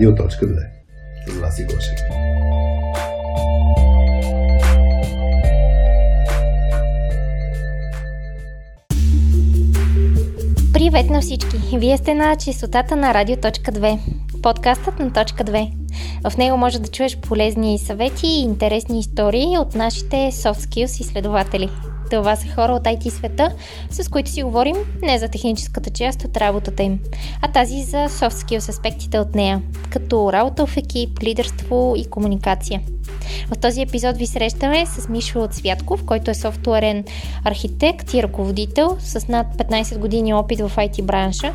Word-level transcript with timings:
Радио.2 0.00 0.66
с 1.26 1.40
Васи 1.40 1.64
Гошев. 1.64 1.98
Привет 10.72 11.10
на 11.10 11.20
всички! 11.20 11.78
Вие 11.78 11.96
сте 11.96 12.14
на 12.14 12.36
чистотата 12.36 12.96
на 12.96 13.14
Радио.2, 13.14 13.98
подкастът 14.42 14.98
на 14.98 15.12
Точка 15.12 15.44
2. 15.44 15.79
В 16.28 16.36
него 16.36 16.56
може 16.56 16.78
да 16.78 16.88
чуеш 16.88 17.16
полезни 17.16 17.78
съвети 17.78 18.26
и 18.26 18.40
интересни 18.40 18.98
истории 18.98 19.58
от 19.58 19.74
нашите 19.74 20.16
soft 20.16 20.58
skills 20.58 21.00
изследователи. 21.00 21.68
Това 22.10 22.36
са 22.36 22.48
хора 22.54 22.72
от 22.72 22.82
IT 22.82 23.08
света, 23.08 23.52
с 23.90 24.08
които 24.08 24.30
си 24.30 24.42
говорим 24.42 24.76
не 25.02 25.18
за 25.18 25.28
техническата 25.28 25.90
част 25.90 26.24
от 26.24 26.36
работата 26.36 26.82
им, 26.82 26.98
а 27.42 27.52
тази 27.52 27.82
за 27.82 27.96
soft 27.96 28.30
skills 28.30 28.68
аспектите 28.68 29.18
от 29.18 29.34
нея, 29.34 29.62
като 29.90 30.32
работа 30.32 30.66
в 30.66 30.76
екип, 30.76 31.22
лидерство 31.22 31.94
и 31.96 32.04
комуникация. 32.04 32.80
В 33.54 33.58
този 33.58 33.82
епизод 33.82 34.16
ви 34.16 34.26
срещаме 34.26 34.86
с 34.86 35.08
Мишо 35.08 35.40
от 35.40 35.54
Святков, 35.54 36.04
който 36.04 36.30
е 36.30 36.34
софтуерен 36.34 37.04
архитект 37.44 38.14
и 38.14 38.22
ръководител 38.22 38.96
с 39.00 39.28
над 39.28 39.46
15 39.56 39.98
години 39.98 40.34
опит 40.34 40.60
в 40.60 40.72
IT 40.76 41.02
бранша 41.02 41.54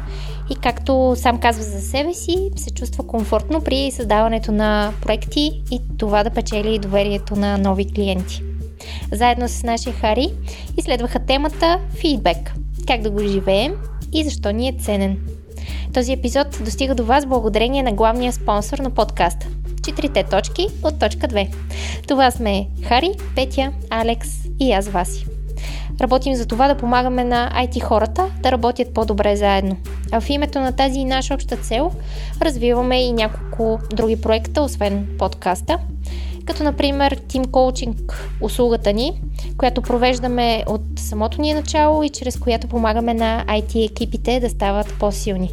и 0.52 0.56
както 0.56 1.14
сам 1.16 1.40
казва 1.40 1.64
за 1.64 1.82
себе 1.82 2.14
си, 2.14 2.50
се 2.56 2.72
чувства 2.72 3.08
комфортно 3.08 3.62
при 3.62 3.92
създаването 3.92 4.52
на 4.52 4.92
проекти 5.02 5.62
и 5.72 5.80
това 5.98 6.24
да 6.24 6.30
печели 6.30 6.80
доверието 6.80 7.36
на 7.36 7.58
нови 7.58 7.94
клиенти. 7.94 8.42
Заедно 9.12 9.48
с 9.48 9.64
нашия 9.64 9.94
Хари 9.94 10.34
изследваха 10.78 11.20
темата 11.20 11.80
фидбек. 12.00 12.54
Как 12.88 13.02
да 13.02 13.10
го 13.10 13.20
живеем 13.20 13.74
и 14.14 14.24
защо 14.24 14.52
ни 14.52 14.68
е 14.68 14.74
ценен. 14.80 15.18
Този 15.94 16.14
епизод 16.14 16.48
достига 16.66 16.96
до 16.96 17.06
вас 17.06 17.26
благодарение 17.26 17.84
на 17.84 17.94
главния 17.94 18.34
спонсор 18.34 18.78
на 18.78 18.90
подкаста 18.90 19.48
четирите 19.86 20.24
точки 20.24 20.68
от 20.84 21.00
точка 21.00 21.28
2. 21.28 21.56
Това 22.08 22.32
сме 22.32 22.68
Хари, 22.84 23.12
Петя, 23.36 23.72
Алекс 23.90 24.30
и 24.60 24.72
аз 24.72 24.88
Васи. 24.88 25.26
Работим 26.02 26.36
за 26.36 26.46
това 26.46 26.68
да 26.68 26.78
помагаме 26.78 27.24
на 27.24 27.52
IT 27.56 27.84
хората 27.84 28.28
да 28.44 28.52
работят 28.52 28.94
по-добре 28.94 29.36
заедно. 29.36 29.78
А 30.12 30.22
в 30.22 30.30
името 30.30 30.60
на 30.60 30.72
тази 30.72 31.06
наша 31.06 31.34
обща 31.34 31.58
цел 31.58 31.92
развиваме 32.42 33.04
и 33.04 33.14
няколко 33.14 33.80
други 33.94 34.22
проекта, 34.22 34.62
освен 34.62 35.08
подкаста, 35.20 35.78
като 36.46 36.64
например 36.64 37.20
Team 37.20 37.46
Coaching 37.46 38.14
услугата 38.42 38.94
ни, 38.94 39.22
която 39.58 39.82
провеждаме 39.82 40.64
от 40.68 40.82
самото 40.98 41.42
ни 41.42 41.54
начало 41.54 42.04
и 42.04 42.10
чрез 42.10 42.40
която 42.40 42.68
помагаме 42.68 43.14
на 43.14 43.46
IT 43.48 43.86
екипите 43.86 44.40
да 44.40 44.50
стават 44.50 44.94
по-силни. 45.00 45.50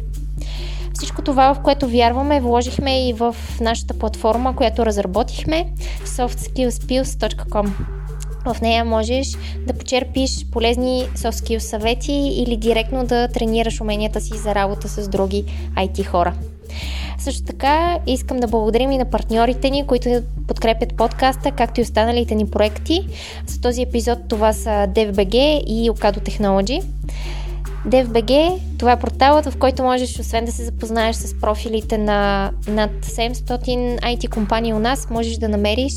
Всичко 0.93 1.21
това, 1.21 1.53
в 1.53 1.59
което 1.59 1.87
вярваме, 1.87 2.41
вложихме 2.41 3.09
и 3.09 3.13
в 3.13 3.35
нашата 3.61 3.93
платформа, 3.93 4.55
която 4.55 4.85
разработихме 4.85 5.73
softskillspills.com. 6.05 7.69
В 8.45 8.61
нея 8.61 8.85
можеш 8.85 9.27
да 9.67 9.73
почерпиш 9.73 10.45
полезни 10.51 11.05
soft 11.15 11.31
skills 11.31 11.57
съвети 11.57 12.13
или 12.13 12.57
директно 12.57 13.05
да 13.05 13.27
тренираш 13.27 13.81
уменията 13.81 14.21
си 14.21 14.37
за 14.37 14.55
работа 14.55 14.89
с 14.89 15.07
други 15.07 15.45
IT 15.77 16.05
хора. 16.05 16.33
Също 17.19 17.43
така 17.43 17.99
искам 18.07 18.37
да 18.37 18.47
благодарим 18.47 18.91
и 18.91 18.97
на 18.97 19.05
партньорите 19.05 19.69
ни, 19.69 19.87
които 19.87 20.21
подкрепят 20.47 20.93
подкаста, 20.97 21.51
както 21.51 21.79
и 21.79 21.83
останалите 21.83 22.35
ни 22.35 22.49
проекти. 22.49 23.07
За 23.47 23.61
този 23.61 23.81
епизод 23.81 24.19
това 24.27 24.53
са 24.53 24.69
DevBG 24.69 25.63
и 25.65 25.91
Okado 25.91 26.19
Technology. 26.19 26.83
DevBG, 27.87 28.59
това 28.77 28.91
е 28.91 28.99
порталът, 28.99 29.45
в 29.45 29.57
който 29.57 29.83
можеш, 29.83 30.19
освен 30.19 30.45
да 30.45 30.51
се 30.51 30.63
запознаеш 30.63 31.15
с 31.15 31.39
профилите 31.39 31.97
на 31.97 32.51
над 32.67 32.91
700 32.91 33.99
IT 33.99 34.29
компании 34.29 34.73
у 34.73 34.79
нас, 34.79 35.09
можеш 35.09 35.37
да 35.37 35.49
намериш 35.49 35.93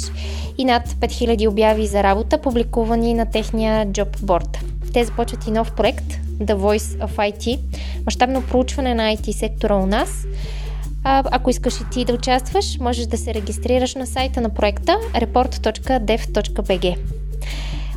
и 0.59 0.65
над 0.65 0.89
5000 0.89 1.49
обяви 1.49 1.87
за 1.87 2.03
работа, 2.03 2.39
публикувани 2.39 3.15
на 3.15 3.27
техния 3.27 3.87
job 3.87 4.19
board. 4.19 4.59
Те 4.93 5.05
започват 5.05 5.47
и 5.47 5.51
нов 5.51 5.73
проект, 5.73 6.05
The 6.39 6.55
Voice 6.55 7.07
of 7.07 7.17
IT, 7.17 7.59
мащабно 8.07 8.43
проучване 8.43 8.95
на 8.95 9.17
IT 9.17 9.33
сектора 9.33 9.77
у 9.77 9.87
нас. 9.87 10.25
А, 11.05 11.25
ако 11.31 11.51
искаш 11.51 11.81
и 11.81 11.85
ти 11.93 12.05
да 12.05 12.15
участваш, 12.15 12.79
можеш 12.81 13.07
да 13.07 13.19
се 13.19 13.35
регистрираш 13.35 13.95
на 13.95 14.07
сайта 14.07 14.41
на 14.41 14.49
проекта 14.49 14.97
report.dev.bg. 15.15 16.97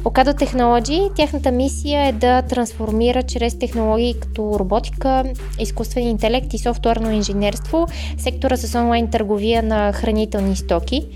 Okado 0.04 0.34
Technology, 0.34 1.16
тяхната 1.16 1.52
мисия 1.52 2.08
е 2.08 2.12
да 2.12 2.42
трансформира 2.42 3.24
чрез 3.24 3.60
технологии 3.60 4.14
като 4.14 4.56
роботика, 4.60 5.24
изкуствен 5.60 6.08
интелект 6.08 6.54
и 6.54 6.58
софтуерно 6.58 7.12
инженерство 7.12 7.88
сектора 8.18 8.58
с 8.58 8.80
онлайн 8.80 9.08
търговия 9.08 9.64
на 9.64 9.94
хранителни 9.94 10.56
стоки. 10.56 11.08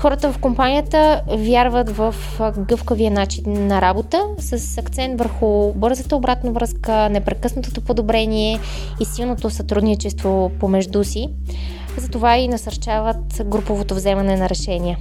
Хората 0.00 0.32
в 0.32 0.38
компанията 0.38 1.22
вярват 1.28 1.90
в 1.90 2.14
гъвкавия 2.58 3.10
начин 3.10 3.66
на 3.66 3.80
работа 3.80 4.22
с 4.38 4.78
акцент 4.78 5.18
върху 5.18 5.72
бързата 5.74 6.16
обратна 6.16 6.52
връзка, 6.52 7.08
непрекъснатото 7.08 7.80
подобрение 7.80 8.58
и 9.00 9.04
силното 9.04 9.50
сътрудничество 9.50 10.50
помежду 10.60 11.04
си. 11.04 11.28
Затова 11.98 12.36
и 12.36 12.48
насърчават 12.48 13.42
груповото 13.44 13.94
вземане 13.94 14.36
на 14.36 14.48
решения. 14.48 14.98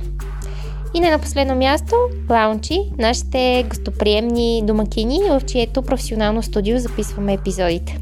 И 0.95 0.99
не 0.99 1.11
на 1.11 1.19
последно 1.19 1.55
място, 1.55 1.95
Лаунчи, 2.29 2.81
нашите 2.97 3.65
гостоприемни 3.69 4.61
домакини, 4.65 5.19
в 5.29 5.41
чието 5.47 5.81
професионално 5.81 6.43
студио 6.43 6.79
записваме 6.79 7.33
епизодите. 7.33 7.97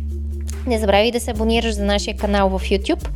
Не 0.67 0.79
забравяй 0.79 1.11
да 1.11 1.19
се 1.19 1.31
абонираш 1.31 1.73
за 1.73 1.83
нашия 1.83 2.17
канал 2.17 2.49
в 2.49 2.61
YouTube 2.61 3.07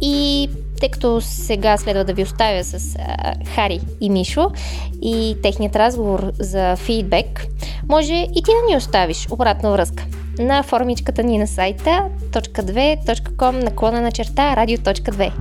и 0.00 0.48
тъй 0.80 0.88
като 0.88 1.20
сега 1.20 1.76
следва 1.76 2.04
да 2.04 2.12
ви 2.12 2.22
оставя 2.22 2.64
с 2.64 2.96
а, 2.98 3.34
Хари 3.54 3.80
и 4.00 4.10
Мишо 4.10 4.50
и 5.02 5.36
техният 5.42 5.76
разговор 5.76 6.32
за 6.38 6.76
фидбек, 6.76 7.46
може 7.88 8.14
и 8.14 8.34
ти 8.34 8.50
да 8.50 8.70
ни 8.70 8.76
оставиш 8.76 9.26
обратна 9.30 9.72
връзка 9.72 10.04
на 10.38 10.62
формичката 10.62 11.22
ни 11.22 11.38
на 11.38 11.46
сайта 11.46 12.04
.2.com 12.32 13.64
наклона 13.64 14.00
на 14.00 14.12
черта 14.12 14.56
radio.2. 14.56 15.32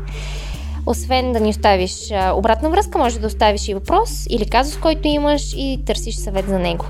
Освен 0.86 1.34
да 1.34 1.40
ни 1.40 1.50
оставиш 1.50 2.12
обратна 2.34 2.70
връзка, 2.70 2.98
може 2.98 3.20
да 3.20 3.28
оставиш 3.28 3.68
и 3.68 3.74
въпрос 3.74 4.26
или 4.30 4.50
казус, 4.50 4.78
който 4.78 5.08
имаш 5.08 5.54
и 5.58 5.84
търсиш 5.86 6.16
съвет 6.16 6.48
за 6.48 6.60
него. 6.60 6.86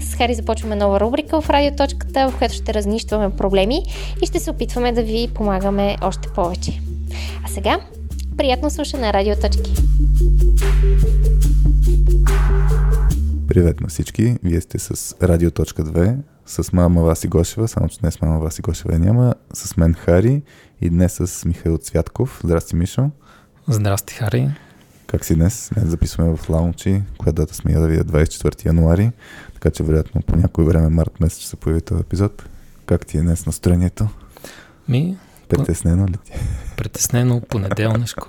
С 0.00 0.14
Хари 0.14 0.34
започваме 0.34 0.76
нова 0.76 1.00
рубрика 1.00 1.40
в 1.40 1.50
радиоточката, 1.50 2.30
в 2.30 2.38
която 2.38 2.54
ще 2.54 2.74
разнищваме 2.74 3.36
проблеми 3.36 3.82
и 4.22 4.26
ще 4.26 4.40
се 4.40 4.50
опитваме 4.50 4.92
да 4.92 5.02
ви 5.02 5.28
помагаме 5.34 5.96
още 6.02 6.28
повече. 6.28 6.80
А 7.44 7.48
сега, 7.48 7.80
приятно 8.36 8.70
слушане 8.70 9.06
на 9.06 9.12
Радиоточки! 9.12 9.72
Привет 13.48 13.80
на 13.80 13.88
всички! 13.88 14.36
Вие 14.42 14.60
сте 14.60 14.78
с 14.78 15.16
Радио.2, 15.22 16.16
с 16.46 16.72
мама 16.72 17.02
Васи 17.02 17.28
Гошева, 17.28 17.68
само 17.68 17.88
че 17.88 17.98
днес 17.98 18.20
мама 18.20 18.38
Васи 18.38 18.62
Гошева 18.62 18.98
няма, 18.98 19.34
с 19.52 19.76
мен 19.76 19.94
Хари 19.94 20.42
и 20.80 20.90
днес 20.90 21.20
с 21.24 21.44
Михаил 21.44 21.78
Цвятков. 21.78 22.40
Здрасти, 22.44 22.76
Мишо! 22.76 23.10
Здрасти, 23.68 24.14
Хари. 24.14 24.50
Как 25.06 25.24
си 25.24 25.34
днес? 25.34 25.70
Днес 25.74 25.88
записваме 25.88 26.36
в 26.36 26.50
Лаунчи, 26.50 27.02
коя 27.18 27.32
дата 27.32 27.54
сме 27.54 27.72
я 27.72 27.80
да 27.80 27.88
видя 27.88 28.04
24 28.04 28.66
януари, 28.66 29.10
така 29.54 29.70
че 29.70 29.82
вероятно 29.82 30.22
по 30.22 30.36
някой 30.36 30.64
време 30.64 30.88
март 30.88 31.20
месец 31.20 31.38
ще 31.38 31.48
се 31.48 31.56
появи 31.56 31.80
този 31.80 32.00
епизод. 32.00 32.48
Как 32.86 33.06
ти 33.06 33.18
е 33.18 33.20
днес 33.20 33.46
настроението? 33.46 34.08
Ми... 34.88 35.16
Притеснено 35.48 36.06
ли 36.06 36.16
ти? 36.24 36.32
Притеснено, 36.76 37.40
понеделнишко. 37.40 38.28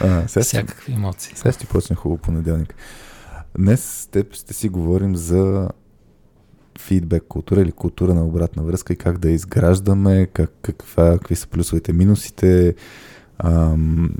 а, 0.00 0.28
сега 0.28 0.44
Всякакви 0.44 0.92
емоции. 0.92 1.36
Сега 1.36 1.52
ще 1.52 1.66
почне 1.66 1.96
хубаво 1.96 2.22
понеделник. 2.22 2.74
Днес 3.58 3.84
с 3.84 4.06
теб 4.06 4.34
ще 4.34 4.54
си 4.54 4.68
говорим 4.68 5.16
за 5.16 5.68
фидбек 6.78 7.24
култура 7.28 7.60
или 7.60 7.72
култура 7.72 8.14
на 8.14 8.24
обратна 8.24 8.62
връзка 8.62 8.92
и 8.92 8.96
как 8.96 9.18
да 9.18 9.30
изграждаме, 9.30 10.26
как, 10.26 10.50
каква, 10.62 11.18
какви 11.18 11.36
са 11.36 11.48
плюсовете, 11.48 11.92
минусите, 11.92 12.74
ам, 13.38 14.14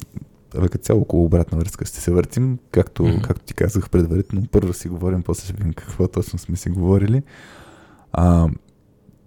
Абе, 0.55 0.69
като 0.69 0.85
цяло 0.85 1.01
около 1.01 1.25
обратна 1.25 1.59
връзка 1.59 1.85
ще 1.85 2.01
се 2.01 2.11
въртим, 2.11 2.59
както, 2.71 3.03
mm-hmm. 3.03 3.23
както 3.23 3.45
ти 3.45 3.55
казах 3.55 3.91
предварително. 3.91 4.47
Първо 4.51 4.73
си 4.73 4.89
говорим, 4.89 5.23
после 5.23 5.45
ще 5.45 5.53
видим 5.53 5.73
какво 5.73 6.09
точно 6.09 6.39
сме 6.39 6.57
си 6.57 6.71
говорили. 6.71 7.23
А, 8.13 8.49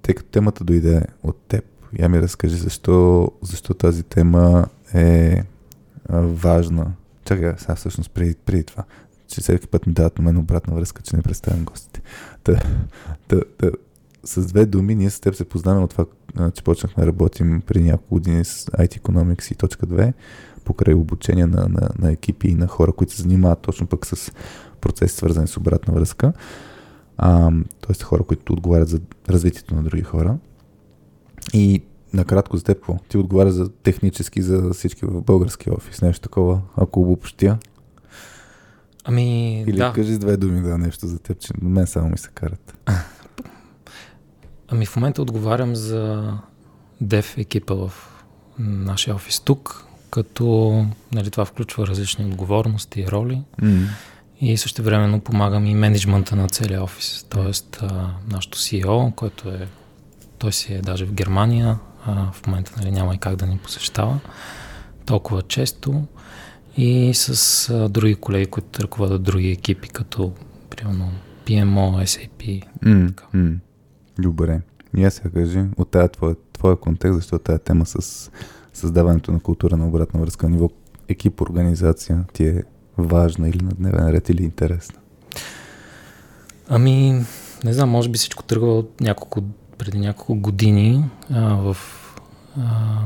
тъй 0.01 0.15
като 0.15 0.29
темата 0.29 0.63
дойде 0.63 1.01
от 1.23 1.37
теб, 1.47 1.65
я 1.99 2.09
ми 2.09 2.21
разкажи 2.21 2.55
защо, 2.55 3.31
защо 3.41 3.73
тази 3.73 4.03
тема 4.03 4.65
е 4.93 5.43
а, 6.09 6.21
важна. 6.21 6.91
Чакай, 7.25 7.53
сега 7.57 7.75
всъщност 7.75 8.11
преди, 8.11 8.35
преди 8.35 8.63
това, 8.63 8.83
че 9.27 9.41
всеки 9.41 9.67
път 9.67 9.87
ми 9.87 9.93
дават 9.93 10.17
на 10.17 10.23
мен 10.23 10.37
обратна 10.37 10.75
връзка, 10.75 11.01
че 11.01 11.15
не 11.15 11.21
представям 11.21 11.65
гостите. 11.65 12.01
Та, 12.43 12.59
та, 13.27 13.41
та, 13.57 13.69
с 14.23 14.45
две 14.45 14.65
думи, 14.65 14.95
ние 14.95 15.09
с 15.09 15.19
теб 15.19 15.35
се 15.35 15.45
познаваме 15.45 15.83
от 15.83 15.89
това, 15.89 16.05
че 16.51 16.63
почнахме 16.63 17.03
да 17.03 17.07
работим 17.07 17.61
при 17.65 17.83
няколко 17.83 18.15
години 18.15 18.45
с 18.45 18.65
IT 18.65 18.99
Economics 18.99 19.51
и 19.51 19.55
точка 19.55 19.87
2 19.87 20.13
покрай 20.65 20.93
обучение 20.93 21.45
на, 21.45 21.67
на, 21.67 21.89
на 21.99 22.11
екипи 22.11 22.47
и 22.47 22.55
на 22.55 22.67
хора, 22.67 22.93
които 22.93 23.13
се 23.13 23.21
занимават 23.21 23.59
точно 23.59 23.87
пък 23.87 24.05
с 24.05 24.31
процеси, 24.81 25.15
свързани 25.15 25.47
с 25.47 25.57
обратна 25.57 25.93
връзка. 25.93 26.33
А, 27.17 27.51
тоест 27.81 28.03
хора, 28.03 28.23
които 28.23 28.53
отговарят 28.53 28.89
за 28.89 28.99
развитието 29.29 29.75
на 29.75 29.83
други 29.83 30.03
хора. 30.03 30.37
И 31.53 31.83
накратко 32.13 32.57
за 32.57 32.63
теб, 32.63 32.77
какво? 32.77 32.97
Ти 33.09 33.17
отговаря 33.17 33.51
за 33.51 33.69
технически 33.69 34.41
за 34.41 34.73
всички 34.73 35.05
в 35.05 35.21
български 35.21 35.69
офис, 35.69 36.01
нещо 36.01 36.21
такова, 36.21 36.61
ако 36.75 37.01
обобщя. 37.01 37.57
Ами, 39.03 39.61
Или 39.61 39.77
да. 39.77 39.93
кажи 39.93 40.13
с 40.13 40.19
две 40.19 40.37
думи 40.37 40.61
да 40.61 40.77
нещо 40.77 41.07
за 41.07 41.19
теб, 41.19 41.39
че 41.39 41.53
на 41.61 41.69
мен 41.69 41.87
само 41.87 42.09
ми 42.09 42.17
се 42.17 42.29
карат. 42.29 42.77
Ами 44.67 44.85
в 44.85 44.95
момента 44.95 45.21
отговарям 45.21 45.75
за 45.75 46.33
дев 47.01 47.37
екипа 47.37 47.73
в 47.73 47.93
нашия 48.59 49.15
офис 49.15 49.39
тук, 49.39 49.85
като 50.09 50.85
нали, 51.11 51.31
това 51.31 51.45
включва 51.45 51.87
различни 51.87 52.25
отговорности 52.25 53.01
и 53.01 53.07
роли. 53.07 53.41
Mm. 53.61 53.87
И 54.41 54.57
също 54.57 54.83
времено 54.83 55.19
помагам 55.19 55.65
и 55.65 55.73
менеджмента 55.73 56.35
на 56.35 56.47
целия 56.47 56.83
офис. 56.83 57.25
Тоест, 57.29 57.79
а, 57.81 58.09
нашото 58.31 58.57
CEO, 58.57 59.15
който 59.15 59.49
е, 59.49 59.67
той 60.37 60.53
си 60.53 60.73
е 60.73 60.81
даже 60.81 61.05
в 61.05 61.13
Германия, 61.13 61.79
а, 62.05 62.31
в 62.31 62.47
момента 62.47 62.73
нали, 62.77 62.91
няма 62.91 63.15
и 63.15 63.17
как 63.17 63.35
да 63.35 63.45
ни 63.45 63.57
посещава 63.57 64.19
толкова 65.05 65.41
често. 65.41 66.03
И 66.77 67.13
с 67.13 67.69
а, 67.69 67.89
други 67.89 68.15
колеги, 68.15 68.45
които 68.45 68.81
ръководят 68.83 69.23
други 69.23 69.51
екипи, 69.51 69.89
като 69.89 70.33
примерно 70.69 71.11
PMO, 71.45 72.03
SAP. 72.03 72.63
Mm. 72.83 73.07
Така. 73.07 73.27
Mm. 73.35 73.57
Добре. 74.19 74.61
И 74.97 75.03
аз 75.03 75.13
сега 75.13 75.29
кажи 75.29 75.63
от 75.77 75.91
тази 75.91 76.09
твоя, 76.09 76.35
твоя 76.53 76.75
контекст, 76.75 77.15
защото 77.15 77.43
тази 77.43 77.59
тема 77.59 77.85
с 77.85 78.31
създаването 78.75 79.31
на 79.31 79.39
култура 79.39 79.77
на 79.77 79.87
обратна 79.87 80.19
връзка 80.19 80.49
на 80.49 80.55
ниво 80.55 80.69
екип, 81.07 81.41
организация 81.41 82.25
ти 82.33 82.45
е 82.45 82.63
важна 82.97 83.49
или 83.49 83.63
на 83.63 83.71
дневен 83.71 84.09
ред 84.09 84.29
или 84.29 84.43
интересна? 84.43 84.99
Ами, 86.67 87.25
не 87.63 87.73
знам, 87.73 87.89
може 87.89 88.09
би 88.09 88.17
всичко 88.17 88.43
тръгва 88.43 88.77
от 88.77 89.01
няколко, 89.01 89.43
преди 89.77 89.99
няколко 89.99 90.35
години 90.35 91.03
а, 91.29 91.55
в 91.55 91.77
а, 92.57 92.99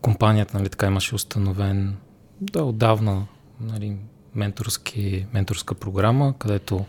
компанията, 0.00 0.58
нали, 0.58 0.68
така 0.68 0.86
имаше 0.86 1.14
установен 1.14 1.96
да, 2.40 2.64
отдавна 2.64 3.26
нали, 3.60 3.96
менторски, 4.34 5.26
менторска 5.34 5.74
програма, 5.74 6.34
където 6.38 6.84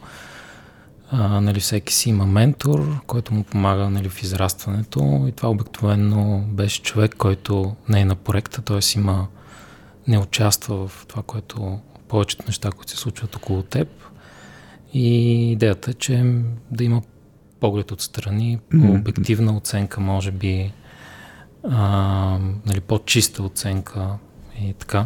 а, 1.11 1.41
нали, 1.41 1.59
всеки 1.59 1.93
си 1.93 2.09
има 2.09 2.25
ментор, 2.25 3.01
който 3.07 3.33
му 3.33 3.43
помага 3.43 3.89
нали, 3.89 4.09
в 4.09 4.23
израстването 4.23 5.25
и 5.27 5.31
това 5.31 5.49
обикновено 5.49 6.43
беше 6.47 6.81
човек, 6.81 7.15
който 7.17 7.75
не 7.89 8.01
е 8.01 8.05
на 8.05 8.15
проекта, 8.15 8.61
т.е. 8.61 8.99
има 8.99 9.27
не 10.07 10.17
участва 10.17 10.87
в 10.87 11.05
това, 11.07 11.23
което 11.23 11.79
повечето 12.07 12.43
неща, 12.47 12.71
които 12.71 12.91
се 12.91 12.97
случват 12.97 13.35
около 13.35 13.61
теб. 13.61 13.87
И 14.93 15.51
идеята 15.51 15.91
е, 15.91 15.93
че 15.93 16.35
да 16.71 16.83
има 16.83 17.01
поглед 17.59 17.91
отстрани, 17.91 18.59
по-обективна 18.71 19.57
оценка, 19.57 19.99
може 19.99 20.31
би, 20.31 20.73
а, 21.63 22.39
нали, 22.65 22.79
по-чиста 22.79 23.43
оценка 23.43 24.09
и 24.61 24.73
така. 24.73 25.05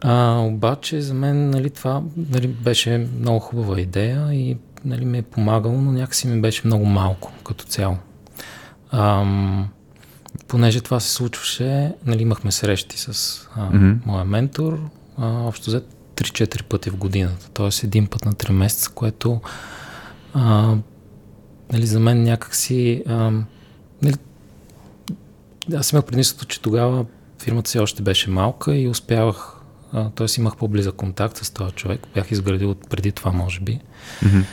А, 0.00 0.38
обаче 0.38 1.00
за 1.00 1.14
мен 1.14 1.50
нали, 1.50 1.70
това 1.70 2.02
нали, 2.16 2.48
беше 2.48 3.08
много 3.20 3.40
хубава 3.40 3.80
идея 3.80 4.34
и 4.34 4.56
нали, 4.84 5.04
ми 5.04 5.18
е 5.18 5.22
помагало, 5.22 5.80
но 5.80 5.92
някакси 5.92 6.28
ми 6.28 6.40
беше 6.40 6.62
много 6.64 6.84
малко 6.84 7.32
като 7.44 7.64
цяло. 7.64 7.96
Ам, 8.90 9.68
понеже 10.48 10.80
това 10.80 11.00
се 11.00 11.10
случваше, 11.10 11.92
нали, 12.06 12.22
имахме 12.22 12.52
срещи 12.52 12.98
с 12.98 13.40
а, 13.56 13.64
Мгм. 13.64 13.92
моя 14.06 14.24
ментор, 14.24 14.80
а, 15.18 15.26
общо 15.26 15.70
взето 15.70 15.86
3-4 16.16 16.62
пъти 16.62 16.90
в 16.90 16.96
годината, 16.96 17.50
т.е. 17.50 17.86
един 17.86 18.06
път 18.06 18.24
на 18.24 18.32
3 18.34 18.52
месеца, 18.52 18.90
което 18.94 19.40
а, 20.34 20.74
нали, 21.72 21.86
за 21.86 22.00
мен 22.00 22.22
някакси... 22.22 23.02
А, 23.08 23.30
нали, 24.02 24.16
аз 25.76 25.92
имах 25.92 26.04
предимството, 26.04 26.46
че 26.46 26.60
тогава 26.60 27.04
фирмата 27.42 27.70
си 27.70 27.78
още 27.78 28.02
беше 28.02 28.30
малка 28.30 28.76
и 28.76 28.88
успявах, 28.88 29.56
т.е. 29.92 30.26
имах 30.38 30.56
по-близък 30.56 30.94
контакт 30.94 31.36
с 31.36 31.50
този 31.50 31.72
човек, 31.72 32.00
бях 32.14 32.30
изградил 32.30 32.74
преди 32.74 33.12
това, 33.12 33.32
може 33.32 33.60
би. 33.60 33.80
Mm-hmm. 34.22 34.44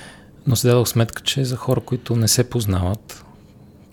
Но 0.47 0.55
си 0.55 0.67
дадох 0.67 0.87
сметка, 0.87 1.21
че 1.21 1.45
за 1.45 1.55
хора, 1.55 1.81
които 1.81 2.15
не 2.15 2.27
се 2.27 2.49
познават, 2.49 3.25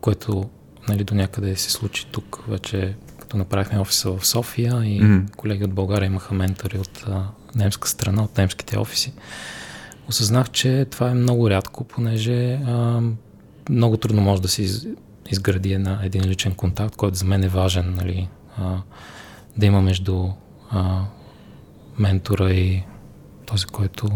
което 0.00 0.49
нали, 0.89 1.05
до 1.05 1.15
някъде 1.15 1.56
се 1.56 1.71
случи 1.71 2.06
тук, 2.12 2.45
вече 2.49 2.95
като 3.21 3.37
направихме 3.37 3.81
офиса 3.81 4.11
в 4.11 4.27
София 4.27 4.85
и 4.85 5.00
Мгм. 5.00 5.27
колеги 5.37 5.65
от 5.65 5.73
България 5.73 6.06
имаха 6.06 6.35
ментори 6.35 6.79
от 6.79 7.05
а, 7.06 7.25
немска 7.55 7.89
страна, 7.89 8.23
от 8.25 8.39
немските 8.39 8.79
офиси, 8.79 9.12
осъзнах, 10.09 10.50
че 10.50 10.87
това 10.91 11.11
е 11.11 11.15
много 11.15 11.50
рядко, 11.50 11.85
понеже 11.85 12.53
а, 12.53 13.00
много 13.71 13.97
трудно 13.97 14.23
може 14.23 14.43
да 14.43 14.49
се 14.49 14.62
из, 14.62 14.87
изгради 15.31 15.73
една, 15.73 16.00
един 16.03 16.25
личен 16.25 16.55
контакт, 16.55 16.97
който 16.97 17.17
за 17.17 17.25
мен 17.25 17.45
е 17.45 17.49
важен, 17.49 17.95
нали, 17.95 18.29
а, 18.59 18.77
да 19.56 19.67
има 19.67 19.83
между 19.83 20.29
а, 20.71 21.00
ментора 21.99 22.50
и 22.50 22.83
този, 23.47 23.67
който 23.67 24.11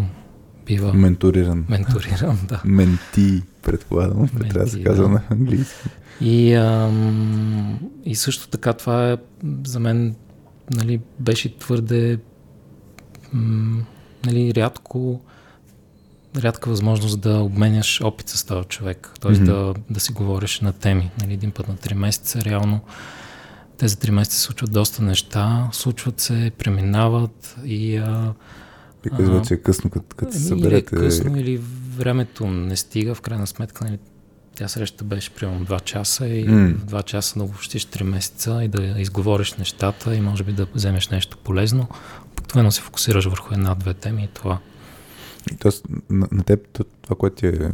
бива 0.66 0.92
Менториран. 0.94 1.64
менториран. 1.68 2.38
Да. 2.48 2.62
Менти, 2.64 3.42
предполагам. 3.62 4.18
Менти, 4.18 4.48
Трябва 4.48 4.64
да 4.64 4.70
се 4.70 4.82
казва 4.82 5.04
да. 5.04 5.08
на 5.08 5.22
английски. 5.30 5.88
И, 6.20 6.54
ам, 6.54 7.78
и 8.04 8.14
също 8.14 8.48
така 8.48 8.72
това 8.72 9.10
е 9.10 9.16
за 9.64 9.80
мен 9.80 10.14
нали, 10.74 11.00
беше 11.20 11.58
твърде 11.58 12.18
м, 13.32 13.82
нали, 14.26 14.54
рядко 14.54 15.20
рядка 16.36 16.70
възможност 16.70 17.20
да 17.20 17.38
обменяш 17.38 18.00
опит 18.00 18.28
с 18.28 18.44
този 18.44 18.68
човек, 18.68 19.14
т.е. 19.20 19.30
Мгм. 19.30 19.44
да, 19.44 19.74
да 19.90 20.00
си 20.00 20.12
говориш 20.12 20.60
на 20.60 20.72
теми. 20.72 21.10
Нали, 21.20 21.32
един 21.32 21.50
път 21.50 21.68
на 21.68 21.74
3 21.74 21.94
месеца, 21.94 22.44
реално 22.44 22.80
тези 23.78 23.96
3 23.96 24.10
месеца 24.10 24.36
се 24.36 24.42
случват 24.42 24.72
доста 24.72 25.02
неща, 25.02 25.68
случват 25.72 26.20
се, 26.20 26.52
преминават 26.58 27.56
и 27.64 27.96
а, 27.96 28.32
И 29.06 29.10
казва, 29.10 29.36
Ага. 29.36 29.44
че 29.44 29.54
е 29.54 29.56
късно, 29.56 29.90
като, 29.90 30.16
като 30.16 30.32
се 30.32 30.52
Ами, 30.52 30.60
Или 30.60 30.66
е 30.66 30.70
съберете. 30.70 30.96
късно, 30.96 31.36
или 31.38 31.60
времето 31.96 32.46
не 32.46 32.76
стига. 32.76 33.14
В 33.14 33.20
крайна 33.20 33.46
сметка, 33.46 33.84
нали, 33.84 33.98
тя 34.54 34.68
среща 34.68 35.04
беше 35.04 35.30
примерно 35.30 35.66
2 35.66 35.80
часа 35.80 36.28
и 36.28 36.44
в 36.44 36.84
2 36.86 37.02
часа 37.04 37.38
да 37.38 37.44
обобщиш 37.44 37.86
3 37.86 38.02
месеца 38.02 38.60
и 38.64 38.68
да 38.68 38.82
изговориш 39.00 39.54
нещата 39.54 40.14
и 40.14 40.20
може 40.20 40.44
би 40.44 40.52
да 40.52 40.66
вземеш 40.74 41.08
нещо 41.08 41.38
полезно. 41.38 41.88
Обикновено 42.32 42.70
се 42.70 42.80
фокусираш 42.80 43.24
върху 43.26 43.54
една-две 43.54 43.94
теми 43.94 44.24
и 44.24 44.28
това. 44.28 44.58
Тоест, 45.58 45.84
на, 46.10 46.28
на 46.32 46.42
теб 46.44 46.60
това, 47.02 47.16
което 47.16 47.36
ти 47.36 47.46
е 47.46 47.70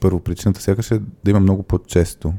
първо 0.00 0.20
причината, 0.20 0.60
сякаш 0.62 0.90
е 0.90 0.98
да 1.24 1.30
има 1.30 1.40
много 1.40 1.62
по-често 1.62 2.32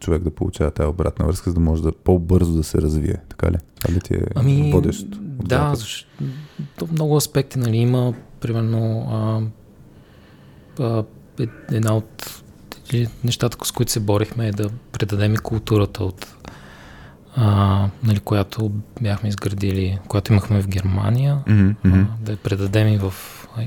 човек 0.00 0.22
да 0.22 0.30
получава 0.30 0.70
тази 0.70 0.86
обратна 0.88 1.26
връзка, 1.26 1.50
за 1.50 1.54
да 1.54 1.60
може 1.60 1.82
да 1.82 1.92
по-бързо 1.92 2.52
да 2.52 2.64
се 2.64 2.78
развие. 2.82 3.16
Така 3.28 3.50
ли? 3.50 3.56
Това 3.80 3.94
ли 3.94 4.00
ти 4.00 4.14
е 4.14 4.22
Ами, 4.34 4.70
водещо? 4.72 5.18
да, 5.22 5.74
защото 5.74 6.88
много 6.92 7.16
аспекти, 7.16 7.58
нали, 7.58 7.76
има, 7.76 8.14
примерно, 8.40 9.06
а, 9.10 9.42
а, 10.82 11.04
е- 11.40 11.74
една 11.76 11.96
от 11.96 12.42
нещата, 13.24 13.56
с 13.64 13.72
които 13.72 13.92
се 13.92 14.00
борихме 14.00 14.48
е 14.48 14.52
да 14.52 14.70
предадем 14.92 15.34
и 15.34 15.38
културата 15.38 16.04
от 16.04 16.26
а, 17.36 17.88
нали, 18.02 18.20
която 18.20 18.70
бяхме 19.02 19.28
изградили, 19.28 19.98
която 20.08 20.32
имахме 20.32 20.62
в 20.62 20.68
Германия, 20.68 21.38
мгм. 21.48 21.70
а, 21.84 22.06
да 22.20 22.32
я 22.32 22.38
предадем 22.38 22.88
и, 22.88 22.98
в, 22.98 23.14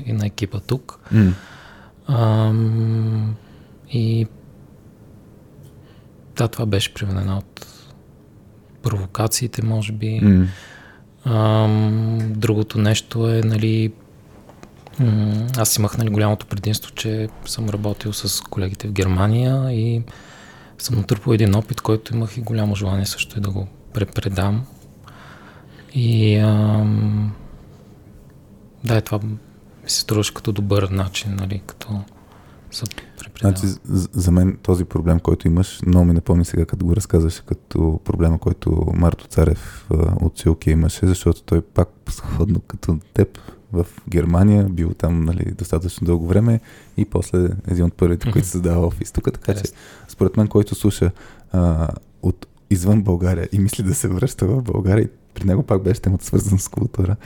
и 0.06 0.12
на 0.12 0.26
екипа 0.26 0.60
тук. 0.60 0.98
М. 1.12 1.32
Ам, 2.08 3.34
и 3.92 4.26
да, 6.36 6.48
това 6.48 6.66
беше 6.66 6.94
примерно 6.94 7.20
една 7.20 7.38
от 7.38 7.66
провокациите, 8.82 9.64
може 9.64 9.92
би. 9.92 10.20
М. 10.20 10.46
Ам, 11.24 12.18
другото 12.36 12.78
нещо 12.78 13.30
е, 13.30 13.40
нали, 13.44 13.92
м, 15.00 15.46
аз 15.56 15.76
имах 15.76 15.98
нали, 15.98 16.10
голямото 16.10 16.46
предимство, 16.46 16.92
че 16.94 17.28
съм 17.46 17.68
работил 17.68 18.12
с 18.12 18.40
колегите 18.40 18.88
в 18.88 18.92
Германия 18.92 19.72
и 19.72 20.02
съм 20.78 20.96
натрупал 20.96 21.32
един 21.32 21.54
опит, 21.54 21.80
който 21.80 22.14
имах 22.14 22.36
и 22.36 22.40
голямо 22.40 22.74
желание 22.74 23.06
също 23.06 23.38
и 23.38 23.40
да 23.40 23.50
го 23.50 23.68
препредам. 23.92 24.66
И 25.94 26.36
ам, 26.36 27.32
да, 28.84 29.00
това 29.00 29.18
ми 29.18 29.36
се 29.86 30.00
струваше 30.00 30.34
като 30.34 30.52
добър 30.52 30.82
начин, 30.82 31.34
нали, 31.34 31.62
като 31.66 32.00
за 32.72 32.84
препредаване. 33.34 33.68
Значи, 33.68 33.80
за, 34.12 34.30
мен 34.30 34.58
този 34.62 34.84
проблем, 34.84 35.20
който 35.20 35.48
имаш, 35.48 35.80
много 35.86 36.04
ми 36.04 36.12
напомни 36.12 36.44
сега, 36.44 36.64
като 36.64 36.86
го 36.86 36.96
разказваше, 36.96 37.42
като 37.46 38.00
проблема, 38.04 38.38
който 38.38 38.86
Марто 38.94 39.26
Царев 39.26 39.86
от 40.20 40.38
Силки 40.38 40.70
имаше, 40.70 41.06
защото 41.06 41.42
той 41.42 41.62
пак 41.62 41.88
сходно 42.10 42.60
като 42.60 42.98
теб 43.14 43.38
в 43.72 43.86
Германия, 44.08 44.64
бил 44.64 44.94
там 44.94 45.24
нали, 45.24 45.52
достатъчно 45.52 46.04
дълго 46.04 46.26
време 46.26 46.60
и 46.96 47.04
после 47.04 47.48
един 47.68 47.84
от 47.84 47.94
първите, 47.94 48.32
които 48.32 48.48
създава 48.48 48.86
офис 48.86 49.12
тук, 49.12 49.24
така 49.24 49.54
че 49.54 49.62
според 50.08 50.36
мен, 50.36 50.48
който 50.48 50.74
слуша 50.74 51.10
а, 51.52 51.88
от 52.22 52.46
извън 52.70 53.02
България 53.02 53.48
и 53.52 53.58
мисли 53.58 53.84
да 53.84 53.94
се 53.94 54.08
връща 54.08 54.46
в 54.46 54.62
България, 54.62 55.08
при 55.34 55.44
него 55.44 55.62
пак 55.62 55.82
беше 55.82 56.00
темата 56.00 56.24
свързана 56.24 56.58
с 56.58 56.68
култура. 56.68 57.16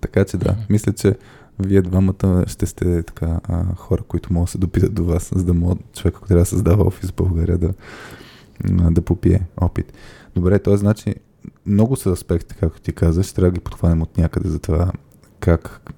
Така 0.00 0.24
че 0.24 0.36
да, 0.36 0.56
мисля, 0.70 0.92
че 0.92 1.14
вие 1.58 1.82
двамата 1.82 2.44
ще 2.46 2.66
сте 2.66 3.02
така 3.02 3.40
а, 3.48 3.74
хора, 3.74 4.02
които 4.02 4.32
могат 4.32 4.46
да 4.46 4.50
се 4.50 4.58
допитат 4.58 4.94
до 4.94 5.04
вас, 5.04 5.30
за 5.34 5.44
да 5.44 5.54
могат 5.54 5.78
човек, 5.92 6.16
ако 6.16 6.28
трябва 6.28 6.42
да 6.42 6.46
създава 6.46 6.86
офис 6.86 7.10
в 7.10 7.14
България, 7.14 7.58
да, 7.58 7.72
да 8.90 9.02
попие 9.02 9.46
опит. 9.56 9.92
Добре, 10.34 10.58
т.е. 10.58 10.76
значи 10.76 11.14
много 11.66 11.96
са 11.96 12.10
аспекти, 12.10 12.54
както 12.60 12.80
ти 12.80 12.92
казаш, 12.92 13.32
трябва 13.32 13.50
да 13.50 13.54
ги 13.54 13.64
подхванем 13.64 14.02
от 14.02 14.18
някъде 14.18 14.48
за 14.48 14.58
това 14.58 14.92
как 15.40 15.90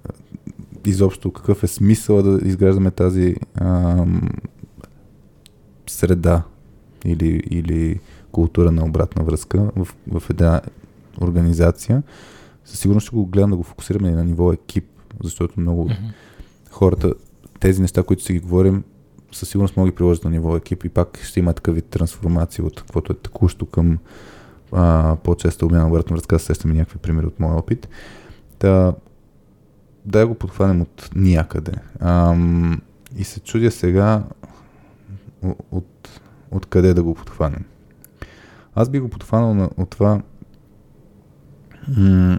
изобщо 0.87 1.33
какъв 1.33 1.63
е 1.63 1.67
смисъл 1.67 2.23
да 2.23 2.49
изграждаме 2.49 2.91
тази 2.91 3.37
ам, 3.55 4.31
среда 5.87 6.43
или, 7.05 7.43
или 7.51 8.01
култура 8.33 8.73
на 8.73 8.85
обратна 8.85 9.25
връзка 9.25 9.71
в, 9.77 9.89
в 10.21 10.31
една 10.31 10.61
организация. 11.21 12.03
Със 12.65 12.79
сигурност 12.79 13.07
ще 13.07 13.17
го 13.17 13.27
гледам 13.27 13.51
да 13.51 13.57
го 13.57 13.63
фокусираме 13.63 14.11
на 14.11 14.25
ниво 14.25 14.53
екип, 14.53 14.85
защото 15.23 15.61
много 15.61 15.89
mm-hmm. 15.89 16.13
хората, 16.71 17.15
тези 17.61 17.83
неща, 17.83 18.03
които 18.03 18.23
си 18.23 18.33
ги 18.33 18.39
говорим, 18.39 18.85
със 19.33 19.49
сигурност 19.49 19.77
могат 19.77 19.89
да 19.89 19.93
ги 19.93 19.97
приложат 19.97 20.25
на 20.25 20.31
ниво 20.31 20.57
екип 20.57 20.85
и 20.85 20.89
пак 20.89 21.19
ще 21.23 21.41
има 21.41 21.53
такъв 21.53 21.75
вид 21.75 21.85
трансформация 21.85 22.65
от 22.65 22.81
каквото 22.81 23.13
е 23.13 23.17
текущо 23.17 23.67
към 23.67 23.99
а, 24.73 25.17
по-честа 25.25 25.67
обмяна 25.67 25.89
обратна 25.89 26.17
връзка. 26.17 26.39
Сещаме 26.39 26.75
някакви 26.75 26.99
примери 26.99 27.27
от 27.27 27.41
моя 27.41 27.55
опит. 27.55 27.89
Та, 28.59 28.95
да 30.05 30.27
го 30.27 30.35
подхванем 30.35 30.81
от 30.81 31.11
някъде. 31.15 31.73
Ам, 32.01 32.81
и 33.17 33.25
се 33.25 33.41
чудя 33.41 33.71
сега 33.71 34.25
от, 35.71 36.21
от 36.51 36.67
къде 36.67 36.95
да 36.95 37.03
го 37.03 37.15
подхванем. 37.15 37.65
Аз 38.75 38.89
би 38.89 39.01
го 39.01 39.09
подхванал 39.09 39.55
на, 39.55 39.71
от 39.77 39.91
това 39.91 40.23
м- 41.89 42.39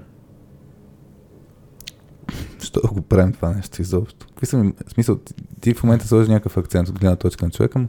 Що 2.71 2.93
го 2.93 3.01
правим 3.01 3.33
това 3.33 3.49
нещо 3.49 3.81
изобщо? 3.81 4.27
Какви 4.27 4.45
са 4.45 4.57
ми, 4.57 4.73
смисъл, 4.93 5.19
ти 5.61 5.73
в 5.73 5.83
момента 5.83 6.07
сложиш 6.07 6.29
някакъв 6.29 6.57
акцент 6.57 6.89
от 6.89 6.99
гледна 6.99 7.15
точка 7.15 7.45
на 7.45 7.51
човека. 7.51 7.87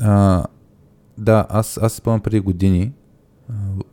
А, 0.00 0.44
да, 1.18 1.46
аз, 1.48 1.78
аз 1.82 1.92
спомням 1.92 2.20
преди 2.20 2.40
години, 2.40 2.92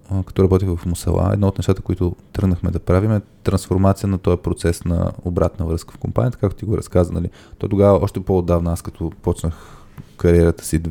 а, 0.10 0.24
като 0.24 0.44
работих 0.44 0.70
в 0.70 0.86
Мусала, 0.86 1.30
едно 1.34 1.48
от 1.48 1.58
нещата, 1.58 1.82
които 1.82 2.16
тръгнахме 2.34 2.72
да 2.72 2.80
правим 2.80 3.12
е 3.12 3.22
трансформация 3.44 4.10
на 4.10 4.18
този 4.18 4.38
процес 4.38 4.86
на 4.86 5.12
обратна 5.24 5.66
връзка 5.66 5.94
в 5.94 5.98
компанията, 5.98 6.38
както 6.38 6.58
ти 6.58 6.66
го 6.66 6.78
разказа. 6.78 7.14
Нали. 7.14 7.30
То 7.58 7.68
тогава, 7.68 8.00
още 8.02 8.20
по-отдавна, 8.20 8.72
аз 8.72 8.82
като 8.82 9.12
почнах 9.22 9.54
кариерата 10.18 10.66
си 10.66 10.82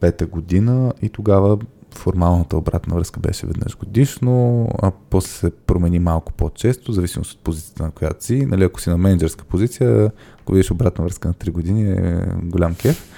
2005 0.00 0.26
година 0.26 0.92
и 1.02 1.08
тогава 1.08 1.58
формалната 1.94 2.56
обратна 2.56 2.94
връзка 2.94 3.20
беше 3.20 3.46
веднъж 3.46 3.76
годишно, 3.76 4.68
а 4.82 4.92
после 5.10 5.28
се 5.28 5.50
промени 5.50 5.98
малко 5.98 6.32
по-често, 6.32 6.92
зависимост 6.92 7.32
от 7.32 7.38
позицията 7.38 7.82
на 7.82 7.90
която 7.90 8.24
си. 8.24 8.46
Нали, 8.46 8.64
ако 8.64 8.80
си 8.80 8.90
на 8.90 8.98
менеджерска 8.98 9.44
позиция, 9.44 10.12
ако 10.40 10.52
видиш 10.52 10.70
обратна 10.70 11.04
връзка 11.04 11.28
на 11.28 11.34
3 11.34 11.50
години, 11.50 11.92
е 11.92 12.26
голям 12.42 12.74
кеф. 12.74 13.08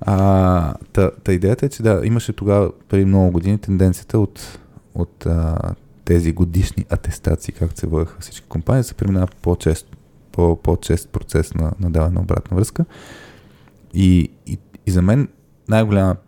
А, 0.00 0.74
та, 0.92 1.10
та 1.10 1.32
идеята 1.32 1.66
е, 1.66 1.68
че 1.68 1.82
да, 1.82 2.00
имаше 2.04 2.32
тогава, 2.32 2.72
преди 2.88 3.04
много 3.04 3.30
години, 3.32 3.58
тенденцията 3.58 4.18
от, 4.18 4.58
от 4.94 5.26
а, 5.26 5.58
тези 6.04 6.32
годишни 6.32 6.84
атестации, 6.90 7.54
както 7.54 7.80
се 7.80 7.86
водеха 7.86 8.20
всички 8.20 8.46
компании, 8.48 8.84
се 8.84 8.94
преминава 8.94 9.28
по-често, 9.42 9.88
по, 10.32 10.56
по-чест 10.56 11.08
процес 11.08 11.54
на, 11.54 11.72
на 11.80 11.90
даване 11.90 12.14
на 12.14 12.20
обратна 12.20 12.56
връзка. 12.56 12.84
И, 13.94 14.30
и, 14.46 14.58
и 14.86 14.90
за 14.90 15.02
мен 15.02 15.28
най-голямата, 15.68 16.20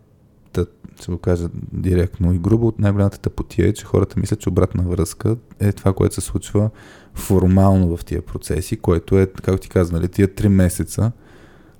ще 1.01 1.11
го 1.11 1.17
кажа 1.17 1.49
директно 1.73 2.33
и 2.33 2.39
грубо, 2.39 2.67
от 2.67 2.79
най-голямата 2.79 3.19
тъпотия 3.19 3.67
е, 3.67 3.73
че 3.73 3.85
хората 3.85 4.19
мислят, 4.19 4.39
че 4.39 4.49
обратна 4.49 4.83
връзка 4.83 5.35
е 5.59 5.71
това, 5.71 5.93
което 5.93 6.15
се 6.15 6.21
случва 6.21 6.69
формално 7.13 7.97
в 7.97 8.05
тия 8.05 8.21
процеси, 8.21 8.77
което 8.77 9.19
е, 9.19 9.27
както 9.27 9.61
ти 9.61 9.69
казвам, 9.69 9.99
нали, 9.99 10.09
тия 10.09 10.35
три 10.35 10.49
месеца, 10.49 11.11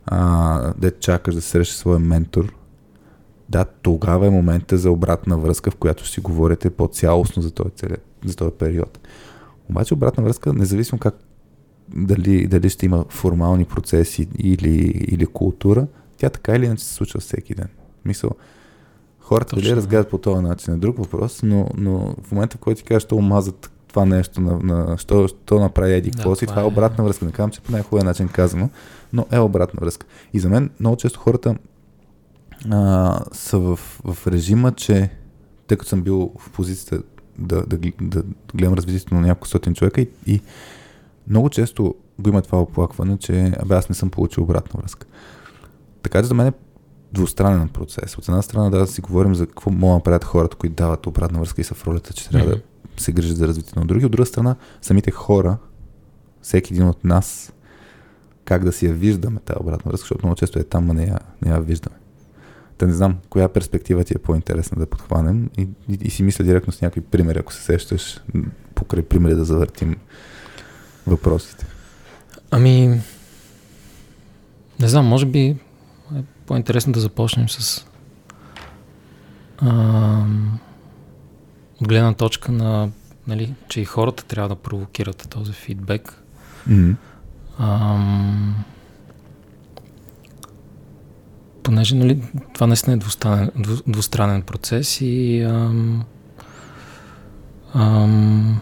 а, 0.05 0.73
де 0.77 0.91
чакаш 0.91 1.35
да 1.35 1.41
се 1.41 1.49
срещаш 1.49 1.77
своя 1.77 1.99
ментор, 1.99 2.53
да, 3.49 3.65
тогава 3.65 4.27
е 4.27 4.29
момента 4.29 4.77
за 4.77 4.91
обратна 4.91 5.37
връзка, 5.37 5.71
в 5.71 5.75
която 5.75 6.07
си 6.07 6.19
говорите 6.19 6.69
по-цялостно 6.69 7.41
за 7.41 7.51
този, 7.51 7.69
цели, 7.69 7.95
за 8.25 8.35
този 8.35 8.51
период. 8.51 8.99
Обаче 9.69 9.93
обратна 9.93 10.23
връзка, 10.23 10.53
независимо 10.53 10.99
как 10.99 11.15
дали, 11.95 12.47
дали 12.47 12.69
ще 12.69 12.85
има 12.85 13.05
формални 13.09 13.65
процеси 13.65 14.27
или, 14.39 15.05
или 15.07 15.25
култура, 15.25 15.87
тя 16.17 16.29
така 16.29 16.55
или 16.55 16.65
иначе 16.65 16.83
се 16.83 16.93
случва 16.93 17.19
всеки 17.19 17.55
ден. 17.55 17.67
Мисъл, 18.05 18.29
хората 19.23 19.49
Точно. 19.49 19.63
дали 19.63 19.75
разгледат 19.75 20.09
по 20.09 20.17
този 20.17 20.41
начин 20.41 20.73
е 20.73 20.77
друг 20.77 20.97
въпрос, 20.97 21.39
но, 21.43 21.67
но 21.77 22.15
в 22.23 22.31
момента, 22.31 22.57
в 22.57 22.59
който 22.59 22.77
ти 22.77 22.83
кажеш, 22.83 23.03
що 23.03 23.15
омазат 23.15 23.71
това 23.87 24.05
нещо, 24.05 24.41
на, 24.41 24.59
на, 24.59 24.97
що, 24.97 25.27
що 25.27 25.59
направи 25.59 25.93
еди 25.93 26.11
какво 26.11 26.29
да, 26.29 26.35
си, 26.35 26.47
това 26.47 26.61
е 26.61 26.65
обратна 26.65 27.03
връзка. 27.03 27.25
Не 27.25 27.31
казвам, 27.31 27.51
че 27.51 27.61
по 27.61 27.71
най-хубавия 27.71 28.05
начин 28.05 28.27
казано, 28.27 28.69
но 29.13 29.25
е 29.31 29.39
обратна 29.39 29.79
връзка. 29.81 30.05
И 30.33 30.39
за 30.39 30.49
мен 30.49 30.69
много 30.79 30.97
често 30.97 31.19
хората 31.19 31.55
а, 32.71 33.19
са 33.31 33.59
в, 33.59 33.79
в 34.03 34.27
режима, 34.27 34.71
че 34.71 35.09
тъй 35.67 35.77
като 35.77 35.89
съм 35.89 36.01
бил 36.01 36.31
в 36.39 36.49
позицията 36.49 37.03
да, 37.39 37.65
да, 37.65 37.77
да 38.01 38.23
гледам 38.53 38.73
развитието 38.73 39.15
на 39.15 39.21
няколко 39.21 39.47
стотин 39.47 39.73
човека 39.73 40.01
и, 40.01 40.09
и 40.27 40.41
много 41.27 41.49
често 41.49 41.95
го 42.19 42.29
има 42.29 42.41
това 42.41 42.61
оплакване, 42.61 43.17
че 43.17 43.53
абе 43.59 43.75
аз 43.75 43.89
не 43.89 43.95
съм 43.95 44.09
получил 44.09 44.43
обратна 44.43 44.79
връзка. 44.81 45.07
Така 46.01 46.21
че 46.21 46.27
за 46.27 46.33
мен 46.33 46.47
е 46.47 46.53
двустранен 47.13 47.69
процес. 47.69 48.17
От 48.17 48.27
една 48.27 48.41
страна 48.41 48.69
да 48.69 48.87
си 48.87 49.01
говорим 49.01 49.35
за 49.35 49.47
какво 49.47 49.71
могат 49.71 49.99
да 49.99 50.03
правят 50.03 50.23
хората, 50.23 50.55
които 50.55 50.75
дават 50.75 51.07
обратна 51.07 51.39
връзка 51.39 51.61
и 51.61 51.63
са 51.63 51.73
в 51.73 51.87
ролята, 51.87 52.13
че 52.13 52.29
трябва 52.29 52.55
mm-hmm. 52.55 52.61
да 52.97 53.03
се 53.03 53.11
грижат 53.11 53.37
за 53.37 53.47
развитието 53.47 53.79
на 53.79 53.85
други. 53.85 54.05
От 54.05 54.11
друга 54.11 54.25
страна, 54.25 54.55
самите 54.81 55.11
хора, 55.11 55.57
всеки 56.41 56.73
един 56.73 56.87
от 56.87 57.03
нас, 57.03 57.53
как 58.45 58.63
да 58.63 58.71
си 58.71 58.85
я 58.85 58.93
виждаме 58.93 59.39
тази 59.45 59.59
обратна 59.59 59.89
връзка, 59.89 60.03
защото 60.03 60.25
много 60.25 60.35
често 60.35 60.59
е 60.59 60.63
там, 60.63 60.91
а 60.91 60.93
не 60.93 61.03
я, 61.03 61.19
не 61.41 61.51
я 61.51 61.59
виждаме. 61.59 61.95
Та 62.77 62.85
не 62.85 62.93
знам, 62.93 63.17
коя 63.29 63.49
перспектива 63.49 64.03
ти 64.03 64.13
е 64.15 64.21
по-интересна 64.21 64.79
да 64.79 64.85
подхванем 64.85 65.49
и, 65.57 65.67
и, 65.89 65.97
и 66.01 66.09
си 66.09 66.23
мисля 66.23 66.43
директно 66.43 66.73
с 66.73 66.81
някакви 66.81 67.01
примери, 67.01 67.39
ако 67.39 67.53
се 67.53 67.61
сещаш, 67.61 68.21
покрай 68.75 69.03
примери 69.03 69.35
да 69.35 69.45
завъртим 69.45 69.95
въпросите. 71.07 71.65
Ами, 72.51 73.01
не 74.79 74.87
знам, 74.87 75.05
може 75.05 75.25
би 75.25 75.57
по-интересно 76.45 76.93
да 76.93 76.99
започнем 76.99 77.49
с 77.49 77.85
а, 79.57 80.25
от 81.81 81.87
гледна 81.87 82.13
точка 82.13 82.51
на, 82.51 82.89
нали, 83.27 83.53
че 83.67 83.81
и 83.81 83.85
хората 83.85 84.25
трябва 84.25 84.49
да 84.49 84.55
провокират 84.55 85.27
този 85.29 85.53
фидбек. 85.53 86.23
Mm-hmm. 86.69 86.95
Ам, 87.59 88.63
понеже 91.63 91.95
нали, 91.95 92.21
това 92.53 92.67
наистина 92.67 92.93
е 92.93 92.97
двустранен, 92.97 93.51
двустранен 93.87 94.41
процес 94.41 95.01
и 95.01 95.41
ам, 95.41 96.05
ам, 97.73 98.61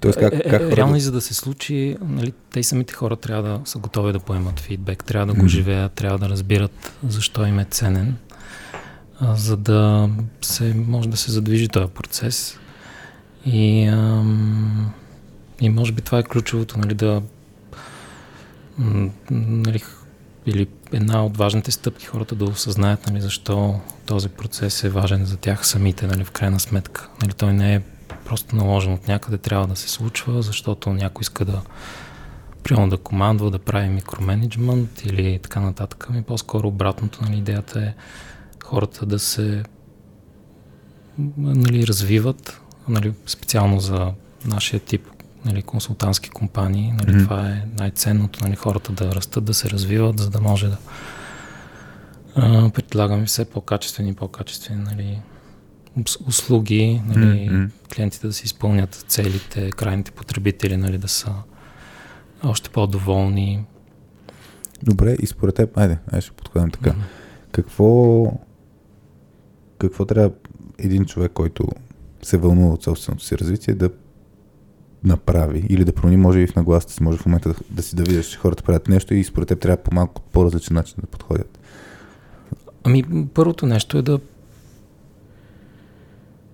Тоест, 0.00 0.18
как, 0.18 0.34
е, 0.34 0.42
как 0.50 0.62
е, 0.62 0.76
реално 0.76 0.96
и 0.96 1.00
за 1.00 1.12
да 1.12 1.20
се 1.20 1.34
случи, 1.34 1.96
нали, 2.00 2.32
те 2.50 2.60
и 2.60 2.64
самите 2.64 2.94
хора 2.94 3.16
трябва 3.16 3.42
да 3.42 3.60
са 3.64 3.78
готови 3.78 4.12
да 4.12 4.18
поемат 4.18 4.60
фидбек, 4.60 5.04
трябва 5.04 5.26
да 5.26 5.32
го 5.32 5.46
mm-hmm. 5.46 5.50
живеят, 5.50 5.92
трябва 5.92 6.18
да 6.18 6.28
разбират 6.28 6.92
защо 7.08 7.46
им 7.46 7.58
е 7.58 7.64
ценен, 7.64 8.16
а, 9.20 9.34
за 9.34 9.56
да 9.56 10.10
се, 10.42 10.74
може 10.74 11.08
да 11.08 11.16
се 11.16 11.32
задвижи 11.32 11.68
този 11.68 11.92
процес. 11.92 12.58
И 13.46 13.84
ам, 13.84 14.92
и 15.60 15.68
може 15.68 15.92
би 15.92 16.02
това 16.02 16.18
е 16.18 16.22
ключовото, 16.22 16.78
нали, 16.78 16.94
да 16.94 17.22
нали, 19.30 19.82
или 20.46 20.66
една 20.92 21.24
от 21.24 21.36
важните 21.36 21.70
стъпки 21.70 22.06
хората 22.06 22.34
да 22.34 22.44
осъзнаят 22.44 23.06
нали, 23.06 23.20
защо 23.20 23.80
този 24.06 24.28
процес 24.28 24.84
е 24.84 24.88
важен 24.88 25.24
за 25.24 25.36
тях 25.36 25.66
самите, 25.66 26.06
нали, 26.06 26.24
в 26.24 26.30
крайна 26.30 26.60
сметка. 26.60 27.08
Нали, 27.22 27.32
той 27.32 27.52
не 27.52 27.74
е 27.74 27.80
просто 28.32 28.56
наложен 28.56 28.92
от 28.92 29.08
някъде, 29.08 29.38
трябва 29.38 29.66
да 29.66 29.76
се 29.76 29.88
случва, 29.88 30.42
защото 30.42 30.92
някой 30.92 31.20
иска 31.20 31.44
да 31.44 31.62
примерно 32.62 32.88
да 32.88 32.96
командва, 32.96 33.50
да 33.50 33.58
прави 33.58 33.88
микроменеджмент 33.88 35.02
или 35.04 35.38
така 35.42 35.60
нататък. 35.60 36.06
Ами 36.10 36.22
по-скоро 36.22 36.68
обратното, 36.68 37.24
нали, 37.24 37.38
идеята 37.38 37.80
е 37.80 37.94
хората 38.64 39.06
да 39.06 39.18
се 39.18 39.62
нали, 41.36 41.86
развиват, 41.86 42.60
нали, 42.88 43.12
специално 43.26 43.80
за 43.80 44.12
нашия 44.44 44.80
тип 44.80 45.06
нали, 45.44 45.62
консултантски 45.62 46.30
компании. 46.30 46.92
Нали, 46.92 47.12
mm-hmm. 47.12 47.24
Това 47.24 47.48
е 47.48 47.64
най-ценното, 47.78 48.44
нали, 48.44 48.56
хората 48.56 48.92
да 48.92 49.14
растат, 49.14 49.44
да 49.44 49.54
се 49.54 49.70
развиват, 49.70 50.18
за 50.18 50.30
да 50.30 50.40
може 50.40 50.68
да 50.68 50.78
а, 52.36 52.70
предлагаме 52.70 53.26
все 53.26 53.44
по-качествени 53.44 54.10
и 54.10 54.14
по-качествени 54.14 54.82
нали, 54.82 55.18
услуги, 56.26 57.02
нали, 57.06 57.48
mm-hmm. 57.50 57.70
клиентите 57.94 58.26
да 58.26 58.32
си 58.32 58.44
изпълнят 58.44 59.04
целите, 59.08 59.70
крайните 59.70 60.10
потребители 60.10 60.76
нали, 60.76 60.98
да 60.98 61.08
са 61.08 61.32
още 62.44 62.70
по-доволни. 62.70 63.64
Добре, 64.82 65.16
и 65.22 65.26
според 65.26 65.54
теб, 65.54 65.78
айде, 65.78 65.98
айде 66.12 66.20
ще 66.20 66.32
подходим 66.32 66.70
така. 66.70 66.90
Mm-hmm. 66.90 67.52
Какво, 67.52 68.24
какво 69.78 70.04
трябва 70.04 70.30
един 70.78 71.04
човек, 71.04 71.32
който 71.32 71.68
се 72.22 72.36
вълнува 72.36 72.74
от 72.74 72.82
собственото 72.82 73.24
си 73.24 73.38
развитие, 73.38 73.74
да 73.74 73.90
направи 75.04 75.66
или 75.68 75.84
да 75.84 75.92
промени, 75.92 76.16
може 76.16 76.38
и 76.38 76.46
в 76.46 76.56
нагласата 76.56 76.92
си, 76.92 77.02
може 77.02 77.18
в 77.18 77.26
момента 77.26 77.48
да, 77.48 77.54
да 77.70 77.82
си 77.82 77.96
да 77.96 78.02
видиш, 78.02 78.26
че 78.26 78.38
хората 78.38 78.62
правят 78.62 78.88
нещо 78.88 79.14
и 79.14 79.24
според 79.24 79.48
теб 79.48 79.60
трябва 79.60 79.76
по 79.76 79.94
малко 79.94 80.22
по-различен 80.22 80.74
начин 80.74 80.96
да 81.00 81.06
подходят. 81.06 81.58
Ами, 82.84 83.26
първото 83.34 83.66
нещо 83.66 83.98
е 83.98 84.02
да 84.02 84.20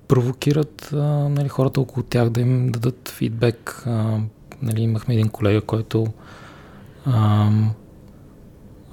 провокират 0.08 0.92
а, 0.92 0.96
нали, 1.28 1.48
хората 1.48 1.80
около 1.80 2.04
тях 2.04 2.30
да 2.30 2.40
им 2.40 2.68
дадат 2.68 3.08
фидбек. 3.08 3.82
А, 3.86 4.18
нали, 4.62 4.80
имахме 4.80 5.14
един 5.14 5.28
колега, 5.28 5.60
който 5.60 6.06
а, 7.04 7.50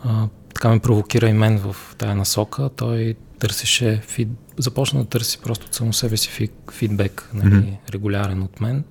а, 0.03 0.27
така 0.53 0.69
ме 0.69 0.79
провокира 0.79 1.29
и 1.29 1.33
мен 1.33 1.57
в 1.57 1.75
тая 1.97 2.15
насока. 2.15 2.69
Той 2.75 3.15
търсеше, 3.39 4.01
фид... 4.07 4.29
започна 4.57 5.03
да 5.03 5.09
търси 5.09 5.39
просто 5.43 5.65
от 5.65 5.73
само 5.73 5.93
себе 5.93 6.17
си 6.17 6.49
фидбек, 6.71 7.29
нали, 7.33 7.55
mm-hmm. 7.55 7.93
регулярен 7.93 8.43
от 8.43 8.61
мен. 8.61 8.83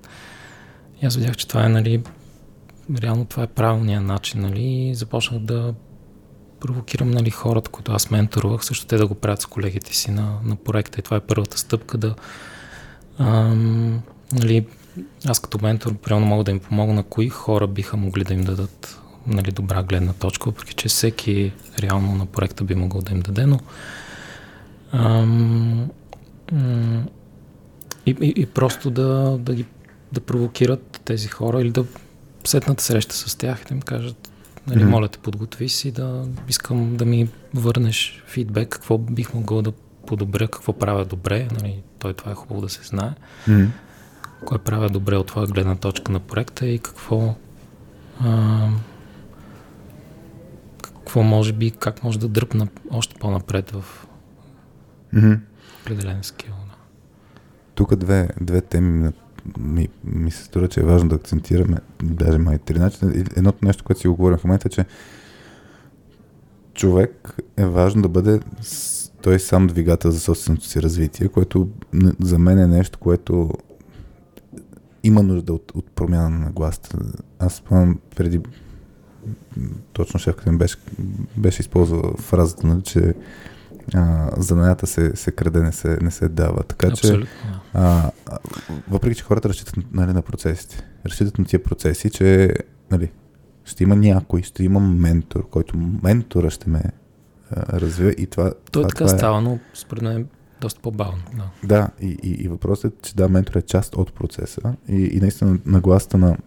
И 1.01 1.05
аз 1.05 1.15
видях, 1.15 1.35
че 1.35 1.47
това 1.47 1.65
е, 1.65 1.69
нали, 1.69 2.03
реално 3.01 3.25
това 3.25 3.43
е 3.43 3.47
правилният 3.47 4.03
начин, 4.03 4.41
нали, 4.41 4.63
и 4.63 4.95
започнах 4.95 5.41
да 5.41 5.73
провокирам, 6.65 7.11
нали, 7.11 7.29
хората, 7.29 7.71
които 7.71 7.91
аз 7.91 8.11
менторувах, 8.11 8.65
също 8.65 8.85
те 8.85 8.97
да 8.97 9.07
го 9.07 9.15
правят 9.15 9.41
с 9.41 9.45
колегите 9.45 9.95
си 9.95 10.11
на, 10.11 10.37
на 10.43 10.55
проекта. 10.55 10.99
И 10.99 11.03
това 11.03 11.17
е 11.17 11.19
първата 11.19 11.57
стъпка 11.57 11.97
да, 11.97 12.15
ам, 13.19 14.01
нали, 14.33 14.65
аз 15.25 15.39
като 15.39 15.59
ментор, 15.61 15.93
примерно 15.93 16.25
мога 16.25 16.43
да 16.43 16.51
им 16.51 16.59
помогна 16.59 16.93
на 16.93 17.03
кои 17.03 17.29
хора 17.29 17.67
биха 17.67 17.97
могли 17.97 18.23
да 18.23 18.33
им 18.33 18.43
дадат 18.43 19.01
нали, 19.27 19.51
добра 19.51 19.83
гледна 19.83 20.13
точка, 20.13 20.49
въпреки 20.49 20.73
че 20.73 20.87
всеки 20.87 21.53
реално 21.79 22.15
на 22.15 22.25
проекта 22.25 22.63
би 22.63 22.75
могъл 22.75 23.01
да 23.01 23.11
им 23.11 23.19
даде, 23.19 23.45
но 23.45 23.59
ам, 24.91 25.89
и, 28.05 28.15
и, 28.21 28.33
и 28.35 28.45
просто 28.45 28.89
да, 28.89 29.37
да 29.39 29.55
ги 29.55 29.65
да 30.11 30.21
провокират 30.21 31.01
тези 31.05 31.27
хора 31.27 31.61
или 31.61 31.71
да 31.71 31.85
сетнат 32.43 32.81
среща 32.81 33.15
с 33.15 33.35
тях 33.35 33.61
и 33.61 33.67
да 33.67 33.73
им 33.73 33.81
кажат, 33.81 34.31
нали, 34.67 34.83
mm-hmm. 34.83 34.89
моля 34.89 35.07
те, 35.07 35.17
подготви 35.17 35.69
си, 35.69 35.91
да 35.91 36.27
искам 36.49 36.95
да 36.97 37.05
ми 37.05 37.29
върнеш 37.53 38.23
фидбек, 38.27 38.69
какво 38.69 38.97
бих 38.97 39.33
могъл 39.33 39.61
да 39.61 39.71
подобря, 40.07 40.47
какво 40.47 40.73
правя 40.73 41.05
добре, 41.05 41.47
нали, 41.61 41.83
той 41.99 42.13
това 42.13 42.31
е 42.31 42.35
хубаво 42.35 42.61
да 42.61 42.69
се 42.69 42.83
знае, 42.83 43.13
mm-hmm. 43.47 43.67
кое 44.45 44.57
правя 44.57 44.89
добре 44.89 45.15
от 45.15 45.27
твоя 45.27 45.47
гледна 45.47 45.75
точка 45.75 46.11
на 46.11 46.19
проекта 46.19 46.67
и 46.67 46.79
какво 46.79 47.35
а, 48.19 48.69
какво 50.81 51.23
може 51.23 51.53
би, 51.53 51.71
как 51.71 52.03
може 52.03 52.19
да 52.19 52.27
дръпна 52.27 52.67
още 52.91 53.15
по-напред 53.19 53.71
в 53.71 54.07
mm-hmm. 55.13 55.39
определен 55.81 56.23
скил. 56.23 56.53
Тук 57.75 57.95
две, 57.95 58.29
две 58.41 58.61
теми 58.61 59.11
ми, 59.59 59.87
ми 60.03 60.31
се 60.31 60.43
струва, 60.43 60.67
че 60.67 60.79
е 60.79 60.83
важно 60.83 61.09
да 61.09 61.15
акцентираме, 61.15 61.77
даже 62.03 62.37
май 62.37 62.57
три 62.57 62.79
начина. 62.79 63.13
Едното 63.35 63.65
нещо, 63.65 63.83
което 63.83 64.01
си 64.01 64.07
го 64.07 64.15
говорим 64.15 64.37
в 64.37 64.43
момента 64.43 64.67
е, 64.67 64.71
че 64.71 64.85
човек 66.73 67.35
е 67.57 67.65
важно 67.65 68.01
да 68.01 68.09
бъде 68.09 68.39
той 69.21 69.39
сам 69.39 69.67
двигател 69.67 70.11
за 70.11 70.19
собственото 70.19 70.65
си 70.65 70.81
развитие, 70.81 71.27
което 71.27 71.69
за 72.19 72.39
мен 72.39 72.59
е 72.59 72.67
нещо, 72.67 72.99
което 72.99 73.51
има 75.03 75.23
нужда 75.23 75.53
от, 75.53 75.71
от 75.75 75.85
промяна 75.85 76.29
на 76.29 76.51
гласта. 76.51 76.97
Аз 77.39 77.53
спомням 77.53 77.99
преди 78.15 78.41
точно 79.93 80.19
шефката 80.19 80.51
ми 80.51 80.57
беше, 80.57 80.77
беше 81.37 81.61
използвала 81.61 82.13
фразата, 82.17 82.67
нали, 82.67 82.81
че 82.81 83.13
а, 83.93 84.29
занаята 84.37 84.87
се, 84.87 85.15
се 85.15 85.31
краде, 85.31 85.61
не 85.61 85.71
се, 85.71 85.97
не 86.01 86.11
се 86.11 86.29
дава. 86.29 86.63
Така 86.63 86.87
Абсолютно. 86.87 87.25
че, 87.25 87.31
а, 87.73 88.11
въпреки 88.87 89.15
че 89.15 89.23
хората 89.23 89.49
разчитат 89.49 89.75
нали, 89.93 90.13
на 90.13 90.21
процесите, 90.21 90.83
разчитат 91.05 91.39
на 91.39 91.45
тия 91.45 91.63
процеси, 91.63 92.09
че 92.09 92.53
нали, 92.91 93.11
ще 93.65 93.83
има 93.83 93.95
някой, 93.95 94.41
ще 94.41 94.63
има 94.63 94.79
ментор, 94.79 95.49
който 95.49 95.77
ментора 96.03 96.49
ще 96.49 96.69
ме 96.69 96.81
а, 97.51 97.79
развива 97.79 98.11
и 98.11 98.27
това. 98.27 98.43
Той 98.43 98.53
това, 98.71 98.87
така 98.87 99.05
това 99.05 99.15
е... 99.15 99.17
става, 99.17 99.41
но 99.41 99.59
според 99.73 100.03
мен 100.03 100.17
е 100.17 100.25
доста 100.61 100.81
по-бавно. 100.81 101.23
Да, 101.35 101.49
да 101.63 101.89
и, 102.01 102.17
и, 102.23 102.29
и 102.29 102.47
въпросът 102.47 102.93
е, 102.93 102.97
че 103.01 103.15
да, 103.15 103.29
ментор 103.29 103.55
е 103.55 103.61
част 103.61 103.95
от 103.95 104.13
процеса 104.13 104.61
и, 104.89 104.95
и 104.95 105.19
наистина 105.19 105.59
нагласта 105.65 106.17
на 106.17 106.37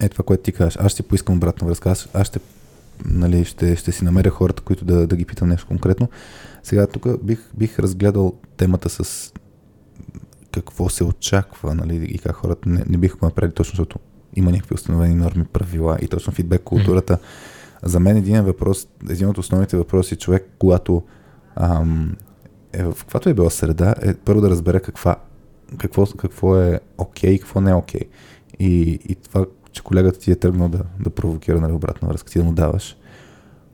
е 0.00 0.08
това, 0.08 0.24
което 0.24 0.42
ти 0.42 0.52
кажеш. 0.52 0.76
Аз 0.80 0.92
ще 0.92 1.02
поискам 1.02 1.36
обратна 1.36 1.66
връзка. 1.66 1.90
Аз, 1.90 2.08
аз 2.14 2.26
ще 2.26 2.40
нали, 3.04 3.44
ще, 3.44 3.76
ще 3.76 3.92
си 3.92 4.04
намеря 4.04 4.30
хората, 4.30 4.62
които 4.62 4.84
да, 4.84 5.06
да 5.06 5.16
ги 5.16 5.24
питам 5.24 5.48
нещо 5.48 5.66
конкретно. 5.66 6.08
Сега 6.62 6.86
тук 6.86 7.24
бих, 7.24 7.50
бих 7.56 7.78
разгледал 7.78 8.32
темата 8.56 8.88
с 8.88 9.32
какво 10.52 10.88
се 10.88 11.04
очаква 11.04 11.74
нали, 11.74 12.04
и 12.04 12.18
как 12.18 12.36
хората 12.36 12.68
не, 12.68 12.84
не 12.88 12.98
биха 12.98 13.16
го 13.16 13.26
направили 13.26 13.52
точно, 13.52 13.70
защото 13.70 13.98
има 14.36 14.50
някакви 14.50 14.74
установени 14.74 15.14
норми, 15.14 15.44
правила 15.44 15.98
и 16.02 16.08
точно 16.08 16.32
фидбек 16.32 16.62
културата. 16.62 17.16
Mm-hmm. 17.16 17.86
За 17.86 18.00
мен 18.00 18.16
един 18.16 18.42
въпрос, 18.42 18.88
един 19.10 19.28
от 19.28 19.38
основните 19.38 19.76
въпроси 19.76 20.16
човек, 20.16 20.48
когато 20.58 21.02
ам, 21.56 22.16
е 22.72 22.84
в 22.84 22.94
каквато 22.98 23.28
е 23.28 23.34
била 23.34 23.50
среда, 23.50 23.94
е 24.02 24.14
първо 24.14 24.40
да 24.40 24.50
разбере 24.50 24.80
каква, 24.80 25.16
какво, 25.78 26.06
какво 26.06 26.56
е 26.56 26.80
окей 26.98 27.34
okay, 27.34 27.40
какво 27.40 27.60
не 27.60 27.70
е 27.70 27.74
окей. 27.74 28.00
Okay. 28.00 28.08
И, 28.58 29.00
и 29.08 29.14
това, 29.14 29.46
че 29.72 29.82
колегата 29.82 30.18
ти 30.18 30.30
е 30.30 30.36
тръгнал 30.36 30.68
да, 30.68 30.80
да 31.00 31.10
провокира 31.10 31.60
нали, 31.60 31.72
обратна 31.72 32.08
връзка, 32.08 32.30
ти 32.30 32.38
да 32.38 32.44
му 32.44 32.52
даваш. 32.52 32.96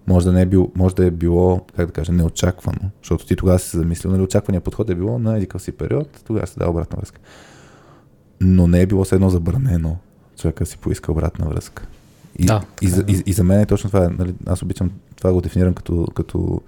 Може 0.06 0.26
да, 0.26 0.32
не 0.32 0.42
е 0.42 0.46
бил, 0.46 0.72
може 0.74 0.94
да 0.94 1.06
е 1.06 1.10
било, 1.10 1.60
как 1.76 1.86
да 1.86 1.92
кажа, 1.92 2.12
неочаквано, 2.12 2.90
защото 3.02 3.26
ти 3.26 3.36
тогава 3.36 3.58
си 3.58 3.70
се 3.70 3.76
замислил, 3.76 4.12
нали, 4.12 4.22
очаквания 4.22 4.60
подход 4.60 4.90
е 4.90 4.94
било 4.94 5.18
на 5.18 5.36
едикъв 5.36 5.62
си 5.62 5.72
период, 5.72 6.20
тогава 6.26 6.46
се 6.46 6.58
дава 6.58 6.70
обратна 6.70 6.96
връзка. 6.96 7.20
Но 8.40 8.66
не 8.66 8.82
е 8.82 8.86
било 8.86 9.04
все 9.04 9.14
едно 9.14 9.30
забранено 9.30 9.96
човека 10.36 10.66
си 10.66 10.78
поиска 10.78 11.12
обратна 11.12 11.48
връзка. 11.48 11.86
И, 12.38 12.46
да, 12.46 12.62
и, 12.82 12.86
и, 12.86 13.12
и, 13.12 13.22
и 13.26 13.32
за 13.32 13.44
мен 13.44 13.60
е 13.60 13.66
точно 13.66 13.90
това. 13.90 14.08
Нали, 14.18 14.34
аз 14.46 14.62
обичам 14.62 14.90
това 15.16 15.32
го 15.32 15.40
дефинирам 15.40 15.74
като, 15.74 16.06
като 16.14 16.60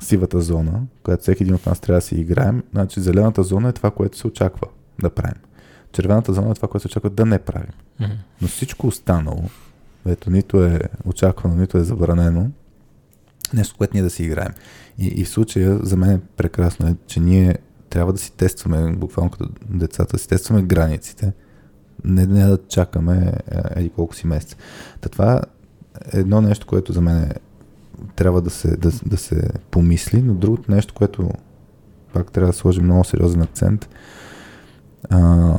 сивата 0.00 0.40
зона, 0.40 0.82
която 1.02 1.22
всеки 1.22 1.42
един 1.42 1.54
от 1.54 1.66
нас 1.66 1.80
трябва 1.80 1.98
да 1.98 2.06
си 2.06 2.14
играем. 2.14 2.62
Значи 2.72 3.00
зелената 3.00 3.42
зона 3.42 3.68
е 3.68 3.72
това, 3.72 3.90
което 3.90 4.18
се 4.18 4.26
очаква 4.26 4.68
да 5.00 5.10
правим. 5.10 5.42
Червената 5.92 6.32
зона 6.32 6.50
е 6.50 6.54
това, 6.54 6.68
което 6.68 6.82
се 6.82 6.88
очаква 6.88 7.10
да 7.10 7.26
не 7.26 7.38
правим. 7.38 7.70
Mm-hmm. 8.00 8.16
Но 8.42 8.48
всичко 8.48 8.86
останало, 8.86 9.42
ето 10.06 10.30
нито 10.30 10.64
е 10.64 10.80
очаквано, 11.04 11.56
нито 11.56 11.78
е 11.78 11.84
забранено, 11.84 12.50
нещо, 13.54 13.74
което 13.78 13.94
ние 13.94 14.02
да 14.02 14.10
си 14.10 14.24
играем. 14.24 14.52
И, 14.98 15.06
и 15.06 15.24
в 15.24 15.28
случая 15.28 15.78
за 15.82 15.96
мен 15.96 16.10
е 16.10 16.20
прекрасно, 16.36 16.88
е, 16.88 16.96
че 17.06 17.20
ние 17.20 17.56
трябва 17.90 18.12
да 18.12 18.18
си 18.18 18.32
тестваме, 18.32 18.92
буквално 18.92 19.30
като 19.30 19.48
децата, 19.68 20.18
си 20.18 20.28
тестваме 20.28 20.62
границите, 20.62 21.32
не, 22.04 22.26
не 22.26 22.46
да 22.46 22.58
чакаме 22.68 23.32
е, 23.50 23.80
еди 23.80 23.90
колко 23.90 24.14
си 24.14 24.26
месец. 24.26 24.56
Та 25.00 25.08
това 25.08 25.42
е 26.12 26.18
едно 26.18 26.40
нещо, 26.40 26.66
което 26.66 26.92
за 26.92 27.00
мен 27.00 27.22
е, 27.22 27.34
трябва 28.16 28.42
да 28.42 28.50
се, 28.50 28.76
да, 28.76 28.90
да 29.06 29.16
се 29.16 29.48
помисли, 29.70 30.22
но 30.22 30.34
другото 30.34 30.70
нещо, 30.70 30.94
което 30.94 31.30
пак 32.12 32.32
трябва 32.32 32.52
да 32.52 32.58
сложим 32.58 32.84
много 32.84 33.04
сериозен 33.04 33.42
акцент, 33.42 33.88
а, 35.10 35.54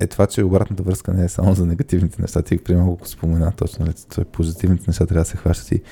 е 0.00 0.06
това, 0.06 0.26
че 0.26 0.44
обратната 0.44 0.82
връзка 0.82 1.12
не 1.12 1.24
е 1.24 1.28
само 1.28 1.54
за 1.54 1.66
негативните 1.66 2.22
неща. 2.22 2.42
Ти 2.42 2.58
примерно 2.58 2.96
го 2.96 3.06
спомена 3.06 3.52
точно, 3.56 3.84
нали, 3.84 3.94
че 4.14 4.24
позитивните 4.24 4.84
неща 4.86 5.06
трябва 5.06 5.20
да 5.22 5.28
се 5.28 5.36
хващат 5.36 5.72
и 5.72 5.82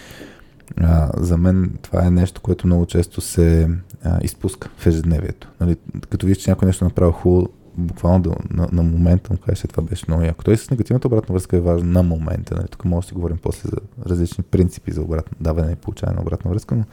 а, 0.77 1.11
за 1.17 1.37
мен 1.37 1.73
това 1.83 2.07
е 2.07 2.11
нещо, 2.11 2.41
което 2.41 2.67
много 2.67 2.87
често 2.87 3.21
се 3.21 3.71
а, 4.05 4.19
изпуска 4.23 4.71
в 4.77 4.87
ежедневието. 4.87 5.49
Нали, 5.61 5.77
като 6.11 6.27
виж, 6.27 6.37
че 6.39 6.51
някой 6.51 6.67
нещо 6.67 6.85
направи 6.85 7.13
хубаво, 7.13 7.49
буквално 7.77 8.23
да, 8.23 8.31
на, 8.51 8.69
на 8.73 8.83
момента 8.83 9.33
му 9.33 9.39
кажеш, 9.39 9.65
това 9.69 9.83
беше 9.83 10.05
много 10.09 10.23
яко. 10.23 10.45
Той 10.45 10.57
с 10.57 10.71
негативната 10.71 11.07
обратна 11.07 11.33
връзка 11.33 11.57
е 11.57 11.61
важно 11.61 11.93
на 11.93 12.03
момента. 12.03 12.55
Нали? 12.55 12.69
Тук 12.69 12.85
може 12.85 13.05
да 13.05 13.09
си 13.09 13.15
говорим 13.15 13.39
после 13.43 13.69
за 13.69 13.77
различни 14.11 14.45
принципи 14.45 14.93
за 14.93 15.03
обратно 15.03 15.37
даване 15.41 15.73
и 15.73 15.77
получаване 15.77 16.17
на 16.17 16.23
обратна 16.23 16.51
връзка, 16.51 16.75
но 16.75 16.85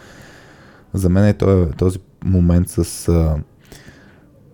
за 0.94 1.10
мен 1.10 1.26
е 1.26 1.34
този, 1.34 1.72
този 1.72 2.00
момент 2.24 2.70
с 2.70 3.08
а, 3.08 3.38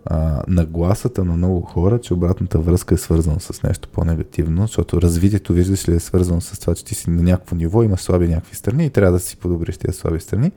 а, 0.06 0.44
нагласата 0.48 1.26
на 1.26 1.38
много 1.38 1.62
хора, 1.62 2.00
че 2.00 2.14
обратната 2.14 2.60
връзка 2.60 2.96
е 2.96 2.98
свързана 2.98 3.40
с 3.40 3.64
нещо 3.64 3.90
по-негативно, 3.90 4.62
защото 4.62 5.02
развитието, 5.02 5.54
виждаш 5.54 5.90
ли, 5.90 5.96
е 5.96 6.00
свързано 6.00 6.42
с 6.42 6.60
това, 6.60 6.76
че 6.76 6.86
ти 6.86 6.96
си 6.96 7.10
на 7.10 7.24
някакво 7.24 7.56
ниво, 7.56 7.84
имаш 7.84 8.02
слаби 8.02 8.28
някакви 8.28 8.56
страни 8.56 8.86
и 8.86 8.90
трябва 8.90 9.12
да 9.12 9.20
си 9.20 9.38
подобриш 9.38 9.78
тези 9.78 9.98
слаби 9.98 10.20
страни. 10.20 10.52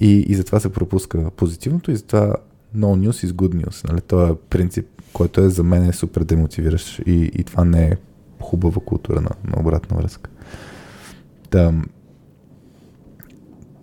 И, 0.00 0.10
и 0.28 0.34
затова 0.34 0.60
се 0.60 0.72
пропуска 0.72 1.30
позитивното 1.30 1.90
и 1.90 1.96
затова 1.96 2.36
no 2.76 3.08
news 3.08 3.26
is 3.26 3.30
good 3.30 3.66
news. 3.66 3.88
Нали? 3.88 4.00
Това 4.00 4.28
е 4.28 4.34
принцип, 4.34 4.86
който 5.12 5.40
е 5.40 5.48
за 5.48 5.62
мен 5.62 5.88
е 5.88 5.92
супер 5.92 6.24
демотивиращ 6.24 6.98
и, 6.98 7.30
и 7.34 7.44
това 7.44 7.64
не 7.64 7.84
е 7.84 7.96
хубава 8.40 8.80
култура 8.84 9.20
на, 9.20 9.30
на 9.44 9.60
обратна 9.60 9.96
връзка. 9.96 10.30
Да, 11.50 11.74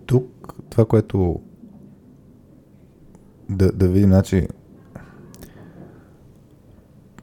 тук 0.06 0.54
това, 0.70 0.84
което 0.84 1.40
да, 3.48 3.72
да 3.72 3.88
видим, 3.88 4.08
значи, 4.08 4.48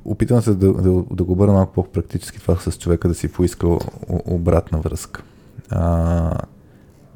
опитвам 0.08 0.42
се 0.42 0.54
да, 0.54 0.74
да, 0.74 1.04
да 1.12 1.24
го 1.24 1.36
бъда 1.36 1.54
малко 1.54 1.74
по-практически 1.74 2.40
това 2.40 2.56
с 2.56 2.80
човека 2.80 3.08
да 3.08 3.16
си 3.16 3.28
поиска 3.28 3.68
обратна 4.26 4.80
връзка. 4.80 5.24
А, 5.70 6.34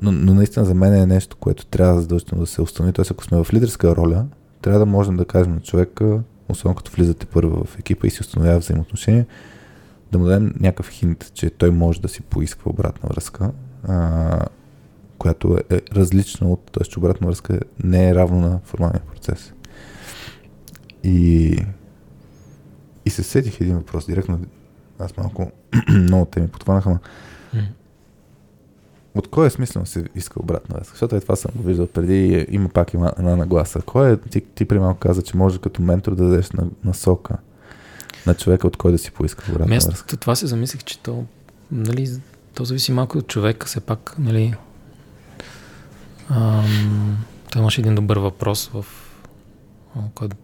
но, 0.01 0.11
но 0.11 0.33
наистина 0.33 0.65
за 0.65 0.73
мен 0.73 0.93
е 0.93 1.05
нещо, 1.05 1.37
което 1.39 1.65
трябва 1.65 2.01
задължително 2.01 2.43
да 2.43 2.47
се 2.47 2.61
установи. 2.61 2.93
Тоест, 2.93 3.11
ако 3.11 3.23
сме 3.23 3.43
в 3.43 3.53
лидерска 3.53 3.95
роля, 3.95 4.25
трябва 4.61 4.79
да 4.79 4.85
можем 4.85 5.17
да 5.17 5.25
кажем 5.25 5.53
на 5.53 5.61
човека, 5.61 6.19
особено 6.49 6.75
като 6.75 6.91
влизате 6.91 7.25
първо 7.25 7.65
в 7.65 7.79
екипа 7.79 8.07
и 8.07 8.09
си 8.09 8.21
установява 8.21 8.59
взаимоотношения, 8.59 9.25
да 10.11 10.17
му 10.17 10.25
дадем 10.25 10.53
някакъв 10.59 10.89
хинт, 10.89 11.31
че 11.33 11.49
той 11.49 11.71
може 11.71 12.01
да 12.01 12.09
си 12.09 12.21
поиска 12.21 12.69
обратна 12.69 13.09
връзка, 13.09 13.51
а, 13.83 14.45
която 15.17 15.57
е 15.69 15.81
различна 15.95 16.47
от, 16.47 16.71
т.е. 16.71 16.83
че 16.83 16.99
обратна 16.99 17.27
връзка 17.27 17.59
не 17.83 18.09
е 18.09 18.15
равно 18.15 18.39
на 18.39 18.59
формалния 18.63 19.01
процес. 19.01 19.53
И, 21.03 21.57
и 23.05 23.09
се 23.09 23.23
сетих 23.23 23.61
един 23.61 23.75
въпрос 23.75 24.05
директно. 24.05 24.39
Аз 24.99 25.17
малко 25.17 25.51
много 25.89 26.25
теми 26.25 26.47
подхванаха, 26.47 26.89
но 26.89 26.99
от 29.15 29.27
кой 29.27 29.47
е 29.47 29.49
смислено 29.49 29.85
се 29.85 30.03
иска 30.15 30.39
обратна 30.39 30.75
връзка? 30.75 30.93
Защото 30.93 31.15
е 31.15 31.19
това 31.19 31.35
съм 31.35 31.51
го 31.55 31.63
виждал 31.63 31.87
преди, 31.87 32.45
има 32.49 32.69
пак 32.69 32.93
има 32.93 33.13
една 33.19 33.35
нагласа. 33.35 33.81
Кой 33.81 34.13
е, 34.13 34.17
ти, 34.17 34.41
ти 34.41 34.65
при 34.65 34.79
малко 34.79 34.99
каза, 34.99 35.21
че 35.21 35.37
може 35.37 35.59
като 35.59 35.81
ментор 35.81 36.15
да 36.15 36.23
дадеш 36.23 36.51
на, 36.51 36.67
насока 36.83 37.37
на 38.27 38.33
човека, 38.33 38.67
от 38.67 38.77
кой 38.77 38.91
да 38.91 38.97
си 38.97 39.11
поиска 39.11 39.51
обратна 39.51 39.75
Место, 39.75 39.91
връзка? 39.91 40.17
това 40.17 40.35
се 40.35 40.47
замислих, 40.47 40.83
че 40.83 40.99
то, 40.99 41.25
нали, 41.71 42.09
то 42.53 42.65
зависи 42.65 42.91
малко 42.91 43.17
от 43.17 43.27
човека, 43.27 43.67
все 43.67 43.79
пак, 43.79 44.15
нали, 44.19 44.55
ам, 46.29 47.17
той 47.51 47.61
имаше 47.61 47.81
един 47.81 47.95
добър 47.95 48.17
въпрос 48.17 48.67
в 48.73 48.85
който 50.15 50.35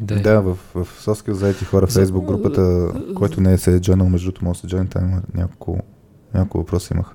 дойде. 0.00 0.22
Да, 0.22 0.40
в, 0.40 0.58
в 0.74 0.86
Soskills 1.04 1.32
заети 1.32 1.64
хора 1.64 1.86
в 1.86 1.90
Facebook 1.90 2.24
групата, 2.24 2.92
който 3.14 3.40
не 3.40 3.52
е 3.52 3.58
се 3.58 3.80
джойнал, 3.80 4.08
между 4.08 4.26
другото 4.26 4.44
може 4.44 4.62
да 4.62 4.68
джойн, 4.68 4.86
там 4.86 5.10
има 5.10 5.22
няколко, 5.34 5.82
няколко 6.34 6.58
въпроса 6.58 6.94
имаха. 6.94 7.14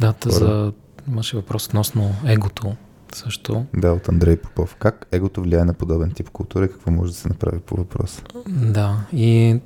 Да, 0.00 0.14
за... 0.26 0.72
имаше 1.08 1.36
въпрос 1.36 1.66
относно 1.66 2.14
егото 2.26 2.76
също. 3.14 3.66
Да, 3.76 3.92
от 3.92 4.08
Андрей 4.08 4.36
Попов. 4.36 4.76
Как 4.78 5.06
егото 5.12 5.42
влияе 5.42 5.64
на 5.64 5.74
подобен 5.74 6.10
тип 6.10 6.30
култура 6.30 6.64
и 6.64 6.68
какво 6.68 6.90
може 6.90 7.12
да 7.12 7.18
се 7.18 7.28
направи 7.28 7.58
по 7.58 7.76
въпроса? 7.76 8.22
Да, 8.48 9.06
и 9.12 9.60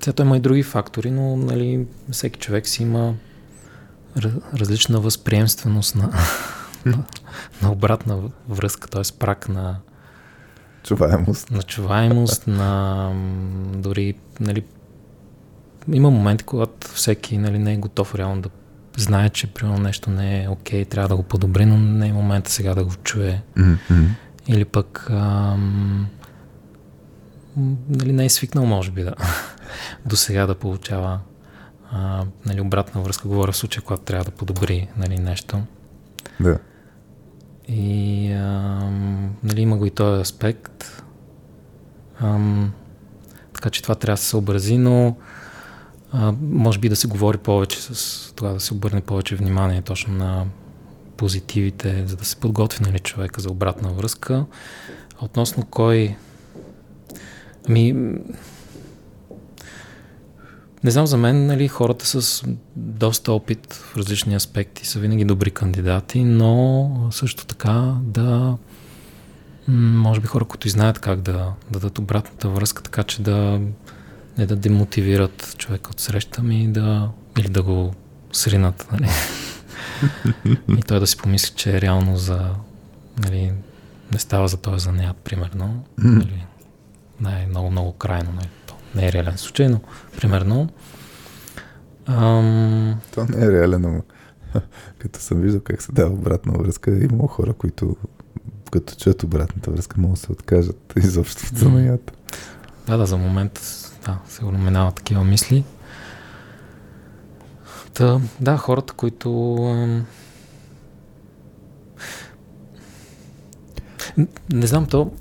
сега 0.00 0.12
той 0.12 0.26
има 0.26 0.36
и 0.36 0.40
други 0.40 0.62
фактори, 0.62 1.10
но 1.10 1.36
нали, 1.36 1.86
всеки 2.10 2.40
човек 2.40 2.68
си 2.68 2.82
има 2.82 3.14
различна 4.54 5.00
възприемственост 5.00 5.96
на, 5.96 6.12
на, 6.86 7.04
на 7.62 7.72
обратна 7.72 8.30
връзка, 8.48 8.88
т.е. 8.88 9.02
прак 9.18 9.48
на 9.48 9.76
чуваемост. 10.82 11.50
На 11.50 11.62
чуваемост, 11.62 12.46
на 12.46 13.12
дори 13.74 14.14
нали, 14.40 14.64
има 15.92 16.10
моменти, 16.10 16.44
когато 16.44 16.88
всеки 16.88 17.38
нали, 17.38 17.58
не 17.58 17.72
е 17.72 17.76
готов 17.76 18.14
реално 18.14 18.42
да 18.42 18.50
знае, 18.96 19.30
че 19.30 19.46
примерно 19.46 19.78
нещо 19.78 20.10
не 20.10 20.44
е 20.44 20.48
окей, 20.48 20.84
okay, 20.84 20.88
трябва 20.88 21.08
да 21.08 21.16
го 21.16 21.22
подобри, 21.22 21.66
но 21.66 21.76
не 21.78 22.08
е 22.08 22.12
момента 22.12 22.50
сега 22.50 22.74
да 22.74 22.84
го 22.84 22.94
чуе. 23.04 23.42
Mm-hmm. 23.56 24.06
Или 24.48 24.64
пък 24.64 25.06
ам, 25.10 26.06
нали, 27.88 28.12
не 28.12 28.24
е 28.24 28.28
свикнал, 28.28 28.66
може 28.66 28.90
би, 28.90 29.02
да 29.02 29.14
до 30.06 30.16
сега 30.16 30.46
да 30.46 30.54
получава 30.54 31.20
а, 31.92 32.24
нали, 32.46 32.60
обратна 32.60 33.00
връзка. 33.00 33.28
Говоря 33.28 33.52
в 33.52 33.56
случая, 33.56 33.82
когато 33.82 34.02
трябва 34.02 34.24
да 34.24 34.30
подобри 34.30 34.88
нали, 34.96 35.18
нещо. 35.18 35.62
Да. 36.40 36.58
И 37.72 38.32
ам, 38.32 39.30
нали, 39.42 39.60
има 39.60 39.76
го 39.76 39.86
и 39.86 39.90
този 39.90 40.20
аспект. 40.20 41.02
Ам, 42.20 42.72
така 43.52 43.70
че 43.70 43.82
това 43.82 43.94
трябва 43.94 44.14
да 44.14 44.22
се 44.22 44.28
съобрази, 44.28 44.78
но 44.78 45.16
а, 46.12 46.34
може 46.42 46.78
би 46.78 46.88
да 46.88 46.96
се 46.96 47.08
говори 47.08 47.38
повече 47.38 47.82
с 47.82 48.32
това, 48.36 48.52
да 48.52 48.60
се 48.60 48.74
обърне 48.74 49.00
повече 49.00 49.36
внимание 49.36 49.82
точно 49.82 50.14
на 50.14 50.46
позитивите, 51.16 52.06
за 52.06 52.16
да 52.16 52.24
се 52.24 52.36
подготви 52.36 52.84
нали, 52.84 52.98
човека 52.98 53.40
за 53.40 53.50
обратна 53.50 53.92
връзка. 53.92 54.44
Относно 55.20 55.66
кой... 55.66 56.16
Ами... 57.68 58.14
Не 60.84 60.90
знам, 60.90 61.06
за 61.06 61.16
мен 61.16 61.46
нали, 61.46 61.68
хората 61.68 62.06
с 62.06 62.44
доста 62.76 63.32
опит 63.32 63.72
в 63.72 63.96
различни 63.96 64.34
аспекти 64.34 64.86
са 64.86 64.98
винаги 64.98 65.24
добри 65.24 65.50
кандидати, 65.50 66.24
но 66.24 66.90
също 67.10 67.46
така 67.46 67.94
да 68.02 68.56
може 69.68 70.20
би 70.20 70.26
хора, 70.26 70.44
които 70.44 70.66
и 70.66 70.70
знаят 70.70 70.98
как 70.98 71.20
да, 71.20 71.32
да 71.32 71.54
дадат 71.70 71.98
обратната 71.98 72.48
връзка, 72.48 72.82
така 72.82 73.02
че 73.02 73.22
да 73.22 73.60
не 74.38 74.46
да 74.46 74.56
демотивират 74.56 75.54
човека 75.58 75.90
от 75.90 76.00
среща 76.00 76.42
ми 76.42 76.72
да, 76.72 77.10
или 77.38 77.48
да 77.48 77.62
го 77.62 77.94
сринат. 78.32 78.88
Нали? 78.92 79.08
и 80.78 80.82
той 80.82 81.00
да 81.00 81.06
си 81.06 81.16
помисли, 81.16 81.54
че 81.56 81.76
е 81.76 81.80
реално 81.80 82.16
за 82.16 82.50
нали, 83.18 83.52
не 84.12 84.18
става 84.18 84.48
за 84.48 84.56
този 84.56 84.84
занят, 84.84 85.16
примерно. 85.16 85.84
Нали, 85.98 86.46
не 87.20 87.42
е 87.42 87.48
крайно. 87.98 88.32
Нали, 88.32 88.48
не 88.94 89.06
е 89.06 89.12
реален 89.12 89.38
случай, 89.38 89.68
но 89.68 89.80
примерно. 90.20 90.68
Ам... 92.06 93.00
То 93.14 93.24
не 93.24 93.44
е 93.44 93.52
реален, 93.52 93.80
но 93.80 94.02
като 94.98 95.20
съм 95.20 95.40
виждал 95.40 95.60
как 95.60 95.82
се 95.82 95.92
дава 95.92 96.10
обратна 96.10 96.52
връзка, 96.58 96.90
има 96.90 97.28
хора, 97.28 97.52
които 97.52 97.96
като 98.70 98.94
чуят 98.94 99.22
обратната 99.22 99.70
връзка, 99.70 100.00
могат 100.00 100.14
да 100.14 100.20
се 100.20 100.32
откажат 100.32 100.92
изобщо 100.96 101.42
от 101.52 101.58
занаята. 101.58 102.12
Да, 102.86 102.96
да, 102.96 103.06
за 103.06 103.16
момент 103.16 103.60
да, 104.04 104.18
сигурно 104.28 104.58
минават 104.58 104.94
такива 104.94 105.24
мисли. 105.24 105.64
Та, 107.94 108.20
да, 108.40 108.56
хората, 108.56 108.92
които... 108.92 109.30
Не 114.52 114.66
знам, 114.66 114.86
то... 114.86 115.12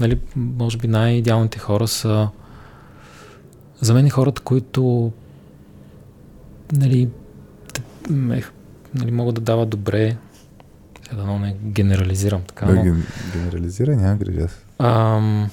Нали, 0.00 0.20
може 0.36 0.78
би 0.78 0.88
най-идеалните 0.88 1.58
хора 1.58 1.88
са... 1.88 2.28
За 3.80 3.94
мен 3.94 4.10
хората, 4.10 4.42
които 4.42 5.12
нали, 6.72 7.08
нали, 8.10 9.10
могат 9.10 9.34
да 9.34 9.40
дават 9.40 9.68
добре 9.68 10.16
сега 11.10 11.22
да 11.22 11.38
не 11.38 11.56
генерализирам 11.64 12.42
така. 12.42 12.66
Да, 12.66 12.74
но... 12.74 12.96
генерализирай, 13.32 13.96
няма 13.96 14.16
грижа. 14.16 14.48
Ам, 14.78 15.50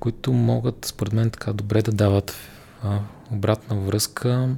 които 0.00 0.32
могат, 0.32 0.84
според 0.84 1.12
мен, 1.12 1.30
така 1.30 1.52
добре 1.52 1.82
да 1.82 1.92
дават 1.92 2.34
а, 2.82 2.98
обратна 3.32 3.76
връзка 3.76 4.48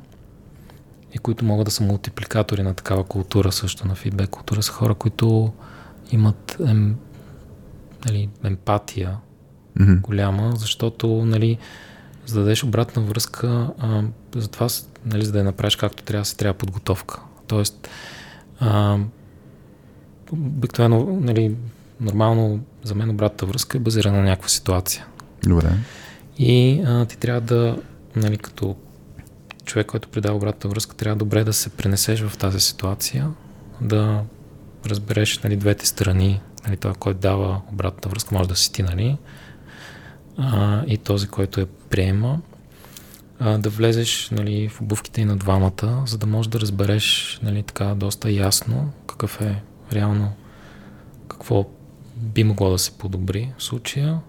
и 1.15 1.19
които 1.19 1.45
могат 1.45 1.65
да 1.65 1.71
са 1.71 1.85
мултипликатори 1.85 2.63
на 2.63 2.75
такава 2.75 3.05
култура, 3.05 3.53
също 3.53 3.89
на 3.89 3.95
фидбек 3.95 4.31
култура, 4.31 4.63
са 4.63 4.73
хора, 4.73 4.95
които 4.95 5.53
имат 6.13 6.57
ем, 6.67 6.97
нали, 8.07 8.29
емпатия 8.45 9.17
mm-hmm. 9.79 10.01
голяма, 10.01 10.53
защото 10.57 11.09
нали, 11.09 11.59
за 12.27 12.35
да 12.35 12.41
дадеш 12.41 12.65
обратна 12.65 13.03
връзка, 13.03 13.71
а, 13.79 14.03
за 14.37 14.49
това, 14.49 14.69
нали, 15.07 15.25
за 15.25 15.33
да 15.33 15.39
я 15.39 15.45
направиш 15.45 15.77
както 15.77 16.03
трябва, 16.03 16.25
се 16.25 16.37
трябва 16.37 16.59
подготовка. 16.59 17.21
Тоест, 17.47 17.89
а, 18.61 18.99
обикновено, 20.33 21.19
нали, 21.21 21.57
нормално 22.01 22.61
за 22.83 22.95
мен 22.95 23.11
обратната 23.11 23.47
връзка 23.47 23.77
е 23.77 23.81
базирана 23.81 24.19
на 24.19 24.25
някаква 24.25 24.49
ситуация. 24.49 25.07
Добре. 25.47 25.69
И 26.39 26.83
а, 26.87 27.07
ти 27.07 27.19
трябва 27.19 27.41
да, 27.41 27.79
нали, 28.17 28.39
като 28.39 28.77
човек, 29.65 29.87
който 29.87 30.09
предава 30.09 30.37
обратната 30.37 30.69
връзка, 30.69 30.97
трябва 30.97 31.17
добре 31.17 31.45
да 31.45 31.53
се 31.53 31.71
пренесеш 31.71 32.23
в 32.23 32.39
тази 32.39 32.61
ситуация, 32.61 33.31
да 33.81 34.23
разбереш 34.87 35.39
нали, 35.39 35.57
двете 35.57 35.87
страни, 35.87 36.41
нали, 36.67 36.77
той, 36.77 36.95
който 36.95 37.21
дава 37.21 37.61
обратната 37.73 38.09
връзка, 38.09 38.35
може 38.35 38.49
да 38.49 38.57
си 38.57 38.73
ти, 38.73 38.83
нали, 38.83 39.17
а, 40.37 40.83
и 40.87 40.99
този, 40.99 41.29
който 41.29 41.61
я 41.61 41.67
приема, 41.67 42.41
а, 43.39 43.59
да 43.59 43.71
влезеш 43.71 44.31
нали, 44.31 44.69
в 44.69 44.81
обувките 44.81 45.21
и 45.21 45.25
на 45.25 45.37
двамата, 45.37 46.03
за 46.07 46.19
да 46.19 46.27
можеш 46.27 46.51
да 46.51 46.61
разбереш 46.61 47.39
нали, 47.43 47.63
така 47.63 47.95
доста 47.95 48.31
ясно 48.31 48.93
какъв 49.07 49.41
е 49.41 49.63
реално, 49.93 50.33
какво 51.29 51.67
би 52.17 52.45
могло 52.45 52.71
да 52.71 52.79
се 52.79 52.91
подобри 52.91 53.53
в 53.59 53.63
случая 53.63 54.21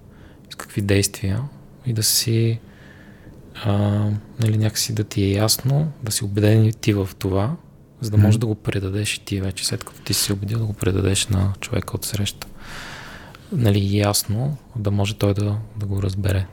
с 0.49 0.55
какви 0.55 0.81
действия 0.81 1.41
и 1.85 1.93
да 1.93 2.03
си 2.03 2.59
а, 3.63 3.71
нали, 4.39 4.57
някакси 4.57 4.95
да 4.95 5.03
ти 5.03 5.23
е 5.23 5.31
ясно, 5.31 5.91
да 6.03 6.11
си 6.11 6.23
убеден 6.23 6.73
ти 6.81 6.93
в 6.93 7.09
това, 7.19 7.55
за 8.01 8.11
да 8.11 8.17
можеш 8.17 8.35
mm. 8.35 8.39
да 8.39 8.45
го 8.45 8.55
предадеш 8.55 9.15
и 9.15 9.25
ти 9.25 9.41
вече, 9.41 9.65
след 9.65 9.83
като 9.83 10.01
ти 10.01 10.13
си 10.13 10.33
убедил 10.33 10.59
да 10.59 10.65
го 10.65 10.73
предадеш 10.73 11.27
на 11.27 11.53
човека 11.59 11.95
от 11.95 12.05
среща. 12.05 12.47
Нали, 13.51 13.97
ясно, 13.97 14.57
да 14.75 14.91
може 14.91 15.17
той 15.17 15.33
да, 15.33 15.57
да 15.79 15.85
го 15.85 16.01
разбере. 16.01 16.47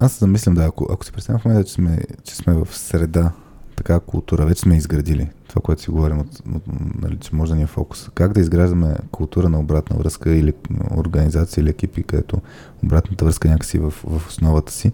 Аз 0.00 0.18
замислям, 0.18 0.54
да, 0.54 0.64
ако, 0.64 0.88
ако 0.92 1.04
се 1.04 1.12
представям 1.12 1.40
в 1.40 1.44
момента, 1.44 1.68
че 1.68 1.72
сме, 1.74 1.98
че 2.24 2.36
сме 2.36 2.54
в 2.54 2.68
среда, 2.70 3.32
така 3.76 4.00
култура, 4.00 4.46
вече 4.46 4.60
сме 4.60 4.76
изградили 4.76 5.30
това, 5.50 5.62
което 5.62 5.82
си 5.82 5.90
говорим, 5.90 6.18
от, 6.18 6.42
от, 6.54 6.62
нали, 7.02 7.16
че 7.16 7.34
може 7.34 7.52
да 7.52 7.56
ни 7.56 7.62
е 7.62 7.66
фокус. 7.66 8.08
Как 8.14 8.32
да 8.32 8.40
изграждаме 8.40 8.96
култура 9.10 9.48
на 9.48 9.60
обратна 9.60 9.96
връзка 9.96 10.30
или 10.30 10.52
организация 10.96 11.62
или 11.62 11.70
екипи, 11.70 12.02
където 12.02 12.40
обратната 12.84 13.24
връзка 13.24 13.48
някакси 13.48 13.78
в, 13.78 13.90
в 13.90 14.28
основата 14.28 14.72
си. 14.72 14.92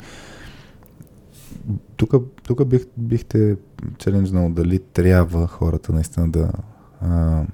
Тук, 1.97 2.15
тук 2.43 2.65
бих, 2.65 2.83
бихте 2.97 3.57
челенджнал 3.99 4.51
дали 4.51 4.79
трябва 4.79 5.47
хората 5.47 5.93
наистина 5.93 6.29
да 6.29 6.51
а, 7.01 7.45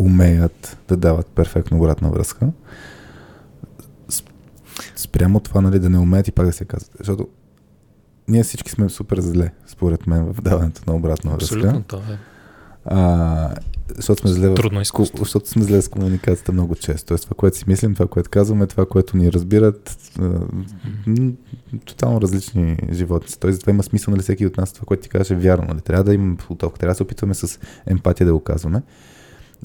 умеят 0.00 0.78
да 0.88 0.96
дават 0.96 1.26
перфектно 1.26 1.78
обратна 1.78 2.10
връзка. 2.10 2.48
Спрямо 4.96 5.40
това, 5.40 5.60
нали, 5.60 5.78
да 5.78 5.90
не 5.90 5.98
умеят 5.98 6.28
и 6.28 6.32
пак 6.32 6.46
да 6.46 6.52
се 6.52 6.64
казват. 6.64 6.92
Защото 6.98 7.28
ние 8.28 8.42
всички 8.42 8.70
сме 8.70 8.88
супер 8.88 9.20
зле, 9.20 9.52
според 9.66 10.06
мен, 10.06 10.32
в 10.32 10.42
даването 10.42 10.82
на 10.86 10.96
обратна 10.96 11.30
връзка. 11.30 11.56
Абсолютно, 11.56 11.82
това 11.82 12.02
е. 12.12 12.18
А, 12.84 13.54
защото 13.96 14.20
сме 14.20 14.30
зле 14.30 14.48
в, 14.48 14.54
Трудно 14.54 14.80
изкуство. 14.80 15.24
Защото 15.24 15.48
сме 15.48 15.62
зле 15.62 15.82
с 15.82 15.88
комуникацията 15.88 16.52
много 16.52 16.74
често. 16.74 17.06
Тоест 17.06 17.24
това, 17.24 17.34
което 17.34 17.56
си 17.56 17.64
мислим, 17.66 17.94
това, 17.94 18.06
което 18.06 18.30
казваме, 18.30 18.66
това, 18.66 18.86
което 18.86 19.16
ни 19.16 19.32
разбират, 19.32 20.10
тотално 21.84 22.20
различни 22.20 22.78
животни. 22.92 23.34
Тоест 23.40 23.54
затова 23.54 23.70
има 23.70 23.82
смисъл, 23.82 24.12
нали, 24.12 24.22
всеки 24.22 24.46
от 24.46 24.56
нас, 24.56 24.72
това, 24.72 24.84
което 24.84 25.02
ти 25.02 25.08
кажеш 25.08 25.30
е 25.30 25.34
вярно. 25.34 25.64
Нали? 25.68 25.80
Трябва 25.80 26.04
да 26.04 26.14
имаме 26.14 26.36
подготовка, 26.36 26.78
трябва 26.78 26.92
да 26.92 26.96
се 26.96 27.02
опитваме 27.02 27.34
с 27.34 27.58
емпатия 27.86 28.26
да 28.26 28.32
го 28.32 28.40
казваме. 28.40 28.82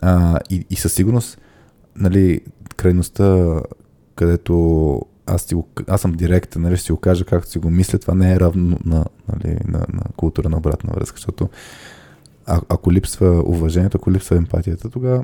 А, 0.02 0.40
и, 0.50 0.66
и 0.70 0.76
със 0.76 0.94
сигурност, 0.94 1.38
нали, 1.96 2.42
крайността, 2.76 3.60
където 4.16 5.02
аз, 5.26 5.42
си 5.42 5.56
го, 5.56 5.68
аз 5.88 6.02
съм 6.02 6.12
директен, 6.12 6.62
нали, 6.62 6.78
ще 6.78 6.86
си 6.86 6.92
го 6.92 6.98
кажа 6.98 7.26
както 7.26 7.50
си 7.50 7.60
го 7.60 7.70
мисля, 7.70 8.00
това 8.00 8.16
не 8.16 8.34
е 8.34 8.40
равно 8.40 8.80
на, 8.86 9.06
нали, 9.34 9.58
на, 9.68 9.80
на 9.80 10.02
култура 10.16 10.50
на 10.50 10.58
обратна 10.58 10.94
връзка, 10.94 11.18
защото 11.18 11.50
а, 12.46 12.62
ако 12.70 12.92
липсва 12.92 13.44
уважението, 13.46 13.98
ако 13.98 14.12
липсва 14.12 14.38
емпатията, 14.38 14.90
тогава 14.90 15.24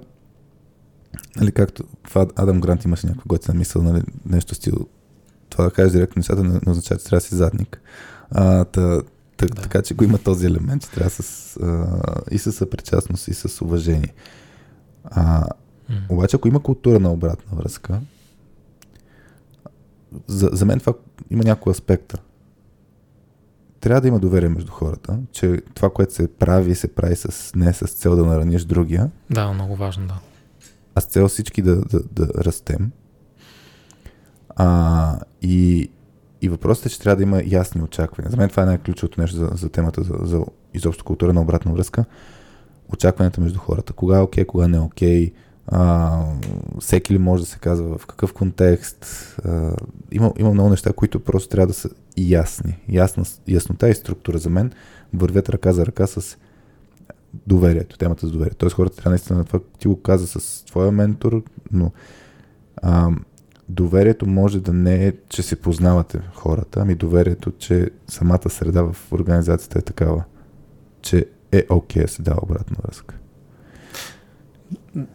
нали, 1.37 1.51
както 1.51 1.83
това 2.03 2.27
Адам 2.35 2.61
Грант 2.61 2.85
имаше 2.85 3.07
някаква 3.07 3.27
готина 3.27 3.57
мисъл, 3.57 3.81
нали, 3.81 4.01
нещо 4.25 4.55
стил, 4.55 4.87
това 5.49 5.63
да 5.63 5.71
кажеш 5.71 5.91
директно 5.91 6.19
нещата 6.19 6.43
не, 6.43 6.49
не 6.49 6.71
означава, 6.71 6.99
че 6.99 7.05
трябва 7.05 7.17
да 7.17 7.25
си 7.25 7.35
задник. 7.35 7.81
А, 8.31 8.65
та, 8.65 9.01
та, 9.37 9.45
да. 9.45 9.61
Така 9.61 9.81
че 9.81 9.93
го 9.93 10.03
има 10.03 10.17
този 10.17 10.45
елемент, 10.45 10.83
че 10.83 10.91
трябва 10.91 11.09
с, 11.09 11.57
а, 11.57 12.01
и 12.31 12.37
с 12.37 12.51
съпричастност, 12.51 13.27
и 13.27 13.33
с 13.33 13.61
уважение. 13.61 14.13
А. 15.03 15.45
Обаче, 16.09 16.35
ако 16.35 16.47
има 16.47 16.59
култура 16.59 16.99
на 16.99 17.11
обратна 17.11 17.57
връзка, 17.57 18.01
за, 20.27 20.49
за 20.53 20.65
мен 20.65 20.79
това 20.79 20.93
има 21.29 21.43
няколко 21.43 21.69
аспекта. 21.69 22.17
Трябва 23.79 24.01
да 24.01 24.07
има 24.07 24.19
доверие 24.19 24.49
между 24.49 24.71
хората, 24.71 25.19
че 25.31 25.61
това, 25.73 25.89
което 25.89 26.13
се 26.13 26.33
прави, 26.33 26.75
се 26.75 26.95
прави 26.95 27.15
с, 27.15 27.51
не 27.55 27.73
с 27.73 27.87
цел 27.87 28.15
да 28.15 28.25
нараниш 28.25 28.63
другия. 28.63 29.11
Да, 29.29 29.53
много 29.53 29.75
важно, 29.75 30.07
да. 30.07 30.19
А 30.95 31.01
с 31.01 31.05
цел 31.05 31.27
всички 31.27 31.61
да, 31.61 31.75
да, 31.75 31.99
да 32.11 32.43
растем. 32.43 32.91
А, 34.49 35.19
и, 35.41 35.89
и 36.41 36.49
въпросът 36.49 36.85
е, 36.85 36.89
че 36.89 36.99
трябва 36.99 37.15
да 37.15 37.23
има 37.23 37.41
ясни 37.45 37.81
очаквания. 37.81 38.31
За 38.31 38.37
мен 38.37 38.49
това 38.49 38.63
е 38.63 38.65
най-ключовото 38.65 39.21
нещо 39.21 39.37
за, 39.37 39.49
за 39.53 39.69
темата 39.69 40.03
за, 40.03 40.13
за 40.21 40.45
изобщо 40.73 41.03
култура 41.03 41.33
на 41.33 41.41
обратна 41.41 41.73
връзка. 41.73 42.05
Очакванията 42.93 43.41
между 43.41 43.59
хората. 43.59 43.93
Кога 43.93 44.17
е 44.17 44.21
окей, 44.21 44.43
okay, 44.43 44.47
кога 44.47 44.67
не 44.67 44.77
е 44.77 44.79
окей. 44.79 45.31
Okay, 45.31 45.33
всеки 46.79 47.13
ли 47.13 47.17
може 47.17 47.43
да 47.43 47.49
се 47.49 47.59
казва 47.59 47.97
в 47.97 48.05
какъв 48.05 48.33
контекст. 48.33 49.05
А, 49.45 49.75
има, 50.11 50.33
има 50.37 50.53
много 50.53 50.69
неща, 50.69 50.93
които 50.93 51.19
просто 51.19 51.49
трябва 51.49 51.67
да 51.67 51.73
са 51.73 51.89
ясни. 52.17 52.77
Ясна, 52.89 53.23
яснота 53.47 53.89
и 53.89 53.95
структура 53.95 54.37
за 54.37 54.49
мен 54.49 54.71
вървят 55.13 55.49
ръка 55.49 55.73
за 55.73 55.85
ръка 55.85 56.07
с 56.07 56.37
доверието, 57.47 57.97
темата 57.97 58.27
за 58.27 58.33
доверие. 58.33 58.53
Тоест 58.57 58.75
хората 58.75 58.95
трябва 58.95 59.09
наистина, 59.09 59.45
това 59.45 59.59
ти 59.79 59.87
го 59.87 60.01
каза 60.01 60.27
с 60.27 60.65
твоя 60.65 60.91
ментор, 60.91 61.43
но 61.71 61.91
а, 62.77 63.09
доверието 63.69 64.27
може 64.27 64.59
да 64.59 64.73
не 64.73 65.07
е, 65.07 65.13
че 65.29 65.43
се 65.43 65.55
познавате 65.55 66.21
хората, 66.35 66.79
ами 66.79 66.95
доверието, 66.95 67.51
че 67.51 67.89
самата 68.07 68.49
среда 68.49 68.81
в 68.81 69.11
организацията 69.11 69.79
е 69.79 69.81
такава, 69.81 70.23
че 71.01 71.25
е 71.51 71.65
окей 71.69 72.03
okay, 72.03 72.07
се 72.07 72.21
дава 72.21 72.39
обратна 72.43 72.77
връзка. 72.83 73.15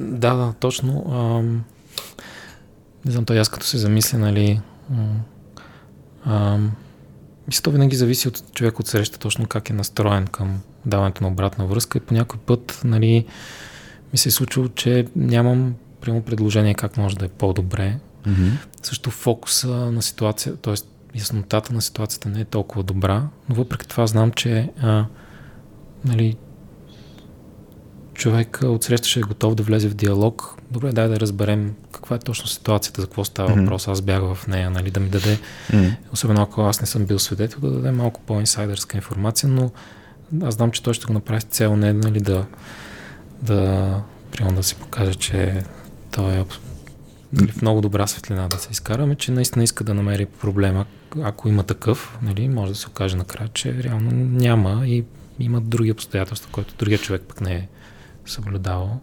Да, 0.00 0.34
да, 0.34 0.54
точно. 0.60 1.04
А, 1.10 1.42
не 3.04 3.12
знам, 3.12 3.24
той 3.24 3.40
аз 3.40 3.48
като 3.48 3.66
се 3.66 3.78
замисля, 3.78 4.18
нали, 4.18 4.60
мисля, 7.46 7.62
то 7.62 7.70
винаги 7.70 7.96
зависи 7.96 8.28
от 8.28 8.52
човек 8.54 8.80
от 8.80 8.86
среща, 8.86 9.18
точно 9.18 9.46
как 9.46 9.70
е 9.70 9.72
настроен 9.72 10.26
към 10.26 10.60
даването 10.86 11.24
на 11.24 11.28
обратна 11.28 11.66
връзка 11.66 11.98
и 11.98 12.00
по 12.00 12.14
някой 12.14 12.40
път, 12.40 12.80
нали, 12.84 13.26
ми 14.12 14.18
се 14.18 14.28
е 14.28 14.32
случило, 14.32 14.68
че 14.68 15.06
нямам 15.16 15.74
прямо 16.00 16.22
предложение 16.22 16.74
как 16.74 16.96
може 16.96 17.16
да 17.16 17.24
е 17.24 17.28
по-добре. 17.28 17.98
Mm-hmm. 18.26 18.50
Също 18.82 19.10
фокуса 19.10 19.68
на 19.68 20.02
ситуация, 20.02 20.56
т.е. 20.56 20.74
яснотата 21.14 21.72
на 21.72 21.82
ситуацията 21.82 22.28
не 22.28 22.40
е 22.40 22.44
толкова 22.44 22.82
добра, 22.82 23.28
но 23.48 23.54
въпреки 23.54 23.88
това 23.88 24.06
знам, 24.06 24.32
че 24.32 24.70
а, 24.82 25.06
нали, 26.06 26.36
човек 28.14 28.62
ще 29.02 29.20
е 29.20 29.22
готов 29.22 29.54
да 29.54 29.62
влезе 29.62 29.88
в 29.88 29.94
диалог. 29.94 30.56
Добре, 30.70 30.92
дай 30.92 31.08
да 31.08 31.20
разберем 31.20 31.74
каква 31.92 32.16
е 32.16 32.18
точно 32.18 32.46
ситуацията, 32.46 33.00
за 33.00 33.06
какво 33.06 33.24
става 33.24 33.50
mm-hmm. 33.50 33.60
въпрос. 33.60 33.88
Аз 33.88 34.02
бях 34.02 34.34
в 34.34 34.46
нея, 34.46 34.70
нали, 34.70 34.90
да 34.90 35.00
ми 35.00 35.08
даде, 35.08 35.38
mm-hmm. 35.70 35.96
особено 36.12 36.42
ако 36.42 36.62
аз 36.62 36.80
не 36.80 36.86
съм 36.86 37.04
бил 37.04 37.18
свидетел, 37.18 37.60
да 37.60 37.70
даде 37.70 37.90
малко 37.90 38.20
по-инсайдърска 38.26 38.96
информация, 38.96 39.48
но 39.48 39.70
аз 40.42 40.54
знам, 40.54 40.70
че 40.70 40.82
той 40.82 40.94
ще 40.94 41.06
го 41.06 41.12
направи 41.12 41.40
с 41.40 41.44
цел 41.44 41.76
не 41.76 41.92
нали, 41.92 42.20
да, 42.20 42.46
да, 43.42 44.02
примерно 44.32 44.56
да 44.56 44.62
си 44.62 44.74
покаже, 44.74 45.14
че 45.14 45.62
той 46.10 46.34
е 46.34 46.44
нали, 47.32 47.52
в 47.52 47.62
много 47.62 47.80
добра 47.80 48.06
светлина 48.06 48.48
да 48.48 48.58
се 48.58 48.68
изкараме, 48.70 49.14
че 49.14 49.32
наистина 49.32 49.64
иска 49.64 49.84
да 49.84 49.94
намери 49.94 50.26
проблема. 50.26 50.84
Ако 51.22 51.48
има 51.48 51.62
такъв, 51.62 52.18
нали, 52.22 52.48
може 52.48 52.72
да 52.72 52.78
се 52.78 52.86
окаже 52.86 53.16
накрая, 53.16 53.48
че 53.48 53.82
реално 53.82 54.10
няма 54.14 54.86
и 54.86 55.04
има 55.40 55.60
други 55.60 55.92
обстоятелства, 55.92 56.50
които 56.52 56.74
другия 56.78 56.98
човек 56.98 57.22
пък 57.28 57.40
не 57.40 57.54
е 57.54 57.68
съблюдавал. 58.26 59.00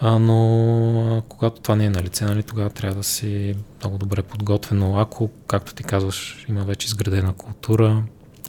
А, 0.00 0.18
но 0.18 1.22
когато 1.28 1.60
това 1.60 1.76
не 1.76 1.84
е 1.84 1.90
на 1.90 2.02
лице, 2.02 2.24
нали, 2.24 2.42
тогава 2.42 2.70
трябва 2.70 2.96
да 2.96 3.04
си 3.04 3.54
много 3.80 3.98
добре 3.98 4.22
подготвено. 4.22 4.98
Ако, 4.98 5.30
както 5.46 5.74
ти 5.74 5.82
казваш, 5.82 6.46
има 6.48 6.64
вече 6.64 6.86
изградена 6.86 7.32
култура, 7.32 8.02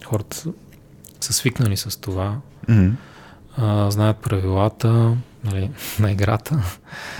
хората 0.06 0.44
са 1.20 1.34
свикнали 1.34 1.78
с 1.78 2.02
това, 2.02 2.38
mm-hmm. 2.68 2.94
а, 3.58 3.92
знаят 3.92 4.18
правилата 4.18 5.18
нали, 5.44 5.72
на 6.00 6.12
играта. 6.12 6.64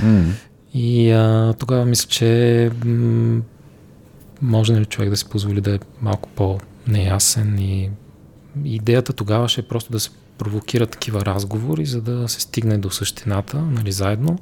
Mm-hmm. 0.02 0.32
И 0.74 1.12
а, 1.12 1.54
тогава 1.60 1.86
мисля, 1.86 2.08
че 2.10 2.72
м- 2.86 3.42
може 4.42 4.74
нали, 4.74 4.86
човек 4.86 5.10
да 5.10 5.18
си 5.18 5.30
позволи 5.30 5.62
да 5.62 5.76
е 5.76 5.80
малко 6.02 6.30
по-неясен 6.30 7.60
и 7.60 7.90
идеята 8.64 9.14
тогава 9.14 9.50
ще 9.50 9.62
е 9.62 9.68
просто 9.68 9.92
да 9.92 10.00
се 10.00 10.10
провокира 10.38 10.88
такива 10.88 11.26
разговори, 11.26 11.86
за 11.86 12.02
да 12.02 12.28
се 12.30 12.42
стигне 12.42 12.78
до 12.78 12.90
същината, 12.90 13.62
нали, 13.62 13.92
заедно 13.92 14.40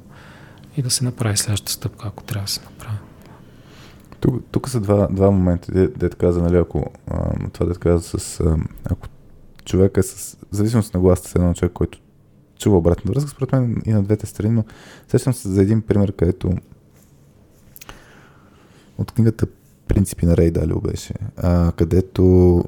и 0.76 0.82
да 0.82 0.90
се 0.90 1.04
направи 1.04 1.36
следващата 1.36 1.72
стъпка, 1.72 2.08
ако 2.08 2.22
трябва 2.22 2.44
да 2.44 2.50
се 2.50 2.60
направи. 2.60 2.98
Тук, 4.20 4.44
тук 4.50 4.68
са 4.68 4.80
два, 4.80 5.08
два 5.10 5.30
момента, 5.30 5.72
дете 5.72 6.08
де 6.08 6.08
каза, 6.08 6.42
нали, 6.42 6.56
ако 6.56 6.90
а, 7.06 7.48
това 7.52 7.66
да 7.66 7.74
каза 7.74 8.18
с, 8.18 8.40
а, 8.40 8.56
ако 8.84 9.08
човек 9.64 9.96
е 9.96 10.02
с, 10.02 10.36
в 10.52 10.56
зависимост 10.56 10.94
на 10.94 11.00
гласа 11.00 11.28
с 11.28 11.34
едно 11.34 11.54
човек, 11.54 11.72
който 11.72 11.98
чува 12.58 12.78
обратна 12.78 13.12
връзка, 13.12 13.30
според 13.30 13.52
мен 13.52 13.82
и 13.86 13.92
на 13.92 14.02
двете 14.02 14.26
страни, 14.26 14.54
но 14.54 14.64
сещам 15.08 15.34
се 15.34 15.48
за 15.48 15.62
един 15.62 15.82
пример, 15.82 16.12
където 16.12 16.52
от 18.98 19.12
книгата 19.12 19.46
Принципи 19.88 20.26
на 20.26 20.36
Рей 20.36 20.50
Далио 20.50 20.80
беше, 20.80 21.14
а, 21.36 21.72
където 21.72 22.64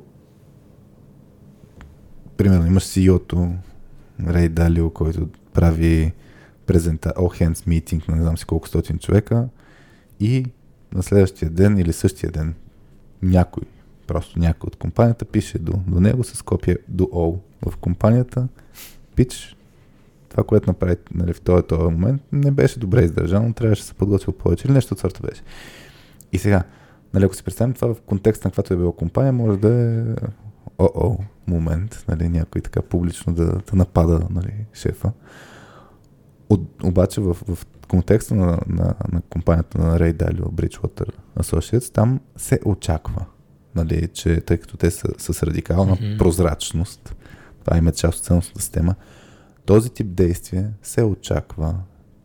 примерно 2.42 2.66
имаш 2.66 2.84
CEO-то, 2.84 3.54
Рей 4.28 4.48
Далио, 4.48 4.90
който 4.90 5.28
прави 5.52 6.12
презента, 6.66 7.12
all 7.16 7.42
hands 7.42 7.68
meeting 7.68 8.08
на 8.08 8.16
не 8.16 8.22
знам 8.22 8.38
си 8.38 8.44
колко 8.44 8.68
стотин 8.68 8.98
човека 8.98 9.48
и 10.20 10.46
на 10.94 11.02
следващия 11.02 11.50
ден 11.50 11.78
или 11.78 11.92
същия 11.92 12.30
ден 12.30 12.54
някой, 13.22 13.62
просто 14.06 14.38
някой 14.38 14.66
от 14.66 14.76
компанията 14.76 15.24
пише 15.24 15.58
до, 15.58 15.72
до 15.86 16.00
него 16.00 16.24
с 16.24 16.42
копия 16.42 16.78
до 16.88 17.04
all 17.04 17.38
в 17.66 17.76
компанията, 17.76 18.48
пич, 19.16 19.56
това, 20.28 20.44
което 20.44 20.70
направи 20.70 20.96
нали, 21.14 21.32
в 21.32 21.40
този, 21.40 21.62
този 21.62 21.82
момент, 21.82 22.22
не 22.32 22.50
беше 22.50 22.78
добре 22.78 23.04
издържано, 23.04 23.52
трябваше 23.52 23.82
да 23.82 23.88
се 23.88 23.94
подготвил 23.94 24.34
повече 24.34 24.68
или 24.68 24.74
нещо 24.74 24.94
от 24.94 25.00
сорта 25.00 25.26
беше. 25.26 25.42
И 26.32 26.38
сега, 26.38 26.62
нали, 27.14 27.24
ако 27.24 27.34
си 27.34 27.44
представим 27.44 27.74
това 27.74 27.94
в 27.94 28.00
контекста 28.00 28.48
на 28.48 28.50
каквато 28.50 28.74
е 28.74 28.76
била 28.76 28.92
компания, 28.92 29.32
може 29.32 29.58
да 29.58 29.74
е 29.74 30.04
о-о 30.82 31.16
момент, 31.46 32.04
нали, 32.08 32.28
някой 32.28 32.60
така 32.60 32.82
публично 32.82 33.34
да, 33.34 33.44
да 33.44 33.76
напада 33.76 34.26
нали, 34.30 34.66
шефа. 34.74 35.12
От, 36.48 36.82
обаче 36.84 37.20
в, 37.20 37.34
в 37.34 37.66
контекста 37.88 38.34
на, 38.34 38.58
на, 38.66 38.94
на 39.12 39.22
компанията 39.30 39.78
на 39.78 39.98
Ray 39.98 40.12
Dalio, 40.12 40.42
Bridgewater 40.42 41.12
Associates, 41.38 41.94
там 41.94 42.20
се 42.36 42.60
очаква, 42.64 43.24
нали, 43.74 44.08
че 44.08 44.40
тъй 44.40 44.58
като 44.58 44.76
те 44.76 44.90
са 44.90 45.08
с 45.18 45.42
радикална 45.42 45.96
mm-hmm. 45.96 46.18
прозрачност, 46.18 47.16
това 47.64 47.78
има 47.78 47.92
част 47.92 48.18
от 48.18 48.24
ценностната 48.24 48.62
система, 48.62 48.94
този 49.64 49.90
тип 49.90 50.06
действие 50.14 50.70
се 50.82 51.02
очаква, 51.02 51.74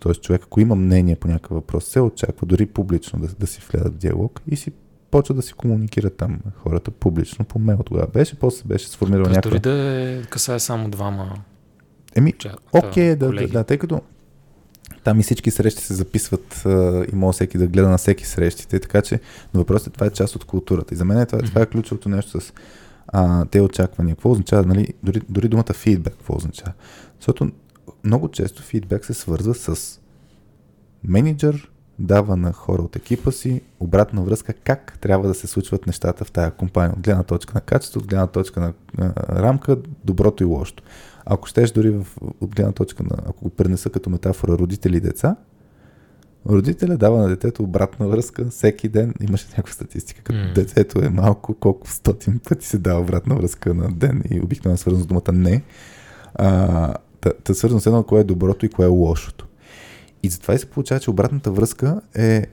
т.е. 0.04 0.14
човек, 0.14 0.42
ако 0.44 0.60
има 0.60 0.76
мнение 0.76 1.16
по 1.16 1.28
някакъв 1.28 1.56
въпрос, 1.56 1.86
се 1.86 2.02
очаква 2.02 2.48
дори 2.48 2.66
публично 2.66 3.20
да, 3.20 3.28
да 3.28 3.48
си 3.48 3.62
влядат 3.72 3.94
в 3.94 3.98
диалог 3.98 4.42
и 4.48 4.56
си 4.56 4.72
почва 5.12 5.36
да 5.36 5.42
си 5.42 5.54
комуникират 5.54 6.18
там 6.18 6.40
хората 6.56 6.92
публично 6.92 7.46
по 7.46 7.60
мейл 7.60 7.80
тогава 7.86 8.08
беше, 8.08 8.40
после 8.40 8.64
беше 8.66 8.88
сформирал 8.88 9.26
някакъв... 9.26 9.52
Дори 9.52 9.60
да 9.60 10.02
е, 10.02 10.22
касае 10.22 10.60
само 10.60 10.90
двама 10.90 11.36
Еми, 12.16 12.34
окей, 12.74 13.14
okay, 13.14 13.16
да, 13.16 13.32
да, 13.32 13.48
да, 13.48 13.64
тъй 13.64 13.78
като 13.78 14.02
Там 15.04 15.20
и 15.20 15.24
всички 15.24 15.52
срещи 15.52 15.84
се 15.84 15.94
записват 15.94 16.66
а, 16.66 17.06
и 17.14 17.16
може 17.16 17.36
всеки 17.36 17.58
да 17.58 17.68
гледа 17.68 17.90
на 17.90 17.98
всеки 17.98 18.26
срещите, 18.26 18.80
така 18.80 19.02
че 19.02 19.20
но 19.54 19.60
въпросът 19.60 19.88
е 19.88 19.92
това 19.92 20.06
е 20.06 20.10
част 20.10 20.36
от 20.36 20.46
културата. 20.46 20.94
И 20.94 20.98
за 20.98 21.06
мен 21.06 21.20
е 21.20 21.26
това, 21.26 21.40
това 21.40 21.62
е 21.62 21.66
ключовото 21.66 22.10
нещо 22.10 22.42
с 22.42 22.54
а, 23.08 23.46
те 23.46 23.62
очаквания. 23.62 24.16
Какво 24.16 24.32
означава, 24.32 24.66
нали, 24.66 24.94
дори, 25.04 25.22
дори 25.30 25.48
думата 25.48 25.74
фидбек, 25.74 26.14
какво 26.14 26.36
означава? 26.36 26.74
Защото 27.20 27.52
много 28.04 28.32
често 28.32 28.64
фидбек 28.64 29.06
се 29.06 29.14
свързва 29.14 29.56
с 29.56 30.00
менеджер, 31.04 31.72
дава 32.00 32.38
на 32.38 32.54
хора 32.54 32.82
от 32.82 32.96
екипа 32.96 33.32
си 33.32 33.62
обратна 33.80 34.22
връзка 34.22 34.54
как 34.54 34.98
трябва 35.02 35.28
да 35.28 35.34
се 35.34 35.48
случват 35.48 35.88
нещата 35.88 36.26
в 36.26 36.32
тая 36.32 36.52
компания. 36.52 36.94
От 36.94 37.00
гледна 37.00 37.24
точка 37.24 37.52
на 37.56 37.62
качество, 37.62 38.00
от 38.00 38.08
гледна 38.08 38.28
точка 38.28 38.60
на 38.60 38.74
а, 38.98 39.14
рамка, 39.42 39.78
доброто 40.06 40.44
и 40.44 40.46
лошото. 40.46 40.84
Ако 41.26 41.48
щеш 41.48 41.72
дори 41.72 41.90
в, 41.90 42.08
от 42.42 42.56
гледна 42.56 42.72
точка 42.72 43.04
на, 43.04 43.18
ако 43.30 43.44
го 43.44 43.50
пренеса 43.50 43.90
като 43.90 44.10
метафора 44.10 44.52
родители 44.52 44.98
и 44.98 45.02
деца, 45.02 45.36
родителя 46.50 46.98
дава 46.98 47.18
на 47.18 47.28
детето 47.28 47.64
обратна 47.64 48.08
връзка 48.08 48.50
всеки 48.50 48.90
ден. 48.90 49.14
Имаше 49.22 49.48
някаква 49.50 49.74
статистика, 49.74 50.24
като 50.24 50.40
mm. 50.40 50.54
детето 50.54 51.00
е 51.04 51.10
малко, 51.10 51.54
колко 51.54 51.90
стотин 51.90 52.40
пъти 52.50 52.68
се 52.68 52.78
дава 52.78 53.02
обратна 53.02 53.36
връзка 53.36 53.74
на 53.74 53.92
ден 53.92 54.24
и 54.30 54.42
обикновено 54.42 54.74
е 54.74 54.78
свързано 54.78 55.04
с 55.04 55.08
думата 55.08 55.32
не. 55.34 55.64
А, 56.36 56.94
та, 57.22 57.34
та 57.44 57.54
свързано 57.54 57.82
с 57.82 57.86
едно, 57.86 58.04
кое 58.04 58.22
е 58.22 58.24
доброто 58.24 58.66
и 58.66 58.70
кое 58.70 58.86
е 58.86 58.90
лошото. 58.90 59.47
И 60.24 60.30
затова 60.30 60.54
и 60.54 60.60
се 60.60 60.66
получава, 60.66 61.00
че 61.00 61.10
обратната 61.10 61.52
връзка 61.52 62.02
е 62.16 62.46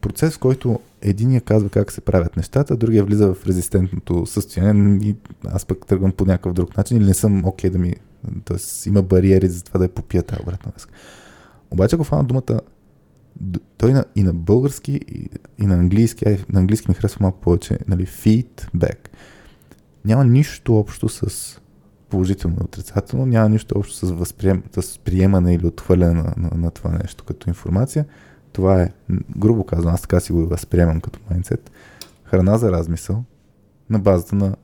процес, 0.00 0.34
в 0.34 0.38
който 0.38 0.80
единия 1.02 1.40
казва 1.40 1.68
как 1.68 1.92
се 1.92 2.00
правят 2.00 2.36
нещата, 2.36 2.76
другия 2.76 3.04
влиза 3.04 3.34
в 3.34 3.46
резистентното 3.46 4.26
състояние 4.26 4.98
и 5.02 5.16
аз 5.46 5.64
пък 5.64 5.86
тръгвам 5.86 6.12
по 6.12 6.24
някакъв 6.24 6.52
друг 6.52 6.76
начин 6.76 6.96
или 6.96 7.04
не 7.04 7.14
съм 7.14 7.44
окей 7.44 7.70
okay 7.70 7.72
да 7.72 7.78
ми... 7.78 7.94
Тоест 8.44 8.86
има 8.86 9.02
бариери 9.02 9.48
за 9.48 9.64
това 9.64 9.78
да 9.78 9.84
я 9.84 9.88
попия 9.88 10.22
тази 10.22 10.42
обратна 10.42 10.72
връзка. 10.72 10.92
Обаче 11.70 11.94
ако 11.94 12.04
фана 12.04 12.24
думата 12.24 12.60
той 13.78 13.92
на, 13.92 14.04
и 14.16 14.22
на 14.22 14.32
български, 14.32 15.00
и, 15.58 15.66
на 15.66 15.74
английски, 15.74 16.24
а 16.26 16.38
на 16.52 16.60
английски 16.60 16.86
ми 16.88 16.94
харесва 16.94 17.18
малко 17.20 17.40
повече, 17.40 17.78
нали, 17.88 18.06
feedback. 18.06 19.08
Няма 20.04 20.24
нищо 20.24 20.76
общо 20.76 21.08
с 21.08 21.60
положително 22.08 22.56
и 22.60 22.64
отрицателно, 22.64 23.26
няма 23.26 23.48
нищо 23.48 23.78
общо 23.78 23.94
с, 24.06 24.10
възприем, 24.12 24.62
с 24.80 24.98
приемане 24.98 25.54
или 25.54 25.66
отхвърляне 25.66 26.14
на, 26.14 26.34
на, 26.36 26.50
на 26.54 26.70
това 26.70 26.90
нещо 26.90 27.24
като 27.24 27.50
информация. 27.50 28.04
Това 28.52 28.82
е, 28.82 28.92
грубо 29.38 29.64
казвам, 29.64 29.94
аз 29.94 30.02
така 30.02 30.20
си 30.20 30.32
го 30.32 30.46
възприемам 30.46 31.00
като 31.00 31.18
майндсет, 31.30 31.70
храна 32.24 32.58
за 32.58 32.72
размисъл 32.72 33.24
на 33.90 33.98
базата 33.98 34.36
на 34.36 34.56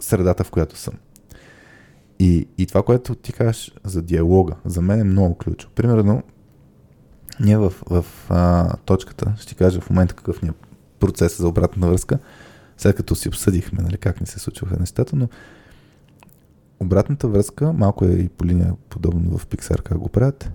средата, 0.00 0.44
в 0.44 0.50
която 0.50 0.76
съм. 0.76 0.94
И, 2.18 2.48
и 2.58 2.66
това, 2.66 2.82
което 2.82 3.14
ти 3.14 3.32
кажеш 3.32 3.72
за 3.84 4.02
диалога, 4.02 4.54
за 4.64 4.82
мен 4.82 5.00
е 5.00 5.04
много 5.04 5.34
ключово. 5.34 5.72
Примерно, 5.74 6.22
ние 7.40 7.56
в, 7.56 7.72
в 7.90 8.04
а, 8.28 8.76
точката, 8.76 9.34
ще 9.38 9.46
ти 9.46 9.54
кажа 9.54 9.80
в 9.80 9.90
момента 9.90 10.14
какъв 10.14 10.42
ни 10.42 10.48
е 10.48 10.52
процес 11.00 11.38
за 11.38 11.48
обратна 11.48 11.88
връзка, 11.88 12.18
след 12.76 12.96
като 12.96 13.14
си 13.14 13.28
обсъдихме 13.28 13.82
нали, 13.82 13.96
как 13.96 14.20
ни 14.20 14.26
се 14.26 14.38
случваха 14.38 14.76
нещата, 14.80 15.16
но 15.16 15.28
обратната 16.80 17.28
връзка, 17.28 17.72
малко 17.72 18.04
е 18.04 18.08
и 18.08 18.28
по 18.28 18.46
линия 18.46 18.74
подобно 18.88 19.38
в 19.38 19.46
Pixar 19.46 19.82
как 19.82 19.98
го 19.98 20.08
правят, 20.08 20.50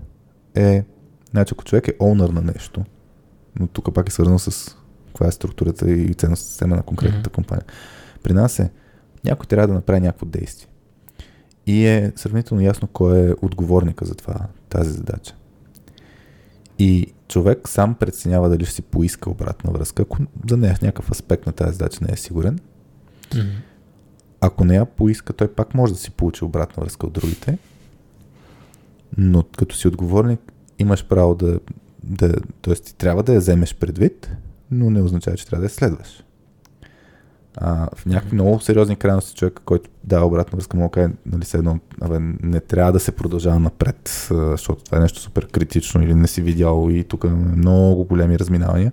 е, 0.54 0.84
значи 1.30 1.54
ако 1.54 1.64
човек 1.64 1.88
е 1.88 1.96
оунър 2.00 2.28
на 2.28 2.40
нещо, 2.40 2.84
но 3.60 3.66
тук 3.66 3.94
пак 3.94 4.08
е 4.08 4.12
свързано 4.12 4.38
с 4.38 4.76
каква 5.06 5.26
е 5.26 5.32
структурата 5.32 5.90
и 5.90 6.14
ценност 6.14 6.46
система 6.46 6.76
на 6.76 6.82
конкретната 6.82 7.30
mm-hmm. 7.30 7.34
компания. 7.34 7.64
При 8.22 8.32
нас 8.32 8.58
е, 8.58 8.70
някой 9.24 9.46
трябва 9.46 9.68
да 9.68 9.74
направи 9.74 10.00
някакво 10.00 10.26
действие. 10.26 10.68
И 11.66 11.86
е 11.86 12.12
сравнително 12.16 12.62
ясно 12.62 12.88
кой 12.88 13.28
е 13.28 13.34
отговорника 13.42 14.04
за 14.04 14.14
това, 14.14 14.46
тази 14.68 14.90
задача. 14.90 15.34
И 16.78 17.12
човек 17.28 17.68
сам 17.68 17.94
преценява 17.94 18.48
дали 18.48 18.64
ще 18.64 18.74
си 18.74 18.82
поиска 18.82 19.30
обратна 19.30 19.72
връзка, 19.72 20.02
ако 20.02 20.18
за 20.48 20.56
нея 20.56 20.78
някакъв 20.82 21.10
аспект 21.10 21.46
на 21.46 21.52
тази 21.52 21.72
задача 21.72 21.98
не 22.04 22.12
е 22.12 22.16
сигурен. 22.16 22.58
Mm-hmm. 23.30 23.54
Ако 24.46 24.64
не 24.64 24.74
я 24.74 24.84
поиска, 24.84 25.32
той 25.32 25.48
пак 25.48 25.74
може 25.74 25.92
да 25.92 25.98
си 25.98 26.10
получи 26.10 26.44
обратна 26.44 26.82
връзка 26.82 27.06
от 27.06 27.12
другите, 27.12 27.58
но 29.18 29.42
като 29.42 29.76
си 29.76 29.88
отговорник, 29.88 30.40
имаш 30.78 31.06
право 31.06 31.34
да, 31.34 31.60
да 32.02 32.32
т.е. 32.62 32.74
ти 32.74 32.96
трябва 32.96 33.22
да 33.22 33.34
я 33.34 33.40
вземеш 33.40 33.74
предвид, 33.74 34.30
но 34.70 34.90
не 34.90 35.02
означава, 35.02 35.36
че 35.36 35.46
трябва 35.46 35.60
да 35.60 35.66
я 35.66 35.70
следваш. 35.70 36.24
А, 37.56 37.88
в 37.96 38.06
някакви 38.06 38.34
много 38.34 38.60
сериозни 38.60 38.96
крайности 38.96 39.36
човек, 39.36 39.60
който 39.64 39.90
дава 40.04 40.26
обратна 40.26 40.56
връзка, 40.56 40.76
му 40.76 40.90
каже, 40.90 41.08
нали, 41.26 41.44
се 41.44 41.58
едно, 41.58 41.78
абе, 42.00 42.18
не 42.42 42.60
трябва 42.60 42.92
да 42.92 43.00
се 43.00 43.12
продължава 43.12 43.60
напред, 43.60 44.28
защото 44.30 44.84
това 44.84 44.98
е 44.98 45.00
нещо 45.00 45.20
супер 45.20 45.46
критично 45.46 46.02
или 46.02 46.14
не 46.14 46.26
си 46.26 46.42
видял 46.42 46.88
и 46.90 47.04
тук 47.04 47.24
много 47.56 48.04
големи 48.04 48.38
разминавания. 48.38 48.92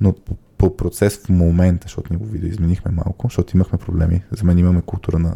Но 0.00 0.14
по, 0.60 0.76
процес 0.76 1.18
в 1.18 1.28
момента, 1.28 1.84
защото 1.84 2.12
ние 2.12 2.18
го 2.18 2.26
видоизменихме 2.26 2.90
малко, 2.90 3.26
защото 3.26 3.56
имахме 3.56 3.78
проблеми. 3.78 4.24
За 4.30 4.44
мен 4.44 4.58
имаме 4.58 4.82
култура 4.82 5.18
на 5.18 5.34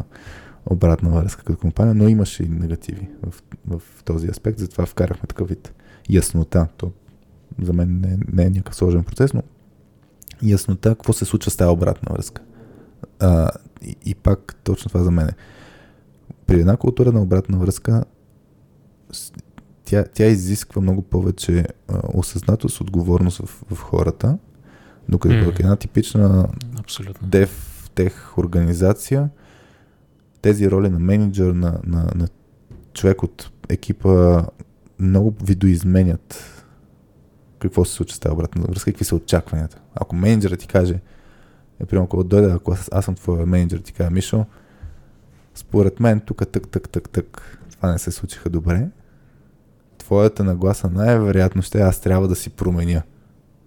обратна 0.65 1.09
връзка 1.09 1.43
като 1.43 1.59
компания, 1.59 1.95
но 1.95 2.07
имаше 2.07 2.43
и 2.43 2.49
негативи 2.49 3.09
в, 3.23 3.43
в 3.67 4.03
този 4.03 4.27
аспект, 4.27 4.59
затова 4.59 4.85
вкарахме 4.85 5.27
такъв 5.27 5.49
вид 5.49 5.73
яснота. 6.09 6.67
То 6.77 6.91
за 7.61 7.73
мен 7.73 7.99
не, 7.99 8.19
не 8.33 8.43
е 8.43 8.49
някакъв 8.49 8.75
сложен 8.75 9.03
процес, 9.03 9.33
но 9.33 9.43
яснота 10.41 10.89
какво 10.89 11.13
се 11.13 11.25
случва 11.25 11.51
с 11.51 11.57
тази 11.57 11.69
обратна 11.69 12.13
връзка. 12.13 12.41
А, 13.19 13.49
и, 13.81 13.95
и 14.05 14.15
пак 14.15 14.55
точно 14.63 14.89
това 14.89 15.03
за 15.03 15.11
мен. 15.11 15.29
При 16.45 16.59
една 16.59 16.77
култура 16.77 17.11
на 17.11 17.21
обратна 17.21 17.57
връзка 17.57 18.03
тя, 19.85 20.05
тя 20.13 20.25
изисква 20.25 20.81
много 20.81 21.01
повече 21.01 21.67
а, 21.87 22.01
осъзнатост, 22.13 22.81
отговорност 22.81 23.37
в, 23.37 23.63
в 23.75 23.81
хората, 23.81 24.37
докато 25.09 25.33
mm. 25.33 25.59
една 25.59 25.75
типична 25.75 26.47
Абсолютно. 26.79 27.27
дев, 27.27 27.89
тех 27.95 28.37
организация, 28.37 29.29
тези 30.41 30.71
роли 30.71 30.89
на 30.89 30.99
менеджер, 30.99 31.51
на, 31.51 31.79
на, 31.83 32.11
на 32.15 32.27
човек 32.93 33.23
от 33.23 33.51
екипа 33.69 34.43
много 34.99 35.35
видоизменят 35.43 36.51
какво 37.59 37.85
се 37.85 37.93
случва 37.93 38.15
с 38.15 38.19
тази 38.19 38.33
обратна 38.33 38.63
връзка 38.63 38.91
какви 38.91 39.05
са 39.05 39.15
очакванията. 39.15 39.77
Ако 39.95 40.15
менеджерът 40.15 40.59
ти 40.59 40.67
каже, 40.67 40.99
е, 41.79 41.85
примерно, 41.85 42.05
ако 42.05 42.23
дойде, 42.23 42.51
ако 42.51 42.71
аз, 42.71 42.89
аз 42.91 43.05
съм 43.05 43.15
твоя 43.15 43.45
менеджер, 43.45 43.79
ти 43.79 43.93
каже, 43.93 44.09
Мишо, 44.09 44.45
според 45.55 45.99
мен 45.99 46.19
тук 46.19 46.51
тък, 46.51 46.69
тък, 46.69 46.89
тък, 46.89 47.09
тък, 47.09 47.59
това 47.71 47.91
не 47.91 47.99
се 47.99 48.11
случиха 48.11 48.49
добре, 48.49 48.87
твоята 49.97 50.43
нагласа 50.43 50.89
най-вероятно 50.89 51.61
ще 51.61 51.77
е, 51.77 51.81
аз 51.81 51.99
трябва 52.01 52.27
да 52.27 52.35
си 52.35 52.49
променя 52.49 53.01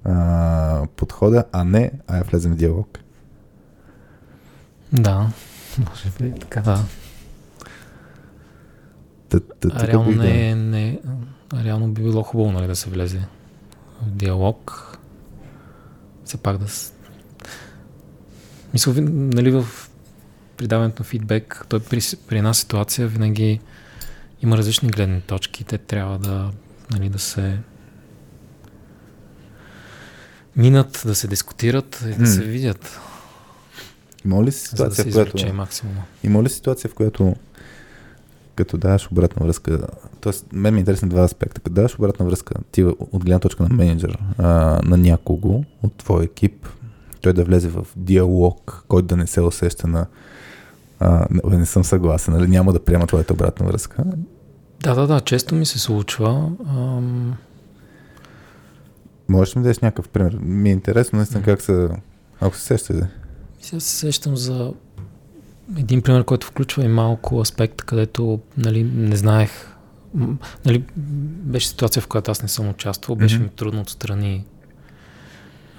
а, 0.04 0.87
подхода, 0.96 1.44
а 1.52 1.64
не, 1.64 1.92
а 2.06 2.16
я 2.16 2.22
влезем 2.22 2.52
в 2.52 2.56
диалог. 2.56 2.98
Да, 4.92 5.30
може 5.78 6.11
би 6.20 6.40
така, 6.40 6.61
да. 6.61 6.84
Та, 9.28 9.40
та, 9.40 9.68
а 9.72 9.87
реално, 9.87 10.11
не, 10.11 10.54
не, 10.54 11.00
реално 11.64 11.88
би 11.88 12.02
било 12.02 12.22
хубаво 12.22 12.52
нали, 12.52 12.66
да 12.66 12.76
се 12.76 12.90
влезе 12.90 13.20
в 14.02 14.11
диалог. 14.11 14.98
Все 16.24 16.37
пак 16.37 16.58
да... 16.58 16.66
Мисля, 18.72 18.92
нали, 19.02 19.50
в 19.50 19.66
придаването 20.56 21.02
на 21.02 21.04
фидбек, 21.04 21.66
той 21.68 21.80
при, 21.80 22.00
при 22.28 22.38
една 22.38 22.54
ситуация 22.54 23.08
винаги 23.08 23.61
има 24.42 24.56
различни 24.56 24.88
гледни 24.88 25.20
точки. 25.20 25.64
Те 25.64 25.78
трябва 25.78 26.18
да, 26.18 26.50
нали, 26.90 27.08
да 27.08 27.18
се 27.18 27.58
минат, 30.59 31.03
да 31.07 31.14
се 31.14 31.29
дискутират 31.29 32.05
и 32.07 32.18
да 32.18 32.27
се 32.27 32.42
видят. 32.42 33.01
Има 34.25 34.44
ли 34.44 34.53
ситуация, 34.53 35.05
да 35.05 35.11
в 35.11 35.14
която... 35.14 35.37
Има 36.25 36.42
ли 36.42 36.49
ситуация, 36.49 36.90
в 36.90 36.94
която 36.94 37.35
като 38.57 38.79
даваш 38.79 39.09
обратна 39.11 39.47
връзка, 39.47 39.87
т.е. 40.21 40.33
мен 40.53 40.75
ми 40.75 40.79
е 40.79 40.81
интересен 40.81 41.09
два 41.09 41.23
аспекта. 41.23 41.61
Като 41.61 41.75
даваш 41.75 41.94
обратна 41.94 42.27
връзка, 42.27 42.55
ти 42.73 42.85
от 42.85 43.25
гледна 43.25 43.38
точка 43.38 43.63
на 43.63 43.69
менеджер, 43.69 44.19
а, 44.38 44.46
на 44.85 44.96
някого 44.96 45.65
от 45.83 45.94
твой 45.94 46.25
екип, 46.25 46.67
той 47.21 47.33
да 47.33 47.44
влезе 47.44 47.69
в 47.69 47.87
диалог, 47.96 48.85
който 48.88 49.06
да 49.06 49.17
не 49.17 49.27
се 49.27 49.40
усеща 49.40 49.87
на 49.87 50.06
а, 51.00 51.27
не, 51.31 51.56
не 51.56 51.67
съм 51.67 51.85
съгласен, 51.85 52.35
нали? 52.35 52.48
няма 52.48 52.73
да 52.73 52.85
приема 52.85 53.06
твоята 53.06 53.33
обратна 53.33 53.67
връзка. 53.67 54.04
Да, 54.83 54.94
да, 54.94 55.06
да, 55.06 55.21
често 55.21 55.54
ми 55.54 55.67
се 55.67 55.79
случва. 55.79 56.52
Ам... 56.69 57.37
Можеш 59.29 59.56
ли 59.56 59.58
да 59.58 59.62
дадеш 59.62 59.79
някакъв 59.79 60.08
пример? 60.08 60.38
Ми 60.40 60.68
е 60.68 60.72
интересно 60.72 61.16
наистина 61.16 61.42
как 61.42 61.62
се... 61.62 61.88
Ако 62.40 62.56
се 62.56 62.62
сещаш 62.62 62.96
да. 62.96 63.08
Сега 63.60 63.81
се 63.81 63.96
сещам 63.96 64.37
за 64.37 64.72
един 65.79 66.02
пример, 66.02 66.24
който 66.24 66.46
включва 66.46 66.85
и 66.85 66.88
малко 66.88 67.40
аспект, 67.40 67.83
където 67.83 68.40
нали, 68.56 68.85
не 68.85 69.16
знаех. 69.16 69.50
Нали, 70.66 70.85
беше 70.96 71.68
ситуация, 71.68 72.02
в 72.02 72.06
която 72.06 72.31
аз 72.31 72.42
не 72.42 72.48
съм 72.48 72.68
участвал, 72.68 73.16
беше 73.16 73.38
mm-hmm. 73.38 73.42
ми 73.42 73.48
трудно 73.48 73.81
отстрани 73.81 74.44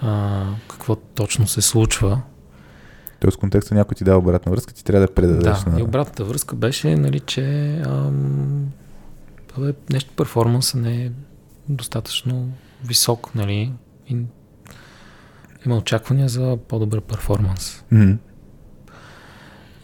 а, 0.02 0.45
какво 0.70 0.95
точно 0.95 1.47
се 1.47 1.62
случва. 1.62 2.22
Тоест, 3.20 3.38
в 3.38 3.39
контекста 3.39 3.76
някой 3.76 3.95
ти 3.95 4.04
дава 4.04 4.18
обратна 4.18 4.52
връзка, 4.52 4.74
ти 4.74 4.84
трябва 4.84 5.08
да 5.08 5.14
предадеш. 5.14 5.64
Да, 5.64 5.72
на... 5.72 5.80
и 5.80 5.84
обратната 5.84 6.24
връзка 6.26 6.56
беше, 6.56 6.95
нали, 6.95 7.20
че 7.20 7.76
ам, 7.86 8.66
нещо 9.89 10.12
перформанса 10.16 10.78
не, 10.78 11.12
достатъчно 11.70 12.50
висок, 12.86 13.36
нали, 13.36 13.72
и 14.10 14.18
има 15.66 15.78
очаквания 15.78 16.30
за 16.30 16.58
по-добър 16.68 17.02
перформанс. 17.02 17.84
Mm-hmm. 17.94 18.18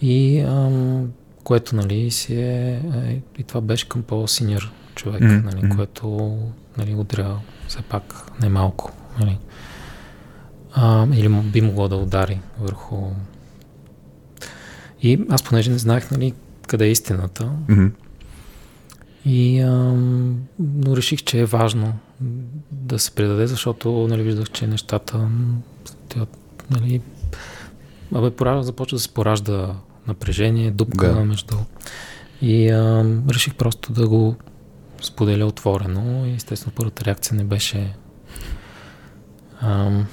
И 0.01 0.39
ам, 0.39 1.11
което, 1.43 1.75
нали, 1.75 2.11
си 2.11 2.35
е, 2.35 2.81
е, 2.95 3.21
и 3.37 3.43
това 3.43 3.61
беше 3.61 3.89
към 3.89 4.03
по-синьор 4.03 4.71
човек, 4.95 5.21
Mm-hmm. 5.21 5.43
нали, 5.43 5.69
което, 5.75 6.37
нали, 6.77 6.95
удря 6.95 7.39
все 7.67 7.81
пак 7.81 8.31
не 8.41 8.49
малко, 8.49 8.91
нали. 9.19 9.37
А, 10.73 11.07
или 11.13 11.29
би 11.29 11.61
могло 11.61 11.87
да 11.87 11.95
удари 11.95 12.39
върху... 12.59 13.11
И 15.01 15.25
аз 15.29 15.43
понеже 15.43 15.71
не 15.71 15.77
знаех, 15.77 16.11
нали, 16.11 16.33
къде 16.67 16.85
е 16.85 16.91
истината, 16.91 17.51
Mm-hmm. 17.67 17.91
И, 19.25 19.59
ам, 19.59 20.37
но 20.59 20.97
реших, 20.97 21.23
че 21.23 21.39
е 21.39 21.45
важно 21.45 21.93
да 22.71 22.99
се 22.99 23.11
предаде, 23.11 23.47
защото 23.47 24.07
нали, 24.09 24.23
виждах, 24.23 24.49
че 24.49 24.67
нещата 24.67 25.27
тя, 26.09 26.25
нали, 26.71 27.01
абе, 28.15 28.31
поражда, 28.31 28.63
започва 28.63 28.95
да 28.95 29.01
се 29.01 29.09
поражда 29.09 29.75
напрежение, 30.07 30.71
дупка 30.71 31.13
Да. 31.13 31.25
между... 31.25 31.55
И 32.41 32.69
ам, 32.69 33.23
реших 33.29 33.55
просто 33.55 33.93
да 33.93 34.07
го 34.07 34.35
споделя 35.01 35.45
отворено 35.45 36.25
и 36.25 36.33
естествено 36.33 36.73
първата 36.75 37.05
реакция 37.05 37.37
не 37.37 37.43
беше 37.43 37.95
ам, 39.61 40.05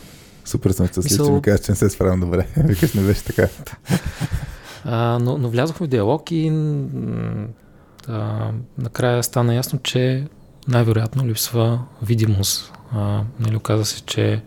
Супер 0.45 0.71
съм 0.71 0.87
щастлив, 0.87 1.13
Мисъл- 1.13 1.27
че 1.27 1.33
ми 1.33 1.43
кажеш, 1.43 1.61
че 1.61 1.73
не 1.73 1.77
се 1.77 1.91
справям 1.91 2.21
добре. 2.21 2.47
Викаш, 2.57 2.95
не 2.95 3.03
беше 3.03 3.25
така. 3.25 3.49
А, 4.85 5.19
но, 5.19 5.39
но 5.39 5.49
влязохме 5.49 5.87
в 5.87 5.91
диалог 5.91 6.31
и 6.31 6.51
м, 8.09 8.15
а, 8.15 8.51
накрая 8.79 9.23
стана 9.23 9.55
ясно, 9.55 9.79
че 9.83 10.27
най-вероятно 10.69 11.27
липсва 11.27 11.81
видимост. 12.03 12.73
А, 12.93 13.23
нали, 13.41 13.57
оказа 13.57 13.85
се, 13.85 14.03
че 14.03 14.43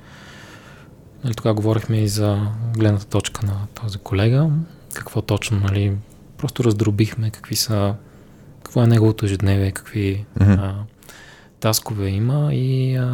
нали, 1.23 1.33
тогава 1.33 1.53
говорихме 1.53 1.97
и 1.97 2.07
за 2.07 2.47
гледната 2.77 3.05
точка 3.05 3.45
на 3.45 3.53
този 3.81 3.97
колега, 3.97 4.49
какво 4.93 5.21
точно, 5.21 5.59
нали, 5.59 5.93
просто 6.37 6.63
раздробихме 6.63 7.29
какви 7.29 7.55
са, 7.55 7.95
какво 8.63 8.83
е 8.83 8.87
неговото 8.87 9.25
ежедневие, 9.25 9.71
какви 9.71 10.25
Мгм. 10.41 10.51
а, 10.51 10.75
таскове 11.59 12.07
има 12.09 12.53
и 12.53 12.95
а, 12.95 13.05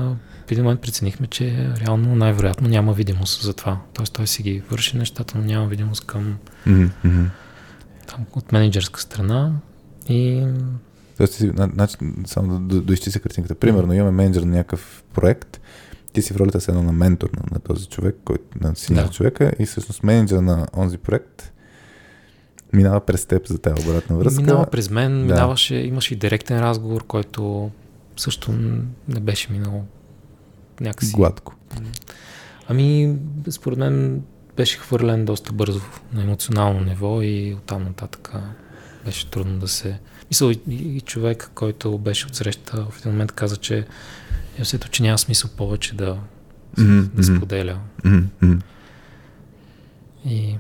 в 0.48 0.52
един 0.52 0.64
момент 0.64 0.82
преценихме, 0.82 1.28
че 1.28 1.70
реално 1.82 2.16
най-вероятно 2.16 2.68
няма 2.68 2.94
видимост 2.94 3.42
за 3.42 3.54
това. 3.54 3.78
Тоест 3.94 4.14
той 4.14 4.28
си 4.28 4.44
ги 4.44 4.60
върши 4.70 4.98
нещата, 4.98 5.38
но 5.38 5.44
няма 5.44 5.68
видимост 5.68 6.06
към 6.06 6.38
Mm-hmm. 6.68 7.26
там, 8.08 8.26
от 8.36 8.52
менеджерска 8.52 9.02
страна 9.02 9.52
и 10.10 10.48
Тоест, 11.18 11.44
значи, 11.74 11.96
само 12.26 12.60
да, 12.60 12.82
доизчистя 12.82 13.20
картинката. 13.20 13.56
Примерно, 13.56 13.94
имаме 13.94 14.12
менеджер 14.12 14.42
на 14.42 14.58
някакъв 14.58 15.04
проект, 15.14 15.62
ти 16.14 16.22
си 16.22 16.34
в 16.34 16.38
ролята 16.38 16.62
с 16.62 16.68
едно 16.68 16.84
на 16.84 16.92
ментор 16.92 17.30
на, 17.30 17.44
на 17.52 17.60
този 17.60 17.88
човек, 17.88 18.16
който, 18.26 18.44
на 18.62 18.76
синьор 18.76 19.04
Да. 19.04 19.10
човека 19.10 19.52
и 19.60 19.66
всъщност 19.66 20.04
менеджер 20.04 20.38
на 20.38 20.68
онзи 20.78 20.98
проект 20.98 21.52
минава 22.74 23.00
през 23.06 23.26
теб 23.26 23.48
за 23.48 23.58
тази 23.58 23.90
обратна 23.90 24.18
връзка. 24.18 24.42
минава 24.42 24.66
през 24.66 24.90
мен, 24.90 25.12
Да. 25.28 25.34
минаваше, 25.34 25.76
имаше 25.76 26.14
и 26.14 26.18
директен 26.18 26.60
разговор, 26.60 27.04
който 27.04 27.72
също 28.18 28.52
не 29.08 29.20
беше 29.20 29.52
минал 29.52 29.86
някакси. 30.82 31.12
Гладко. 31.16 31.56
Ами, 32.68 33.16
според 33.50 33.80
мен 33.80 34.22
беше 34.58 34.78
хвърлен 34.78 35.26
доста 35.26 35.54
бързо 35.54 35.82
на 36.14 36.24
емоционално 36.24 36.80
ниво 36.80 37.22
и 37.22 37.56
оттам 37.58 37.84
нататък 37.84 38.32
беше 39.06 39.30
трудно 39.30 39.60
да 39.60 39.68
се... 39.68 40.00
Мисъл, 40.30 40.50
и, 40.50 40.60
и 40.70 41.02
човек, 41.02 41.52
който 41.56 41.98
беше 41.98 42.28
отсреща, 42.28 42.86
в 42.90 43.00
един 43.00 43.12
момент 43.12 43.32
каза, 43.32 43.58
че 43.58 43.78
е 44.58 44.62
усетил, 44.62 44.90
че 44.90 45.04
няма 45.04 45.18
смисъл 45.18 45.50
повече 45.58 45.96
да, 45.96 46.18
Мгм, 46.78 47.02
да 47.14 47.24
споделя. 47.24 47.80
Мгм. 48.06 48.58
И 50.26 50.58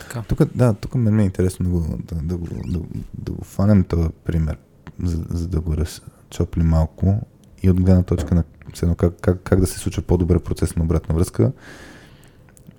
така. 0.00 0.22
Тук, 0.28 0.44
да, 0.54 0.74
тук 0.74 0.94
мен 0.94 1.16
ми 1.16 1.22
е 1.22 1.26
интересно 1.26 1.64
да 1.64 1.70
го, 1.70 1.98
да, 1.98 2.14
да 2.14 2.36
го, 2.36 2.46
да, 2.66 2.80
да 3.14 3.32
го 3.32 3.44
фанем 3.44 3.84
този 3.84 4.08
пример, 4.24 4.56
за, 5.02 5.24
за 5.30 5.48
да 5.48 5.60
го 5.60 5.76
разчопли 5.76 6.62
малко 6.62 7.26
и 7.62 7.70
от 7.70 7.80
гледна 7.80 8.02
точка 8.02 8.34
на 8.34 8.44
едно, 8.82 8.94
как, 8.94 9.20
как, 9.20 9.40
как 9.42 9.60
да 9.60 9.66
се 9.66 9.78
случва 9.78 10.02
по-добре 10.02 10.38
процес 10.38 10.76
на 10.76 10.84
обратна 10.84 11.14
връзка. 11.14 11.52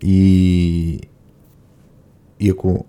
И, 0.01 0.99
и 2.39 2.49
ако 2.49 2.85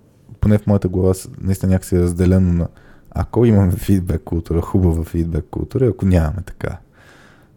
поне 0.47 0.59
в 0.59 0.67
моята 0.67 0.89
глава 0.89 1.15
наистина 1.41 1.73
някакси 1.73 1.97
е 1.97 2.01
разделено 2.01 2.53
на 2.53 2.69
ако 3.11 3.45
имаме 3.45 3.73
фидбек 3.73 4.23
култура, 4.25 4.61
хубава 4.61 5.05
фидбек 5.05 5.45
култура, 5.51 5.87
ако 5.87 6.07
нямаме 6.07 6.43
така. 6.47 6.79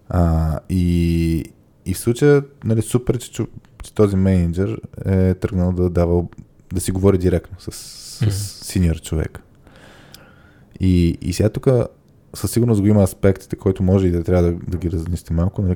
А, 0.09 0.59
и, 0.69 1.45
и 1.85 1.93
в 1.93 1.99
случая, 1.99 2.43
нали, 2.63 2.81
супер, 2.81 3.17
че, 3.17 3.45
че 3.83 3.93
този 3.93 4.15
менеджер 4.15 4.81
е 5.05 5.33
тръгнал 5.33 5.71
да 5.71 5.89
дава, 5.89 6.23
да 6.73 6.81
си 6.81 6.91
говори 6.91 7.17
директно 7.17 7.57
с, 7.59 7.71
с 7.71 8.21
Мгм. 8.21 8.31
синьор 8.31 9.01
човек. 9.01 9.39
И, 10.79 11.17
и 11.21 11.33
сега 11.33 11.49
тук 11.49 11.67
със 12.33 12.51
сигурност 12.51 12.81
го 12.81 12.87
има 12.87 13.03
аспектите, 13.03 13.55
който 13.55 13.83
може 13.83 14.07
и 14.07 14.11
да 14.11 14.23
трябва 14.23 14.43
да, 14.43 14.57
да 14.67 14.77
ги 14.77 14.91
разнести 14.91 15.33
малко, 15.33 15.61
нали, 15.61 15.75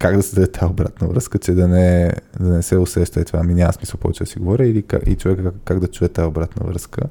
как 0.00 0.16
да 0.16 0.22
се 0.22 0.34
даде 0.34 0.52
тази 0.52 0.70
обратна 0.70 1.08
връзка, 1.08 1.38
че 1.38 1.52
да 1.52 1.68
не, 1.68 2.12
да 2.40 2.48
не 2.48 2.62
се 2.62 2.78
усеща 2.78 3.20
и 3.20 3.24
това, 3.24 3.38
ами 3.38 3.54
няма 3.54 3.72
смисъл 3.72 4.00
повече 4.00 4.24
да 4.24 4.30
си 4.30 4.38
говоря, 4.38 4.66
или 4.66 4.82
как, 4.82 5.06
и 5.06 5.16
човека 5.16 5.44
как, 5.44 5.54
как 5.64 5.80
да 5.80 5.88
чуе 5.88 6.08
тази 6.08 6.26
обратна 6.26 6.66
връзка, 6.66 7.02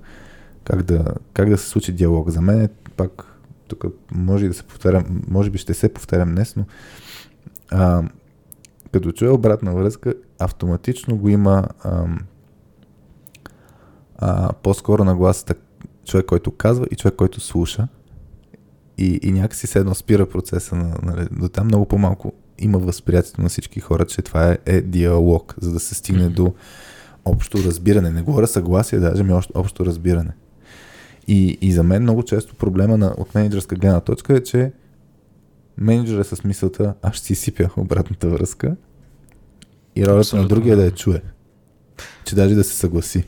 как 0.63 0.83
да, 0.83 1.05
как 1.33 1.49
да 1.49 1.57
се 1.57 1.67
случи 1.67 1.91
диалог. 1.91 2.29
За 2.29 2.41
мен 2.41 2.61
е 2.61 2.69
пак, 2.97 3.25
тук 3.67 3.85
може 4.11 4.47
да 4.47 4.53
се 4.53 4.63
повтарям, 4.63 5.23
може 5.27 5.49
би 5.49 5.57
ще 5.57 5.73
се 5.73 5.93
повтарям 5.93 6.31
днес, 6.35 6.55
но 6.55 6.65
а, 7.71 8.03
като 8.91 9.11
чуя 9.11 9.33
обратна 9.33 9.73
връзка, 9.73 10.13
автоматично 10.39 11.17
го 11.17 11.29
има 11.29 11.67
ам, 11.83 12.19
а, 14.17 14.53
по-скоро 14.53 15.03
на 15.03 15.15
гласата 15.15 15.55
човек, 16.05 16.25
който 16.25 16.51
казва 16.51 16.85
и 16.91 16.95
човек, 16.95 17.15
който 17.15 17.39
слуша. 17.39 17.87
И, 18.97 19.19
и 19.23 19.31
някакси 19.31 19.67
се 19.67 19.79
едно 19.79 19.95
спира 19.95 20.29
процеса 20.29 20.75
на, 20.75 20.95
нали, 21.03 21.27
до 21.31 21.49
там 21.49 21.65
много 21.65 21.85
по-малко 21.85 22.33
има 22.59 22.77
възприятието 22.77 23.41
на 23.41 23.49
всички 23.49 23.79
хора, 23.79 24.05
че 24.05 24.21
това 24.21 24.51
е, 24.51 24.57
е 24.65 24.81
диалог, 24.81 25.55
за 25.61 25.71
да 25.73 25.79
се 25.79 25.95
стигне 25.95 26.29
до 26.29 26.53
общо 27.25 27.57
разбиране. 27.57 28.09
Не 28.09 28.21
говоря 28.21 28.47
съгласие, 28.47 28.99
даже 28.99 29.23
ми 29.23 29.33
общо, 29.33 29.53
общо 29.55 29.85
разбиране. 29.85 30.31
И, 31.27 31.57
и 31.61 31.71
за 31.71 31.83
мен 31.83 32.01
много 32.01 32.23
често 32.23 32.55
проблема 32.55 32.97
на, 32.97 33.13
от 33.17 33.35
менеджерска 33.35 33.75
гледна 33.75 33.99
точка 33.99 34.37
е, 34.37 34.43
че 34.43 34.71
менеджер 35.77 36.19
е 36.19 36.23
с 36.23 36.43
мисълта, 36.43 36.93
аз 37.01 37.15
ще 37.15 37.25
си 37.25 37.35
сипя 37.35 37.69
обратната 37.77 38.29
връзка 38.29 38.75
и 39.95 40.05
ролята 40.05 40.19
Абсолютно, 40.19 40.41
на 40.41 40.47
другия 40.47 40.73
е 40.73 40.75
да 40.75 40.85
я 40.85 40.91
чуе. 40.91 41.21
Че 42.25 42.35
даже 42.35 42.55
да 42.55 42.63
се 42.63 42.75
съгласи. 42.75 43.23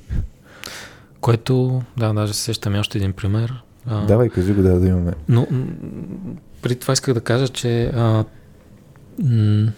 Което, 1.22 1.82
да, 1.98 2.14
даже 2.14 2.34
се 2.34 2.42
сещаме 2.42 2.80
още 2.80 2.98
един 2.98 3.14
пример. 3.14 3.64
Давай, 4.08 4.30
кажи 4.30 4.54
го 4.54 4.62
да, 4.62 4.80
да 4.80 4.88
имаме. 4.88 5.14
Но 5.30 5.48
м, 5.52 5.66
преди 6.62 6.76
това 6.76 6.92
исках 6.92 7.14
да 7.14 7.22
кажа, 7.22 7.48
че 7.48 7.86
а, 7.86 8.26
м, 9.24 9.72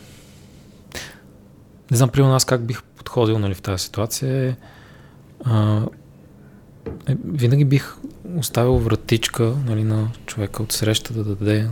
не 1.91 1.97
знам, 1.97 2.09
примерно 2.09 2.35
аз 2.35 2.45
как 2.45 2.65
бих 2.65 2.83
подходил 2.83 3.39
нали, 3.39 3.53
в 3.53 3.61
тази 3.61 3.83
ситуация. 3.83 4.57
А, 5.45 5.81
е, 7.07 7.15
винаги 7.25 7.65
бих 7.65 7.95
оставил 8.37 8.77
вратичка 8.77 9.55
нали, 9.65 9.83
на 9.83 10.07
човека 10.25 10.63
от 10.63 10.71
среща 10.71 11.13
да 11.13 11.23
даде 11.23 11.69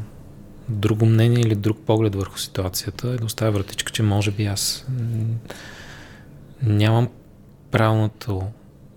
друго 0.70 1.06
мнение 1.06 1.42
или 1.42 1.56
друг 1.56 1.78
поглед 1.86 2.16
върху 2.16 2.40
ситуацията 2.40 3.14
и 3.14 3.18
да 3.18 3.26
оставя 3.26 3.52
вратичка, 3.52 3.92
че 3.92 4.04
може 4.04 4.32
би 4.32 4.46
аз 4.46 4.86
нямам 6.64 7.10
правилното 7.72 8.44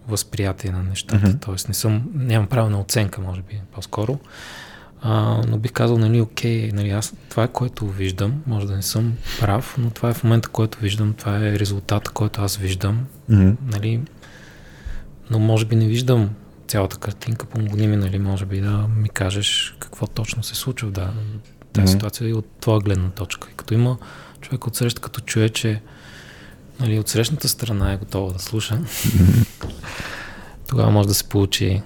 възприятие 0.08 0.70
на 0.70 0.82
нещата, 0.82 1.28
Мгм. 1.28 1.38
т.е. 1.38 1.54
не 1.68 1.74
съм, 1.74 2.10
нямам 2.14 2.48
правилна 2.48 2.80
оценка, 2.80 3.20
може 3.20 3.42
би, 3.42 3.60
по-скоро. 3.72 4.18
А, 5.07 5.42
но 5.48 5.59
бих 5.59 5.72
казал, 5.72 5.98
нали, 5.98 6.20
окей, 6.20 6.70
нали, 6.72 6.90
аз, 6.90 7.14
това 7.28 7.42
е 7.44 7.48
което 7.48 7.86
виждам, 7.86 8.42
може 8.46 8.66
да 8.66 8.76
не 8.76 8.82
съм 8.82 9.12
прав, 9.40 9.74
но 9.78 9.90
това 9.90 10.11
е 10.11 10.14
в 10.14 10.24
момента, 10.24 10.48
който 10.48 10.78
виждам, 10.78 11.14
това 11.14 11.36
е 11.36 11.59
резултата, 11.59 12.11
който 12.11 12.40
аз 12.40 12.57
виждам, 12.57 13.07
Мгм. 13.28 13.50
нали, 13.72 14.00
но 15.30 15.38
може 15.38 15.64
би 15.64 15.76
не 15.76 15.86
виждам 15.86 16.30
цялата 16.68 16.96
картинка, 16.98 17.46
помогни 17.46 17.86
ми, 17.88 17.96
нали, 17.96 18.18
може 18.18 18.46
би 18.46 18.61
да 18.61 18.86
ми 18.96 19.09
кажеш 19.09 19.76
какво 19.78 20.07
точно 20.07 20.42
се 20.42 20.55
случва 20.55 20.88
в 20.88 20.92
да, 20.92 21.12
тази 21.72 21.84
Мгм. 21.84 21.92
ситуация 21.92 22.28
и 22.28 22.34
от 22.34 22.46
твоя 22.61 22.80
гледна 22.80 23.11
точка. 23.11 23.48
И 23.52 23.57
като 23.57 23.74
има 23.74 23.96
човек 24.40 24.66
от 24.66 24.76
среща, 24.76 25.00
като 25.00 25.20
чуе, 25.20 25.48
че 25.48 25.80
нали, 26.80 26.98
от 26.98 27.09
срещната 27.09 27.48
страна 27.48 27.92
е 27.92 27.96
готова 27.96 28.32
да 28.32 28.38
слуша, 28.38 28.78
тогава 30.68 30.90
може 30.90 31.09
да 31.09 31.14
се 31.14 31.24
получи 31.24 31.82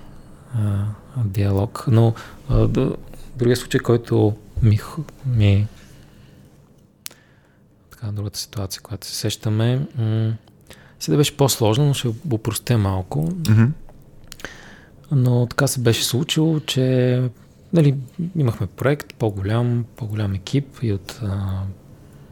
а, 0.54 0.84
диалог. 1.24 1.84
Но 1.88 2.14
а, 2.48 2.66
да, 2.66 2.96
другия 3.38 3.56
случай, 3.56 3.80
който 3.80 4.36
ми, 4.62 4.80
ми 5.26 5.66
така, 7.90 8.12
другата 8.12 8.38
ситуация, 8.38 8.82
която 8.82 9.06
се 9.06 9.14
сещаме, 9.14 9.86
м- 9.98 10.32
си 11.00 11.10
да 11.10 11.16
беше 11.16 11.36
по-сложно, 11.36 11.86
но 11.86 11.94
ще 11.94 12.08
го 12.24 12.38
простя 12.38 12.78
малко. 12.78 13.32
Мгм. 13.48 13.64
Но 15.10 15.46
така 15.46 15.66
се 15.66 15.80
беше 15.80 16.04
случило, 16.04 16.60
че 16.60 17.22
нали, 17.72 17.94
имахме 18.36 18.66
проект, 18.66 19.14
по-голям, 19.14 19.84
по-голям 19.96 20.34
екип 20.34 20.78
и 20.82 20.92
от 20.92 21.20
а, 21.22 21.62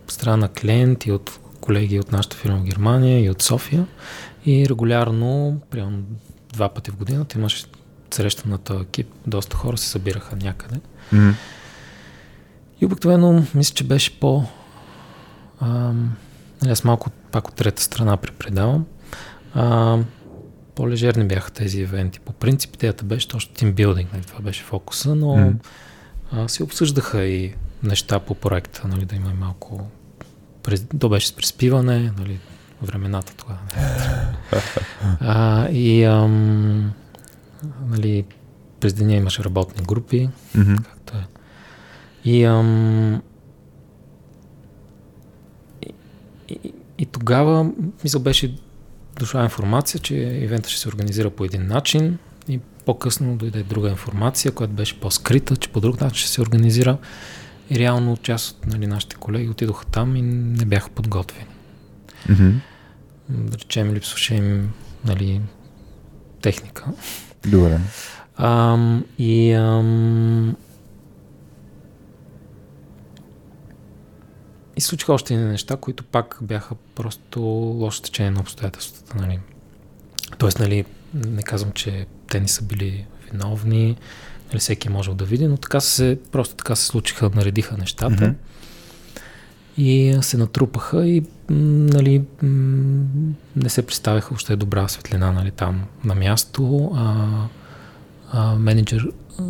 страна 0.08 0.36
на 0.36 0.48
клиент, 0.48 1.06
и 1.06 1.12
от 1.12 1.38
колеги 1.60 2.00
от 2.00 2.12
нашата 2.12 2.36
фирма 2.36 2.58
в 2.58 2.64
Германия, 2.64 3.24
и 3.24 3.30
от 3.30 3.42
София. 3.42 3.86
И 4.46 4.68
регулярно, 4.68 5.60
примерно 5.70 6.02
два 6.52 6.68
пъти 6.68 6.90
в 6.90 6.96
годината, 6.96 7.38
имаше 7.38 7.66
среща 8.10 8.48
на 8.48 8.58
този 8.58 8.82
екип. 8.82 9.08
Доста 9.26 9.56
хора 9.56 9.76
се 9.76 9.88
събираха 9.88 10.36
някъде. 10.36 10.80
Mm-hmm. 11.14 11.34
И 12.80 12.86
обикновено, 12.86 13.44
мисля, 13.54 13.74
че 13.74 13.84
беше 13.84 14.20
по... 14.20 14.44
Ам, 15.60 16.16
нали, 16.62 16.72
аз 16.72 16.84
малко 16.84 17.10
пак 17.10 17.48
от 17.48 17.54
трета 17.54 17.82
страна 17.82 18.16
препредавам. 18.16 18.86
А, 19.54 19.98
по-лежерни 20.74 21.24
бяха 21.24 21.50
тези 21.50 21.80
ивенти. 21.80 22.20
По 22.20 22.32
принцип, 22.32 22.74
идеята 22.74 23.04
беше 23.04 23.28
точно 23.28 23.54
тимбилдинг, 23.54 24.12
нали, 24.12 24.22
това 24.22 24.40
беше 24.40 24.62
фокуса, 24.62 25.14
но 25.14 25.26
mm. 25.26 25.54
а, 26.32 26.48
се 26.48 26.62
обсъждаха 26.62 27.24
и 27.24 27.54
неща 27.82 28.18
по 28.18 28.34
проекта, 28.34 28.88
нали, 28.88 29.04
да 29.04 29.16
има 29.16 29.30
и 29.30 29.34
малко... 29.34 29.90
То 30.98 31.08
беше 31.08 31.28
с 31.28 31.32
приспиване, 31.32 32.12
нали, 32.18 32.38
времената 32.82 33.34
тогава. 33.36 33.58
а, 35.20 35.68
и 35.68 36.04
ам, 36.04 36.92
нали, 37.88 38.24
през 38.80 38.92
деня 38.92 39.14
имаше 39.14 39.44
работни 39.44 39.84
групи, 39.84 40.28
Mm-hmm. 40.56 40.84
както 40.84 41.16
е. 41.16 41.26
И, 42.24 42.44
ам, 42.44 43.22
и, 45.82 45.92
и, 46.48 46.72
и 46.98 47.06
тогава, 47.06 47.70
мисля, 48.04 48.18
беше 48.20 48.54
дошла 49.18 49.42
информация, 49.44 50.00
че 50.00 50.14
ивента 50.16 50.70
ще 50.70 50.80
се 50.80 50.88
организира 50.88 51.30
по 51.30 51.44
един 51.44 51.66
начин 51.66 52.18
и 52.48 52.60
по-късно 52.86 53.36
дойде 53.36 53.62
друга 53.62 53.88
информация, 53.88 54.52
която 54.52 54.74
беше 54.74 55.00
по-скрита, 55.00 55.56
че 55.56 55.68
по 55.68 55.80
друг 55.80 56.00
начин 56.00 56.18
ще 56.18 56.28
се 56.28 56.40
организира. 56.40 56.98
И 57.70 57.78
реално 57.78 58.16
част 58.16 58.50
от 58.50 58.66
нали, 58.66 58.86
нашите 58.86 59.16
колеги 59.16 59.48
отидоха 59.48 59.86
там 59.86 60.16
и 60.16 60.22
не 60.22 60.64
бяха 60.64 60.90
подготвени. 60.90 61.46
Mm-hmm. 62.28 62.52
Да 63.28 63.58
речем, 63.58 63.94
липсваше 63.94 64.34
им 64.34 64.72
нали, 65.04 65.40
техника. 66.42 66.84
Добре. 67.46 67.80
Ам, 68.36 69.04
и 69.18 69.52
ам, 69.52 70.56
и 74.76 74.80
случиха 74.80 75.12
още 75.12 75.34
едни 75.34 75.46
неща, 75.46 75.76
които 75.76 76.04
пак 76.04 76.38
бяха 76.42 76.74
просто 76.94 77.40
лошо 77.40 78.02
течение 78.02 78.30
на 78.30 78.40
обстоятелствата. 78.40 79.16
Нали. 79.16 79.38
Тоест, 80.38 80.58
нали, 80.58 80.84
не 81.14 81.42
казвам, 81.42 81.72
че 81.72 82.06
те 82.28 82.40
не 82.40 82.48
са 82.48 82.62
били 82.62 83.06
виновни, 83.30 83.96
нали, 84.48 84.58
всеки 84.58 84.88
е 84.88 84.90
можел 84.90 85.14
да 85.14 85.24
види, 85.24 85.46
но 85.46 85.56
така 85.56 85.80
се, 85.80 86.18
просто 86.32 86.54
така 86.54 86.76
се 86.76 86.86
случиха, 86.86 87.30
наредиха 87.34 87.76
нещата. 87.76 88.14
Mm-hmm. 88.14 88.34
И 89.78 90.18
се 90.22 90.36
натрупаха 90.36 91.06
и 91.06 91.22
нали, 91.50 92.22
не 93.56 93.68
се 93.68 93.86
представяха 93.86 94.34
още 94.34 94.56
добра 94.56 94.88
светлина 94.88 95.32
нали, 95.32 95.50
там 95.50 95.84
на 96.04 96.14
място. 96.14 96.92
А, 96.94 97.26
а, 98.32 98.54
менеджер, 98.54 99.08
а, 99.38 99.42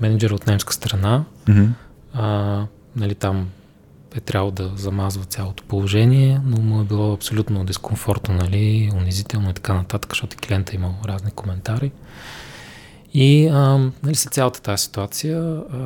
менеджер 0.00 0.30
от 0.30 0.46
немска 0.46 0.74
страна, 0.74 1.24
Mm-hmm. 1.46 1.68
а, 2.14 2.66
нали, 2.96 3.14
там 3.14 3.48
е 4.14 4.20
трябвало 4.20 4.50
да 4.50 4.72
замазва 4.76 5.24
цялото 5.24 5.64
положение, 5.64 6.40
но 6.44 6.56
му 6.56 6.80
е 6.80 6.84
било 6.84 7.12
абсолютно 7.12 7.64
дискомфортно, 7.64 8.34
нали, 8.34 8.90
унизително 8.94 9.50
и 9.50 9.54
така 9.54 9.74
нататък, 9.74 10.12
защото 10.12 10.36
клиента 10.36 10.72
е 10.72 10.76
имал 10.76 10.94
разни 11.04 11.30
коментари. 11.30 11.92
И 13.14 13.46
а, 13.46 13.90
нали, 14.02 14.14
след 14.14 14.32
цялата 14.32 14.62
тази 14.62 14.82
ситуация, 14.82 15.62
а, 15.72 15.76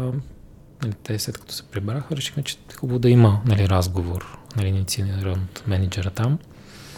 нали, 0.83 0.93
те 1.03 1.19
след 1.19 1.39
като 1.39 1.53
се 1.53 1.63
прибраха, 1.63 2.17
решихме, 2.17 2.43
че 2.43 2.57
е 2.71 2.75
хубаво 2.75 2.99
да 2.99 3.11
има 3.11 3.41
нали, 3.47 3.69
разговор, 3.69 4.39
нали, 4.57 4.69
иницииран 4.69 5.41
от 5.51 5.63
менеджера 5.67 6.11
там, 6.11 6.39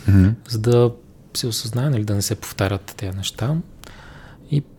Mm-hmm. 0.09 0.35
за 0.49 0.59
да 0.59 0.93
се 1.35 1.47
осъзнае, 1.47 1.91
нали, 1.91 2.05
да 2.05 2.15
не 2.15 2.23
се 2.23 2.35
повтарят 2.35 2.95
тези 2.97 3.17
неща. 3.17 3.57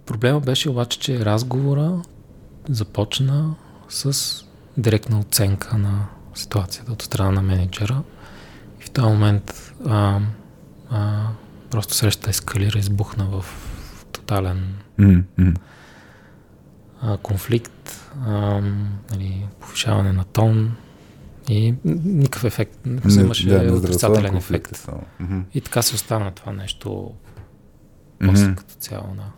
Проблема 0.05 0.39
беше 0.39 0.69
обаче, 0.69 0.99
че 0.99 1.25
разговора 1.25 2.01
започна 2.69 3.55
с 3.89 4.35
директна 4.77 5.19
оценка 5.19 5.77
на 5.77 6.05
ситуацията 6.35 6.91
от 6.91 7.01
страна 7.01 7.31
на 7.31 7.41
менеджера. 7.41 8.03
И 8.81 8.83
в 8.83 8.91
този 8.91 9.07
момент 9.07 9.73
а, 9.85 10.19
а, 10.89 11.27
просто 11.69 11.93
срещата 11.93 12.29
ескалира, 12.29 12.79
избухна 12.79 13.25
в 13.25 13.45
тотален 14.11 14.75
Mm-hmm. 14.99 15.57
а, 17.01 17.17
конфликт, 17.17 18.11
а, 18.25 18.61
нали, 19.11 19.47
повишаване 19.59 20.13
на 20.13 20.23
тон 20.23 20.75
и 21.49 21.75
никакъв 21.85 22.43
ефект. 22.43 22.85
Не 22.85 23.21
имаше 23.21 23.47
да, 23.49 23.73
отрицателен 23.73 24.31
конфликт 24.31 24.71
ефект. 24.71 24.89
е. 25.19 25.23
Mm-hmm. 25.23 25.43
И 25.53 25.61
така 25.61 25.81
се 25.81 25.95
остана 25.95 26.31
това 26.31 26.51
нещо 26.51 27.11
после 28.25 28.45
Mm-hmm. 28.45 28.55
като 28.55 28.73
цяло. 28.73 29.07
Да. 29.15 29.31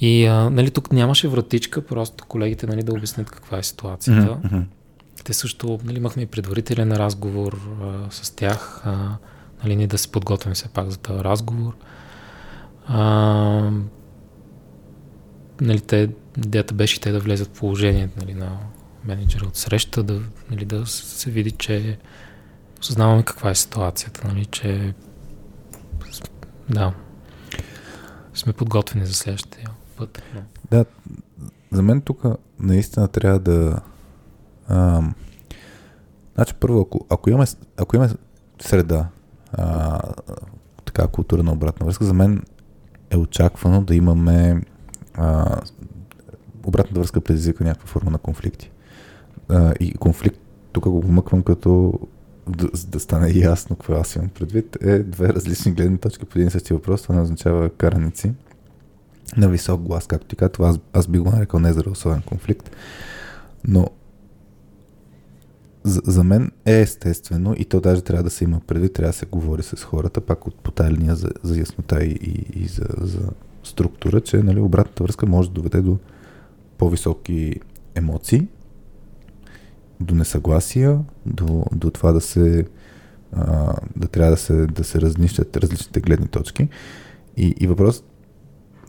И 0.00 0.26
а, 0.26 0.50
нали, 0.50 0.70
тук 0.70 0.92
нямаше 0.92 1.28
вратичка, 1.28 1.86
просто 1.86 2.24
колегите 2.24 2.66
нали, 2.66 2.82
да 2.82 2.92
обяснят 2.92 3.30
каква 3.30 3.58
е 3.58 3.62
ситуацията. 3.62 4.38
Mm-hmm. 4.44 4.64
Те 5.24 5.32
също 5.32 5.78
нали, 5.84 5.96
имахме 5.96 6.22
и 6.22 6.26
предварителен 6.26 6.92
разговор 6.92 7.60
а, 7.82 8.10
с 8.10 8.30
тях, 8.30 8.82
а, 8.84 9.16
нали, 9.62 9.76
ние 9.76 9.86
да 9.86 9.98
се 9.98 10.12
подготвим 10.12 10.54
все 10.54 10.68
пак 10.68 10.90
за 10.90 10.96
този 10.96 11.24
разговор. 11.24 11.76
А, 12.86 13.70
нали, 15.60 15.80
те, 15.80 16.08
идеята 16.38 16.74
беше 16.74 17.00
те 17.00 17.12
да 17.12 17.20
влезат 17.20 17.48
в 17.48 17.58
положение 17.58 18.08
нали, 18.20 18.34
на 18.34 18.58
менеджера 19.04 19.44
от 19.44 19.56
среща, 19.56 20.02
да, 20.02 20.20
нали, 20.50 20.64
да 20.64 20.86
се 20.86 21.30
види, 21.30 21.50
че 21.50 21.98
осъзнаваме 22.80 23.22
каква 23.22 23.50
е 23.50 23.54
ситуацията, 23.54 24.28
нали, 24.28 24.44
че 24.44 24.94
да, 26.70 26.92
сме 28.36 28.52
подготвени 28.52 29.06
за 29.06 29.14
следващия 29.14 29.70
път. 29.96 30.22
Да, 30.70 30.84
за 31.72 31.82
мен 31.82 32.00
тук 32.00 32.22
наистина 32.60 33.08
трябва 33.08 33.38
да... 33.38 33.80
А, 34.68 35.02
значи 36.34 36.54
първо, 36.54 36.80
ако, 36.80 37.06
ако, 37.10 37.30
имаме, 37.30 37.46
ако 37.76 37.96
имаме 37.96 38.12
среда, 38.60 39.08
а, 39.52 40.00
така 40.84 41.08
култура 41.08 41.42
на 41.42 41.52
обратна 41.52 41.86
връзка, 41.86 42.04
за 42.04 42.14
мен 42.14 42.42
е 43.10 43.16
очаквано 43.16 43.82
да 43.82 43.94
имаме 43.94 44.62
а, 45.14 45.60
обратната 46.64 47.00
връзка 47.00 47.20
предизвика 47.20 47.64
някаква 47.64 47.86
форма 47.86 48.10
на 48.10 48.18
конфликти. 48.18 48.70
А, 49.48 49.74
и 49.80 49.94
конфликт, 49.94 50.40
тук 50.72 50.84
го 50.84 51.00
вмъквам 51.00 51.42
като 51.42 52.00
да, 52.48 52.68
да 52.88 53.00
стане 53.00 53.30
ясно 53.30 53.76
какво 53.76 53.94
аз 53.94 54.16
имам 54.16 54.28
предвид, 54.28 54.76
е 54.80 54.98
две 54.98 55.28
различни 55.28 55.72
гледни 55.72 55.98
точки 55.98 56.24
по 56.24 56.38
един 56.38 56.50
същи 56.50 56.74
въпрос. 56.74 57.02
Това 57.02 57.14
не 57.14 57.20
означава 57.20 57.70
караници 57.70 58.32
на 59.36 59.48
висок 59.48 59.80
глас, 59.80 60.06
както 60.06 60.26
ти 60.26 60.48
това 60.52 60.68
аз, 60.68 60.78
аз 60.92 61.06
би 61.06 61.18
го 61.18 61.30
нарекал 61.30 61.60
нездравословен 61.60 62.22
конфликт. 62.22 62.70
Но 63.68 63.86
за, 65.84 66.00
за 66.04 66.24
мен 66.24 66.50
е 66.64 66.80
естествено 66.80 67.54
и 67.58 67.64
то 67.64 67.80
даже 67.80 68.02
трябва 68.02 68.22
да 68.22 68.30
се 68.30 68.44
има 68.44 68.60
предвид, 68.66 68.92
трябва 68.92 69.12
да 69.12 69.18
се 69.18 69.26
говори 69.26 69.62
с 69.62 69.84
хората, 69.84 70.20
пак 70.20 70.46
от 70.46 70.54
по 70.54 70.72
за, 71.08 71.30
за 71.42 71.58
яснота 71.58 72.04
и, 72.04 72.10
и, 72.10 72.62
и 72.62 72.66
за, 72.66 72.86
за 73.00 73.20
структура, 73.64 74.20
че 74.20 74.36
нали, 74.36 74.60
обратната 74.60 75.02
връзка 75.02 75.26
може 75.26 75.48
да 75.48 75.54
доведе 75.54 75.80
до 75.80 75.98
по-високи 76.78 77.60
емоции, 77.94 78.48
до 80.00 80.14
несъгласия, 80.14 81.00
до, 81.26 81.64
до 81.72 81.90
това 81.90 82.12
да 82.12 82.20
се 82.20 82.66
а, 83.32 83.74
да 83.96 84.08
трябва 84.08 84.30
да 84.30 84.36
се, 84.36 84.66
да 84.66 84.84
се 84.84 85.00
разнищат 85.00 85.56
различните 85.56 86.00
гледни 86.00 86.28
точки. 86.28 86.68
И, 87.36 87.54
и 87.60 87.66
въпрос 87.66 88.04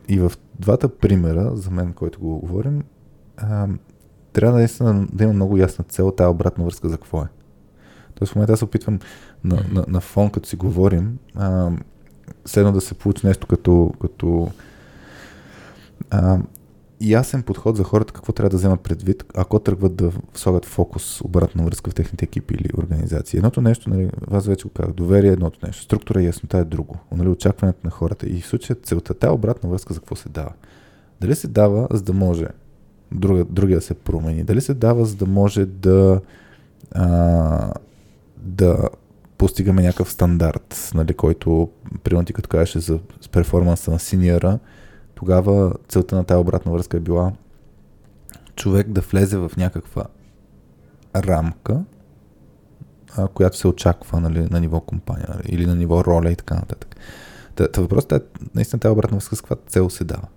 и 0.09 0.19
в 0.19 0.31
двата 0.59 0.89
примера, 0.89 1.51
за 1.55 1.71
мен, 1.71 1.93
който 1.93 2.19
го 2.19 2.39
говорим, 2.39 2.83
а, 3.37 3.67
трябва 4.33 4.57
наистина 4.57 5.07
да 5.13 5.23
има 5.23 5.33
много 5.33 5.57
ясна 5.57 5.85
цел, 5.85 6.11
тази 6.11 6.27
обратна 6.27 6.65
връзка 6.65 6.89
за 6.89 6.97
какво 6.97 7.21
е. 7.21 7.27
Тоест 8.15 8.31
в 8.31 8.35
момента 8.35 8.53
аз 8.53 8.59
се 8.59 8.65
опитвам 8.65 8.99
на, 9.43 9.65
на, 9.71 9.85
на 9.87 10.01
фон, 10.01 10.29
като 10.29 10.49
си 10.49 10.55
говорим, 10.55 11.17
а, 11.35 11.71
следно 12.45 12.71
да 12.71 12.81
се 12.81 12.93
получи 12.93 13.27
нещо 13.27 13.47
като, 13.47 13.93
като 14.01 14.51
а, 16.09 16.39
ясен 17.01 17.43
подход 17.43 17.77
за 17.77 17.83
хората 17.83 18.13
какво 18.13 18.33
трябва 18.33 18.49
да 18.49 18.57
вземат 18.57 18.81
предвид, 18.81 19.23
ако 19.35 19.59
тръгват 19.59 19.95
да 19.95 20.11
слагат 20.33 20.65
фокус, 20.65 21.21
обратна 21.21 21.63
връзка 21.63 21.91
в 21.91 21.95
техните 21.95 22.25
екипи 22.25 22.53
или 22.53 22.69
организации. 22.77 23.37
Едното 23.37 23.61
нещо, 23.61 23.89
нали, 23.89 24.09
вас 24.27 24.47
вече 24.47 24.63
го 24.63 24.69
казах, 24.69 24.93
доверие 24.93 25.29
е 25.29 25.33
едното 25.33 25.59
нещо, 25.65 25.83
структура 25.83 26.21
и 26.21 26.25
яснота 26.25 26.57
е 26.57 26.63
друго. 26.63 26.95
Нали, 27.11 27.29
очакването 27.29 27.79
на 27.83 27.89
хората. 27.89 28.27
И 28.27 28.41
в 28.41 28.47
случая 28.47 28.77
целта, 28.83 29.13
тази 29.13 29.31
обратна 29.31 29.69
връзка 29.69 29.93
за 29.93 29.99
какво 29.99 30.15
се 30.15 30.29
дава? 30.29 30.51
Дали 31.21 31.35
се 31.35 31.47
дава, 31.47 31.87
за 31.91 32.01
да 32.01 32.13
може 32.13 32.47
друга, 33.11 33.45
другия 33.45 33.77
да 33.77 33.85
се 33.85 33.93
промени? 33.93 34.43
Дали 34.43 34.61
се 34.61 34.73
дава, 34.73 35.05
за 35.05 35.15
да 35.15 35.25
може 35.25 35.65
да 35.65 36.21
а, 36.91 37.73
да 38.37 38.89
постигаме 39.37 39.81
някакъв 39.81 40.11
стандарт, 40.11 40.91
нали, 40.93 41.13
който, 41.13 41.69
примерно 42.03 42.25
ти 42.25 42.33
като 42.33 42.49
кажеш 42.49 42.83
за 42.83 42.99
с 43.21 43.29
перформанса 43.29 43.91
на 43.91 43.99
синьора, 43.99 44.59
тогава 45.17 45.73
целта 45.87 46.15
на 46.15 46.23
тази 46.23 46.39
обратна 46.39 46.71
връзка 46.71 46.97
е 46.97 46.99
била 46.99 47.31
човек 48.55 48.89
да 48.89 49.01
влезе 49.01 49.37
в 49.37 49.51
някаква 49.57 50.03
рамка, 51.15 51.83
а, 53.17 53.27
която 53.27 53.57
се 53.57 53.67
очаква 53.67 54.19
нали, 54.19 54.47
на 54.51 54.59
ниво 54.59 54.79
компания 54.79 55.27
нали, 55.29 55.43
или 55.47 55.65
на 55.65 55.75
ниво 55.75 56.03
роля 56.03 56.31
и 56.31 56.35
така 56.35 56.55
нататък. 56.55 56.95
Та, 57.55 57.67
та 57.67 57.81
въпросът 57.81 58.11
е 58.11 58.21
наистина 58.55 58.79
тази 58.79 58.91
обратна 58.91 59.17
връзка 59.17 59.35
с 59.35 59.41
каква 59.41 59.55
цел 59.67 59.89
се 59.89 60.03
дава. 60.03 60.27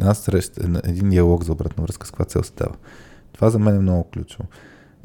Една 0.00 0.14
среща, 0.14 0.80
един 0.84 1.10
диалог 1.10 1.44
за 1.44 1.52
обратна 1.52 1.84
връзка 1.84 2.06
с 2.06 2.10
каква 2.10 2.24
цел 2.24 2.42
се 2.42 2.52
дава. 2.56 2.74
Това 3.32 3.50
за 3.50 3.58
мен 3.58 3.76
е 3.76 3.80
много 3.80 4.04
ключово. 4.04 4.48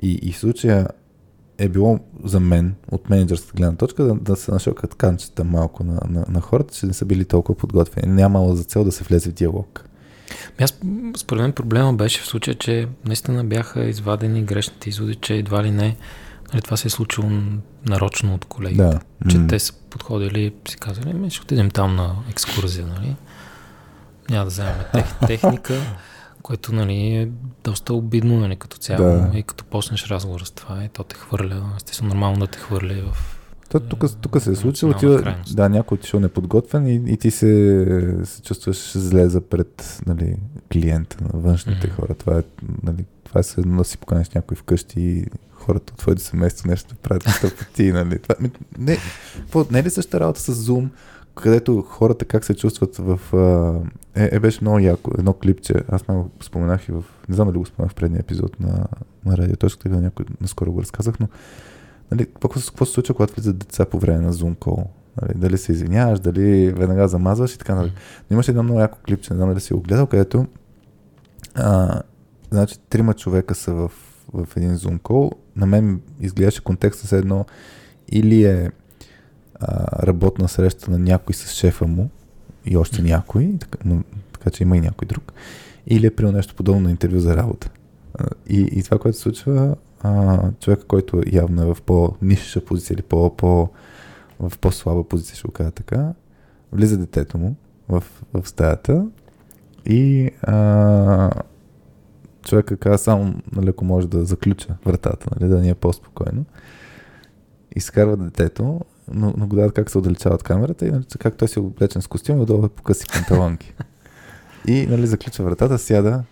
И, 0.02 0.12
и 0.14 0.32
в 0.32 0.38
случая 0.38 0.88
е 1.58 1.70
било 1.70 2.00
за 2.24 2.40
мен, 2.40 2.76
от 2.92 3.10
менеджерска 3.10 3.54
гледна 3.58 3.78
точка, 3.78 4.04
да, 4.04 4.14
да 4.14 4.36
се 4.36 4.52
нашокат 4.52 4.96
канчета 4.96 5.44
малко 5.44 5.84
на, 5.84 6.00
на, 6.10 6.26
на 6.30 6.42
хората, 6.42 6.74
че 6.74 6.86
не 6.86 6.94
са 6.94 7.06
били 7.06 7.26
толкова 7.26 7.58
подготвени. 7.58 8.14
Нямало 8.14 8.56
за 8.56 8.64
цел 8.64 8.84
да 8.84 8.92
се 8.92 9.04
влезе 9.04 9.30
в 9.30 9.34
диалог. 9.34 9.86
Ами 10.58 10.64
аз, 10.64 10.80
според 11.18 11.42
мен 11.42 11.52
проблема 11.52 11.94
беше 11.94 12.22
в 12.22 12.26
случая, 12.26 12.56
че 12.56 12.88
наистина 13.06 13.44
бяха 13.44 13.84
извадени 13.84 14.44
грешните 14.44 14.90
изводи, 14.90 15.16
че 15.16 15.36
едва 15.36 15.64
ли 15.64 15.72
не 15.72 15.98
нали, 16.54 16.62
това 16.62 16.78
се 16.78 16.88
е 16.88 16.92
случило 16.92 17.30
нарочно 17.86 18.34
от 18.34 18.46
колегите. 18.46 18.84
Да. 18.84 19.00
Че 19.30 19.38
mm. 19.38 19.50
те 19.50 19.60
са 19.60 19.74
подходили 19.90 20.42
и 20.42 20.54
си 20.70 20.78
казали, 20.78 21.14
ми 21.14 21.30
ще 21.30 21.42
отидем 21.42 21.70
там 21.70 21.96
на 21.96 22.16
екскурзия, 22.30 22.88
нали? 22.88 23.16
Няма 24.30 24.44
да 24.44 24.50
вземем 24.50 24.76
тех, 24.94 25.20
техника, 25.28 25.82
което 26.46 26.76
нали, 26.76 27.16
е 27.16 27.30
доста 27.64 27.94
обидно 27.94 28.40
нали, 28.40 28.56
като 28.56 28.78
цяло. 28.78 29.04
Да. 29.04 29.32
И 29.38 29.44
като 29.44 29.66
почнеш 29.66 30.08
разговор 30.08 30.42
с 30.42 30.52
това, 30.52 30.84
и 30.84 30.90
то 30.90 31.04
те 31.04 31.16
хвърля. 31.16 31.74
Естествено, 31.78 32.10
нормално 32.10 32.40
да 32.40 32.48
те 32.48 32.58
хвърля 32.58 33.12
в 33.12 33.36
то, 33.70 33.80
тук, 33.80 34.22
тук 34.22 34.42
се 34.42 34.52
е 34.52 34.56
случило, 34.56 34.92
отива, 34.92 35.36
да, 35.52 35.70
някой 35.70 35.96
отишъл 35.96 36.20
неподготвен 36.20 36.88
и, 36.88 37.14
и 37.14 37.18
ти 37.18 37.32
се, 37.32 38.18
се 38.24 38.42
чувстваш 38.42 38.98
зле 38.98 39.30
за 39.30 39.42
пред 39.42 40.02
нали, 40.06 40.36
клиента 40.72 41.18
на 41.22 41.40
външните 41.40 41.88
mm-hmm. 41.88 41.96
хора. 41.96 42.16
Това 42.16 42.40
е, 42.40 42.44
нали, 42.84 43.06
това 43.24 43.40
е 43.40 43.62
да 43.62 43.84
си 43.84 43.98
поканеш 43.98 44.30
някой 44.30 44.58
вкъщи 44.58 45.02
и 45.02 45.26
хората 45.52 45.94
от 45.94 46.00
твоето 46.00 46.22
семейство 46.22 46.70
нещо 46.70 46.90
да 46.90 46.96
правят 46.96 47.24
тъпоти. 47.42 47.92
Нали. 47.92 48.20
Това, 48.20 48.36
не, 48.78 48.98
по, 49.52 49.66
не 49.72 49.80
е 49.80 49.84
ли 49.84 49.90
същата 49.90 50.20
работа 50.20 50.40
с 50.40 50.66
Zoom, 50.68 50.90
където 51.36 51.82
хората 51.82 52.26
как 52.26 52.46
се 52.46 52.56
чувстват 52.56 52.98
в... 52.98 53.20
Е, 54.16 54.30
е 54.36 54.40
беше 54.40 54.60
много 54.62 54.80
яко. 54.80 55.12
Едно 55.18 55.34
клипче, 55.34 55.74
аз 55.90 56.08
много 56.08 56.30
споменах 56.42 56.90
и 56.90 56.92
в... 56.92 57.04
Не 57.30 57.36
знам 57.36 57.48
дали 57.48 57.58
го 57.58 57.66
споменах 57.66 57.92
в 57.92 57.96
предния 57.96 58.20
епизод 58.20 58.60
на, 58.60 58.86
на 59.26 59.38
радиоточката 59.38 59.90
или 59.90 59.96
на 59.96 60.02
някой, 60.02 60.26
наскоро 60.42 60.72
го 60.72 60.82
разказах, 60.82 61.20
но 61.20 61.28
нали, 62.12 62.26
какво, 62.26 62.50
какво 62.50 62.86
се 62.86 62.94
случва, 62.94 63.16
когато 63.16 63.34
влизат 63.34 63.58
деца 63.58 63.86
по 63.86 64.00
време 64.00 64.20
на 64.20 64.34
Zoom 64.34 64.56
call? 64.56 64.86
Нали, 65.22 65.34
дали 65.36 65.58
се 65.58 65.72
извиняваш, 65.72 66.20
дали 66.20 66.72
веднага 66.72 67.08
замазваш 67.08 67.54
и 67.54 67.58
така. 67.58 67.76
Нали. 67.76 67.94
Но 68.30 68.34
имаше 68.34 68.52
едно 68.52 68.64
много 68.64 68.80
яко 68.80 68.98
клипче, 69.08 69.34
не 69.34 69.38
знам 69.38 69.50
дали 69.50 69.60
си 69.60 69.74
го 69.74 69.82
гледал, 69.82 70.08
където 70.08 70.46
а, 71.56 72.02
значи, 72.52 72.80
трима 72.90 73.14
човека 73.14 73.56
са 73.56 73.74
в, 73.74 73.92
в 74.34 74.48
един 74.58 74.76
Zoom 74.76 75.00
call. 75.00 75.32
На 75.56 75.66
мен 75.66 76.02
изглеждаше 76.20 76.64
контекста 76.64 77.08
с 77.08 77.12
едно 77.12 77.46
или 78.10 78.44
е 78.44 78.72
а, 79.60 80.06
работна 80.08 80.48
среща 80.48 80.92
на 80.92 81.00
някой 81.00 81.36
с 81.36 81.54
шефа 81.54 81.88
му 81.88 82.10
и 82.66 82.78
още 82.78 83.02
някой, 83.02 83.56
така, 83.60 83.80
но, 83.86 84.04
така 84.34 84.50
че 84.50 84.64
има 84.64 84.78
и 84.78 84.82
някой 84.82 85.06
друг, 85.06 85.34
или 85.88 86.06
е 86.06 86.16
при 86.16 86.32
нещо 86.32 86.56
подобно 86.56 86.82
на 86.82 86.92
интервю 86.92 87.20
за 87.20 87.38
работа. 87.38 87.70
И, 88.48 88.62
и 88.62 88.84
това, 88.84 89.00
което 89.00 89.18
се 89.18 89.24
случва, 89.24 89.76
а, 90.02 90.40
човека, 90.60 90.84
който 90.84 91.22
явно 91.32 91.62
е 91.62 91.74
в 91.74 91.82
по-нисша 91.82 92.66
позиция 92.66 92.94
или 92.94 93.02
по, 93.02 93.36
по, 93.38 93.70
в 94.40 94.58
по-слаба 94.62 95.04
позиция, 95.04 95.36
ще 95.36 95.48
го 95.48 95.52
кажа 95.52 95.72
така, 95.72 96.14
влиза 96.72 96.98
детето 96.98 97.38
му 97.38 97.56
в, 97.90 98.04
в 98.34 98.48
стаята 98.48 99.08
и 99.86 100.32
а, 100.42 101.32
човека 102.46 102.78
каза 102.78 102.98
само, 102.98 103.34
нали, 103.52 103.70
ако 103.70 103.86
може 103.86 104.08
да 104.08 104.26
заключа 104.26 104.76
вратата, 104.86 105.28
нали, 105.40 105.50
да 105.50 105.62
ни 105.62 105.70
е 105.70 105.76
по-спокойно. 105.76 106.46
Изкарва 107.76 108.18
детето, 108.18 108.82
го 109.14 109.72
как 109.76 109.92
се 109.92 109.98
отдалечава 109.98 110.36
от 110.36 110.44
камерата 110.44 110.86
и 110.88 110.92
нали, 110.92 111.04
как 111.20 111.38
той 111.38 111.48
си 111.48 111.60
е 111.60 111.62
облечен 111.62 112.02
с 112.02 112.08
костюм 112.08 112.40
отдолу 112.40 112.66
е 112.66 112.70
по 112.70 112.84
къси 112.84 113.06
панталонки. 113.14 113.74
и 114.68 114.88
нали, 114.88 115.08
заключва 115.08 115.46
вратата, 115.46 115.78
сяда 115.78 116.24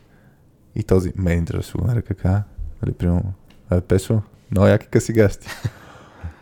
и 0.75 0.83
този 0.83 1.13
менеджер 1.15 1.61
ще 1.61 1.77
го 1.77 1.87
нарека 1.87 2.15
така, 2.15 2.43
нали, 2.81 2.93
примерно, 2.93 3.33
Абе, 3.69 3.81
Пешо, 3.81 4.21
много 4.51 4.67
яки 4.67 4.87
къси 4.87 5.13
гащи. 5.13 5.47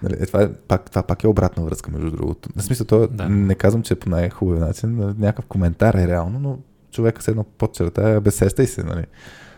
Нали, 0.04 0.14
е, 0.20 0.26
това, 0.26 0.42
е, 0.44 0.54
пак, 0.54 0.90
това 0.90 1.04
пак 1.04 1.24
е 1.24 1.28
обратна 1.28 1.64
връзка, 1.64 1.92
между 1.92 2.12
другото. 2.12 2.50
На 2.56 2.62
смисъл, 2.62 2.88
това 2.88 3.08
да. 3.08 3.30
не 3.30 3.56
казвам, 3.56 3.84
че 3.84 3.94
е 3.94 4.00
по 4.00 4.10
най-хубав 4.10 4.60
начин, 4.60 4.96
някакъв 4.98 5.46
коментар 5.46 5.94
е 5.94 6.08
реално, 6.08 6.40
но 6.40 6.60
човека 6.92 7.22
се 7.22 7.32
едно 7.32 7.44
под 7.44 7.74
черта, 7.74 8.22
безсещай 8.22 8.68
се, 8.68 8.84
нали? 8.84 9.06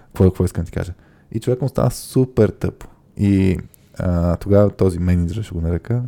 Какво, 0.08 0.24
какво 0.24 0.46
искам 0.46 0.64
да 0.64 0.66
ти 0.66 0.72
кажа? 0.72 0.94
И 1.32 1.40
човек 1.40 1.62
му 1.62 1.70
става 1.70 1.92
супер 1.92 2.50
тъпо. 2.50 2.88
И 3.18 3.60
а, 3.98 4.36
тогава 4.36 4.70
този 4.70 5.00
менеджер, 5.00 5.44
ще 5.44 5.54
го 5.54 5.62
нарека, 5.62 6.04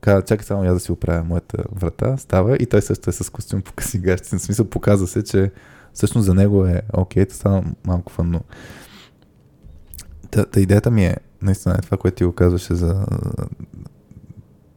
каза, 0.00 0.22
чакай 0.22 0.46
само 0.46 0.64
я 0.64 0.72
да 0.72 0.80
си 0.80 0.92
оправя 0.92 1.24
моята 1.24 1.64
врата, 1.72 2.16
става 2.16 2.56
и 2.56 2.66
той 2.66 2.82
също 2.82 3.10
е 3.10 3.12
с 3.12 3.30
костюм 3.30 3.62
по 3.62 3.72
къси 3.72 3.98
гащи. 3.98 4.28
На 4.32 4.38
смисъл, 4.38 4.66
показва 4.66 5.06
се, 5.06 5.24
че 5.24 5.50
всъщност 5.92 6.26
за 6.26 6.34
него 6.34 6.66
е 6.66 6.82
окей, 6.92 7.26
това 7.26 7.36
стана 7.36 7.64
малко 7.84 8.12
фанно. 8.12 8.40
Та, 10.30 10.44
та 10.44 10.60
идеята 10.60 10.90
ми 10.90 11.06
е, 11.06 11.16
наистина 11.42 11.74
е 11.78 11.82
това, 11.82 11.96
което 11.96 12.16
ти 12.16 12.24
го 12.24 12.32
казваше 12.32 12.74
за 12.74 13.06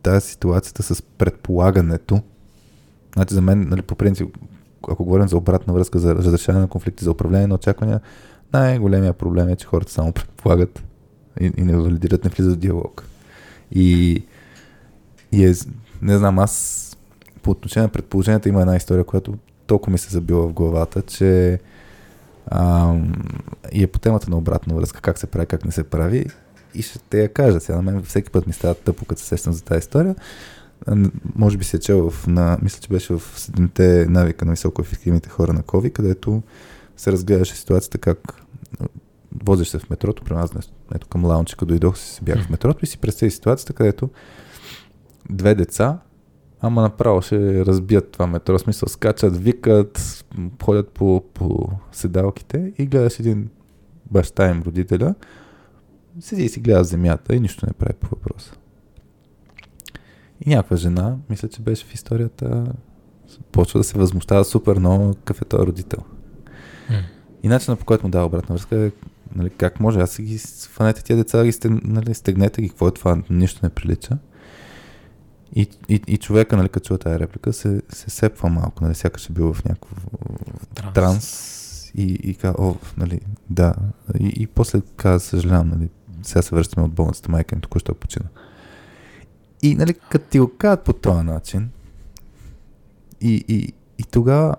тази 0.04 0.28
ситуацията 0.28 0.84
с 0.84 1.02
предполагането. 1.02 2.22
Значи 3.14 3.34
за 3.34 3.42
мен, 3.42 3.70
нали, 3.70 3.82
по 3.82 3.96
принцип, 3.96 4.38
ако 4.90 5.04
говорим 5.04 5.28
за 5.28 5.38
обратна 5.38 5.74
връзка, 5.74 6.00
за 6.00 6.16
разрешаване 6.16 6.62
на 6.62 6.70
конфликти, 6.70 7.04
за 7.04 7.12
управление 7.12 7.48
на 7.48 7.56
очаквания, 7.56 8.02
най-големия 8.54 9.14
проблем 9.14 9.50
е, 9.50 9.56
че 9.56 9.66
хората 9.66 9.92
само 9.92 10.12
предполагат 10.12 10.84
и, 11.42 11.52
и 11.58 11.64
не 11.64 11.78
валидират, 11.78 12.24
не 12.24 12.30
влизат 12.30 12.54
в 12.54 12.58
диалог. 12.58 13.04
И, 13.72 14.24
и 15.34 15.46
е, 15.46 15.54
не 16.02 16.18
знам, 16.18 16.40
аз 16.40 16.80
по 17.42 17.52
отношение 17.52 17.88
на 17.88 17.92
предположенията 17.92 18.50
има 18.50 18.62
една 18.62 18.76
история, 18.76 19.04
която 19.04 19.38
толкова 19.68 19.92
ми 19.92 19.98
се 19.98 20.10
забила 20.10 20.48
в 20.48 20.54
главата, 20.54 21.02
че 21.02 21.60
а, 22.48 22.94
и 23.72 23.84
е 23.84 23.88
по 23.88 24.00
темата 24.00 24.30
на 24.30 24.38
обратна 24.38 24.76
връзка, 24.76 25.02
как 25.02 25.20
се 25.20 25.28
прави, 25.28 25.46
как 25.46 25.66
не 25.66 25.72
се 25.72 25.84
прави. 25.84 26.26
И 26.76 26.82
ще 26.82 27.00
те 27.00 27.22
я 27.22 27.34
кажа. 27.34 27.60
Сега 27.60 27.76
на 27.76 27.82
мен 27.82 28.04
всеки 28.04 28.32
път 28.32 28.48
ми 28.48 28.54
става 28.54 28.74
тъпо, 28.74 29.06
като 29.06 29.22
се 29.22 29.28
сещам 29.28 29.54
за 29.54 29.64
тази 29.64 29.80
история. 29.80 30.16
Може 31.36 31.58
би 31.58 31.66
се 31.66 31.78
е 31.78 31.80
чел 31.80 32.10
в, 32.10 32.28
на, 32.28 32.58
мисля, 32.62 32.80
че 32.82 32.90
беше 32.90 33.14
в 33.14 33.22
седемте 33.36 34.06
навика 34.10 34.46
на 34.46 34.52
високоефективните 34.52 35.30
хора 35.30 35.54
на 35.54 35.64
COVID, 35.64 35.92
където 35.92 36.44
се 36.98 37.12
разгледаше 37.12 37.56
ситуацията 37.56 37.98
как 37.98 38.44
возиш 39.44 39.68
се 39.68 39.80
в 39.80 39.90
метрото, 39.90 40.24
при 40.24 40.34
нас 40.34 40.52
ето 40.96 41.08
към 41.08 41.26
лаунчика 41.26 41.66
дойдох, 41.66 41.98
си 41.98 42.24
бях 42.24 42.46
в 42.46 42.50
метрото 42.50 42.86
и 42.86 42.88
си 42.88 42.98
представи 42.98 43.32
ситуацията, 43.32 43.74
където 43.74 44.10
две 45.30 45.56
деца 45.56 46.00
Ама 46.66 46.82
направо 46.82 47.22
ще 47.22 47.66
разбият 47.66 48.12
това 48.12 48.28
метро. 48.28 48.60
Смисъл, 48.60 48.90
скачат, 48.90 49.38
викат, 49.38 50.26
ходят 50.64 50.90
по, 50.90 51.24
по 51.34 51.70
седалките 51.92 52.74
и 52.78 52.86
гледаш 52.86 53.20
един 53.20 53.50
баща 54.12 54.50
им, 54.50 54.62
родителя, 54.62 55.16
седи 56.20 56.44
и 56.44 56.50
си 56.50 56.60
гледа 56.60 56.84
земята 56.84 57.36
и 57.36 57.40
нищо 57.40 57.66
не 57.66 57.74
прави 57.74 57.94
по 57.94 58.10
въпроса. 58.10 58.54
И 60.46 60.50
някаква 60.50 60.78
жена, 60.78 61.18
мисля, 61.30 61.48
че 61.48 61.62
беше 61.62 61.86
в 61.86 61.94
историята, 61.94 62.74
почва 63.52 63.80
да 63.80 63.84
се 63.84 63.98
възмущава 63.98 64.46
супер 64.46 64.78
много 64.78 65.14
какъв 65.14 65.42
е 65.42 65.46
този 65.46 65.68
родител. 65.68 66.00
Mm. 66.90 67.04
И 67.44 67.48
начинът 67.48 67.80
по 67.80 67.86
който 67.86 68.06
му 68.06 68.12
дава 68.12 68.26
обратна 68.26 68.56
връзка 68.56 68.78
е 68.78 68.92
нали, 69.36 69.50
как 69.50 69.80
може, 69.80 70.00
аз 70.00 70.12
си 70.12 70.24
ги 70.24 70.38
фанете 70.70 71.04
тия 71.04 71.18
деца, 71.18 71.46
ги 71.46 71.52
сте, 71.52 71.70
нали, 71.70 72.14
стегнете 72.14 72.62
ги, 72.62 72.70
какво 72.70 72.88
е 72.88 72.92
това, 72.92 73.22
нищо 73.30 73.60
не 73.64 73.70
прилича. 73.70 74.18
И, 75.56 75.68
и, 75.90 76.02
и 76.08 76.18
човека, 76.18 76.58
нали, 76.58 76.70
като 76.70 76.88
чува 76.88 76.98
тази 76.98 77.20
реплика, 77.20 77.54
се, 77.54 77.82
се 77.90 78.10
сепва 78.10 78.50
малко, 78.50 78.84
нали, 78.84 78.96
сякаш 78.96 79.30
е 79.30 79.34
бил 79.34 79.54
в 79.54 79.66
някакъв 79.66 80.08
транс. 80.76 80.94
транс 80.94 81.92
и, 81.96 82.04
и 82.04 82.36
казва, 82.36 82.56
о, 82.60 82.76
нали, 82.98 83.22
да. 83.50 83.76
И, 84.20 84.34
и 84.36 84.48
после 84.48 84.82
каза, 84.96 85.20
съжалявам, 85.20 85.70
нали, 85.70 85.90
сега 86.22 86.42
се 86.42 86.56
връщаме 86.56 86.86
от 86.86 86.94
болницата, 86.94 87.32
майка 87.32 87.56
ми 87.56 87.62
току-що 87.62 87.94
почина. 87.94 88.26
И, 89.62 89.76
нали, 89.76 89.94
като 89.94 90.26
ти 90.30 90.40
го 90.40 90.52
казват 90.58 90.84
по 90.84 90.94
този 90.94 91.24
начин, 91.24 91.70
и, 93.22 93.46
и, 93.48 93.74
и 93.98 94.04
тогава, 94.04 94.56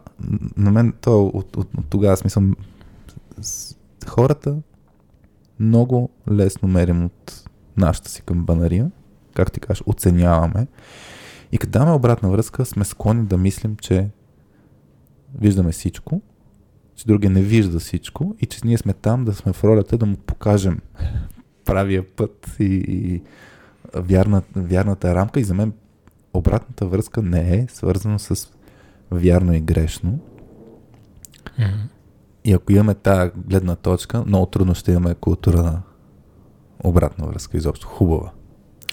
на 0.56 0.70
мен, 0.70 0.94
то 1.00 1.26
от, 1.26 1.56
от, 1.56 1.74
от 1.78 1.86
тогава 1.90 2.16
смисъл, 2.16 2.42
хората 4.06 4.56
много 5.60 6.10
лесно 6.30 6.68
мерим 6.68 7.04
от 7.04 7.48
нашата 7.76 8.10
си 8.10 8.22
камбанария, 8.22 8.90
как 9.34 9.52
ти 9.52 9.60
кажеш, 9.60 9.82
оценяваме. 9.86 10.66
И 11.52 11.58
като 11.58 11.70
даваме 11.70 11.92
обратна 11.92 12.28
връзка, 12.28 12.64
сме 12.64 12.84
склонни 12.84 13.26
да 13.26 13.38
мислим, 13.38 13.76
че 13.76 14.10
виждаме 15.38 15.72
всичко, 15.72 16.22
че 16.96 17.06
другия 17.06 17.30
не 17.30 17.42
вижда 17.42 17.78
всичко 17.78 18.36
и 18.40 18.46
че 18.46 18.60
ние 18.64 18.78
сме 18.78 18.92
там 18.92 19.24
да 19.24 19.34
сме 19.34 19.52
в 19.52 19.64
ролята 19.64 19.98
да 19.98 20.06
му 20.06 20.16
покажем 20.16 20.80
правия 21.64 22.16
път 22.16 22.56
и, 22.58 22.64
и 22.64 23.22
вярна, 23.94 24.42
вярната 24.56 25.14
рамка. 25.14 25.40
И 25.40 25.44
за 25.44 25.54
мен 25.54 25.72
обратната 26.34 26.86
връзка 26.86 27.22
не 27.22 27.56
е 27.56 27.66
свързана 27.68 28.18
с 28.18 28.50
вярно 29.10 29.52
и 29.52 29.60
грешно. 29.60 30.18
Mm-hmm. 31.58 31.88
И 32.44 32.52
ако 32.52 32.72
имаме 32.72 32.94
тази 32.94 33.30
гледна 33.36 33.76
точка, 33.76 34.24
много 34.26 34.46
трудно 34.46 34.74
ще 34.74 34.92
имаме 34.92 35.14
култура 35.14 35.62
на 35.62 35.82
обратна 36.84 37.26
връзка, 37.26 37.56
изобщо 37.56 37.86
хубава. 37.86 38.32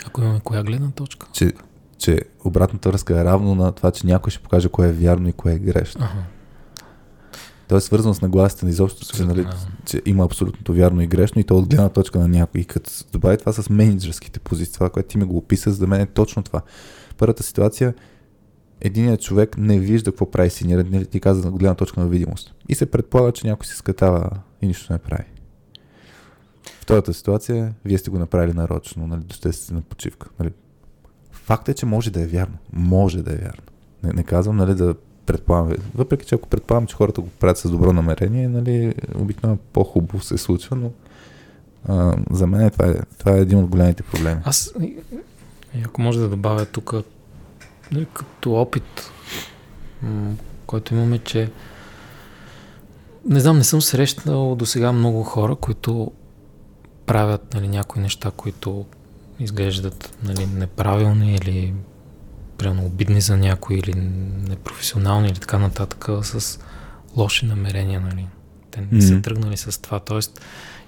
Ако 0.06 0.22
имаме 0.22 0.40
коя 0.44 0.64
гледна 0.64 0.92
точка? 0.92 1.28
Че, 1.34 1.54
че 1.98 2.22
обратната 2.44 2.90
връзка 2.90 3.20
е 3.20 3.26
равно 3.26 3.56
на 3.56 3.72
това, 3.72 3.92
че 3.92 4.08
някой 4.08 4.32
ще 4.32 4.44
покаже 4.44 4.70
кое 4.70 4.88
е 4.88 4.92
вярно 4.92 5.28
и 5.30 5.34
кое 5.34 5.54
е 5.54 5.60
грешно. 5.60 6.02
Ага. 6.04 6.24
То 7.68 7.78
е 7.78 7.82
свързано 7.82 8.14
с 8.14 8.22
нагласите 8.22 8.66
на 8.66 8.72
изобщо, 8.72 9.16
че, 9.16 9.24
нали, 9.24 9.48
че 9.86 10.02
има 10.06 10.26
абсолютното 10.26 10.74
вярно 10.74 11.02
и 11.02 11.08
грешно 11.08 11.42
и 11.42 11.44
то 11.44 11.58
от 11.58 11.70
гледна 11.70 11.90
точка 11.90 12.20
на 12.20 12.28
някой. 12.28 12.62
И 12.62 12.66
като 12.66 12.92
добави 13.12 13.38
това 13.38 13.54
с 13.54 13.70
менеджерските 13.70 14.40
позиции, 14.40 14.74
това, 14.74 14.90
което 14.90 15.10
ти 15.10 15.18
ми 15.18 15.26
го 15.26 15.38
описа, 15.38 15.72
за 15.72 15.88
мен 15.88 16.02
е 16.02 16.06
точно 16.06 16.44
това. 16.44 16.62
Първата 17.18 17.44
ситуация, 17.44 17.94
единият 18.82 19.22
човек 19.22 19.58
не 19.58 19.80
вижда 19.80 20.12
какво 20.12 20.32
прави 20.32 20.50
синьорът, 20.50 20.92
нали, 20.92 21.06
ти 21.06 21.20
каза 21.20 21.46
на 21.46 21.58
гледна 21.58 21.76
точка 21.76 22.00
на 22.00 22.08
видимост. 22.08 22.56
И 22.70 22.76
се 22.76 22.86
предполага, 22.86 23.32
че 23.32 23.48
някой 23.48 23.66
се 23.66 23.76
скатава 23.76 24.30
и 24.62 24.68
нищо 24.68 24.94
не 24.94 25.00
прави. 25.00 25.24
Втората 26.82 27.14
ситуация, 27.14 27.74
вие 27.86 27.98
сте 27.98 28.10
го 28.10 28.20
направили 28.20 28.54
нарочно, 28.54 29.08
нали, 29.08 29.22
доште 29.22 29.54
сте 29.54 29.74
на 29.74 29.82
почивка. 29.82 30.30
Нали. 30.40 30.52
Факт 31.32 31.70
е, 31.70 31.74
че 31.74 31.86
може 31.86 32.12
да 32.12 32.22
е 32.22 32.28
вярно. 32.28 32.58
Може 32.74 33.24
да 33.24 33.34
е 33.34 33.36
вярно. 33.36 33.64
Не, 34.04 34.14
не 34.14 34.24
казвам, 34.24 34.58
нали, 34.58 34.76
да 34.76 34.96
предполагам. 35.26 35.74
Въпреки, 35.96 36.26
че 36.26 36.36
ако 36.36 36.50
предполагам, 36.50 36.88
че 36.88 36.96
хората 36.96 37.22
го 37.22 37.28
правят 37.28 37.58
с 37.58 37.70
добро 37.70 37.94
намерение, 37.94 38.48
нали, 38.50 38.96
обикновено 39.16 39.60
по-хубаво 39.74 40.24
се 40.24 40.38
случва, 40.38 40.76
но 40.76 40.92
а, 41.88 42.18
за 42.32 42.48
мен 42.48 42.70
това 42.70 42.88
е, 42.88 42.96
това 43.20 43.32
е 43.32 43.40
един 43.40 43.60
от 43.60 43.70
големите 43.70 44.04
проблеми. 44.04 44.42
Аз, 44.44 44.74
ако 45.86 46.02
може 46.02 46.20
да 46.20 46.30
добавя 46.30 46.66
тук, 46.66 46.94
нали, 47.92 48.08
като 48.14 48.54
опит, 48.54 49.12
който 50.66 50.94
имаме, 50.94 51.20
че 51.20 51.52
не 53.26 53.40
знам, 53.40 53.58
не 53.58 53.64
съм 53.64 53.82
срещнал 53.82 54.56
до 54.56 54.66
сега 54.66 54.92
много 54.92 55.24
хора, 55.24 55.56
които 55.56 56.12
правят 57.12 57.54
нали, 57.54 57.68
някои 57.68 58.02
неща, 58.02 58.32
които 58.32 58.86
изглеждат 59.40 60.18
нали, 60.24 60.46
неправилни 60.46 61.36
или 61.36 61.74
прямо 62.58 62.86
обидни 62.86 63.22
за 63.22 63.38
някой 63.38 63.76
или 63.76 63.94
непрофесионални 64.50 65.28
или 65.28 65.40
така 65.40 65.58
нататък 65.58 66.10
с 66.24 66.60
лоши 67.18 67.46
намерения. 67.46 68.02
Нали. 68.02 68.28
Те 68.72 68.82
не 68.82 68.88
mm-hmm. 68.88 69.16
са 69.16 69.22
тръгнали 69.22 69.58
с 69.58 69.82
това. 69.82 70.00
Тоест, 70.00 70.42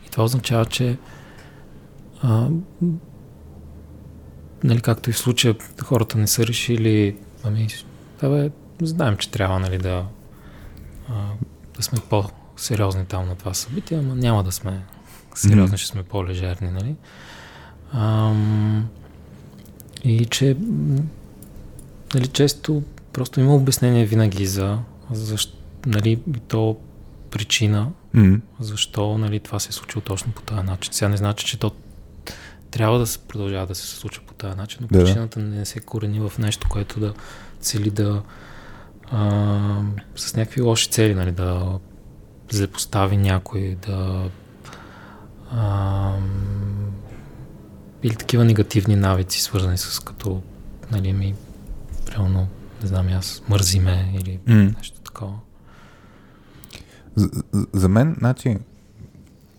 и 0.08 0.10
това 0.10 0.24
означава, 0.24 0.66
че 0.66 0.98
а, 2.22 2.48
нали, 4.64 4.82
както 4.82 5.10
и 5.10 5.14
в 5.14 5.18
случая 5.18 5.56
хората 5.84 6.18
не 6.18 6.28
са 6.28 6.48
решили, 6.48 7.18
ами, 7.44 7.68
да 8.22 8.30
бе, 8.30 8.52
знаем, 8.82 9.18
че 9.18 9.32
трябва 9.32 9.60
нали, 9.60 9.78
да, 9.78 10.06
а, 11.10 11.14
да 11.76 11.84
сме 11.84 12.00
по-сериозни 12.10 13.06
там 13.06 13.28
на 13.28 13.36
това 13.36 13.54
събитие, 13.54 14.02
но 14.02 14.16
няма 14.16 14.44
да 14.44 14.52
сме 14.52 14.84
сериозни, 15.36 15.78
mm-hmm. 15.78 15.80
ще 15.80 15.88
сме 15.88 16.04
по-лежерни. 16.04 16.72
Нали? 16.72 16.96
Ам, 17.94 18.90
и 20.04 20.26
че 20.26 20.58
нали, 22.16 22.28
често 22.28 22.84
просто 23.14 23.40
има 23.40 23.56
обяснение 23.56 24.06
винаги 24.06 24.46
за, 24.46 24.80
защо, 25.12 25.58
нали, 25.86 26.20
то 26.48 26.78
причина, 27.32 27.92
mm-hmm. 28.16 28.42
защо 28.60 29.18
нали, 29.18 29.40
това 29.40 29.60
се 29.60 29.70
е 29.70 29.72
случило 29.72 30.02
точно 30.02 30.32
по 30.32 30.42
този 30.42 30.64
начин. 30.64 30.94
Сега 30.94 31.10
не 31.10 31.18
значи, 31.18 31.46
че 31.46 31.60
то 31.60 31.72
трябва 32.72 33.00
да 33.00 33.08
се 33.08 33.20
продължава 33.20 33.68
да 33.68 33.76
се 33.76 33.88
случва 33.88 34.24
по 34.28 34.34
този 34.34 34.58
начин, 34.58 34.78
но 34.82 34.88
да. 34.88 35.06
причината 35.06 35.40
не 35.40 35.66
се 35.66 35.80
корени 35.80 36.20
в 36.20 36.38
нещо, 36.40 36.68
което 36.70 37.00
да 37.00 37.14
цели 37.60 37.92
да 37.92 38.22
а, 39.12 39.82
с 40.16 40.36
някакви 40.36 40.62
лоши 40.62 40.90
цели, 40.90 41.16
нали, 41.16 41.32
да 41.32 41.80
злепостави 42.52 43.18
някой, 43.18 43.78
да 43.88 44.30
а, 45.54 46.14
или 48.04 48.16
такива 48.16 48.46
негативни 48.46 48.96
навици, 48.96 49.42
свързани 49.42 49.78
с 49.78 50.00
като, 50.00 50.42
нали, 50.92 51.14
ми, 51.14 51.36
реално, 52.12 52.48
не 52.82 52.88
знам, 52.88 53.08
аз 53.08 53.42
мързиме 53.50 54.14
или 54.22 54.40
mm. 54.48 54.76
нещо 54.78 55.02
такова. 55.02 55.34
За, 57.16 57.30
за 57.74 57.90
мен, 57.90 58.16
значи, 58.20 58.58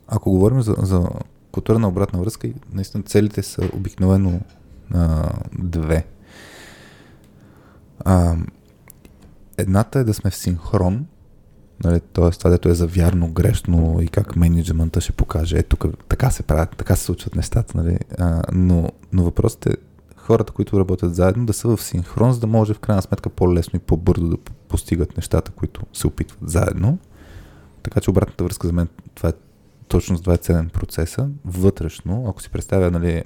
ако 0.09 0.31
говорим 0.31 0.63
за, 0.63 0.75
за 0.79 1.09
култура 1.53 1.79
на 1.79 1.89
обратна 1.89 2.21
връзка, 2.21 2.49
наистина 2.73 3.03
целите 3.03 3.43
са 3.43 3.71
обикновено 3.73 4.41
а, 4.95 5.31
две. 5.53 6.07
А, 8.05 8.37
едната 9.57 9.99
е 9.99 10.05
да 10.05 10.15
сме 10.15 10.31
в 10.31 10.37
синхрон, 10.37 11.07
нали, 11.85 12.01
т.е. 12.01 12.31
това, 12.31 12.51
дето 12.51 12.68
е 12.68 12.75
за 12.75 12.87
вярно, 12.87 13.33
грешно 13.33 13.99
и 14.01 14.09
как 14.09 14.37
менеджмента 14.37 15.01
ще 15.01 15.12
покаже, 15.12 15.59
е 15.59 15.62
тук 15.62 15.85
така 16.09 16.31
се 16.31 16.43
правят, 16.43 16.77
така 16.77 16.97
се 16.97 17.05
случват 17.05 17.35
нещата, 17.35 17.77
нали, 17.77 17.99
а, 18.18 18.43
но, 18.53 18.91
но 19.12 19.22
въпросът 19.22 19.66
е 19.66 19.77
хората, 20.16 20.53
които 20.53 20.81
работят 20.81 21.14
заедно, 21.14 21.47
да 21.47 21.53
са 21.53 21.77
в 21.77 21.83
синхрон, 21.83 22.33
за 22.33 22.41
да 22.41 22.47
може 22.47 22.75
в 22.75 22.79
крайна 22.79 23.03
сметка 23.03 23.31
по-лесно 23.31 23.77
и 23.77 23.81
по-бързо 23.81 24.29
да 24.29 24.37
постигат 24.68 25.16
нещата, 25.16 25.51
които 25.51 25.81
се 25.93 26.07
опитват 26.07 26.51
заедно. 26.51 26.99
Така 27.83 28.01
че 28.01 28.11
обратната 28.11 28.45
връзка 28.45 28.66
за 28.66 28.72
мен 28.72 28.89
това 29.14 29.29
е 29.29 29.33
точно 29.89 30.18
е 30.33 30.37
ценен 30.37 30.68
процеса. 30.68 31.29
Вътрешно, 31.45 32.27
ако 32.29 32.43
си 32.43 32.51
представя 32.51 32.91
нали, 32.91 33.25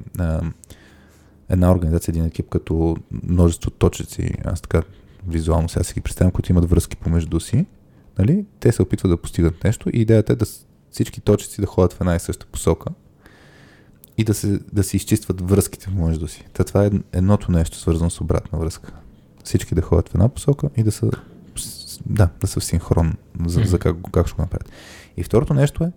една 1.49 1.73
организация, 1.73 2.13
един 2.13 2.25
екип 2.25 2.49
като 2.49 2.97
множество 3.23 3.71
точици, 3.71 4.35
аз 4.45 4.61
така 4.61 4.83
визуално 5.29 5.69
сега 5.69 5.85
си 5.85 5.95
ги 5.95 6.01
представям, 6.01 6.33
които 6.33 6.53
имат 6.53 6.71
връзки 6.71 6.97
помежду 6.97 7.41
си, 7.41 7.67
нали, 8.19 8.47
те 8.61 8.73
се 8.73 8.83
опитват 8.83 9.11
да 9.11 9.17
постигат 9.17 9.65
нещо 9.65 9.89
и 9.93 10.01
идеята 10.01 10.33
е 10.33 10.37
да 10.37 10.47
всички 10.91 11.21
точици 11.21 11.61
да 11.61 11.67
ходят 11.67 11.93
в 11.93 12.01
една 12.01 12.15
и 12.15 12.21
съща 12.21 12.47
посока 12.47 12.91
и 14.19 14.25
да 14.25 14.35
се, 14.35 14.61
да 14.73 14.85
се 14.85 14.97
изчистват 14.97 15.51
връзките 15.51 15.87
помежду 15.87 16.29
си. 16.29 16.47
Та 16.53 16.65
това 16.65 16.87
е 16.87 16.91
едното 17.13 17.53
нещо, 17.53 17.79
свързано 17.79 18.11
с 18.11 18.21
обратна 18.21 18.59
връзка. 18.59 18.93
Всички 19.45 19.75
да 19.75 19.83
ходят 19.83 20.09
в 20.09 20.15
една 20.15 20.29
посока 20.29 20.69
и 20.77 20.83
да 20.83 20.93
са, 20.93 21.11
да, 22.07 22.29
да 22.41 22.47
са 22.47 22.61
в 22.61 22.65
синхрон 22.65 23.15
за, 23.47 23.61
за 23.65 23.79
как, 23.79 23.97
как 24.13 24.27
ще 24.27 24.37
го 24.37 24.43
направят. 24.43 24.71
И 25.17 25.23
второто 25.23 25.55
нещо 25.55 25.85
е, 25.85 25.93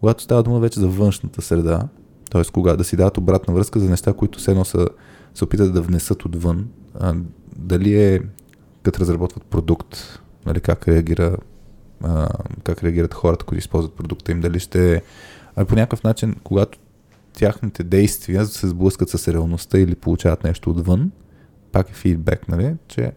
когато 0.00 0.22
става 0.22 0.42
дума 0.42 0.60
вече 0.60 0.80
за 0.80 0.88
външната 0.88 1.42
среда, 1.42 1.88
т.е. 2.30 2.42
кога 2.52 2.76
да 2.76 2.84
си 2.84 2.96
дадат 2.96 3.18
обратна 3.18 3.54
връзка 3.54 3.80
за 3.80 3.90
неща, 3.90 4.12
които 4.12 4.38
все 4.38 4.50
едно 4.50 4.64
са, 4.64 4.88
се 5.34 5.44
опитат 5.44 5.74
да 5.74 5.82
внесат 5.82 6.24
отвън, 6.24 6.68
а, 6.94 7.14
дали 7.56 8.02
е 8.02 8.20
като 8.82 9.00
разработват 9.00 9.44
продукт, 9.44 10.20
нали, 10.46 10.60
как 10.60 10.88
реагира 10.88 11.36
как 12.64 12.84
реагират 12.84 13.14
хората, 13.14 13.44
които 13.44 13.58
използват 13.58 13.94
продукта 13.94 14.32
им, 14.32 14.40
дали 14.40 14.60
ще 14.60 15.02
а 15.56 15.64
по 15.64 15.74
някакъв 15.74 16.02
начин, 16.02 16.36
когато 16.44 16.78
тяхните 17.32 17.82
действия 17.82 18.46
се 18.46 18.68
сблъскат 18.68 19.08
с 19.08 19.32
реалността 19.32 19.78
или 19.78 19.94
получават 19.94 20.44
нещо 20.44 20.70
отвън, 20.70 21.10
пак 21.72 21.90
е 21.90 21.94
фидбек, 21.94 22.48
нали, 22.48 22.74
че 22.88 23.12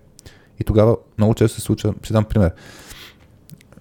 и 0.60 0.64
тогава 0.64 0.98
много 1.18 1.34
често 1.34 1.56
се 1.56 1.62
случва, 1.62 1.94
ще 2.04 2.14
дам 2.14 2.26
пример, 2.26 2.52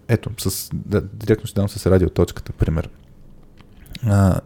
ето, 0.08 0.30
с, 0.38 0.70
да, 0.74 1.00
директно 1.00 1.46
ще 1.46 1.60
дам 1.60 1.68
с 1.68 1.86
радиоточката 1.86 2.52
пример. 2.52 2.90
А, 4.06 4.40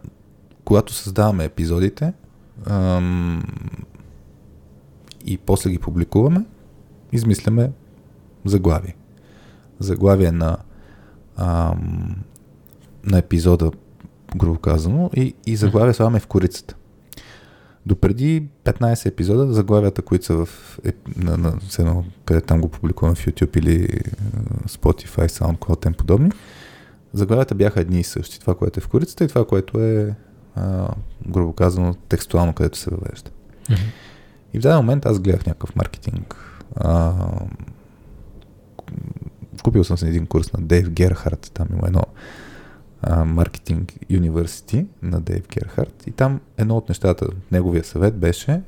когато 0.65 0.93
създаваме 0.93 1.45
епизодите 1.45 2.13
ам, 2.65 3.43
и 5.25 5.37
после 5.37 5.69
ги 5.69 5.79
публикуваме, 5.79 6.45
измисляме 7.11 7.71
заглави. 8.45 8.95
Заглавие 9.79 10.31
на, 10.31 10.57
ам, 11.37 12.15
на 13.03 13.17
епизода, 13.17 13.71
грубо 14.35 14.59
казано, 14.59 15.09
и, 15.15 15.35
и 15.45 15.55
заглавие 15.55 15.93
слагаме 15.93 16.19
в 16.19 16.27
корицата. 16.27 16.75
Допреди 17.85 18.47
15 18.65 19.05
епизода, 19.05 19.53
заглавията, 19.53 20.01
които 20.01 20.25
са 20.25 20.45
в, 20.45 20.79
е, 20.85 20.93
на, 21.17 21.37
на, 21.37 21.53
на, 21.79 22.03
къде 22.25 22.41
там 22.41 22.61
го 22.61 22.69
публикувам 22.69 23.15
в 23.15 23.25
YouTube 23.25 23.57
или 23.57 23.87
Spotify, 24.67 25.27
SoundCloud, 25.27 25.81
тем 25.81 25.93
подобни, 25.93 26.31
заглавията 27.13 27.55
бяха 27.55 27.81
едни 27.81 27.99
и 27.99 28.03
същи. 28.03 28.39
Това, 28.39 28.55
което 28.55 28.79
е 28.79 28.83
в 28.83 28.87
корицата 28.87 29.23
и 29.23 29.27
това, 29.27 29.45
което 29.45 29.79
е, 29.79 30.15
а, 30.55 30.87
грубо 31.27 31.53
казано, 31.53 31.95
текстуално, 32.09 32.53
където 32.53 32.77
се 32.77 32.89
въвежда. 32.89 33.31
Mm-hmm. 33.69 33.91
И 34.53 34.59
в 34.59 34.61
даден 34.61 34.77
момент 34.77 35.05
аз 35.05 35.19
гледах 35.19 35.45
някакъв 35.45 35.75
маркетинг. 35.75 36.35
А, 36.75 37.13
купил 39.63 39.83
съм 39.83 39.97
се 39.97 40.07
един 40.07 40.25
курс 40.25 40.53
на 40.53 40.61
Дейв 40.61 40.89
Герхард, 40.89 41.51
там 41.53 41.67
има 41.71 41.87
едно 41.87 42.03
маркетинг 43.25 43.93
University 44.11 44.85
на 45.01 45.21
Дейв 45.21 45.47
Герхард 45.53 46.07
и 46.07 46.11
там 46.11 46.41
едно 46.57 46.77
от 46.77 46.89
нещата, 46.89 47.27
неговия 47.51 47.83
съвет 47.83 48.17
беше 48.17 48.61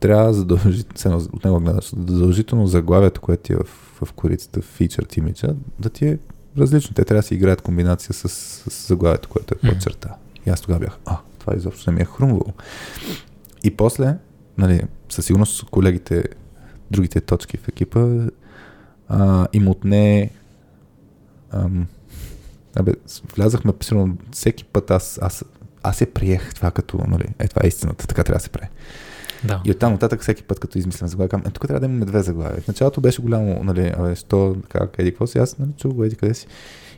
трябва 0.00 0.32
задължително, 0.32 1.28
от 1.32 1.44
него 1.44 1.60
гледаш, 1.60 1.90
задължително 1.90 2.66
заглавието, 2.66 3.20
което 3.20 3.42
ти 3.42 3.52
е 3.52 3.56
в, 3.56 3.64
в 4.04 4.12
корицата, 4.12 4.60
featured 4.60 5.20
image, 5.20 5.54
да 5.78 5.90
ти 5.90 6.06
е 6.06 6.18
различно. 6.58 6.94
Те 6.94 7.04
трябва 7.04 7.18
да 7.18 7.26
си 7.26 7.34
играят 7.34 7.62
комбинация 7.62 8.14
с, 8.14 8.28
с 8.28 8.88
заглавието, 8.88 9.28
което 9.28 9.54
е 9.54 9.68
под 9.68 9.80
черта. 9.80 10.16
И 10.46 10.50
аз 10.50 10.60
тогава 10.60 10.80
бях, 10.80 10.98
а, 11.06 11.18
това 11.38 11.56
изобщо 11.56 11.90
не 11.90 11.96
ми 11.96 12.02
е 12.02 12.04
хрумвало. 12.04 12.52
И 13.64 13.76
после, 13.76 14.16
нали, 14.58 14.82
със 15.08 15.24
сигурност 15.24 15.64
колегите, 15.64 16.24
другите 16.90 17.20
точки 17.20 17.56
в 17.56 17.68
екипа, 17.68 18.06
а, 19.10 19.46
им 19.52 19.68
отне 19.68 20.30
ам, 21.50 21.86
абе, 22.76 22.92
влязахме, 23.36 23.72
сигурно, 23.80 24.16
всеки 24.32 24.64
път 24.64 24.90
аз, 24.90 25.18
аз, 25.22 25.44
аз 25.82 26.00
я 26.00 26.12
приех 26.12 26.54
това 26.54 26.70
като, 26.70 26.98
нали, 27.08 27.24
е, 27.38 27.48
това 27.48 27.62
е 27.64 27.68
истината, 27.68 28.06
така 28.06 28.24
трябва 28.24 28.38
да 28.38 28.42
се 28.42 28.50
прави. 28.50 28.68
Да. 29.44 29.60
И 29.64 29.70
оттам 29.70 29.92
нататък 29.92 30.22
всеки 30.22 30.42
път, 30.42 30.60
като 30.60 30.78
измислям 30.78 31.08
заглавие, 31.08 31.28
казвам, 31.28 31.48
е, 31.48 31.50
тук 31.50 31.66
трябва 31.66 31.80
да 31.80 31.86
имаме 31.86 32.04
две 32.04 32.22
заглавия. 32.22 32.60
В 32.60 32.68
началото 32.68 33.00
беше 33.00 33.22
голямо, 33.22 33.64
нали, 33.64 33.92
абе, 33.96 34.14
що, 34.14 34.56
как, 34.68 34.94
еди, 34.98 35.10
какво 35.10 35.26
си, 35.26 35.38
аз, 35.38 35.58
нали, 35.58 35.70
го, 35.84 36.04
еди, 36.04 36.16
къде 36.16 36.34
си. 36.34 36.46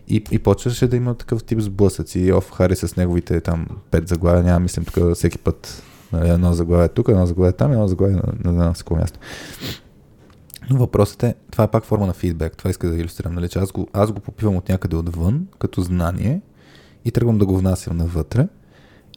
И, 0.08 0.24
и 0.30 0.38
почваше 0.38 0.86
да 0.86 0.96
има 0.96 1.14
такъв 1.14 1.44
тип 1.44 1.60
сблъсъци. 1.60 2.32
Оф 2.32 2.50
Хари 2.50 2.76
с 2.76 2.96
неговите 2.96 3.40
там 3.40 3.66
пет 3.90 4.08
заглавия, 4.08 4.42
няма, 4.42 4.60
мислим, 4.60 4.84
тук 4.84 5.14
всеки 5.14 5.38
път 5.38 5.82
нали, 6.12 6.30
едно 6.30 6.52
заглавие 6.52 6.88
тук, 6.88 7.08
едно 7.08 7.26
заглавие 7.26 7.52
там, 7.52 7.72
едно 7.72 7.88
заглавие 7.88 8.16
на, 8.16 8.22
на, 8.44 8.52
на 8.52 8.72
всяко 8.72 8.96
място. 8.96 9.18
Но 10.70 10.78
въпросът 10.78 11.22
е, 11.22 11.34
това 11.50 11.64
е 11.64 11.70
пак 11.70 11.84
форма 11.84 12.06
на 12.06 12.12
фидбек. 12.12 12.56
Това 12.56 12.70
иска 12.70 12.88
да 12.88 12.96
иллюстрирам, 12.96 13.34
нали, 13.34 13.48
че 13.48 13.58
аз 13.58 13.72
го, 13.72 13.88
аз 13.92 14.12
го 14.12 14.20
попивам 14.20 14.56
от 14.56 14.68
някъде 14.68 14.96
отвън, 14.96 15.46
като 15.58 15.80
знание, 15.80 16.40
и 17.04 17.10
тръгвам 17.10 17.38
да 17.38 17.46
го 17.46 17.58
внасям 17.58 17.96
навътре. 17.96 18.48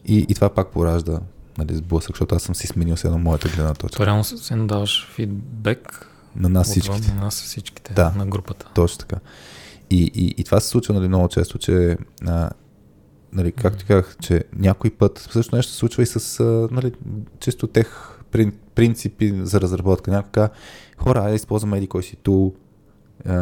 И, 0.05 0.25
и 0.29 0.35
това 0.35 0.49
пак 0.49 0.71
поражда 0.71 1.19
нали, 1.57 1.75
сблъсък, 1.75 2.15
защото 2.15 2.35
аз 2.35 2.43
съм 2.43 2.55
си 2.55 2.67
сменил 2.67 2.97
се 2.97 3.09
на 3.09 3.17
моята 3.17 3.49
гледна 3.49 3.73
точка. 3.73 4.05
Реално 4.05 4.23
се 4.23 4.55
даваш 4.55 5.07
фидбек 5.13 6.09
На 6.35 6.49
нас 6.49 6.77
отвън, 6.77 6.81
всичките. 6.95 7.15
на 7.15 7.21
нас 7.23 7.41
всичките, 7.41 7.93
Да. 7.93 8.13
на 8.17 8.25
групата. 8.25 8.65
Точно 8.75 8.97
така. 8.97 9.15
И, 9.89 10.11
и, 10.15 10.35
и 10.37 10.43
това 10.43 10.59
се 10.59 10.67
случва 10.67 10.93
нали, 10.93 11.07
много 11.07 11.27
често, 11.27 11.57
че, 11.57 11.97
а, 12.27 12.49
нали, 13.33 13.51
както 13.51 13.79
ти 13.79 13.85
казах, 13.85 14.17
че 14.21 14.43
някой 14.55 14.89
път 14.89 15.27
също 15.31 15.55
нещо 15.55 15.71
се 15.71 15.77
случва 15.77 16.03
и 16.03 16.05
с 16.05 16.39
а, 16.39 16.67
нали, 16.71 16.91
чисто 17.39 17.67
тех 17.67 18.19
прин, 18.31 18.53
принципи 18.75 19.33
за 19.43 19.61
разработка. 19.61 20.11
Някой 20.11 20.47
хора, 20.97 21.19
айде 21.19 21.29
да 21.29 21.35
използваме 21.35 21.77
еди 21.77 21.87
кой 21.87 22.03
си 22.03 22.15
тул 22.15 22.53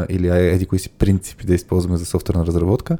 или 0.10 0.28
еди 0.28 0.66
кои 0.66 0.80
си 0.80 0.89
принципи 0.89 1.45
да 1.45 1.54
използваме 1.54 1.97
за 1.97 2.06
софтуерна 2.06 2.45
разработка. 2.45 2.97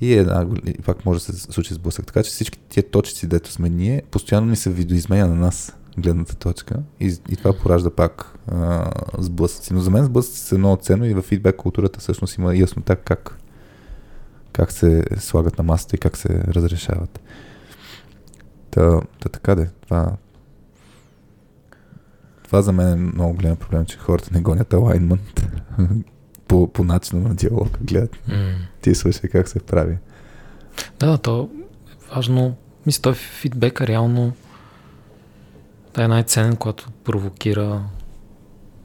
И, 0.00 0.14
една, 0.14 0.46
пак 0.84 1.04
може 1.04 1.18
да 1.18 1.24
се 1.24 1.52
случи 1.52 1.74
сблъсък. 1.74 2.06
Така 2.06 2.22
че 2.22 2.30
всички 2.30 2.58
тия 2.58 2.90
точици, 2.90 3.26
дето 3.26 3.52
сме 3.52 3.68
ние, 3.68 4.02
постоянно 4.10 4.46
ни 4.46 4.56
се 4.56 4.70
видоизменя 4.70 5.26
на 5.26 5.34
нас 5.34 5.76
гледната 5.98 6.36
точка 6.36 6.76
и, 7.00 7.16
и 7.28 7.36
това 7.36 7.52
поражда 7.52 7.90
пак 7.90 8.38
а, 8.46 8.90
сблъсъци. 9.18 9.74
Но 9.74 9.80
за 9.80 9.90
мен 9.90 10.04
сблъсъци 10.04 10.38
са 10.40 10.58
много 10.58 10.82
ценно 10.82 11.04
и 11.04 11.14
в 11.14 11.22
фидбек 11.22 11.56
културата 11.56 12.00
всъщност 12.00 12.38
има 12.38 12.56
яснота 12.56 12.96
как, 12.96 13.38
как 14.52 14.72
се 14.72 15.04
слагат 15.18 15.58
на 15.58 15.64
масата 15.64 15.96
и 15.96 15.98
как 15.98 16.16
се 16.16 16.28
разрешават. 16.28 17.20
Та, 18.70 19.00
та 19.20 19.28
така 19.28 19.54
де. 19.54 19.70
Това, 19.80 20.12
това 22.44 22.62
за 22.62 22.72
мен 22.72 22.92
е 22.92 22.96
много 22.96 23.34
голям 23.34 23.56
проблем, 23.56 23.86
че 23.86 23.98
хората 23.98 24.30
не 24.32 24.40
гонят 24.40 24.72
алайнмент 24.72 25.46
по, 26.48 26.72
по 26.72 26.84
начина 26.84 27.28
на 27.28 27.34
диалога. 27.34 27.70
Гледат, 27.80 28.28
М. 28.28 28.54
ти 28.80 28.94
слушай 28.94 29.30
как 29.30 29.48
се 29.48 29.60
прави. 29.60 29.96
Да, 31.00 31.18
то 31.18 31.50
е 31.92 32.14
важно. 32.14 32.56
Мисля, 32.86 33.02
той 33.02 33.14
фидбека 33.14 33.86
реално 33.86 34.32
да 35.94 36.04
е 36.04 36.08
най-ценен, 36.08 36.56
когато 36.56 36.90
провокира 37.04 37.82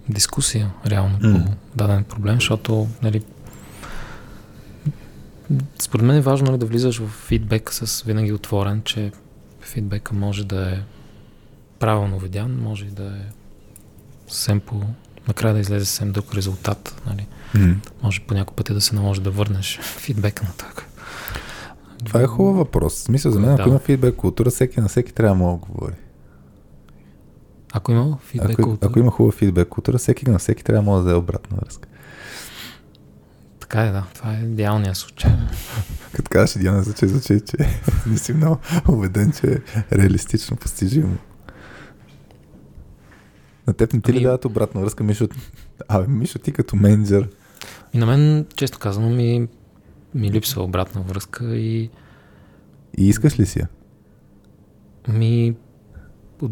дискусия 0.10 0.72
реално 0.88 1.18
М. 1.22 1.46
по 1.46 1.52
даден 1.76 2.04
проблем, 2.04 2.36
защото 2.36 2.88
нали, 3.04 3.24
според 5.80 6.06
мен 6.06 6.18
е 6.18 6.22
важно 6.22 6.48
нали, 6.48 6.58
да 6.58 6.66
влизаш 6.66 7.00
в 7.00 7.08
фидбек 7.08 7.74
с 7.74 8.02
винаги 8.02 8.34
отворен, 8.34 8.82
че 8.86 9.12
фидбека 9.62 10.16
може 10.16 10.46
да 10.46 10.72
е 10.72 10.80
правилно 11.80 12.20
видян, 12.20 12.60
може 12.62 12.86
и 12.86 12.90
да 12.90 13.04
е 13.04 13.39
съвсем 14.30 14.60
по... 14.60 14.82
накрая 15.28 15.54
да 15.54 15.60
излезе 15.60 15.86
съвсем 15.86 16.12
друг 16.12 16.34
резултат. 16.36 17.02
Нали. 17.06 17.28
М. 17.56 17.76
Може 18.04 18.20
по 18.20 18.34
някой 18.34 18.56
пъти 18.56 18.74
да 18.74 18.82
се 18.82 18.96
наложи 18.96 19.22
да 19.22 19.32
върнеш 19.32 19.80
фидбека 19.82 20.44
на 20.44 20.52
така. 20.58 20.84
Това 22.06 22.22
е 22.22 22.26
хубав 22.26 22.56
въпрос. 22.56 22.94
В 22.94 23.00
смисъл 23.04 23.32
за 23.32 23.40
мен, 23.40 23.50
ако 23.50 23.64
Да. 23.64 23.70
има 23.70 23.80
фидбек 23.80 24.16
култура, 24.16 24.50
всеки 24.50 24.82
на 24.82 24.88
всеки 24.88 25.14
трябва 25.14 25.36
да 25.36 25.44
мога 25.44 25.60
да 25.60 25.72
говори. 25.74 25.96
Ако 27.74 27.92
има 27.92 28.18
фидбек 28.26 28.60
Ако, 28.60 28.70
от... 28.70 28.84
ако 28.84 29.00
има 29.00 29.12
хубава 29.12 29.32
фидбек 29.32 29.68
култура, 29.68 29.98
всеки 29.98 30.30
на 30.30 30.40
всеки 30.40 30.64
трябва 30.64 30.82
да 30.84 30.86
може 30.92 31.04
да 31.04 31.04
даде 31.04 31.20
обратна 31.20 31.58
връзка. 31.62 31.90
Така 33.60 33.82
е, 33.82 33.92
да. 33.92 34.04
Това 34.16 34.34
е 34.34 34.40
идеалният 34.44 34.98
случай. 34.98 35.32
Като 36.14 36.30
кажеш 36.30 36.58
Диана, 36.58 36.84
звучи, 36.84 37.08
звучи, 37.08 37.42
че 37.46 37.58
не 38.08 38.18
си 38.18 38.34
много 38.34 38.58
убеден, 38.88 39.32
че 39.42 39.62
е 39.92 39.98
реалистично 39.98 40.58
постижимо. 40.58 41.18
На 43.70 43.74
теб 43.74 43.94
не 43.94 44.02
ти 44.02 44.14
ли 44.14 44.18
Ами- 44.18 44.24
дадат 44.24 44.46
обратна 44.46 44.82
връзка, 44.82 45.04
Мишо? 45.04 45.28
Абе, 45.88 46.08
Мишо, 46.08 46.40
ти 46.40 46.52
като 46.52 46.76
менеджер. 46.76 47.30
И 47.94 47.98
на 47.98 48.06
мен, 48.06 48.46
често 48.56 48.80
казано, 48.80 49.10
ми, 49.10 49.48
ми 50.14 50.32
липсва 50.32 50.64
обратна 50.64 51.02
връзка 51.02 51.56
и 51.56 51.90
И 52.98 53.10
искаш 53.10 53.40
ли 53.40 53.46
си 53.46 53.60
я? 53.60 53.68
ми 55.08 55.56
от, 56.42 56.52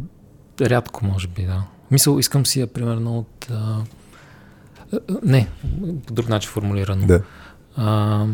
рядко, 0.62 1.06
може 1.06 1.28
би, 1.28 1.44
да. 1.44 1.64
Мисъл, 1.92 2.20
искам 2.20 2.46
си 2.46 2.60
я, 2.60 2.68
примерно, 2.68 3.20
от... 3.20 3.48
А, 3.52 3.84
не, 5.24 5.48
по 6.08 6.14
друг 6.14 6.30
начин 6.30 6.52
формулирано. 6.52 7.08
Да. 7.08 7.24
А, 7.76 8.26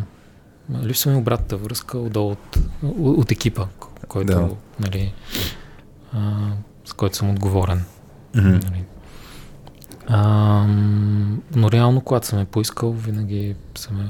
липсва 0.84 1.12
ми 1.12 1.18
обратната 1.18 1.58
връзка 1.58 1.98
отдолу 1.98 2.32
от, 2.32 2.58
от, 3.00 3.32
екипа, 3.32 3.68
който, 4.08 4.34
Да. 4.34 4.50
нали, 4.80 5.14
а, 6.14 6.52
с 6.86 6.94
който 6.94 7.16
съм 7.16 7.30
отговорен. 7.30 7.84
Нали. 8.36 8.84
А, 10.08 10.68
но 11.56 11.72
реално, 11.72 12.02
когато 12.02 12.28
съм 12.28 12.40
е 12.40 12.46
поискал, 12.46 12.92
винаги 12.92 13.56
съм 13.76 14.02
е 14.02 14.10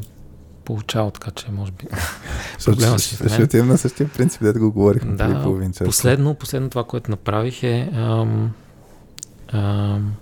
получавал, 0.66 1.12
така 1.12 1.32
че 1.32 1.52
може 1.52 1.72
би... 1.72 1.88
Проблема 2.66 3.00
си 3.00 3.24
мен. 3.24 3.34
Ще 3.34 3.44
отидем 3.44 3.68
на 3.68 3.78
същия 3.78 4.10
принцип, 4.10 4.42
да 4.42 4.60
го 4.60 4.72
говорихме 4.72 5.18
преди 5.18 5.34
да, 5.34 5.44
половин 5.44 5.74
час. 5.74 5.86
последно, 5.86 6.36
последно 6.36 6.70
това, 6.70 6.84
което 6.84 7.12
направих 7.12 7.64
е... 7.64 7.90
Ам, 7.94 8.52
ам, 9.48 10.14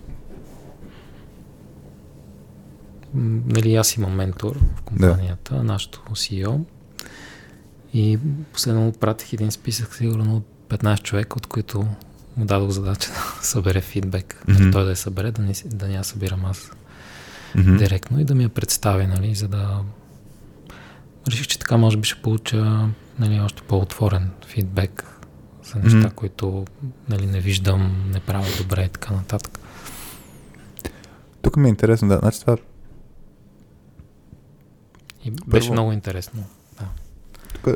нали, 3.46 3.76
аз 3.76 3.96
имам 3.96 4.16
ментор 4.16 4.60
в 4.76 4.82
компанията, 4.82 5.56
да. 5.56 5.64
нашото 5.64 6.02
CEO. 6.12 6.60
И 7.94 8.20
последно 8.54 8.82
му 8.82 8.92
пратих 8.92 9.34
един 9.34 9.52
списък, 9.52 9.96
сигурно 9.96 10.36
от 10.36 10.46
15 10.70 11.02
човека, 11.02 11.38
от 11.38 11.48
които 11.48 11.86
му 12.38 12.46
дадох 12.46 12.70
задача 12.70 13.10
да 13.10 13.18
събере 13.42 13.82
фидбек. 13.82 14.44
Нали, 14.48 14.72
той 14.72 14.84
да 14.84 14.90
я 14.90 14.96
събере, 14.96 15.32
да 15.32 15.42
не, 15.42 15.54
да 15.66 15.88
не 15.88 15.94
я 15.94 16.04
събирам 16.04 16.46
аз 16.46 16.72
Мгм. 17.56 17.78
директно 17.78 18.20
и 18.20 18.24
да 18.24 18.36
ми 18.36 18.44
я 18.44 18.50
представи, 18.50 19.08
нали, 19.08 19.36
за 19.36 19.48
да 19.48 19.80
реших, 21.28 21.48
че 21.48 21.60
така 21.60 21.78
може 21.78 21.98
би 21.98 22.04
ще 22.04 22.22
получа 22.22 22.90
нали, 23.20 23.40
още 23.40 23.62
по-отворен 23.62 24.32
фидбек 24.46 25.06
за 25.64 25.80
неща, 25.80 25.98
Мгм. 25.98 26.10
които 26.10 26.66
нали, 27.10 27.26
не 27.26 27.40
виждам, 27.40 28.06
не 28.08 28.20
правя 28.20 28.48
добре 28.58 28.84
и 28.84 28.90
така 28.90 29.14
нататък. 29.14 29.60
Тук 31.42 31.58
ми 31.58 31.66
е 31.66 31.70
интересно, 31.70 32.08
да. 32.08 32.18
Значи 32.18 32.40
това 32.42 32.58
И 35.26 35.32
беше 35.32 35.48
Първо- 35.62 35.74
много 35.74 35.92
интересно. 35.92 36.44
Да. 36.80 36.88
тук. 37.56 37.76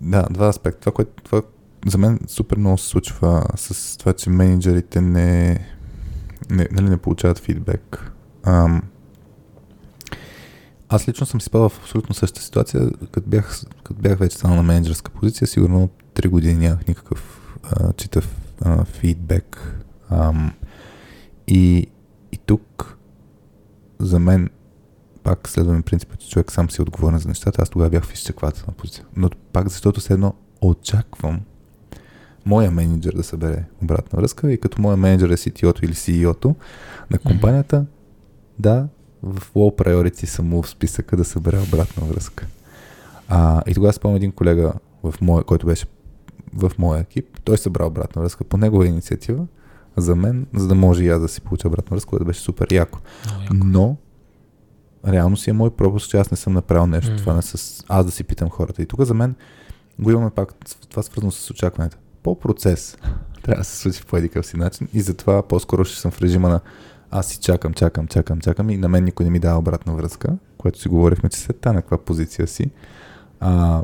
Да, 0.00 0.26
два 0.30 0.48
аспекта. 0.48 0.80
Това, 0.80 0.92
което 0.92 1.22
това, 1.22 1.42
за 1.90 1.98
мен 1.98 2.18
супер 2.26 2.56
много 2.56 2.78
се 2.78 2.88
случва 2.88 3.44
с 3.56 3.96
това, 3.96 4.12
че 4.12 4.30
менеджерите 4.30 5.00
не, 5.00 5.48
не, 6.50 6.68
нали, 6.72 6.90
не 6.90 6.96
получават 6.96 7.38
фидбек. 7.38 8.12
Ам, 8.42 8.82
аз 10.88 11.08
лично 11.08 11.26
съм 11.26 11.40
си 11.40 11.44
спал 11.44 11.68
в 11.68 11.78
абсолютно 11.78 12.14
същата 12.14 12.42
ситуация, 12.42 12.90
като 13.12 13.28
бях, 13.28 13.60
като 13.84 14.00
бях 14.00 14.18
вече 14.18 14.36
станал 14.36 14.56
на 14.56 14.62
менеджерска 14.62 15.10
позиция, 15.10 15.48
сигурно 15.48 15.88
3 16.14 16.28
години 16.28 16.54
нямах 16.54 16.86
никакъв 16.88 17.54
а, 17.62 17.92
читав 17.92 18.40
а, 18.60 18.84
фидбек. 18.84 19.74
Ам, 20.10 20.52
и, 21.46 21.86
и 22.32 22.36
тук 22.46 22.96
за 23.98 24.18
мен 24.18 24.50
пак 25.22 25.48
следваме 25.48 25.82
принципа, 25.82 26.16
че 26.16 26.30
човек 26.30 26.52
сам 26.52 26.70
си 26.70 26.80
е 26.80 26.82
отговорен 26.82 27.18
за 27.18 27.28
нещата. 27.28 27.62
Аз 27.62 27.70
тогава 27.70 27.90
бях 27.90 28.04
в 28.04 28.14
изчеквателна 28.14 28.72
позиция. 28.72 29.04
Но 29.16 29.30
пак 29.52 29.68
защото 29.68 30.00
все 30.00 30.12
едно 30.12 30.34
очаквам 30.60 31.40
моя 32.46 32.70
менеджер 32.70 33.12
да 33.12 33.22
събере 33.22 33.64
обратна 33.82 34.20
връзка 34.20 34.52
и 34.52 34.60
като 34.60 34.82
моя 34.82 34.96
менеджер 34.96 35.30
е 35.30 35.36
CTO-то 35.36 35.84
или 35.84 35.92
CEO-то 35.92 36.54
на 37.10 37.18
компанията, 37.18 37.86
да, 38.58 38.88
в 39.22 39.54
low 39.54 39.84
priority 39.84 40.24
съм 40.24 40.48
му 40.48 40.62
в 40.62 40.68
списъка 40.68 41.16
да 41.16 41.24
събере 41.24 41.58
обратна 41.60 42.06
връзка. 42.06 42.46
А, 43.28 43.62
и 43.66 43.74
тогава 43.74 43.92
спомням 43.92 44.16
един 44.16 44.32
колега, 44.32 44.72
в 45.02 45.14
моя, 45.20 45.44
който 45.44 45.66
беше 45.66 45.86
в 46.54 46.72
моя 46.78 47.00
екип, 47.00 47.40
той 47.44 47.58
събра 47.58 47.86
обратна 47.86 48.22
връзка 48.22 48.44
по 48.44 48.56
негова 48.56 48.86
инициатива 48.86 49.46
за 49.96 50.16
мен, 50.16 50.46
за 50.54 50.68
да 50.68 50.74
може 50.74 51.04
и 51.04 51.08
аз 51.08 51.20
да 51.20 51.28
си 51.28 51.40
получа 51.40 51.68
обратна 51.68 51.94
връзка, 51.94 52.10
което 52.10 52.24
беше 52.24 52.40
супер 52.40 52.72
яко. 52.72 52.98
Много 53.26 53.42
яко. 53.42 53.54
Но 53.66 53.96
реално 55.06 55.36
си 55.36 55.50
е 55.50 55.52
мой 55.52 55.70
пропуск, 55.70 56.10
че 56.10 56.16
аз 56.16 56.30
не 56.30 56.36
съм 56.36 56.52
направил 56.52 56.86
нещо. 56.86 57.10
Мгм. 57.10 57.20
Това 57.20 57.34
не 57.34 57.42
с 57.42 57.84
аз 57.88 58.06
да 58.06 58.12
си 58.12 58.24
питам 58.24 58.50
хората. 58.50 58.82
И 58.82 58.86
тук 58.86 59.02
за 59.02 59.14
мен 59.14 59.34
го 59.98 60.10
имаме 60.10 60.30
пак 60.30 60.54
това 60.88 61.02
свързано 61.02 61.30
с 61.30 61.50
очакването. 61.50 61.96
По 62.22 62.38
процес 62.38 62.96
трябва 63.42 63.60
да 63.60 63.64
се 63.64 63.76
случи 63.76 64.04
по 64.04 64.16
едикъв 64.16 64.46
си 64.46 64.56
начин 64.56 64.88
и 64.94 65.00
затова 65.00 65.42
по-скоро 65.42 65.84
ще 65.84 66.00
съм 66.00 66.10
в 66.10 66.20
режима 66.20 66.48
на 66.48 66.60
аз 67.10 67.26
си 67.26 67.38
чакам, 67.38 67.74
чакам, 67.74 68.06
чакам, 68.06 68.40
чакам 68.40 68.70
и 68.70 68.76
на 68.76 68.88
мен 68.88 69.04
никой 69.04 69.24
не 69.24 69.30
ми 69.30 69.38
дава 69.38 69.58
обратна 69.58 69.94
връзка, 69.94 70.36
което 70.58 70.80
си 70.80 70.88
говорихме, 70.88 71.28
че 71.28 71.38
след 71.38 71.64
на 71.64 71.74
каква 71.74 71.98
позиция 71.98 72.46
си. 72.46 72.70
А, 73.40 73.82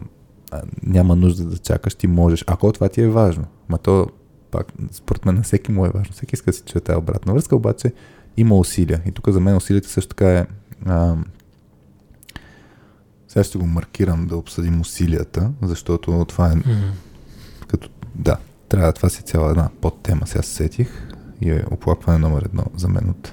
а, 0.51 0.63
няма 0.83 1.17
нужда 1.17 1.45
да 1.45 1.59
чакаш, 1.59 1.95
ти 1.95 2.07
можеш. 2.07 2.45
Ако 2.47 2.73
това 2.73 2.89
ти 2.89 3.03
е 3.03 3.09
важно, 3.09 3.45
ма 3.69 3.79
то 3.79 4.07
пак, 4.51 4.73
според 4.93 5.25
мен 5.25 5.35
на 5.35 5.43
всеки 5.43 5.73
му 5.73 5.87
е 5.87 5.91
важно. 5.91 6.13
Всеки 6.13 6.35
иска 6.35 6.51
да 6.51 6.57
си 6.57 6.63
чуе 6.67 6.81
тази 6.81 6.97
обратна 6.97 7.33
връзка, 7.33 7.57
обаче 7.57 7.93
има 8.37 8.57
усилия. 8.57 9.03
И 9.07 9.13
тук 9.13 9.29
за 9.29 9.41
мен 9.41 9.57
усилията 9.57 9.89
също 9.89 10.09
така 10.09 10.39
е 10.39 10.47
а, 10.87 11.17
сега 13.29 13.45
ще 13.45 13.59
го 13.59 13.67
маркирам 13.67 14.27
да 14.27 14.37
обсъдим 14.37 14.81
усилията, 14.81 15.53
защото 15.63 16.25
това 16.29 16.47
е 16.53 16.55
mm-hmm. 16.55 16.91
Да, 18.15 18.37
трябва, 18.69 18.93
това 18.93 19.09
си 19.09 19.23
цяла 19.23 19.51
една 19.51 19.69
подтема, 19.81 20.27
сега 20.27 20.43
се 20.43 20.55
сетих 20.55 21.09
и 21.41 21.51
е 21.51 21.65
оплакване 21.71 22.19
номер 22.19 22.43
едно 22.43 22.65
за 22.77 22.89
мен 22.89 23.11
от 23.11 23.33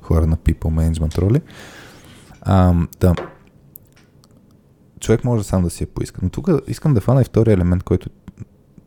хора 0.00 0.26
на 0.26 0.36
people 0.36 0.92
management 0.92 1.18
роли. 1.18 1.40
А, 2.40 2.74
да, 3.00 3.14
човек 5.00 5.24
може 5.24 5.44
сам 5.44 5.62
да 5.62 5.70
си 5.70 5.82
я 5.82 5.86
поиска. 5.86 6.20
Но 6.22 6.30
тук 6.30 6.48
искам 6.66 6.94
да 6.94 7.00
фана 7.00 7.20
и 7.20 7.24
втория 7.24 7.54
елемент, 7.54 7.82
който 7.82 8.10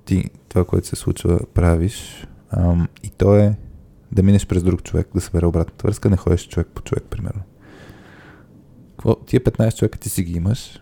ти, 0.06 0.30
това, 0.50 0.66
което 0.66 0.88
се 0.88 0.96
случва, 0.96 1.40
правиш. 1.54 2.28
Ам, 2.50 2.88
и 3.04 3.10
то 3.10 3.36
е 3.36 3.56
да 4.12 4.24
минеш 4.24 4.48
през 4.48 4.64
друг 4.64 4.84
човек, 4.84 5.08
да 5.16 5.22
събере 5.22 5.46
обратната 5.46 5.88
връзка, 5.88 6.10
не 6.10 6.18
ходиш 6.18 6.48
човек 6.48 6.68
по 6.76 6.82
човек, 6.82 7.04
примерно. 7.10 7.42
Какво, 8.92 9.16
тия 9.16 9.42
15 9.42 9.78
човека 9.78 10.00
ти 10.00 10.10
си 10.10 10.24
ги 10.24 10.38
имаш. 10.38 10.82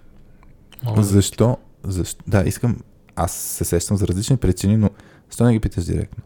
Може 0.84 1.04
защо? 1.04 1.58
защо? 1.84 2.24
Да, 2.28 2.44
искам. 2.46 2.78
Аз 3.16 3.32
се 3.32 3.66
сещам 3.66 3.98
за 3.98 4.08
различни 4.08 4.38
причини, 4.38 4.78
но 4.78 4.90
защо 5.30 5.44
не 5.46 5.54
ги 5.54 5.60
питаш 5.60 5.86
директно? 5.86 6.24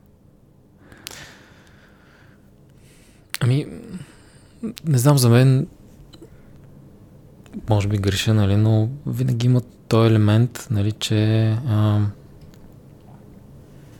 Ами, 3.39 3.65
не 4.85 4.97
знам, 4.97 5.17
за 5.17 5.29
мен 5.29 5.67
може 7.69 7.88
би 7.88 7.97
греша, 7.97 8.33
нали, 8.33 8.55
но 8.55 8.89
винаги 9.07 9.45
има 9.45 9.61
този 9.88 10.07
елемент, 10.07 10.67
нали, 10.71 10.91
че 10.91 11.45
а, 11.67 11.99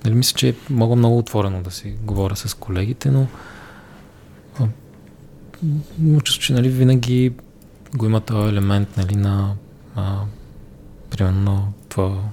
нали, 0.06 0.16
мисля, 0.16 0.38
че 0.38 0.56
мога 0.70 0.96
много 0.96 1.18
отворено 1.18 1.64
да 1.64 1.72
си 1.72 1.96
говоря 2.04 2.36
с 2.36 2.54
колегите, 2.54 3.12
но 3.12 3.28
има 6.00 6.22
чувство, 6.22 6.44
че 6.44 6.54
нали, 6.54 6.70
винаги 6.70 7.34
го 7.96 8.06
има 8.06 8.22
този 8.22 8.50
елемент 8.50 8.98
нали, 8.98 9.16
на 9.16 9.56
а, 9.96 10.22
примерно 11.10 11.74
това 11.90 12.24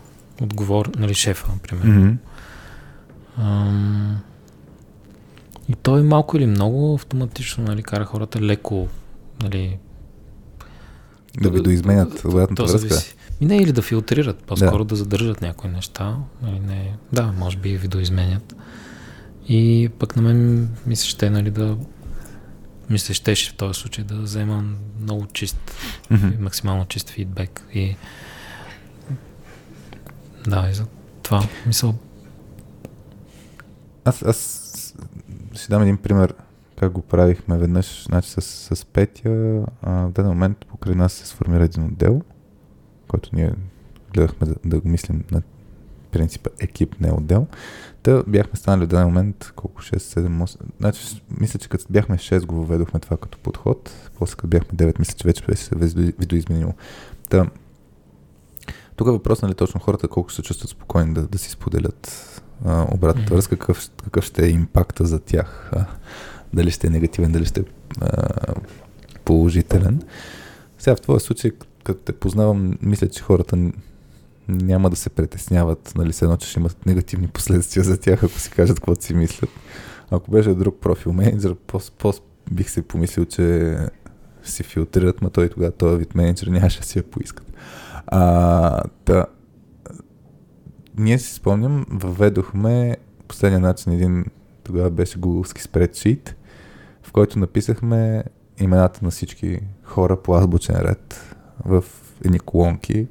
отговор, 0.44 0.90
нали, 0.98 1.14
шефа, 1.14 1.48
примерно. 1.62 2.18
Mm-hmm. 3.38 4.16
и 5.68 5.74
той 5.74 6.02
малко 6.02 6.36
или 6.36 6.46
много 6.46 6.94
автоматично 6.94 7.64
нали, 7.64 7.82
кара 7.82 8.04
хората 8.04 8.40
леко 8.40 8.88
нали, 9.42 9.78
да 11.40 11.50
ви 11.50 11.60
доизменят 11.60 12.24
обратната 12.24 12.64
връзка. 12.64 12.94
И 13.40 13.46
не 13.46 13.56
или 13.56 13.72
да 13.72 13.82
филтрират, 13.82 14.44
по-скоро 14.44 14.84
да, 14.84 14.88
да 14.88 14.96
задържат 14.96 15.40
някои 15.40 15.70
неща. 15.70 16.16
Нали, 16.42 16.60
не, 16.60 16.96
да, 17.12 17.32
може 17.38 17.56
би 17.56 17.76
ви 17.76 17.88
доизменят. 17.88 18.54
И 19.48 19.90
пък 19.98 20.16
на 20.16 20.22
мен 20.22 20.68
мисля, 20.86 21.08
ще 21.08 21.30
нали, 21.30 21.50
да 21.50 21.76
мисля, 22.90 23.14
щеше 23.14 23.50
в 23.50 23.54
този 23.54 23.80
случай 23.80 24.04
да 24.04 24.14
взема 24.14 24.64
много 25.00 25.26
чист, 25.26 25.74
mm-hmm. 26.12 26.40
максимално 26.40 26.86
чист 26.86 27.10
фидбек. 27.10 27.66
И 27.74 27.96
да, 30.46 30.68
и 30.70 30.74
за 30.74 30.86
това 31.22 31.42
мисъл. 31.66 31.94
Аз, 34.04 34.22
аз 34.22 34.70
ще 35.52 35.68
дам 35.68 35.82
един 35.82 35.96
пример 35.96 36.34
как 36.78 36.92
го 36.92 37.02
правихме 37.02 37.58
веднъж, 37.58 38.04
значи 38.04 38.30
с, 38.30 38.40
с 38.76 38.84
Петя, 38.84 39.64
а, 39.82 40.06
в 40.06 40.10
даден 40.10 40.30
момент 40.30 40.66
покрай 40.68 40.94
нас 40.94 41.12
се 41.12 41.26
сформира 41.26 41.64
един 41.64 41.84
отдел, 41.84 42.22
който 43.08 43.30
ние 43.32 43.52
гледахме 44.14 44.46
да, 44.46 44.54
да 44.64 44.80
го 44.80 44.88
мислим 44.88 45.24
на 45.30 45.42
принципа 46.10 46.50
екип, 46.60 47.00
не 47.00 47.12
отдел. 47.12 47.46
Та 48.02 48.22
бяхме 48.26 48.56
станали 48.56 48.84
в 48.84 48.88
даден 48.88 49.06
момент, 49.06 49.52
колко 49.56 49.82
6, 49.82 49.96
7, 49.96 50.44
8, 50.44 50.60
значи 50.80 51.22
мисля, 51.40 51.58
че 51.58 51.68
като 51.68 51.84
бяхме 51.90 52.16
6 52.16 52.46
го 52.46 52.54
въведохме 52.54 53.00
това 53.00 53.16
като 53.16 53.38
подход, 53.38 54.10
после 54.18 54.34
като 54.34 54.46
бяхме 54.46 54.78
9, 54.78 54.98
мисля, 54.98 55.14
че 55.14 55.28
вече 55.28 55.44
беше 55.44 55.62
се 55.62 55.74
видоизменило. 56.18 56.72
Та, 57.28 57.46
тук 58.96 59.08
е 59.08 59.10
въпрос, 59.10 59.42
нали, 59.42 59.54
точно 59.54 59.80
хората 59.80 60.08
колко 60.08 60.32
се 60.32 60.42
чувстват 60.42 60.70
спокойни 60.70 61.14
да, 61.14 61.22
да 61.22 61.38
си 61.38 61.50
споделят 61.50 62.30
а, 62.64 62.86
обратната 62.94 63.34
връзка, 63.34 63.56
какъв, 63.56 63.90
какъв 64.04 64.24
ще 64.24 64.46
е 64.46 64.50
импакта 64.50 65.04
за 65.04 65.20
тях. 65.20 65.70
А, 65.72 65.86
дали 66.52 66.70
ще 66.70 66.86
е 66.86 66.90
негативен, 66.90 67.32
дали 67.32 67.44
ще 67.44 67.60
е 67.60 67.64
а, 68.00 68.28
положителен. 69.24 70.02
Сега 70.78 70.96
в 70.96 71.00
твоя 71.00 71.20
случай, 71.20 71.50
като 71.84 72.00
те 72.00 72.12
познавам, 72.12 72.78
мисля, 72.82 73.08
че 73.08 73.22
хората 73.22 73.70
няма 74.48 74.90
да 74.90 74.96
се 74.96 75.10
притесняват, 75.10 75.92
нали, 75.96 76.12
се 76.12 76.24
едно, 76.24 76.36
че 76.36 76.48
ще 76.48 76.60
имат 76.60 76.86
негативни 76.86 77.28
последствия 77.28 77.84
за 77.84 78.00
тях, 78.00 78.24
ако 78.24 78.38
си 78.38 78.50
кажат 78.50 78.76
каквото 78.76 79.04
си 79.04 79.14
мислят. 79.14 79.50
Ако 80.10 80.30
беше 80.30 80.54
друг 80.54 80.76
профил 80.80 81.12
менеджер, 81.12 81.54
по, 81.54 82.12
бих 82.50 82.70
се 82.70 82.82
помислил, 82.82 83.24
че 83.24 83.76
си 84.44 84.62
филтрират, 84.62 85.22
но 85.22 85.30
той 85.30 85.48
тогава 85.48 85.72
този 85.72 85.96
вид 85.96 86.14
менеджер 86.14 86.46
нямаше 86.46 86.80
да 86.80 86.86
си 86.86 86.98
я 86.98 87.02
поискат. 87.02 87.46
А, 88.06 88.82
та, 89.04 89.26
ние 90.98 91.18
си 91.18 91.34
спомням, 91.34 91.86
въведохме 91.90 92.96
последния 93.28 93.60
начин 93.60 93.92
един, 93.92 94.24
тогава 94.64 94.90
беше 94.90 95.18
гуглски 95.18 95.62
спредшит, 95.62 96.36
в 97.02 97.12
който 97.12 97.38
написахме 97.38 98.24
имената 98.60 99.00
на 99.02 99.10
всички 99.10 99.60
хора 99.82 100.22
по 100.22 100.34
азбучен 100.34 100.76
ред 100.76 101.36
в 101.64 101.84
едни 102.24 102.38
колонки. 102.38 103.06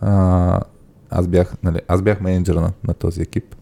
А, 0.00 0.60
аз, 1.10 1.28
бях, 1.28 1.54
нали, 1.62 1.80
аз 1.88 2.02
бях 2.02 2.20
менеджера 2.20 2.60
на, 2.60 2.72
на 2.84 2.94
този 2.94 3.22
екип, 3.22 3.54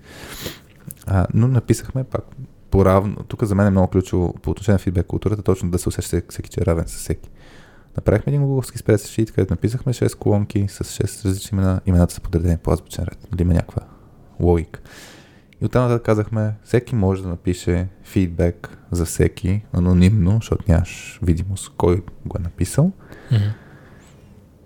а, 1.07 1.27
но 1.35 1.49
написахме 1.49 2.05
пак 2.05 2.25
по-равно. 2.71 3.17
Тук 3.29 3.45
за 3.45 3.55
мен 3.55 3.67
е 3.67 3.71
много 3.71 3.89
ключово 3.89 4.33
по 4.43 4.51
отношение 4.51 4.75
на 4.75 4.79
фидбек 4.79 5.07
културата, 5.07 5.43
точно 5.43 5.71
да 5.71 5.79
се 5.79 5.89
усеща 5.89 6.23
всеки, 6.29 6.51
че 6.51 6.61
е 6.61 6.67
равен 6.67 6.85
с 6.89 6.97
всеки. 6.97 7.31
Направихме 7.99 8.31
един 8.31 8.43
гугловски 8.43 8.79
спредшит, 8.79 9.33
където 9.33 9.53
написахме 9.53 9.93
6 9.93 10.19
колонки 10.19 10.67
с 10.69 10.85
6 10.85 11.25
различни 11.25 11.59
имена. 11.59 11.81
Имената 11.87 12.15
са 12.15 12.21
подредени 12.21 12.57
по 12.57 12.71
азбучен 12.73 13.05
ред. 13.05 13.29
Дали 13.31 13.43
има 13.43 13.55
някаква 13.55 13.83
логика. 14.41 14.81
И 15.61 15.65
оттам 15.65 15.83
нататък 15.83 16.07
казахме, 16.07 16.55
всеки 16.65 16.95
може 16.95 17.23
да 17.23 17.29
напише 17.29 17.89
фидбек 18.05 18.79
за 18.91 19.05
всеки, 19.05 19.63
анонимно, 19.73 20.33
защото 20.35 20.65
нямаш 20.69 21.21
видимост 21.23 21.73
кой 21.77 22.03
го 22.27 22.37
е 22.39 22.43
написал. 22.43 22.93
Mm-hmm. 23.31 23.53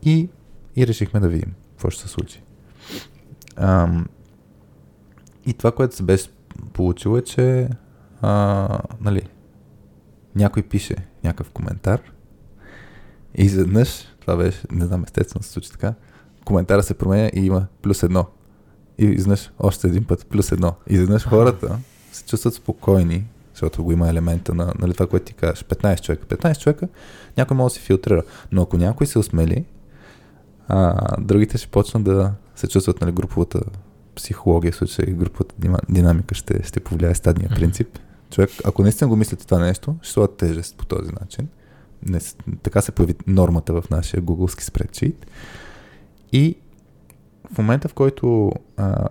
И, 0.03 0.29
и 0.77 0.87
решихме 0.87 1.21
да 1.21 1.29
видим 1.29 1.55
какво 1.71 1.91
ще 1.91 2.03
се 2.03 2.09
случи. 2.09 2.43
Ам, 3.57 4.07
и 5.47 5.53
това, 5.55 5.73
което 5.73 5.97
се 5.97 6.03
беше 6.03 6.31
получило 6.73 7.17
е, 7.17 7.23
че 7.23 7.69
а, 8.21 8.79
нали, 9.01 9.23
някой 10.35 10.63
пише 10.63 10.97
някакъв 11.25 11.51
коментар 11.51 12.12
и 13.35 13.45
изведнъж, 13.45 14.05
това 14.21 14.37
беше, 14.37 14.63
не 14.73 14.87
знам, 14.87 15.05
естествено 15.05 15.43
се 15.43 15.51
случи 15.51 15.71
така, 15.71 15.95
коментара 16.45 16.83
се 16.83 16.95
променя 16.95 17.31
и 17.35 17.47
има 17.47 17.67
плюс 17.83 18.03
едно 18.03 18.27
и 18.99 19.05
изведнъж 19.05 19.51
още 19.59 19.87
един 19.89 20.05
път, 20.05 20.27
плюс 20.27 20.53
едно. 20.53 20.75
И 20.91 20.95
изведнъж 20.95 21.25
хората 21.25 21.79
се 22.13 22.25
чувстват 22.25 22.55
спокойни, 22.55 23.25
защото 23.53 23.85
го 23.85 23.93
има 23.93 24.09
елемента 24.09 24.55
на 24.55 24.73
нали, 24.79 24.95
това, 24.95 25.07
което 25.07 25.25
ти 25.25 25.33
кажеш. 25.33 25.65
15 25.65 26.01
човека. 26.01 26.27
15 26.27 26.59
човека 26.59 26.89
някой 27.37 27.57
може 27.57 27.73
да 27.73 27.81
се 27.81 27.87
филтрира. 27.87 28.23
Но 28.53 28.63
ако 28.63 28.77
някой 28.77 29.07
се 29.07 29.19
осмели, 29.19 29.65
а, 30.69 30.97
другите 31.21 31.59
ще 31.59 31.69
почнат 31.69 32.05
да 32.05 32.33
се 32.57 32.69
чувстват 32.69 33.01
нали, 33.01 33.13
груповата 33.13 33.61
психология, 34.15 34.73
в 34.73 34.77
случай 34.77 35.07
груповата 35.07 35.55
динамика 35.89 36.35
ще, 36.35 36.63
ще 36.63 36.81
повлияе 36.81 37.15
стадния 37.15 37.49
принцип. 37.49 37.99
Човек, 38.31 38.51
ако 38.65 38.83
наистина 38.83 39.09
го 39.09 39.17
мислите 39.17 39.47
това 39.47 39.59
нещо, 39.59 39.97
ще 40.03 40.13
слага 40.13 40.37
тежест 40.37 40.77
по 40.77 40.87
този 40.87 41.11
начин. 41.21 41.49
Не, 42.07 42.21
така 42.63 42.81
се 42.81 42.93
появи 42.93 43.15
нормата 43.27 43.81
в 43.81 43.91
нашия 43.91 44.23
гуглски 44.23 44.65
спредшит. 44.65 45.27
И 46.33 46.57
в 47.55 47.59
момента, 47.59 47.89
в 47.89 47.95
който 47.95 48.53
а, 48.77 49.09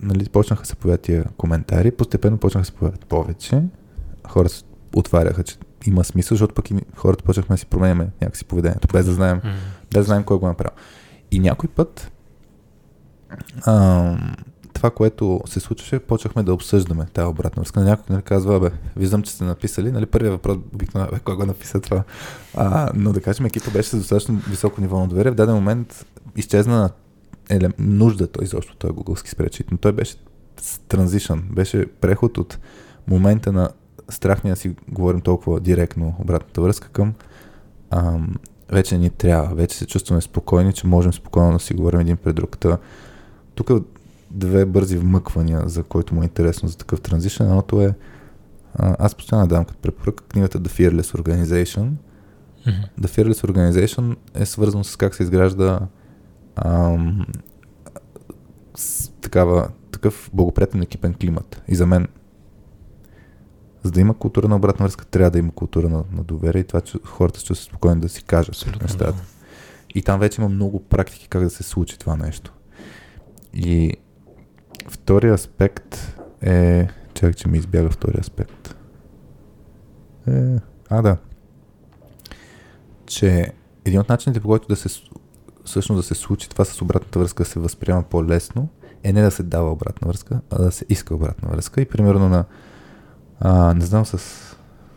нали, 0.00 0.28
почнаха 0.28 0.66
се 0.66 0.76
появят 0.76 1.00
тия 1.00 1.24
коментари, 1.36 1.90
постепенно 1.90 2.38
почнаха 2.38 2.64
се 2.64 2.72
появят 2.72 3.06
повече. 3.06 3.62
Хората 4.28 4.54
отваряха, 4.96 5.44
че 5.44 5.56
има 5.86 6.04
смисъл, 6.04 6.34
защото 6.34 6.54
пък 6.54 6.70
и 6.70 6.74
хората 6.96 7.24
почнахме 7.24 7.54
да 7.54 7.58
си 7.58 7.66
променяме 7.66 8.10
някакси 8.20 8.44
поведението, 8.44 8.88
без 8.92 9.06
да 9.06 9.12
знаем, 9.12 9.40
mm. 9.40 9.54
без 9.92 10.00
да 10.00 10.02
знаем 10.02 10.24
кой 10.24 10.38
го 10.38 10.46
е 10.46 10.48
направил. 10.48 10.72
И 11.30 11.38
някой 11.38 11.68
път 11.68 12.12
а, 13.66 14.16
това, 14.78 14.90
което 14.90 15.40
се 15.46 15.60
случваше, 15.60 15.98
почнахме 15.98 16.42
да 16.42 16.54
обсъждаме 16.54 17.06
тази 17.12 17.26
обратна 17.26 17.60
връзка. 17.60 17.80
Някой 17.80 18.04
нали, 18.10 18.22
казва, 18.22 18.60
бе, 18.60 18.70
виждам, 18.96 19.22
че 19.22 19.32
сте 19.32 19.44
написали. 19.44 19.92
Нали, 19.92 20.06
първият 20.06 20.34
въпрос 20.34 20.56
обикновено, 20.74 21.10
бе, 21.12 21.18
кой 21.18 21.36
го 21.36 21.46
написа 21.46 21.80
това? 21.80 22.04
А, 22.54 22.90
но 22.94 23.12
да 23.12 23.20
кажем, 23.20 23.46
екипа 23.46 23.70
беше 23.70 23.88
с 23.88 23.96
достатъчно 23.96 24.40
високо 24.48 24.80
ниво 24.80 25.00
на 25.00 25.08
доверие. 25.08 25.32
В 25.32 25.34
даден 25.34 25.54
момент 25.54 26.06
изчезна 26.36 26.90
нужда 27.78 28.26
той 28.26 28.44
изобщо 28.44 28.76
този 28.76 28.94
гугълски 28.94 29.30
спредшит, 29.30 29.70
но 29.70 29.78
той 29.78 29.92
беше 29.92 30.16
транзишън, 30.88 31.42
беше 31.52 31.86
преход 31.86 32.38
от 32.38 32.58
момента 33.08 33.52
на 33.52 33.68
страх 34.08 34.44
ни 34.44 34.50
да 34.50 34.56
си 34.56 34.74
говорим 34.88 35.20
толкова 35.20 35.60
директно 35.60 36.16
обратната 36.18 36.60
връзка 36.60 36.88
към 36.88 37.14
ам, 37.90 38.34
вече 38.72 38.98
ни 38.98 39.10
трябва, 39.10 39.54
вече 39.54 39.76
се 39.76 39.86
чувстваме 39.86 40.20
спокойни, 40.20 40.72
че 40.72 40.86
можем 40.86 41.12
спокойно 41.12 41.52
да 41.52 41.58
си 41.58 41.74
говорим 41.74 42.00
един 42.00 42.16
пред 42.16 42.34
друг. 42.34 42.58
Тук 43.54 43.70
две 44.30 44.64
бързи 44.64 44.98
вмъквания, 44.98 45.62
за 45.68 45.82
който 45.82 46.14
му 46.14 46.22
е 46.22 46.24
интересно 46.24 46.68
за 46.68 46.76
такъв 46.76 47.00
транзишен. 47.00 47.46
Едното 47.46 47.80
е, 47.80 47.94
аз 48.78 49.14
постоянно 49.14 49.46
давам 49.46 49.64
като 49.64 49.78
препоръка 49.78 50.24
книгата 50.24 50.60
The 50.60 50.68
Fearless 50.68 51.22
Organization. 51.22 51.90
Mm-hmm. 52.66 53.00
The 53.00 53.06
Fearless 53.06 53.46
Organization 53.46 54.16
е 54.34 54.46
свързано 54.46 54.84
с 54.84 54.96
как 54.96 55.14
се 55.14 55.22
изгражда 55.22 55.80
ам, 56.56 57.26
с 58.74 59.12
такава, 59.20 59.68
такъв 59.92 60.30
благоприятен 60.32 60.82
екипен 60.82 61.14
климат. 61.14 61.62
И 61.68 61.74
за 61.74 61.86
мен, 61.86 62.08
за 63.82 63.90
да 63.90 64.00
има 64.00 64.14
култура 64.14 64.48
на 64.48 64.56
обратна 64.56 64.86
връзка, 64.86 65.04
трябва 65.04 65.30
да 65.30 65.38
има 65.38 65.52
култура 65.52 65.88
на, 65.88 66.04
на 66.12 66.22
доверие 66.22 66.60
и 66.60 66.64
това, 66.64 66.80
че 66.80 66.98
хората 67.04 67.40
ще 67.40 67.54
са 67.54 67.62
спокойни 67.62 68.00
да 68.00 68.08
си 68.08 68.24
кажат 68.24 68.54
Абсолютно, 68.54 68.82
нещата. 68.82 69.12
Да. 69.12 69.22
И 69.94 70.02
там 70.02 70.20
вече 70.20 70.40
има 70.40 70.48
много 70.48 70.80
практики 70.80 71.28
как 71.28 71.42
да 71.42 71.50
се 71.50 71.62
случи 71.62 71.98
това 71.98 72.16
нещо. 72.16 72.52
И 73.54 73.96
втория 74.90 75.34
аспект 75.34 76.18
е... 76.42 76.88
Чакай, 77.14 77.32
че 77.32 77.48
ми 77.48 77.58
избяга 77.58 77.90
втория 77.90 78.20
аспект. 78.20 78.76
Е, 80.28 80.56
а, 80.90 81.02
да. 81.02 81.16
Че 83.06 83.52
един 83.84 84.00
от 84.00 84.08
начините, 84.08 84.40
по 84.40 84.48
който 84.48 84.68
да 84.68 84.76
се 84.76 84.88
всъщност 85.64 85.98
да 85.98 86.02
се 86.02 86.14
случи 86.14 86.48
това 86.48 86.64
с 86.64 86.82
обратната 86.82 87.18
връзка 87.18 87.42
да 87.42 87.48
се 87.48 87.60
възприема 87.60 88.02
по-лесно, 88.02 88.68
е 89.04 89.12
не 89.12 89.22
да 89.22 89.30
се 89.30 89.42
дава 89.42 89.72
обратна 89.72 90.08
връзка, 90.08 90.40
а 90.50 90.62
да 90.62 90.72
се 90.72 90.84
иска 90.88 91.14
обратна 91.14 91.48
връзка. 91.48 91.80
И 91.80 91.88
примерно 91.88 92.28
на, 92.28 92.44
а, 93.40 93.74
не 93.74 93.84
знам, 93.84 94.06
с, 94.06 94.18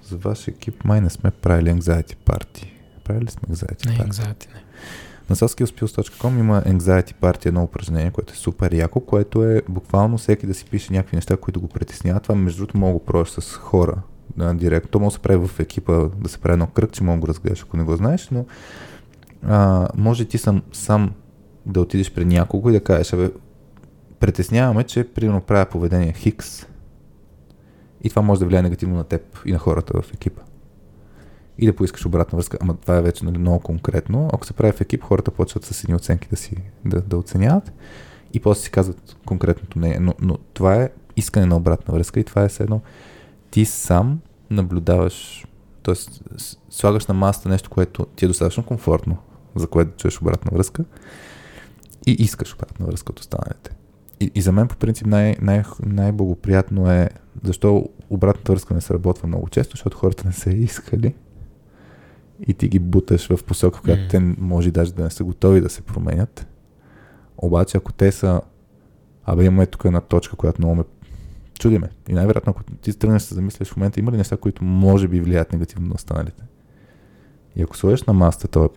за 0.04 0.18
ваш 0.18 0.48
екип 0.48 0.84
май 0.84 1.02
не 1.02 1.10
сме 1.10 1.32
правили 1.32 1.70
anxiety 1.70 2.16
party. 2.16 2.72
Правили 3.04 3.26
ли 3.26 3.32
сме 3.32 3.56
anxiety 3.56 3.86
не, 3.86 3.98
party? 3.98 4.10
Anxiety, 4.10 4.48
не. 4.54 4.64
На 5.32 5.36
softskillspills.com 5.36 6.40
има 6.40 6.62
anxiety 6.62 7.14
party, 7.14 7.46
едно 7.46 7.64
упражнение, 7.64 8.12
което 8.12 8.34
е 8.34 8.36
супер 8.36 8.72
яко, 8.72 9.00
което 9.00 9.44
е 9.44 9.62
буквално 9.70 10.18
всеки 10.18 10.48
да 10.48 10.54
си 10.54 10.66
пише 10.66 10.94
някакви 10.94 11.18
неща, 11.18 11.38
които 11.38 11.62
го 11.62 11.68
притесняват. 11.68 12.24
Това 12.24 12.36
между 12.36 12.58
другото 12.58 12.78
мога 12.78 13.00
да 13.14 13.26
с 13.26 13.56
хора 13.56 14.02
да, 14.38 14.54
директно. 14.54 14.92
То 14.92 15.00
може 15.00 15.14
да 15.14 15.14
се 15.14 15.20
прави 15.20 15.48
в 15.48 15.60
екипа, 15.60 15.94
да 15.94 16.30
се 16.30 16.38
прави 16.38 16.54
едно 16.54 16.68
кръг, 16.68 16.92
че 16.92 17.04
мога 17.04 17.18
да 17.18 17.22
го 17.22 17.28
разгледаш, 17.28 17.62
ако 17.62 17.78
не 17.78 17.84
го 17.84 17.96
знаеш, 17.96 18.30
но 18.30 18.46
а, 19.44 19.88
може 19.96 20.26
ти 20.26 20.38
сам, 20.38 20.62
сам 20.72 21.12
да 21.66 21.82
отидеш 21.82 22.14
при 22.14 22.26
някого 22.26 22.70
и 22.70 22.74
да 22.74 22.84
кажеш, 22.84 23.14
абе, 23.14 23.32
притесняваме, 24.20 24.84
че 24.84 25.04
примерно 25.04 25.42
правя 25.42 25.66
поведение 25.66 26.14
Хикс 26.14 26.66
и 28.04 28.10
това 28.10 28.22
може 28.22 28.40
да 28.40 28.46
влияе 28.46 28.62
негативно 28.62 28.96
на 28.96 29.04
теб 29.04 29.22
и 29.46 29.52
на 29.52 29.60
хората 29.60 30.02
в 30.02 30.14
екипа. 30.14 30.42
И 31.58 31.66
да 31.66 31.76
поискаш 31.76 32.06
обратна 32.06 32.36
връзка, 32.36 32.58
ама 32.62 32.78
това 32.78 32.98
е 32.98 33.02
вече 33.02 33.26
нали, 33.26 33.38
много 33.38 33.60
конкретно. 33.60 34.30
Ако 34.34 34.46
се 34.46 34.54
прави 34.54 34.72
в 34.72 34.82
екип, 34.82 35.04
хората 35.04 35.32
почват 35.32 35.66
с 35.66 35.84
едни 35.84 35.96
оценки 35.96 36.28
да 36.30 36.36
си 36.36 36.56
да, 36.86 37.02
да 37.02 37.18
оценяват 37.18 37.74
и 38.34 38.40
после 38.40 38.62
си 38.62 38.72
казват 38.72 39.18
конкретното 39.26 39.80
не. 39.80 39.98
Но, 40.00 40.14
но 40.22 40.38
това 40.54 40.76
е 40.76 40.90
искане 41.18 41.46
на 41.46 41.56
обратна 41.56 41.94
връзка 41.94 42.20
и 42.20 42.24
това 42.24 42.44
е 42.44 42.50
едно. 42.60 42.82
Ти 43.52 43.66
сам 43.66 44.20
наблюдаваш, 44.50 45.46
т.е. 45.84 45.96
слагаш 46.70 47.06
на 47.06 47.14
масата 47.14 47.50
нещо, 47.50 47.70
което 47.70 48.06
ти 48.06 48.26
е 48.26 48.28
достатъчно 48.28 48.66
комфортно, 48.66 49.18
за 49.56 49.68
което 49.68 49.98
чуеш 49.98 50.22
обратна 50.22 50.52
връзка 50.54 50.86
и 52.08 52.12
искаш 52.12 52.54
обратна 52.54 52.86
връзка 52.86 53.12
от 53.12 53.20
останалите. 53.20 53.72
И, 54.20 54.32
и 54.36 54.42
за 54.42 54.52
мен 54.52 54.68
по 54.68 54.76
принцип 54.76 55.08
най- 55.08 55.36
най- 55.42 55.64
най-благоприятно 55.86 56.92
е 56.92 57.10
защо 57.44 57.90
обратната 58.10 58.52
връзка 58.52 58.74
не 58.74 58.82
се 58.82 58.94
работва 58.94 59.28
много 59.28 59.50
често, 59.50 59.72
защото 59.72 59.98
хората 59.98 60.28
не 60.28 60.34
са 60.34 60.50
искали 60.50 61.14
и 62.48 62.54
ти 62.54 62.68
ги 62.68 62.80
буташ 62.80 63.28
в 63.28 63.44
посока, 63.44 63.78
в 63.78 63.82
която 63.82 64.02
mm. 64.02 64.10
те 64.10 64.20
може 64.20 64.72
даже 64.72 64.94
да 64.94 65.04
не 65.04 65.10
са 65.10 65.24
готови 65.24 65.62
да 65.62 65.70
се 65.70 65.82
променят. 65.82 66.48
Обаче 67.38 67.78
ако 67.78 67.94
те 67.94 68.12
са 68.12 68.42
абе 69.26 69.46
имаме 69.46 69.66
тук 69.66 69.86
една 69.86 70.02
точка, 70.02 70.36
която 70.36 70.62
много 70.62 70.76
ме 70.76 70.84
чудиме. 71.60 71.90
И 72.10 72.14
най-вероятно, 72.14 72.52
ако 72.52 72.64
ти 72.64 73.00
тръгнеш 73.00 73.22
да 73.22 73.28
се 73.28 73.36
замислиш 73.36 73.68
в 73.68 73.78
момента, 73.78 74.00
има 74.00 74.12
ли 74.12 74.18
неща, 74.18 74.38
които 74.38 74.64
може 74.64 75.08
би 75.08 75.22
влияят 75.22 75.54
негативно 75.54 75.88
на 75.88 75.94
останалите? 75.96 76.44
И 77.56 77.62
ако 77.62 77.78
сложиш 77.78 78.04
на 78.04 78.14
масата 78.14 78.48
това, 78.48 78.70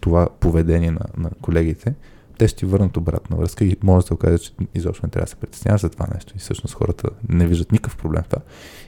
това 0.00 0.28
поведение 0.40 0.90
на, 0.90 1.00
на 1.16 1.30
колегите, 1.42 1.94
те 2.38 2.48
ще 2.48 2.58
ти 2.58 2.66
върнат 2.66 2.96
обратна 2.96 3.36
връзка 3.36 3.64
и 3.64 3.76
може 3.82 4.02
да 4.02 4.06
се 4.06 4.14
окаже, 4.14 4.38
че 4.38 4.52
изобщо 4.74 5.06
не 5.06 5.10
трябва 5.10 5.24
да 5.24 5.30
се 5.30 5.36
притесняваш 5.36 5.80
за 5.80 5.90
това 5.90 6.06
нещо. 6.14 6.32
И 6.36 6.38
всъщност 6.38 6.74
хората 6.74 7.10
не 7.28 7.46
виждат 7.46 7.72
никакъв 7.72 7.96
проблем 7.96 8.22
в 8.22 8.28
това. 8.28 8.42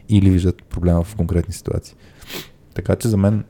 Или 0.09 0.31
виждат 0.31 0.65
проблема 0.65 1.03
в 1.03 1.17
конкретни 1.17 1.55
ситуации. 1.55 1.97
Така 2.75 2.97
че 2.97 3.09
за 3.09 3.17
мен 3.17 3.45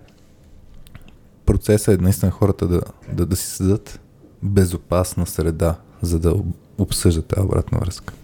процесът 1.46 2.00
е 2.00 2.02
наистина 2.02 2.30
хората 2.30 2.68
да, 2.68 2.80
да, 3.12 3.26
да 3.26 3.36
си 3.36 3.46
създадат 3.46 4.00
безопасна 4.42 5.26
среда, 5.26 5.76
за 6.02 6.18
да 6.18 6.34
обсъждат 6.78 7.26
тази 7.26 7.42
обратна 7.42 7.78
връзка. 7.78 8.14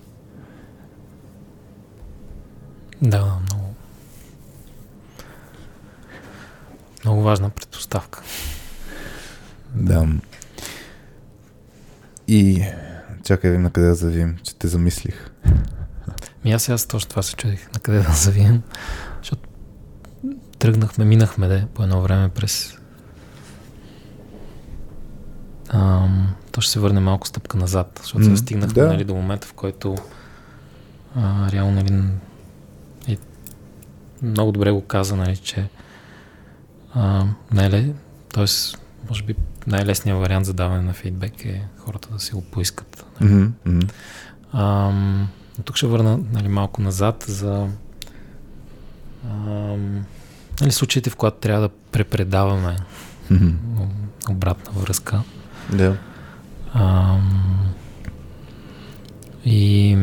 Да, 3.03 3.39
много. 3.51 3.75
Много 7.05 7.23
важна 7.23 7.51
предпоставка. 7.51 8.23
Да. 9.75 10.09
И 12.29 12.65
чакай 13.25 13.51
да 13.51 13.59
на 13.59 13.71
къде 13.71 13.87
да 13.87 13.95
завием, 13.95 14.37
че 14.43 14.55
те 14.55 14.69
замислих. 14.69 15.31
Ми 16.45 16.53
аз 16.53 16.69
аз 16.69 16.87
точно 16.87 17.11
това 17.11 17.23
се 17.23 17.37
чудих, 17.37 17.73
на 17.75 17.81
къде 17.81 17.99
да 17.99 18.13
завием, 18.13 18.63
защото 19.19 19.49
тръгнахме, 20.59 21.05
минахме 21.05 21.49
де, 21.49 21.67
по 21.75 21.83
едно 21.83 22.03
време 22.03 22.29
през 22.29 22.79
ам, 25.73 26.35
то 26.53 26.61
ще 26.61 26.73
се 26.73 26.81
върне 26.81 27.01
малко 27.01 27.27
стъпка 27.27 27.59
назад, 27.59 27.99
защото 28.03 28.25
mm, 28.25 28.35
стигнахме 28.35 28.83
да. 28.83 28.89
нали, 28.89 29.05
до 29.05 29.15
момента, 29.15 29.47
в 29.47 29.53
който 29.53 29.97
а, 31.17 31.51
реално 31.51 31.73
нали, 31.73 32.03
и 33.09 33.19
много 34.23 34.53
добре 34.53 34.71
го 34.71 34.85
каза, 34.85 35.17
нали, 35.17 35.37
че 35.37 35.69
а, 36.95 37.27
най-ле, 37.53 37.85
т.е. 38.33 38.45
може 39.09 39.23
би 39.23 39.35
най-лесният 39.67 40.21
вариант 40.21 40.47
за 40.47 40.55
даване 40.55 40.83
на 40.83 40.93
фидбек 40.93 41.45
е 41.45 41.63
хората 41.79 42.09
да 42.13 42.19
си 42.19 42.33
го 42.33 42.43
поискат. 42.43 43.07
Нали. 43.21 43.33
Mm-hmm. 43.33 43.91
А, 44.53 44.93
тук 45.65 45.77
ще 45.77 45.87
върна 45.87 46.19
нали, 46.33 46.49
малко 46.49 46.83
назад 46.83 47.25
за 47.29 47.69
а, 49.31 49.39
нали, 50.61 50.73
случаите, 50.73 51.11
в 51.11 51.17
които 51.17 51.37
трябва 51.37 51.61
да 51.61 51.69
препредаваме 51.69 52.77
mm-hmm. 53.31 53.55
обратна 54.31 54.73
връзка. 54.73 55.23
Да. 55.71 55.97
А, 56.75 57.17
и 59.45 59.95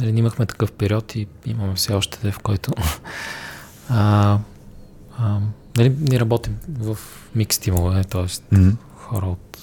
нали, 0.00 0.18
имахме 0.18 0.46
такъв 0.46 0.72
период 0.72 1.14
и 1.14 1.26
имаме 1.46 1.74
все 1.74 1.94
още, 1.94 2.32
в 2.32 2.38
който 2.38 2.72
а, 3.88 4.38
а, 5.18 5.38
нали, 5.76 5.96
ние 6.00 6.20
работим 6.20 6.56
в 6.68 6.98
микс 7.34 7.58
тимове, 7.58 8.04
т.е. 8.04 8.22
Mm-hmm. 8.22 8.76
хора 8.96 9.26
от 9.26 9.58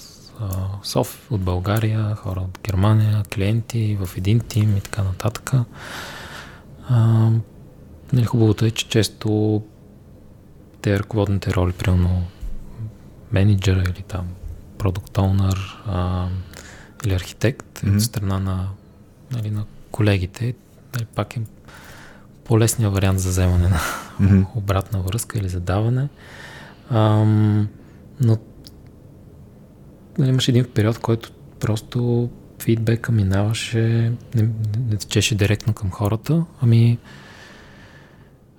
Соф, 0.82 1.30
от 1.30 1.40
България, 1.40 2.14
хора 2.14 2.40
от 2.40 2.58
Германия, 2.64 3.22
клиенти 3.34 3.98
в 4.00 4.16
един 4.16 4.40
тим 4.40 4.76
и 4.76 4.80
така 4.80 5.02
нататък. 5.02 5.52
А, 6.88 7.30
нали, 8.12 8.24
хубавото 8.24 8.64
е, 8.64 8.70
че 8.70 8.88
често 8.88 9.62
те 10.82 10.98
ръководните 10.98 11.52
роли, 11.54 11.72
примерно 11.72 12.22
менеджера 13.32 13.82
или 13.82 14.02
там 14.02 14.28
продукт 14.80 15.18
оунър 15.18 15.82
или 17.04 17.14
архитект 17.14 17.80
mm-hmm. 17.80 17.96
от 17.96 18.02
страна 18.02 18.38
на, 18.38 18.68
нали, 19.32 19.50
на 19.50 19.64
колегите, 19.90 20.54
нали, 20.94 21.04
пак 21.04 21.36
е 21.36 21.40
по-лесният 22.44 22.92
вариант 22.92 23.20
за 23.20 23.28
вземане 23.28 23.68
на 23.68 23.78
mm-hmm. 24.20 24.46
обратна 24.54 25.00
връзка 25.00 25.38
или 25.38 25.48
задаване. 25.48 26.08
Ам, 26.90 27.68
но 28.20 28.38
нали, 30.18 30.28
имаше 30.28 30.50
един 30.50 30.64
период, 30.64 30.98
който 30.98 31.32
просто 31.60 32.30
фидбека 32.58 33.12
минаваше, 33.12 34.12
не, 34.34 34.48
не 34.90 34.96
течеше 34.96 35.34
директно 35.34 35.72
към 35.74 35.90
хората, 35.90 36.44
ами 36.60 36.98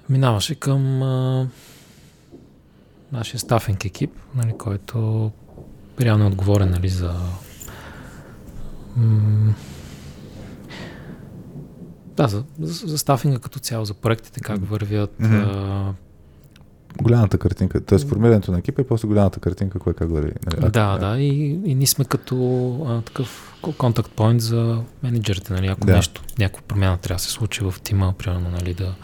минаваше 0.10 0.56
към 0.56 1.04
а, 1.04 1.48
нашия 3.12 3.40
стафинг 3.40 3.86
екип, 3.86 4.12
нали, 4.36 4.54
който 4.58 5.32
реално 6.02 6.24
е 6.24 6.28
отговорен 6.28 6.70
нали, 6.70 6.90
за 6.90 7.14
м- 8.98 9.54
да, 12.18 12.28
за, 12.28 12.44
за, 12.60 12.88
за 12.88 12.98
стафинга 12.98 13.40
като 13.40 13.60
цяло, 13.60 13.86
за 13.86 13.94
проектите, 13.94 14.40
как 14.40 14.70
вървят. 14.70 15.16
Mm-hmm. 15.22 15.46
А... 15.48 15.94
Голямата 17.02 17.38
картинка, 17.38 17.82
т.е. 17.82 18.00
формирането 18.00 18.52
на 18.52 18.58
екипа 18.58 18.82
и 18.82 18.86
после 18.86 19.08
голямата 19.08 19.40
картинка, 19.40 19.80
кое 19.80 19.94
как 19.94 20.12
върви. 20.12 20.34
Нали? 20.46 20.72
Да, 20.72 20.98
да, 20.98 21.20
и, 21.20 21.60
и 21.66 21.76
ние 21.76 21.88
сме 21.88 22.06
като 22.06 22.36
а, 22.88 23.02
такъв 23.02 23.54
контакт 23.78 24.12
поинт 24.12 24.42
за 24.42 24.82
менеджерите, 25.04 25.54
нали, 25.54 25.68
ако 25.68 25.86
да. 25.86 25.96
нещо, 25.96 26.24
някаква 26.40 26.62
промяна 26.68 26.98
трябва 26.98 27.16
да 27.18 27.24
се 27.24 27.30
случи 27.32 27.64
в 27.64 27.74
тима, 27.84 28.14
примерно, 28.18 28.50
нали, 28.50 28.74
да 28.74 28.96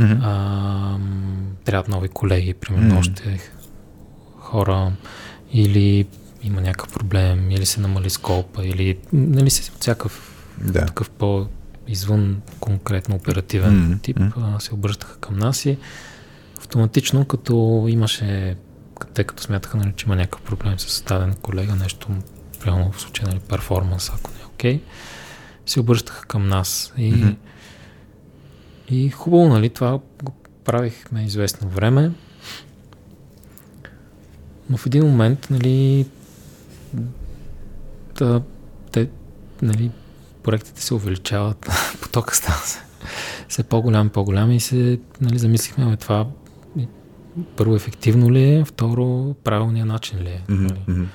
Mm-hmm. 0.00 0.18
А, 0.22 0.98
трябват 1.64 1.88
нови 1.88 2.08
колеги, 2.08 2.54
примерно 2.54 2.94
mm-hmm. 2.94 2.98
още 2.98 3.50
хора, 4.38 4.92
или 5.54 6.06
има 6.42 6.60
някакъв 6.60 6.92
проблем, 6.92 7.50
или 7.50 7.66
се 7.66 7.80
намали 7.80 8.10
скопа, 8.10 8.66
или 8.66 8.98
нали, 9.12 9.50
се 9.50 9.72
всякакъв 9.80 10.34
да. 10.60 10.86
такъв 10.86 11.10
по 11.10 11.46
извън 11.88 12.40
конкретно 12.60 13.16
оперативен 13.16 13.72
mm-hmm. 13.72 14.02
тип 14.02 14.16
mm-hmm. 14.16 14.58
се 14.58 14.74
обръщаха 14.74 15.16
към 15.18 15.38
нас 15.38 15.66
и 15.66 15.78
автоматично, 16.58 17.24
като 17.24 17.86
имаше, 17.88 18.56
те 19.14 19.24
като 19.24 19.42
смятаха, 19.42 19.76
нали, 19.76 19.92
че 19.96 20.06
има 20.06 20.16
някакъв 20.16 20.42
проблем 20.42 20.78
с 20.78 21.02
даден 21.02 21.34
колега, 21.42 21.74
нещо, 21.74 22.08
прямо 22.60 22.92
в 22.92 23.00
случая, 23.00 23.28
нали, 23.28 23.40
перформанс, 23.40 24.10
ако 24.10 24.30
не 24.30 24.42
е 24.42 24.46
окей, 24.46 24.78
okay, 24.78 24.80
се 25.66 25.80
обръщаха 25.80 26.26
към 26.26 26.48
нас. 26.48 26.92
И, 26.96 27.14
mm-hmm. 27.14 27.36
и 28.88 29.10
хубаво, 29.10 29.48
нали, 29.48 29.70
това 29.70 29.98
го 30.22 30.32
правихме 30.64 31.24
известно 31.24 31.68
време. 31.68 32.10
Но 34.74 34.78
в 34.78 34.86
един 34.86 35.04
момент, 35.04 35.46
нали, 35.50 36.06
да, 38.18 38.42
те, 38.92 39.08
нали, 39.62 39.90
проектите 40.42 40.82
се 40.82 40.94
увеличават, 40.94 41.68
потока 42.00 42.36
става 42.36 42.58
се 42.58 42.80
все 43.48 43.62
по-голям, 43.62 44.08
по-голям 44.08 44.50
и 44.50 44.60
се 44.60 45.00
нали, 45.20 45.38
замислихме, 45.38 45.96
това 45.96 46.26
първо 47.56 47.76
ефективно 47.76 48.32
ли 48.32 48.54
е, 48.54 48.64
второ 48.64 49.34
правилният 49.34 49.88
начин 49.88 50.18
ли 50.18 50.28
е. 50.28 50.42
Mm-hmm. 50.48 51.06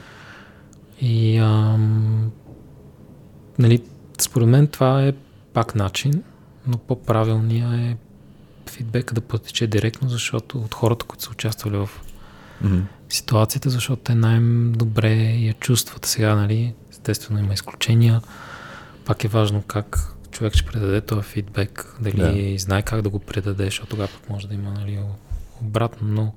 И 1.01 1.37
ам, 1.37 2.31
нали, 3.59 3.83
според 4.21 4.47
мен 4.47 4.67
това 4.67 5.03
е 5.03 5.13
пак 5.53 5.75
начин, 5.75 6.23
но 6.67 6.77
по-правилният 6.77 7.73
е 7.73 7.97
фидбека 8.69 9.13
да 9.13 9.21
потече 9.21 9.67
директно, 9.67 10.09
защото 10.09 10.57
от 10.57 10.73
хората, 10.73 11.05
които 11.05 11.23
са 11.23 11.31
участвали 11.31 11.77
в 11.77 11.89
mm-hmm. 12.63 12.81
Ситуацията, 13.09 13.69
защото 13.69 14.01
те 14.01 14.15
най-добре 14.15 15.13
я 15.19 15.53
чувстват. 15.53 16.05
Сега, 16.05 16.35
нали, 16.35 16.73
естествено 16.91 17.39
има 17.39 17.53
изключения. 17.53 18.21
Пак 19.05 19.23
е 19.23 19.27
важно 19.27 19.61
как 19.61 20.15
човек 20.31 20.53
ще 20.55 20.71
предаде 20.71 21.01
този 21.01 21.21
фидбек, 21.21 21.95
дали 22.01 22.51
да. 22.51 22.59
знае 22.59 22.81
как 22.81 23.01
да 23.01 23.09
го 23.09 23.19
предаде, 23.19 23.65
защото 23.65 23.89
тогава 23.89 24.07
пък 24.07 24.29
може 24.29 24.47
да 24.47 24.53
има 24.53 24.71
нали, 24.71 24.99
обратно, 25.61 26.07
но 26.07 26.33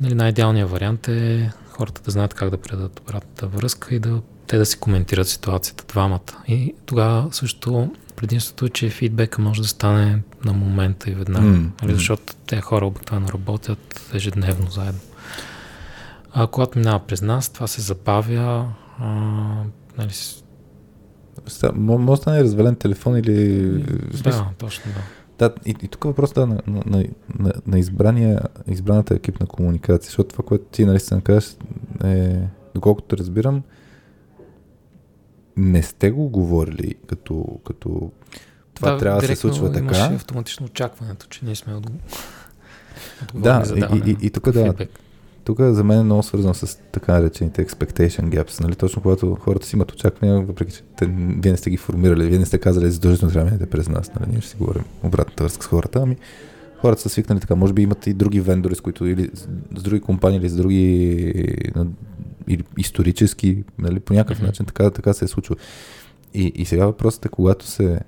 нали, 0.00 0.14
най-идеалният 0.14 0.70
вариант 0.70 1.08
е 1.08 1.52
хората 1.70 2.02
да 2.02 2.10
знаят 2.10 2.34
как 2.34 2.50
да 2.50 2.56
предадат 2.56 3.00
обратната 3.00 3.46
връзка 3.46 3.94
и 3.94 3.98
да 3.98 4.20
те 4.46 4.58
да 4.58 4.66
си 4.66 4.78
коментират 4.78 5.28
ситуацията 5.28 5.84
двамата. 5.88 6.42
И 6.48 6.74
тогава 6.86 7.32
също 7.32 7.90
предимството 8.18 8.66
е, 8.66 8.68
че 8.68 8.90
фидбека 8.90 9.42
може 9.42 9.62
да 9.62 9.68
стане 9.68 10.22
на 10.44 10.52
момента 10.52 11.10
и 11.10 11.14
веднага. 11.14 11.46
Mm, 11.46 11.92
защото 11.92 12.34
те 12.46 12.60
хора 12.60 12.86
обикновено 12.86 13.28
работят 13.28 14.10
ежедневно 14.14 14.70
заедно. 14.70 15.00
А 16.32 16.46
когато 16.46 16.78
минава 16.78 16.98
през 17.06 17.22
нас, 17.22 17.48
това 17.48 17.66
се 17.66 17.80
забавя. 17.80 18.72
А, 18.98 19.06
нали, 19.98 20.12
може 21.74 22.06
да 22.06 22.16
стане 22.16 22.42
развален 22.42 22.76
телефон 22.76 23.16
или... 23.16 23.68
Да, 24.22 24.46
точно 24.58 24.92
да. 24.92 25.00
Да, 25.38 25.54
и, 25.66 25.74
и 25.82 25.88
тук 25.88 26.04
е 26.04 26.40
на, 26.40 26.46
на, 26.46 26.60
на, 26.66 27.04
на, 27.38 27.52
на 27.66 27.78
избрания, 27.78 28.40
избраната 28.66 29.14
екип 29.14 29.40
на 29.40 29.46
комуникация, 29.46 30.06
защото 30.06 30.30
това, 30.30 30.44
което 30.44 30.64
ти 30.64 30.84
наистина 30.84 31.20
кажеш, 31.20 31.56
е, 32.04 32.40
доколкото 32.74 33.16
разбирам, 33.16 33.62
не 35.58 35.82
сте 35.82 36.10
го 36.10 36.28
говорили 36.28 36.94
като, 37.06 37.60
като 37.66 38.10
това 38.74 38.90
да, 38.90 38.98
трябва 38.98 39.20
да 39.20 39.26
се 39.26 39.36
случва 39.36 39.72
така. 39.72 39.84
Имаше 39.84 40.14
автоматично 40.14 40.66
очакването, 40.66 41.26
че 41.26 41.44
ние 41.44 41.54
сме 41.54 41.74
отговорни. 41.74 42.00
Да, 43.34 43.64
и, 44.06 44.16
и 44.20 44.30
тук 44.30 44.50
да, 44.50 44.74
тук 45.44 45.60
за 45.60 45.84
мен 45.84 46.00
е 46.00 46.02
много 46.02 46.22
свързано 46.22 46.54
с 46.54 46.78
така 46.92 47.12
наречените 47.12 47.66
expectation 47.66 48.22
gaps. 48.22 48.60
Нали? 48.60 48.74
Точно 48.74 49.02
когато 49.02 49.34
хората 49.34 49.66
си 49.66 49.76
имат 49.76 49.92
очаквания, 49.92 50.40
въпреки 50.40 50.72
че 50.72 50.82
те, 50.96 51.06
вие 51.42 51.52
не 51.52 51.56
сте 51.56 51.70
ги 51.70 51.76
формирали, 51.76 52.26
вие 52.26 52.38
не 52.38 52.46
сте 52.46 52.58
казали 52.58 52.90
задължително 52.90 53.32
трябва 53.32 53.58
да 53.58 53.66
през 53.66 53.88
нас. 53.88 54.14
Нали? 54.14 54.30
Ние 54.30 54.40
ще 54.40 54.50
си 54.50 54.56
говорим 54.56 54.84
обратната 55.02 55.44
връзка 55.44 55.64
с 55.64 55.66
хората. 55.66 56.00
Ами, 56.02 56.16
хората 56.80 57.02
са 57.02 57.08
свикнали 57.08 57.40
така. 57.40 57.54
Може 57.54 57.72
би 57.72 57.82
имат 57.82 58.06
и 58.06 58.14
други 58.14 58.40
вендори, 58.40 58.74
с 58.74 58.80
които 58.80 59.06
или 59.06 59.30
с 59.76 59.82
други 59.82 60.00
компании, 60.00 60.38
или 60.38 60.48
с 60.48 60.56
други 60.56 61.32
или 62.48 62.64
исторически, 62.78 63.64
нали, 63.78 64.00
по 64.00 64.12
някакъв 64.12 64.38
mm-hmm. 64.38 64.46
начин 64.46 64.66
така, 64.66 64.90
така 64.90 65.12
се 65.12 65.24
е 65.24 65.28
случило. 65.28 65.56
И, 66.34 66.52
и 66.54 66.64
сега 66.64 66.86
въпросът 66.86 67.24
е, 67.24 67.28
когато 67.28 67.66
се 67.66 68.00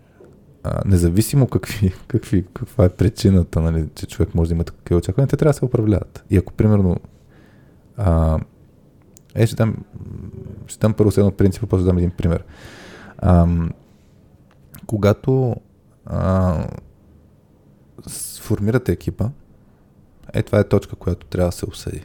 а, 0.62 0.82
независимо 0.84 1.46
какви, 1.46 1.92
какви, 2.08 2.44
каква 2.54 2.84
е 2.84 2.88
причината, 2.88 3.60
нали, 3.60 3.88
че 3.94 4.06
човек 4.06 4.34
може 4.34 4.48
да 4.48 4.54
има 4.54 4.64
такива 4.64 4.98
очаквания, 4.98 5.28
те 5.28 5.36
трябва 5.36 5.50
да 5.50 5.58
се 5.58 5.64
управляват. 5.64 6.24
И 6.30 6.36
ако, 6.36 6.52
примерно, 6.52 6.96
а, 7.96 8.38
е, 9.34 9.46
ще 9.46 9.56
дам, 9.56 9.76
ще 10.66 10.78
дам 10.78 10.94
първо 10.94 11.10
следно 11.10 11.32
принципа, 11.32 11.66
после 11.66 11.86
дам 11.86 11.98
един 11.98 12.10
пример. 12.10 12.44
А, 13.18 13.46
когато 14.86 15.56
а, 16.06 16.56
сформирате 18.06 18.92
екипа, 18.92 19.28
е, 20.32 20.42
това 20.42 20.58
е 20.58 20.68
точка, 20.68 20.96
която 20.96 21.26
трябва 21.26 21.48
да 21.48 21.56
се 21.56 21.66
обсъди. 21.66 22.04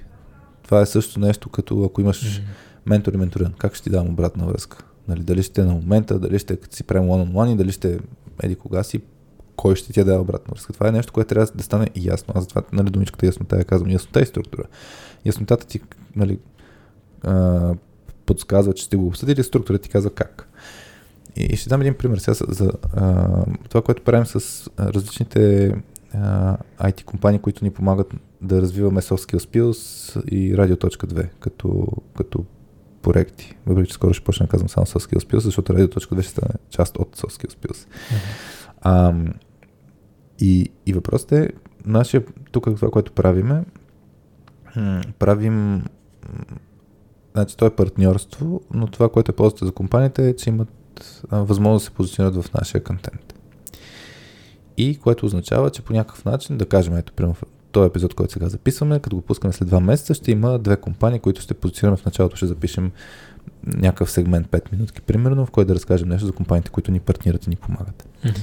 Това 0.66 0.82
е 0.82 0.86
също 0.86 1.20
нещо, 1.20 1.50
като 1.50 1.84
ако 1.84 2.02
имаш 2.02 2.24
mm-hmm. 2.24 2.44
ментор 2.86 3.14
и 3.14 3.18
менторен, 3.18 3.54
как 3.58 3.76
ще 3.76 3.84
ти 3.84 3.90
дам 3.90 4.08
обратна 4.08 4.46
връзка? 4.46 4.86
Нали, 5.08 5.24
дали 5.24 5.44
ще 5.44 5.62
е 5.62 5.66
на 5.66 5.74
момента, 5.74 6.20
дали 6.20 6.40
ще 6.40 6.54
е 6.54 6.58
като 6.58 6.76
си 6.76 6.84
правим 6.84 7.10
one-on-one 7.10 7.54
и 7.54 7.56
дали 7.56 7.72
ще 7.72 8.00
еди 8.44 8.56
кога 8.56 8.84
си, 8.84 9.02
кой 9.56 9.76
ще 9.76 9.94
ти 9.94 10.04
даде 10.04 10.18
обратна 10.18 10.52
връзка. 10.52 10.74
Това 10.74 10.88
е 10.88 10.92
нещо, 10.92 11.14
което 11.14 11.28
трябва 11.28 11.52
да 11.56 11.64
стане 11.64 11.90
ясно. 11.96 12.34
Аз 12.38 12.44
затова, 12.44 12.62
нали, 12.74 12.90
думичката 12.90 13.26
яснота 13.26 13.58
я 13.58 13.64
казвам. 13.64 13.92
Яснота 13.92 14.22
и 14.22 14.26
структура 14.26 14.64
яснотата 15.26 15.68
ти 15.68 15.82
нали, 16.16 16.40
а, 17.24 17.74
подсказва, 18.26 18.74
че 18.74 18.84
сте 18.84 18.98
го 18.98 19.08
обсъдили, 19.08 19.44
структурата 19.44 19.84
ти 19.84 19.90
казва 19.90 20.10
как. 20.10 20.50
И, 21.36 21.58
ще 21.58 21.70
дам 21.70 21.82
един 21.82 21.94
пример 21.94 22.18
сега 22.18 22.34
за 22.34 22.72
а, 22.94 23.28
това, 23.70 23.82
което 23.82 24.04
правим 24.04 24.26
с 24.26 24.70
различните 24.80 25.74
а, 26.14 26.58
IT 26.82 27.04
компании, 27.04 27.40
които 27.40 27.64
ни 27.64 27.72
помагат 27.72 28.14
да 28.46 28.62
развиваме 28.62 29.02
Soft 29.02 29.32
Skills 29.32 29.58
Pills 29.58 30.24
и 30.30 30.56
Radio.2 30.56 31.30
като, 31.40 31.88
като 32.18 32.46
проекти. 33.02 33.56
Въпреки, 33.66 33.88
че 33.88 33.94
скоро 33.94 34.14
ще 34.14 34.24
почна 34.24 34.46
да 34.46 34.50
казвам 34.50 34.70
само 34.70 34.86
Soft 34.86 35.12
Skills 35.12 35.34
Pills, 35.34 35.40
защото 35.40 35.74
Radio.2 35.74 36.22
ще 36.22 36.32
стане 36.32 36.54
част 36.70 36.98
от 36.98 37.18
Soft 37.18 37.42
Skills 37.42 37.68
Pills. 37.68 37.88
Mm-hmm. 37.88 38.70
А, 38.82 39.14
и, 40.40 40.72
и 40.86 40.94
въпросът 40.94 41.32
е, 41.32 41.50
нашия, 41.86 42.24
тук 42.52 42.66
това, 42.66 42.90
което 42.90 43.12
правиме, 43.12 43.64
правим 45.20 45.84
Значи, 47.36 47.58
то 47.58 47.66
е 47.66 47.76
партньорство, 47.76 48.62
но 48.74 48.88
това, 48.88 49.10
което 49.10 49.32
е 49.32 49.36
ползата 49.36 49.66
за 49.66 49.72
компаниите 49.72 50.30
е, 50.30 50.36
че 50.36 50.50
имат 50.50 51.24
а, 51.30 51.40
възможност 51.40 51.84
да 51.84 51.86
се 51.86 51.96
позиционират 51.96 52.44
в 52.44 52.54
нашия 52.54 52.84
контент. 52.84 53.34
И 54.78 54.98
което 54.98 55.26
означава, 55.26 55.70
че 55.70 55.82
по 55.82 55.94
някакъв 55.94 56.26
начин, 56.26 56.58
да 56.58 56.66
кажем, 56.66 56.98
ето, 56.98 57.14
примерно, 57.14 57.36
този 57.76 57.88
епизод, 57.88 58.14
който 58.14 58.34
сега 58.34 58.50
записваме, 58.50 59.00
като 59.00 59.16
го 59.16 59.22
пускаме 59.22 59.54
след 59.54 59.68
два 59.68 59.80
месеца, 59.80 60.14
ще 60.14 60.32
има 60.32 60.60
две 60.60 60.78
компании, 60.78 61.20
които 61.20 61.42
ще 61.42 61.54
позиционираме 61.54 61.98
в 61.98 62.06
началото, 62.06 62.36
ще 62.36 62.46
запишем 62.46 62.92
някакъв 63.68 64.12
сегмент 64.12 64.48
5 64.48 64.72
минутки, 64.72 65.02
примерно, 65.02 65.46
в 65.46 65.52
който 65.52 65.68
да 65.68 65.76
разкажем 65.76 66.10
нещо 66.10 66.26
за 66.26 66.32
компаниите, 66.32 66.70
които 66.70 66.92
ни 66.92 67.00
партнират 67.00 67.46
и 67.46 67.50
ни 67.50 67.56
помагат. 67.56 68.08
Mm-hmm. 68.24 68.40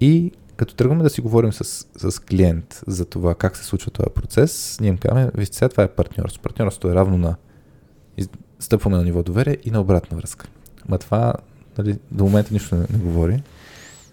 И 0.00 0.32
като 0.56 0.74
тръгваме 0.74 1.02
да 1.02 1.10
си 1.10 1.20
говорим 1.20 1.52
с, 1.52 1.86
с 1.96 2.22
клиент 2.22 2.82
за 2.86 3.04
това 3.04 3.34
как 3.34 3.56
се 3.56 3.64
случва 3.64 3.90
този 3.90 4.10
процес, 4.14 4.78
ние 4.80 4.88
им 4.88 4.98
казваме, 4.98 5.30
вижте 5.34 5.56
сега 5.56 5.68
това 5.68 5.82
е 5.82 5.88
партньорство. 5.88 6.42
Партньорството 6.42 6.90
е 6.90 6.94
равно 6.94 7.18
на 7.18 7.36
стъпваме 8.60 8.96
на 8.96 9.04
ниво 9.04 9.22
доверие 9.22 9.56
и 9.64 9.70
на 9.70 9.80
обратна 9.80 10.16
връзка. 10.16 10.46
Ма 10.88 10.98
това 10.98 11.34
нали, 11.78 11.98
до 12.10 12.24
момента 12.24 12.54
нищо 12.54 12.74
не, 12.74 12.80
не 12.80 12.98
говори. 12.98 13.42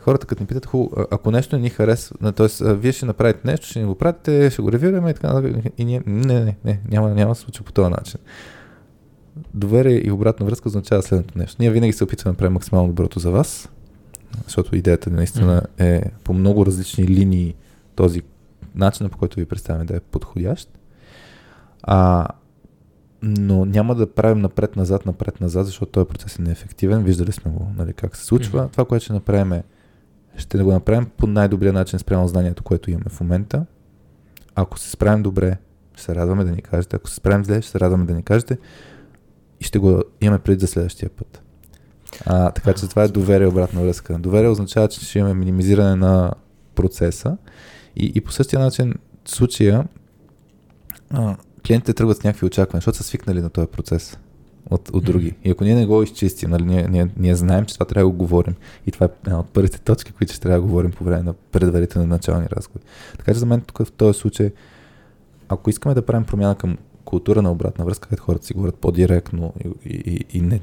Хората 0.03 0.27
като 0.27 0.43
ни 0.43 0.47
питат, 0.47 0.65
хубаво, 0.65 1.05
ако 1.11 1.31
нещо 1.31 1.55
не 1.55 1.61
ни 1.61 1.69
харесва, 1.69 2.31
т.е. 2.31 2.73
вие 2.73 2.91
ще 2.91 3.05
направите 3.05 3.39
нещо, 3.43 3.67
ще 3.67 3.79
ни 3.79 3.85
го 3.85 3.95
пратите, 3.95 4.49
ще 4.49 4.61
го 4.61 4.71
ревираме 4.71 5.09
и 5.09 5.13
така 5.13 5.41
И 5.77 5.85
ние, 5.85 6.01
не, 6.05 6.39
не, 6.39 6.55
не, 6.65 6.79
няма, 6.91 7.09
няма 7.09 7.31
да 7.31 7.35
се 7.35 7.41
случи 7.41 7.63
по 7.63 7.71
този 7.71 7.89
начин. 7.89 8.19
Доверие 9.53 10.07
и 10.07 10.11
обратна 10.11 10.45
връзка 10.45 10.69
означава 10.69 11.01
следното 11.01 11.37
нещо. 11.37 11.57
Ние 11.59 11.71
винаги 11.71 11.93
се 11.93 12.03
опитваме 12.03 12.33
да 12.33 12.37
правим 12.37 12.53
максимално 12.53 12.87
доброто 12.87 13.19
за 13.19 13.31
вас, 13.31 13.69
защото 14.43 14.75
идеята 14.75 15.09
наистина 15.09 15.61
е 15.77 16.03
по 16.23 16.33
много 16.33 16.65
различни 16.65 17.07
линии 17.07 17.55
този 17.95 18.21
начин, 18.75 19.09
по 19.09 19.17
който 19.17 19.39
ви 19.39 19.45
представяме 19.45 19.85
да 19.85 19.95
е 19.95 19.99
подходящ. 19.99 20.79
А, 21.83 22.27
но 23.21 23.65
няма 23.65 23.95
да 23.95 24.13
правим 24.13 24.41
напред-назад, 24.41 25.05
напред-назад, 25.05 25.65
защото 25.65 25.91
този 25.91 26.07
процес 26.07 26.39
е 26.39 26.41
неефективен. 26.41 27.03
Виждали 27.03 27.31
сме 27.31 27.51
го, 27.51 27.67
нали, 27.77 27.93
как 27.93 28.15
се 28.15 28.25
случва. 28.25 28.59
Mm-hmm. 28.59 28.71
Това, 28.71 28.85
което 28.85 29.03
ще 29.03 29.13
направим 29.13 29.53
е, 29.53 29.63
ще 30.37 30.57
го 30.57 30.71
направим 30.71 31.09
по 31.17 31.27
най-добрия 31.27 31.73
начин 31.73 31.99
спрямо 31.99 32.27
знанието, 32.27 32.63
което 32.63 32.91
имаме 32.91 33.09
в 33.09 33.21
момента. 33.21 33.65
Ако 34.55 34.79
се 34.79 34.89
справим 34.89 35.23
добре, 35.23 35.57
ще 35.93 36.03
се 36.03 36.15
радваме 36.15 36.43
да 36.43 36.51
ни 36.51 36.61
кажете. 36.61 36.95
Ако 36.95 37.09
се 37.09 37.15
справим 37.15 37.45
зле, 37.45 37.61
ще 37.61 37.71
се 37.71 37.79
радваме 37.79 38.05
да 38.05 38.13
ни 38.13 38.23
кажете. 38.23 38.57
И 39.59 39.63
ще 39.63 39.79
го 39.79 40.03
имаме 40.21 40.39
пред 40.39 40.59
за 40.59 40.67
следващия 40.67 41.09
път. 41.09 41.41
А, 42.25 42.51
така 42.51 42.73
че 42.73 42.87
това 42.87 43.03
е 43.03 43.07
доверие 43.07 43.47
обратна 43.47 43.81
връзка. 43.81 44.19
Доверие 44.19 44.49
означава, 44.49 44.87
че 44.87 45.05
ще 45.05 45.19
имаме 45.19 45.33
минимизиране 45.33 45.95
на 45.95 46.33
процеса 46.75 47.37
и, 47.95 48.11
и 48.15 48.21
по 48.21 48.31
същия 48.31 48.59
начин 48.59 48.93
в 49.25 49.31
случая 49.31 49.87
а, 51.09 51.35
клиентите 51.67 51.93
тръгват 51.93 52.17
с 52.17 52.23
някакви 52.23 52.45
очаквания, 52.45 52.79
защото 52.79 52.97
са 52.97 53.03
свикнали 53.03 53.41
на 53.41 53.49
този 53.49 53.67
процес 53.67 54.17
от, 54.73 54.89
от 54.89 55.03
други. 55.03 55.35
И 55.43 55.51
ако 55.51 55.63
ние 55.63 55.75
не 55.75 55.85
го 55.85 56.03
изчистим, 56.03 56.49
нали, 56.49 56.63
ние, 56.63 56.87
ние, 56.89 57.07
ние 57.17 57.35
знаем, 57.35 57.65
че 57.65 57.73
това 57.73 57.85
трябва 57.85 58.09
да 58.09 58.11
го 58.11 58.17
говорим. 58.17 58.55
И 58.87 58.91
това 58.91 59.05
е 59.05 59.09
една 59.25 59.39
от 59.39 59.49
първите 59.49 59.79
точки, 59.79 60.11
които 60.11 60.33
ще 60.33 60.41
трябва 60.41 60.57
да 60.57 60.67
говорим 60.67 60.91
по 60.91 61.03
време 61.03 61.23
на 61.23 61.33
предварителни 61.33 62.07
начални 62.07 62.47
разговори. 62.51 62.83
Така 63.17 63.33
че 63.33 63.39
за 63.39 63.45
мен 63.45 63.61
тук 63.61 63.77
в 63.77 63.91
този 63.91 64.19
случай, 64.19 64.51
ако 65.49 65.69
искаме 65.69 65.95
да 65.95 66.05
правим 66.05 66.25
промяна 66.25 66.55
към 66.55 66.77
култура 67.05 67.41
на 67.41 67.51
обратна 67.51 67.85
връзка, 67.85 68.09
където 68.09 68.23
хората 68.23 68.45
си 68.45 68.53
говорят 68.53 68.75
по-директно 68.75 69.53
и, 69.65 69.69
и, 69.85 70.25
и 70.37 70.41
не, 70.41 70.61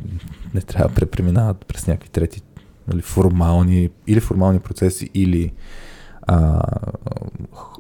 не 0.55 0.61
трябва 0.61 0.89
да 0.89 0.95
препреминават 0.95 1.67
през 1.67 1.87
някакви 1.87 2.09
трети 2.09 2.43
нали, 2.89 3.03
формални 3.03 3.91
или 4.07 4.21
формални 4.21 4.61
процеси, 4.61 5.11
или 5.15 5.53
а, 6.23 6.63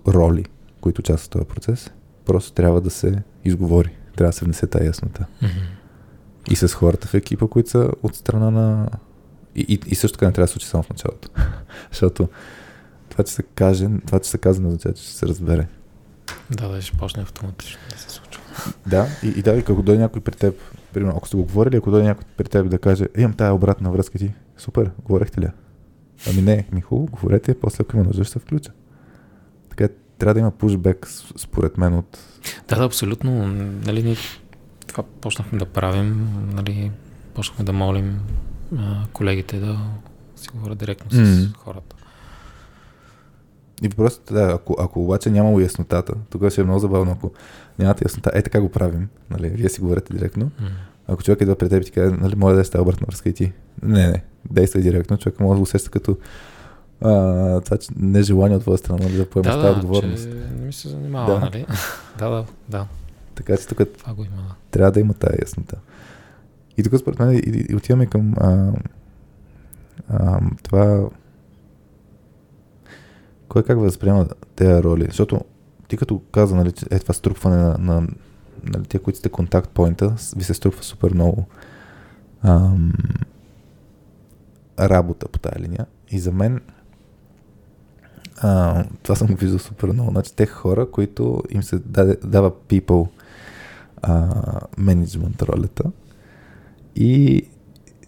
роли, 0.09 0.44
които 0.81 1.01
участват 1.01 1.27
в 1.27 1.31
този 1.31 1.44
процес, 1.44 1.90
просто 2.24 2.52
трябва 2.52 2.81
да 2.81 2.90
се 2.90 3.23
изговори. 3.44 3.97
Трябва 4.16 4.28
да 4.28 4.36
се 4.36 4.44
внесе 4.44 4.66
тази 4.66 4.86
яснота. 4.86 5.27
Mm-hmm. 5.43 5.80
И 6.50 6.56
с 6.56 6.68
хората 6.68 7.08
в 7.08 7.14
екипа, 7.14 7.46
които 7.46 7.70
са 7.70 7.90
от 8.02 8.16
страна 8.16 8.50
на... 8.50 8.88
И, 9.56 9.66
и, 9.68 9.80
и 9.86 9.94
също 9.94 10.18
така 10.18 10.26
не 10.26 10.32
трябва 10.32 10.44
да 10.44 10.48
се 10.48 10.52
случи 10.52 10.66
само 10.66 10.82
в 10.82 10.90
началото. 10.90 11.28
Защото 11.90 12.28
това, 13.08 13.24
че 13.24 13.32
се 13.32 13.42
каже, 13.42 13.88
това, 14.06 14.18
че 14.18 14.30
се 14.30 14.38
казва, 14.38 14.62
не 14.62 14.68
означава, 14.68 14.94
че 14.94 15.02
ще 15.02 15.12
се 15.12 15.26
разбере. 15.26 15.68
Да, 16.50 16.68
да, 16.68 16.82
ще 16.82 16.96
почне 16.96 17.22
автоматично 17.22 17.80
да 17.90 17.98
се 17.98 18.10
случва. 18.10 18.42
Да, 18.86 19.06
и, 19.22 19.28
и 19.28 19.42
да, 19.42 19.58
ако 19.58 19.82
дойде 19.82 20.00
някой 20.00 20.22
при 20.22 20.32
теб, 20.32 20.54
примерно, 20.92 21.16
ако 21.16 21.28
сте 21.28 21.36
го 21.36 21.42
говорили, 21.42 21.76
ако 21.76 21.90
дойде 21.90 22.08
някой 22.08 22.24
при 22.36 22.44
теб 22.44 22.68
да 22.68 22.78
каже, 22.78 23.08
«Е, 23.16 23.20
имам 23.20 23.32
тая 23.32 23.54
обратна 23.54 23.90
връзка 23.90 24.18
ти, 24.18 24.32
супер, 24.58 24.90
говорехте 25.04 25.40
ли? 25.40 25.44
я?» 25.44 25.52
Ами 26.30 26.42
не, 26.42 26.66
ми 26.72 26.80
хубаво, 26.80 27.08
говорете, 27.12 27.54
после 27.60 27.82
ако 27.82 27.96
има 27.96 28.04
нужда, 28.04 28.24
ще 28.24 28.32
се 28.32 28.38
включа. 28.38 28.72
Така 29.70 29.88
трябва 30.18 30.34
да 30.34 30.40
има 30.40 30.50
пушбек, 30.50 31.08
според 31.36 31.78
мен, 31.78 31.94
от... 31.94 32.18
Да, 32.68 32.76
да, 32.76 32.84
абсолютно. 32.84 33.46
Нали, 33.86 34.16
това 34.90 35.04
почнахме 35.20 35.58
да 35.58 35.66
правим, 35.66 36.28
нали, 36.52 36.90
почнахме 37.34 37.64
да 37.64 37.72
молим 37.72 38.20
а, 38.78 39.02
колегите 39.12 39.58
да 39.58 39.78
си 40.36 40.48
говорят 40.54 40.78
директно 40.78 41.10
с 41.10 41.14
Мгм. 41.14 41.52
хората. 41.56 41.96
И 43.82 43.88
въпросът 43.88 44.30
е, 44.30 44.34
да, 44.34 44.52
ако, 44.52 44.76
ако 44.78 45.04
обаче 45.04 45.30
нямало 45.30 45.60
яснотата, 45.60 46.14
тогава 46.30 46.50
ще 46.50 46.60
е 46.60 46.64
много 46.64 46.80
забавно, 46.80 47.12
ако 47.12 47.32
нямате 47.78 48.04
яснота, 48.04 48.30
е 48.34 48.42
така 48.42 48.60
го 48.60 48.68
правим, 48.68 49.08
нали, 49.30 49.48
вие 49.48 49.68
си 49.68 49.80
говорите 49.80 50.12
директно, 50.14 50.50
М. 50.60 50.66
Ако 51.08 51.22
човек 51.22 51.40
идва 51.40 51.56
при 51.56 51.68
теб 51.68 51.82
и 51.82 51.86
ти 51.86 51.90
каже, 51.90 52.14
нали, 52.20 52.34
моля 52.36 52.54
да 52.54 52.78
е 52.78 52.80
обратна 52.80 53.04
връзка 53.06 53.28
и 53.28 53.32
ти. 53.32 53.52
Не, 53.82 54.06
не, 54.06 54.24
действай 54.50 54.82
директно. 54.82 55.16
Човек 55.18 55.40
може 55.40 55.50
да 55.50 55.56
го 55.56 55.62
усеща 55.62 55.90
като 55.90 56.16
а, 57.00 57.10
това, 57.60 57.76
че 57.76 57.88
нежелание 57.96 58.56
от 58.56 58.62
твоя 58.62 58.78
страна 58.78 58.98
нали, 59.04 59.16
да 59.16 59.30
поемеш 59.30 59.52
Да, 59.52 59.60
тази 59.62 59.74
да, 59.74 59.80
отговорност. 59.80 60.22
че 60.22 60.28
не 60.28 60.66
ми 60.66 60.72
се 60.72 60.88
занимава, 60.88 61.34
Да. 61.34 61.40
нали? 61.40 61.66
да, 62.18 62.28
да, 62.28 62.44
да. 62.68 62.86
Така 63.40 63.56
че 63.56 63.66
тук 63.66 63.80
Това 63.98 64.14
го 64.14 64.24
има, 64.24 64.54
трябва 64.70 64.92
да 64.92 65.00
има 65.00 65.14
тази 65.14 65.36
яснота. 65.42 65.76
И 66.76 66.82
тук 66.82 66.98
според 66.98 67.18
мен 67.18 67.30
и, 67.30 67.66
и 67.70 67.74
отиваме 67.74 68.06
към 68.06 68.34
а, 68.36 68.72
а, 70.08 70.40
това 70.62 71.08
кой 73.48 73.62
как 73.62 73.78
възприема 73.78 74.26
тези 74.56 74.82
роли. 74.82 75.04
Защото 75.04 75.40
ти 75.88 75.96
като 75.96 76.18
каза, 76.32 76.56
нали, 76.56 76.72
е 76.90 76.98
това 76.98 77.14
струпване 77.14 77.56
на, 77.56 77.78
на 77.78 78.08
нали, 78.64 78.84
тия, 78.84 79.02
които 79.02 79.18
сте 79.18 79.28
контакт 79.28 79.70
поинта, 79.70 80.14
ви 80.36 80.44
се 80.44 80.54
струпва 80.54 80.82
супер 80.82 81.14
много 81.14 81.46
ам, 82.42 82.92
работа 84.80 85.28
по 85.28 85.38
тази 85.38 85.62
линия. 85.62 85.86
И 86.10 86.18
за 86.18 86.32
мен 86.32 86.60
а, 88.36 88.84
това 89.02 89.14
съм 89.14 89.28
го 89.28 89.34
виждал 89.34 89.58
супер 89.58 89.88
много. 89.88 90.10
Значи, 90.10 90.36
те 90.36 90.46
хора, 90.46 90.90
които 90.90 91.42
им 91.50 91.62
се 91.62 91.78
даде, 91.78 92.16
дава 92.24 92.50
people 92.50 93.08
менеджмент 94.78 95.43
ролята. 95.43 95.85
И 96.97 97.43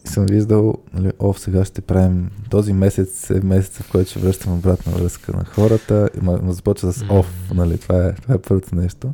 съм 0.05 0.27
виждал, 0.27 0.75
нали, 0.93 1.13
о, 1.19 1.35
сега 1.35 1.65
ще 1.65 1.81
правим 1.81 2.31
този 2.51 2.73
месец 2.73 3.31
е 3.31 3.41
месеца, 3.41 3.83
в 3.83 3.91
който 3.93 4.11
ще 4.11 4.19
връщам 4.19 4.55
обратна 4.55 4.93
връзка 4.93 5.37
на 5.37 5.45
хората. 5.45 6.11
И 6.17 6.25
ма, 6.25 6.39
ма 6.43 6.53
започва 6.53 6.93
с 6.93 7.05
оф, 7.11 7.51
нали, 7.55 7.79
това 7.79 8.07
е, 8.07 8.13
това 8.13 8.35
е 8.35 8.39
първото 8.39 8.75
нещо. 8.75 9.13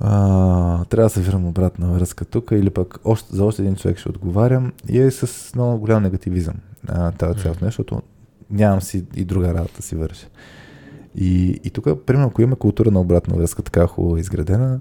А, 0.00 0.84
трябва 0.84 1.06
да 1.06 1.10
събирам 1.10 1.46
обратна 1.46 1.92
връзка 1.92 2.24
тук 2.24 2.48
или 2.52 2.70
пък 2.70 2.98
още, 3.04 3.36
за 3.36 3.44
още 3.44 3.62
един 3.62 3.76
човек 3.76 3.98
ще 3.98 4.08
отговарям 4.08 4.72
и 4.88 4.98
е 4.98 5.10
с 5.10 5.54
много 5.54 5.78
голям 5.78 6.02
негативизъм 6.02 6.54
а, 6.88 7.12
тази 7.12 7.40
цялото 7.40 7.64
нещо, 7.64 7.82
защото 7.82 8.02
нямам 8.50 8.80
си 8.80 9.04
и 9.14 9.24
друга 9.24 9.54
работа 9.54 9.82
си 9.82 9.96
върша. 9.96 10.26
И, 11.14 11.60
и 11.64 11.70
тук, 11.70 11.84
примерно, 12.06 12.28
ако 12.28 12.42
имаме 12.42 12.56
култура 12.56 12.90
на 12.90 13.00
обратна 13.00 13.36
връзка, 13.36 13.62
така 13.62 13.86
хубаво 13.86 14.16
изградена, 14.16 14.80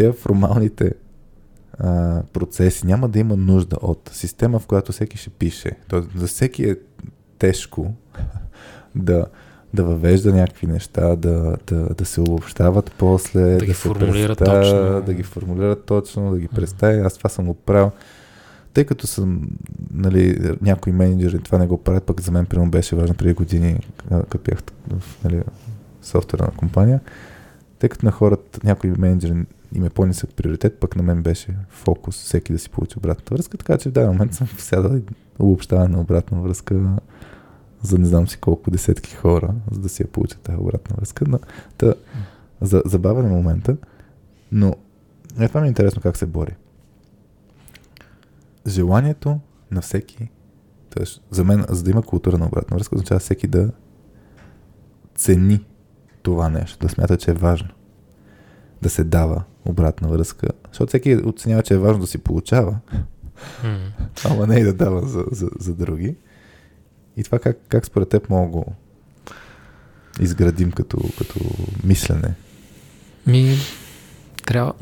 те 0.00 0.12
формалните 0.12 0.94
а, 1.78 2.22
процеси 2.32 2.86
няма 2.86 3.08
да 3.08 3.18
има 3.18 3.36
нужда 3.36 3.76
от 3.82 4.10
система, 4.12 4.58
в 4.58 4.66
която 4.66 4.92
всеки 4.92 5.18
ще 5.18 5.30
пише. 5.30 5.70
Тоест, 5.88 6.08
за 6.16 6.26
всеки 6.26 6.64
е 6.64 6.76
тежко 7.38 7.94
да, 8.94 9.26
да 9.74 9.84
въвежда 9.84 10.32
някакви 10.32 10.66
неща, 10.66 11.16
да, 11.16 11.56
да, 11.66 11.76
да 11.76 12.04
се 12.04 12.20
обобщават 12.20 12.92
после, 12.98 13.40
Да 13.40 13.58
да, 13.58 13.66
ги 13.66 13.74
се 13.74 13.80
формулира 13.80 14.36
представя, 14.36 14.62
точно. 14.62 15.02
да 15.06 15.14
ги 15.14 15.22
формулират 15.22 15.84
точно, 15.84 16.30
да 16.30 16.38
ги 16.38 16.48
представя. 16.48 17.06
Аз 17.06 17.16
това 17.16 17.30
съм 17.30 17.46
го 17.46 17.54
правил. 17.54 17.90
Тъй 18.74 18.84
като 18.84 19.06
съм, 19.06 19.48
нали, 19.92 20.54
някои 20.62 20.92
менеджери 20.92 21.42
това 21.42 21.58
не 21.58 21.66
го 21.66 21.82
правят, 21.82 22.04
пък 22.04 22.20
за 22.20 22.32
мен 22.32 22.46
примерно 22.46 22.70
беше 22.70 22.96
важно 22.96 23.14
преди 23.14 23.32
години, 23.32 23.80
като 24.08 24.50
бях 24.50 24.58
в 24.88 25.24
нали, 25.24 25.42
софтуерна 26.02 26.50
компания, 26.56 27.00
тъй 27.78 27.88
като 27.88 28.06
на 28.06 28.12
хората, 28.12 28.60
някои 28.64 28.90
менеджери 28.90 29.34
им 29.74 29.84
е 29.84 29.90
по-нисък 29.90 30.34
приоритет, 30.34 30.80
пък 30.80 30.96
на 30.96 31.02
мен 31.02 31.22
беше 31.22 31.56
фокус 31.68 32.22
всеки 32.22 32.52
да 32.52 32.58
си 32.58 32.70
получи 32.70 32.98
обратната 32.98 33.34
връзка, 33.34 33.58
така 33.58 33.78
че 33.78 33.88
в 33.88 33.92
даден 33.92 34.10
момент 34.10 34.34
съм 34.34 34.46
сядал 34.58 34.96
и 34.96 35.02
обобщаване 35.38 35.88
на 35.88 36.00
обратна 36.00 36.40
връзка 36.40 36.96
за 37.82 37.98
не 37.98 38.06
знам 38.06 38.28
си 38.28 38.38
колко 38.38 38.70
десетки 38.70 39.14
хора, 39.14 39.54
за 39.70 39.80
да 39.80 39.88
си 39.88 40.02
я 40.02 40.06
получат 40.06 40.40
тази 40.40 40.58
обратна 40.58 40.96
връзка. 40.96 41.24
Но, 41.28 41.38
та, 41.78 41.94
за, 42.60 42.82
забавен 42.86 43.26
е 43.26 43.28
момента, 43.28 43.76
но 44.52 44.74
е, 45.40 45.48
това 45.48 45.60
ми 45.60 45.66
е 45.66 45.68
интересно 45.68 46.02
как 46.02 46.16
се 46.16 46.26
бори. 46.26 46.56
Желанието 48.66 49.40
на 49.70 49.80
всеки, 49.80 50.30
т.е. 50.90 51.04
за 51.30 51.44
мен, 51.44 51.64
за 51.68 51.82
да 51.82 51.90
има 51.90 52.02
култура 52.02 52.38
на 52.38 52.46
обратна 52.46 52.76
връзка, 52.76 52.94
означава 52.94 53.20
всеки 53.20 53.46
да 53.46 53.70
цени 55.14 55.66
това 56.22 56.48
нещо, 56.48 56.78
да 56.78 56.88
смята, 56.88 57.16
че 57.16 57.30
е 57.30 57.34
важно 57.34 57.68
да 58.82 58.90
се 58.90 59.04
дава 59.04 59.42
обратна 59.64 60.08
връзка, 60.08 60.48
защото 60.68 60.88
всеки 60.88 61.16
оценява, 61.16 61.62
че 61.62 61.74
е 61.74 61.78
важно 61.78 62.00
да 62.00 62.06
си 62.06 62.18
получава, 62.18 62.76
М. 63.64 63.78
ама 64.24 64.46
не 64.46 64.60
и 64.60 64.62
да 64.62 64.72
дава 64.72 65.08
за, 65.08 65.24
за, 65.30 65.48
за 65.58 65.74
други. 65.74 66.16
И 67.16 67.24
това 67.24 67.38
как, 67.38 67.58
как 67.68 67.86
според 67.86 68.08
теб 68.08 68.30
мога 68.30 68.50
го 68.50 68.74
изградим 70.20 70.72
като, 70.72 70.98
като 71.18 71.40
мислене? 71.84 72.34
Ми, 73.26 73.56
трябва... 74.46 74.72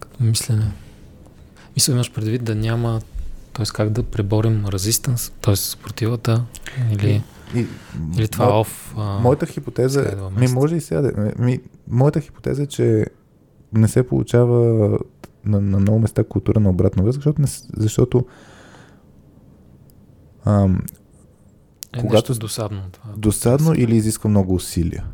Като 0.00 0.22
мислене. 0.22 0.72
Мисля, 1.76 1.92
имаш 1.92 2.12
предвид 2.12 2.44
да 2.44 2.54
няма... 2.54 3.00
т.е. 3.52 3.64
как 3.74 3.90
да 3.90 4.02
преборим 4.02 4.66
резистанс, 4.66 5.32
т.е. 5.40 5.56
съпротивата 5.56 6.44
или, 6.92 7.22
И, 7.54 7.66
това 8.28 8.46
мо- 8.46 8.64
Моята 9.20 9.46
хипотеза 9.46 10.02
е, 10.02 10.40
ми 10.40 10.48
може 10.48 10.76
и 10.76 10.80
сега 10.80 11.00
да, 11.00 11.32
ми, 11.38 11.58
моята 11.88 12.20
хипотеза 12.20 12.62
е, 12.62 12.66
че 12.66 13.06
не 13.72 13.88
се 13.88 14.02
получава 14.02 14.88
на, 15.44 15.60
на 15.60 15.78
много 15.78 15.98
места 15.98 16.24
култура 16.24 16.60
на 16.60 16.70
обратна 16.70 17.02
връзка, 17.02 17.18
защото, 17.18 17.40
не, 17.40 17.48
защото 17.76 18.24
ам, 20.44 20.82
е 21.92 22.00
когато 22.00 22.32
нещо 22.32 22.40
досадно. 22.40 22.82
Това. 22.92 23.10
досадно 23.16 23.74
или 23.74 23.96
изисква 23.96 24.30
много 24.30 24.54
усилия. 24.54 25.04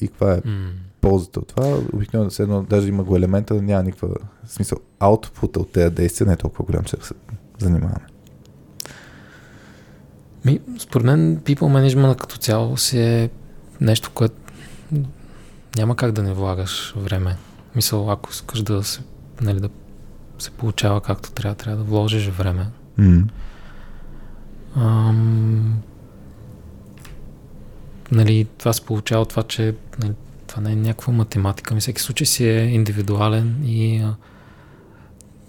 И 0.00 0.08
каква 0.08 0.32
е 0.34 0.40
М. 0.44 0.70
ползата 1.00 1.40
от 1.40 1.46
това? 1.46 1.78
Обикновено 1.92 2.30
все 2.30 2.42
едно, 2.42 2.62
даже 2.62 2.88
има 2.88 3.04
го 3.04 3.16
елемента, 3.16 3.62
няма 3.62 3.82
никаква 3.82 4.08
смисъл. 4.46 4.78
Аутпута 4.98 5.60
от 5.60 5.72
тези 5.72 5.94
действия 5.94 6.26
не 6.26 6.32
е 6.32 6.36
толкова 6.36 6.64
голям, 6.64 6.84
че 6.84 6.96
се 7.02 7.14
занимаваме. 7.58 8.06
Ми, 10.44 10.60
според 10.78 11.06
мен 11.06 11.40
people 11.40 11.94
management 11.94 12.16
като 12.16 12.36
цяло 12.36 12.76
си 12.76 13.00
е 13.00 13.30
нещо, 13.80 14.10
което 14.14 14.34
няма 15.76 15.96
как 15.96 16.12
да 16.12 16.22
не 16.22 16.32
влагаш 16.32 16.94
време. 16.96 17.36
Мисъл, 17.76 18.10
ако 18.10 18.30
искаш 18.30 18.62
да 18.62 18.84
се, 18.84 19.00
нали, 19.40 19.60
да 19.60 19.68
се 20.38 20.50
получава 20.50 21.00
както 21.00 21.32
трябва, 21.32 21.54
трябва 21.54 21.78
да 21.78 21.90
вложиш 21.90 22.28
време. 22.28 22.66
М. 22.98 23.22
Ам, 24.76 25.82
нали, 28.12 28.46
това 28.58 28.72
се 28.72 28.84
получава 28.84 29.26
това, 29.26 29.42
че 29.42 29.74
нали, 30.02 30.12
това 30.46 30.62
не 30.62 30.72
е 30.72 30.76
някаква 30.76 31.12
математика. 31.12 31.74
Ми 31.74 31.80
всеки 31.80 32.02
случай 32.02 32.26
си 32.26 32.48
е 32.48 32.64
индивидуален 32.64 33.62
и 33.64 33.98
а, 33.98 34.14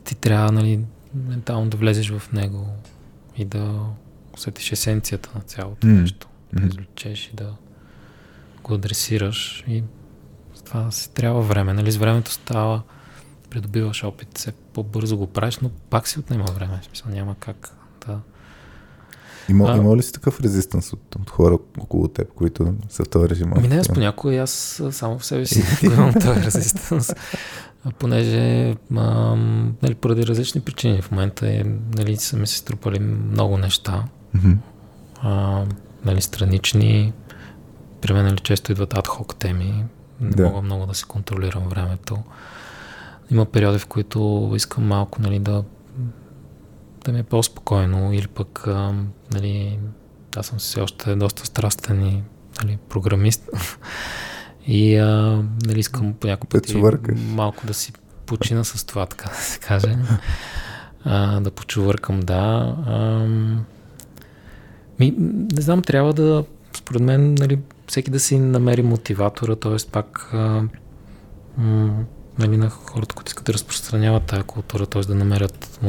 ти 0.03 0.15
трябва 0.15 0.51
нали, 0.51 0.79
ментално 1.27 1.69
да 1.69 1.77
влезеш 1.77 2.11
в 2.11 2.31
него 2.33 2.67
и 3.37 3.45
да 3.45 3.79
усетиш 4.33 4.71
есенцията 4.71 5.29
на 5.35 5.41
цялото 5.41 5.87
М. 5.87 5.93
нещо. 5.93 6.27
да 6.53 6.67
извлечеш 6.67 7.27
и 7.27 7.35
да 7.35 7.55
го 8.63 8.73
адресираш. 8.73 9.63
И 9.67 9.83
това 10.65 10.91
си 10.91 11.13
трябва 11.13 11.41
време. 11.41 11.73
Нали? 11.73 11.91
С 11.91 11.97
времето 11.97 12.31
става, 12.31 12.81
придобиваш 13.49 14.03
опит, 14.03 14.27
все 14.37 14.51
по-бързо 14.51 15.17
го 15.17 15.27
правиш, 15.27 15.59
но 15.61 15.69
пак 15.69 16.07
си 16.07 16.19
отнема 16.19 16.45
време. 16.55 16.79
В 16.81 16.85
смисъл 16.85 17.11
няма 17.11 17.35
как 17.39 17.69
да... 18.07 18.19
Има, 19.49 19.71
а, 19.71 19.77
има 19.77 19.97
ли 19.97 20.03
си 20.03 20.13
такъв 20.13 20.41
резистанс 20.41 20.93
от, 20.93 21.15
от 21.15 21.29
хора 21.29 21.57
около 21.79 22.07
теб, 22.07 22.33
които 22.33 22.73
са 22.89 23.03
в 23.03 23.09
този 23.09 23.29
режим? 23.29 23.53
Ами 23.55 23.67
не, 23.67 23.75
аз 23.75 23.87
понякога 23.87 24.35
аз 24.35 24.81
само 24.91 25.19
в 25.19 25.25
себе 25.25 25.45
си 25.45 25.63
имам 25.85 26.13
този 26.13 26.41
резистанс, 26.41 27.13
понеже 27.99 28.75
а, 28.95 29.35
нали, 29.81 29.95
поради 29.95 30.27
различни 30.27 30.61
причини 30.61 31.01
в 31.01 31.11
момента 31.11 31.47
е, 31.47 31.63
нали, 31.97 32.17
са 32.17 32.37
ми 32.37 32.47
се 32.47 32.57
струпали 32.57 32.99
много 32.99 33.57
неща, 33.57 34.05
mm-hmm. 34.35 34.57
а, 35.21 35.65
нали, 36.05 36.21
странични, 36.21 37.13
при 38.01 38.13
мен 38.13 38.25
нали, 38.25 38.39
често 38.39 38.71
идват 38.71 38.97
адхок 38.97 39.35
теми, 39.35 39.85
не 40.21 40.29
да. 40.29 40.43
мога 40.43 40.61
много 40.61 40.85
да 40.85 40.93
се 40.93 41.05
контролирам 41.05 41.69
времето. 41.69 42.17
Има 43.31 43.45
периоди, 43.45 43.79
в 43.79 43.87
които 43.87 44.51
искам 44.55 44.87
малко 44.87 45.21
нали, 45.21 45.39
да, 45.39 45.63
да 47.05 47.11
ми 47.11 47.19
е 47.19 47.23
по-спокойно 47.23 48.13
или 48.13 48.27
пък 48.27 48.67
а, 48.67 48.93
нали, 49.33 49.79
аз 50.35 50.47
съм 50.47 50.57
все 50.57 50.81
още 50.81 51.15
доста 51.15 51.45
страстен 51.45 52.05
и 52.05 52.23
нали, 52.63 52.77
програмист 52.89 53.49
и 54.67 54.97
а, 54.97 55.43
нали, 55.65 55.79
искам 55.79 56.13
по 56.13 56.27
някакъв 56.27 56.49
път 56.49 56.73
малко 57.15 57.67
да 57.67 57.73
си 57.73 57.93
почина 58.25 58.63
с 58.63 58.85
това, 58.85 59.05
така 59.05 59.29
да 59.29 59.35
се 59.35 59.59
каже. 59.59 59.97
А, 61.05 61.39
да 61.39 61.51
почувъркам, 61.51 62.19
да. 62.19 62.75
А, 62.87 63.27
ми, 65.03 65.13
не 65.55 65.61
знам, 65.61 65.81
трябва 65.81 66.13
да, 66.13 66.43
според 66.77 67.01
мен, 67.01 67.33
нали, 67.33 67.59
всеки 67.87 68.11
да 68.11 68.19
си 68.19 68.39
намери 68.39 68.81
мотиватора, 68.81 69.55
т.е. 69.55 69.89
пак 69.91 70.29
а, 70.33 70.63
м, 71.57 72.05
нали, 72.39 72.57
на 72.57 72.69
хората, 72.69 73.15
които 73.15 73.29
искат 73.29 73.45
да 73.45 73.53
разпространяват 73.53 74.23
тази 74.23 74.43
култура, 74.43 74.85
т.е. 74.85 75.01
да 75.01 75.15
намерят 75.15 75.79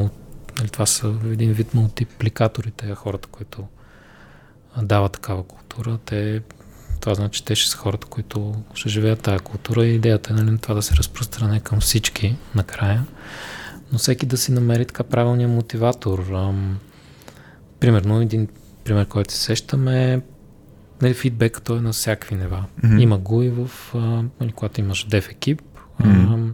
нали, 0.59 0.69
това 0.69 0.87
са 0.87 1.15
един 1.25 1.53
вид 1.53 1.75
мултипликатори, 1.75 2.71
те 2.71 2.95
хората, 2.95 3.29
които 3.29 3.65
дават 4.83 5.13
такава 5.13 5.43
култура, 5.43 5.99
те 6.05 6.43
това 7.01 7.15
значи, 7.15 7.39
че 7.39 7.45
те 7.45 7.55
ще 7.55 7.71
са 7.71 7.77
хората, 7.77 8.07
които 8.07 8.55
ще 8.75 8.89
живеят 8.89 9.23
тази 9.23 9.39
култура 9.39 9.87
и 9.87 9.95
идеята 9.95 10.33
е 10.33 10.37
нали, 10.37 10.59
това 10.59 10.75
да 10.75 10.83
се 10.83 10.97
разпростране 10.97 11.61
към 11.61 11.81
всички 11.81 12.37
накрая. 12.55 13.07
Но 13.93 13.99
всеки 13.99 14.27
да 14.27 14.37
си 14.37 14.53
намери 14.53 14.85
така 14.85 15.03
правилния 15.03 15.49
мотиватор. 15.49 16.19
Ам, 16.33 16.79
примерно, 17.81 18.21
един 18.21 18.49
пример, 18.85 19.07
който 19.07 19.33
се 19.33 19.41
сещаме 19.41 20.23
нали, 21.03 21.15
фидбек, 21.15 21.63
той 21.63 21.79
е 21.79 21.81
на 21.81 21.93
всякакви 21.93 22.35
нива. 22.35 22.65
Mm-hmm. 22.85 23.01
Има 23.01 23.19
го 23.19 23.43
и 23.43 23.49
в, 23.49 23.71
а, 23.95 23.99
нали, 24.41 24.53
когато 24.53 24.81
имаш 24.81 25.05
деф 25.05 25.31
екип. 25.31 25.63
Mm-hmm. 26.03 26.53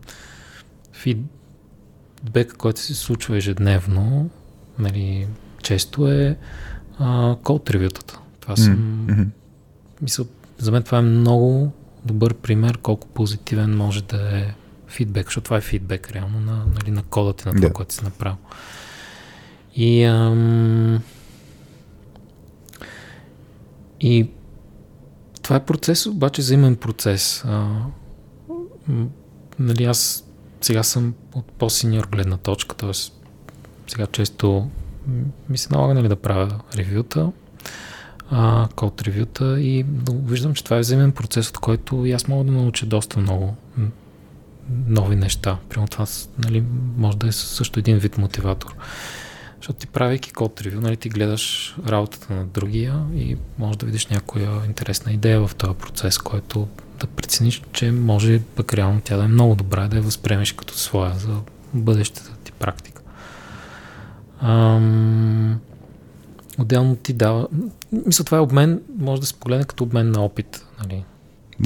фидбек, 0.92 2.56
който 2.56 2.80
се 2.80 2.94
случва 2.94 3.36
ежедневно, 3.36 4.30
нали, 4.78 5.26
често 5.62 6.08
е 6.08 6.36
код 7.42 7.70
ревютата. 7.70 8.18
Това 8.40 8.56
съм... 8.56 9.06
Mm-hmm. 9.08 9.26
Мисля, 10.02 10.24
за 10.58 10.72
мен 10.72 10.82
това 10.82 10.98
е 10.98 11.02
много 11.02 11.72
добър 12.04 12.34
пример 12.34 12.78
колко 12.78 13.08
позитивен 13.08 13.76
може 13.76 14.04
да 14.04 14.38
е 14.38 14.54
фидбек, 14.88 15.26
защото 15.26 15.44
това 15.44 15.56
е 15.56 15.60
фидбек 15.60 16.10
реално 16.10 16.40
на, 16.40 16.64
нали, 16.74 16.90
на 16.90 17.02
кодът 17.02 17.42
и 17.42 17.48
на 17.48 17.54
това, 17.54 17.68
yeah. 17.68 17.72
което 17.72 17.94
си 17.94 18.04
направил. 18.04 18.36
И, 19.74 20.02
ам, 20.02 21.00
и 24.00 24.30
това 25.42 25.56
е 25.56 25.64
процес, 25.64 26.06
обаче 26.06 26.42
взаимен 26.42 26.76
процес. 26.76 27.44
А, 27.46 27.68
нали, 29.58 29.84
аз 29.84 30.24
сега 30.60 30.82
съм 30.82 31.14
от 31.34 31.52
по-синьор 31.52 32.08
гледна 32.12 32.36
точка, 32.36 32.76
т.е. 32.76 32.92
сега 33.86 34.06
често 34.06 34.70
ми 35.48 35.58
се 35.58 35.68
налага 35.72 35.94
нали, 35.94 36.08
да 36.08 36.16
правя 36.16 36.60
ревюта, 36.76 37.32
код 38.76 39.02
ревюта 39.02 39.60
и 39.60 39.86
виждам, 40.08 40.54
че 40.54 40.64
това 40.64 40.76
е 40.76 40.80
взаимен 40.80 41.12
процес, 41.12 41.48
от 41.48 41.58
който 41.58 42.06
и 42.06 42.12
аз 42.12 42.28
мога 42.28 42.44
да 42.44 42.52
науча 42.52 42.86
доста 42.86 43.20
много 43.20 43.56
нови 44.86 45.16
неща. 45.16 45.58
Примерно 45.68 45.88
това 45.88 46.06
нали, 46.38 46.64
може 46.96 47.16
да 47.16 47.28
е 47.28 47.32
също 47.32 47.78
един 47.78 47.98
вид 47.98 48.18
мотиватор. 48.18 48.74
Защото 49.60 49.78
ти 49.78 49.86
правейки 49.86 50.32
код 50.32 50.60
ревю, 50.60 50.80
нали, 50.80 50.96
ти 50.96 51.08
гледаш 51.08 51.76
работата 51.88 52.34
на 52.34 52.44
другия 52.44 53.04
и 53.14 53.36
може 53.58 53.78
да 53.78 53.86
видиш 53.86 54.06
някоя 54.06 54.50
интересна 54.66 55.12
идея 55.12 55.46
в 55.46 55.54
този 55.54 55.74
процес, 55.74 56.18
който 56.18 56.68
да 57.00 57.06
прецениш, 57.06 57.62
че 57.72 57.92
може 57.92 58.40
пък 58.56 58.74
реално 58.74 59.00
тя 59.04 59.16
да 59.16 59.24
е 59.24 59.28
много 59.28 59.54
добра 59.54 59.88
да 59.88 59.96
я 59.96 60.02
възприемеш 60.02 60.52
като 60.52 60.78
своя 60.78 61.14
за 61.14 61.36
бъдещата 61.74 62.36
ти 62.44 62.52
практика. 62.52 63.02
Ам... 64.40 65.60
Отделно 66.58 66.96
ти 66.96 67.12
дава... 67.12 67.48
Мисля, 68.06 68.24
това 68.24 68.38
е 68.38 68.40
обмен, 68.40 68.80
може 68.98 69.20
да 69.20 69.26
се 69.26 69.34
погледне 69.34 69.64
като 69.64 69.84
обмен 69.84 70.10
на 70.10 70.20
опит. 70.20 70.66
Нали? 70.82 71.04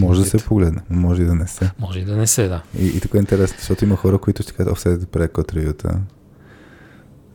Може 0.01 0.21
да 0.21 0.31
се 0.31 0.45
погледне, 0.45 0.81
може 0.91 1.23
и 1.23 1.25
да 1.25 1.35
не 1.35 1.47
се. 1.47 1.71
Може 1.79 1.99
и 1.99 2.05
да 2.05 2.17
не 2.17 2.27
се, 2.27 2.49
да. 2.49 2.63
И, 2.79 2.87
и 2.87 3.01
така 3.01 3.19
е 3.19 3.21
интересно, 3.21 3.57
защото 3.59 3.85
има 3.85 3.97
хора, 3.97 4.19
които 4.19 4.43
ще 4.43 4.53
кажат, 4.53 4.73
оф, 4.73 4.85
да 4.85 5.07
правя 5.07 5.29
код 5.29 5.53
ревюта. 5.53 6.01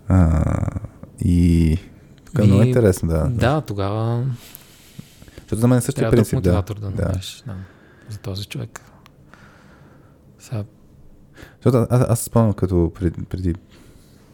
А, 0.10 0.44
и 1.20 1.78
така, 2.26 2.44
и, 2.44 2.48
много 2.48 2.64
интересно, 2.64 3.10
да. 3.10 3.28
Да, 3.30 3.62
тогава. 3.62 4.26
Защото 5.42 5.62
за 5.62 5.68
мен 5.68 5.78
е 5.78 5.82
същия 5.82 6.12
принцип. 6.12 6.42
Да, 6.42 6.62
да, 6.62 6.74
да. 6.74 6.90
Намериш, 6.90 7.44
да, 7.46 7.56
за 8.10 8.18
този 8.18 8.46
човек. 8.46 8.82
Сега... 10.40 10.64
Защото 11.56 11.88
аз, 11.90 12.06
аз 12.10 12.20
спомням 12.20 12.54
като 12.54 12.92
преди, 12.96 13.26
преди 13.26 13.56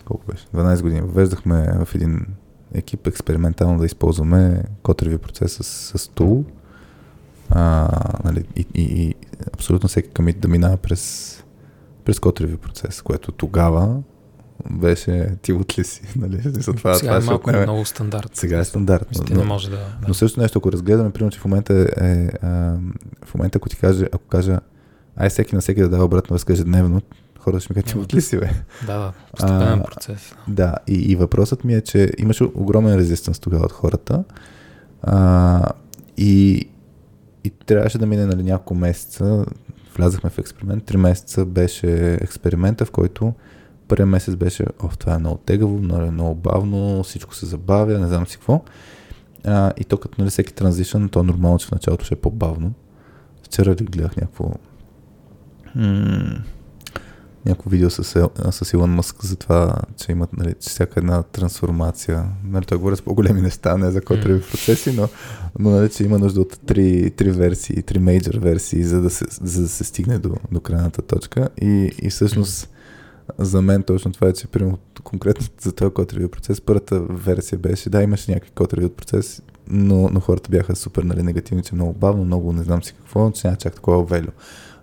колко 0.05 0.25
беше, 0.31 0.47
12 0.47 0.81
години, 0.81 1.01
въвеждахме 1.01 1.85
в 1.85 1.95
един 1.95 2.25
екип 2.73 3.07
експериментално 3.07 3.79
да 3.79 3.85
използваме 3.85 4.63
котреви 4.83 5.17
процес 5.17 5.53
с, 5.53 5.63
с 5.97 6.07
тул. 6.07 6.45
А, 7.49 7.89
нали, 8.23 8.45
и, 8.55 8.65
и, 8.73 8.81
и 8.81 9.15
абсолютно 9.53 9.89
всеки 9.89 10.09
камит 10.09 10.39
да 10.39 10.47
минава 10.47 10.77
през, 10.77 11.43
през 12.05 12.19
котреви 12.19 12.57
процес, 12.57 13.01
което 13.01 13.31
тогава 13.31 14.01
беше 14.71 15.29
ти 15.41 15.53
от 15.53 15.79
ли 15.79 15.83
си, 15.83 16.01
нали? 16.15 16.41
За 16.43 16.73
това, 16.73 16.93
Сега 16.93 17.11
това 17.11 17.23
е 17.23 17.25
малко 17.25 17.49
отнеме... 17.49 17.65
много 17.65 17.85
стандарт. 17.85 18.35
Сега 18.35 18.59
е 18.59 18.63
стандарт. 18.63 19.07
Но, 19.29 19.35
не 19.35 19.43
може 19.43 19.69
да, 19.69 19.75
да. 19.75 19.97
но 20.07 20.13
също 20.13 20.39
нещо, 20.39 20.59
ако 20.59 20.71
разгледаме, 20.71 21.11
примерно, 21.11 21.31
че 21.31 21.39
в 21.39 21.45
момента 21.45 21.73
е, 21.73 22.05
е 22.07 22.29
а, 22.41 22.77
в 23.25 23.35
момента, 23.35 23.57
ако 23.57 23.69
ти 23.69 23.77
каже, 23.77 24.05
ако 24.11 24.23
кажа, 24.23 24.59
ай 25.15 25.29
всеки 25.29 25.55
на 25.55 25.61
всеки 25.61 25.81
да 25.81 25.89
дава 25.89 26.05
обратно 26.05 26.33
връзка 26.33 26.53
ежедневно, 26.53 27.01
хората 27.39 27.59
ще 27.59 27.73
ми 27.73 27.75
кажат, 27.75 27.89
че 27.89 27.97
от 27.97 28.13
ли 28.13 28.21
си, 28.21 28.37
бе? 28.37 28.49
Да, 28.87 28.97
да, 28.99 29.13
постепенен 29.31 29.81
процес. 29.81 30.35
Да, 30.47 30.75
и, 30.87 30.93
и 30.93 31.15
въпросът 31.15 31.63
ми 31.63 31.73
е, 31.73 31.81
че 31.81 32.11
имаше 32.17 32.43
огромен 32.43 32.95
резистанс 32.95 33.39
тогава 33.39 33.65
от 33.65 33.71
хората 33.71 34.23
а, 35.01 35.69
и, 36.17 36.69
и 37.43 37.49
трябваше 37.49 37.97
да 37.97 38.05
мине 38.05 38.25
нали, 38.25 38.43
няколко 38.43 38.75
месеца, 38.75 39.45
влязахме 39.97 40.29
в 40.29 40.37
експеримент, 40.37 40.85
три 40.85 40.97
месеца 40.97 41.45
беше 41.45 42.13
експеримента, 42.13 42.85
в 42.85 42.91
който 42.91 43.33
Първият 43.87 44.09
месец 44.09 44.35
беше, 44.35 44.65
о, 44.83 44.87
това 44.99 45.13
е 45.13 45.17
много 45.17 45.37
тегаво, 45.37 45.77
много, 45.77 46.11
много 46.11 46.35
бавно, 46.35 47.03
всичко 47.03 47.35
се 47.35 47.45
забавя, 47.45 47.99
не 47.99 48.07
знам 48.07 48.27
си 48.27 48.37
какво. 48.37 48.61
А, 49.43 49.73
и 49.77 49.83
то 49.83 49.97
като 49.97 50.15
нали, 50.21 50.29
всеки 50.29 50.53
транзишън, 50.53 51.09
то 51.09 51.19
е 51.19 51.23
нормално, 51.23 51.59
че 51.59 51.67
в 51.67 51.71
началото 51.71 52.05
ще 52.05 52.13
е 52.13 52.17
по-бавно. 52.21 52.73
Вчера 53.43 53.71
ли 53.71 53.85
гледах 53.85 54.17
някакво 54.17 54.51
някакво 57.45 57.69
видео 57.69 57.89
с, 57.89 58.03
с 58.51 58.73
Илон 58.73 58.91
Мъск 58.91 59.25
за 59.25 59.35
това, 59.35 59.75
че 59.97 60.11
имат, 60.11 60.37
нали, 60.37 60.55
че 60.59 60.69
всяка 60.69 60.99
една 60.99 61.23
трансформация, 61.23 62.25
нали, 62.43 62.65
той 62.65 62.77
говори 62.77 62.95
с 62.95 63.01
по-големи 63.01 63.41
неща, 63.41 63.77
не 63.77 63.91
за 63.91 64.01
котреви 64.01 64.41
процеси, 64.41 64.93
но, 64.95 65.09
но 65.59 65.69
нали, 65.69 65.89
че 65.89 66.03
има 66.03 66.19
нужда 66.19 66.41
от 66.41 66.59
три, 66.65 67.11
три 67.11 67.31
версии, 67.31 67.83
три 67.83 67.99
мейджор 67.99 68.35
версии, 68.35 68.83
за 68.83 69.01
да 69.01 69.09
се, 69.09 69.25
за 69.41 69.61
да 69.61 69.67
се 69.67 69.83
стигне 69.83 70.19
до, 70.19 70.35
до 70.51 70.59
крайната 70.59 71.01
точка. 71.01 71.49
И, 71.61 71.91
и 72.01 72.09
всъщност 72.09 72.69
за 73.37 73.61
мен 73.61 73.83
точно 73.83 74.11
това 74.11 74.27
е, 74.27 74.33
че 74.33 74.47
примерно 74.47 74.77
конкретно 75.03 75.47
за 75.61 75.71
този 75.71 75.93
код 75.93 76.13
ревю 76.13 76.29
процес, 76.29 76.61
първата 76.61 76.99
версия 76.99 77.59
беше, 77.59 77.89
да, 77.89 78.03
имаше 78.03 78.31
някакви 78.31 78.51
код 78.51 78.73
ревю 78.73 78.89
процес, 78.89 79.41
но, 79.67 80.09
но 80.09 80.19
хората 80.19 80.49
бяха 80.49 80.75
супер 80.75 81.03
нали, 81.03 81.23
негативни, 81.23 81.63
че 81.63 81.75
много 81.75 81.93
бавно, 81.93 82.25
много 82.25 82.53
не 82.53 82.63
знам 82.63 82.83
си 82.83 82.93
какво, 82.93 83.31
че 83.31 83.47
няма 83.47 83.57
чак 83.57 83.75
такова 83.75 84.03
велю. 84.03 84.31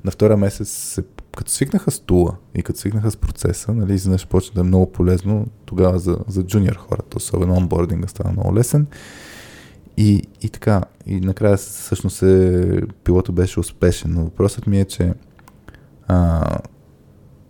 На 0.04 0.10
втория 0.10 0.36
месец, 0.36 0.68
се, 0.68 1.02
като 1.36 1.50
свикнаха 1.50 1.90
с 1.90 2.00
тула 2.00 2.36
и 2.54 2.62
като 2.62 2.78
свикнаха 2.78 3.10
с 3.10 3.16
процеса, 3.16 3.72
нали, 3.72 3.94
изведнъж 3.94 4.26
почна 4.26 4.54
да 4.54 4.60
е 4.60 4.64
много 4.64 4.92
полезно 4.92 5.46
тогава 5.64 5.98
за, 5.98 6.16
за 6.28 6.42
джуниор 6.42 6.76
хората, 6.76 7.16
особено 7.16 7.54
онбординга 7.54 8.08
става 8.08 8.32
много 8.32 8.54
лесен. 8.54 8.86
И, 9.96 10.22
и 10.40 10.48
така, 10.48 10.82
и 11.06 11.20
накрая 11.20 11.56
всъщност 11.56 12.22
е, 12.22 12.82
пилото 13.04 13.32
беше 13.32 13.60
успешен, 13.60 14.12
но 14.14 14.24
въпросът 14.24 14.66
ми 14.66 14.80
е, 14.80 14.84
че 14.84 15.14
а, 16.08 16.44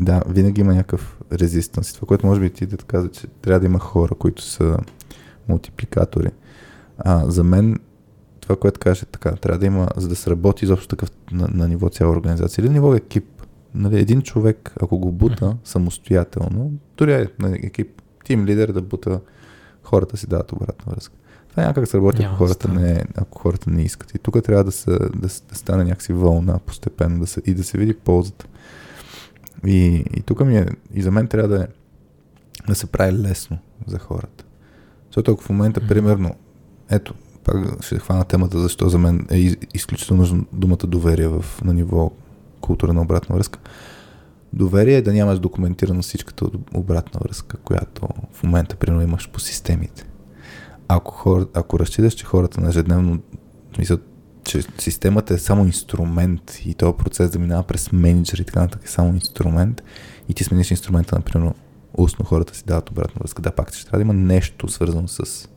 да, 0.04 0.22
винаги 0.28 0.60
има 0.60 0.74
някакъв 0.74 1.18
резистанс. 1.32 1.92
Това, 1.92 2.06
което 2.06 2.26
може 2.26 2.40
би 2.40 2.50
ти 2.50 2.66
да 2.66 2.76
каза, 2.76 3.10
че 3.10 3.26
трябва 3.26 3.60
да 3.60 3.66
има 3.66 3.78
хора, 3.78 4.14
които 4.14 4.42
са 4.42 4.78
мултипликатори. 5.48 6.30
А, 6.98 7.30
за 7.30 7.44
мен 7.44 7.78
това, 8.40 8.56
което 8.56 8.80
каже 8.80 9.06
така, 9.06 9.32
трябва 9.32 9.58
да 9.58 9.66
има, 9.66 9.88
за 9.96 10.08
да 10.08 10.16
се 10.16 10.30
работи 10.30 10.64
изобщо 10.64 10.88
такъв 10.88 11.10
на, 11.32 11.48
на 11.52 11.68
ниво 11.68 11.88
цяла 11.88 12.12
организация 12.12 12.62
или 12.62 12.68
на 12.68 12.74
ниво 12.74 12.94
екип. 12.94 13.24
Нали, 13.74 14.00
един 14.00 14.22
човек, 14.22 14.72
ако 14.82 14.98
го 14.98 15.12
бута 15.12 15.56
самостоятелно, 15.64 16.72
дори 16.96 17.12
е 17.12 17.28
на 17.38 17.56
екип, 17.62 18.02
тим 18.24 18.46
лидер 18.46 18.72
да 18.72 18.82
бута 18.82 19.20
хората 19.82 20.16
си 20.16 20.26
дават 20.26 20.52
обратна 20.52 20.92
връзка. 20.92 21.14
Това 21.50 21.62
някак 21.62 21.88
се 21.88 21.96
работи, 21.96 22.22
ако 22.22 22.36
хората, 22.36 22.68
не, 22.68 23.04
ако 23.16 23.38
хората 23.38 23.70
не 23.70 23.82
искат. 23.82 24.14
И 24.14 24.18
тук 24.18 24.42
трябва 24.42 24.64
да, 24.64 24.72
се, 24.72 24.90
да, 24.90 25.08
да 25.20 25.28
стане 25.28 25.84
някакси 25.84 26.12
вълна 26.12 26.58
постепенно 26.58 27.20
да 27.20 27.26
се, 27.26 27.42
и 27.46 27.54
да 27.54 27.64
се 27.64 27.78
види 27.78 27.94
ползата. 27.94 28.46
И, 29.66 30.04
и 30.16 30.22
тук 30.22 30.40
ми 30.40 30.56
е, 30.56 30.66
и 30.94 31.02
за 31.02 31.10
мен 31.10 31.26
трябва 31.26 31.48
да, 31.48 31.62
е, 31.62 31.66
да 32.68 32.74
се 32.74 32.86
прави 32.86 33.12
лесно 33.12 33.58
за 33.86 33.98
хората. 33.98 34.44
Защото 35.06 35.32
ако 35.32 35.42
в 35.42 35.50
момента, 35.50 35.80
mm-hmm. 35.80 35.88
примерно, 35.88 36.34
ето, 36.90 37.14
пак 37.44 37.84
ще 37.84 37.98
хвана 37.98 38.24
темата, 38.24 38.58
защо 38.58 38.88
за 38.88 38.98
мен 38.98 39.26
е 39.30 39.56
изключително 39.74 40.20
нужно 40.20 40.46
думата 40.52 40.86
доверие 40.86 41.28
в, 41.28 41.44
на 41.64 41.74
ниво 41.74 42.10
култура 42.60 42.92
на 42.92 43.02
обратна 43.02 43.36
връзка. 43.36 43.58
Доверие 44.52 44.96
е 44.96 45.02
да 45.02 45.12
нямаш 45.12 45.38
документирано 45.38 46.02
всичката 46.02 46.46
обратна 46.74 47.20
връзка, 47.24 47.56
която 47.56 48.08
в 48.32 48.42
момента, 48.42 48.76
примерно, 48.76 49.02
имаш 49.02 49.30
по 49.30 49.40
системите. 49.40 50.06
Ако, 50.88 51.12
хор, 51.12 51.50
ако 51.54 51.78
разчиташ, 51.78 52.14
че 52.14 52.24
хората 52.24 52.60
на 52.60 52.68
ежедневно 52.68 53.18
мислят, 53.78 54.11
че 54.44 54.62
системата 54.78 55.34
е 55.34 55.38
само 55.38 55.64
инструмент 55.64 56.60
и 56.64 56.74
този 56.74 56.96
процес 56.96 57.30
да 57.30 57.38
минава 57.38 57.62
през 57.62 57.92
менеджери 57.92 58.42
и 58.42 58.44
така 58.44 58.60
нататък 58.60 58.84
е 58.84 58.90
само 58.90 59.14
инструмент 59.14 59.82
и 60.28 60.34
ти 60.34 60.44
смениш 60.44 60.70
инструмента, 60.70 61.16
например, 61.16 61.52
устно 61.94 62.24
хората 62.24 62.56
си 62.56 62.64
дават 62.66 62.90
обратна 62.90 63.18
връзка. 63.20 63.42
Да, 63.42 63.50
пак 63.50 63.74
ще 63.74 63.84
трябва 63.84 63.98
да 63.98 64.02
има 64.02 64.14
нещо 64.14 64.68
свързано 64.68 65.08
с 65.08 65.48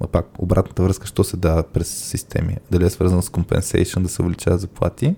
но 0.00 0.08
пак 0.08 0.26
обратната 0.38 0.82
връзка, 0.82 1.06
що 1.06 1.24
се 1.24 1.36
дава 1.36 1.62
през 1.62 1.88
системи. 1.88 2.56
Дали 2.70 2.84
е 2.84 2.90
свързано 2.90 3.22
с 3.22 3.28
compensation, 3.28 4.02
да 4.02 4.08
се 4.08 4.22
увеличават 4.22 4.60
заплати, 4.60 5.14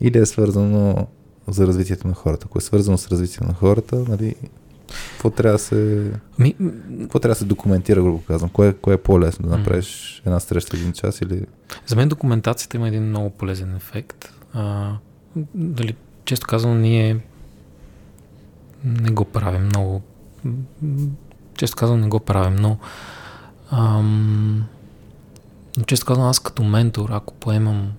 или 0.00 0.18
е 0.18 0.26
свързано 0.26 1.06
за 1.48 1.66
развитието 1.66 2.08
на 2.08 2.14
хората. 2.14 2.46
Ако 2.46 2.58
е 2.58 2.62
свързано 2.62 2.98
с 2.98 3.08
развитието 3.08 3.44
на 3.44 3.54
хората, 3.54 4.04
нали, 4.08 4.34
какво 5.12 5.30
трябва 5.30 5.52
да 5.52 5.58
се. 5.58 6.10
Ми... 6.38 6.54
Какво 7.00 7.18
трябва 7.18 7.34
да 7.34 7.38
се 7.38 7.44
документира, 7.44 8.02
грубо 8.02 8.22
казвам? 8.22 8.50
Кое, 8.50 8.72
кое 8.72 8.94
е 8.94 8.98
по-лесно 8.98 9.48
да 9.48 9.56
направиш 9.56 10.22
една 10.26 10.40
среща 10.40 10.76
един 10.76 10.92
час 10.92 11.20
или. 11.20 11.46
За 11.86 11.96
мен 11.96 12.08
документацията 12.08 12.76
има 12.76 12.88
един 12.88 13.02
много 13.02 13.30
полезен 13.30 13.76
ефект. 13.76 14.32
А, 14.52 14.92
дали, 15.54 15.94
често 16.24 16.46
казвам, 16.46 16.80
ние 16.80 17.20
не 18.84 19.10
го 19.10 19.24
правим 19.24 19.62
много. 19.62 20.02
Често 21.56 21.76
казвам, 21.76 22.00
не 22.00 22.08
го 22.08 22.20
правим, 22.20 22.56
но 22.56 22.78
Ам, 23.70 24.64
но 25.76 25.84
често 25.84 26.06
казвам, 26.06 26.26
аз 26.26 26.38
като 26.38 26.64
ментор, 26.64 27.08
ако 27.12 27.34
поемам 27.34 27.92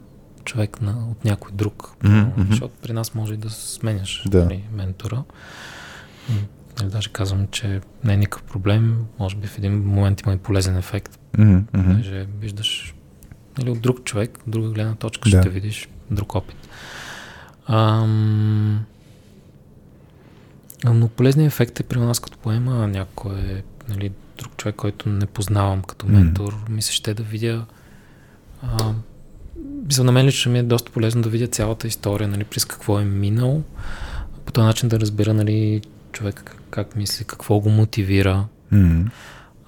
човек 0.43 0.81
на, 0.81 1.07
от 1.11 1.25
някой 1.25 1.51
друг, 1.53 1.95
mm-hmm. 2.03 2.49
защото 2.49 2.73
при 2.81 2.93
нас 2.93 3.15
може 3.15 3.33
и 3.33 3.37
да 3.37 3.49
сменяш 3.49 4.23
да. 4.27 4.43
нали, 4.43 4.63
ментора. 4.71 5.23
Нали, 6.79 6.89
даже 6.89 7.09
казвам, 7.09 7.47
че 7.51 7.81
не 8.03 8.13
е 8.13 8.17
никакъв 8.17 8.43
проблем. 8.43 9.05
Може 9.19 9.35
би 9.35 9.47
в 9.47 9.57
един 9.57 9.83
момент 9.85 10.21
има 10.21 10.33
и 10.33 10.37
полезен 10.37 10.77
ефект. 10.77 11.19
Mm-hmm. 11.37 11.95
Даже 11.95 12.27
виждаш 12.39 12.95
нали, 13.57 13.69
от 13.69 13.81
друг 13.81 14.03
човек, 14.03 14.37
от 14.37 14.51
друга 14.51 14.69
гледна 14.69 14.95
точка 14.95 15.29
да. 15.29 15.41
ще 15.41 15.49
видиш 15.49 15.89
друг 16.11 16.35
опит. 16.35 16.57
Ам, 17.67 18.85
но 20.85 21.07
полезният 21.07 21.53
ефект 21.53 21.79
е 21.79 21.83
при 21.83 21.99
нас, 21.99 22.19
като 22.19 22.37
поема 22.37 22.87
някой 22.87 23.63
нали, 23.89 24.11
друг 24.37 24.57
човек, 24.57 24.75
който 24.75 25.09
не 25.09 25.25
познавам 25.25 25.81
като 25.81 26.07
ментор, 26.07 26.53
mm. 26.53 26.69
ми 26.69 26.81
се 26.81 26.93
ще 26.93 27.13
да 27.13 27.23
видя. 27.23 27.65
А, 28.61 28.93
за 29.91 30.03
на 30.03 30.11
мен 30.11 30.25
лично 30.25 30.51
ми 30.51 30.59
е 30.59 30.63
доста 30.63 30.91
полезно 30.91 31.21
да 31.21 31.29
видя 31.29 31.47
цялата 31.47 31.87
история, 31.87 32.27
нали, 32.27 32.43
през 32.43 32.65
какво 32.65 32.99
е 32.99 33.05
минал, 33.05 33.63
по 34.45 34.51
този 34.51 34.65
начин 34.65 34.89
да 34.89 34.99
разбера 34.99 35.33
нали, 35.33 35.81
човек 36.11 36.55
как 36.75 36.95
мисли, 36.95 37.25
какво 37.25 37.59
го 37.59 37.69
мотивира, 37.69 38.47
mm. 38.73 39.05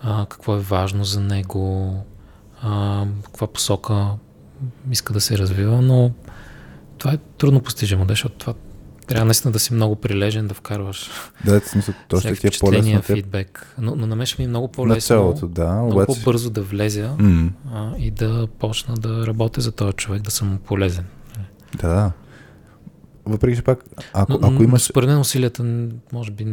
а, 0.01 0.25
какво 0.25 0.55
е 0.55 0.59
важно 0.59 1.03
за 1.03 1.19
него, 1.19 1.95
а, 2.61 3.05
каква 3.23 3.47
посока 3.47 4.07
иска 4.91 5.13
да 5.13 5.21
се 5.21 5.37
развива, 5.37 5.81
но 5.81 6.11
това 6.97 7.13
е 7.13 7.17
трудно 7.17 7.61
постижимо, 7.61 8.05
защото 8.09 8.35
това 8.35 8.53
трябва 9.07 9.25
наистина 9.25 9.51
да 9.51 9.59
си 9.59 9.73
много 9.73 9.95
прилежен, 9.95 10.47
да 10.47 10.53
вкарваш. 10.53 11.09
Да, 11.45 11.61
в 11.61 11.69
смисъл, 11.69 11.93
то 12.07 12.19
ще 12.19 12.35
ти 12.35 12.47
е 12.47 12.49
по-лесно. 12.59 13.01
фидбек. 13.01 13.75
Но, 13.77 13.95
но 13.95 14.07
на 14.07 14.15
мен 14.15 14.25
ще 14.25 14.41
ми 14.41 14.45
е 14.45 14.47
много 14.47 14.67
по-лесно. 14.67 15.15
Началото, 15.15 15.47
да. 15.47 15.73
Много 15.73 15.91
обаче... 15.91 16.05
по-бързо 16.05 16.49
да 16.49 16.61
влезя 16.61 17.15
mm. 17.17 17.49
а, 17.73 17.97
и 17.97 18.11
да 18.11 18.47
почна 18.59 18.95
да 18.95 19.27
работя 19.27 19.61
за 19.61 19.71
този 19.71 19.93
човек, 19.93 20.21
да 20.21 20.31
съм 20.31 20.59
полезен. 20.65 21.05
Да. 21.81 22.11
Въпреки, 23.25 23.57
че 23.57 23.63
пак, 23.63 23.85
ако, 24.13 24.31
но, 24.31 24.47
ако 24.47 24.63
имаш... 24.63 24.81
Според 24.81 25.09
мен 25.09 25.19
усилията, 25.19 25.87
може 26.13 26.31
би, 26.31 26.45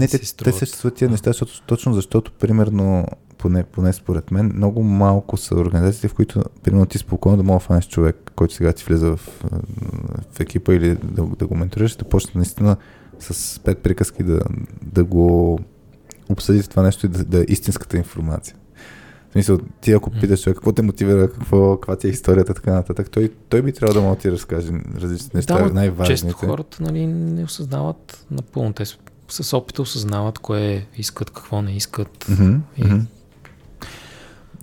не, 0.00 0.08
те, 0.08 0.18
те 0.36 0.52
съществуват 0.52 0.94
тия 0.94 1.10
неща, 1.10 1.30
защото, 1.30 1.62
точно 1.66 1.94
защото, 1.94 2.32
примерно, 2.32 3.06
поне, 3.38 3.64
поне 3.64 3.92
според 3.92 4.30
мен, 4.30 4.52
много 4.54 4.82
малко 4.82 5.36
са 5.36 5.54
организациите, 5.54 6.08
в 6.08 6.14
които, 6.14 6.42
примерно, 6.62 6.86
ти 6.86 6.98
спокойно 6.98 7.36
да 7.36 7.42
мога 7.42 7.58
да 7.58 7.64
фанеш 7.64 7.88
човек, 7.88 8.32
който 8.36 8.54
сега 8.54 8.72
ти 8.72 8.84
влиза 8.84 9.16
в, 9.16 9.20
в 10.32 10.40
екипа 10.40 10.74
или 10.74 10.94
да, 10.94 11.22
да 11.22 11.46
го 11.46 11.54
менторираш, 11.54 11.96
да 11.96 12.04
почне 12.04 12.32
наистина 12.34 12.76
с 13.18 13.60
пет 13.60 13.78
приказки 13.78 14.22
да, 14.22 14.40
да 14.82 15.04
го 15.04 15.58
обсъдите 16.28 16.68
това 16.68 16.82
нещо 16.82 17.06
и 17.06 17.08
да, 17.08 17.24
да 17.24 17.40
е 17.40 17.44
истинската 17.48 17.96
информация. 17.96 18.56
В 19.28 19.32
смисъл, 19.32 19.58
ти 19.80 19.92
ако 19.92 20.10
питаш 20.10 20.42
човек 20.42 20.56
какво 20.56 20.72
те 20.72 20.82
мотивира, 20.82 21.30
какво, 21.30 21.76
каква 21.76 21.96
ти 21.96 22.06
е 22.06 22.10
историята, 22.10 22.54
така 22.54 22.72
нататък, 22.72 23.10
той, 23.10 23.32
той 23.48 23.62
би 23.62 23.72
трябвало 23.72 24.00
да 24.00 24.08
му 24.08 24.16
ти 24.16 24.32
разкаже 24.32 24.72
различни 25.00 25.30
неща, 25.34 25.62
да, 25.62 25.74
най-важните. 25.74 26.22
Често 26.22 26.46
хората 26.46 26.82
нали, 26.82 27.06
не 27.06 27.44
осъзнават 27.44 28.26
напълно. 28.30 28.72
Те 28.72 28.84
с 29.30 29.56
опита 29.56 29.82
осъзнават 29.82 30.38
кое 30.38 30.86
искат, 30.96 31.30
какво 31.30 31.62
не 31.62 31.72
искат. 31.72 32.24
Mm-hmm, 32.24 32.60
и... 32.76 32.82
mm-hmm. 32.82 33.04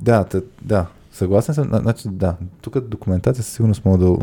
Да, 0.02 0.24
тъ, 0.24 0.42
да, 0.62 0.88
съгласен 1.12 1.56
съм. 1.56 1.70
Значи, 1.74 2.08
да, 2.12 2.36
тук 2.62 2.80
документация 2.80 3.44
със 3.44 3.54
сигурност 3.54 3.86
мога 3.86 3.98
да... 3.98 4.18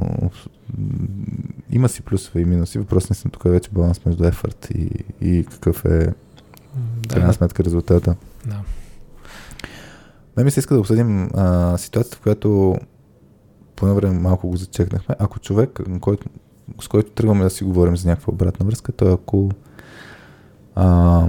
Има 1.70 1.88
си 1.88 2.02
плюсове 2.02 2.40
и 2.40 2.44
минуси. 2.44 2.78
Въпрос 2.78 3.10
не 3.10 3.16
съм 3.16 3.30
тук 3.30 3.42
вече 3.44 3.70
баланс 3.70 4.04
между 4.04 4.24
ефорт 4.24 4.68
и, 4.74 4.90
и 5.20 5.46
какъв 5.50 5.84
е 5.84 6.14
да, 7.02 7.14
крайна 7.14 7.32
сметка 7.32 7.64
резултата. 7.64 8.16
Да. 8.46 8.60
Ме 10.36 10.44
ми 10.44 10.50
се 10.50 10.60
иска 10.60 10.74
да 10.74 10.80
обсъдим 10.80 11.30
а, 11.34 11.78
ситуацията, 11.78 12.16
в 12.16 12.20
която 12.20 12.76
по 13.76 13.94
време 13.94 14.20
малко 14.20 14.48
го 14.48 14.56
зачекнахме. 14.56 15.14
Ако 15.18 15.38
човек, 15.38 15.80
който, 16.00 16.28
с 16.80 16.88
който 16.88 17.10
тръгваме 17.10 17.44
да 17.44 17.50
си 17.50 17.64
говорим 17.64 17.96
за 17.96 18.08
някаква 18.08 18.32
обратна 18.32 18.66
връзка, 18.66 18.92
той 18.92 19.12
ако 19.12 19.50
а, 20.74 21.28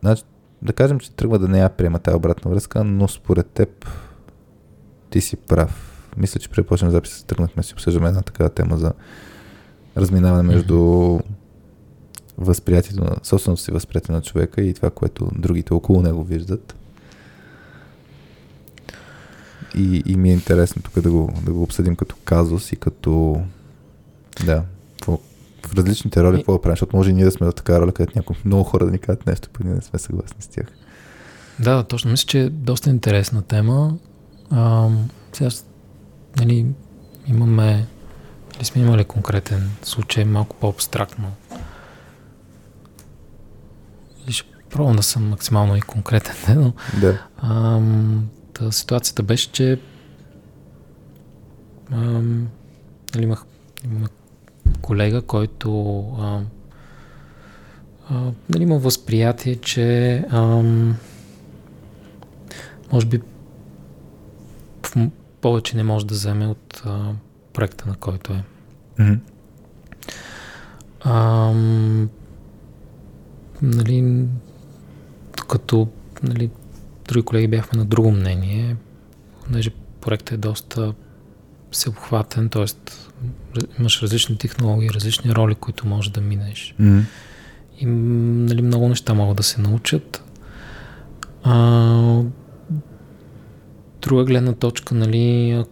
значи, 0.00 0.22
да 0.62 0.72
кажем, 0.72 1.00
че 1.00 1.12
тръгва 1.12 1.38
да 1.38 1.48
не 1.48 1.58
я 1.58 1.68
приема 1.68 1.98
тази 1.98 2.16
обратна 2.16 2.50
връзка, 2.50 2.84
но 2.84 3.08
според 3.08 3.46
теб 3.46 3.88
ти 5.10 5.20
си 5.20 5.36
прав. 5.36 6.10
Мисля, 6.16 6.40
че 6.40 6.48
препочнем 6.48 6.90
записа, 6.90 7.26
тръгнахме 7.26 7.62
си 7.62 7.74
обсъждаме 7.74 8.08
една 8.08 8.22
такава 8.22 8.50
тема 8.50 8.76
за 8.76 8.92
разминаване 9.96 10.42
между 10.42 10.78
възприятието 12.38 13.04
на 13.04 13.16
собственото 13.22 13.62
си 13.62 13.70
възприятие 13.70 14.14
на 14.14 14.22
човека 14.22 14.62
и 14.62 14.74
това, 14.74 14.90
което 14.90 15.30
другите 15.34 15.74
около 15.74 16.02
него 16.02 16.24
виждат. 16.24 16.76
И, 19.74 20.02
и 20.06 20.16
ми 20.16 20.30
е 20.30 20.32
интересно 20.32 20.82
тук 20.82 21.00
да 21.00 21.10
го, 21.10 21.32
да 21.42 21.52
го 21.52 21.62
обсъдим 21.62 21.96
като 21.96 22.16
казус 22.24 22.72
и 22.72 22.76
като 22.76 23.42
да, 24.44 24.64
в 25.68 25.74
различните 25.74 26.22
роли 26.22 26.36
какво 26.36 26.52
да 26.52 26.60
правим, 26.60 26.72
защото 26.72 26.96
може 26.96 27.10
и 27.10 27.14
ние 27.14 27.24
да 27.24 27.30
сме 27.30 27.46
в 27.46 27.52
така 27.52 27.80
роля, 27.80 27.92
където 27.92 28.18
някои 28.18 28.36
много 28.44 28.64
хора 28.64 28.84
да 28.84 28.90
ни 28.90 28.98
кажат 28.98 29.26
нещо, 29.26 29.48
пък 29.52 29.64
ние 29.64 29.74
не 29.74 29.82
сме 29.82 29.98
съгласни 29.98 30.42
с 30.42 30.46
тях. 30.46 30.66
Да, 31.60 31.82
точно. 31.82 32.10
Мисля, 32.10 32.26
че 32.26 32.40
е 32.40 32.50
доста 32.50 32.90
интересна 32.90 33.42
тема. 33.42 33.96
А, 34.50 34.88
сега, 35.32 35.50
нали, 36.36 36.66
имаме, 37.26 37.86
или 38.56 38.64
сме 38.64 38.82
имали 38.82 39.04
конкретен 39.04 39.70
случай, 39.82 40.24
малко 40.24 40.56
по-абстрактно. 40.56 41.32
Или 44.24 44.32
ще 44.32 44.48
пробвам 44.70 44.96
да 44.96 45.02
съм 45.02 45.28
максимално 45.28 45.76
и 45.76 45.80
конкретен, 45.80 46.34
но 46.60 46.72
да. 47.00 47.22
А, 47.38 47.80
та, 48.52 48.72
ситуацията 48.72 49.22
беше, 49.22 49.52
че 49.52 49.80
а, 51.92 51.96
нали, 53.14 53.22
имах, 53.22 53.44
имах 53.84 54.10
колега, 54.82 55.22
който 55.22 56.00
а, 56.18 56.40
а, 58.10 58.32
нали, 58.48 58.62
има 58.62 58.78
възприятие, 58.78 59.56
че 59.56 60.16
а, 60.30 60.62
може 62.92 63.06
би 63.06 63.20
повече 65.40 65.76
не 65.76 65.82
може 65.82 66.06
да 66.06 66.14
вземе 66.14 66.46
от 66.46 66.82
а, 66.84 67.12
проекта, 67.52 67.88
на 67.88 67.94
който 67.94 68.32
е. 68.32 68.44
Mm-hmm. 68.98 69.18
А, 71.00 71.52
нали, 73.62 74.24
като 75.48 75.88
нали, 76.22 76.50
други 77.08 77.24
колеги 77.24 77.48
бяхме 77.48 77.78
на 77.78 77.84
друго 77.84 78.10
мнение, 78.10 78.76
понеже 79.44 79.70
проектът 80.00 80.34
е 80.34 80.36
доста 80.36 80.94
всеобхватен, 81.70 82.48
т.е. 82.48 82.64
имаш 83.78 84.02
различни 84.02 84.38
технологии, 84.38 84.90
различни 84.90 85.34
роли, 85.34 85.54
които 85.54 85.86
можеш 85.86 86.10
да 86.10 86.20
минеш. 86.20 86.74
Mm-hmm. 86.80 87.02
И 87.78 87.86
нали, 87.86 88.62
много 88.62 88.88
неща 88.88 89.14
могат 89.14 89.36
да 89.36 89.42
се 89.42 89.60
научат. 89.60 90.24
А, 91.42 92.22
друга 94.02 94.24
гледна 94.24 94.52
точка, 94.52 94.94
нали, 94.94 95.64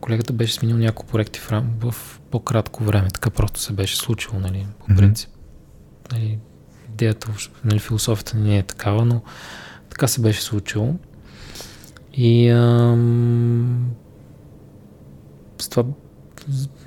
колегата 0.00 0.32
беше 0.32 0.54
сменил 0.54 0.76
няколко 0.78 1.12
проекти 1.12 1.40
в, 1.40 1.52
рам, 1.52 1.70
в 1.80 2.20
по-кратко 2.30 2.84
време. 2.84 3.08
Така 3.08 3.30
просто 3.30 3.60
се 3.60 3.72
беше 3.72 3.96
случило, 3.96 4.40
нали, 4.40 4.66
по 4.78 4.86
принцип. 4.96 5.30
Mm-hmm. 5.30 6.12
Нали, 6.12 6.38
идеята, 6.88 7.28
нали, 7.64 7.78
философията 7.78 8.36
не 8.36 8.58
е 8.58 8.62
такава, 8.62 9.04
но 9.04 9.22
така 9.90 10.08
се 10.08 10.20
беше 10.20 10.42
случило. 10.42 10.94
И 12.14 12.48
ам, 12.48 13.90
с 15.58 15.68
това 15.68 15.84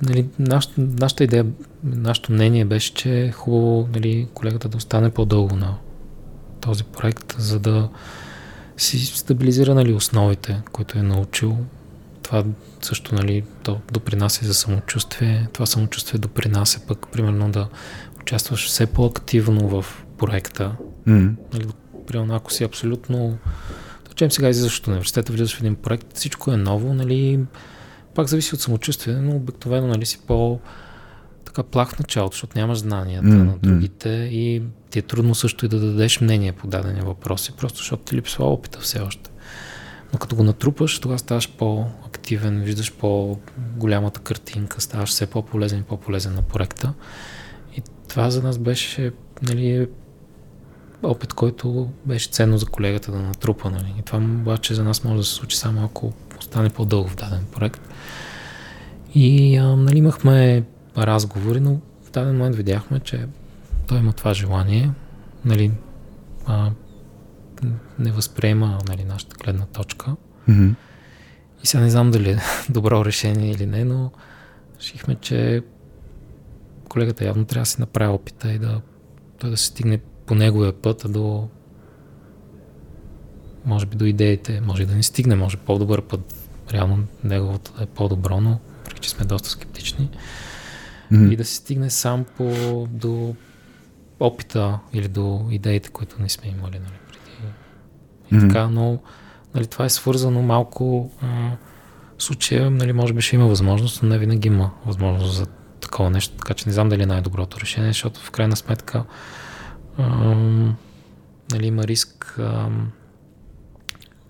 нали, 0.02 0.28
наш, 0.38 0.68
нашата 0.78 1.24
идея, 1.24 1.46
нашето 1.84 2.32
мнение 2.32 2.64
беше, 2.64 2.94
че 2.94 3.20
е 3.20 3.32
хубаво 3.32 3.88
нали, 3.94 4.28
колегата 4.34 4.68
да 4.68 4.76
остане 4.76 5.10
по-дълго 5.10 5.56
на 5.56 5.76
този 6.60 6.84
проект, 6.84 7.34
за 7.38 7.58
да 7.58 7.88
си 8.76 9.06
стабилизира 9.06 9.74
нали, 9.74 9.92
основите, 9.92 10.60
които 10.72 10.98
е 10.98 11.02
научил. 11.02 11.58
Това 12.22 12.44
също 12.82 13.14
нали, 13.14 13.44
то 13.62 13.80
допринася 13.92 14.46
за 14.46 14.54
самочувствие. 14.54 15.48
Това 15.52 15.66
самочувствие 15.66 16.18
допринася 16.18 16.80
пък, 16.86 17.06
примерно, 17.12 17.50
да 17.50 17.68
участваш 18.20 18.66
все 18.66 18.86
по-активно 18.86 19.68
в 19.68 20.04
проекта. 20.18 20.76
Mm. 21.08 21.34
Нали, 21.52 21.66
примерно, 22.06 22.34
ако 22.34 22.52
си 22.52 22.64
абсолютно... 22.64 23.38
Да 24.04 24.10
речем 24.10 24.30
сега 24.30 24.48
излизаш 24.48 24.78
от 24.78 24.86
университета, 24.86 25.32
влизаш 25.32 25.56
в 25.56 25.60
един 25.60 25.74
проект, 25.74 26.06
всичко 26.14 26.52
е 26.52 26.56
ново, 26.56 26.94
нали, 26.94 27.40
пак 28.16 28.28
зависи 28.28 28.54
от 28.54 28.60
самочувствие, 28.60 29.14
но 29.14 29.36
обикновено 29.36 29.86
нали, 29.86 30.06
си 30.06 30.18
по 30.26 30.60
така 31.44 31.62
плах 31.62 31.88
в 31.88 31.98
началото, 31.98 32.34
защото 32.34 32.58
нямаш 32.58 32.78
знанията 32.78 33.28
mm, 33.28 33.44
на 33.44 33.58
другите 33.58 34.08
mm. 34.08 34.28
и 34.28 34.62
ти 34.90 34.98
е 34.98 35.02
трудно 35.02 35.34
също 35.34 35.66
и 35.66 35.68
да 35.68 35.80
дадеш 35.80 36.20
мнение 36.20 36.52
по 36.52 36.66
дадени 36.66 37.00
въпроси, 37.00 37.52
просто 37.56 37.78
защото 37.78 38.02
ти 38.02 38.16
липсва 38.16 38.52
опита 38.52 38.80
все 38.80 39.00
още. 39.00 39.30
Но 40.12 40.18
като 40.18 40.36
го 40.36 40.42
натрупаш, 40.42 40.98
тогава 40.98 41.18
ставаш 41.18 41.52
по-активен, 41.52 42.62
виждаш 42.62 42.92
по-голямата 42.92 44.20
картинка, 44.20 44.80
ставаш 44.80 45.10
все 45.10 45.26
по-полезен 45.26 45.78
и 45.78 45.82
по-полезен 45.82 46.34
на 46.34 46.42
проекта. 46.42 46.94
И 47.76 47.82
това 48.08 48.30
за 48.30 48.42
нас 48.42 48.58
беше 48.58 49.12
нали, 49.42 49.88
опит, 51.02 51.32
който 51.32 51.88
беше 52.04 52.30
ценно 52.30 52.58
за 52.58 52.66
колегата 52.66 53.12
да 53.12 53.18
натрупа. 53.18 53.70
Нали. 53.70 53.94
И 53.98 54.02
това 54.02 54.18
обаче 54.18 54.74
за 54.74 54.84
нас 54.84 55.04
може 55.04 55.18
да 55.18 55.24
се 55.24 55.34
случи 55.34 55.56
само 55.56 55.84
ако 55.84 56.12
остане 56.38 56.70
по-дълго 56.70 57.08
в 57.08 57.16
даден 57.16 57.44
проект. 57.52 57.80
И 59.18 59.56
а, 59.56 59.76
нали, 59.76 59.98
имахме 59.98 60.64
разговори, 60.96 61.60
но 61.60 61.80
в 62.02 62.10
даден 62.10 62.36
момент 62.36 62.56
видяхме, 62.56 63.00
че 63.00 63.26
той 63.86 63.98
има 63.98 64.12
това 64.12 64.34
желание, 64.34 64.90
нали, 65.44 65.72
а, 66.46 66.70
не 67.98 68.12
възприема 68.12 68.78
нали, 68.88 69.04
нашата 69.04 69.36
гледна 69.44 69.66
точка. 69.66 70.16
Mm-hmm. 70.48 70.74
И 71.62 71.66
сега 71.66 71.82
не 71.82 71.90
знам 71.90 72.10
дали 72.10 72.30
е 72.30 72.38
добро 72.70 73.04
решение 73.04 73.50
или 73.50 73.66
не, 73.66 73.84
но 73.84 74.10
решихме, 74.80 75.14
че 75.14 75.62
колегата 76.88 77.24
явно 77.24 77.44
трябва 77.44 77.62
да 77.62 77.66
си 77.66 77.80
направи 77.80 78.12
опита 78.12 78.52
и 78.52 78.58
да, 78.58 78.80
той 79.38 79.50
да 79.50 79.56
се 79.56 79.66
стигне 79.66 79.98
по 80.26 80.34
неговия 80.34 80.72
път, 80.72 81.04
а 81.04 81.08
до 81.08 81.48
може 83.64 83.86
би 83.86 83.96
до 83.96 84.04
идеите, 84.04 84.60
може 84.60 84.82
и 84.82 84.86
да 84.86 84.94
не 84.94 85.02
стигне, 85.02 85.36
може 85.36 85.56
по-добър 85.56 86.02
път. 86.02 86.48
Реално 86.72 87.06
неговото 87.24 87.72
е 87.82 87.86
по-добро, 87.86 88.40
но 88.40 88.58
че 89.06 89.10
сме 89.10 89.24
доста 89.24 89.48
скептични. 89.48 90.10
Mm-hmm. 91.12 91.32
И 91.32 91.36
да 91.36 91.44
се 91.44 91.54
стигне 91.54 91.90
сам 91.90 92.24
по, 92.36 92.86
до 92.90 93.34
опита 94.20 94.78
или 94.92 95.08
до 95.08 95.46
идеите, 95.50 95.88
които 95.88 96.22
не 96.22 96.28
сме 96.28 96.48
имали 96.48 96.78
нали, 96.78 96.98
преди. 97.08 97.52
И 98.30 98.34
mm-hmm. 98.34 98.48
така, 98.48 98.68
но 98.68 98.98
нали, 99.54 99.66
това 99.66 99.84
е 99.84 99.90
свързано 99.90 100.42
малко 100.42 101.10
а, 101.22 101.50
случая, 102.18 102.70
нали, 102.70 102.92
може 102.92 103.12
би 103.12 103.22
ще 103.22 103.36
има 103.36 103.46
възможност, 103.46 104.02
но 104.02 104.08
не 104.08 104.18
винаги 104.18 104.48
има 104.48 104.70
възможност 104.86 105.34
за 105.34 105.46
такова 105.80 106.10
нещо, 106.10 106.36
така 106.36 106.54
че 106.54 106.68
не 106.68 106.72
знам 106.72 106.88
дали 106.88 107.02
е 107.02 107.06
най-доброто 107.06 107.60
решение, 107.60 107.90
защото 107.90 108.20
в 108.20 108.30
крайна 108.30 108.56
сметка 108.56 109.04
а, 109.98 110.34
нали, 111.52 111.66
има 111.66 111.84
риск 111.84 112.38
а, 112.38 112.68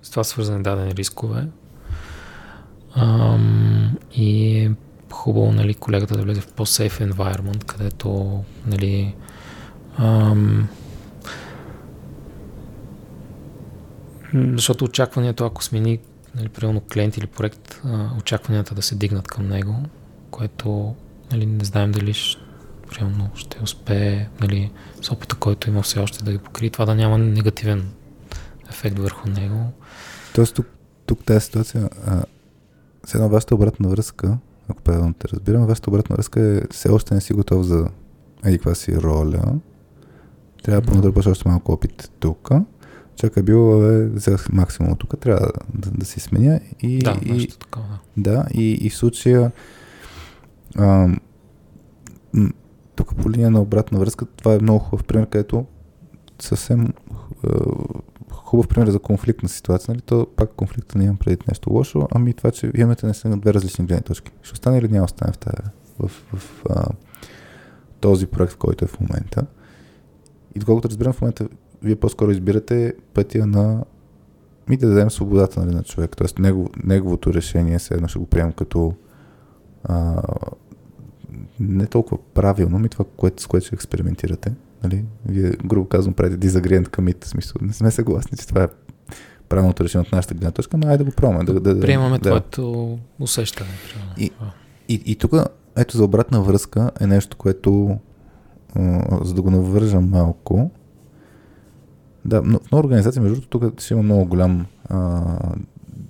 с 0.02 0.10
това 0.10 0.24
свързани 0.24 0.62
дадени 0.62 0.94
рискове. 0.94 1.46
Ам, 2.96 3.98
и 4.14 4.70
хубаво 5.12 5.52
нали, 5.52 5.74
колегата 5.74 6.16
да 6.16 6.22
влезе 6.22 6.40
в 6.40 6.52
по-сейф 6.52 6.98
environment, 6.98 7.64
където 7.64 8.40
нали, 8.66 9.14
ам, 9.98 10.68
защото 14.34 14.84
очакването, 14.84 15.44
ако 15.44 15.64
смени 15.64 15.98
нали, 16.34 16.48
примерно 16.48 16.80
клиент 16.80 17.16
или 17.16 17.26
проект, 17.26 17.82
очакванията 18.18 18.74
да 18.74 18.82
се 18.82 18.94
дигнат 18.94 19.28
към 19.28 19.48
него, 19.48 19.74
което 20.30 20.94
нали, 21.32 21.46
не 21.46 21.64
знаем 21.64 21.92
дали 21.92 22.14
ще, 22.14 22.42
примерно, 22.90 23.30
ще 23.34 23.62
успее 23.62 24.28
нали, 24.40 24.70
с 25.02 25.10
опита, 25.10 25.36
който 25.36 25.70
има 25.70 25.82
все 25.82 25.98
още 25.98 26.24
да 26.24 26.32
ги 26.32 26.38
покрие, 26.38 26.70
това 26.70 26.84
да 26.84 26.94
няма 26.94 27.18
негативен 27.18 27.88
ефект 28.70 28.98
върху 28.98 29.28
него. 29.28 29.72
Тоест 30.34 30.54
тук, 30.54 30.66
тук 31.06 31.24
тази 31.24 31.44
ситуация, 31.46 31.88
а, 32.06 32.22
с 33.06 33.14
една 33.14 33.26
вашата 33.26 33.54
обратна 33.54 33.88
връзка, 33.88 34.38
ако 34.68 34.82
правилно 34.82 35.14
те 35.14 35.28
разбирам, 35.28 35.66
вашата 35.66 35.90
обратна 35.90 36.16
връзка 36.16 36.40
е 36.40 36.62
все 36.70 36.88
още 36.88 37.14
не 37.14 37.20
си 37.20 37.32
готов 37.32 37.66
за 37.66 37.88
еди 38.44 38.58
каква 38.58 38.74
си 38.74 38.96
роля. 38.96 39.42
Трябва 40.62 40.80
да 40.80 40.86
понадърпаш 40.86 41.26
още 41.26 41.48
малко 41.48 41.72
опит 41.72 42.10
тук. 42.18 42.50
Чака 43.16 43.40
е 43.40 43.42
било, 43.42 43.84
е, 43.84 44.08
взех 44.08 44.48
максимум 44.52 44.96
тук, 44.96 45.20
трябва 45.20 45.50
да, 45.74 45.90
да, 45.90 46.06
си 46.06 46.20
сменя. 46.20 46.60
И, 46.80 46.98
да, 46.98 47.18
и, 47.22 47.32
нещо 47.32 47.58
такова. 47.58 47.98
Да, 48.16 48.46
и, 48.54 48.72
и 48.72 48.90
в 48.90 48.96
случая 48.96 49.52
а, 50.76 51.08
тук 52.96 53.16
по 53.16 53.30
линия 53.30 53.50
на 53.50 53.60
обратна 53.60 53.98
връзка, 53.98 54.26
това 54.26 54.54
е 54.54 54.58
много 54.58 54.78
хубав 54.78 55.04
пример, 55.04 55.26
където 55.26 55.66
съвсем 56.40 56.92
хубав 58.32 58.68
пример 58.68 58.88
за 58.88 58.98
конфликтна 58.98 59.48
ситуация, 59.48 59.92
нали? 59.92 60.00
То 60.00 60.26
пак 60.36 60.50
конфликта 60.52 60.98
не 60.98 61.04
имам 61.04 61.16
преди 61.16 61.36
нещо 61.48 61.72
лошо, 61.72 62.08
ами 62.10 62.34
това, 62.34 62.50
че 62.50 62.72
имате 62.76 63.06
наистина 63.06 63.38
две 63.38 63.54
различни 63.54 63.86
гледни 63.86 64.02
точки. 64.02 64.32
Ще 64.42 64.52
остане 64.52 64.78
или 64.78 64.88
няма 64.88 65.04
остане 65.04 65.32
в, 65.32 65.38
тази, 65.38 65.56
в, 65.98 66.08
в, 66.08 66.38
в 66.38 66.64
а, 66.70 66.86
този 68.00 68.26
проект, 68.26 68.52
в 68.52 68.56
който 68.56 68.84
е 68.84 68.88
в 68.88 69.00
момента. 69.00 69.46
И 70.54 70.58
доколкото 70.58 70.88
разбирам 70.88 71.12
в 71.12 71.20
момента, 71.20 71.48
вие 71.82 71.96
по-скоро 71.96 72.30
избирате 72.30 72.94
пътя 73.14 73.46
на 73.46 73.84
ми 74.68 74.76
да 74.76 74.88
дадем 74.88 75.10
свободата 75.10 75.60
нали, 75.60 75.74
на 75.74 75.82
човек. 75.82 76.16
Тоест 76.16 76.38
негов, 76.38 76.68
неговото 76.84 77.34
решение, 77.34 77.78
се 77.78 77.94
едно 77.94 78.08
ще 78.08 78.18
го 78.18 78.26
приемам 78.26 78.52
като 78.52 78.94
а, 79.84 80.22
не 81.60 81.86
толкова 81.86 82.18
правилно, 82.34 82.78
ми 82.78 82.88
това, 82.88 83.04
което, 83.16 83.42
с 83.42 83.46
което 83.46 83.66
ще 83.66 83.74
експериментирате. 83.74 84.52
Нали? 84.84 85.04
Вие, 85.26 85.50
грубо 85.50 85.88
казвам, 85.88 86.14
правите 86.14 86.36
дизагриент 86.36 86.88
към 86.88 87.06
в 87.20 87.28
смисъл. 87.28 87.56
Не 87.60 87.72
сме 87.72 87.90
съгласни, 87.90 88.38
че 88.38 88.46
това 88.46 88.62
е 88.62 88.68
правилното 89.48 89.84
решение 89.84 90.06
от 90.06 90.12
нашата 90.12 90.34
гледна 90.34 90.50
точка, 90.50 90.76
но 90.76 90.88
айде 90.88 90.98
да 90.98 91.10
го 91.10 91.16
пробваме. 91.16 91.44
Да, 91.44 91.60
да, 91.60 91.80
Приемаме 91.80 92.18
да. 92.18 92.22
твоето 92.22 92.98
усещане. 93.20 93.70
И, 94.18 94.30
и, 94.88 95.02
и 95.06 95.16
тук, 95.16 95.32
ето 95.76 95.96
за 95.96 96.04
обратна 96.04 96.42
връзка 96.42 96.90
е 97.00 97.06
нещо, 97.06 97.36
което, 97.36 97.98
за 99.22 99.34
да 99.34 99.42
го 99.42 99.50
навържам 99.50 100.10
малко, 100.10 100.70
да, 102.24 102.42
но 102.44 102.58
в 102.58 102.70
нова 102.70 102.84
организация, 102.84 103.22
между 103.22 103.34
другото, 103.34 103.58
тук 103.58 103.80
ще 103.80 103.94
има 103.94 104.02
много 104.02 104.24
голям 104.24 104.66
а, 104.84 105.22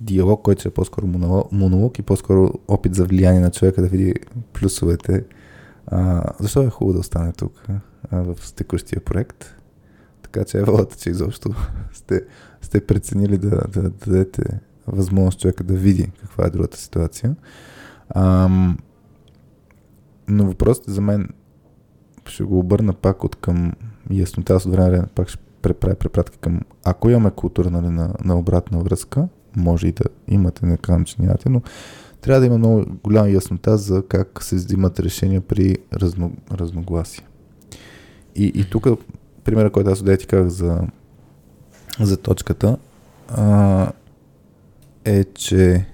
диалог, 0.01 0.41
който 0.41 0.59
ще 0.59 0.69
е 0.69 0.71
по-скоро 0.71 1.07
монолог, 1.07 1.51
монолог 1.51 1.99
и 1.99 2.01
по-скоро 2.01 2.53
опит 2.67 2.95
за 2.95 3.05
влияние 3.05 3.41
на 3.41 3.51
човека 3.51 3.81
да 3.81 3.87
види 3.87 4.13
плюсовете. 4.53 5.23
А, 5.87 6.23
защо 6.39 6.61
е 6.61 6.69
хубаво 6.69 6.93
да 6.93 6.99
остане 6.99 7.31
тук? 7.31 7.67
в 8.11 8.53
текущия 8.55 9.01
проект. 9.01 9.55
Така 10.21 10.45
че 10.45 10.57
е 10.57 10.63
волата, 10.63 10.95
че 10.95 11.09
изобщо 11.09 11.55
сте, 11.93 12.21
сте 12.61 12.85
преценили 12.85 13.37
да, 13.37 13.49
да, 13.49 13.81
да 13.81 13.89
дадете 13.89 14.59
възможност 14.87 15.39
човека 15.39 15.63
да 15.63 15.73
види 15.73 16.11
каква 16.21 16.45
е 16.45 16.49
другата 16.49 16.77
ситуация. 16.77 17.35
Ам, 18.15 18.77
но 20.27 20.45
въпросът 20.45 20.85
за 20.87 21.01
мен 21.01 21.29
ще 22.25 22.43
го 22.43 22.59
обърна 22.59 22.93
пак 22.93 23.23
от 23.23 23.35
към 23.35 23.73
яснота, 24.11 24.53
аз 24.53 24.65
от 24.65 24.71
време 24.71 25.03
пак 25.15 25.29
ще 25.29 25.39
преправя 25.61 25.95
препратки 25.95 26.37
към 26.37 26.61
ако 26.83 27.09
имаме 27.09 27.31
култура 27.31 27.69
нали, 27.69 27.89
на, 27.89 28.13
на 28.23 28.39
обратна 28.39 28.79
връзка, 28.79 29.27
може 29.55 29.87
и 29.87 29.91
да 29.91 30.03
имате, 30.27 30.65
не 30.65 30.77
казвам, 30.77 31.05
че 31.05 31.21
нямате, 31.21 31.49
но 31.49 31.61
трябва 32.21 32.39
да 32.39 32.45
има 32.45 32.57
много 32.57 32.85
голяма 33.03 33.29
яснота 33.29 33.77
за 33.77 34.03
как 34.07 34.43
се 34.43 34.55
взимат 34.55 34.99
решения 34.99 35.41
при 35.41 35.77
разно, 35.93 36.31
разногласия. 36.51 37.25
И, 38.35 38.51
и 38.55 38.69
тук 38.69 38.87
примера, 39.43 39.71
който 39.71 39.89
аз 39.89 40.01
отдея 40.01 40.17
ти 40.17 40.27
казах 40.27 40.49
за, 40.49 40.79
за 41.99 42.17
точката, 42.17 42.77
а, 43.27 43.91
е, 45.05 45.23
че 45.23 45.85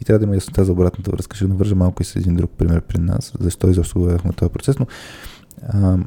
и 0.00 0.04
трябва 0.04 0.18
да 0.18 0.24
има 0.24 0.34
яснота 0.34 0.64
за 0.64 0.72
обратната 0.72 1.10
връзка. 1.10 1.36
Ще 1.36 1.46
навържа 1.46 1.74
малко 1.74 2.02
и 2.02 2.04
с 2.04 2.16
един 2.16 2.36
друг 2.36 2.50
пример 2.50 2.80
при 2.80 2.98
нас, 2.98 3.32
защо 3.40 3.68
изобщо 3.68 4.00
гледахме 4.00 4.32
този 4.32 4.52
процес, 4.52 4.78
но 4.78 4.86
а, 5.62 5.98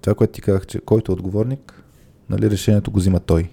това, 0.00 0.14
което 0.14 0.32
ти 0.32 0.40
казах, 0.40 0.66
че 0.66 0.80
който 0.80 1.12
е 1.12 1.14
отговорник, 1.14 1.82
нали, 2.30 2.50
решението 2.50 2.90
го 2.90 2.98
взима 2.98 3.20
той. 3.20 3.50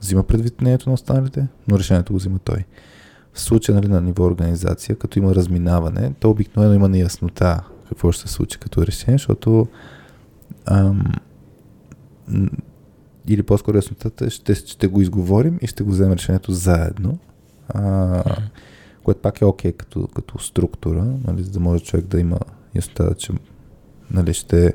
Взима 0.00 0.22
предвид 0.22 0.60
мнението 0.60 0.88
на 0.88 0.94
останалите, 0.94 1.46
но 1.68 1.78
решението 1.78 2.12
го 2.12 2.18
взима 2.18 2.38
той. 2.38 2.64
В 3.32 3.40
случая 3.40 3.74
нали, 3.74 3.88
на 3.88 4.00
ниво 4.00 4.24
организация, 4.24 4.96
като 4.96 5.18
има 5.18 5.34
разминаване, 5.34 6.14
то 6.20 6.30
обикновено 6.30 6.74
има 6.74 6.88
неяснота 6.88 7.60
какво 7.88 8.12
ще 8.12 8.28
се 8.28 8.34
случи 8.34 8.58
като 8.58 8.86
решение, 8.86 9.18
защото 9.18 9.66
ам, 10.66 11.04
или 13.26 13.42
по-скоро 13.42 13.76
яснотата 13.76 14.30
ще, 14.30 14.54
ще 14.54 14.86
го 14.86 15.00
изговорим 15.00 15.58
и 15.62 15.66
ще 15.66 15.82
го 15.82 15.90
вземем 15.90 16.12
решението 16.12 16.52
заедно. 16.52 17.18
А. 17.68 18.24
Което 19.02 19.20
пак 19.20 19.40
е 19.40 19.44
окей 19.44 19.72
okay 19.72 19.76
като, 19.76 20.06
като 20.06 20.38
структура, 20.38 21.04
нали, 21.26 21.42
за 21.42 21.50
да 21.50 21.60
може 21.60 21.84
човек 21.84 22.06
да 22.06 22.20
има 22.20 22.38
яснота, 22.74 23.14
че 23.14 23.32
нали, 24.10 24.34
ще 24.34 24.74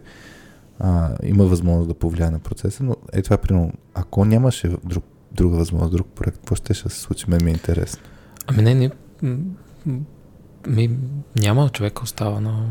а, 0.79 1.09
има 1.23 1.45
възможност 1.45 1.87
да 1.87 1.93
повлияе 1.93 2.31
на 2.31 2.39
процеса, 2.39 2.83
но 2.83 2.95
е 3.13 3.21
това 3.21 3.37
примерно, 3.37 3.71
ако 3.93 4.25
нямаше 4.25 4.75
друг, 4.83 5.03
друга 5.31 5.57
възможност, 5.57 5.95
друг 5.95 6.07
проект, 6.07 6.37
какво 6.37 6.55
ще 6.55 6.73
се 6.73 6.89
случи, 6.89 7.25
мен 7.27 7.39
ми 7.43 7.51
е 7.51 7.53
интересно. 7.53 8.03
Ами 8.47 8.61
не, 8.61 8.73
не, 8.73 8.89
ми, 10.67 10.97
няма 11.39 11.69
човек 11.69 12.01
остава 12.01 12.39
на 12.39 12.65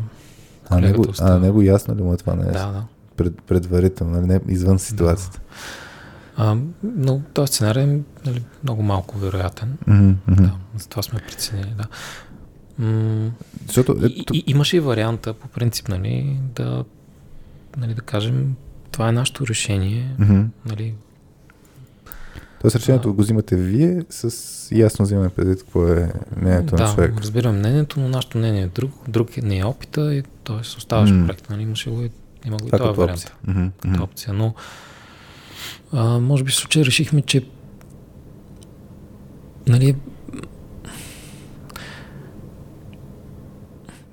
а 0.69 0.79
него, 0.79 1.05
а 1.19 1.39
него 1.39 1.61
ясно 1.61 1.95
ли 1.95 2.01
му 2.01 2.13
е 2.13 2.17
това 2.17 2.35
нещо? 2.35 2.53
Да, 2.53 2.71
да. 2.71 2.83
Пред, 3.17 3.41
предварително, 3.41 4.21
нали, 4.21 4.25
не 4.27 4.53
извън 4.53 4.79
ситуацията. 4.79 5.39
Да. 5.39 6.43
А, 6.43 6.57
но 6.83 7.21
този 7.33 7.53
сценарий 7.53 7.83
е 7.83 7.99
нали, 8.25 8.43
много 8.63 8.83
малко 8.83 9.17
вероятен. 9.17 9.77
Mm-hmm. 9.87 10.41
Да, 10.41 10.55
за 10.77 10.87
това 10.87 11.03
сме 11.03 11.19
преценили, 11.19 11.73
да. 11.77 11.87
М- 12.85 13.31
Защото, 13.65 13.91
ето... 13.91 14.33
и, 14.33 14.43
имаше 14.47 14.77
и 14.77 14.79
варианта, 14.79 15.33
по 15.33 15.47
принцип, 15.47 15.87
нали, 15.89 16.39
да, 16.55 16.85
нали, 17.77 17.93
да 17.93 18.01
кажем, 18.01 18.55
това 18.91 19.09
е 19.09 19.11
нашето 19.11 19.47
решение. 19.47 20.15
Mm-hmm. 20.19 20.45
Нали, 20.65 20.95
Тоест 22.63 22.75
решението 22.75 23.07
да. 23.07 23.13
го 23.13 23.21
взимате 23.21 23.55
вие 23.55 24.03
с 24.09 24.31
ясно 24.71 25.05
взимане 25.05 25.29
предвид 25.29 25.59
какво 25.59 25.87
е 25.87 26.13
мнението 26.37 26.75
да, 26.75 26.83
на 26.83 26.89
човек. 26.89 27.13
Да, 27.13 27.21
разбирам 27.21 27.57
мнението, 27.57 27.99
но 27.99 28.09
нашето 28.09 28.37
мнение 28.37 28.61
е 28.61 28.67
друг, 28.67 28.91
друг 29.07 29.37
не 29.37 29.57
е 29.57 29.65
опита 29.65 30.15
и 30.15 30.23
т.е. 30.43 30.59
оставаш 30.59 31.09
mm. 31.09 31.25
проект. 31.25 31.49
Нали? 31.49 31.61
Имаше 31.61 31.89
го 31.89 32.01
и, 32.01 32.09
има 32.45 32.57
го 32.57 32.67
и 32.67 32.71
това 32.71 32.91
вариант. 32.91 33.35
Mm-hmm. 33.47 33.71
Като 33.81 34.03
опция. 34.03 34.33
Но 34.33 34.53
а, 35.91 36.19
може 36.19 36.43
би 36.43 36.51
в 36.51 36.55
случая 36.55 36.85
решихме, 36.85 37.21
че 37.21 37.45
нали, 39.67 39.95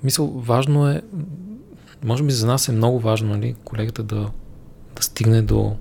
мисъл, 0.02 0.26
важно 0.26 0.88
е, 0.88 1.02
може 2.04 2.22
би 2.22 2.32
за 2.32 2.46
нас 2.46 2.68
е 2.68 2.72
много 2.72 3.00
важно, 3.00 3.28
нали, 3.28 3.54
колегата 3.64 4.02
да, 4.02 4.30
да 4.96 5.02
стигне 5.02 5.42
до 5.42 5.76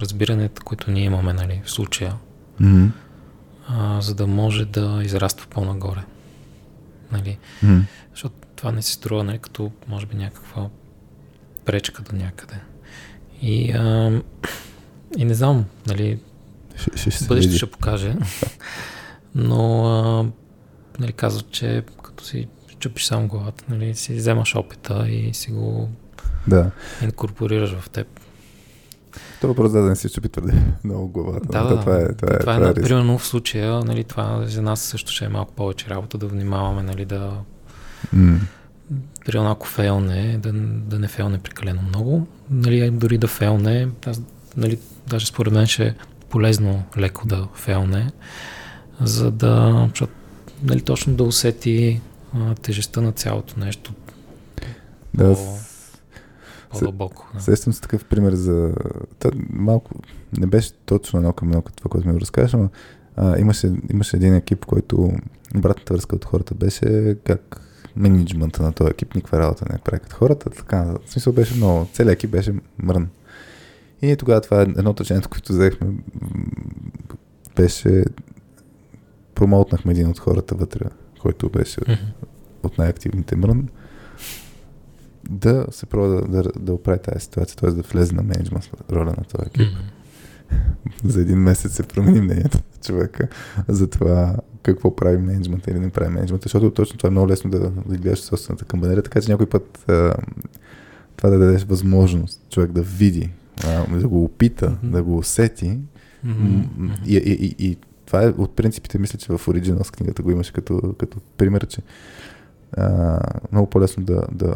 разбиранията, 0.00 0.62
които 0.62 0.90
ние 0.90 1.04
имаме, 1.04 1.32
нали, 1.32 1.62
в 1.64 1.70
случая, 1.70 2.14
mm-hmm. 2.60 2.90
а, 3.68 4.00
за 4.00 4.14
да 4.14 4.26
може 4.26 4.64
да 4.64 5.00
израства 5.02 5.46
по-нагоре. 5.50 6.02
Нали? 7.12 7.38
Mm-hmm. 7.64 7.82
Защото 8.10 8.34
това 8.56 8.72
не 8.72 8.82
се 8.82 8.92
струва, 8.92 9.24
нали, 9.24 9.38
като, 9.38 9.72
може 9.88 10.06
би, 10.06 10.16
някаква 10.16 10.68
пречка 11.64 12.02
до 12.02 12.16
някъде. 12.16 12.60
И 13.42 13.72
а, 13.72 14.20
и 15.16 15.24
не 15.24 15.34
знам, 15.34 15.64
нали, 15.86 16.18
ще, 16.94 17.10
ще 17.10 17.24
бъдеще 17.24 17.56
ще 17.56 17.70
покаже. 17.70 18.16
Но, 19.34 19.84
а, 19.86 20.26
нали, 20.98 21.12
казва, 21.12 21.42
че 21.50 21.82
като 22.02 22.24
си 22.24 22.48
чупиш 22.78 23.04
сам 23.04 23.28
главата, 23.28 23.64
нали, 23.68 23.94
си 23.94 24.14
вземаш 24.14 24.56
опита 24.56 25.08
и 25.08 25.34
си 25.34 25.50
го 25.50 25.88
да. 26.46 26.70
инкорпорираш 27.02 27.74
в 27.74 27.90
теб. 27.90 28.17
Това 29.40 29.48
въпрос 29.48 29.72
да, 29.72 29.80
не 29.80 29.96
си 29.96 30.08
чупи 30.08 30.28
твърде 30.28 30.52
много 30.84 31.08
главата. 31.08 31.48
Да, 31.52 31.64
да, 31.64 31.80
това 31.80 31.96
е, 31.96 32.08
това 32.14 32.34
е, 32.34 32.38
това 32.38 32.54
е, 32.54 32.56
това 32.58 32.68
е 32.68 32.74
примерно 32.74 33.18
в 33.18 33.26
случая, 33.26 33.84
нали, 33.84 34.04
това 34.04 34.44
за 34.46 34.62
нас 34.62 34.80
също 34.80 35.12
ще 35.12 35.24
е 35.24 35.28
малко 35.28 35.52
повече 35.52 35.90
работа 35.90 36.18
да 36.18 36.26
внимаваме, 36.26 36.82
нали, 36.82 37.04
да 37.04 37.32
mm. 38.16 38.38
примерно 39.26 39.50
ако 39.50 39.66
фейлне, 39.66 40.38
да, 40.42 40.52
да 40.86 40.98
не 40.98 41.08
фейлне 41.08 41.38
прекалено 41.38 41.82
много, 41.82 42.26
нали, 42.50 42.90
дори 42.90 43.18
да 43.18 43.26
фейлне, 43.26 43.88
аз 44.06 44.20
нали, 44.56 44.78
даже 45.08 45.26
според 45.26 45.52
мен 45.52 45.66
ще 45.66 45.86
е 45.86 45.94
полезно 46.28 46.82
леко 46.98 47.26
да 47.26 47.48
фелне, 47.54 48.10
за 49.00 49.30
да, 49.30 49.86
защото, 49.90 50.12
нали, 50.62 50.80
точно 50.80 51.14
да 51.14 51.24
усети 51.24 52.00
а, 52.34 52.54
тежестта 52.54 53.00
на 53.00 53.12
цялото 53.12 53.60
нещо. 53.60 53.92
Да, 55.14 55.34
по, 55.34 55.58
по-дълбоко. 56.70 57.30
Да. 57.34 57.40
Сещам 57.40 57.72
се 57.72 57.80
такъв 57.80 58.04
пример 58.04 58.32
за... 58.32 58.74
Та, 59.18 59.30
малко 59.50 59.90
не 60.38 60.46
беше 60.46 60.72
точно 60.72 61.18
едно 61.18 61.32
към 61.32 61.48
едно 61.48 61.62
това, 61.76 61.88
което 61.90 62.08
ми 62.08 62.20
разкажеш, 62.20 62.52
но 62.52 62.68
а, 63.16 63.38
имаше, 63.38 63.72
имаше 63.90 64.16
един 64.16 64.34
екип, 64.34 64.64
който 64.64 65.12
обратната 65.56 65.94
връзка 65.94 66.16
от 66.16 66.24
хората 66.24 66.54
беше 66.54 67.16
как 67.24 67.60
менеджмента 67.96 68.62
на 68.62 68.72
този 68.72 68.90
екип 68.90 69.14
никаква 69.14 69.38
работа 69.38 69.64
не 69.72 69.78
правят 69.78 70.12
хората. 70.12 70.50
Така, 70.50 70.84
в 70.84 71.10
смисъл 71.10 71.32
беше 71.32 71.54
много. 71.54 71.86
Целият 71.92 72.14
екип 72.14 72.30
беше 72.30 72.54
мрън. 72.78 73.08
И 74.02 74.16
тогава 74.16 74.40
това 74.40 74.60
е 74.60 74.62
едно 74.62 74.90
от 74.90 75.00
решението, 75.00 75.28
което 75.28 75.52
взехме, 75.52 75.86
беше 77.56 78.04
промоутнахме 79.34 79.92
един 79.92 80.08
от 80.08 80.18
хората 80.18 80.54
вътре, 80.54 80.84
който 81.20 81.48
беше 81.48 81.80
mm-hmm. 81.80 82.12
от 82.62 82.78
най-активните 82.78 83.36
мрън, 83.36 83.68
да 85.28 85.66
се 85.70 85.86
пробва 85.86 86.22
да, 86.28 86.42
да, 86.42 86.50
да 86.60 86.72
оправи 86.72 86.98
тази 86.98 87.20
ситуация, 87.20 87.56
т.е. 87.56 87.70
да 87.70 87.82
влезе 87.82 88.14
на 88.14 88.22
менеджмент 88.22 88.70
роля 88.92 89.10
на 89.18 89.24
този 89.24 89.46
екип. 89.46 89.66
Mm-hmm. 89.66 89.98
за 91.04 91.20
един 91.20 91.38
месец 91.38 91.72
се 91.72 91.82
промени 91.82 92.20
мнението 92.20 92.58
на 92.58 92.82
човека 92.82 93.28
за 93.68 93.90
това 93.90 94.36
какво 94.62 94.96
прави 94.96 95.16
менеджмент 95.16 95.66
или 95.66 95.78
не 95.78 95.90
прави 95.90 96.10
менеджмент, 96.10 96.42
защото 96.42 96.70
точно 96.70 96.98
това 96.98 97.08
е 97.08 97.10
много 97.10 97.28
лесно 97.28 97.50
да, 97.50 97.58
да 97.70 97.96
гледаш 97.96 98.20
собствената 98.20 98.64
камбанера, 98.64 99.02
така 99.02 99.20
че 99.20 99.30
някой 99.30 99.46
път 99.46 99.84
а, 99.88 100.14
това 101.16 101.30
да 101.30 101.38
дадеш 101.38 101.64
възможност 101.64 102.42
човек 102.50 102.72
да 102.72 102.82
види 102.82 103.30
да 104.00 104.08
го 104.08 104.24
опита, 104.24 104.70
mm-hmm. 104.70 104.90
да 104.90 105.02
го 105.02 105.18
усети. 105.18 105.78
Mm-hmm. 106.26 107.06
И, 107.06 107.16
и, 107.16 107.32
и, 107.32 107.66
и 107.68 107.76
това 108.06 108.24
е 108.24 108.28
от 108.28 108.56
принципите, 108.56 108.98
мисля, 108.98 109.18
че 109.18 109.32
в 109.32 109.46
Originals 109.46 109.96
книгата 109.96 110.22
го 110.22 110.30
имаше 110.30 110.52
като, 110.52 110.94
като 110.98 111.18
пример, 111.36 111.66
че 111.66 111.82
а, 112.76 113.20
много 113.52 113.70
по-лесно 113.70 114.04
да, 114.04 114.22
да 114.32 114.54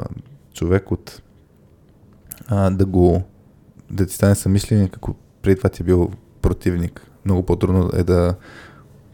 човек 0.53 0.91
от 0.91 1.23
а, 2.47 2.70
да 2.70 2.87
го 2.87 3.23
да 3.91 4.07
ти 4.07 4.15
стане 4.15 4.35
съмишленик, 4.35 4.97
ако 4.97 5.15
преди 5.43 5.57
това 5.57 5.70
ти 5.70 5.83
е 5.83 5.87
бил 5.87 6.11
противник. 6.43 7.07
Много 7.24 7.43
по-трудно 7.43 7.91
е 7.95 8.03
да 8.03 8.35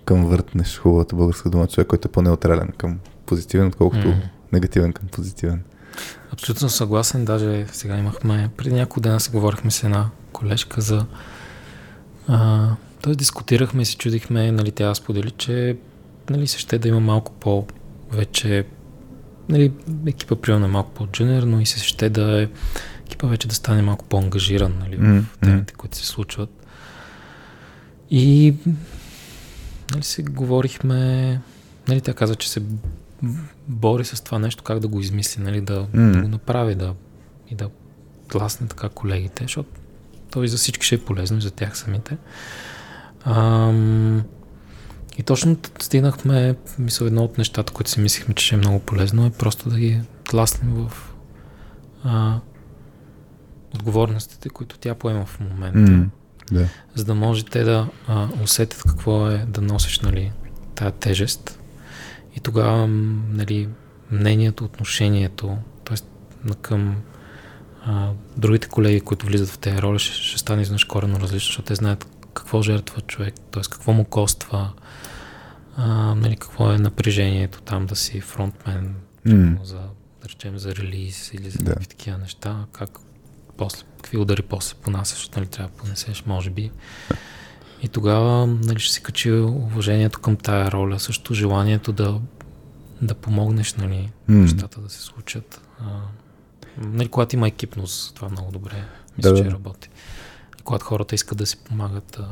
към 0.05 0.27
въртнеш 0.27 0.79
хубавата 0.79 1.17
българска 1.17 1.51
дума 1.51 1.67
човек, 1.67 1.87
който 1.87 2.09
е 2.09 2.13
по-неутрален 2.13 2.73
към 2.79 2.99
позитивен, 3.27 3.67
отколкото 3.67 4.09
mm. 4.09 4.23
негативен 4.53 4.93
към 4.93 5.09
позитивен. 5.09 5.63
Абсолютно 6.33 6.69
съгласен. 6.69 7.25
Даже 7.25 7.67
сега 7.73 7.97
имахме, 7.97 8.51
преди 8.57 8.75
няколко 8.75 9.01
дена 9.01 9.21
се 9.21 9.31
говорихме 9.31 9.71
с 9.71 9.85
една 9.85 10.11
колежка 10.33 10.81
за... 10.81 11.07
А, 12.29 12.69
т.е. 13.03 13.15
дискутирахме 13.15 13.83
и 13.83 13.85
се 13.85 13.97
чудихме, 13.97 14.53
нали, 14.53 14.73
тя 14.73 14.95
сподели, 14.95 15.31
че 15.31 15.77
нали, 16.31 16.47
се 16.47 16.59
ще 16.59 16.79
да 16.79 16.89
има 16.89 17.01
малко 17.01 17.33
по 17.33 17.67
вече 18.13 18.67
нали, 19.49 19.73
екипа 20.07 20.37
примерно 20.37 20.65
е 20.65 20.69
малко 20.69 20.91
по-джунер, 20.91 21.43
но 21.43 21.61
и 21.61 21.67
се 21.67 21.85
ще 21.85 22.11
да 22.11 22.43
е 22.43 22.49
екипа 23.07 23.27
вече 23.27 23.49
да 23.49 23.55
стане 23.55 23.83
малко 23.83 24.05
по-ангажиран 24.05 24.75
нали, 24.81 24.99
mm-hmm. 24.99 25.23
в 25.23 25.39
темите, 25.39 25.75
които 25.75 25.97
се 25.97 26.07
случват. 26.07 26.51
И 28.11 28.55
нали, 29.93 30.03
се 30.03 30.23
говорихме, 30.23 31.41
нали, 31.89 32.01
тя 32.01 32.15
каза, 32.15 32.35
че 32.35 32.51
се 32.51 32.63
бори 33.69 34.05
с 34.05 34.25
това 34.25 34.39
нещо, 34.39 34.63
как 34.63 34.79
да 34.79 34.89
го 34.89 35.01
измисли, 35.01 35.43
нали, 35.43 35.61
да, 35.61 35.87
mm. 35.87 36.13
да 36.13 36.23
го 36.23 36.29
направи 36.29 36.75
да, 36.75 36.95
и 37.51 37.55
да 37.55 37.71
тласне 38.29 38.69
така 38.69 38.89
колегите, 38.89 39.45
защото 39.45 39.71
той 40.31 40.49
за 40.49 40.57
всички 40.57 40.87
ще 40.87 40.95
е 40.95 41.05
полезно 41.05 41.39
и 41.39 41.41
за 41.41 41.51
тях 41.51 41.79
самите. 41.79 42.17
Ам, 43.25 44.23
и 45.19 45.23
точно 45.23 45.57
стигнахме, 45.81 46.57
мисля, 46.79 47.07
едно 47.07 47.25
от 47.25 47.39
нещата, 47.39 47.73
които 47.73 47.91
си 47.91 48.01
мислихме, 48.01 48.35
че 48.35 48.47
ще 48.47 48.55
е 48.55 48.59
много 48.59 48.81
полезно, 48.81 49.27
е 49.27 49.31
просто 49.31 49.69
да 49.69 49.79
ги 49.79 50.01
тласнем 50.25 50.75
в 50.75 51.15
а, 52.05 52.41
отговорностите, 53.75 54.49
които 54.49 54.79
тя 54.79 54.95
поема 54.95 55.27
в 55.27 55.41
момента. 55.41 55.79
Mm, 55.79 56.09
да. 56.53 56.69
За 56.95 57.05
да 57.05 57.15
може 57.15 57.45
те 57.45 57.65
да 57.65 57.89
а, 58.07 58.29
усетят 58.43 58.83
какво 58.83 59.29
е 59.29 59.47
да 59.49 59.61
носиш 59.61 60.01
нали, 60.01 60.33
тази 60.75 60.93
тежест 60.93 61.61
и 62.37 62.41
тогава 62.41 62.87
нали, 63.33 63.69
мнението, 64.11 64.65
отношението, 64.65 65.57
т.е. 65.85 66.55
към 66.63 66.97
а, 67.85 68.11
другите 68.37 68.69
колеги, 68.69 69.01
които 69.01 69.27
влизат 69.27 69.49
в 69.49 69.59
тези 69.59 69.83
роли, 69.83 69.99
ще, 69.99 70.15
ще 70.15 70.39
стане 70.39 70.63
изнъж 70.63 70.85
корено 70.85 71.21
различно, 71.21 71.47
защото 71.49 71.67
те 71.67 71.75
знаят 71.75 72.18
какво 72.35 72.63
жертва 72.63 73.01
човек, 73.01 73.35
т.е. 73.51 73.63
какво 73.63 73.93
му 73.93 74.05
коства, 74.05 74.73
а, 75.77 75.87
нали, 76.15 76.37
какво 76.37 76.73
е 76.73 76.79
напрежението 76.79 77.61
там 77.61 77.87
да 77.87 77.97
си 77.97 78.21
фронтмен 78.21 78.95
Mm. 79.27 79.63
за, 79.63 79.75
да 80.23 80.29
речем, 80.29 80.59
за 80.59 80.75
релиз 80.75 81.31
или 81.35 81.51
за 81.51 81.59
Да. 81.59 81.75
такива 81.75 82.19
неща, 82.19 82.65
как 82.73 82.91
после, 83.57 83.83
какви 83.97 84.19
удари 84.19 84.43
после 84.43 84.77
понасяш, 84.77 85.29
нали, 85.29 85.47
трябва 85.47 85.71
да 85.71 85.77
понесеш, 85.77 86.25
може 86.27 86.51
би. 86.51 86.71
И 87.83 87.89
тогава 87.89 88.47
нали, 88.47 88.79
ще 88.79 88.95
си 88.95 89.03
качи 89.03 89.31
уважението 89.33 90.21
към 90.21 90.37
тая 90.37 90.71
роля, 90.71 91.01
също 91.01 91.35
желанието 91.35 91.93
да, 91.93 92.21
да 93.03 93.15
помогнеш 93.15 93.75
нали, 93.75 94.11
М. 94.29 94.37
нещата 94.37 94.81
да 94.81 94.89
се 94.91 95.01
случат. 95.01 95.61
А, 95.81 95.85
нали, 96.79 97.09
когато 97.09 97.37
има 97.37 97.49
екипност, 97.49 98.15
това 98.15 98.29
много 98.29 98.53
добре 98.53 98.85
мисля, 99.19 99.33
да. 99.33 99.43
че 99.45 99.51
работи. 99.51 99.89
Когато 100.69 100.85
хората 100.85 101.15
искат 101.15 101.39
да 101.39 101.47
си 101.47 101.57
помагат, 101.57 102.17
да 102.19 102.29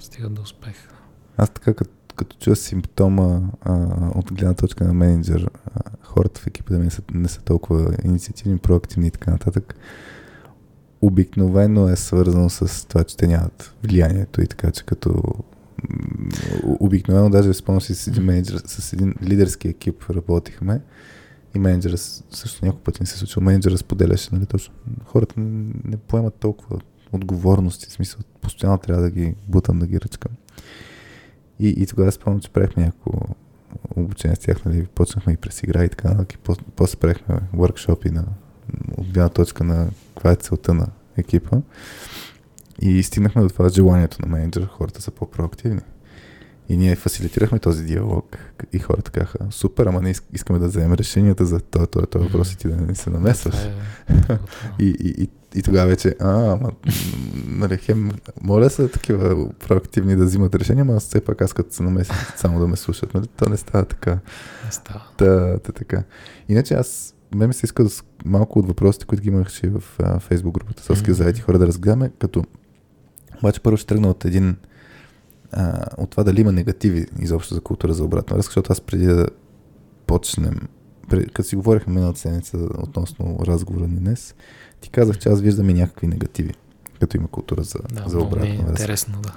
стигат 0.00 0.34
до 0.34 0.42
успех. 0.42 0.88
Аз 1.36 1.50
така, 1.50 1.74
като, 1.74 1.90
като 2.16 2.36
чуя 2.40 2.56
симптома 2.56 3.40
а, 3.62 3.74
от 4.14 4.32
гледна 4.32 4.54
точка 4.54 4.84
на 4.84 4.94
менеджер, 4.94 5.50
а, 5.74 5.80
хората 6.02 6.40
в 6.40 6.46
екипа 6.46 6.74
да 6.74 6.78
не 6.78 6.90
са, 6.90 7.02
не 7.14 7.28
са 7.28 7.42
толкова 7.42 7.94
инициативни, 8.04 8.58
проактивни 8.58 9.06
и 9.06 9.10
така 9.10 9.30
нататък, 9.30 9.74
обикновено 11.00 11.88
е 11.88 11.96
свързано 11.96 12.50
с 12.50 12.88
това, 12.88 13.04
че 13.04 13.16
те 13.16 13.26
нямат 13.26 13.74
влиянието 13.82 14.42
и 14.42 14.46
така, 14.46 14.70
че 14.70 14.84
като 14.84 15.22
обикновено 16.80 17.30
даже 17.30 17.54
спомням 17.54 17.80
си 17.80 17.94
с 17.94 18.06
един 18.06 18.24
менеджер, 18.24 18.62
с 18.66 18.92
един 18.92 19.14
лидерски 19.22 19.68
екип 19.68 20.10
работихме 20.10 20.80
и 21.54 21.58
менеджера 21.58 21.98
също 21.98 22.64
няколко 22.64 22.84
пъти 22.84 23.02
не 23.02 23.06
се 23.06 23.18
случва. 23.18 23.42
Менеджера 23.42 23.78
споделяше, 23.78 24.28
нали, 24.32 24.46
точно. 24.46 24.74
Хората 25.04 25.34
не 25.84 25.96
поемат 25.96 26.34
толкова 26.34 26.78
отговорности, 27.12 27.86
в 27.86 27.92
смисъл, 27.92 28.20
постоянно 28.40 28.78
трябва 28.78 29.02
да 29.02 29.10
ги 29.10 29.34
бутам, 29.48 29.78
да 29.78 29.86
ги 29.86 30.00
ръчкам. 30.00 30.32
И, 31.58 31.68
и 31.68 31.86
тогава 31.86 32.12
спомням, 32.12 32.40
че 32.40 32.50
правихме 32.50 32.84
някакво 32.84 33.12
обучение 33.96 34.36
с 34.36 34.38
тях, 34.38 34.64
нали, 34.64 34.86
почнахме 34.94 35.32
и 35.32 35.36
през 35.36 35.62
игра 35.62 35.84
и 35.84 35.88
така, 35.88 36.08
нататък, 36.08 36.32
и 36.32 36.38
после, 36.38 36.62
после 36.76 36.98
правихме 36.98 37.40
workshop 37.54 38.10
на 38.10 38.24
от 38.96 39.06
гледна 39.06 39.28
точка 39.28 39.64
на 39.64 39.88
каква 40.14 40.32
е 40.32 40.36
целта 40.36 40.74
на 40.74 40.86
екипа. 41.16 41.56
И 42.82 43.02
стигнахме 43.02 43.42
до 43.42 43.48
това 43.48 43.68
желанието 43.68 44.16
на 44.22 44.28
менеджера, 44.28 44.66
хората 44.66 45.02
са 45.02 45.10
по-проактивни. 45.10 45.80
И 46.68 46.76
ние 46.76 46.96
фасилитирахме 46.96 47.58
този 47.58 47.84
диалог 47.84 48.38
и 48.72 48.78
хората 48.78 49.10
казаха, 49.10 49.38
супер, 49.50 49.86
ама 49.86 50.00
иск- 50.00 50.24
искаме 50.32 50.58
да 50.58 50.68
вземем 50.68 50.92
решенията 50.92 51.46
за 51.46 51.60
този, 51.60 51.86
този, 51.86 52.06
този 52.06 52.24
въпрос 52.24 52.52
и 52.52 52.56
ти 52.56 52.68
да 52.68 52.76
не 52.76 52.94
се 52.94 53.10
намесваш. 53.10 53.54
Е. 53.56 53.72
И, 54.78 54.96
и, 55.00 55.22
и, 55.22 55.28
и 55.54 55.62
тогава 55.62 55.86
вече, 55.86 56.16
а, 56.20 56.52
ама, 56.52 56.70
нали, 57.46 57.76
хем, 57.76 58.10
моля 58.42 58.70
са 58.70 58.88
такива 58.88 59.48
проактивни 59.52 60.16
да 60.16 60.24
взимат 60.24 60.54
решения, 60.54 60.82
ама 60.82 61.00
все 61.00 61.20
пак 61.20 61.42
аз 61.42 61.52
като 61.52 61.74
се 61.74 61.82
намеся 61.82 62.14
само 62.36 62.60
да 62.60 62.68
ме 62.68 62.76
слушат, 62.76 63.14
нали, 63.14 63.26
то 63.26 63.48
не 63.48 63.56
става 63.56 63.84
така. 63.84 64.18
не 64.64 64.72
става. 64.72 65.02
Та, 65.16 65.58
та, 65.58 65.72
така. 65.72 66.02
Иначе 66.48 66.74
аз, 66.74 67.14
мен 67.34 67.48
ми 67.48 67.54
се 67.54 67.66
иска 67.66 67.84
да, 67.84 67.90
малко 68.24 68.58
от 68.58 68.66
въпросите, 68.66 69.06
които 69.06 69.22
ги 69.22 69.28
имаше 69.28 69.68
в 69.68 69.82
а, 69.98 70.18
Facebook 70.18 70.52
групата 70.52 70.82
Соски 70.82 71.12
заети 71.12 71.40
хора 71.40 71.58
да 71.58 71.66
разгледаме, 71.66 72.10
като 72.18 72.44
обаче 73.38 73.60
първо 73.60 73.76
ще 73.76 73.86
тръгна 73.86 74.08
от 74.10 74.24
един 74.24 74.56
а, 75.52 75.86
от 75.98 76.10
това 76.10 76.24
дали 76.24 76.40
има 76.40 76.52
негативи 76.52 77.06
изобщо 77.18 77.54
за 77.54 77.60
култура 77.60 77.94
за 77.94 78.04
обратна 78.04 78.36
връзка, 78.36 78.50
защото 78.50 78.72
аз 78.72 78.80
преди 78.80 79.06
да 79.06 79.26
почнем, 80.06 80.60
пред, 81.08 81.32
като 81.32 81.48
си 81.48 81.56
говорихме 81.56 81.94
миналата 81.94 82.20
седмица 82.20 82.58
относно 82.58 83.38
разговора 83.46 83.88
ни 83.88 83.96
днес, 83.96 84.34
ти 84.80 84.90
казах, 84.90 85.18
че 85.18 85.28
аз 85.28 85.40
виждам 85.40 85.70
и 85.70 85.74
някакви 85.74 86.06
негативи, 86.06 86.54
като 87.00 87.16
има 87.16 87.28
култура 87.28 87.62
за, 87.62 87.78
Да, 87.92 88.08
за 88.08 88.16
много 88.16 88.36
ми 88.36 88.42
е 88.42 88.50
връзка. 88.50 88.70
интересно, 88.70 89.20
да. 89.22 89.32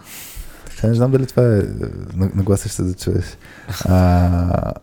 Сега 0.76 0.88
не 0.88 0.94
знам 0.96 1.12
дали 1.12 1.26
това 1.26 1.44
е, 1.48 1.58
е, 1.58 1.62
на- 2.16 2.32
нагласиш 2.36 2.72
се 2.72 2.84
да 2.84 2.94
чуеш. 2.94 3.26
А, 3.86 4.74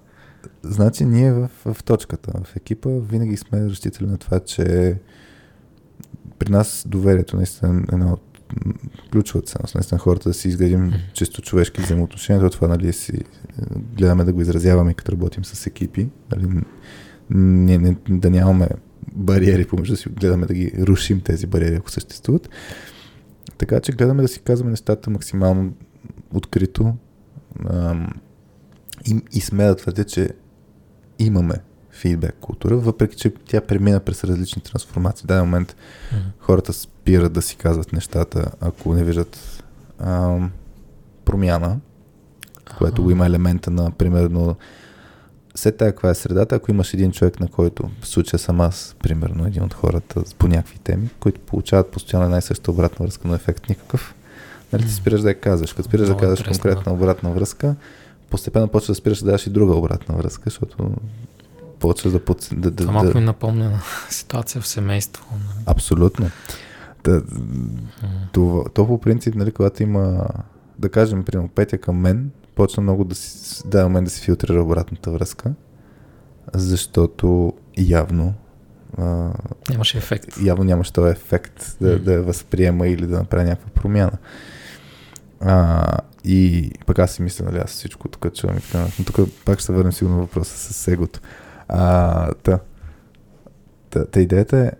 значи 0.62 1.04
ние 1.04 1.32
в, 1.32 1.50
в 1.64 1.84
точката, 1.84 2.32
в 2.44 2.56
екипа, 2.56 2.88
винаги 2.90 3.36
сме 3.36 3.64
разчитали 3.64 4.08
на 4.08 4.18
това, 4.18 4.40
че 4.40 4.96
при 6.38 6.52
нас 6.52 6.84
доверието 6.88 7.36
наистина 7.36 7.74
е 7.78 7.94
една 7.94 8.12
от 8.12 8.22
ключовата 9.12 9.52
ценност. 9.52 9.74
Наистина 9.74 9.98
хората 9.98 10.28
да 10.28 10.34
си 10.34 10.48
изградим 10.48 10.92
чисто 11.12 11.42
човешки 11.42 11.80
взаимоотношения, 11.80 12.42
то 12.42 12.50
това 12.50 12.68
нали, 12.68 12.92
си 12.92 13.16
е, 13.16 13.22
гледаме 13.96 14.24
да 14.24 14.32
го 14.32 14.40
изразяваме 14.40 14.94
като 14.94 15.12
работим 15.12 15.44
с 15.44 15.66
екипи. 15.66 16.08
Нали, 16.32 16.60
не, 17.30 17.78
не, 17.78 17.96
да 18.08 18.30
нямаме 18.30 18.68
бариери 19.12 19.64
помежду 19.66 19.96
си, 19.96 20.08
гледаме 20.08 20.46
да 20.46 20.54
ги 20.54 20.72
рушим 20.78 21.20
тези 21.20 21.46
бариери, 21.46 21.74
ако 21.74 21.90
съществуват. 21.90 22.48
Така 23.58 23.80
че 23.80 23.92
гледаме 23.92 24.22
да 24.22 24.28
си 24.28 24.40
казваме 24.40 24.70
нещата 24.70 25.10
максимално 25.10 25.72
открито 26.34 26.94
ам, 27.70 28.08
и, 29.06 29.20
и 29.32 29.40
сме 29.40 29.64
да 29.64 29.76
твърдя, 29.76 30.04
че 30.04 30.30
имаме 31.18 31.54
фидбек 31.90 32.34
култура, 32.40 32.76
въпреки 32.76 33.16
че 33.16 33.34
тя 33.46 33.60
премина 33.60 34.00
през 34.00 34.24
различни 34.24 34.62
трансформации. 34.62 35.24
В 35.24 35.26
даден 35.26 35.44
момент 35.44 35.76
хората 36.38 36.72
спират 36.72 37.32
да 37.32 37.42
си 37.42 37.56
казват 37.56 37.92
нещата, 37.92 38.50
ако 38.60 38.94
не 38.94 39.04
виждат 39.04 39.64
ам, 39.98 40.50
промяна, 41.24 41.80
което 42.78 43.02
го 43.02 43.10
има 43.10 43.26
елемента 43.26 43.70
на, 43.70 43.90
примерно, 43.90 44.56
след 45.60 45.76
тая 45.76 45.92
каква 45.92 46.10
е 46.10 46.14
средата, 46.14 46.54
ако 46.54 46.70
имаш 46.70 46.94
един 46.94 47.12
човек, 47.12 47.40
на 47.40 47.48
който 47.48 47.90
в 48.00 48.06
случая 48.06 48.40
съм 48.40 48.60
аз, 48.60 48.96
примерно, 49.02 49.46
един 49.46 49.62
от 49.62 49.74
хората 49.74 50.22
по 50.38 50.48
някакви 50.48 50.78
теми, 50.78 51.08
които 51.20 51.40
получават 51.40 51.90
постоянно 51.90 52.24
една 52.24 52.38
и 52.38 52.42
съща 52.42 52.70
обратна 52.70 53.06
връзка, 53.06 53.28
но 53.28 53.34
ефект 53.34 53.68
никакъв, 53.68 54.14
нали 54.72 54.82
ти 54.82 54.92
спираш 54.92 55.20
да 55.20 55.28
я 55.28 55.40
казваш. 55.40 55.72
Като 55.72 55.88
спираш 55.88 56.06
да 56.06 56.12
Много 56.12 56.20
казваш 56.20 56.38
интересно, 56.38 56.62
конкретна 56.62 56.92
обратна 56.92 57.30
връзка, 57.30 57.74
постепенно 58.30 58.68
почваш 58.68 58.86
да 58.86 58.94
спираш 58.94 59.18
да 59.18 59.24
даваш 59.24 59.46
и 59.46 59.50
друга 59.50 59.74
обратна 59.74 60.16
връзка, 60.16 60.42
защото 60.44 60.94
почваш 61.80 62.12
да, 62.12 62.24
подс... 62.24 62.48
да, 62.52 62.70
да, 62.70 62.76
Това 62.76 62.92
малко 62.92 63.06
ми 63.06 63.12
да... 63.12 63.20
напомня 63.20 63.70
на 63.70 63.80
ситуация 64.10 64.60
в 64.60 64.66
семейство. 64.66 65.24
Нали? 65.32 65.64
Абсолютно. 65.66 66.30
Да, 67.04 67.22
това, 68.32 68.64
то 68.74 68.86
по 68.86 69.00
принцип, 69.00 69.34
нали, 69.34 69.52
когато 69.52 69.82
има, 69.82 70.26
да 70.78 70.88
кажем, 70.88 71.24
примерно, 71.24 71.48
Петя 71.48 71.78
към 71.78 71.96
мен, 71.96 72.30
почна 72.60 72.82
много 72.82 73.04
да 73.04 73.14
си, 73.14 73.62
да, 73.68 73.82
момент 73.82 74.04
да 74.04 74.10
си 74.10 74.20
филтрира 74.20 74.62
обратната 74.62 75.10
връзка, 75.10 75.52
защото 76.54 77.52
явно 77.78 78.34
а, 78.98 79.32
Нямаше 79.70 79.98
ефект. 79.98 80.36
явно 80.44 80.64
нямаше 80.64 80.92
този 80.92 81.10
ефект 81.10 81.76
да, 81.80 81.94
Мгм. 81.94 82.04
да 82.04 82.12
я 82.12 82.22
възприема 82.22 82.88
или 82.88 83.06
да 83.06 83.18
направи 83.18 83.44
някаква 83.44 83.70
промяна. 83.70 84.12
А, 85.40 85.84
и 86.24 86.70
пък 86.86 86.98
аз 86.98 87.10
си 87.10 87.22
мисля, 87.22 87.44
нали, 87.44 87.58
аз 87.58 87.70
всичко 87.70 88.08
тук 88.08 88.34
чувам 88.34 88.58
и 88.58 88.60
така. 88.60 88.86
Но 88.98 89.04
тук 89.04 89.28
пак 89.44 89.58
ще 89.58 89.66
се 89.66 89.72
върнем 89.72 89.92
сигурно 89.92 90.18
въпроса 90.18 90.72
с 90.72 90.88
егото. 90.88 91.20
А, 91.68 92.32
та, 92.34 92.58
та, 93.90 94.04
та 94.04 94.20
идеята 94.20 94.58
е 94.58 94.72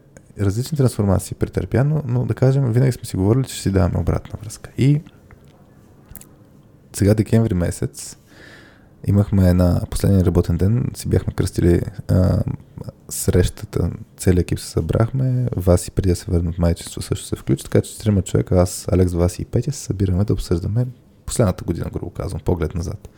различни 0.44 0.78
трансформации 0.78 1.36
претърпя, 1.36 1.84
но, 1.84 2.02
но 2.06 2.24
да 2.24 2.34
кажем, 2.34 2.72
винаги 2.72 2.92
сме 2.92 3.04
си 3.04 3.16
говорили, 3.16 3.44
че 3.44 3.54
ще 3.54 3.62
си 3.62 3.70
даваме 3.70 3.98
обратна 3.98 4.38
връзка. 4.42 4.70
И 4.78 5.00
сега 6.92 7.14
декември 7.14 7.54
месец 7.54 8.16
имахме 9.06 9.48
една 9.48 9.80
последния 9.90 10.24
работен 10.24 10.56
ден, 10.56 10.90
си 10.94 11.08
бяхме 11.08 11.32
кръстили 11.32 11.82
а, 12.08 12.42
срещата, 13.08 13.90
целият 14.16 14.42
екип 14.42 14.58
се 14.58 14.66
събрахме, 14.66 15.48
Васи 15.56 15.90
преди 15.90 16.08
да 16.08 16.16
се 16.16 16.30
върне 16.30 16.48
от 16.48 16.58
майчество 16.58 17.02
също 17.02 17.26
се 17.26 17.36
включи, 17.36 17.64
така 17.64 17.80
че 17.80 17.98
трима 17.98 18.22
човека, 18.22 18.56
аз, 18.56 18.86
Алекс, 18.92 19.12
Васи 19.12 19.42
и 19.42 19.44
Петя 19.44 19.72
се 19.72 19.80
събираме 19.80 20.24
да 20.24 20.32
обсъждаме 20.32 20.86
последната 21.26 21.64
година, 21.64 21.86
грубо 21.92 22.10
казвам, 22.10 22.40
поглед 22.44 22.74
назад. 22.74 23.08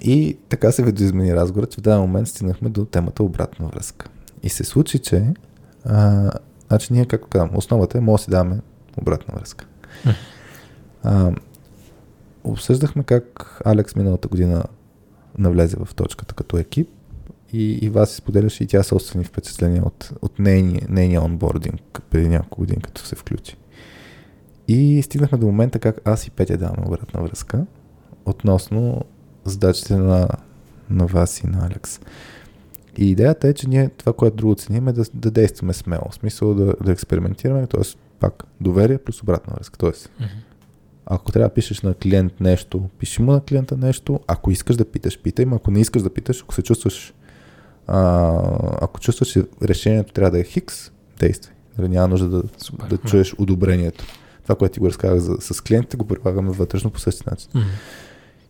И 0.00 0.38
така 0.48 0.72
се 0.72 0.84
видоизмени 0.84 1.34
разговора, 1.34 1.66
че 1.66 1.78
в 1.78 1.80
даден 1.80 2.00
момент 2.00 2.28
стигнахме 2.28 2.68
до 2.68 2.84
темата 2.84 3.22
обратна 3.22 3.66
връзка. 3.66 4.06
И 4.42 4.48
се 4.48 4.64
случи, 4.64 4.98
че 4.98 5.34
а, 5.84 6.30
значи 6.68 6.92
ние, 6.92 7.06
както 7.06 7.28
казвам, 7.28 7.56
основата 7.56 7.98
е, 7.98 8.00
може 8.00 8.20
да 8.20 8.24
си 8.24 8.30
даваме 8.30 8.60
обратна 8.96 9.34
връзка. 9.34 9.66
А, 11.02 11.32
обсъждахме 12.44 13.04
как 13.04 13.60
Алекс 13.64 13.96
миналата 13.96 14.28
година 14.28 14.64
навлезе 15.38 15.76
в 15.76 15.94
точката 15.94 16.34
като 16.34 16.58
екип 16.58 16.88
и, 17.52 17.72
и 17.72 17.88
вас 17.88 18.10
споделяше 18.10 18.64
и 18.64 18.66
тя 18.66 18.82
собствени 18.82 19.24
впечатления 19.24 19.82
от, 19.84 20.12
от 20.22 20.38
нейния, 20.38 20.86
нейния 20.88 21.22
онбординг 21.22 22.02
преди 22.10 22.28
няколко 22.28 22.60
години, 22.60 22.82
като 22.82 23.06
се 23.06 23.16
включи. 23.16 23.56
И 24.68 25.02
стигнахме 25.02 25.38
до 25.38 25.46
момента 25.46 25.78
как 25.78 26.00
аз 26.04 26.26
и 26.26 26.30
Петя 26.30 26.58
даваме 26.58 26.86
обратна 26.86 27.22
връзка 27.22 27.66
относно 28.24 29.04
задачите 29.44 29.96
на, 29.96 30.28
на 30.90 31.06
вас 31.06 31.40
и 31.40 31.46
на 31.46 31.66
Алекс. 31.66 32.00
И 32.98 33.10
идеята 33.10 33.48
е, 33.48 33.54
че 33.54 33.68
ние 33.68 33.88
това, 33.88 34.12
което 34.12 34.36
друго 34.36 34.54
ценим 34.54 34.88
е 34.88 34.92
да, 34.92 35.04
да 35.14 35.30
действаме 35.30 35.72
смело. 35.72 36.10
В 36.10 36.14
смисъл 36.14 36.54
да, 36.54 36.74
да 36.84 36.92
експериментираме, 36.92 37.66
т.е. 37.66 37.82
пак 38.20 38.44
доверие 38.60 38.98
плюс 38.98 39.22
обратна 39.22 39.54
връзка. 39.56 39.78
Т.е. 39.78 40.22
Мгм. 40.24 40.30
Ако 41.06 41.32
трябва 41.32 41.48
да 41.48 41.54
пишеш 41.54 41.80
на 41.80 41.94
клиент 41.94 42.40
нещо, 42.40 42.88
пиши 42.98 43.22
му 43.22 43.32
на 43.32 43.40
клиента 43.40 43.76
нещо. 43.76 44.20
Ако 44.26 44.50
искаш 44.50 44.76
да 44.76 44.84
питаш, 44.84 45.18
питай, 45.18 45.44
но 45.44 45.56
ако 45.56 45.70
не 45.70 45.80
искаш 45.80 46.02
да 46.02 46.14
питаш, 46.14 46.42
ако 46.42 46.54
се 46.54 46.62
чувстваш 46.62 47.14
а, 47.86 48.38
ако 48.80 49.00
чувстваш, 49.00 49.28
че 49.28 49.44
решението 49.62 50.12
трябва 50.12 50.30
да 50.30 50.40
е 50.40 50.44
хикс, 50.44 50.90
действай. 51.18 51.54
Нали, 51.78 51.88
няма 51.88 52.08
нужда 52.08 52.28
да, 52.28 52.42
Супер. 52.58 52.86
да 52.86 52.98
чуеш 52.98 53.34
одобрението. 53.38 54.04
това, 54.42 54.54
което 54.54 54.72
ти 54.72 54.80
го 54.80 54.86
разказах 54.86 55.18
за, 55.18 55.54
с 55.54 55.60
клиентите, 55.60 55.96
го 55.96 56.06
прилагаме 56.06 56.50
вътрешно 56.50 56.90
по 56.90 57.00
същия 57.00 57.30
начин. 57.30 57.50
Мгм. 57.54 57.68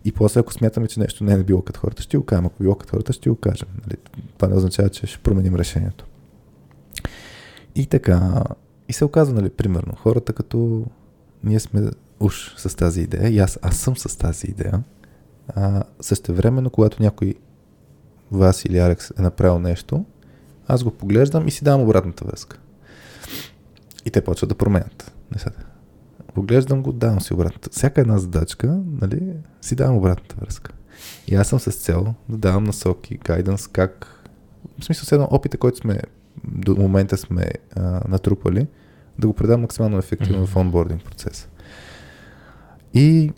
И 0.05 0.13
после, 0.13 0.41
ако 0.41 0.53
смятаме, 0.53 0.89
че 0.89 1.01
нещо 1.01 1.25
не 1.25 1.35
е 1.35 1.43
било 1.43 1.63
като 1.63 1.81
хората, 1.81 2.03
ще 2.03 2.17
го 2.17 2.25
кажем. 2.25 2.47
Ако 2.47 2.63
било 2.63 2.75
като 2.75 2.91
хората, 2.91 3.13
ще 3.13 3.31
го 3.31 3.37
кажем. 3.37 3.69
Нали? 3.87 3.97
Това 4.37 4.49
не 4.49 4.57
означава, 4.57 4.89
че 4.89 5.07
ще 5.07 5.19
променим 5.19 5.55
решението. 5.55 6.07
И 7.75 7.87
така, 7.87 8.45
и 8.89 8.93
се 8.93 9.05
оказва, 9.05 9.35
нали, 9.35 9.51
примерно, 9.51 9.93
хората 9.97 10.33
като 10.33 10.85
ние 11.45 11.61
сме 11.61 11.91
уж 12.23 12.55
с 12.57 12.77
тази 12.77 13.01
идея, 13.01 13.29
и 13.29 13.39
аз, 13.39 13.59
аз 13.63 13.77
съм 13.77 13.97
с 13.97 14.19
тази 14.19 14.47
идея, 14.47 14.83
а, 15.49 15.83
същевременно, 16.01 16.71
когато 16.71 17.03
някой 17.03 17.35
вас 18.33 18.65
или 18.65 18.79
Алекс 18.79 19.11
е 19.19 19.23
направил 19.23 19.59
нещо, 19.59 20.05
аз 20.67 20.85
го 20.85 20.91
поглеждам 20.91 21.49
и 21.49 21.51
си 21.51 21.65
давам 21.65 21.81
обратната 21.81 22.25
връзка. 22.25 22.59
И 24.05 24.11
те 24.11 24.25
почват 24.25 24.49
да 24.49 24.55
променят 24.55 25.13
нещата. 25.33 25.67
Поглеждам 26.35 26.83
го, 26.83 26.93
давам 26.93 27.21
си 27.21 27.35
обратната. 27.35 27.71
Всяка 27.71 28.01
една 28.01 28.19
задачка, 28.19 28.79
нали, 29.01 29.33
си 29.61 29.75
давам 29.75 29.97
обратната 29.97 30.37
връзка. 30.41 30.73
И 31.27 31.35
аз 31.35 31.49
съм 31.49 31.61
с 31.61 31.73
цел 31.73 32.15
да 32.29 32.37
давам 32.37 32.65
насоки, 32.65 33.19
гайденс, 33.25 33.67
как... 33.67 34.07
В 34.81 34.85
смисъл, 34.85 35.05
все 35.05 35.15
едно 35.15 35.29
опита, 35.31 35.59
който 35.59 35.79
сме 35.79 36.01
до 36.45 36.77
момента 36.77 37.17
сме 37.17 37.51
а, 37.77 38.01
натрупали, 38.09 38.67
да 39.19 39.27
го 39.27 39.33
предам 39.33 39.61
максимално 39.61 39.99
ефективно 39.99 40.47
в 40.47 40.57
онбординг 40.57 41.05
процеса. 41.05 41.49
И 42.95 43.33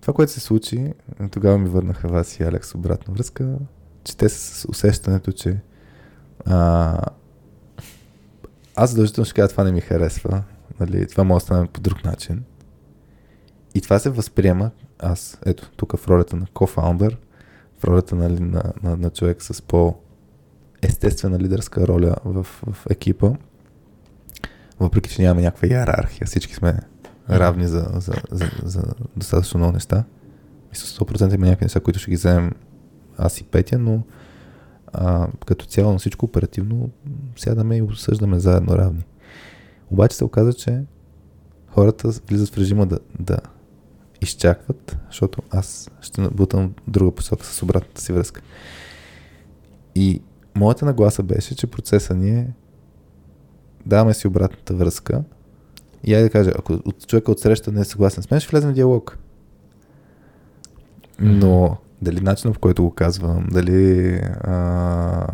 това, 0.00 0.14
което 0.14 0.32
се 0.32 0.40
случи, 0.40 0.92
тогава 1.30 1.58
ми 1.58 1.68
върнаха 1.68 2.08
вас 2.08 2.40
и 2.40 2.42
Алекс 2.42 2.74
обратна 2.74 3.14
връзка, 3.14 3.58
че 4.04 4.16
те 4.16 4.28
с 4.28 4.68
усещането, 4.68 5.32
че 5.32 5.60
а, 6.46 7.00
аз 8.74 8.90
задължително 8.90 9.24
ще 9.24 9.34
кажа, 9.34 9.48
това 9.48 9.64
не 9.64 9.72
ми 9.72 9.80
харесва, 9.80 10.42
нали, 10.80 11.06
това 11.06 11.24
може 11.24 11.42
да 11.42 11.46
стане 11.46 11.66
по 11.66 11.80
друг 11.80 12.04
начин. 12.04 12.44
И 13.74 13.80
това 13.80 13.98
се 13.98 14.10
възприема 14.10 14.70
аз, 14.98 15.38
ето, 15.46 15.70
тук 15.76 15.96
в 15.96 16.08
ролята 16.08 16.36
на 16.36 16.46
кофаундър, 16.54 17.18
в 17.78 17.84
ролята 17.84 18.16
нали, 18.16 18.40
на, 18.40 18.62
на, 18.82 18.96
на 18.96 19.10
човек 19.10 19.42
с 19.42 19.62
по 19.62 19.94
естествена 20.82 21.38
лидерска 21.38 21.86
роля 21.86 22.16
в, 22.24 22.44
в 22.44 22.86
екипа, 22.90 23.30
въпреки 24.80 25.10
че 25.10 25.22
нямаме 25.22 25.42
някаква 25.42 25.68
иерархия, 25.68 26.26
всички 26.26 26.54
сме 26.54 26.78
равни 27.30 27.66
за, 27.66 27.86
за, 27.94 28.12
за, 28.30 28.50
за 28.64 28.82
достатъчно 29.16 29.58
много 29.58 29.72
неща. 29.72 30.04
Мисля, 30.70 31.04
100% 31.04 31.34
има 31.34 31.46
някакви 31.46 31.64
неща, 31.64 31.80
които 31.80 31.98
ще 31.98 32.10
ги 32.10 32.16
вземем 32.16 32.52
аз 33.18 33.40
и 33.40 33.44
Петя, 33.44 33.78
но 33.78 34.02
а, 34.92 35.28
като 35.46 35.66
цяло 35.66 35.92
на 35.92 35.98
всичко 35.98 36.26
оперативно 36.26 36.90
сядаме 37.36 37.76
и 37.76 37.82
обсъждаме 37.82 38.38
заедно 38.38 38.78
равни. 38.78 39.04
Обаче 39.90 40.16
се 40.16 40.24
оказа, 40.24 40.52
че 40.52 40.82
хората 41.68 42.08
влизат 42.08 42.48
в 42.48 42.58
режима 42.58 42.86
да, 42.86 42.98
да 43.20 43.38
изчакват, 44.20 44.98
защото 45.06 45.42
аз 45.50 45.90
ще 46.00 46.20
набутам 46.20 46.74
друга 46.88 47.14
посока 47.14 47.46
с 47.46 47.62
обратната 47.62 48.00
си 48.00 48.12
връзка. 48.12 48.42
И 49.94 50.22
моята 50.54 50.84
нагласа 50.84 51.22
беше, 51.22 51.56
че 51.56 51.66
процеса 51.66 52.14
ни 52.14 52.30
е 52.30 52.52
даваме 53.86 54.14
си 54.14 54.26
обратната 54.26 54.74
връзка 54.74 55.24
и 56.04 56.14
айде 56.14 56.24
да 56.24 56.30
кажа, 56.30 56.52
ако 56.58 56.72
от 56.72 57.06
човека 57.06 57.32
от 57.32 57.40
среща 57.40 57.72
не 57.72 57.80
е 57.80 57.84
съгласен 57.84 58.22
с 58.22 58.30
мен, 58.30 58.40
ще 58.40 58.50
влезем 58.50 58.70
в 58.70 58.74
диалог. 58.74 59.18
Но 61.20 61.76
дали 62.02 62.20
начинът, 62.20 62.56
в 62.56 62.58
който 62.58 62.82
го 62.82 62.90
казвам, 62.90 63.46
дали 63.50 64.12
а, 64.40 65.26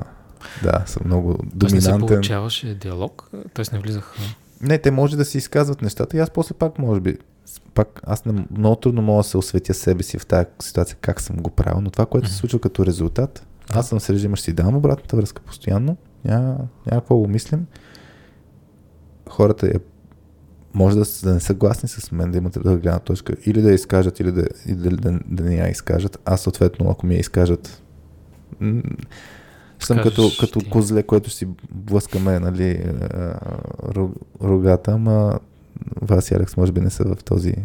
да, 0.63 0.83
съм 0.87 1.03
много 1.05 1.39
Тоест 1.59 1.75
не 1.75 1.81
се 1.81 1.89
доминантен. 1.89 2.17
получаваше 2.17 2.75
диалог, 2.75 3.31
т.е. 3.55 3.65
не 3.73 3.79
влизаха. 3.79 4.21
Не, 4.61 4.79
те 4.79 4.91
може 4.91 5.17
да 5.17 5.25
си 5.25 5.39
изказват 5.39 5.83
нещата 5.83 6.17
и 6.17 6.21
аз 6.21 6.31
после 6.31 6.55
пак, 6.55 6.79
може 6.79 7.01
би, 7.01 7.19
пак 7.75 8.01
аз 8.07 8.25
не, 8.25 8.47
много 8.51 8.77
трудно 8.77 9.03
мога 9.03 9.19
да 9.19 9.29
се 9.29 9.39
осветя 9.39 9.75
себе 9.75 10.03
си 10.03 10.19
в 10.19 10.27
тази 10.27 10.47
ситуация, 10.61 10.97
как 11.01 11.21
съм 11.21 11.37
го 11.37 11.51
правил, 11.51 11.81
но 11.81 11.91
това, 11.91 12.07
което 12.07 12.29
се 12.29 12.35
случва 12.35 12.59
като 12.59 12.87
резултат, 12.87 13.47
аз 13.71 13.89
съм 13.89 14.01
с 14.01 14.11
режима, 14.11 14.37
ще 14.37 14.45
си 14.45 14.53
давам 14.53 14.77
обратната 14.77 15.17
връзка 15.17 15.43
постоянно, 15.43 15.97
няма, 16.25 16.57
няма 16.87 17.01
какво 17.01 17.17
го 17.17 17.29
мислим. 17.29 17.67
Хората 19.29 19.67
е, 19.67 19.75
може 20.75 20.97
да, 20.97 21.05
да 21.23 21.35
не 21.35 21.41
са 21.41 21.47
съгласни 21.47 21.89
с 21.89 22.13
мен, 22.13 22.31
да 22.31 22.39
имат 22.39 22.53
друга 22.53 22.77
гледна 22.77 22.99
точка, 22.99 23.35
или 23.47 23.63
да 23.63 23.69
я 23.69 23.75
изкажат, 23.75 24.21
или 24.21 24.33
да, 24.33 24.47
или 24.67 24.77
да, 24.77 24.91
да, 24.91 25.19
да 25.27 25.45
не 25.45 25.57
я 25.57 25.69
изкажат. 25.69 26.19
Аз 26.25 26.41
съответно, 26.41 26.91
ако 26.91 27.07
ми 27.07 27.15
я 27.15 27.21
изкажат, 27.21 27.83
м, 28.61 28.83
съм 29.79 29.99
като, 30.03 30.31
като 30.41 30.59
ти. 30.59 30.71
козле, 30.71 31.03
което 31.03 31.31
си 31.31 31.49
блъскаме 31.71 32.41
нали, 32.41 32.85
рогата, 34.43 34.93
ама 34.93 35.39
вас 36.03 36.31
и 36.31 36.35
Алекс 36.35 36.57
може 36.57 36.73
би 36.73 36.81
не 36.81 36.91
са 36.91 37.05
в 37.05 37.25
този 37.25 37.51
е, 37.51 37.57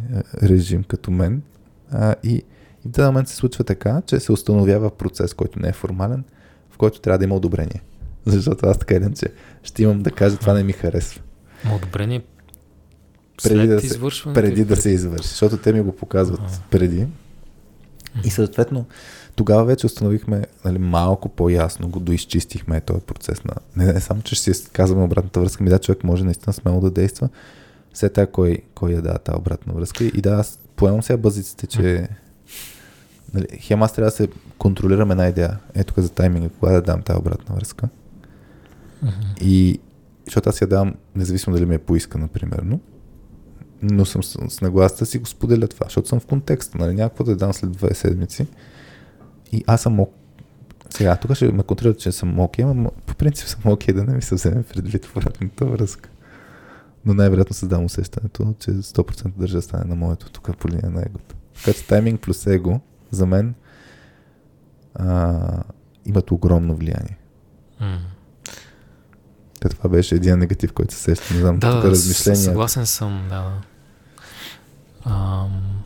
режим 0.44 0.84
като 0.84 1.12
мен. 1.12 1.42
А, 1.92 2.16
и, 2.24 2.34
и 2.34 2.44
в 2.86 2.88
даден 2.88 3.06
момент 3.06 3.28
се 3.28 3.36
случва 3.36 3.64
така, 3.64 4.02
че 4.06 4.20
се 4.20 4.32
установява 4.32 4.98
процес, 4.98 5.34
който 5.34 5.60
не 5.60 5.68
е 5.68 5.74
формален, 5.74 6.24
в 6.70 6.78
който 6.78 7.02
трябва 7.02 7.18
да 7.18 7.26
има 7.26 7.36
одобрение. 7.36 7.82
Защото 8.26 8.66
аз 8.66 8.78
така 8.78 8.96
идем, 8.96 9.14
че 9.14 9.28
ще 9.64 9.84
имам 9.84 10.02
да 10.02 10.12
кажа 10.12 10.38
това 10.38 10.54
не 10.54 10.64
ми 10.64 10.74
харесва. 10.74 11.22
Одобрение 11.76 12.22
Преди 13.44 13.68
да 13.68 13.82
се-. 13.82 14.00
Преди 14.34 14.66
да 14.66 14.76
се 14.76 14.90
извърши, 14.90 15.28
защото 15.28 15.58
те 15.58 15.74
ми 15.74 15.82
го 15.82 15.92
показват 15.92 16.40
Ага. 16.40 16.60
преди. 16.70 17.08
И 18.24 18.30
съответно, 18.30 18.86
тогава 19.36 19.66
вече 19.66 19.86
установихме 19.86 20.46
нали, 20.66 20.78
малко 20.78 21.30
по-ясно, 21.30 21.90
го 21.90 22.00
доизчистихме 22.00 22.82
този 22.82 23.02
процес 23.02 23.44
на... 23.44 23.54
Не, 23.76 23.94
не 23.94 24.00
само, 24.00 24.22
че 24.22 24.36
ще 24.36 24.54
си 24.54 24.70
казваме 24.70 25.04
обратната 25.04 25.40
връзка, 25.40 25.64
ми 25.64 25.70
да, 25.70 25.80
човек 25.80 26.04
може 26.04 26.24
наистина 26.24 26.54
смело 26.54 26.82
да 26.82 26.92
действа. 26.92 27.30
Все 27.94 28.10
така 28.10 28.32
кой, 28.32 28.58
кой 28.76 28.92
я 28.92 29.02
дава 29.02 29.20
тази 29.20 29.38
обратна 29.38 29.74
връзка. 29.74 30.04
И 30.04 30.22
да, 30.22 30.30
аз 30.30 30.60
поемам 30.76 31.04
сега 31.04 31.18
бъзиците, 31.18 31.68
че 31.68 32.08
нали, 33.34 33.48
хем 33.60 33.84
аз 33.84 33.94
трябва 33.94 34.10
да 34.10 34.16
се 34.16 34.28
контролирам 34.58 35.12
една 35.12 35.28
идея. 35.28 35.60
Ето 35.76 35.94
тук 35.94 36.04
за 36.04 36.10
тайминга, 36.10 36.50
кога 36.50 36.72
да 36.72 36.82
дам 36.82 37.02
тази 37.02 37.20
обратна 37.20 37.56
връзка. 37.56 37.90
Мгм. 39.02 39.14
И 39.42 39.80
защото 40.26 40.50
аз 40.50 40.62
я 40.62 40.68
давам, 40.68 40.96
независимо 41.16 41.56
дали 41.56 41.66
ми 41.66 41.76
е 41.76 41.80
поискана, 41.80 42.28
примерно, 42.28 42.64
но 42.70 42.80
съм 44.06 44.24
с, 44.24 44.62
нагласта 44.62 45.06
си 45.06 45.20
го 45.20 45.26
споделя 45.26 45.68
това, 45.68 45.86
защото 45.86 46.08
съм 46.08 46.20
в 46.20 46.26
контекста, 46.26 46.78
нали, 46.78 46.94
някакво 46.94 47.24
да 47.24 47.36
дам 47.36 47.54
след 47.54 47.72
две 47.72 47.94
седмици. 47.94 48.48
И 49.52 49.64
аз 49.68 49.82
съм 49.82 50.00
ок. 50.00 50.14
Сега, 50.90 51.16
тук 51.16 51.34
ще 51.34 51.52
ме 51.52 51.64
контролират, 51.64 52.00
че 52.00 52.12
съм 52.12 52.40
окей, 52.40 52.66
но 52.66 52.92
по 53.06 53.16
принцип 53.16 53.48
съм 53.48 53.62
окей 53.66 53.94
да 53.94 54.04
не 54.04 54.14
ми 54.14 54.22
се 54.22 54.36
вземе 54.36 54.64
предвид 54.64 55.06
обратната 55.06 55.66
връзка. 55.66 56.10
Но 57.06 57.14
най-вероятно 57.14 57.54
създавам 57.54 57.86
усещането, 57.86 58.54
че 58.60 58.72
100% 58.72 59.28
държа 59.38 59.62
стане 59.62 59.84
на 59.86 59.96
моето 59.96 60.32
тук 60.32 60.58
по 60.58 60.70
линия 60.70 60.90
на 60.90 61.02
егото. 61.02 61.36
Така 61.56 61.74
че 61.74 61.88
тайминг 61.88 62.22
плюс 62.22 62.48
его 62.48 62.80
за 63.12 63.26
мен 63.26 63.54
а, 64.96 65.40
имат 66.06 66.32
огромно 66.32 66.76
влияние. 66.76 67.18
Та 69.60 69.70
това 69.70 69.90
беше 69.90 70.16
един 70.16 70.38
негатив, 70.38 70.74
който 70.74 70.94
се 70.94 71.00
сеща. 71.02 71.34
Не 71.34 71.40
знам, 71.40 71.60
Да, 71.60 71.72
тук 71.72 71.82
да, 71.82 71.90
размишления. 71.92 72.44
съгласен 72.44 72.86
съм, 72.86 73.26
да. 73.30 73.62
Ам... 75.06 75.84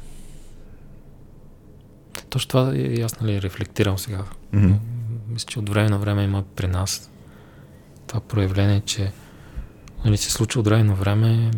Точно 2.29 2.49
това 2.49 2.75
и 2.75 3.01
аз 3.01 3.19
нали, 3.19 3.41
рефлектирам 3.41 3.97
сега. 3.97 4.23
М, 4.51 4.79
Мисля, 5.29 5.47
че 5.47 5.59
от 5.59 5.69
време 5.69 5.89
на 5.89 5.97
време 5.97 6.23
има 6.23 6.43
при 6.55 6.67
нас 6.67 7.11
това 8.07 8.19
проявление, 8.19 8.81
че 8.81 9.11
нали, 10.05 10.17
се 10.17 10.31
случва 10.31 10.59
от 10.59 10.67
време 10.67 10.83
на 10.83 10.95
време, 10.95 11.51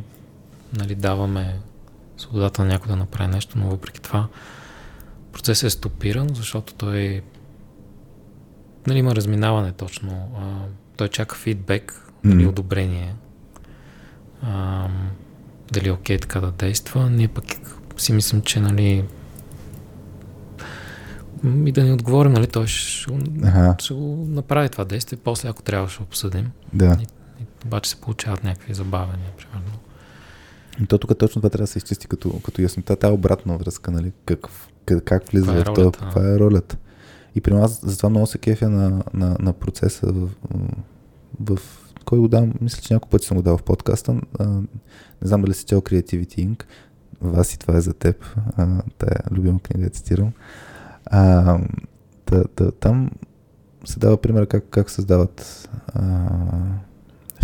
нали, 0.73 0.95
даваме 0.95 1.59
свободата 2.17 2.61
на 2.61 2.67
някой 2.67 2.87
да 2.87 2.95
направи 2.95 3.31
нещо, 3.31 3.57
но 3.57 3.69
въпреки 3.69 4.01
това 4.01 4.27
процесът 5.33 5.67
е 5.67 5.69
стопиран, 5.69 6.29
защото 6.33 6.73
той 6.73 7.21
нали, 8.87 8.99
има 8.99 9.15
разминаване 9.15 9.71
точно. 9.71 10.31
А, 10.37 10.65
той 10.97 11.07
чака 11.07 11.35
фидбек, 11.35 12.11
нали, 12.23 12.35
Мгм. 12.35 12.49
одобрение. 12.49 13.15
А, 14.41 14.87
дали 15.71 15.87
е 15.87 15.91
окей 15.91 16.19
така 16.19 16.39
да 16.39 16.51
действа. 16.51 17.09
Ние 17.09 17.27
пък 17.27 17.43
си 17.97 18.13
мислим, 18.13 18.41
че 18.41 18.59
нали 18.59 19.05
и 21.65 21.71
да 21.71 21.83
ни 21.83 21.91
отговорим, 21.91 22.33
нали, 22.33 22.47
той 22.47 22.67
ще, 22.67 23.11
Аха, 23.43 23.75
ще 23.79 23.93
го 23.93 24.25
направи 24.29 24.69
това 24.69 24.83
действие, 24.85 25.19
после 25.23 25.49
ако 25.49 25.61
трябва 25.61 25.89
ще 25.89 26.03
обсъдим. 26.03 26.51
да. 26.73 26.97
И, 27.01 27.05
обаче 27.65 27.89
се 27.89 27.95
получават 27.95 28.43
някакви 28.43 28.73
забавения, 28.73 29.31
примерно. 29.37 29.71
И 30.83 30.85
то 30.85 30.97
тук 30.97 31.17
точно 31.17 31.41
това 31.41 31.49
трябва 31.49 31.63
да 31.63 31.67
се 31.67 31.77
изчисти 31.77 32.07
като, 32.07 32.39
като 32.39 32.61
яснота, 32.61 32.95
тази 32.95 33.13
обратна 33.13 33.57
връзка, 33.57 33.91
нали? 33.91 34.11
Как, 34.25 34.39
как, 34.85 35.03
как 35.03 35.31
влиза 35.31 35.53
е 35.53 35.59
в 35.59 35.63
това, 35.63 35.91
каква 35.91 36.21
е 36.29 36.39
ролята. 36.39 36.77
И 37.35 37.41
при 37.41 37.53
нас 37.53 37.79
затова 37.83 38.09
много 38.09 38.27
се 38.27 38.37
кефя 38.37 38.69
на, 38.69 39.03
на, 39.13 39.37
на 39.39 39.53
процеса 39.53 40.07
в, 40.07 40.29
в 41.39 41.59
кой 42.05 42.19
го 42.19 42.27
дам, 42.27 42.53
мисля, 42.61 42.81
че 42.81 42.93
няколко 42.93 43.09
пъти 43.09 43.27
съм 43.27 43.37
го 43.37 43.43
дал 43.43 43.57
в 43.57 43.63
подкаста. 43.63 44.21
А, 44.39 44.45
не 44.45 45.27
знам 45.27 45.41
дали 45.41 45.53
си 45.53 45.65
чел 45.65 45.81
Creativity 45.81 46.47
Inc. 46.47 46.63
Вас 47.21 47.53
и 47.53 47.59
това 47.59 47.77
е 47.77 47.81
за 47.81 47.93
теб. 47.93 48.25
А, 48.57 48.81
тая 48.97 49.19
любима 49.31 49.59
книга 49.59 49.83
я 49.83 49.89
цитирам. 49.89 50.31
А, 51.05 51.59
та, 52.25 52.43
та, 52.43 52.71
там 52.71 53.11
се 53.85 53.99
дава 53.99 54.17
пример 54.17 54.47
как, 54.47 54.65
как 54.69 54.89
създават 54.89 55.69
а, 55.87 56.29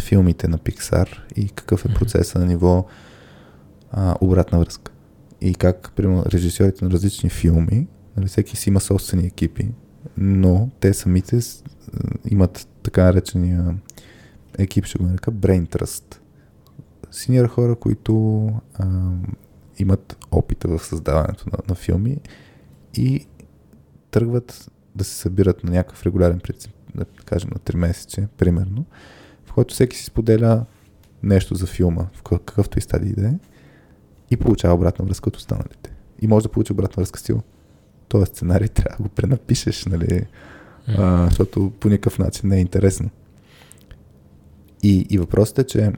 филмите 0.02 0.48
на 0.48 0.58
Pixar 0.58 1.08
и 1.36 1.50
какъв 1.50 1.86
е 1.86 1.94
процеса 1.94 2.40
на 2.40 2.46
ниво 2.46 2.86
а, 3.92 4.16
обратна 4.22 4.60
връзка. 4.60 4.92
И 5.42 5.56
как, 5.56 5.92
примерно, 5.96 6.24
режисьорите 6.26 6.86
на 6.86 6.92
различни 6.92 7.30
филми, 7.30 7.88
нали, 8.18 8.28
всеки 8.28 8.58
си 8.58 8.70
има 8.70 8.80
собствени 8.80 9.26
екипи, 9.28 9.72
но 10.18 10.70
те 10.80 10.94
самите 10.94 11.40
имат 12.30 12.68
така 12.84 13.04
наречения 13.04 13.76
екип, 14.58 14.86
ще 14.86 14.98
го 14.98 15.04
нарека, 15.04 15.32
Brain 15.32 15.68
Trust. 15.68 16.18
Синьор 17.12 17.48
хора, 17.48 17.76
които 17.76 18.46
а, 18.74 18.86
имат 19.78 20.18
опита 20.32 20.68
в 20.68 20.86
създаването 20.86 21.50
на, 21.52 21.58
на 21.70 21.76
филми 21.76 22.18
и 22.94 23.28
тръгват 24.12 24.72
да 24.96 25.04
се 25.04 25.16
събират 25.16 25.64
на 25.64 25.72
някакъв 25.72 26.06
регулярен 26.06 26.40
принцип, 26.40 26.72
да 26.96 27.06
кажем 27.06 27.50
на 27.54 27.60
3 27.60 27.76
месече, 27.76 28.28
примерно, 28.38 28.86
в 29.46 29.54
който 29.54 29.74
всеки 29.74 29.98
си 29.98 30.06
споделя 30.06 30.66
нещо 31.24 31.56
за 31.56 31.66
филма, 31.68 32.06
в 32.14 32.24
какъвто 32.24 32.80
и 32.80 32.82
стадий 32.82 33.14
да 33.14 33.28
е, 33.28 33.34
и 34.32 34.38
получава 34.38 34.76
обратна 34.76 35.06
връзка 35.06 35.30
от 35.30 35.38
останалите. 35.38 35.94
И 36.22 36.28
може 36.28 36.44
да 36.44 36.52
получи 36.52 36.74
обратна 36.74 37.02
връзка 37.02 37.20
стил. 37.20 37.42
Този 38.08 38.26
сценарий 38.26 38.68
трябва 38.68 38.98
да 38.98 39.04
го 39.04 39.10
пренапишеш, 39.10 39.86
нали? 39.86 40.26
А, 40.88 41.26
защото 41.26 41.72
по 41.80 41.90
никакъв 41.90 42.20
начин 42.20 42.50
не 42.50 42.58
е 42.58 42.62
интересно. 42.62 43.10
И, 44.84 45.08
и 45.10 45.18
въпросът 45.18 45.60
е, 45.60 45.64
че 45.64 45.92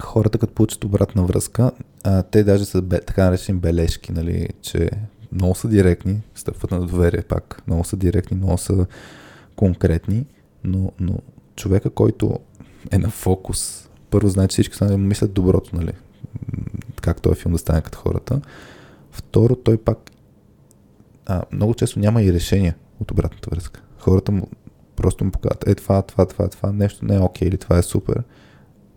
хората, 0.00 0.38
като 0.38 0.54
получат 0.54 0.84
обратна 0.84 1.24
връзка, 1.24 1.70
а, 2.04 2.22
те 2.22 2.44
даже 2.44 2.64
са 2.64 2.88
така 2.88 3.24
наречени 3.24 3.58
бележки, 3.58 4.12
нали, 4.12 4.48
че 4.62 4.90
много 5.32 5.54
са 5.54 5.68
директни, 5.68 6.22
стъпват 6.34 6.70
на 6.70 6.86
доверие 6.86 7.22
пак, 7.22 7.62
много 7.66 7.84
са 7.84 7.96
директни, 7.96 8.36
много 8.36 8.58
са 8.58 8.86
конкретни, 9.56 10.26
но, 10.64 10.92
но 11.00 11.18
човека, 11.56 11.90
който 11.90 12.38
е 12.90 12.98
на 12.98 13.10
фокус, 13.10 13.88
първо 14.10 14.28
знае, 14.28 14.48
че 14.48 14.54
всички 14.54 14.76
са 14.76 14.98
мислят 14.98 15.32
доброто, 15.32 15.76
нали, 15.76 15.92
как 17.00 17.22
този 17.22 17.40
филм 17.40 17.52
да 17.52 17.58
стане 17.58 17.82
като 17.82 17.98
хората. 17.98 18.40
Второ, 19.10 19.56
той 19.56 19.78
пак 19.78 20.10
а, 21.26 21.42
много 21.52 21.74
често 21.74 21.98
няма 21.98 22.22
и 22.22 22.32
решение 22.32 22.74
от 23.00 23.10
обратната 23.10 23.50
връзка. 23.50 23.82
Хората 23.98 24.32
му 24.32 24.48
просто 24.96 25.24
му 25.24 25.30
показват, 25.30 25.68
е 25.68 25.74
това, 25.74 26.02
това, 26.02 26.26
това, 26.26 26.48
това, 26.48 26.72
нещо 26.72 27.04
не 27.04 27.14
е 27.14 27.20
окей 27.20 27.48
okay, 27.48 27.50
или 27.50 27.58
това 27.58 27.78
е 27.78 27.82
супер. 27.82 28.22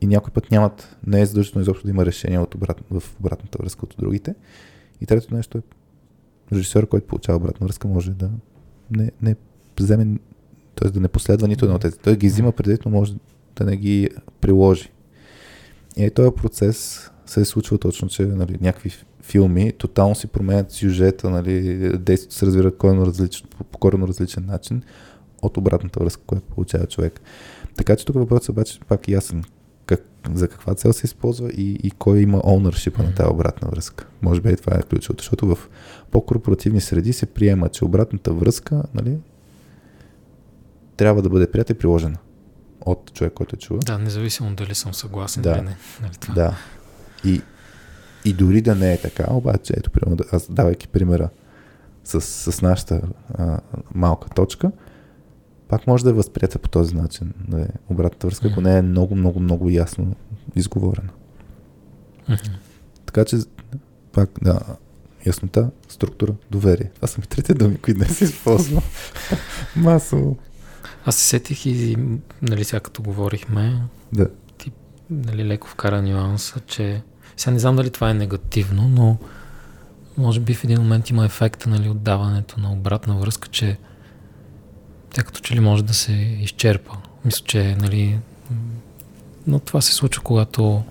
И 0.02 0.08
някой 0.08 0.34
път 0.34 0.52
нямат, 0.52 0.98
не 1.08 1.22
е 1.22 1.26
задължително 1.26 1.62
изобщо 1.62 1.84
да 1.84 1.90
има 1.90 2.06
решение 2.06 2.40
от 2.40 2.56
обрат, 2.56 2.82
в 2.92 3.04
обратната 3.20 3.58
връзка 3.62 3.86
от 3.86 3.96
другите. 4.00 4.36
И 5.02 5.06
третото 5.06 5.36
нещо 5.36 5.58
е 5.58 5.62
режисьор, 6.52 6.88
който 6.88 7.08
получава 7.08 7.38
обратна 7.38 7.68
връзка, 7.68 7.88
може 7.88 8.12
да 8.12 8.30
не, 8.92 9.12
не 9.22 9.36
вземе, 9.80 10.20
т.е. 10.76 10.90
да 10.90 11.00
не 11.00 11.08
последва 11.08 11.48
нито 11.48 11.66
едно 11.66 11.76
от 11.76 11.82
тези. 11.82 11.98
Той 11.98 12.16
ги 12.16 12.28
взима 12.28 12.52
предварително, 12.52 12.98
може 12.98 13.14
да 13.56 13.66
не 13.66 13.78
ги 13.78 14.10
приложи. 14.42 14.92
И 15.98 16.10
този 16.10 16.32
процес 16.36 17.10
се 17.26 17.42
е 17.42 17.46
случва 17.46 17.78
точно, 17.78 18.08
че 18.08 18.26
нали, 18.26 18.58
някакви 18.62 18.92
филми 19.22 19.72
тотално 19.72 20.16
си 20.16 20.28
променят 20.28 20.72
сюжета, 20.72 21.30
нали, 21.30 21.78
действието 21.98 22.36
се 22.36 22.46
развива 22.46 22.78
коренно 22.78 23.14
по 23.72 23.78
коренно 23.78 24.08
различен 24.08 24.46
начин 24.46 24.84
от 25.42 25.58
обратната 25.58 26.00
връзка, 26.00 26.24
която 26.28 26.46
получава 26.46 26.86
човек. 26.86 27.22
Така 27.76 27.96
че 27.96 28.06
тук 28.06 28.16
въпросът 28.16 28.50
обаче 28.50 28.80
пак 28.88 29.08
е 29.08 29.12
ясен. 29.12 29.44
Как, 29.86 30.02
за 30.34 30.48
каква 30.48 30.76
цел 30.76 30.94
се 30.94 31.06
използва 31.06 31.50
и, 31.50 31.72
и 31.84 31.92
кой 31.92 32.20
има 32.20 32.42
ownership 32.42 32.98
на 33.00 33.14
тази 33.14 33.30
обратна 33.30 33.70
връзка. 33.70 34.08
Може 34.22 34.42
би 34.42 34.50
и 34.50 34.56
това 34.56 34.78
е 34.78 34.82
ключовото, 34.82 35.22
защото 35.24 35.56
в 35.56 35.70
по-корпоративни 36.12 36.82
среди 36.82 37.14
се 37.14 37.26
приема, 37.26 37.70
че 37.70 37.86
обратната 37.86 38.34
връзка 38.34 38.84
нали, 38.94 39.18
трябва 40.98 41.22
да 41.22 41.30
бъде 41.30 41.52
прията 41.52 41.74
и 41.74 41.78
приложена 41.78 42.18
от 42.82 43.14
човек, 43.14 43.34
който 43.34 43.56
е 43.56 43.60
чува. 43.60 43.80
Да, 43.80 43.98
независимо 43.98 44.56
дали 44.56 44.76
съм 44.76 44.94
съгласен 44.94 45.44
да. 45.44 45.52
или 45.52 45.62
не. 45.62 45.78
Нали 46.02 46.14
това? 46.20 46.34
Да. 46.34 46.56
И, 47.26 47.42
и 48.26 48.34
дори 48.34 48.62
да 48.62 48.76
не 48.76 48.94
е 48.94 49.02
така, 49.02 49.26
обаче, 49.30 49.74
ето, 49.78 49.92
примерно, 49.92 50.18
аз 50.32 50.52
давайки 50.52 50.88
примера 50.88 51.30
с, 52.04 52.22
с 52.22 52.62
нашата 52.62 53.02
а, 53.34 53.60
малка 53.96 54.30
точка, 54.30 54.72
пак 55.68 55.88
може 55.88 56.04
да 56.04 56.10
е 56.10 56.14
възприята 56.14 56.60
по 56.60 56.70
този 56.70 56.96
начин, 56.96 57.34
да 57.48 57.62
е 57.62 57.68
обратната 57.90 58.28
връзка, 58.28 58.48
ако 58.48 58.62
не 58.62 58.78
е 58.78 58.82
много, 58.82 59.16
много, 59.16 59.40
много 59.40 59.70
ясно 59.70 60.16
изговорена. 60.56 61.10
Mm-hmm. 62.30 62.52
Така 63.06 63.26
че, 63.26 63.38
пак, 64.12 64.30
да, 64.42 64.60
яснота, 65.26 65.70
структура, 65.90 66.34
доверие. 66.52 66.92
Това 66.96 67.08
са 67.08 67.22
ми 67.22 67.28
трите 67.28 67.54
думи, 67.54 67.78
които 67.78 67.98
днес 67.98 68.22
използвам. 68.22 68.84
Масово. 69.76 70.38
Аз 71.06 71.16
се 71.16 71.28
сетих 71.28 71.66
и, 71.66 71.98
нали, 72.42 72.64
сега 72.64 72.80
като 72.80 73.02
говорихме, 73.02 73.82
да. 74.14 74.30
ти, 74.58 74.72
нали, 75.10 75.46
леко 75.46 75.68
вкара 75.68 76.02
нюанса, 76.02 76.60
че 76.60 77.02
сега 77.38 77.54
не 77.54 77.60
знам 77.60 77.76
дали 77.76 77.90
това 77.90 78.10
е 78.10 78.14
негативно, 78.14 78.90
но 78.90 79.18
може 80.18 80.40
би 80.40 80.54
в 80.54 80.64
един 80.64 80.82
момент 80.82 81.10
има 81.10 81.26
ефекта, 81.26 81.70
нали, 81.70 81.90
от 81.90 82.04
даването 82.04 82.60
на 82.60 82.74
обратна 82.74 83.18
връзка, 83.18 83.48
че 83.48 83.78
тя 85.18 85.24
като 85.24 85.40
че 85.40 85.56
ли 85.56 85.60
може 85.60 85.84
да 85.84 85.94
се 85.94 86.12
изчерпа. 86.14 86.98
Мисля, 87.26 87.46
че, 87.46 87.76
нали, 87.80 88.20
но 89.48 89.60
това 89.60 89.82
се 89.82 89.94
случва, 89.94 90.24
когато 90.24 90.84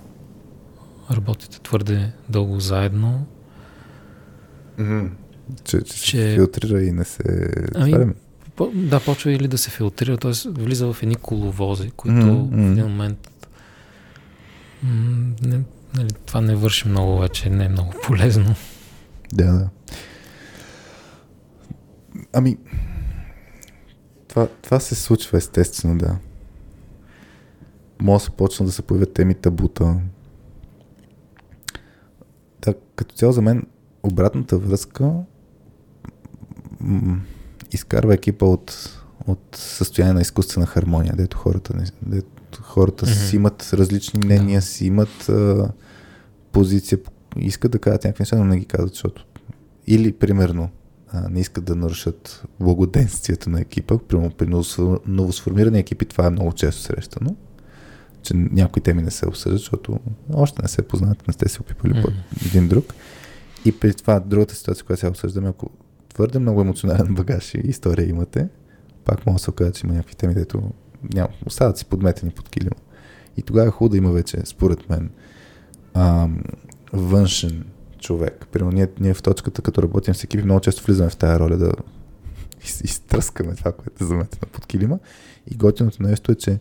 работите 1.11 1.61
твърде 1.61 2.13
дълго 2.29 2.61
заедно. 2.61 3.27
Mm-hmm. 4.79 5.11
Че, 5.65 5.83
че, 5.83 6.03
че 6.03 6.11
се 6.11 6.35
филтрира 6.35 6.83
и 6.83 6.93
не 6.93 7.05
се... 7.05 7.51
Ами, 7.75 8.15
по, 8.57 8.71
да, 8.75 9.01
почва 9.01 9.33
или 9.33 9.49
да 9.49 9.59
се 9.59 9.71
филтрира, 9.71 10.17
т.е. 10.17 10.33
влиза 10.49 10.93
в 10.93 11.03
едни 11.03 11.15
коловози, 11.15 11.91
които 11.91 12.21
mm-hmm. 12.21 12.69
в 12.69 12.73
един 12.73 12.85
момент 12.85 13.31
м- 14.83 15.35
не, 15.43 15.61
нали, 15.95 16.11
това 16.27 16.41
не 16.41 16.57
върши 16.57 16.89
много 16.89 17.19
вече, 17.19 17.51
не 17.51 17.65
е 17.65 17.69
много 17.69 17.95
полезно. 18.03 18.55
Да, 19.33 19.53
да. 19.53 19.69
Ами, 22.33 22.57
това, 24.37 24.49
това 24.63 24.81
се 24.81 24.95
случва 24.95 25.39
естествено, 25.39 25.99
да. 25.99 26.17
Може 28.03 28.23
да 28.23 28.25
се 28.25 28.31
почна 28.31 28.67
да 28.67 28.73
се 28.73 28.83
появят 28.83 29.13
теми 29.13 29.35
табута. 29.35 30.01
Да, 32.63 32.75
като 32.97 33.15
цяло 33.15 33.33
за 33.33 33.43
мен 33.43 33.67
обратната 34.03 34.59
връзка 34.59 35.13
м- 36.81 37.21
изкарва 37.73 38.15
екипа 38.15 38.47
от, 38.47 38.99
от 39.27 39.57
състояние 39.57 40.15
на 40.15 40.21
изкуствена 40.21 40.67
хармония, 40.67 41.15
дето 41.17 41.37
хората, 41.39 41.85
дето 42.03 42.63
хората 42.63 43.07
mm-hmm. 43.07 43.29
си 43.29 43.37
имат 43.37 43.71
различни 43.73 44.21
мнения, 44.25 44.61
да. 44.61 44.67
си 44.67 44.87
имат 44.87 45.29
а, 45.29 45.71
позиция, 46.53 46.99
искат 47.37 47.73
да 47.73 47.79
кажат 47.79 48.05
някакви 48.05 48.23
неща, 48.23 48.37
но 48.37 48.45
не 48.45 48.59
ги 48.59 48.67
казват, 48.67 48.93
защото 48.93 49.27
или, 49.87 50.13
примерно, 50.13 50.69
а, 51.09 51.29
не 51.29 51.41
искат 51.41 51.65
да 51.65 51.77
нарушат 51.77 52.45
благоденствието 52.61 53.51
на 53.51 53.61
екипа. 53.61 53.99
Примерно 53.99 54.31
при 54.31 54.47
новосформирани 55.07 55.79
екипи 55.79 56.05
това 56.05 56.27
е 56.27 56.31
много 56.31 56.53
често 56.53 56.83
срещано, 56.83 57.37
че 58.23 58.35
някои 58.35 58.83
теми 58.83 59.03
не 59.03 59.11
се 59.11 59.29
обсъждат, 59.29 59.59
защото 59.59 60.01
още 60.35 60.63
не 60.63 60.69
се 60.69 60.83
познават, 60.83 61.29
не 61.29 61.33
сте 61.33 61.49
се 61.49 61.61
опипали 61.61 61.93
mm-hmm. 61.93 62.03
по 62.03 62.47
един 62.47 62.69
друг. 62.69 62.95
И 63.65 63.79
при 63.79 63.95
това 63.95 64.21
другата 64.21 64.55
ситуация, 64.55 64.85
която 64.85 65.01
сега 65.01 65.11
обсъждаме, 65.11 65.49
ако 65.49 65.71
твърде 66.09 66.39
много 66.39 66.61
емоционален 66.61 67.15
багаж 67.15 67.55
и 67.55 67.59
история 67.59 68.09
имате, 68.09 68.49
пак 69.05 69.27
може 69.27 69.37
да 69.37 69.43
се 69.43 69.51
окаже, 69.51 69.73
че 69.73 69.87
има 69.87 69.95
някакви 69.95 70.15
теми, 70.15 70.35
дето 70.35 70.71
няма, 71.15 71.29
остават 71.47 71.79
си 71.79 71.85
подметени 71.85 72.31
под 72.33 72.49
килима. 72.49 72.77
И 73.37 73.43
тогава 73.43 73.69
е 73.69 73.71
хубаво 73.71 73.89
да 73.89 73.97
има 73.97 74.11
вече, 74.11 74.39
според 74.45 74.89
мен, 74.89 75.11
ам, 75.95 76.43
външен 76.93 77.65
човек. 77.99 78.47
Примерно 78.53 78.73
ние, 78.73 78.89
ние 79.01 79.15
в 79.15 79.23
точката, 79.23 79.63
като 79.63 79.83
работим 79.83 80.15
с 80.15 80.25
екипи, 80.25 80.45
много 80.45 80.61
често 80.61 80.85
влизаме 80.85 81.11
в 81.11 81.17
тази 81.17 81.39
роля 81.39 81.57
да 81.57 81.73
из, 82.65 82.81
изтръскаме 82.81 83.55
това, 83.55 83.73
което 83.73 84.05
е 84.05 84.07
заметено 84.07 84.53
под 84.53 84.67
килима. 84.67 84.99
И 85.51 85.57
готиното 85.57 86.03
нещо 86.03 86.33
е, 86.33 86.35
че 86.35 86.59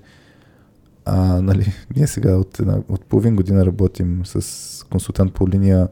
а, 1.05 1.41
нали, 1.41 1.73
ние 1.95 2.07
сега 2.07 2.35
от, 2.35 2.59
една, 2.59 2.77
от 2.89 3.05
половин 3.05 3.35
година 3.35 3.65
работим 3.65 4.21
с 4.25 4.85
консултант 4.89 5.33
по 5.33 5.49
линия 5.49 5.87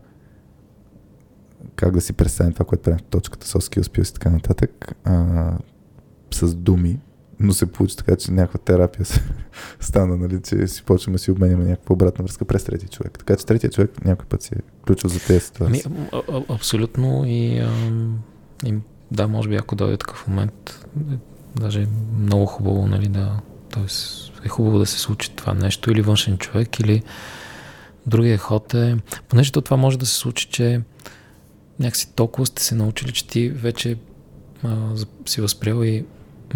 как 1.75 1.93
да 1.93 2.01
си 2.01 2.13
представим 2.13 2.53
това, 2.53 2.65
което 2.65 2.83
правим 2.83 2.99
в 2.99 3.03
точката, 3.03 3.47
soft 3.47 3.79
skills, 3.79 4.09
и 4.09 4.13
така 4.13 4.29
нататък, 4.29 4.95
а, 5.03 5.51
с 6.31 6.55
думи, 6.55 6.99
но 7.43 7.53
се 7.53 7.65
получи 7.65 7.97
така, 7.97 8.15
че 8.15 8.31
някаква 8.31 8.59
терапия 8.59 9.05
се 9.05 9.23
стана, 9.79 10.17
нали, 10.17 10.41
че 10.41 10.67
си 10.67 10.83
почваме 10.83 11.17
си 11.17 11.31
обменяме 11.31 11.65
някаква 11.65 11.93
обратна 11.93 12.23
връзка 12.23 12.45
през 12.45 12.63
третия 12.63 12.89
човек. 12.89 13.19
Така 13.19 13.35
че 13.35 13.45
третия 13.45 13.69
човек 13.69 14.05
някой 14.05 14.25
път 14.25 14.41
си 14.41 14.51
е 14.55 14.61
ключов 14.87 15.11
за 15.11 15.19
тези 15.19 15.39
ситуации. 15.39 15.83
Ами, 15.85 16.07
а, 16.11 16.21
а, 16.31 16.53
абсолютно 16.53 17.23
и, 17.25 17.59
а, 17.59 17.71
и 18.65 18.73
да, 19.11 19.27
може 19.27 19.49
би 19.49 19.55
ако 19.55 19.75
дойде 19.75 19.97
такъв 19.97 20.27
момент, 20.27 20.85
е, 21.11 21.17
даже 21.55 21.81
е 21.81 21.87
много 22.19 22.45
хубаво, 22.45 22.87
нали, 22.87 23.07
да, 23.07 23.39
т.е. 23.69 23.85
е 24.45 24.49
хубаво 24.49 24.79
да 24.79 24.85
се 24.85 24.99
случи 24.99 25.31
това 25.35 25.53
нещо 25.53 25.91
или 25.91 26.01
външен 26.01 26.37
човек, 26.37 26.79
или 26.79 27.03
другия 28.07 28.37
ход 28.37 28.73
е, 28.73 28.97
понеже 29.29 29.51
то 29.51 29.61
това 29.61 29.77
може 29.77 29.99
да 29.99 30.05
се 30.05 30.15
случи, 30.15 30.47
че 30.49 30.81
някакси 31.79 32.13
толкова 32.15 32.45
сте 32.45 32.63
се 32.63 32.75
научили, 32.75 33.11
че 33.11 33.27
ти 33.27 33.49
вече 33.49 33.97
а, 34.63 34.95
си 35.25 35.41
възприел 35.41 35.83
и 35.83 36.05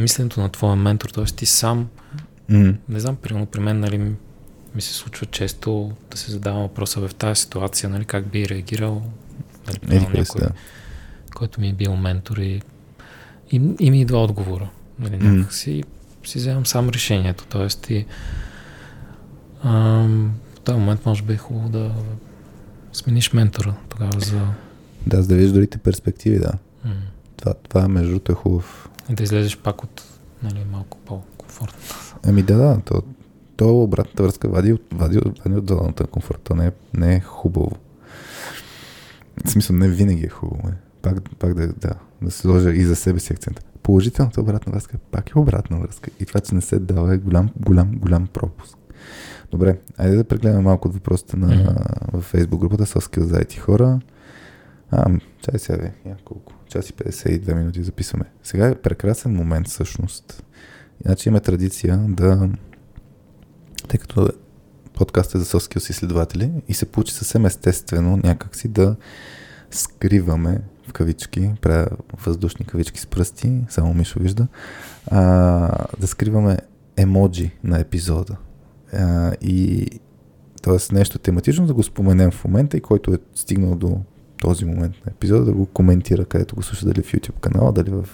мисленето 0.02 0.42
на 0.42 0.50
твоя 0.50 0.76
ментор, 0.76 1.10
т.е. 1.10 1.26
ти 1.26 1.46
сам, 1.46 1.90
mm. 2.52 2.76
не 2.90 3.00
знам, 3.00 3.16
примерно 3.16 3.46
при 3.46 3.60
мен, 3.60 3.80
нали, 3.80 3.98
ми 4.76 4.82
се 4.82 4.94
случва 4.94 5.26
често 5.26 5.92
да 6.12 6.18
се 6.18 6.32
задава 6.32 6.60
въпроса 6.60 7.08
в 7.08 7.16
тази 7.16 7.42
ситуация, 7.42 7.90
нали, 7.90 8.06
как 8.06 8.28
би 8.28 8.50
реагирал 8.50 9.04
нали, 9.68 9.80
Еди, 9.96 10.06
някой, 10.06 10.42
да. 10.42 10.50
който 11.36 11.62
ми 11.62 11.70
е 11.70 11.74
бил 11.74 11.96
ментор 11.96 12.38
и, 12.38 12.62
и, 13.52 13.62
и 13.80 13.92
ми 13.92 14.02
идва 14.02 14.18
отговора. 14.18 14.70
Нали, 15.00 15.18
някак 15.18 15.54
си, 15.54 15.84
си 16.26 16.38
вземам 16.38 16.66
сам 16.66 16.90
решението. 16.90 17.46
Тоест 17.50 17.90
и 17.90 18.06
ам, 19.64 20.34
в 20.56 20.60
този 20.60 20.80
момент 20.80 21.06
може 21.06 21.24
би 21.24 21.34
е 21.34 21.38
хубаво 21.38 21.70
да 21.70 21.92
смениш 22.94 23.34
ментора 23.34 23.76
тогава 23.90 24.20
за... 24.20 24.42
Да, 25.08 25.22
за 25.22 25.28
да 25.28 25.36
видиш 25.36 25.52
другите 25.52 25.78
перспективи, 25.78 26.40
да. 26.40 26.54
Mm. 26.88 26.92
Това, 27.38 27.54
това 27.54 27.88
между 27.88 28.10
другото 28.10 28.32
е 28.32 28.36
хубав. 28.36 28.87
Да 29.10 29.24
излезеш 29.24 29.58
пак 29.58 29.84
от 29.84 30.04
нали, 30.44 30.66
малко 30.72 30.98
по-комфортно. 30.98 31.80
Ами 32.24 32.44
да, 32.44 32.58
да, 32.58 32.82
то, 32.86 33.04
то 33.56 33.84
обратната 33.84 34.24
връзка 34.24 34.50
вади, 34.50 34.78
вади, 34.92 35.20
вади 35.46 35.58
от 35.58 35.68
зоната 35.68 36.04
на 36.04 36.08
комфорта, 36.08 36.56
не, 36.56 36.72
не 36.94 37.16
е 37.16 37.20
хубаво. 37.20 37.72
В 39.46 39.50
смисъл, 39.50 39.76
не 39.76 39.90
винаги 39.90 40.26
е 40.26 40.30
хубаво. 40.30 40.70
Е. 40.70 40.74
Пак, 41.02 41.38
пак 41.40 41.54
да, 41.54 41.68
да, 41.68 41.94
да 42.22 42.32
се 42.32 42.38
сложа 42.38 42.72
и 42.72 42.84
за 42.84 42.96
себе 42.96 43.20
си 43.20 43.34
акцент. 43.34 43.66
Положителната 43.84 44.42
обратна 44.42 44.72
връзка 44.72 44.98
пак 45.12 45.30
е 45.30 45.40
обратна 45.40 45.80
връзка. 45.80 46.12
И 46.20 46.26
това, 46.26 46.40
че 46.40 46.56
не 46.56 46.62
се 46.62 46.80
дава 46.80 47.14
е 47.14 47.18
голям, 47.18 47.50
голям, 47.56 47.92
голям 47.92 48.28
пропуск. 48.28 48.78
Добре, 49.52 49.80
айде 49.98 50.16
да 50.16 50.24
прегледаме 50.24 50.62
малко 50.62 50.88
от 50.88 50.94
въпросите 50.94 51.38
на, 51.38 51.48
mm-hmm. 51.48 52.20
в 52.20 52.34
Facebook 52.34 52.58
групата 52.58 52.86
Соскил 52.86 53.24
за 53.24 53.36
IT 53.36 53.58
хора. 53.60 54.00
А, 54.92 55.20
чай 55.42 55.60
сега, 55.60 55.78
бе, 55.78 55.94
няколко. 56.06 56.54
Час 56.78 56.90
и 56.90 56.94
52 56.94 57.54
минути 57.54 57.84
записваме. 57.84 58.26
Сега 58.44 58.68
е 58.68 58.76
прекрасен 58.76 59.36
момент 59.36 59.68
всъщност. 59.68 60.44
Иначе 61.06 61.30
имаме 61.30 61.40
традиция 61.40 61.98
да, 62.08 62.50
тъй 63.88 64.00
като 64.00 64.30
подкаст 64.94 65.36
е 65.36 65.38
за 65.38 65.46
соски 65.46 65.78
изследователи 65.78 66.52
и 66.68 66.74
се 66.74 66.86
получи 66.86 67.14
съвсем 67.14 67.46
естествено 67.46 68.18
някакси 68.24 68.68
да 68.68 68.96
скриваме 69.72 70.62
в 70.88 70.94
кавички, 70.94 71.52
правя 71.62 71.88
въздушни 72.26 72.66
кавички 72.66 73.00
с 73.00 73.08
пръсти, 73.08 73.62
само 73.70 73.94
Мишо 73.94 74.20
вижда, 74.20 74.48
а, 75.08 75.20
да 76.00 76.08
скриваме 76.08 76.58
емоджи 76.98 77.52
на 77.64 77.80
епизода. 77.80 78.38
А, 78.94 79.34
и 79.42 79.90
т.е. 80.62 80.94
нещо 80.96 81.20
тематично 81.20 81.68
да 81.68 81.74
го 81.74 81.84
споменем 81.84 82.32
в 82.32 82.46
момента 82.46 82.78
и 82.78 82.82
който 82.82 83.14
е 83.14 83.18
стигнал 83.36 83.76
до 83.76 84.02
този 84.42 84.66
момент 84.66 84.96
на 85.06 85.12
епизода 85.12 85.46
да 85.46 85.54
го 85.54 85.66
коментира, 85.66 86.26
където 86.26 86.56
го 86.56 86.64
слуша, 86.64 86.86
дали 86.86 87.02
в 87.02 87.12
YouTube 87.12 87.40
канала, 87.40 87.72
дали 87.72 87.90
в 87.90 88.10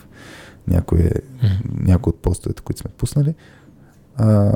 някой, 0.67 0.99
mm-hmm. 0.99 1.87
някой 1.87 2.11
от 2.11 2.19
постовете, 2.19 2.61
които 2.61 2.81
сме 2.81 2.91
пуснали. 2.97 3.35
А, 4.15 4.53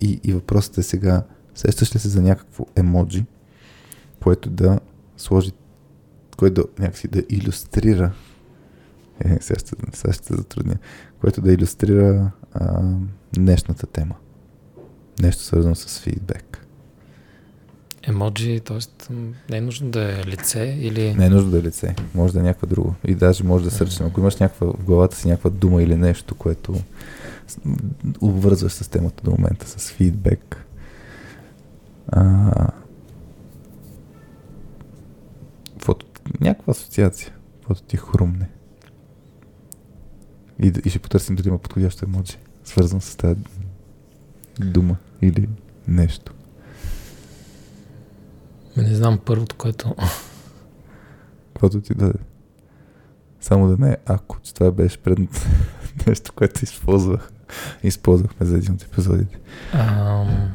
и, 0.00 0.20
и 0.24 0.32
въпросът 0.32 0.78
е 0.78 0.82
сега, 0.82 1.22
сещаш 1.54 1.94
ли 1.94 1.98
се 1.98 2.08
за 2.08 2.22
някакво 2.22 2.66
емоджи, 2.76 3.24
което 4.22 4.50
да 4.50 4.80
сложи, 5.16 5.52
което 6.36 6.62
да 6.62 6.82
някакси 6.82 7.08
да 7.08 7.22
иллюстрира 7.28 8.12
е, 9.20 9.38
сега 9.40 9.58
ще, 9.58 9.76
сега 9.92 10.12
ще 10.12 10.34
затрудня, 10.34 10.76
което 11.20 11.40
да 11.40 11.52
иллюстрира 11.52 12.30
а, 12.52 12.82
днешната 13.34 13.86
тема. 13.86 14.14
Нещо 15.22 15.42
свързано 15.42 15.74
с 15.74 16.00
фидбек. 16.00 16.67
Емоджи, 18.08 18.60
т.е. 18.60 19.12
не 19.50 19.56
е 19.56 19.60
нужно 19.60 19.90
да 19.90 20.20
е 20.20 20.24
лице 20.24 20.78
или... 20.80 21.14
Не 21.14 21.26
е 21.26 21.30
нужно 21.30 21.50
да 21.50 21.58
е 21.58 21.62
лице, 21.62 21.94
може 22.14 22.32
да 22.32 22.40
е 22.40 22.42
някаква 22.42 22.68
друго. 22.68 22.94
И 23.04 23.14
даже 23.14 23.44
може 23.44 23.64
да 23.64 23.70
сърчим. 23.70 24.06
Ако 24.06 24.20
имаш 24.20 24.36
някаква 24.36 24.66
в 24.66 24.84
главата 24.84 25.16
си 25.16 25.28
някаква 25.28 25.50
дума 25.50 25.82
или 25.82 25.96
нещо, 25.96 26.34
което 26.34 26.74
обвързваш 28.20 28.72
с 28.72 28.88
темата 28.88 29.22
до 29.24 29.30
момента, 29.30 29.68
с 29.68 29.90
фидбек. 29.90 30.66
А, 32.08 32.52
фото, 35.78 36.06
някаква 36.40 36.70
асоциация, 36.70 37.32
каквото 37.58 37.82
ти 37.82 37.96
хрумне. 37.96 38.48
И, 40.62 40.72
и 40.84 40.90
ще 40.90 40.98
потърсим 40.98 41.36
дали 41.36 41.48
има 41.48 41.58
подходящо 41.58 42.04
емоджи, 42.04 42.36
свързан 42.64 43.00
с 43.00 43.16
тази 43.16 43.40
дума 44.60 44.96
или 45.22 45.48
нещо. 45.88 46.32
Не 48.82 48.94
знам 48.94 49.18
първото, 49.24 49.56
което... 49.56 49.94
Каквото 51.52 51.80
ти 51.80 51.94
даде. 51.94 52.18
Само 53.40 53.68
да 53.68 53.86
не 53.86 53.96
ако, 54.06 54.40
че 54.42 54.54
това 54.54 54.70
беше 54.70 54.98
пред 54.98 55.18
нещо, 56.06 56.32
което 56.36 56.64
използвах. 56.64 57.32
Използвахме 57.82 58.46
за 58.46 58.56
един 58.56 58.74
от 58.74 58.82
епизодите. 58.82 59.38
Ам... 59.72 60.52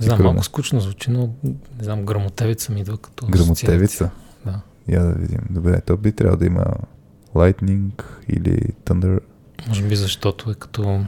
не 0.00 0.06
знам, 0.06 0.22
малко 0.22 0.44
скучно 0.44 0.80
звучи, 0.80 1.10
но 1.10 1.30
не 1.44 1.84
знам, 1.84 2.04
грамотевица 2.04 2.72
ми 2.72 2.80
идва 2.80 2.98
като 2.98 3.26
Грамотевица? 3.26 4.10
Да. 4.46 4.60
Я 4.88 5.02
да 5.02 5.12
видим. 5.12 5.40
Добре, 5.50 5.80
то 5.80 5.96
би 5.96 6.12
трябвало 6.12 6.38
да 6.38 6.46
има 6.46 6.64
Lightning 7.34 8.02
или 8.28 8.58
Thunder. 8.84 9.20
Може 9.68 9.82
би 9.82 9.96
защото 9.96 10.50
е 10.50 10.54
като 10.54 11.04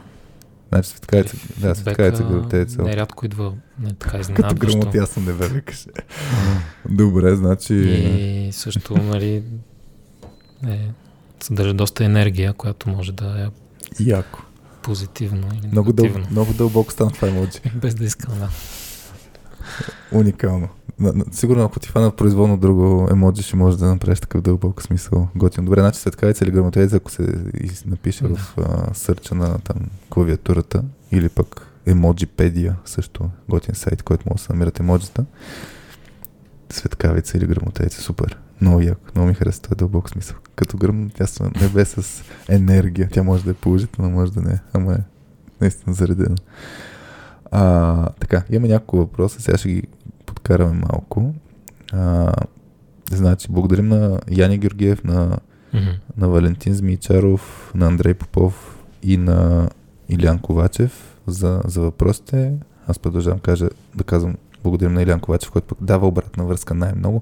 Значи 0.75 0.89
светкавица, 0.89 1.37
да, 1.57 1.75
светкавица 1.75 2.23
грамотевица. 2.23 2.81
Нерядко 2.81 3.25
идва 3.25 3.53
не 3.79 3.93
така 3.93 4.17
изненадващо. 4.17 4.59
Като 4.59 4.77
грамот 4.77 4.95
ясно 4.95 5.23
не 5.23 5.33
бе 5.33 5.47
викаш. 5.47 5.85
Добре, 6.89 7.35
значи... 7.35 7.73
И 7.73 8.49
също, 8.53 8.97
нали, 8.97 9.43
е, 10.67 10.79
съдържа 11.43 11.73
доста 11.73 12.05
енергия, 12.05 12.53
която 12.53 12.89
може 12.89 13.11
да 13.11 13.41
е 13.41 13.47
Яко. 14.03 14.41
позитивно 14.81 15.47
или 15.59 15.67
много, 15.71 15.93
дъл, 15.93 16.09
много 16.31 16.53
дълбоко 16.53 16.91
стана 16.91 17.11
това 17.11 17.27
емоджи. 17.27 17.59
Без 17.75 17.95
да 17.95 18.03
искам, 18.03 18.39
да. 18.39 18.49
Уникално. 20.11 20.69
Сигурно 21.31 21.63
ако 21.63 21.79
ти 21.79 21.89
фана 21.89 22.11
произволно 22.11 22.57
друго 22.57 23.07
емоджи, 23.11 23.43
ще 23.43 23.55
може 23.55 23.77
да 23.77 23.85
направиш 23.85 24.19
такъв 24.19 24.41
дълбок 24.41 24.81
смисъл. 24.81 25.27
Готин. 25.35 25.65
Добре, 25.65 25.79
значи 25.79 25.99
светкавица 25.99 26.43
или 26.43 26.51
грамотевица, 26.51 26.95
ако 26.95 27.11
се 27.11 27.27
напише 27.85 28.27
да. 28.27 28.35
в 28.35 28.57
а, 28.57 28.93
сърча 28.93 29.35
на 29.35 29.59
там 29.59 29.77
клавиатурата 30.09 30.83
или 31.11 31.29
пък 31.29 31.67
емоджипедия, 31.85 32.75
също 32.85 33.29
готин 33.49 33.75
сайт, 33.75 34.03
който 34.03 34.23
може 34.29 34.37
да 34.37 34.45
се 34.45 34.53
намирате 34.53 34.83
емоджите. 34.83 35.23
Светкавица 36.69 37.37
или 37.37 37.47
грамотевица, 37.47 38.01
супер. 38.01 38.39
Много 38.61 38.81
яко, 38.81 39.01
много 39.15 39.27
ми 39.27 39.33
харесва 39.33 39.61
този 39.61 39.77
дълбок 39.77 40.09
смисъл. 40.09 40.37
Като 40.55 40.77
гръм, 40.77 41.09
тя 41.09 41.25
не 41.61 41.69
бе 41.69 41.85
с 41.85 42.23
енергия. 42.49 43.09
Тя 43.11 43.23
може 43.23 43.43
да 43.43 43.51
е 43.51 43.53
положителна, 43.53 44.09
може 44.09 44.31
да 44.31 44.41
не, 44.41 44.59
ама 44.73 44.93
е 44.93 44.97
наистина 45.61 45.93
заредена. 45.93 46.35
А, 47.51 48.09
така, 48.19 48.43
има 48.49 48.67
няколко 48.67 48.97
въпроса, 48.97 49.41
сега 49.41 49.57
ще 49.57 49.69
ги 49.69 49.83
подкараме 50.45 50.81
малко. 50.91 51.33
А, 51.93 52.33
значи, 53.11 53.47
благодарим 53.49 53.87
на 53.87 54.19
Яни 54.31 54.57
Георгиев, 54.57 55.03
на, 55.03 55.37
mm-hmm. 55.73 55.97
на 56.17 56.29
Валентин 56.29 56.73
Змичаров, 56.73 57.71
на 57.75 57.87
Андрей 57.87 58.13
Попов 58.13 58.83
и 59.03 59.17
на 59.17 59.69
Илян 60.09 60.39
Ковачев 60.39 61.17
за, 61.27 61.61
за 61.65 61.81
въпросите. 61.81 62.53
Аз 62.87 62.99
продължавам 62.99 63.39
кажа, 63.39 63.69
да 63.95 64.03
казвам 64.03 64.35
благодарим 64.63 64.93
на 64.93 65.01
Илян 65.01 65.19
Ковачев, 65.19 65.51
който 65.51 65.67
пък 65.67 65.77
дава 65.81 66.07
обратна 66.07 66.45
връзка 66.45 66.73
най-много. 66.73 67.21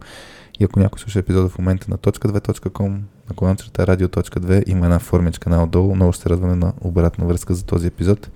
И 0.59 0.63
ако 0.63 0.79
някой 0.79 0.99
слуша 0.99 1.19
епизода 1.19 1.49
в 1.49 1.57
момента 1.57 1.87
на 1.89 1.97
.2.com, 1.97 2.99
на 3.29 3.35
колончерта 3.35 3.87
radio.2, 3.87 4.63
има 4.67 4.85
една 4.85 4.99
формичка 4.99 5.49
надолу. 5.49 5.95
Много 5.95 6.13
ще 6.13 6.23
се 6.23 6.29
радваме 6.29 6.55
на 6.55 6.73
обратна 6.81 7.25
връзка 7.25 7.53
за 7.53 7.65
този 7.65 7.87
епизод 7.87 8.29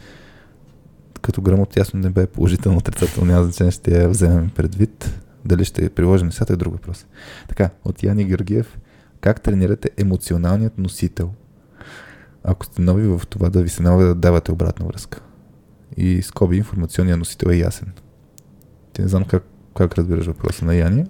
като 1.27 1.41
грамот 1.41 1.77
ясно 1.77 1.99
не 1.99 2.09
бе 2.09 2.27
положително 2.27 2.77
отрицателно, 2.77 3.31
няма 3.31 3.43
значение, 3.43 3.71
ще 3.71 4.01
я 4.01 4.09
вземем 4.09 4.49
предвид. 4.49 5.21
Дали 5.45 5.65
ще 5.65 5.89
приложим 5.89 6.27
нещата 6.27 6.53
е 6.53 6.55
друг 6.55 6.73
въпрос. 6.73 7.05
Така, 7.47 7.69
от 7.85 8.03
Яни 8.03 8.25
Георгиев, 8.25 8.77
как 9.21 9.41
тренирате 9.41 9.89
емоционалният 9.97 10.77
носител, 10.77 11.33
ако 12.43 12.65
сте 12.65 12.81
нови 12.81 13.07
в 13.07 13.21
това 13.29 13.49
да 13.49 13.63
ви 13.63 13.69
се 13.69 13.83
налага 13.83 14.05
да 14.05 14.15
давате 14.15 14.51
обратна 14.51 14.85
връзка? 14.85 15.21
И 15.97 16.21
скоби 16.21 16.57
информационният 16.57 17.19
носител 17.19 17.49
е 17.49 17.55
ясен. 17.55 17.91
Ти 18.93 19.01
не 19.01 19.07
знам 19.07 19.25
как, 19.25 19.43
как 19.77 19.97
разбираш 19.97 20.25
въпроса 20.25 20.65
на 20.65 20.75
Яни. 20.75 21.05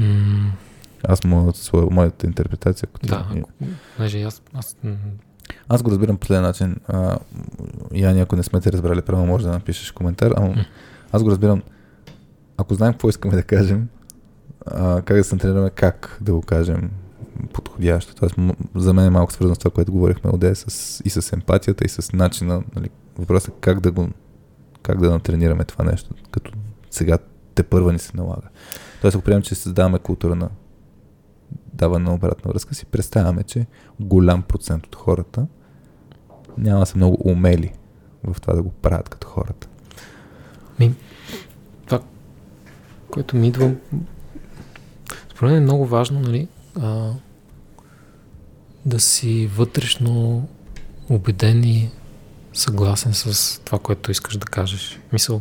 Mm. 0.00 0.50
Аз 1.02 1.20
своя, 1.54 1.86
моята 1.90 2.26
интерпретация. 2.26 2.88
Ако 2.94 3.06
да, 3.06 3.44
понеже 3.96 4.22
аз, 4.22 4.42
аз 4.54 4.76
аз 5.68 5.82
го 5.82 5.90
разбирам 5.90 6.16
по 6.16 6.26
следния 6.26 6.42
начин. 6.42 6.76
А, 6.88 7.18
Яни, 7.94 8.20
ако 8.20 8.36
не 8.36 8.42
сме 8.42 8.60
те 8.60 8.72
разбрали 8.72 9.02
правилно, 9.02 9.32
може 9.32 9.44
да 9.44 9.52
напишеш 9.52 9.90
коментар. 9.90 10.32
Ама 10.36 10.54
аз 11.12 11.22
го 11.22 11.30
разбирам. 11.30 11.62
Ако 12.56 12.74
знаем 12.74 12.92
какво 12.92 13.08
искаме 13.08 13.34
да 13.34 13.42
кажем, 13.42 13.88
а, 14.66 15.02
как 15.02 15.16
да 15.16 15.24
се 15.24 15.36
тренираме, 15.36 15.70
как 15.70 16.18
да 16.20 16.32
го 16.32 16.42
кажем 16.42 16.90
подходящо. 17.52 18.14
Тоест, 18.14 18.34
за 18.74 18.92
мен 18.92 19.04
е 19.04 19.10
малко 19.10 19.32
свързано 19.32 19.54
с 19.54 19.58
това, 19.58 19.70
което 19.70 19.92
говорихме 19.92 20.30
от 20.30 20.44
с, 20.54 21.02
и 21.04 21.10
с 21.10 21.32
емпатията, 21.32 21.84
и 21.84 21.88
с 21.88 22.12
начина. 22.12 22.62
Нали, 22.76 22.90
въпросът 23.18 23.48
е 23.48 23.60
как 23.60 23.80
да 23.80 23.90
го 23.92 24.08
как 24.82 25.00
да 25.00 25.10
натренираме 25.10 25.64
това 25.64 25.84
нещо, 25.84 26.14
като 26.30 26.52
сега 26.90 27.18
те 27.54 27.62
първа 27.62 27.92
ни 27.92 27.98
се 27.98 28.16
налага. 28.16 28.48
Тоест, 29.00 29.14
ако 29.14 29.24
приемем, 29.24 29.42
че 29.42 29.54
създаваме 29.54 29.98
култура 29.98 30.34
на 30.34 30.48
дава 31.76 31.98
на 31.98 32.14
обратна 32.14 32.50
връзка, 32.50 32.74
си 32.74 32.86
представяме, 32.86 33.42
че 33.42 33.66
голям 34.00 34.42
процент 34.42 34.86
от 34.86 34.96
хората 34.96 35.46
няма 36.58 36.80
да 36.80 36.86
са 36.86 36.96
много 36.96 37.30
умели 37.30 37.72
в 38.24 38.40
това 38.40 38.54
да 38.54 38.62
го 38.62 38.70
правят 38.70 39.08
като 39.08 39.28
хората. 39.28 39.68
Ми, 40.78 40.94
това, 41.86 42.00
което 43.10 43.36
ми 43.36 43.48
идва, 43.48 43.74
според 45.30 45.50
мен 45.50 45.56
е 45.56 45.64
много 45.64 45.86
важно, 45.86 46.20
нали, 46.20 46.48
а, 46.80 47.12
да 48.84 49.00
си 49.00 49.46
вътрешно 49.46 50.48
убеден 51.08 51.64
и 51.64 51.90
съгласен 52.52 53.14
с 53.14 53.60
това, 53.64 53.78
което 53.78 54.10
искаш 54.10 54.36
да 54.36 54.46
кажеш. 54.46 55.00
Мисъл, 55.12 55.40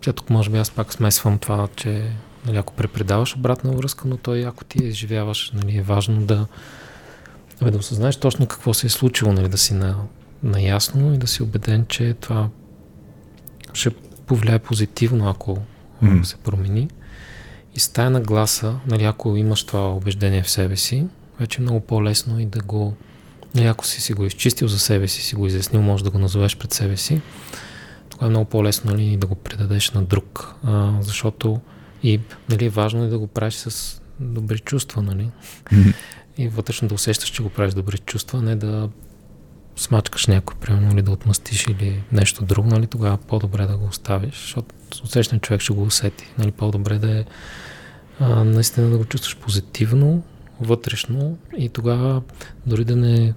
тя 0.00 0.12
тук 0.12 0.30
може 0.30 0.50
би 0.50 0.58
аз 0.58 0.70
пак 0.70 0.92
смесвам 0.92 1.38
това, 1.38 1.68
че 1.76 2.12
нали, 2.46 2.56
ако 2.56 2.72
препредаваш 2.72 3.36
обратна 3.36 3.72
връзка, 3.72 4.08
но 4.08 4.16
той 4.16 4.46
ако 4.46 4.64
ти 4.64 4.78
изживяваш, 4.78 5.52
нали, 5.54 5.76
е 5.76 5.82
важно 5.82 6.20
да, 6.26 6.46
да 7.62 7.78
осъзнаеш 7.78 8.16
точно 8.16 8.46
какво 8.46 8.74
се 8.74 8.86
е 8.86 8.90
случило, 8.90 9.32
нали, 9.32 9.48
да 9.48 9.58
си 9.58 9.74
на, 9.74 9.96
наясно 10.42 11.14
и 11.14 11.18
да 11.18 11.26
си 11.26 11.42
убеден, 11.42 11.86
че 11.88 12.14
това 12.20 12.48
ще 13.72 13.90
повлияе 14.26 14.58
позитивно, 14.58 15.28
ако 15.28 15.58
mm. 16.02 16.22
се 16.22 16.36
промени. 16.36 16.88
И 17.74 17.80
с 17.80 17.88
тая 17.88 18.10
нагласа, 18.10 18.74
нали, 18.86 19.04
ако 19.04 19.36
имаш 19.36 19.64
това 19.64 19.92
убеждение 19.92 20.42
в 20.42 20.50
себе 20.50 20.76
си, 20.76 21.06
вече 21.40 21.60
е 21.60 21.62
много 21.62 21.80
по-лесно 21.80 22.40
и 22.40 22.46
да 22.46 22.60
го, 22.60 22.94
нали, 23.54 23.66
ако 23.66 23.86
си 23.86 24.00
си 24.00 24.12
го 24.12 24.24
изчистил 24.24 24.68
за 24.68 24.78
себе 24.78 25.08
си, 25.08 25.22
си 25.22 25.34
го 25.34 25.46
изяснил, 25.46 25.82
може 25.82 26.04
да 26.04 26.10
го 26.10 26.18
назовеш 26.18 26.56
пред 26.56 26.72
себе 26.72 26.96
си, 26.96 27.20
тогава 28.10 28.26
е 28.26 28.30
много 28.30 28.44
по-лесно 28.44 28.90
нали, 28.90 29.16
да 29.16 29.26
го 29.26 29.34
предадеш 29.34 29.90
на 29.90 30.02
друг. 30.02 30.54
А, 30.64 30.92
защото 31.00 31.60
и 32.02 32.20
нали, 32.48 32.64
е 32.64 32.70
важно 32.70 33.04
е 33.04 33.08
да 33.08 33.18
го 33.18 33.26
правиш 33.26 33.54
с 33.54 34.00
добри 34.20 34.58
чувства, 34.58 35.02
нали? 35.02 35.30
Mm-hmm. 35.64 35.94
И 36.38 36.48
вътрешно 36.48 36.88
да 36.88 36.94
усещаш, 36.94 37.28
че 37.28 37.42
го 37.42 37.48
правиш 37.48 37.74
добри 37.74 37.98
чувства, 37.98 38.42
не 38.42 38.56
да 38.56 38.88
смачкаш 39.76 40.26
някой, 40.26 40.56
примерно, 40.60 40.92
или 40.92 41.02
да 41.02 41.10
отмъстиш 41.10 41.66
или 41.66 42.02
нещо 42.12 42.44
друго, 42.44 42.68
нали, 42.68 42.86
тогава 42.86 43.16
по-добре 43.16 43.66
да 43.66 43.76
го 43.76 43.86
оставиш, 43.86 44.34
защото 44.34 44.74
усещан 45.04 45.40
човек 45.40 45.60
ще 45.60 45.72
го 45.72 45.82
усети. 45.82 46.26
Нали, 46.38 46.52
по-добре 46.52 46.98
да 46.98 47.18
е 47.18 47.24
а, 48.20 48.44
наистина 48.44 48.90
да 48.90 48.98
го 48.98 49.04
чувстваш 49.04 49.36
позитивно, 49.36 50.22
вътрешно 50.60 51.38
и 51.58 51.68
тогава 51.68 52.22
дори 52.66 52.84
да 52.84 52.96
не 52.96 53.34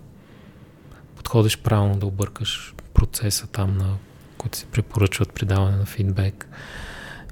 подходиш 1.15 1.57
правилно, 1.57 1.98
да 1.98 2.06
объркаш 2.06 2.73
процеса 2.94 3.48
там, 3.48 3.77
на 3.77 3.95
който 4.38 4.57
се 4.57 4.65
препоръчват 4.65 5.34
при 5.34 5.45
даване 5.45 5.77
на 5.77 5.86
фидбек 5.86 6.48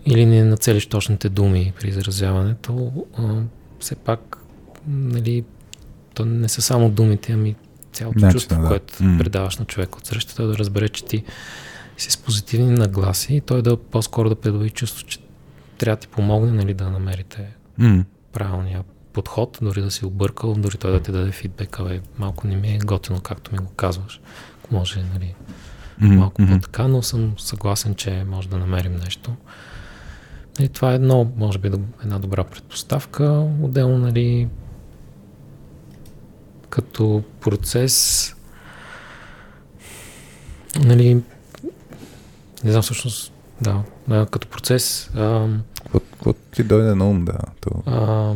или 0.08 0.26
не 0.26 0.44
нацелиш 0.44 0.86
точните 0.86 1.30
думи 1.30 1.74
при 1.80 1.88
изразяването, 1.88 2.92
а, 3.18 3.42
все 3.80 3.96
пак 3.96 4.38
нали, 4.88 5.44
то 6.14 6.26
не 6.26 6.50
са 6.50 6.62
само 6.62 6.90
думите, 6.90 7.34
ами 7.34 7.56
цялото 7.94 8.20
Начин, 8.20 8.34
чувство, 8.34 8.62
да. 8.62 8.68
което 8.68 8.94
mm. 8.94 9.18
предаваш 9.18 9.58
на 9.58 9.66
човек 9.66 9.96
от 9.96 10.36
той 10.36 10.48
да 10.48 10.58
разбере, 10.58 10.90
че 10.90 11.06
ти 11.06 11.24
си 11.98 12.12
с 12.12 12.18
позитивни 12.18 12.72
нагласи 12.72 13.36
и 13.36 13.42
той 13.42 13.62
да 13.62 13.78
по-скоро 13.78 14.30
да 14.30 14.36
придоби 14.36 14.70
чувство, 14.70 15.06
че 15.08 15.20
трябва 15.78 15.96
да 15.96 16.00
ти 16.00 16.08
помогне 16.08 16.52
нали, 16.52 16.74
да 16.74 16.90
намерите 16.90 17.48
mm. 17.80 18.06
правилния 18.34 18.84
подход, 19.14 19.58
дори 19.62 19.82
да 19.82 19.92
си 19.92 20.06
объркал, 20.06 20.54
дори 20.54 20.78
той 20.78 20.92
да 20.92 21.00
ти 21.00 21.12
даде 21.12 21.32
фидбек, 21.32 21.84
бе, 21.84 22.02
малко 22.20 22.48
не 22.48 22.56
ми 22.56 22.76
е 22.76 22.78
готино, 22.78 23.22
както 23.22 23.52
ми 23.52 23.58
го 23.58 23.72
казваш. 23.76 24.22
Ако 24.60 24.76
може, 24.76 25.04
нали, 25.14 25.36
mm-hmm. 26.02 26.16
малко 26.16 26.46
по-така, 26.46 26.88
но 26.88 27.02
съм 27.02 27.34
съгласен, 27.38 27.96
че 27.96 28.24
може 28.28 28.50
да 28.50 28.58
намерим 28.58 28.96
нещо. 28.96 29.36
И 30.60 30.70
това 30.70 30.92
е 30.92 30.96
едно, 30.96 31.32
може 31.38 31.58
би, 31.58 31.72
една 32.04 32.20
добра 32.20 32.44
предпоставка. 32.44 33.48
Отделно, 33.62 33.98
нали, 33.98 34.48
като 36.70 37.24
процес, 37.42 38.36
нали, 40.80 41.14
не 42.64 42.72
знам 42.72 42.82
всъщност, 42.82 43.34
да, 43.62 43.84
като 44.32 44.48
процес. 44.48 45.12
Какво 45.92 46.34
ти 46.34 46.64
дойде 46.64 46.96
на 46.96 47.10
ум, 47.10 47.26
да? 47.26 47.38
То... 47.62 47.70
А, 47.86 48.34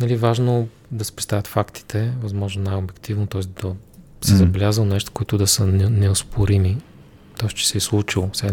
нали, 0.00 0.16
важно 0.16 0.68
да 0.90 1.04
се 1.04 1.16
представят 1.16 1.46
фактите, 1.46 2.12
възможно 2.22 2.62
най-обективно, 2.62 3.26
т.е. 3.26 3.40
да 3.40 3.74
се 4.20 4.32
mm. 4.32 4.36
забелязал 4.36 4.84
нещо, 4.84 5.12
които 5.12 5.38
да 5.38 5.46
са 5.46 5.66
неоспорими, 5.66 6.78
т.е. 7.38 7.48
че 7.48 7.68
се 7.68 7.78
е 7.78 7.80
случило. 7.80 8.30
Сега 8.32 8.52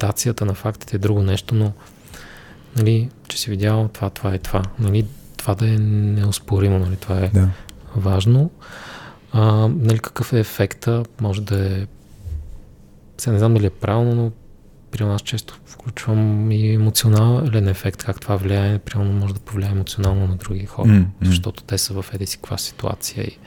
интерпретацията 0.00 0.44
на 0.44 0.54
фактите 0.54 0.96
е 0.96 0.98
друго 0.98 1.22
нещо, 1.22 1.54
но 1.54 1.72
нали, 2.76 3.08
че 3.28 3.38
си 3.38 3.50
видял 3.50 3.88
това, 3.92 4.10
това 4.10 4.34
и 4.34 4.38
това. 4.38 4.62
Нали, 4.78 5.06
това 5.36 5.54
да 5.54 5.68
е 5.68 5.78
неоспоримо, 5.78 6.78
нали, 6.78 6.96
това 6.96 7.18
е 7.18 7.28
да 7.28 7.48
важно. 7.96 8.50
А, 9.32 9.68
нали, 9.68 9.98
какъв 9.98 10.32
е 10.32 10.40
ефекта? 10.40 11.02
Може 11.20 11.42
да 11.42 11.66
е... 11.66 11.86
Сега 13.18 13.32
не 13.32 13.38
знам 13.38 13.54
дали 13.54 13.66
е 13.66 13.70
правилно, 13.70 14.14
но 14.14 14.32
при 14.90 15.04
нас 15.04 15.22
често 15.22 15.60
включвам 15.64 16.50
и 16.52 16.74
емоционален 16.74 17.68
ефект, 17.68 18.04
как 18.04 18.20
това 18.20 18.36
влияе, 18.36 18.78
примерно 18.78 19.12
може 19.12 19.34
да 19.34 19.40
повлияе 19.40 19.70
емоционално 19.70 20.26
на 20.26 20.36
други 20.36 20.66
хора, 20.66 20.88
mm-hmm. 20.88 21.06
защото 21.22 21.62
те 21.62 21.78
са 21.78 22.02
в 22.02 22.14
еди 22.14 22.26
си 22.26 22.36
каква 22.36 22.58
ситуация 22.58 23.24
и 23.24 23.38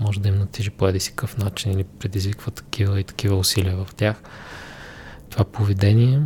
може 0.00 0.20
да 0.20 0.28
им 0.28 0.38
натижи 0.38 0.70
по 0.70 0.88
еди 0.88 1.00
си 1.00 1.10
какъв 1.10 1.38
начин 1.38 1.72
или 1.72 1.84
предизвиква 1.84 2.50
такива 2.50 3.00
и 3.00 3.04
такива 3.04 3.36
усилия 3.36 3.76
в 3.76 3.94
тях. 3.96 4.22
Това 5.32 5.44
поведение. 5.44 6.20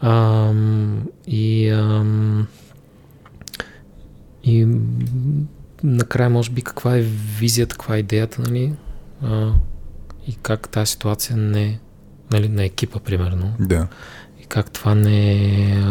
Ам, 0.00 1.02
и, 1.26 1.68
ам, 1.68 2.46
и 4.44 4.66
накрая, 5.82 6.30
може 6.30 6.50
би, 6.50 6.62
каква 6.62 6.96
е 6.96 7.02
визията, 7.38 7.72
каква 7.72 7.96
е 7.96 7.98
идеята, 7.98 8.42
нали? 8.42 8.72
А, 9.22 9.52
и 10.26 10.34
как 10.42 10.68
тази 10.68 10.90
ситуация 10.90 11.36
не 11.36 11.80
нали, 12.30 12.48
на 12.48 12.64
екипа, 12.64 12.98
примерно. 12.98 13.54
Да. 13.60 13.88
И 14.42 14.44
как 14.44 14.70
това 14.70 14.94
не 14.94 15.32
е... 15.72 15.82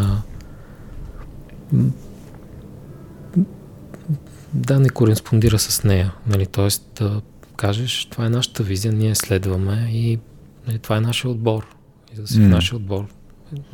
Да, 4.54 4.80
не 4.80 4.88
кореспондира 4.88 5.58
с 5.58 5.84
нея. 5.84 6.14
Нали? 6.26 6.46
Тоест 6.46 6.88
да 6.94 7.22
кажеш, 7.56 8.04
това 8.10 8.26
е 8.26 8.30
нашата 8.30 8.62
визия, 8.62 8.92
ние 8.92 9.14
следваме 9.14 9.88
и 9.92 10.18
нали, 10.66 10.78
това 10.78 10.96
е 10.96 11.00
нашия 11.00 11.30
отбор. 11.30 11.76
И 12.14 12.16
да 12.16 12.26
си 12.26 12.38
mm. 12.38 12.46
в 12.46 12.50
нашия 12.50 12.76
отбор. 12.76 13.06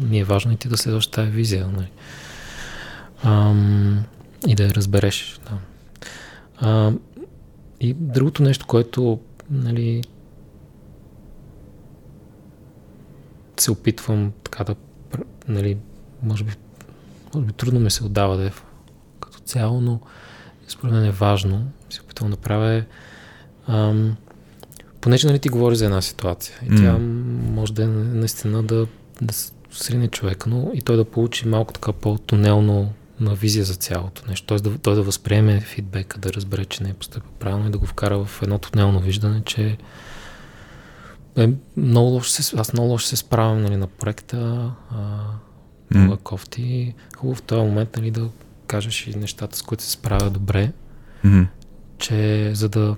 Ни 0.00 0.18
е 0.18 0.24
важно 0.24 0.52
и 0.52 0.56
ти 0.56 0.68
да 0.68 0.76
следваш 0.76 1.06
тази 1.06 1.30
визия. 1.30 1.68
Нали? 1.68 1.90
Ам, 3.22 4.04
и 4.46 4.54
да 4.54 4.64
я 4.64 4.74
разбереш. 4.74 5.40
Да. 5.50 5.58
А, 6.56 6.92
и 7.80 7.94
другото 7.94 8.42
нещо, 8.42 8.66
което 8.66 9.20
нали, 9.50 10.02
се 13.56 13.70
опитвам 13.70 14.32
така 14.44 14.64
да, 14.64 14.74
нали, 15.48 15.78
може 16.22 16.44
би, 16.44 16.52
може 17.34 17.46
би 17.46 17.52
трудно 17.52 17.80
ми 17.80 17.90
се 17.90 18.04
отдава 18.04 18.36
да 18.36 18.46
е 18.46 18.50
като 19.20 19.38
цяло, 19.38 19.80
но 19.80 20.00
според 20.68 20.94
мен 20.94 21.04
е 21.04 21.10
важно, 21.10 21.70
се 21.90 22.00
опитвам 22.00 22.30
да 22.30 22.36
правя 22.36 22.84
ам, 23.68 24.16
понеже 25.00 25.26
нали 25.26 25.38
ти 25.38 25.48
говори 25.48 25.76
за 25.76 25.84
една 25.84 26.02
ситуация 26.02 26.56
и 26.62 26.70
mm. 26.70 26.82
тя 26.82 26.98
може 27.52 27.72
да 27.72 27.82
е 27.82 27.86
наистина 27.86 28.62
да, 28.62 28.86
да 29.22 29.34
срине 29.70 30.08
човека, 30.08 30.50
но 30.50 30.70
и 30.74 30.82
той 30.82 30.96
да 30.96 31.04
получи 31.04 31.48
малко 31.48 31.72
така 31.72 31.92
по-тунелно 31.92 32.92
на 33.20 33.34
визия 33.34 33.64
за 33.64 33.74
цялото 33.74 34.22
нещо. 34.28 34.46
Тоест 34.46 34.64
да, 34.64 34.78
той 34.78 34.94
да 34.94 35.02
възприеме 35.02 35.60
фидбека, 35.60 36.18
да 36.18 36.32
разбере, 36.32 36.64
че 36.64 36.82
не 36.82 36.90
е 36.90 36.94
поступил 36.94 37.30
правилно 37.38 37.66
и 37.66 37.70
да 37.70 37.78
го 37.78 37.86
вкара 37.86 38.24
в 38.24 38.42
едно 38.42 38.58
тунелно 38.58 39.00
виждане, 39.00 39.42
че 39.44 39.76
е, 41.36 41.50
много 41.76 42.10
лошо 42.10 42.30
се, 42.30 42.56
аз 42.56 42.72
много 42.72 42.88
лошо 42.88 43.06
се 43.06 43.16
справям 43.16 43.62
нали, 43.62 43.76
на 43.76 43.86
проекта, 43.86 44.72
а, 44.90 45.20
много 45.90 46.14
mm. 46.14 46.22
кофти. 46.22 46.94
Хубаво 47.16 47.36
в 47.36 47.42
този 47.42 47.62
момент 47.62 47.96
нали, 47.96 48.10
да 48.10 48.28
кажеш 48.66 49.06
и 49.06 49.18
нещата, 49.18 49.56
с 49.56 49.62
които 49.62 49.82
се 49.82 49.90
справя 49.90 50.30
добре, 50.30 50.72
mm. 51.24 51.46
че 51.98 52.50
за 52.54 52.68
да 52.68 52.96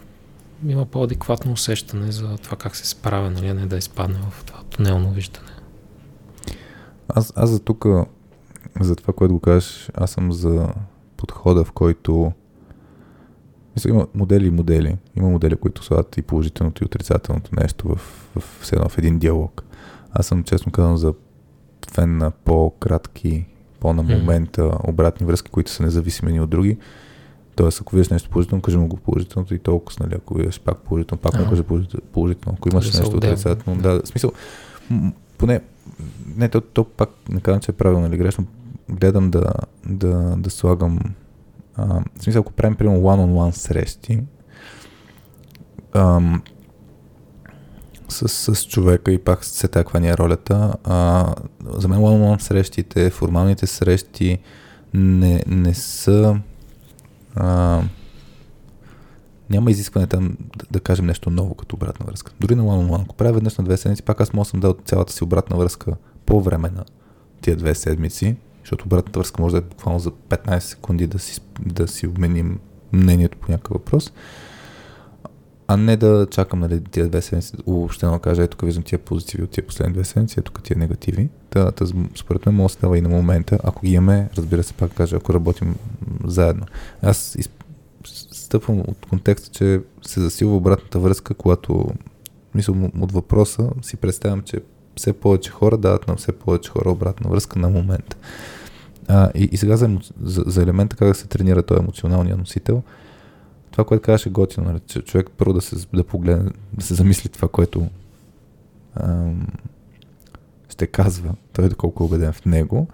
има 0.66 0.86
по-адекватно 0.86 1.52
усещане 1.52 2.12
за 2.12 2.36
това 2.36 2.56
как 2.56 2.76
се 2.76 2.86
справя, 2.86 3.30
нали, 3.30 3.48
а 3.48 3.54
не 3.54 3.66
да 3.66 3.76
изпадне 3.76 4.18
в 4.30 4.44
това 4.44 4.62
тунелно 4.70 5.10
виждане. 5.10 5.48
Аз, 7.08 7.32
аз 7.36 7.50
за 7.50 7.60
тук 7.60 7.86
за 8.80 8.96
това, 8.96 9.12
което 9.12 9.34
го 9.34 9.40
кажеш, 9.40 9.90
аз 9.94 10.10
съм 10.10 10.32
за 10.32 10.68
подхода, 11.16 11.64
в 11.64 11.72
който 11.72 12.32
мисля, 13.76 13.90
има 13.90 14.06
модели 14.14 14.46
и 14.46 14.50
модели. 14.50 14.96
Има 15.16 15.28
модели, 15.28 15.56
които 15.56 15.84
слагат 15.84 16.16
и 16.16 16.22
положителното 16.22 16.84
и 16.84 16.86
отрицателното 16.86 17.50
нещо 17.60 17.88
в, 17.88 17.96
в, 18.36 18.40
в, 18.40 18.72
едно, 18.72 18.88
в 18.88 18.98
един 18.98 19.18
диалог. 19.18 19.64
Аз 20.12 20.26
съм, 20.26 20.44
честно 20.44 20.72
казвам, 20.72 20.96
за 20.96 21.14
фен 21.92 22.16
на 22.18 22.30
по-кратки, 22.30 23.46
по-на 23.80 24.02
момента 24.02 24.70
обратни 24.84 25.26
връзки, 25.26 25.50
които 25.50 25.70
са 25.70 25.82
независими 25.82 26.40
от 26.40 26.50
други. 26.50 26.78
Тоест, 27.54 27.80
ако 27.80 27.96
виждаш 27.96 28.10
нещо 28.10 28.30
положително, 28.30 28.62
кажи 28.62 28.76
му 28.76 28.86
го 28.86 28.96
положителното 28.96 29.54
и 29.54 29.58
толкова, 29.58 30.06
нали, 30.06 30.14
ако 30.14 30.34
виждаш 30.34 30.60
пак 30.60 30.78
положително, 30.78 31.20
пак 31.20 31.38
му 31.38 31.50
кажи 31.50 31.62
положително. 32.12 32.56
Ако 32.58 32.68
имаш 32.68 32.98
нещо 32.98 33.16
отрицателно, 33.16 33.82
да, 33.82 34.02
в 34.02 34.08
смисъл, 34.08 34.32
поне, 35.38 35.60
не, 36.36 36.48
то, 36.48 36.60
то 36.60 36.84
пак 36.84 37.10
не 37.28 37.40
казвам, 37.40 37.60
че 37.60 37.70
е 37.70 37.74
правилно 37.74 38.06
или 38.06 38.16
грешно, 38.16 38.46
гледам 38.88 39.30
да, 39.30 39.52
да, 39.86 40.34
да 40.38 40.50
слагам. 40.50 41.00
А, 41.76 41.84
в 42.18 42.22
смисъл, 42.22 42.40
ако 42.40 42.52
правим, 42.52 42.76
примерно, 42.76 43.00
one-on-one 43.00 43.50
срещи, 43.50 44.22
ам, 45.94 46.42
с, 48.08 48.54
с 48.54 48.66
човека 48.66 49.12
и 49.12 49.18
пак 49.18 49.44
се 49.44 49.68
таква 49.68 50.00
ни 50.00 50.08
е 50.08 50.16
ролята. 50.16 50.74
А, 50.84 51.34
за 51.64 51.88
мен 51.88 51.98
one 51.98 52.40
срещите, 52.40 53.10
формалните 53.10 53.66
срещи 53.66 54.38
не, 54.94 55.44
не 55.46 55.74
са 55.74 56.40
а, 57.34 57.80
няма 59.50 59.70
изискване 59.70 60.06
там 60.06 60.36
да, 60.56 60.66
да 60.70 60.80
кажем 60.80 61.06
нещо 61.06 61.30
ново 61.30 61.54
като 61.54 61.76
обратна 61.76 62.06
връзка. 62.06 62.32
Дори 62.40 62.54
на 62.54 62.62
one 62.62 62.90
on 62.90 63.02
ако 63.02 63.16
правя 63.16 63.32
веднъж 63.32 63.56
на 63.56 63.64
две 63.64 63.76
седмици, 63.76 64.02
пак 64.02 64.20
аз 64.20 64.32
мога 64.32 64.44
съм 64.44 64.60
дал 64.60 64.76
цялата 64.84 65.12
си 65.12 65.24
обратна 65.24 65.56
връзка 65.56 65.96
по 66.26 66.40
време 66.40 66.70
на 66.70 66.84
тия 67.40 67.56
две 67.56 67.74
седмици, 67.74 68.36
защото 68.60 68.84
обратната 68.86 69.18
връзка 69.18 69.42
може 69.42 69.52
да 69.52 69.58
е 69.58 69.60
буквално 69.60 69.98
за 69.98 70.10
15 70.10 70.58
секунди 70.58 71.06
да 71.06 71.18
си, 71.18 71.40
да 71.66 71.88
си 71.88 72.06
обменим 72.06 72.58
мнението 72.92 73.38
по 73.38 73.52
някакъв 73.52 73.74
въпрос 73.74 74.12
а 75.72 75.76
не 75.76 75.96
да 75.96 76.26
чакам 76.30 76.60
нали, 76.60 76.84
тия 76.84 77.08
две 77.08 77.22
седмици, 77.22 77.52
въобще 77.66 78.06
да 78.06 78.18
кажа, 78.18 78.42
ето 78.42 78.56
тук 78.56 78.66
виждам 78.66 78.84
тия 78.84 78.98
позитиви 78.98 79.42
от 79.42 79.50
тия 79.50 79.66
последни 79.66 79.94
две 79.94 80.04
седмици, 80.04 80.40
ето 80.40 80.52
тук 80.52 80.64
тия 80.64 80.78
негативи. 80.78 81.28
Та, 81.50 81.70
та, 81.70 81.86
според 82.16 82.46
мен 82.46 82.54
може 82.54 82.72
да 82.72 82.78
става 82.78 82.98
и 82.98 83.00
на 83.00 83.08
момента, 83.08 83.58
ако 83.64 83.86
ги 83.86 83.92
имаме, 83.92 84.28
разбира 84.36 84.62
се, 84.62 84.74
пак 84.74 84.94
кажа, 84.94 85.16
ако 85.16 85.34
работим 85.34 85.74
заедно. 86.24 86.66
Аз 87.02 87.34
из... 87.34 87.50
стъпвам 88.32 88.80
от 88.80 89.06
контекста, 89.10 89.50
че 89.50 89.80
се 90.02 90.20
засилва 90.20 90.56
обратната 90.56 90.98
връзка, 90.98 91.34
когато 91.34 91.86
мисля 92.54 92.90
от 93.00 93.12
въпроса 93.12 93.70
си 93.82 93.96
представям, 93.96 94.42
че 94.42 94.60
все 94.96 95.12
повече 95.12 95.50
хора 95.50 95.76
дават 95.76 96.08
на 96.08 96.16
все 96.16 96.32
повече 96.32 96.70
хора 96.70 96.90
обратна 96.90 97.30
връзка 97.30 97.58
на 97.58 97.68
момента. 97.68 98.16
А, 99.08 99.30
и, 99.34 99.48
и 99.52 99.56
сега 99.56 99.76
за, 99.76 99.98
за, 100.22 100.44
за 100.46 100.62
елемента 100.62 100.96
как 100.96 101.08
да 101.08 101.14
се 101.14 101.26
тренира 101.26 101.62
този 101.62 101.80
емоционалния 101.80 102.36
носител– 102.36 102.82
това, 103.72 103.84
което 103.84 104.02
казваше 104.02 104.30
готино, 104.30 104.66
нали, 104.66 104.80
човек 104.80 105.30
първо 105.38 105.52
да 105.52 105.60
се, 105.60 105.86
да 105.94 106.04
погледне, 106.04 106.50
да 106.72 106.84
се 106.84 106.94
замисли 106.94 107.28
това, 107.28 107.48
което 107.48 107.86
ам, 108.94 109.46
ще 110.68 110.86
казва, 110.86 111.34
той 111.52 111.68
доколко 111.68 112.04
е 112.04 112.06
убеден 112.06 112.32
в 112.32 112.44
него, 112.44 112.88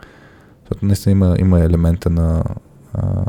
защото 0.61 0.87
наистина 0.87 1.13
има, 1.13 1.37
има 1.39 1.61
елемента 1.61 2.11
на 2.11 2.45
а, 2.95 3.25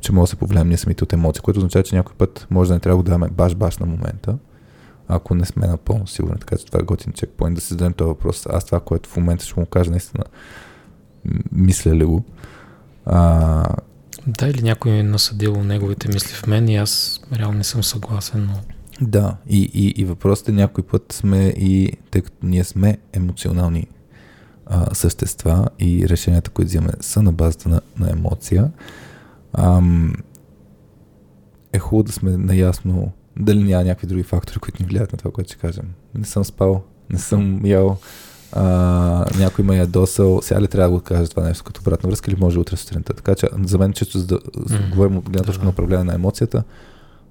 че 0.00 0.12
може 0.12 0.22
да 0.22 0.30
се 0.30 0.36
повлияем 0.36 0.68
ние 0.68 0.76
самите 0.76 1.04
от 1.04 1.12
емоции, 1.12 1.42
което 1.42 1.58
означава, 1.58 1.82
че 1.82 1.96
някой 1.96 2.14
път 2.16 2.46
може 2.50 2.68
да 2.68 2.74
не 2.74 2.80
трябва 2.80 3.02
да 3.02 3.10
даваме 3.10 3.28
баш-баш 3.28 3.78
на 3.78 3.86
момента, 3.86 4.38
ако 5.08 5.34
не 5.34 5.44
сме 5.44 5.66
напълно 5.66 6.06
сигурни. 6.06 6.38
Така 6.38 6.56
че 6.56 6.66
това 6.66 6.80
е 6.80 6.84
готин 6.84 7.12
чекпоинт 7.12 7.54
да 7.54 7.60
си 7.60 7.68
зададем 7.68 7.92
този 7.92 8.08
въпрос. 8.08 8.46
Аз 8.46 8.64
това, 8.64 8.80
което 8.80 9.08
в 9.10 9.16
момента 9.16 9.44
ще 9.44 9.60
му 9.60 9.66
кажа, 9.66 9.90
наистина 9.90 10.24
мисля 11.52 11.94
ли 11.94 12.04
го. 12.04 12.24
А, 13.06 13.64
да, 14.26 14.48
или 14.48 14.62
някой 14.62 14.92
е 14.92 15.02
насъдил 15.02 15.62
неговите 15.64 16.08
мисли 16.08 16.34
в 16.34 16.46
мен 16.46 16.68
и 16.68 16.76
аз 16.76 17.20
реално 17.32 17.58
не 17.58 17.64
съм 17.64 17.82
съгласен, 17.82 18.46
но... 18.46 18.60
Да, 19.00 19.36
и, 19.48 19.70
и, 19.74 20.02
и 20.02 20.04
въпросът 20.04 20.48
е 20.48 20.52
някой 20.52 20.84
път 20.84 21.12
сме 21.12 21.46
и, 21.46 21.92
тъй 22.10 22.22
като 22.22 22.36
ние 22.42 22.64
сме 22.64 22.98
емоционални 23.12 23.86
а, 24.66 24.94
същества 24.94 25.68
и 25.78 26.08
решенията, 26.08 26.50
които 26.50 26.68
взимаме 26.68 26.92
са 27.00 27.22
на 27.22 27.32
базата 27.32 27.68
на, 27.68 27.80
на 27.98 28.10
емоция, 28.10 28.70
ам, 29.52 30.14
е 31.72 31.78
хубаво 31.78 32.02
да 32.02 32.12
сме 32.12 32.36
наясно 32.36 33.12
дали 33.36 33.62
няма 33.62 33.84
някакви 33.84 34.06
други 34.06 34.22
фактори, 34.22 34.58
които 34.58 34.82
ни 34.82 34.88
влияят 34.88 35.12
на 35.12 35.18
това, 35.18 35.30
което 35.30 35.52
ще 35.52 35.60
кажем. 35.60 35.84
Не 36.14 36.24
съм 36.24 36.44
спал, 36.44 36.82
не 37.10 37.18
съм 37.18 37.66
ял, 37.66 37.98
а, 38.56 39.24
някой 39.38 39.64
ме 39.64 39.76
ядосал, 39.76 40.40
сега 40.42 40.60
ли 40.60 40.68
трябва 40.68 40.88
да 40.88 40.98
го 40.98 41.04
кажа 41.04 41.30
това 41.30 41.42
нещо 41.42 41.64
като 41.64 41.80
обратна 41.80 42.08
връзка 42.08 42.30
или 42.30 42.40
може 42.40 42.58
утре 42.58 42.76
сутринта. 42.76 43.14
Така 43.14 43.34
че 43.34 43.48
за 43.64 43.78
мен, 43.78 43.92
често 43.92 44.18
за 44.18 44.26
да 44.26 44.38
mm-hmm. 44.38 44.90
говорим 44.90 45.16
от 45.16 45.30
гледна 45.30 45.46
точка 45.46 45.64
на 45.64 45.70
управление 45.70 46.04
на 46.04 46.14
емоцията, 46.14 46.64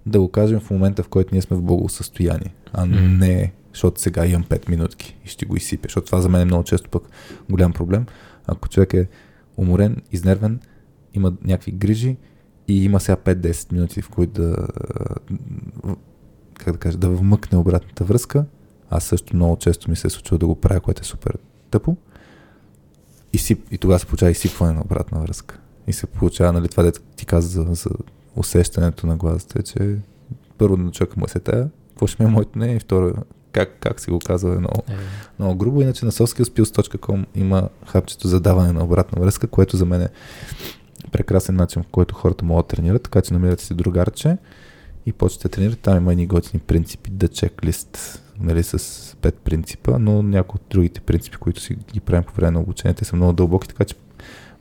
да 0.06 0.20
го 0.20 0.32
кажем 0.32 0.60
в 0.60 0.70
момента, 0.70 1.04
в 1.04 1.08
който 1.08 1.30
ние 1.32 1.42
сме 1.42 1.58
в 1.58 1.62
благосъстояние, 1.62 2.54
а 2.74 2.86
mm-hmm. 2.86 3.18
не 3.20 3.54
защото 3.74 4.02
сега 4.02 4.26
имам 4.26 4.44
5 4.44 4.70
минутки 4.70 5.18
и 5.26 5.28
ще 5.28 5.46
го 5.46 5.56
изсипя, 5.56 5.84
защото 5.84 6.06
това 6.06 6.22
за 6.22 6.30
мен 6.30 6.42
е 6.42 6.46
много 6.46 6.64
често 6.64 6.90
пък 6.90 7.04
голям 7.50 7.74
проблем. 7.74 8.06
Ако 8.48 8.70
човек 8.70 8.94
е 8.94 9.08
уморен, 9.58 10.02
изнервен, 10.12 10.60
има 11.14 11.34
някакви 11.44 11.72
грижи 11.72 12.18
и 12.68 12.84
има 12.86 13.00
сега 13.00 13.16
5-10 13.16 13.74
минути, 13.74 14.02
в 14.02 14.10
които 14.10 14.42
да, 14.42 14.68
как 16.54 16.74
да 16.74 16.80
кажа, 16.80 16.98
да 16.98 17.10
вмъкне 17.10 17.58
обратната 17.58 18.04
връзка, 18.04 18.46
аз 18.94 19.04
също 19.04 19.36
много 19.36 19.58
често 19.58 19.90
ми 19.90 19.96
се 19.96 20.08
е 20.08 20.10
случва 20.10 20.38
да 20.38 20.48
го 20.48 20.56
правя, 20.56 20.80
което 20.80 21.02
е 21.02 21.04
супер 21.04 21.38
тъпо. 21.72 21.96
И, 23.34 23.38
си, 23.38 23.58
и 23.72 23.78
тогава 23.78 24.00
се 24.00 24.06
получава 24.06 24.32
изсипване 24.32 24.74
на 24.74 24.82
обратна 24.82 25.22
връзка. 25.22 25.60
И 25.88 25.94
се 25.94 26.08
получава, 26.08 26.54
нали, 26.54 26.68
това 26.68 26.84
дето 26.84 27.02
ти 27.16 27.26
каза 27.26 27.48
за, 27.48 27.74
за 27.74 27.90
усещането 28.36 29.08
на 29.08 29.18
глазата, 29.18 29.64
че 29.64 29.98
първо 30.58 30.78
на 30.78 30.92
човека 30.92 31.14
му 31.18 31.26
е 31.26 31.30
се 31.30 31.40
тая, 31.40 31.70
какво 31.90 32.08
ще 32.08 32.24
ми 32.24 32.30
е 32.30 32.32
моето 32.32 32.60
не, 32.60 32.76
и 32.76 32.80
второ, 32.80 33.14
как, 33.52 33.78
как 33.80 34.00
си 34.00 34.12
го 34.12 34.20
казва 34.20 34.56
е 34.56 34.58
много, 34.58 34.84
е. 34.90 34.94
много 35.40 35.56
грубо. 35.56 35.82
Иначе 35.82 36.06
на 36.06 36.12
soskillspills.com 36.12 37.26
има 37.36 37.70
хапчето 37.88 38.28
за 38.28 38.40
даване 38.40 38.72
на 38.72 38.84
обратна 38.84 39.22
връзка, 39.22 39.48
което 39.48 39.78
за 39.78 39.86
мен 39.86 40.02
е 40.02 40.10
прекрасен 41.12 41.56
начин, 41.56 41.84
в 41.84 41.88
който 41.92 42.16
хората 42.16 42.46
могат 42.46 42.68
да 42.68 42.76
тренират, 42.76 43.04
така 43.04 43.22
че 43.22 43.34
намирате 43.34 43.64
си 43.64 43.74
другарче 43.74 44.38
и 45.06 45.14
почвате 45.14 45.48
да 45.48 45.52
тренирате. 45.52 45.82
Там 45.82 45.98
има 45.98 46.12
едни 46.12 46.28
готини 46.28 46.60
принципи, 46.60 47.10
да 47.10 47.28
чеклист, 47.28 48.23
нали, 48.40 48.64
с 48.64 49.16
пет 49.22 49.36
принципа, 49.36 50.00
но 50.00 50.24
някои 50.24 50.58
от 50.58 50.68
другите 50.70 51.02
принципи, 51.02 51.38
които 51.38 51.62
си 51.62 51.76
ги 51.94 52.00
правим 52.00 52.24
по 52.24 52.34
време 52.34 52.52
на 52.52 52.60
обучението, 52.60 53.06
са 53.06 53.16
много 53.16 53.34
дълбоки, 53.34 53.68
така 53.68 53.86
че 53.86 53.96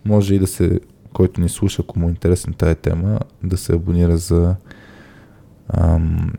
може 0.04 0.34
и 0.34 0.38
да 0.38 0.46
се, 0.46 0.80
който 1.12 1.40
ни 1.40 1.48
слуша, 1.48 1.82
ако 1.82 1.98
му 1.98 2.08
е 2.08 2.10
интересна 2.10 2.52
тая 2.52 2.74
тема, 2.74 3.20
да 3.42 3.56
се 3.56 3.74
абонира 3.74 4.16
за 4.16 4.56
ам, 5.68 6.32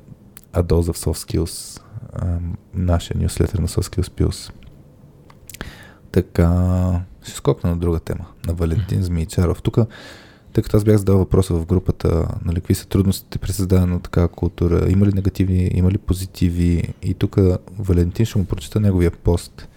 A 0.53 0.63
Dose 0.63 0.91
of 0.91 1.05
Soft 1.05 1.31
Skills, 1.31 1.81
ам, 2.13 2.57
нашия 2.73 3.17
нюслетър 3.21 3.59
на 3.59 3.67
Soft 3.67 3.95
Skills 3.95 4.09
Pills. 4.09 4.53
Така, 6.11 7.01
ще 7.23 7.31
скокна 7.31 7.69
на 7.69 7.77
друга 7.77 7.99
тема, 7.99 8.25
на 8.47 8.53
Валентин 8.53 9.03
Змийчаров. 9.03 9.61
Тук 9.61 9.77
тъй 10.53 10.63
като 10.63 10.77
аз 10.77 10.83
бях 10.83 10.97
задал 10.97 11.17
въпроса 11.17 11.53
в 11.53 11.65
групата, 11.65 12.27
нали, 12.45 12.55
какви 12.55 12.75
са 12.75 12.87
трудностите 12.87 13.37
при 13.37 13.51
създаване 13.53 13.93
на 13.93 13.99
такава 13.99 14.27
култура, 14.27 14.85
има 14.89 15.05
ли 15.05 15.13
негативни, 15.13 15.71
има 15.73 15.91
ли 15.91 15.97
позитиви 15.97 16.93
и 17.01 17.13
тук 17.13 17.37
Валентин 17.79 18.25
ще 18.25 18.37
му 18.37 18.45
прочета 18.45 18.79
неговия 18.79 19.11
пост. 19.11 19.67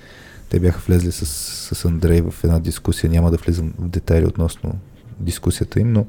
Те 0.48 0.61
бяха 0.61 0.82
влезли 0.86 1.12
с, 1.12 1.27
с 1.74 1.85
Андрей 1.85 2.20
в 2.20 2.44
една 2.44 2.59
дискусия, 2.59 3.11
няма 3.11 3.31
да 3.31 3.36
влизам 3.36 3.73
в 3.78 3.89
детайли 3.89 4.27
относно 4.27 4.78
дискусията 5.20 5.81
им, 5.81 5.93
но 5.93 6.07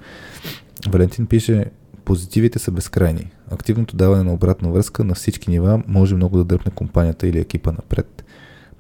Валентин 0.90 1.26
пише, 1.26 1.66
позитивите 2.06 2.60
са 2.60 2.72
безкрайни. 2.72 3.32
Активното 3.52 3.96
даване 3.96 4.24
на 4.24 4.34
обратна 4.34 4.70
връзка 4.70 5.04
на 5.04 5.14
всички 5.14 5.50
нива 5.50 5.84
може 5.88 6.16
много 6.16 6.38
да 6.38 6.44
дръпне 6.44 6.72
компанията 6.72 7.28
или 7.28 7.40
екипа 7.40 7.72
напред. 7.72 8.24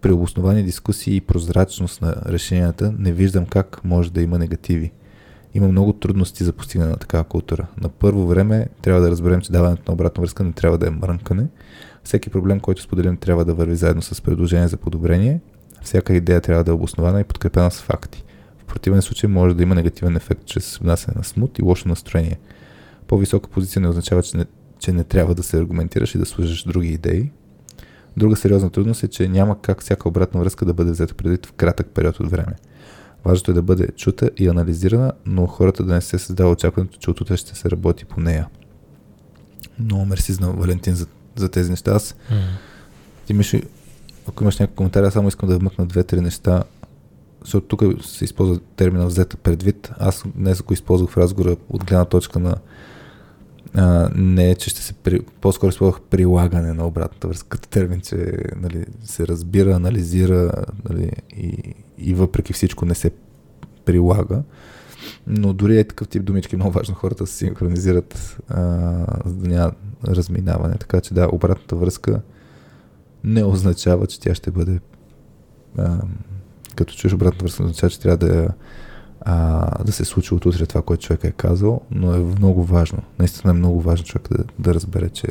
При 0.01 0.11
обосновани 0.11 0.63
дискусии 0.63 1.15
и 1.15 1.21
прозрачност 1.21 2.01
на 2.01 2.15
решенията 2.25 2.93
не 2.99 3.11
виждам 3.11 3.45
как 3.45 3.81
може 3.83 4.11
да 4.11 4.21
има 4.21 4.39
негативи 4.39 4.91
има 5.57 5.67
много 5.67 5.93
трудности 5.93 6.43
за 6.43 6.53
постигане 6.53 6.89
на 6.89 6.97
такава 6.97 7.23
култура. 7.23 7.67
На 7.81 7.89
първо 7.89 8.27
време 8.27 8.67
трябва 8.81 9.01
да 9.01 9.11
разберем, 9.11 9.41
че 9.41 9.51
даването 9.51 9.83
на 9.87 9.93
обратна 9.93 10.21
връзка 10.21 10.43
не 10.43 10.51
трябва 10.51 10.77
да 10.77 10.87
е 10.87 10.89
мрънкане. 10.89 11.47
Всеки 12.03 12.29
проблем, 12.29 12.59
който 12.59 12.81
споделим, 12.81 13.17
трябва 13.17 13.45
да 13.45 13.53
върви 13.53 13.75
заедно 13.75 14.01
с 14.01 14.21
предложение 14.21 14.67
за 14.67 14.77
подобрение. 14.77 15.41
Всяка 15.81 16.13
идея 16.13 16.41
трябва 16.41 16.63
да 16.63 16.71
е 16.71 16.73
обоснована 16.73 17.21
и 17.21 17.23
подкрепена 17.23 17.71
с 17.71 17.81
факти. 17.81 18.23
В 18.57 18.65
противен 18.65 19.01
случай 19.01 19.29
може 19.29 19.55
да 19.55 19.63
има 19.63 19.75
негативен 19.75 20.15
ефект 20.15 20.45
чрез 20.45 20.77
внасяне 20.77 21.13
на 21.17 21.23
смут 21.23 21.59
и 21.59 21.61
лошо 21.61 21.87
настроение. 21.87 22.39
По-висока 23.07 23.49
позиция 23.49 23.81
не 23.81 23.87
означава, 23.87 24.23
че 24.23 24.37
не, 24.37 24.45
че 24.79 24.91
не 24.91 25.03
трябва 25.03 25.35
да 25.35 25.43
се 25.43 25.57
аргументираш 25.57 26.15
и 26.15 26.17
да 26.17 26.25
служиш 26.25 26.63
други 26.63 26.89
идеи. 26.89 27.31
Друга 28.17 28.35
сериозна 28.35 28.69
трудност 28.69 29.03
е, 29.03 29.07
че 29.07 29.27
няма 29.27 29.61
как 29.61 29.81
всяка 29.81 30.09
обратна 30.09 30.39
връзка 30.39 30.65
да 30.65 30.73
бъде 30.73 30.91
взета 30.91 31.13
предвид 31.13 31.45
в 31.45 31.51
кратък 31.51 31.87
период 31.87 32.19
от 32.19 32.31
време. 32.31 32.55
Важното 33.25 33.51
е 33.51 33.53
да 33.53 33.61
бъде 33.61 33.87
чута 33.87 34.29
и 34.37 34.47
анализирана, 34.47 35.11
но 35.25 35.47
хората 35.47 35.83
да 35.83 35.93
не 35.93 36.01
се 36.01 36.19
създава 36.19 36.51
очакването, 36.51 36.97
че 36.99 37.09
от 37.09 37.21
утре 37.21 37.37
ще 37.37 37.55
се 37.55 37.71
работи 37.71 38.05
по 38.05 38.21
нея. 38.21 38.47
Много 39.79 40.05
мерси 40.05 40.41
на 40.41 40.51
Валентин 40.51 40.95
за, 40.95 41.07
за 41.35 41.49
тези 41.49 41.69
неща. 41.69 41.91
Аз, 41.91 42.13
mm. 42.13 42.35
ти 43.25 43.33
миши, 43.33 43.63
ако 44.27 44.43
имаш 44.43 44.59
някакви 44.59 44.75
коментари, 44.75 45.05
аз 45.05 45.13
само 45.13 45.27
искам 45.27 45.49
да 45.49 45.57
вмъкна 45.57 45.85
две-три 45.85 46.21
неща, 46.21 46.63
защото 47.41 47.77
тук 47.77 48.03
се 48.05 48.25
използва 48.25 48.59
термина 48.75 49.05
взета 49.05 49.37
предвид. 49.37 49.91
Аз 49.99 50.23
днес 50.35 50.61
го 50.61 50.73
използвах 50.73 51.09
в 51.09 51.17
разговора 51.17 51.55
от 51.69 51.83
гледна 51.85 52.05
точка 52.05 52.39
на 52.39 52.55
а, 53.73 54.09
не 54.15 54.49
е, 54.49 54.55
че 54.55 54.69
ще 54.69 54.81
се 54.81 54.93
при... 54.93 55.21
по-скоро 55.21 55.69
използвах 55.69 56.01
прилагане 56.01 56.73
на 56.73 56.87
обратната 56.87 57.27
връзка 57.27 57.49
като 57.49 57.69
термин, 57.69 58.01
че 58.01 58.33
нали, 58.55 58.85
се 59.03 59.27
разбира, 59.27 59.75
анализира 59.75 60.51
нали, 60.89 61.11
и, 61.37 61.73
и 61.97 62.13
въпреки 62.13 62.53
всичко 62.53 62.85
не 62.85 62.95
се 62.95 63.11
прилага. 63.85 64.41
Но 65.27 65.53
дори 65.53 65.79
е 65.79 65.87
такъв 65.87 66.07
тип 66.07 66.23
думички 66.23 66.55
много 66.55 66.71
важно 66.71 66.95
хората 66.95 67.23
да 67.23 67.27
се 67.27 67.37
синхронизират, 67.37 68.37
а, 68.49 68.61
за 69.25 69.33
да 69.33 69.49
няма 69.49 69.71
разминаване. 70.07 70.75
Така 70.75 71.01
че 71.01 71.13
да, 71.13 71.29
обратната 71.31 71.75
връзка 71.75 72.21
не 73.23 73.43
означава, 73.43 74.07
че 74.07 74.19
тя 74.19 74.35
ще 74.35 74.51
бъде 74.51 74.79
а, 75.77 76.01
като 76.75 76.93
чуеш 76.93 77.13
обратната 77.13 77.43
връзка, 77.43 77.63
означава, 77.63 77.89
че 77.89 77.99
трябва 77.99 78.17
да 78.17 78.49
а, 79.21 79.83
да 79.83 79.91
се 79.91 80.05
случи 80.05 80.33
от 80.33 80.45
утре 80.45 80.65
това, 80.65 80.81
което 80.81 81.03
човек 81.03 81.23
е 81.23 81.31
казал, 81.31 81.81
но 81.91 82.13
е 82.13 82.19
много 82.19 82.63
важно. 82.63 82.99
Наистина 83.19 83.51
е 83.51 83.57
много 83.57 83.81
важно 83.81 84.05
човек 84.05 84.27
да, 84.31 84.43
да 84.59 84.73
разбере, 84.73 85.09
че, 85.09 85.27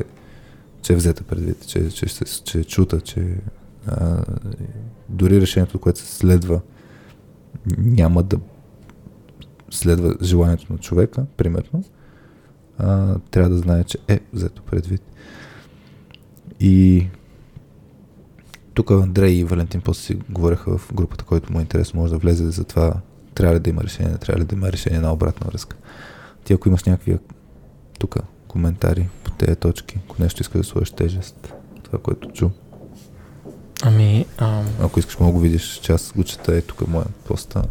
че 0.82 0.93
е 0.93 0.97
взета 0.97 1.22
предвид, 1.22 1.66
че, 1.66 1.90
че, 1.90 2.06
че, 2.06 2.24
че 2.44 2.59
е 2.59 2.64
чута, 2.64 3.01
че 3.01 3.38
а, 3.86 4.24
дори 5.09 5.41
решението, 5.41 5.78
което 5.78 5.99
се 5.99 6.15
следва, 6.15 6.61
няма 7.78 8.23
да 8.23 8.39
следва 9.70 10.16
желанието 10.23 10.73
на 10.73 10.78
човека, 10.78 11.27
примерно, 11.37 11.85
а, 12.78 13.19
трябва 13.31 13.51
да 13.51 13.59
знае, 13.59 13.85
че 13.85 13.99
е 14.09 14.20
взето 14.33 14.62
предвид. 14.62 15.03
И 16.61 17.07
тук 18.74 18.91
Андрей 18.91 19.33
и 19.33 19.45
Валентин 19.45 19.81
после 19.81 20.03
си 20.03 20.19
говореха 20.31 20.78
в 20.78 20.95
групата, 20.95 21.24
който 21.24 21.53
му 21.53 21.59
е 21.59 21.62
интересно, 21.62 22.01
може 22.01 22.12
да 22.12 22.19
влезе 22.19 22.51
за 22.51 22.65
това 22.65 22.95
трябва 23.35 23.55
ли 23.55 23.61
да 23.61 23.70
има 23.70 23.83
решение, 23.83 24.19
трябва 24.19 24.41
ли 24.41 24.45
да 24.45 24.55
има 24.55 24.73
решение 24.73 25.01
на 25.01 25.12
обратна 25.12 25.47
връзка. 25.51 25.77
Ти 26.45 26.53
ако 26.53 26.69
имаш 26.69 26.85
някакви 26.85 27.19
тук 27.99 28.16
коментари 28.49 29.09
по 29.24 29.31
тези 29.31 29.57
точки, 29.57 29.99
ако 30.05 30.23
нещо 30.23 30.43
искаш 30.43 30.61
да 30.61 30.65
сложиш 30.65 30.91
тежест, 30.91 31.55
това, 31.83 31.99
което 31.99 32.33
чу. 32.33 32.51
Ами, 33.82 34.27
ам... 34.39 34.66
Ако 34.81 34.98
искаш, 34.98 35.19
мога 35.19 35.40
видиш, 35.40 35.81
че 35.82 35.93
аз 35.93 36.12
го 36.16 36.24
чета 36.24 36.57
е 36.57 36.62
тук 36.62 36.89
моя 36.89 37.07
поста. 37.24 37.62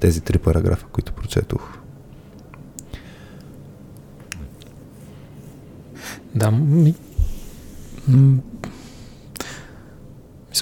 Тези 0.00 0.20
три 0.20 0.38
параграфа, 0.38 0.86
които 0.86 1.12
прочетох. 1.12 1.78
Да, 6.34 6.50
ми... 6.50 6.94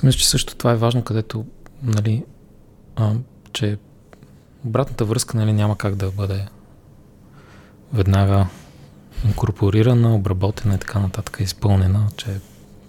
Мисля, 0.04 0.12
че 0.12 0.28
също 0.28 0.56
това 0.56 0.72
е 0.72 0.76
важно, 0.76 1.02
където, 1.02 1.44
нали, 1.82 2.24
а, 2.96 3.14
че 3.52 3.78
обратната 4.64 5.04
връзка, 5.04 5.36
нали, 5.36 5.52
няма 5.52 5.78
как 5.78 5.94
да 5.94 6.10
бъде 6.10 6.46
веднага 7.92 8.46
инкорпорирана, 9.24 10.14
обработена 10.14 10.74
и 10.74 10.78
така 10.78 10.98
нататък, 10.98 11.36
изпълнена, 11.40 12.08
че 12.16 12.40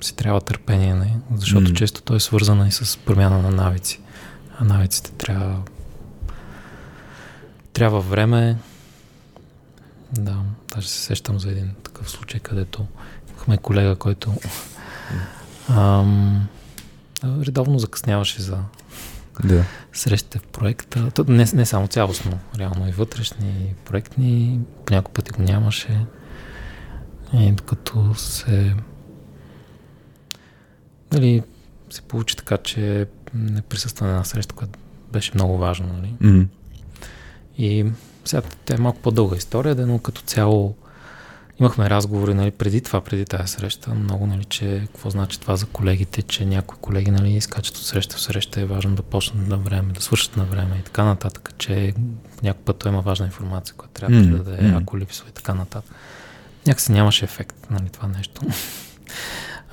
си 0.04 0.16
трябва 0.16 0.42
търпение, 0.42 0.94
не? 0.94 1.18
защото 1.36 1.68
mm. 1.68 1.74
често 1.74 2.02
то 2.02 2.16
е 2.16 2.20
свързано 2.20 2.66
и 2.66 2.72
с 2.72 2.98
промяна 2.98 3.42
на 3.42 3.52
навици. 3.52 4.02
А 4.60 4.64
навиците 4.64 5.12
трябва 5.12 5.62
трябва 7.74 8.02
време. 8.02 8.58
Да, 10.12 10.38
даже 10.76 10.88
се 10.88 11.00
сещам 11.00 11.40
за 11.40 11.52
един 11.52 11.72
такъв 11.84 12.10
случай, 12.10 12.40
където 12.40 12.88
имахме 13.30 13.58
колега, 13.58 13.96
който 13.96 14.34
ам, 15.70 16.48
редовно 17.24 17.80
закъсняваше 17.80 18.42
за 18.42 18.58
да. 19.44 19.66
срещите 19.94 20.40
в 20.40 20.44
проекта. 20.44 21.12
Не, 21.28 21.46
не 21.54 21.66
само 21.66 21.88
цялостно, 21.88 22.40
реално 22.58 22.90
и 22.90 22.92
вътрешни, 22.92 23.70
и 23.72 23.74
проектни. 23.74 24.60
По 24.86 24.94
някой 24.94 25.14
пъти 25.14 25.32
го 25.32 25.42
нямаше. 25.42 26.06
И 27.34 27.52
докато 27.52 28.16
се 28.16 28.76
нали, 31.14 31.44
се 31.90 32.02
получи 32.02 32.36
така, 32.36 32.58
че 32.58 33.08
не 33.34 33.62
присъства 33.62 34.06
на 34.06 34.12
една 34.12 34.24
среща, 34.24 34.56
която 34.56 34.80
беше 35.12 35.32
много 35.36 35.58
важна. 35.58 35.88
Нали? 35.94 36.14
Mm-hmm. 36.22 36.48
И 37.58 37.86
сега 38.26 38.42
тя 38.66 38.74
е 38.74 38.78
малко 38.78 39.00
по-дълга 39.00 39.38
история, 39.38 39.76
но 39.76 40.00
като 40.00 40.22
цяло 40.22 40.76
имахме 41.60 41.90
разговори 41.90 42.34
нали, 42.34 42.52
преди 42.52 42.82
това, 42.82 43.02
преди 43.02 43.26
тази 43.26 43.54
среща, 43.54 43.94
много, 43.96 44.28
нали, 44.28 44.46
че 44.46 44.82
какво 44.86 45.10
значи 45.10 45.40
това 45.40 45.56
за 45.56 45.66
колегите, 45.66 46.22
че 46.22 46.46
някои 46.46 46.78
колеги 46.82 47.12
нали, 47.12 47.42
скачат 47.42 47.78
от 47.78 47.86
среща 47.86 48.16
в 48.16 48.22
среща, 48.22 48.62
е 48.62 48.66
важно 48.66 48.96
да 48.96 49.02
почнат 49.02 49.48
на 49.48 49.58
време, 49.58 49.94
да 49.94 50.02
свършат 50.02 50.38
на 50.38 50.44
време 50.44 50.78
и 50.80 50.84
така 50.84 51.04
нататък, 51.04 51.54
че 51.58 51.94
някой 52.44 52.64
път 52.64 52.86
има 52.86 53.02
важна 53.02 53.26
информация, 53.26 53.76
която 53.76 53.94
трябва 53.94 54.16
mm-hmm. 54.16 54.38
да 54.38 54.44
даде, 54.44 54.74
ако 54.76 54.98
липсва 54.98 55.30
и 55.30 55.34
така 55.34 55.54
нататък. 55.54 55.96
Някакси 56.68 56.92
нямаше 56.92 57.26
ефект, 57.26 57.68
нали, 57.70 57.90
това 57.90 58.08
нещо. 58.08 58.42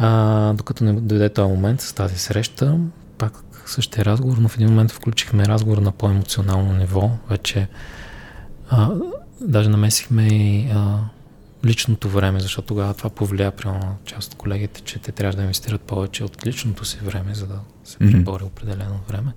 А, 0.03 0.53
докато 0.53 0.85
не 0.85 0.93
дойде 0.93 1.29
този 1.29 1.49
момент 1.49 1.81
с 1.81 1.93
тази 1.93 2.19
среща, 2.19 2.79
пак 3.19 3.45
същия 3.67 4.05
разговор, 4.05 4.37
но 4.37 4.49
в 4.49 4.57
един 4.57 4.69
момент 4.69 4.93
включихме 4.93 5.47
разговор 5.47 5.79
на 5.79 5.93
по-емоционално 5.93 6.73
ниво. 6.73 7.11
Вече 7.31 7.69
а, 8.71 8.91
даже 9.41 9.69
намесихме 9.69 10.27
и 10.27 10.71
а, 10.75 10.99
личното 11.65 12.09
време, 12.09 12.41
защото 12.41 12.69
тогава 12.69 12.95
това 12.95 13.11
повлия 13.11 13.53
на 13.65 13.95
част 14.05 14.33
от 14.33 14.39
колегите, 14.39 14.81
че 14.81 14.99
те 14.99 15.13
трябва 15.13 15.37
да 15.37 15.43
инвестират 15.43 15.81
повече 15.81 16.25
от 16.25 16.47
личното 16.47 16.85
си 16.85 16.99
време, 17.03 17.35
за 17.35 17.47
да 17.47 17.61
се 17.85 17.99
прибори 17.99 18.43
mm-hmm. 18.43 18.47
определено 18.47 19.01
време. 19.09 19.33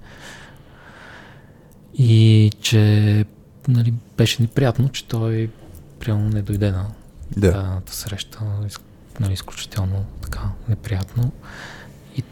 И 1.98 2.52
че 2.62 3.26
нали, 3.68 3.94
беше 4.18 4.42
неприятно, 4.42 4.90
че 4.90 5.08
той 5.08 5.50
прямо 6.00 6.30
не 6.30 6.42
дойде 6.42 6.72
на 6.72 6.86
да. 7.38 7.52
тази 7.52 8.00
среща 8.00 8.40
нали, 9.20 9.34
изключително 9.34 10.06
така 10.22 10.42
неприятно. 10.68 11.32
И 12.16 12.24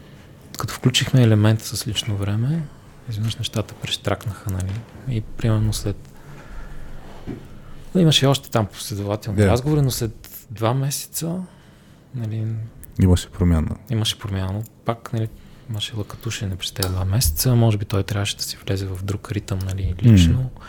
като 0.58 0.74
включихме 0.74 1.22
елемента 1.22 1.64
с 1.64 1.86
лично 1.86 2.16
време, 2.16 2.62
изведнъж 3.10 3.36
нещата 3.36 3.74
прещракнаха, 3.74 4.50
нали? 4.50 4.80
И 5.08 5.20
примерно 5.20 5.72
след... 5.72 5.96
Имаше 7.94 8.26
още 8.26 8.50
там 8.50 8.66
последователни 8.66 9.38
yeah. 9.38 9.50
разговори, 9.50 9.82
но 9.82 9.90
след 9.90 10.46
два 10.50 10.74
месеца 10.74 11.40
нали, 12.14 12.46
Имаше 13.00 13.30
промяна. 13.30 13.76
Имаше 13.90 14.18
промяна. 14.18 14.62
Пак 14.84 15.12
нали, 15.12 15.28
имаше 15.70 15.96
лъкатушене 15.96 16.56
през 16.56 16.72
тези 16.72 16.88
два 16.88 17.04
месеца. 17.04 17.54
Може 17.54 17.78
би 17.78 17.84
той 17.84 18.02
трябваше 18.02 18.36
да 18.36 18.42
си 18.42 18.58
влезе 18.66 18.86
в 18.86 19.04
друг 19.04 19.32
ритъм 19.32 19.58
нали, 19.58 19.94
лично. 20.02 20.38
Mm. 20.38 20.62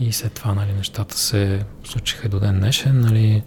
И 0.00 0.12
след 0.12 0.32
това 0.32 0.54
нали, 0.54 0.72
нещата 0.72 1.18
се 1.18 1.64
случиха 1.84 2.26
и 2.26 2.30
до 2.30 2.40
ден 2.40 2.58
днешен. 2.58 3.00
Нали, 3.00 3.42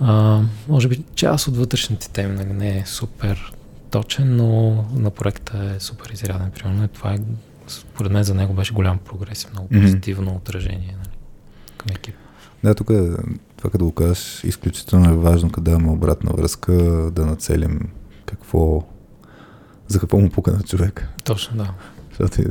а, 0.00 0.40
може 0.68 0.88
би 0.88 1.04
част 1.14 1.48
от 1.48 1.56
вътрешните 1.56 2.10
теми 2.10 2.34
нали, 2.36 2.52
не 2.52 2.78
е 2.78 2.86
супер 2.86 3.52
точен, 3.90 4.36
но 4.36 4.84
на 4.94 5.10
проекта 5.10 5.74
е 5.76 5.80
супер 5.80 6.10
изряден. 6.10 6.50
Примерно 6.50 6.88
това 6.88 7.14
е, 7.14 7.18
според 7.68 8.12
мен 8.12 8.22
за 8.22 8.34
него 8.34 8.54
беше 8.54 8.74
голям 8.74 8.98
прогрес 8.98 9.42
и 9.42 9.46
много 9.52 9.68
позитивно 9.68 10.30
mm-hmm. 10.30 10.36
отражение 10.36 10.96
нали, 10.98 11.16
към 11.76 11.96
екипа. 11.96 12.18
Да, 12.64 12.74
тук 12.74 12.90
е, 12.90 13.10
това 13.56 13.70
като 13.70 13.84
го 13.84 13.92
кажеш, 13.92 14.44
изключително 14.44 15.10
е 15.10 15.16
важно, 15.16 15.50
да 15.58 15.70
имаме 15.70 15.90
обратна 15.90 16.32
връзка, 16.32 16.72
да 17.12 17.26
нацелим 17.26 17.80
какво, 18.26 18.84
за 19.88 20.00
какво 20.00 20.18
му 20.18 20.30
пука 20.30 20.52
на 20.52 20.62
човек. 20.62 21.08
Точно, 21.24 21.56
да. 21.56 21.74
Защото 22.10 22.42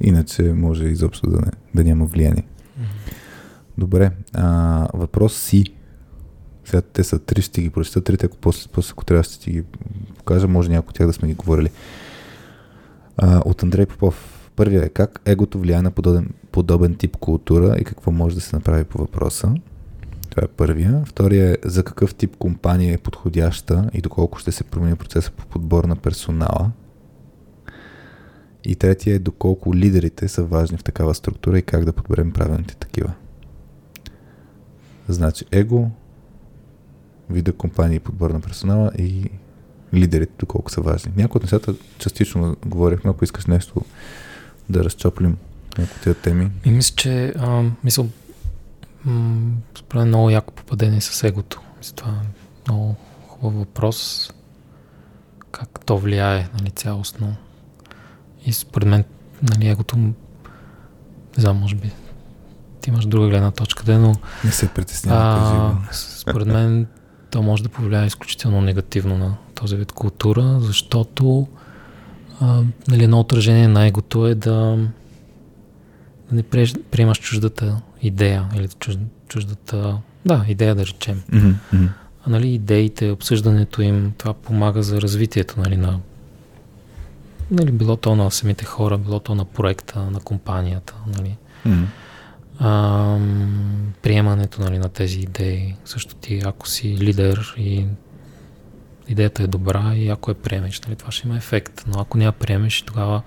иначе 0.00 0.42
може 0.42 0.84
изобщо 0.84 1.30
да, 1.30 1.36
не, 1.36 1.50
да 1.74 1.84
няма 1.84 2.04
влияние. 2.04 2.42
Mm-hmm. 2.42 3.12
Добре, 3.78 4.10
а, 4.34 4.88
въпрос 4.94 5.36
си 5.36 5.64
сега 6.68 6.80
те 6.80 7.04
са 7.04 7.18
три, 7.18 7.42
ще 7.42 7.62
ги 7.62 7.70
прочета 7.70 8.00
трите, 8.00 8.26
ако 8.26 8.36
после, 8.36 8.70
после 8.72 8.92
ако 8.92 9.04
трябва 9.04 9.24
ще 9.24 9.40
ти 9.40 9.50
ги 9.50 9.62
покажа, 10.16 10.48
може 10.48 10.70
някои 10.70 10.88
от 10.88 10.94
тях 10.94 11.06
да 11.06 11.12
сме 11.12 11.28
ги 11.28 11.34
говорили. 11.34 11.70
А, 13.16 13.42
от 13.44 13.62
Андрей 13.62 13.86
Попов. 13.86 14.34
Първият 14.56 14.84
е 14.84 14.88
как 14.88 15.20
егото 15.24 15.58
влияе 15.58 15.82
на 15.82 15.90
подобен, 15.90 16.30
подобен 16.52 16.94
тип 16.94 17.16
култура 17.16 17.76
и 17.80 17.84
какво 17.84 18.10
може 18.10 18.34
да 18.34 18.40
се 18.40 18.56
направи 18.56 18.84
по 18.84 18.98
въпроса. 18.98 19.54
Това 20.30 20.44
е 20.44 20.48
първия. 20.48 21.02
Втория 21.06 21.50
е 21.50 21.56
за 21.64 21.84
какъв 21.84 22.14
тип 22.14 22.36
компания 22.36 22.94
е 22.94 22.98
подходяща 22.98 23.90
и 23.92 24.00
доколко 24.00 24.38
ще 24.38 24.52
се 24.52 24.64
промени 24.64 24.96
процеса 24.96 25.30
по 25.30 25.46
подбор 25.46 25.84
на 25.84 25.96
персонала. 25.96 26.70
И 28.64 28.76
третия 28.76 29.14
е 29.14 29.18
доколко 29.18 29.74
лидерите 29.74 30.28
са 30.28 30.44
важни 30.44 30.78
в 30.78 30.84
такава 30.84 31.14
структура 31.14 31.58
и 31.58 31.62
как 31.62 31.84
да 31.84 31.92
подберем 31.92 32.32
правилните 32.32 32.76
такива. 32.76 33.12
Значи 35.08 35.44
его, 35.52 35.90
вида 37.30 37.52
компании, 37.52 38.00
подбор 38.00 38.30
на 38.30 38.40
персонала 38.40 38.90
и 38.98 39.30
лидерите, 39.94 40.32
доколко 40.38 40.70
са 40.70 40.80
важни. 40.80 41.12
Някои 41.16 41.38
от 41.38 41.42
нещата 41.42 41.74
частично 41.98 42.56
говорихме, 42.66 43.10
ако 43.10 43.24
искаш 43.24 43.46
нещо 43.46 43.82
да 44.68 44.84
разчоплим 44.84 45.36
някои 45.78 46.00
тези 46.04 46.18
теми. 46.18 46.50
И 46.64 46.70
мисля, 46.70 46.94
че 46.96 47.34
а, 47.38 47.64
мисля, 47.84 48.06
м- 49.04 49.52
според 49.78 50.06
много 50.06 50.30
яко 50.30 50.54
попадение 50.54 51.00
с 51.00 51.28
егото. 51.28 51.60
Мисля, 51.78 51.94
това 51.96 52.10
е 52.10 52.26
много 52.68 52.96
хубав 53.28 53.54
въпрос. 53.54 54.30
Как 55.50 55.80
то 55.84 55.98
влияе 55.98 56.48
нали, 56.60 56.70
цялостно. 56.70 57.36
И 58.46 58.52
според 58.52 58.88
мен 58.88 59.04
нали, 59.42 59.68
егото 59.68 59.96
не 59.96 60.14
знам, 61.36 61.56
може 61.56 61.76
би 61.76 61.92
ти 62.80 62.90
имаш 62.90 63.06
друга 63.06 63.28
гледна 63.28 63.50
точка, 63.50 63.84
де, 63.84 63.98
но... 63.98 64.14
Не 64.44 64.50
се 64.50 64.68
притеснява, 64.68 65.76
Според 65.92 66.46
мен 66.46 66.86
то 67.30 67.42
може 67.42 67.62
да 67.62 67.68
повлияе 67.68 68.06
изключително 68.06 68.60
негативно 68.60 69.18
на 69.18 69.36
този 69.54 69.76
вид 69.76 69.92
култура, 69.92 70.58
защото 70.60 71.46
а, 72.40 72.62
нали, 72.88 73.04
едно 73.04 73.20
отражение 73.20 73.68
на 73.68 73.86
егото 73.86 74.26
е 74.26 74.34
да, 74.34 74.78
да 76.30 76.36
не 76.36 76.42
приемаш 76.90 77.20
чуждата 77.20 77.80
идея 78.02 78.48
или 78.54 78.68
чуж, 78.68 78.96
чуждата 79.28 79.98
да, 80.24 80.44
идея 80.48 80.74
да 80.74 80.86
речем. 80.86 81.22
Mm-hmm. 81.32 81.88
А 82.26 82.30
нали, 82.30 82.48
идеите, 82.48 83.10
обсъждането 83.10 83.82
им, 83.82 84.12
това 84.18 84.34
помага 84.34 84.82
за 84.82 85.00
развитието 85.00 85.60
нали, 85.60 85.76
на 85.76 86.00
нали, 87.50 87.72
било 87.72 87.96
то 87.96 88.16
на 88.16 88.30
самите 88.30 88.64
хора, 88.64 88.98
било 88.98 89.20
то 89.20 89.34
на 89.34 89.44
проекта, 89.44 90.00
на 90.00 90.20
компанията. 90.20 90.94
Нали. 91.16 91.36
Mm-hmm 91.66 91.84
а, 92.58 93.18
приемането 94.02 94.60
нали, 94.60 94.78
на 94.78 94.88
тези 94.88 95.20
идеи. 95.20 95.74
Също 95.84 96.14
ти, 96.14 96.42
ако 96.44 96.68
си 96.68 96.98
лидер 96.98 97.54
и 97.56 97.86
идеята 99.08 99.42
е 99.42 99.46
добра 99.46 99.94
и 99.94 100.08
ако 100.08 100.30
я 100.30 100.34
приемеш, 100.34 100.80
нали, 100.80 100.96
това 100.96 101.10
ще 101.10 101.28
има 101.28 101.36
ефект. 101.36 101.84
Но 101.86 102.00
ако 102.00 102.18
не 102.18 102.24
я 102.24 102.32
приемеш, 102.32 102.82
тогава 102.82 103.22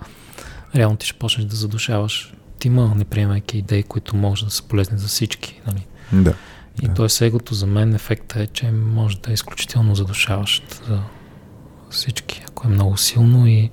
реално 0.74 0.96
ти 0.96 1.06
ще 1.06 1.18
почнеш 1.18 1.46
да 1.46 1.56
задушаваш 1.56 2.34
тима, 2.58 2.94
не 2.96 3.04
приемайки 3.04 3.58
идеи, 3.58 3.82
които 3.82 4.16
може 4.16 4.44
да 4.44 4.50
са 4.50 4.62
полезни 4.62 4.98
за 4.98 5.08
всички. 5.08 5.60
Нали. 5.66 5.86
Да. 6.12 6.34
И 6.82 6.88
да. 6.88 6.94
т.е. 6.94 7.26
егото 7.26 7.54
за 7.54 7.66
мен 7.66 7.94
ефекта 7.94 8.42
е, 8.42 8.46
че 8.46 8.70
може 8.70 9.18
да 9.18 9.30
е 9.30 9.34
изключително 9.34 9.94
задушаващ 9.94 10.84
за 10.88 11.00
всички, 11.90 12.44
ако 12.48 12.68
е 12.68 12.70
много 12.70 12.96
силно 12.96 13.46
и 13.46 13.70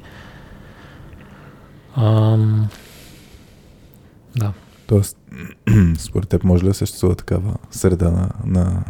ам, 1.97 2.69
да. 4.35 4.53
Тоест, 4.89 5.17
според 5.97 6.29
теб 6.29 6.43
може 6.43 6.63
ли 6.63 6.67
да 6.67 6.73
съществува 6.73 7.15
такава 7.15 7.55
среда 7.71 8.11
на, 8.11 8.29
на 8.45 8.83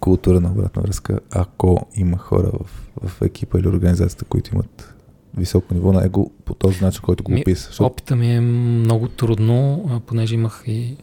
култура 0.00 0.40
на 0.40 0.50
обратна 0.50 0.82
връзка, 0.82 1.20
ако 1.30 1.86
има 1.94 2.18
хора 2.18 2.50
в, 2.52 3.08
в 3.08 3.22
екипа 3.22 3.58
или 3.58 3.68
организацията, 3.68 4.24
които 4.24 4.54
имат 4.54 4.94
високо 5.36 5.74
ниво 5.74 5.92
на 5.92 6.04
его 6.04 6.30
по 6.44 6.54
този 6.54 6.84
начин, 6.84 7.02
който 7.02 7.24
го 7.24 7.32
описа? 7.32 7.66
Защото... 7.66 7.86
Опита 7.86 8.16
ми 8.16 8.34
е 8.34 8.40
много 8.40 9.08
трудно, 9.08 10.02
понеже 10.06 10.34
имах 10.34 10.62
и 10.66 10.96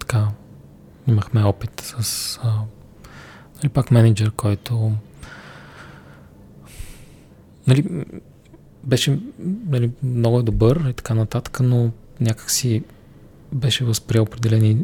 така, 0.00 0.28
имахме 1.06 1.44
опит 1.44 1.80
с 1.80 2.38
а, 2.42 2.60
нали, 3.56 3.68
пак 3.68 3.90
менеджер, 3.90 4.30
който 4.30 4.92
нали, 7.66 8.04
беше 8.86 9.18
нали, 9.66 9.90
много 10.02 10.38
е 10.38 10.42
добър 10.42 10.86
и 10.90 10.92
така 10.92 11.14
нататък, 11.14 11.60
но 11.62 11.90
някак 12.20 12.50
си 12.50 12.82
беше 13.52 13.84
възприел 13.84 14.22
определени, 14.22 14.78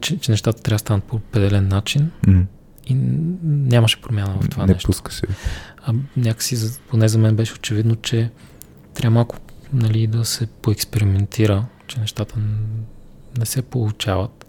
че, 0.00 0.18
че 0.18 0.30
нещата 0.30 0.62
трябва 0.62 0.74
да 0.74 0.78
станат 0.78 1.04
по 1.04 1.16
определен 1.16 1.68
начин 1.68 2.10
М, 2.26 2.44
и 2.86 2.94
нямаше 3.44 4.00
промяна 4.00 4.38
в 4.40 4.48
това 4.48 4.66
не 4.66 4.72
нещо. 4.72 4.86
пускаше. 4.86 5.22
А 5.82 5.94
някакси, 6.16 6.56
поне 6.88 7.08
за 7.08 7.18
мен 7.18 7.36
беше 7.36 7.54
очевидно, 7.54 7.96
че 7.96 8.30
трябва 8.94 9.14
малко 9.14 9.36
нали, 9.72 10.06
да 10.06 10.24
се 10.24 10.46
поекспериментира, 10.46 11.64
че 11.86 12.00
нещата 12.00 12.34
не 13.38 13.46
се 13.46 13.62
получават, 13.62 14.46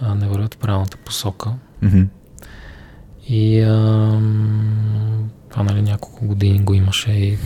а 0.00 0.14
не 0.14 0.28
вървят 0.28 0.54
в 0.54 0.58
правилната 0.58 0.96
посока. 0.96 1.50
Мгм. 1.82 2.02
И 3.28 3.60
ам, 3.60 5.07
това 5.58 5.72
нали, 5.72 5.82
няколко 5.82 6.26
години 6.26 6.64
го 6.64 6.74
имаше 6.74 7.10
и 7.10 7.38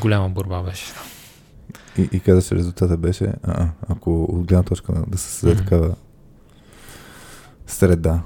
голяма 0.00 0.28
борба 0.28 0.62
беше. 0.62 0.84
И, 1.98 2.08
и 2.12 2.20
каза, 2.20 2.42
че 2.42 2.54
резултата 2.54 2.96
беше, 2.96 3.32
а, 3.42 3.68
ако 3.88 4.24
от 4.24 4.46
гледна 4.46 4.62
точка 4.62 4.92
да 5.08 5.18
се 5.18 5.32
създаде 5.32 5.56
такава 5.56 5.94
среда. 7.66 8.22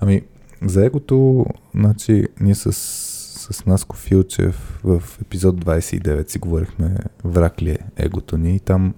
Ами, 0.00 0.22
за 0.62 0.84
егото, 0.84 1.46
значи, 1.74 2.26
ние 2.40 2.54
с, 2.54 2.72
с 2.72 3.66
Наско 3.66 3.96
Филчев 3.96 4.80
в 4.84 5.02
епизод 5.22 5.64
29 5.64 6.30
си 6.30 6.38
говорихме 6.38 6.96
враг 7.24 7.62
ли 7.62 7.70
е 7.70 7.78
егото 7.96 8.38
ни 8.38 8.56
и 8.56 8.60
там 8.60 8.94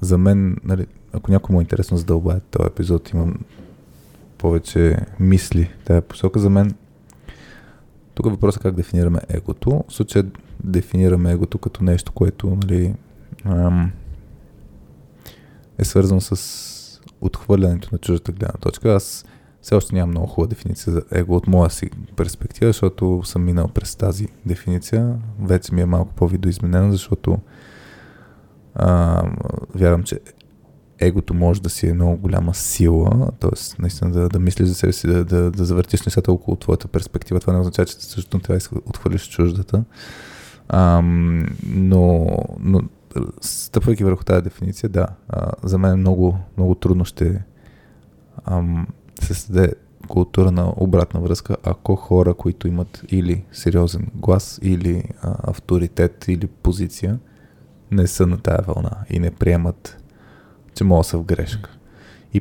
за 0.00 0.18
мен, 0.18 0.56
нали, 0.64 0.86
ако 1.12 1.30
някой 1.30 1.54
му 1.54 1.60
е 1.60 1.64
интересно 1.64 1.96
задълбая 1.96 2.40
този 2.40 2.66
епизод, 2.66 3.10
имам 3.10 3.34
повече 4.38 4.96
мисли 5.20 5.70
тази 5.84 6.00
посока. 6.00 6.40
За 6.40 6.50
мен 6.50 6.74
тук 8.14 8.26
е 8.26 8.58
как 8.62 8.74
дефинираме 8.74 9.20
егото. 9.28 9.84
В 9.88 9.92
случая 9.92 10.24
дефинираме 10.64 11.32
егото 11.32 11.58
като 11.58 11.84
нещо, 11.84 12.12
което 12.12 12.58
нали, 12.62 12.94
ам, 13.44 13.92
е 15.78 15.84
свързано 15.84 16.20
с 16.20 17.00
отхвърлянето 17.20 17.88
на 17.92 17.98
чуждата 17.98 18.32
гледна 18.32 18.58
точка. 18.60 18.94
Аз 18.94 19.24
все 19.62 19.74
още 19.74 19.94
нямам 19.94 20.10
много 20.10 20.26
хубава 20.26 20.48
дефиниция 20.48 20.92
за 20.92 21.02
его 21.12 21.36
от 21.36 21.46
моя 21.46 21.70
си 21.70 21.90
перспектива, 22.16 22.68
защото 22.68 23.22
съм 23.24 23.44
минал 23.44 23.68
през 23.68 23.96
тази 23.96 24.28
дефиниция. 24.46 25.18
Вече 25.40 25.74
ми 25.74 25.80
е 25.80 25.86
малко 25.86 26.14
по-видоизменена, 26.14 26.92
защото 26.92 27.38
а, 28.74 29.22
вярвам, 29.74 30.02
че 30.02 30.20
егото 30.98 31.34
може 31.34 31.62
да 31.62 31.70
си 31.70 31.88
е 31.88 31.94
много 31.94 32.16
голяма 32.16 32.54
сила, 32.54 33.30
т.е. 33.40 33.82
наистина 33.82 34.10
да, 34.10 34.28
да 34.28 34.38
мислиш 34.38 34.68
за 34.68 34.74
себе 34.74 34.92
си, 34.92 35.06
да, 35.06 35.24
да, 35.24 35.50
да 35.50 35.64
завъртиш 35.64 36.02
нещата 36.02 36.32
около 36.32 36.56
твоята 36.56 36.88
перспектива. 36.88 37.40
Това 37.40 37.52
не 37.52 37.58
означава, 37.58 37.86
че 37.86 37.94
също 37.94 38.38
трябва 38.38 38.58
да 38.58 38.80
отхвърлиш 38.86 39.28
чуждата. 39.28 39.84
Ам, 40.68 41.46
но, 41.66 42.26
но 42.60 42.80
стъпвайки 43.40 44.04
върху 44.04 44.24
тази 44.24 44.42
дефиниция, 44.42 44.88
да, 44.88 45.06
а, 45.28 45.52
за 45.62 45.78
мен 45.78 45.98
много, 45.98 46.38
много 46.56 46.74
трудно 46.74 47.04
ще 47.04 47.44
ам, 48.44 48.86
се 49.20 49.34
създаде 49.34 49.72
култура 50.08 50.50
на 50.50 50.72
обратна 50.76 51.20
връзка, 51.20 51.56
ако 51.62 51.96
хора, 51.96 52.34
които 52.34 52.68
имат 52.68 53.02
или 53.08 53.44
сериозен 53.52 54.10
глас, 54.14 54.58
или 54.62 55.04
а, 55.22 55.50
авторитет, 55.50 56.24
или 56.28 56.46
позиция, 56.46 57.18
не 57.90 58.06
са 58.06 58.26
на 58.26 58.38
тая 58.38 58.62
вълна 58.66 58.90
и 59.10 59.18
не 59.18 59.30
приемат, 59.30 60.03
че 60.74 60.84
могат 60.84 61.00
да 61.00 61.08
са 61.08 61.18
в 61.18 61.24
грешка. 61.24 61.70
И 62.34 62.40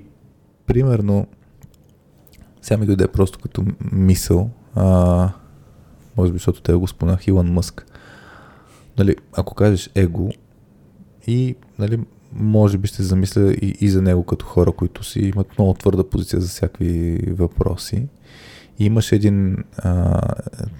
примерно, 0.65 1.27
сега 2.61 2.77
ми 2.77 2.85
дойде 2.85 3.07
просто 3.07 3.39
като 3.39 3.65
мисъл, 3.91 4.49
а, 4.75 5.29
може 6.17 6.31
би, 6.31 6.37
защото 6.37 6.61
те 6.61 6.73
го 6.73 6.87
споменах, 6.87 7.27
Илон 7.27 7.53
Мъск. 7.53 7.85
Нали, 8.97 9.15
ако 9.33 9.55
кажеш 9.55 9.89
его 9.95 10.29
и 11.27 11.55
нали, 11.79 11.99
може 12.33 12.77
би 12.77 12.87
ще 12.87 13.03
замисля 13.03 13.53
и, 13.53 13.77
и 13.81 13.89
за 13.89 14.01
него 14.01 14.23
като 14.23 14.45
хора, 14.45 14.71
които 14.71 15.03
си 15.03 15.19
имат 15.19 15.59
много 15.59 15.73
твърда 15.73 16.09
позиция 16.09 16.41
за 16.41 16.47
всякакви 16.47 17.19
въпроси. 17.27 18.07
И 18.79 18.85
имаше 18.85 19.15
един, 19.15 19.57
а, 19.77 20.21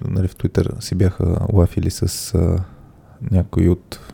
нали, 0.08 0.28
в 0.28 0.36
Twitter 0.36 0.82
си 0.82 0.94
бяха 0.94 1.46
лафили 1.52 1.90
с 1.90 2.34
а, 2.34 2.64
някои 3.30 3.68
от 3.68 4.13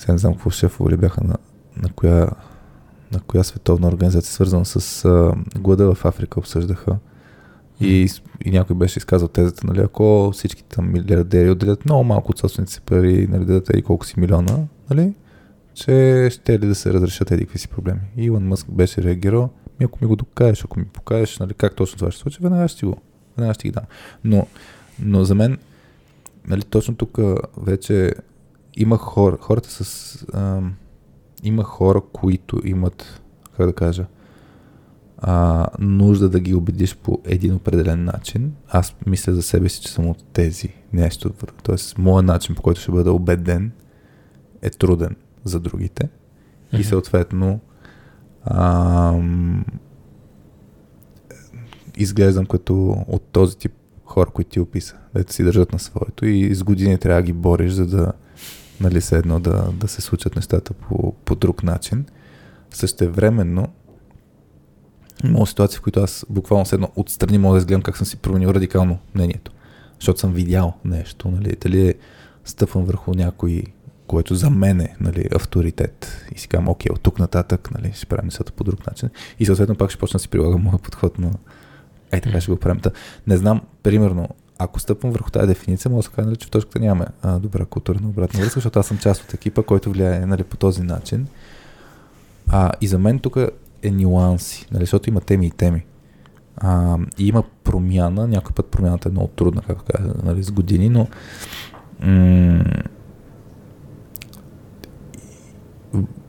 сега 0.00 0.12
не 0.12 0.18
знам 0.18 0.32
какво 0.32 0.50
шефове 0.50 0.92
ли 0.92 0.96
бяха 0.96 1.24
на, 1.24 1.36
на 1.76 1.88
коя 1.92 2.30
на 3.12 3.20
коя 3.20 3.44
световна 3.44 3.88
организация, 3.88 4.32
свързана 4.32 4.64
с 4.64 5.04
а, 5.04 5.34
глада 5.58 5.94
в 5.94 6.04
Африка, 6.04 6.40
обсъждаха. 6.40 6.96
И, 7.80 8.08
и 8.44 8.50
някой 8.50 8.76
беше 8.76 8.98
изказал 8.98 9.28
тезата, 9.28 9.66
нали, 9.66 9.80
ако 9.80 10.30
всички 10.34 10.64
там 10.64 10.92
милиардери 10.92 11.50
отделят 11.50 11.84
много 11.84 12.04
малко 12.04 12.30
от 12.30 12.38
собствените 12.38 12.72
си 12.72 12.80
пари, 12.80 13.26
нали, 13.30 13.44
дадат 13.44 13.70
еди 13.70 13.82
колко 13.82 14.06
си 14.06 14.20
милиона, 14.20 14.58
нали, 14.90 15.14
че 15.74 16.28
ще 16.30 16.58
ли 16.58 16.66
да 16.66 16.74
се 16.74 16.92
разрешат 16.92 17.30
еди 17.30 17.44
какви 17.44 17.58
си 17.58 17.68
проблеми. 17.68 18.00
И 18.16 18.24
Илон 18.24 18.48
Мъск 18.48 18.70
беше 18.70 19.02
реагирал, 19.02 19.50
ми 19.80 19.84
ако 19.84 19.98
ми 20.02 20.08
го 20.08 20.16
докажеш, 20.16 20.64
ако 20.64 20.78
ми 20.78 20.84
покажеш, 20.84 21.38
нали, 21.38 21.54
как 21.54 21.76
точно 21.76 21.98
това 21.98 22.10
ще 22.10 22.20
случи, 22.20 22.38
веднага 22.42 22.68
ще 22.68 22.86
го, 22.86 22.96
веднага 23.36 23.54
ще 23.54 23.68
ги 23.68 23.72
дам. 23.72 23.84
Но, 24.24 24.46
но 24.98 25.24
за 25.24 25.34
мен, 25.34 25.58
нали, 26.48 26.62
точно 26.62 26.96
тук 26.96 27.18
вече 27.56 28.14
има 28.76 28.96
хора, 28.96 29.38
хората 29.40 29.70
с... 29.70 30.26
Ам, 30.34 30.74
има 31.42 31.64
хора, 31.64 32.00
които 32.12 32.60
имат, 32.64 33.22
как 33.56 33.66
да 33.66 33.72
кажа, 33.72 34.06
а, 35.18 35.66
нужда 35.78 36.28
да 36.28 36.40
ги 36.40 36.54
убедиш 36.54 36.96
по 36.96 37.20
един 37.24 37.54
определен 37.54 38.04
начин. 38.04 38.52
Аз 38.68 38.96
мисля 39.06 39.34
за 39.34 39.42
себе 39.42 39.68
си, 39.68 39.82
че 39.82 39.92
съм 39.92 40.08
от 40.08 40.24
тези 40.32 40.74
нещо. 40.92 41.32
Тоест, 41.62 41.98
моят 41.98 42.26
начин, 42.26 42.54
по 42.54 42.62
който 42.62 42.80
ще 42.80 42.92
бъда 42.92 43.12
убеден, 43.12 43.72
е 44.62 44.70
труден 44.70 45.16
за 45.44 45.60
другите. 45.60 46.08
И 46.78 46.84
съответно, 46.84 47.60
ам, 48.44 49.64
изглеждам 51.96 52.46
като 52.46 53.04
от 53.08 53.22
този 53.22 53.58
тип 53.58 53.72
хора, 54.04 54.30
които 54.30 54.50
ти 54.50 54.60
описа, 54.60 54.96
дето 55.14 55.32
си 55.32 55.44
държат 55.44 55.72
на 55.72 55.78
своето 55.78 56.26
и 56.26 56.54
с 56.54 56.62
години 56.62 56.98
трябва 56.98 57.22
да 57.22 57.26
ги 57.26 57.32
бориш, 57.32 57.72
за 57.72 57.86
да 57.86 58.12
нали, 58.80 59.00
се 59.00 59.18
едно 59.18 59.40
да, 59.40 59.72
да 59.72 59.88
се 59.88 60.00
случат 60.00 60.36
нещата 60.36 60.72
по, 60.72 61.14
по 61.24 61.34
друг 61.34 61.62
начин. 61.62 62.06
Същевременно, 62.70 63.68
има 65.24 65.46
ситуации, 65.46 65.78
в 65.78 65.82
които 65.82 66.00
аз 66.00 66.26
буквално 66.30 66.66
с 66.66 66.72
едно 66.72 66.90
отстрани 66.96 67.38
мога 67.38 67.54
да 67.54 67.58
изгледам 67.58 67.82
как 67.82 67.96
съм 67.96 68.06
си 68.06 68.16
променил 68.16 68.48
радикално 68.48 68.98
мнението. 69.14 69.52
Защото 69.98 70.20
съм 70.20 70.32
видял 70.32 70.74
нещо, 70.84 71.28
нали, 71.28 71.56
дали 71.60 71.88
е 71.88 71.94
стъпвам 72.44 72.84
върху 72.84 73.14
някой, 73.14 73.62
който 74.06 74.34
за 74.34 74.50
мен 74.50 74.80
е 74.80 74.96
нали, 75.00 75.28
авторитет 75.34 76.26
и 76.34 76.38
си 76.38 76.48
казвам, 76.48 76.68
окей, 76.68 76.92
от 76.92 77.00
тук 77.00 77.18
нататък 77.18 77.70
нали, 77.70 77.92
ще 77.94 78.06
правим 78.06 78.26
нещата 78.26 78.52
по 78.52 78.64
друг 78.64 78.86
начин. 78.86 79.08
И 79.38 79.46
съответно 79.46 79.76
пак 79.76 79.90
ще 79.90 79.98
почна 79.98 80.18
да 80.18 80.22
си 80.22 80.28
прилагам 80.28 80.62
моя 80.62 80.78
подход 80.78 81.18
на 81.18 81.30
ей 82.12 82.20
така 82.20 82.40
ще 82.40 82.50
го 82.50 82.56
правим. 82.56 82.80
Не 83.26 83.36
знам, 83.36 83.60
примерно, 83.82 84.28
ако 84.60 84.80
стъпвам 84.80 85.12
върху 85.12 85.30
тази 85.30 85.46
дефиниция, 85.46 85.90
мога 85.90 85.98
да 85.98 86.02
се 86.02 86.10
кажа, 86.10 86.26
нали, 86.26 86.36
че 86.36 86.46
в 86.46 86.50
точката 86.50 86.80
нямаме 86.80 87.06
а, 87.22 87.38
добра 87.38 87.64
култура 87.64 88.00
на 88.00 88.08
обратна 88.08 88.40
връзка, 88.40 88.60
защото 88.60 88.78
аз 88.78 88.86
съм 88.86 88.98
част 88.98 89.22
от 89.22 89.34
екипа, 89.34 89.62
който 89.62 89.90
влияе 89.90 90.26
нали, 90.26 90.44
по 90.44 90.56
този 90.56 90.82
начин. 90.82 91.26
А, 92.48 92.72
и 92.80 92.86
за 92.86 92.98
мен 92.98 93.18
тук 93.18 93.36
е 93.82 93.90
нюанси, 93.90 94.66
нали, 94.72 94.82
защото 94.82 95.08
има 95.08 95.20
теми 95.20 95.46
и 95.46 95.50
теми. 95.50 95.84
А, 96.56 96.98
и 97.18 97.28
има 97.28 97.42
промяна, 97.64 98.28
някой 98.28 98.52
път 98.52 98.66
промяната 98.66 99.08
е 99.08 99.12
много 99.12 99.28
трудна, 99.28 99.62
както 99.66 99.92
кажа, 99.92 100.12
нали, 100.22 100.42
с 100.42 100.50
години, 100.50 100.88
но 100.88 101.08
м- 102.00 102.64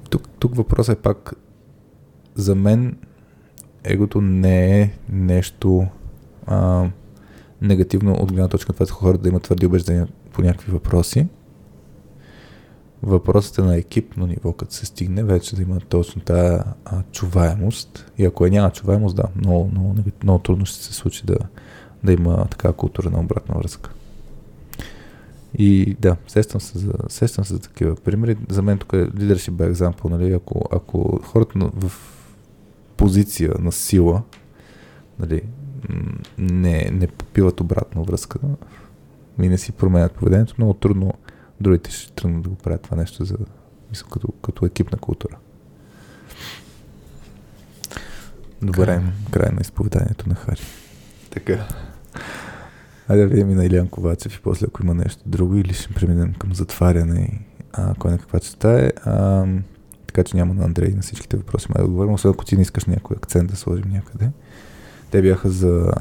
тук, 0.10 0.30
тук 0.40 0.56
въпросът 0.56 0.98
е 0.98 1.02
пак 1.02 1.34
за 2.36 2.56
мен 2.56 2.98
егото 3.84 4.22
не 4.22 4.82
е 4.82 4.92
нещо 5.10 5.88
а, 6.48 6.90
негативно 7.62 8.14
от 8.14 8.32
гледна 8.32 8.48
точка 8.48 8.72
на 8.72 8.86
това, 8.86 8.96
хората 8.96 9.24
да 9.24 9.30
имат 9.30 9.44
твърди 9.44 9.66
убеждения 9.66 10.08
по 10.34 10.42
някакви 10.42 10.72
въпроси. 10.72 11.28
Въпросът 13.04 13.58
е 13.58 13.62
на 13.62 13.76
екипно 13.76 14.28
ниво, 14.28 14.54
като 14.54 14.74
се 14.74 14.86
стигне, 14.86 15.24
вече 15.24 15.56
да 15.56 15.62
има 15.62 15.80
точно 15.80 16.22
тази 16.22 16.64
а, 16.86 17.04
чуваемост. 17.12 18.12
И 18.18 18.26
ако 18.26 18.46
е 18.46 18.50
няма 18.50 18.72
чуваемост, 18.72 19.16
да, 19.16 19.24
много, 19.36 19.70
много, 19.72 19.96
много, 20.24 20.40
трудно 20.40 20.66
ще 20.66 20.84
се 20.84 20.94
случи 20.94 21.26
да, 21.26 21.38
да 22.04 22.14
има 22.14 22.48
така 22.52 22.74
култура 22.74 23.10
на 23.10 23.20
обратна 23.20 23.56
връзка. 23.56 23.92
И 25.58 25.96
да, 26.00 26.16
сещам 26.28 26.62
се 26.62 26.80
за, 26.80 26.94
сещам 27.08 27.46
се 27.46 27.54
за 27.54 27.60
такива 27.60 27.96
примери. 27.96 28.38
За 28.50 28.62
мен 28.62 28.78
тук 28.78 28.94
е 28.94 29.06
leadership 29.06 29.52
by 29.52 29.74
example, 29.74 30.10
нали? 30.10 30.34
Ако, 30.34 30.62
ако 30.72 31.20
хората 31.24 31.60
в 31.76 31.92
позиция 32.98 33.54
на 33.60 33.72
сила, 33.72 34.22
нали, 35.20 35.42
не, 36.38 36.90
не 36.94 37.08
попиват 37.08 37.60
обратна 37.60 38.04
връзка 38.04 38.40
и 39.42 39.50
не 39.50 39.58
си 39.58 39.72
променят 39.72 40.12
поведението, 40.12 40.56
много 40.58 40.74
трудно 40.74 41.14
другите 41.62 41.92
ще 41.92 42.12
тръгнат 42.12 42.44
да 42.44 42.50
го 42.50 42.56
правят 42.56 42.82
това 42.82 42.98
нещо 42.98 43.26
за, 43.26 43.38
мисля, 43.90 44.08
като, 44.12 44.28
като 44.28 44.66
екипна 44.66 44.98
култура. 44.98 45.38
Добре, 48.62 49.02
край 49.32 49.50
на 49.52 49.62
изповеданието 49.62 50.30
на 50.30 50.36
Хари. 50.36 50.62
Така. 51.30 51.68
Айде 53.08 53.24
да 53.24 53.28
видим 53.28 53.52
и 53.52 53.54
на 53.54 53.66
Илян 53.66 53.88
Ковачев 53.88 54.36
и 54.36 54.42
после 54.42 54.68
ако 54.68 54.84
има 54.84 54.94
нещо 54.94 55.22
друго 55.26 55.56
или 55.56 55.74
ще 55.74 55.94
преминем 55.94 56.34
към 56.34 56.54
затваряне 56.54 57.22
и 57.22 57.40
а, 57.74 57.94
кой 58.00 58.12
на 58.12 58.18
каква 58.18 58.40
чета 58.40 58.70
е. 58.70 58.92
А, 59.04 59.46
така 60.08 60.24
че 60.24 60.38
няма 60.38 60.54
на 60.54 60.64
Андрей 60.66 60.94
на 60.94 61.02
всичките 61.02 61.38
въпроси 61.38 61.68
май 61.70 61.84
да 61.84 61.86
отговорим, 61.86 62.14
освен 62.14 62.32
ако 62.32 62.46
ти 62.46 62.56
не 62.56 62.62
искаш 62.62 62.86
някой 62.86 63.18
акцент 63.18 63.50
да 63.50 63.56
сложим 63.56 63.92
някъде. 63.92 64.32
Те 65.12 65.22
бяха 65.22 65.50
за 65.50 65.92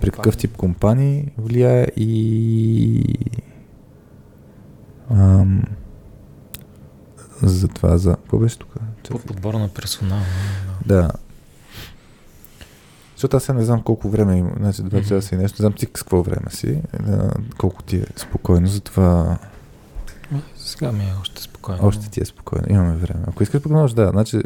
при 0.00 0.10
какъв 0.10 0.36
тип 0.36 0.56
компании 0.56 1.32
влияе 1.38 1.86
и 1.96 3.02
ам, 5.10 5.62
за 7.42 7.68
това, 7.68 7.98
за... 7.98 8.16
Какво 8.16 8.38
беше 8.38 8.58
тук? 8.58 8.74
По 9.10 9.18
подбора 9.18 9.58
на 9.58 9.68
персонал. 9.68 10.20
Да. 10.86 11.10
Защото 13.16 13.36
аз 13.36 13.48
не 13.48 13.64
знам 13.64 13.82
колко 13.82 14.08
време 14.08 14.36
има. 14.36 14.50
Значи 14.56 14.82
два 14.82 14.98
mm-hmm. 14.98 15.08
часа 15.08 15.34
и 15.34 15.38
нещо. 15.38 15.62
Не 15.62 15.62
знам 15.62 15.72
ти 15.72 15.86
с 15.86 15.88
какво 15.88 16.22
време 16.22 16.50
си. 16.50 16.82
Колко 17.58 17.82
ти 17.82 17.96
е 17.96 18.06
спокойно. 18.16 18.66
Затова... 18.66 19.38
Сега 20.56 20.92
ми 20.92 21.04
е 21.04 21.14
още 21.20 21.42
спокойно. 21.66 21.88
Още 21.88 22.10
ти 22.10 22.20
е 22.20 22.24
спокойно. 22.24 22.66
Имаме 22.70 22.96
време. 22.96 23.24
Ако 23.26 23.42
искаш 23.42 23.62
пък 23.62 23.94
да. 23.94 24.08
Значи, 24.08 24.40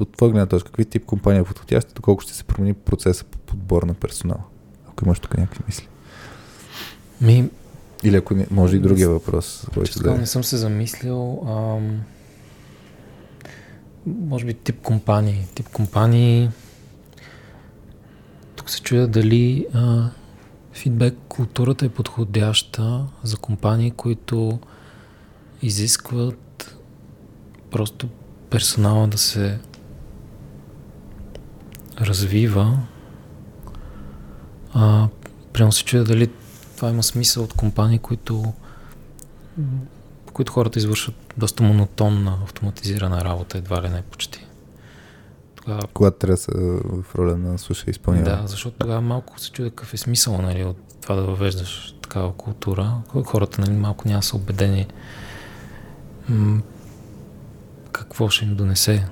от 0.00 0.12
твоя 0.12 0.32
гледна 0.32 0.46
точка, 0.46 0.70
какви 0.70 0.84
тип 0.84 1.04
компания 1.04 1.40
е 1.40 1.44
подходяща, 1.44 1.94
доколко 1.94 2.22
ще 2.22 2.34
се 2.34 2.44
промени 2.44 2.74
процеса 2.74 3.24
по 3.24 3.38
подбор 3.38 3.82
на 3.82 3.94
персонал? 3.94 4.38
Ако 4.88 5.04
имаш 5.04 5.18
тук 5.18 5.38
някакви 5.38 5.64
мисли. 5.66 5.88
Ми, 7.20 7.50
Или 8.02 8.16
ако 8.16 8.34
не, 8.34 8.46
може 8.50 8.76
и 8.76 8.80
другия 8.80 9.08
въпрос. 9.08 9.66
Който 9.74 10.02
да 10.02 10.14
е. 10.14 10.18
не 10.18 10.26
съм 10.26 10.44
се 10.44 10.56
замислил. 10.56 11.42
Ам... 11.46 12.00
Може 14.06 14.44
би 14.44 14.54
тип 14.54 14.82
компании. 14.82 15.46
Тип 15.54 15.68
компании 15.68 16.50
тук 18.56 18.70
се 18.70 18.82
чуя 18.82 19.06
дали 19.06 19.66
а, 19.74 20.10
фидбек 20.72 21.14
културата 21.28 21.86
е 21.86 21.88
подходяща 21.88 23.06
за 23.22 23.36
компании, 23.36 23.90
които 23.90 24.58
изискват 25.62 26.43
просто 27.74 28.08
персонала 28.50 29.06
да 29.06 29.18
се 29.18 29.58
развива. 32.00 32.78
А, 34.74 35.08
прямо 35.52 35.72
се 35.72 35.84
чуя 35.84 36.04
дали 36.04 36.30
това 36.76 36.90
има 36.90 37.02
смисъл 37.02 37.44
от 37.44 37.52
компании, 37.52 37.98
които, 37.98 38.52
които 40.32 40.52
хората 40.52 40.78
извършват 40.78 41.34
доста 41.36 41.62
монотонна 41.62 42.38
автоматизирана 42.44 43.24
работа, 43.24 43.58
едва 43.58 43.82
ли 43.82 43.88
не 43.88 44.02
почти. 44.02 44.46
Тогава... 45.54 45.82
Когато 45.94 46.18
трябва 46.18 46.34
да 46.34 46.40
са 46.40 46.52
в 47.02 47.14
роля 47.14 47.36
на 47.36 47.58
слуша 47.58 47.90
изпълнява. 47.90 48.24
Да, 48.24 48.46
защото 48.46 48.76
тогава 48.78 49.00
малко 49.00 49.40
се 49.40 49.50
чуде 49.50 49.70
какъв 49.70 49.94
е 49.94 49.96
смисъл 49.96 50.42
нали, 50.42 50.64
от 50.64 50.76
това 51.00 51.14
да 51.14 51.22
въвеждаш 51.22 51.94
такава 52.02 52.32
култура. 52.32 53.02
Хората 53.24 53.60
нали, 53.60 53.72
малко 53.72 54.08
няма 54.08 54.22
са 54.22 54.36
убедени 54.36 54.86
какво 57.94 58.28
ще 58.28 58.44
им 58.44 58.54
донесе 58.54 59.08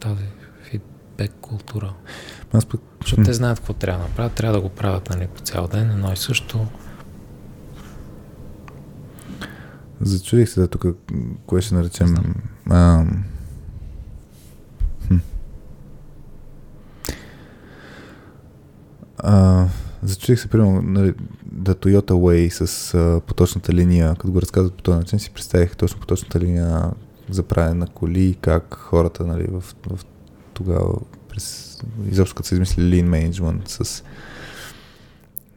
тази 0.00 0.24
фидбек 0.62 1.32
култура. 1.40 1.94
Аз 2.52 2.66
пък... 2.66 2.80
Защото 3.00 3.22
те 3.22 3.32
знаят 3.32 3.58
какво 3.58 3.72
трябва 3.72 4.02
да 4.02 4.08
направят, 4.08 4.32
трябва 4.32 4.56
да 4.56 4.62
го 4.62 4.68
правят 4.68 5.10
нали, 5.10 5.26
по 5.26 5.40
цял 5.40 5.66
ден, 5.66 5.90
едно 5.90 6.12
и 6.12 6.16
също. 6.16 6.66
Зачудих 10.00 10.48
се 10.48 10.60
да 10.60 10.68
тук, 10.68 10.84
кое 11.46 11.60
ще 11.60 11.74
наречем... 11.74 12.14
А, 12.70 13.04
А, 19.26 19.66
зачудих 20.02 20.40
се, 20.40 20.48
примерно, 20.48 20.82
нали, 20.82 21.14
да 21.46 21.74
Toyota 21.74 22.10
Way 22.10 22.64
с 22.64 22.94
а, 22.94 23.20
поточната 23.26 23.72
линия, 23.72 24.14
като 24.14 24.32
го 24.32 24.40
разказват 24.40 24.74
по 24.74 24.82
този 24.82 24.98
начин, 24.98 25.18
си 25.18 25.30
представих 25.30 25.76
точно 25.76 26.00
поточната 26.00 26.40
линия 26.40 26.90
за 27.30 27.42
правене 27.42 27.74
на 27.74 27.86
коли, 27.86 28.36
как 28.40 28.74
хората 28.74 29.24
нали, 29.26 29.46
в, 29.50 29.60
в 29.90 30.04
тогава, 30.52 30.94
през, 31.28 31.78
изобщо 32.10 32.34
като 32.34 32.48
са 32.48 32.54
измислили 32.54 33.02
Lean 33.02 33.08
Management 33.08 33.68
с 33.68 34.04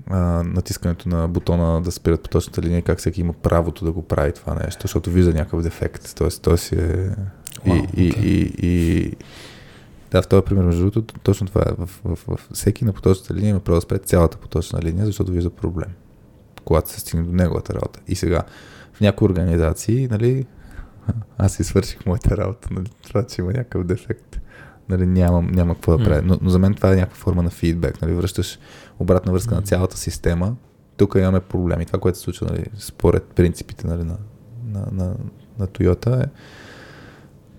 а, 0.10 0.44
натискането 0.44 1.10
на 1.10 1.28
бутона 1.28 1.82
да 1.82 1.92
спират 1.92 2.24
по 2.24 2.30
точната 2.30 2.62
линия, 2.62 2.82
как 2.82 3.00
всеки 3.00 3.22
има 3.22 3.34
правото 3.34 3.86
да 3.86 3.92
го 3.92 4.02
прави 4.02 4.32
това 4.32 4.56
нещо, 4.56 4.82
защото 4.82 5.10
вижда 5.10 5.34
някакъв 5.34 5.62
дефект. 5.62 6.16
Тоест, 6.16 6.42
той 6.42 6.58
си 6.58 6.76
е... 6.76 7.16
Wow, 7.66 7.96
и, 7.96 8.14
okay. 8.14 8.20
и, 8.20 8.54
и, 8.58 9.08
и, 9.08 9.14
да, 10.12 10.22
в 10.22 10.28
този 10.28 10.46
пример, 10.46 10.64
между 10.64 10.82
другото, 10.82 11.20
точно 11.24 11.48
това 11.48 11.62
е. 11.62 11.72
В, 11.78 11.90
в, 12.06 12.16
в, 12.16 12.38
в 12.38 12.50
всеки 12.54 12.86
на 12.86 12.94
поточната 12.94 13.34
линия 13.34 13.50
има 13.50 13.60
право 13.60 13.78
да 13.78 13.82
спре 13.82 13.98
цялата 13.98 14.38
поточна 14.38 14.82
линия, 14.82 15.06
защото 15.06 15.32
вижда 15.32 15.50
проблем, 15.50 15.90
когато 16.66 16.90
се 16.90 17.00
стигне 17.00 17.26
до 17.26 17.32
неговата 17.32 17.74
работа. 17.74 18.00
И 18.08 18.16
сега, 18.16 18.44
в 18.94 19.02
някои 19.02 19.26
организации, 19.26 20.08
нали, 20.08 20.46
аз 21.38 21.54
си 21.54 21.64
свърших 21.64 22.06
моята 22.06 22.38
работа, 22.38 22.70
нали, 22.72 22.90
това, 23.08 23.24
че 23.24 23.42
има 23.42 23.52
някакъв 23.52 23.84
дефект. 23.84 24.40
Нали, 24.90 25.06
нямам, 25.06 25.48
няма 25.52 25.74
какво 25.74 25.98
да 25.98 26.04
правя. 26.04 26.22
Но, 26.22 26.38
но, 26.42 26.50
за 26.50 26.60
мен 26.60 26.74
това 26.74 26.94
е 26.94 26.96
някаква 26.96 27.18
форма 27.18 27.44
на 27.44 27.50
фидбек. 27.50 28.02
Нали, 28.02 28.14
връщаш 28.14 28.60
обратна 29.00 29.32
връзка 29.32 29.56
на 29.56 29.62
цялата 29.62 29.98
система. 29.98 30.56
Тук 30.98 31.16
имаме 31.18 31.40
проблеми. 31.40 31.86
Това, 31.86 32.00
което 32.00 32.18
се 32.18 32.24
случва 32.24 32.48
нали, 32.52 32.66
според 32.78 33.24
принципите 33.24 33.88
нали, 33.88 34.04
на, 34.04 34.18
на, 34.66 34.88
на, 34.92 35.16
на 35.60 35.68
Toyota 35.68 36.24
е 36.24 36.30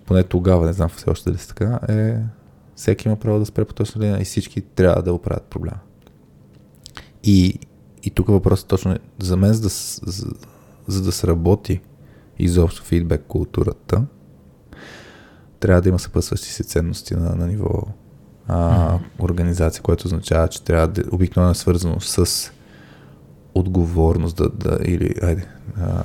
поне 0.07 0.23
тогава, 0.23 0.67
не 0.67 0.73
знам 0.73 0.89
все 0.89 1.11
още 1.11 1.31
дали 1.31 1.39
са 1.39 1.49
така, 1.49 1.81
е 1.89 2.17
всеки 2.75 3.09
има 3.09 3.17
право 3.17 3.39
да 3.39 3.47
спре 3.47 3.65
по 3.65 3.75
точна 3.75 4.01
линия 4.01 4.21
и 4.21 4.25
всички 4.25 4.61
трябва 4.61 5.03
да 5.03 5.13
оправят 5.13 5.43
проблема. 5.43 5.79
И, 7.25 7.59
и 8.03 8.11
тук 8.11 8.29
въпросът 8.29 8.69
точно 8.69 8.93
е, 8.93 8.99
за 9.19 9.37
мен, 9.37 9.53
за 9.53 9.63
да, 9.63 9.69
за, 10.13 10.27
за 10.87 11.03
да 11.03 11.13
сработи 11.13 11.81
изобщо 12.39 12.83
фидбек 12.83 13.25
културата, 13.29 14.05
трябва 15.61 15.83
да 15.83 15.89
има 15.89 15.99
съпътстващи 15.99 16.49
си 16.49 16.65
ценности 16.65 17.15
на, 17.15 17.37
на 17.37 17.47
ниво 17.47 17.83
а, 18.49 18.57
mm-hmm. 18.57 19.01
организация, 19.19 19.83
което 19.83 20.07
означава, 20.07 20.49
че 20.49 20.63
трябва 20.63 20.89
да 20.89 21.03
обикновено 21.13 21.51
е 21.51 21.55
свързано 21.55 22.01
с 22.01 22.51
отговорност 23.55 24.37
да, 24.37 24.49
да 24.49 24.79
или, 24.85 25.15
айде, 25.23 25.47
а, 25.81 26.03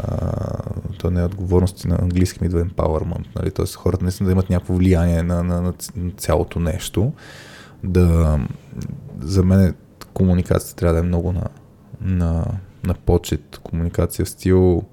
то 0.97 1.11
не 1.11 1.21
е 1.21 1.25
отговорност, 1.25 1.85
на 1.85 1.97
английски 2.01 2.39
ми 2.41 2.47
идва 2.47 2.65
empowerment, 2.65 3.35
нали, 3.35 3.51
т.е. 3.51 3.65
хората 3.75 4.03
наистина 4.03 4.27
да 4.27 4.31
имат 4.31 4.49
някакво 4.49 4.73
влияние 4.73 5.23
на, 5.23 5.43
на, 5.43 5.61
на, 5.61 5.73
на 5.95 6.11
цялото 6.17 6.59
нещо, 6.59 7.13
да, 7.83 8.39
за 9.19 9.43
мен 9.43 9.75
комуникацията 10.13 10.75
трябва 10.75 10.93
да 10.93 10.99
е 10.99 11.07
много 11.07 11.31
на, 11.31 11.43
на, 12.01 12.45
на 12.83 12.93
почет, 12.93 13.59
комуникация 13.63 14.25
в 14.25 14.29
стил 14.29 14.83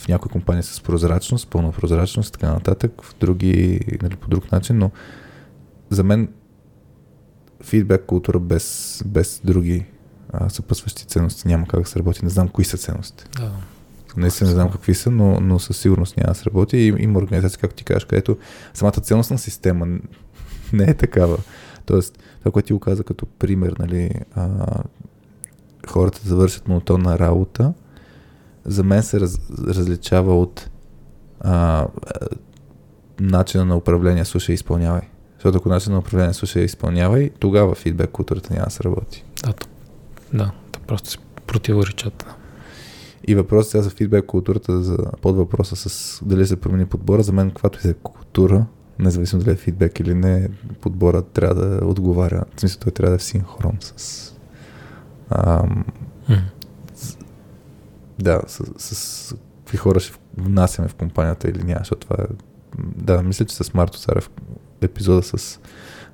в 0.00 0.08
някои 0.08 0.30
компании 0.30 0.62
с 0.62 0.80
прозрачност, 0.80 1.48
пълна 1.48 1.72
прозрачност 1.72 2.32
така 2.32 2.52
нататък, 2.52 3.02
в 3.02 3.14
други, 3.20 3.80
нали, 4.02 4.16
по 4.16 4.28
друг 4.28 4.52
начин, 4.52 4.78
но 4.78 4.90
за 5.90 6.04
мен 6.04 6.28
фидбек 7.62 8.04
култура 8.06 8.38
без, 8.38 9.02
без 9.06 9.40
други 9.44 9.86
а, 10.32 10.48
съпъсващи 10.48 11.06
ценности 11.06 11.48
няма 11.48 11.66
как 11.66 11.80
да 11.80 11.88
се 11.88 11.98
работи. 11.98 12.24
Не 12.24 12.30
знам 12.30 12.48
кои 12.48 12.64
са 12.64 12.78
ценности. 12.78 13.24
Да. 13.36 13.52
Наистина 14.16 14.50
не 14.50 14.54
знам 14.54 14.70
какви 14.70 14.94
са, 14.94 15.10
но, 15.10 15.40
но 15.40 15.58
със 15.58 15.76
сигурност 15.76 16.16
няма 16.16 16.28
да 16.28 16.34
се 16.34 16.44
работи. 16.44 16.76
И 16.76 16.94
има 16.98 17.18
организация, 17.18 17.60
както 17.60 17.76
ти 17.76 17.84
кажеш, 17.84 18.04
където 18.04 18.38
самата 18.74 18.92
ценностна 18.92 19.38
система 19.38 19.86
не 20.72 20.84
е 20.84 20.94
такава. 20.94 21.38
Тоест, 21.86 22.18
това, 22.38 22.50
което 22.50 22.66
ти 22.66 22.72
го 22.72 22.80
каза 22.80 23.04
като 23.04 23.26
пример, 23.26 23.74
нали, 23.78 24.10
а, 24.34 24.66
хората 25.88 26.20
да 26.28 26.36
вършат 26.36 26.68
монотонна 26.68 27.18
работа, 27.18 27.72
за 28.64 28.84
мен 28.84 29.02
се 29.02 29.20
раз, 29.20 29.38
различава 29.66 30.40
от 30.40 30.70
а, 31.40 31.86
начина 33.20 33.64
на 33.64 33.76
управление, 33.76 34.24
слушай, 34.24 34.54
изпълнявай. 34.54 35.02
Защото 35.34 35.58
ако 35.58 35.68
начин 35.68 35.92
на 35.92 35.98
управление 35.98 36.34
слушай 36.34 36.62
и 36.62 36.64
изпълнявай, 36.64 37.30
тогава 37.38 37.74
фидбек 37.74 38.10
културата 38.10 38.54
няма 38.54 38.64
да 38.64 38.70
се 38.70 38.84
работи. 38.84 39.24
Да, 39.44 39.54
да, 40.32 40.52
то 40.72 40.80
просто 40.86 41.10
се 41.10 41.18
противоречат. 41.46 42.26
И 43.28 43.34
въпросът 43.34 43.70
сега 43.70 43.82
за 43.82 43.90
фидбек 43.90 44.26
културата, 44.26 44.82
за 44.82 44.98
под 45.22 45.36
въпроса 45.36 45.76
с 45.76 46.20
дали 46.24 46.46
се 46.46 46.60
промени 46.60 46.86
подбора, 46.86 47.22
за 47.22 47.32
мен 47.32 47.48
каквато 47.48 47.78
и 47.78 47.82
да 47.82 47.90
е 47.90 47.94
култура, 47.94 48.66
независимо 48.98 49.42
дали 49.42 49.54
е 49.54 49.56
фидбек 49.56 50.00
или 50.00 50.14
не, 50.14 50.48
подбора 50.80 51.22
трябва 51.22 51.54
да 51.54 51.86
отговаря. 51.86 52.44
В 52.56 52.60
смисъл, 52.60 52.80
той 52.80 52.92
трябва 52.92 53.10
да 53.10 53.14
е 53.14 53.18
в 53.18 53.22
синхрон 53.22 53.78
с... 53.80 54.32
Ам, 55.30 55.84
М. 56.28 56.36
да, 58.20 58.42
с, 58.46 58.64
с 58.78 59.34
какви 59.58 59.78
хора 59.78 60.00
ще 60.00 60.18
внасяме 60.36 60.88
в 60.88 60.94
компанията 60.94 61.50
или 61.50 61.62
няма, 61.62 61.78
защото 61.78 62.06
това 62.06 62.24
е... 62.24 62.26
Да, 62.78 63.22
мисля, 63.22 63.44
че 63.44 63.56
с 63.56 63.74
Марто 63.74 63.98
Царев 63.98 64.30
епизода 64.80 65.22
с, 65.22 65.60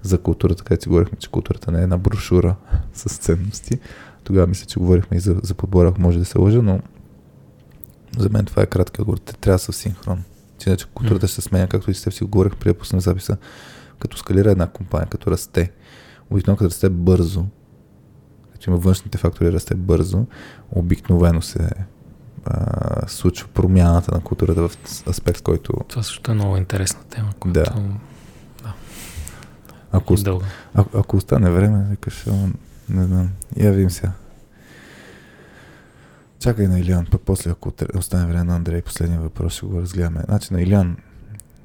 за 0.02 0.18
културата, 0.18 0.64
където 0.64 0.82
си 0.82 0.88
говорихме, 0.88 1.18
че 1.18 1.30
културата 1.30 1.72
не 1.72 1.80
е 1.80 1.82
една 1.82 1.98
брошура 1.98 2.56
с 2.92 3.18
ценности. 3.18 3.78
Тогава 4.24 4.46
мисля, 4.46 4.66
че 4.66 4.78
говорихме 4.78 5.16
и 5.16 5.20
за, 5.20 5.36
за 5.42 5.54
подбора, 5.54 5.94
може 5.98 6.18
да 6.18 6.24
се 6.24 6.38
лъжа, 6.38 6.62
но 6.62 6.80
за 8.18 8.28
мен 8.28 8.44
това 8.44 8.62
е 8.62 8.66
кратки 8.66 9.00
отговор. 9.00 9.18
Те 9.18 9.36
трябва 9.36 9.54
да 9.54 9.58
са 9.58 9.72
в 9.72 9.76
синхрон. 9.76 10.24
Че 10.58 10.70
иначе 10.70 10.86
културата 10.94 11.26
ще 11.26 11.34
се 11.34 11.48
сменя, 11.48 11.68
както 11.68 11.90
и 11.90 11.94
с 11.94 12.02
теб 12.02 12.12
си 12.12 12.24
говорих 12.24 12.52
да 12.64 12.74
пуснем 12.74 13.00
записа, 13.00 13.36
като 13.98 14.16
скалира 14.16 14.50
една 14.50 14.66
компания, 14.66 15.08
като 15.08 15.30
расте. 15.30 15.72
Обикновено 16.30 16.56
като 16.56 16.70
расте 16.70 16.88
бързо, 16.88 17.46
като 18.52 18.70
има 18.70 18.78
външните 18.78 19.18
фактори, 19.18 19.52
расте 19.52 19.74
бързо, 19.74 20.26
обикновено 20.70 21.42
се 21.42 21.70
а, 22.46 23.08
случва 23.08 23.48
промяната 23.54 24.14
на 24.14 24.20
културата 24.20 24.68
в 24.68 24.76
аспект, 25.08 25.42
който 25.42 25.72
Това 25.88 26.02
също 26.02 26.30
е 26.30 26.34
много 26.34 26.56
интересна 26.56 27.00
тема, 27.10 27.32
която 27.40 27.62
Да. 27.72 28.72
ако, 29.92 30.14
е 30.14 30.16
дълга. 30.16 30.46
а, 30.74 30.84
ако 30.94 31.16
остане 31.16 31.50
време, 31.50 31.86
викаш, 31.90 32.26
ама, 32.26 32.48
не 32.88 33.04
знам, 33.04 33.30
я 33.56 33.72
видим 33.72 33.90
сега. 33.90 34.12
Чакай 36.38 36.68
на 36.68 36.80
Илян, 36.80 37.06
пък 37.10 37.20
после, 37.24 37.50
ако 37.50 37.72
остане 37.98 38.26
време 38.26 38.44
на 38.44 38.56
Андрей, 38.56 38.82
последния 38.82 39.20
въпрос 39.20 39.52
ще 39.52 39.66
го 39.66 39.80
разгледаме. 39.80 40.22
Значи 40.28 40.52
на 40.54 40.62
Илян, 40.62 40.96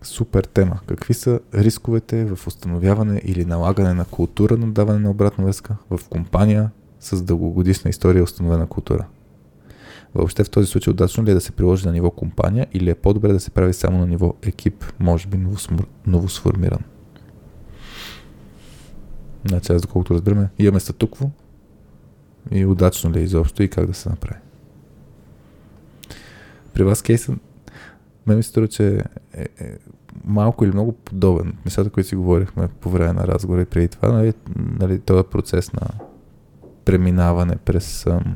супер 0.01 0.43
тема. 0.43 0.79
Какви 0.87 1.13
са 1.13 1.39
рисковете 1.53 2.25
в 2.25 2.47
установяване 2.47 3.21
или 3.25 3.45
налагане 3.45 3.93
на 3.93 4.05
култура 4.05 4.57
на 4.57 4.71
даване 4.71 4.99
на 4.99 5.09
обратна 5.09 5.43
връзка 5.43 5.75
в 5.89 5.99
компания 6.09 6.69
с 6.99 7.21
дългогодишна 7.21 7.89
история 7.89 8.23
установена 8.23 8.67
култура? 8.67 9.05
Въобще 10.15 10.43
в 10.43 10.49
този 10.49 10.67
случай 10.67 10.91
удачно 10.91 11.23
ли 11.23 11.31
е 11.31 11.33
да 11.33 11.41
се 11.41 11.51
приложи 11.51 11.85
на 11.85 11.91
ниво 11.91 12.11
компания 12.11 12.67
или 12.73 12.89
е 12.89 12.95
по-добре 12.95 13.33
да 13.33 13.39
се 13.39 13.51
прави 13.51 13.73
само 13.73 13.97
на 13.97 14.07
ниво 14.07 14.33
екип, 14.41 14.85
може 14.99 15.27
би 15.27 15.39
новосформиран? 16.07 16.83
Значи 19.47 19.73
аз 19.73 19.81
доколкото 19.81 20.13
разбираме, 20.13 20.49
имаме 20.59 20.79
статукво 20.79 21.31
и 22.51 22.65
удачно 22.65 23.11
ли 23.11 23.19
е 23.19 23.23
изобщо 23.23 23.63
и 23.63 23.69
как 23.69 23.85
да 23.85 23.93
се 23.93 24.09
направи. 24.09 24.39
При 26.73 26.83
вас 26.83 27.01
кейсът 27.01 27.35
ме 28.27 28.35
ми 28.35 28.43
струва, 28.43 28.67
че 28.67 29.03
е, 29.33 29.47
е 29.59 29.77
малко 30.23 30.65
или 30.65 30.71
много 30.71 30.91
подобен. 30.91 31.53
Мисълта, 31.65 31.89
които 31.89 32.09
си 32.09 32.15
говорихме 32.15 32.67
по 32.67 32.89
време 32.89 33.13
на 33.13 33.27
разговора 33.27 33.61
и 33.61 33.65
преди 33.65 33.87
това, 33.87 34.11
нали, 34.11 34.33
нали, 34.55 34.99
този 34.99 35.23
процес 35.23 35.73
на 35.73 35.87
преминаване 36.85 37.55
през 37.55 38.05
ам, 38.07 38.35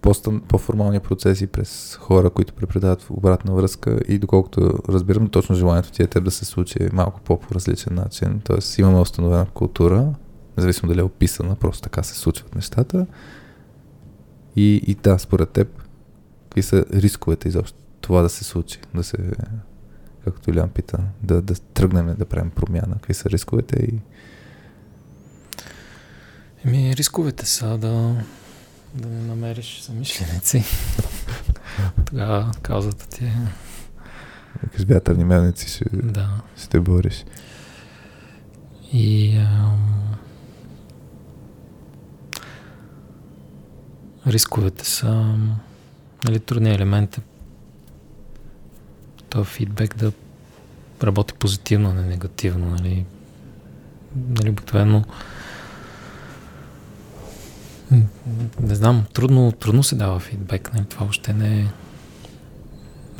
по-формални 0.00 1.00
процеси, 1.00 1.46
през 1.46 1.96
хора, 2.00 2.30
които 2.30 2.54
препредават 2.54 3.06
обратна 3.10 3.54
връзка 3.54 4.00
и 4.08 4.18
доколкото 4.18 4.78
разбирам, 4.88 5.28
точно 5.28 5.54
желанието 5.54 5.90
ти 5.90 6.02
е 6.02 6.06
теб 6.06 6.24
да 6.24 6.30
се 6.30 6.44
случи 6.44 6.78
малко 6.92 7.20
по-различен 7.20 7.94
начин. 7.94 8.40
Тоест 8.44 8.78
имаме 8.78 9.00
установена 9.00 9.46
култура, 9.46 10.14
независимо 10.56 10.88
дали 10.88 11.00
е 11.00 11.04
описана, 11.04 11.56
просто 11.56 11.82
така 11.82 12.02
се 12.02 12.14
случват 12.14 12.54
нещата. 12.54 13.06
И, 14.56 14.82
и 14.86 14.94
да, 14.94 15.18
според 15.18 15.50
теб, 15.50 15.68
какви 16.42 16.62
са 16.62 16.84
рисковете 16.92 17.48
изобщо 17.48 17.78
това 18.00 18.22
да 18.22 18.28
се 18.28 18.44
случи, 18.44 18.80
да 18.94 19.04
се, 19.04 19.16
както 20.24 20.50
Илян 20.50 20.68
пита, 20.68 20.98
да, 21.22 21.42
да 21.42 21.54
тръгнем 21.54 22.14
да 22.18 22.24
правим 22.24 22.50
промяна, 22.50 22.94
какви 22.94 23.14
са 23.14 23.30
рисковете 23.30 23.76
и 23.76 24.00
Еми, 26.64 26.96
рисковете 26.96 27.46
са 27.46 27.78
да, 27.78 28.14
да 28.94 29.08
не 29.08 29.26
намериш 29.26 29.80
самишленици. 29.80 30.64
Тогава 32.06 32.52
каузата 32.62 33.08
ти 33.08 33.24
е 33.24 33.32
викаш 34.62 34.84
вятърни 34.84 35.24
мелници 35.24 35.68
ще, 35.68 35.84
да. 35.92 36.28
ще 36.56 36.80
бориш. 36.80 37.24
И 38.92 39.36
ам, 39.36 40.14
рисковете 44.26 44.84
са 44.84 45.38
нали, 46.24 46.40
трудният 46.40 46.76
елемент 46.76 47.18
е 47.18 47.20
този 49.28 49.50
фидбек 49.50 49.96
да 49.96 50.12
работи 51.02 51.34
позитивно, 51.34 51.92
не 51.92 52.02
негативно. 52.02 52.70
Нали, 52.70 53.06
нали, 54.16 54.50
обикновено 54.50 54.98
м, 54.98 55.04
не 58.60 58.74
знам, 58.74 59.04
трудно, 59.12 59.52
трудно 59.52 59.82
се 59.82 59.94
дава 59.94 60.20
фидбек. 60.20 60.74
Нали, 60.74 60.84
това 60.84 61.04
въобще 61.04 61.32
не 61.32 61.60
е, 61.60 61.66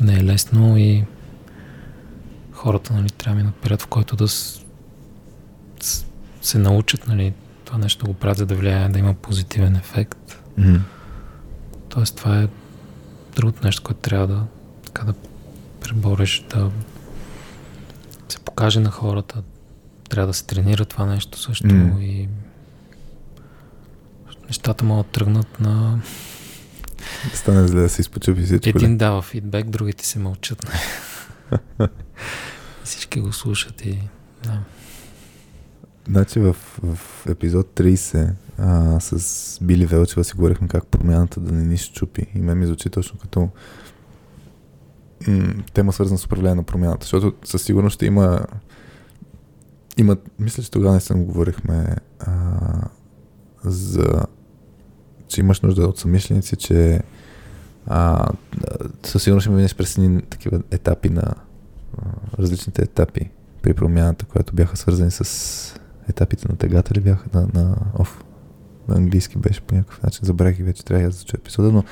не 0.01 0.13
е 0.13 0.23
лесно 0.23 0.77
и 0.77 1.03
хората 2.51 2.93
нали, 2.93 3.09
трябва 3.09 3.35
да 3.35 3.43
минат 3.43 3.55
период, 3.55 3.81
в 3.81 3.87
който 3.87 4.15
да 4.15 4.27
с, 4.27 4.65
с, 5.79 6.05
се 6.41 6.57
научат 6.57 7.07
нали, 7.07 7.33
това 7.65 7.77
нещо 7.77 8.05
го 8.05 8.13
правят, 8.13 8.37
за 8.37 8.45
да 8.45 8.55
влияе, 8.55 8.89
да 8.89 8.99
има 8.99 9.13
позитивен 9.13 9.75
ефект. 9.75 10.43
Mm. 10.59 10.81
Тоест, 11.89 12.15
това 12.15 12.41
е 12.41 12.47
другото 13.35 13.65
нещо, 13.65 13.83
което 13.83 13.99
трябва 13.99 14.27
да, 14.27 14.45
така 14.85 15.03
да 15.03 15.13
пребореш, 15.81 16.45
да 16.49 16.71
се 18.29 18.39
покаже 18.39 18.79
на 18.79 18.91
хората. 18.91 19.43
Трябва 20.09 20.27
да 20.27 20.33
се 20.33 20.45
тренира 20.45 20.85
това 20.85 21.05
нещо 21.05 21.39
също 21.39 21.67
М. 21.67 22.01
и 22.01 22.27
нещата 24.49 24.85
могат 24.85 25.05
да 25.05 25.11
тръгнат 25.11 25.59
на... 25.59 26.01
Да 27.31 27.37
стане 27.37 27.67
зле 27.67 27.81
да 27.81 27.89
се 27.89 28.01
изпочупи 28.01 28.43
всичко. 28.43 28.69
Един 28.69 28.91
ли? 28.91 28.97
дава 28.97 29.21
фидбек, 29.21 29.69
другите 29.69 30.05
се 30.05 30.19
мълчат. 30.19 30.71
И 31.79 31.87
Всички 32.83 33.19
го 33.19 33.33
слушат 33.33 33.85
и... 33.85 33.99
Да. 34.43 34.59
Значи 36.07 36.39
в, 36.39 36.55
в 36.83 37.25
епизод 37.29 37.67
30 37.75 38.31
а, 38.57 38.99
с 38.99 39.59
Били 39.61 39.85
Велчева 39.85 40.23
си 40.23 40.35
говорихме 40.35 40.67
как 40.67 40.87
промяната 40.87 41.39
да 41.39 41.51
не 41.51 41.65
ни 41.65 41.77
щупи. 41.77 42.25
И 42.35 42.39
мен 42.39 42.57
ми 42.57 42.65
звучи 42.65 42.89
точно 42.89 43.19
като 43.19 43.49
м- 45.27 45.53
тема 45.73 45.93
свързана 45.93 46.17
с 46.17 46.25
управление 46.25 46.55
на 46.55 46.63
промяната. 46.63 47.05
Защото 47.05 47.33
със 47.43 47.63
сигурност 47.63 47.95
ще 47.95 48.05
има 48.05 48.45
има, 49.99 50.17
мисля, 50.39 50.63
че 50.63 50.71
тогава 50.71 50.93
не 50.93 50.99
съм 50.99 51.25
говорихме 51.25 51.95
а, 52.19 52.31
за 53.63 54.25
че 55.29 55.41
имаш 55.41 55.61
нужда 55.61 55.87
от 55.87 55.99
самишленици, 55.99 56.55
че 56.55 57.01
а, 57.87 58.29
със 59.03 59.23
сигурност 59.23 59.43
ще 59.43 59.51
минеш 59.51 59.75
през 59.75 59.97
едни 59.97 60.21
такива 60.21 60.61
етапи 60.71 61.09
на 61.09 61.23
а, 61.97 62.01
различните 62.39 62.81
етапи 62.81 63.29
при 63.61 63.73
промяната, 63.73 64.25
която 64.25 64.55
бяха 64.55 64.77
свързани 64.77 65.11
с 65.11 65.79
етапите 66.09 66.47
на 66.49 66.55
тегата 66.57 66.93
ли 66.93 66.99
бяха 66.99 67.25
на, 67.33 67.47
на, 67.53 67.75
оф, 67.99 68.23
на 68.87 68.95
английски 68.95 69.37
беше 69.37 69.61
по 69.61 69.75
някакъв 69.75 70.03
начин, 70.03 70.25
забравих 70.25 70.59
и 70.59 70.63
вече 70.63 70.85
трябва 70.85 71.03
да 71.03 71.11
зачуя 71.11 71.39
епизода, 71.39 71.71
но 71.71 71.83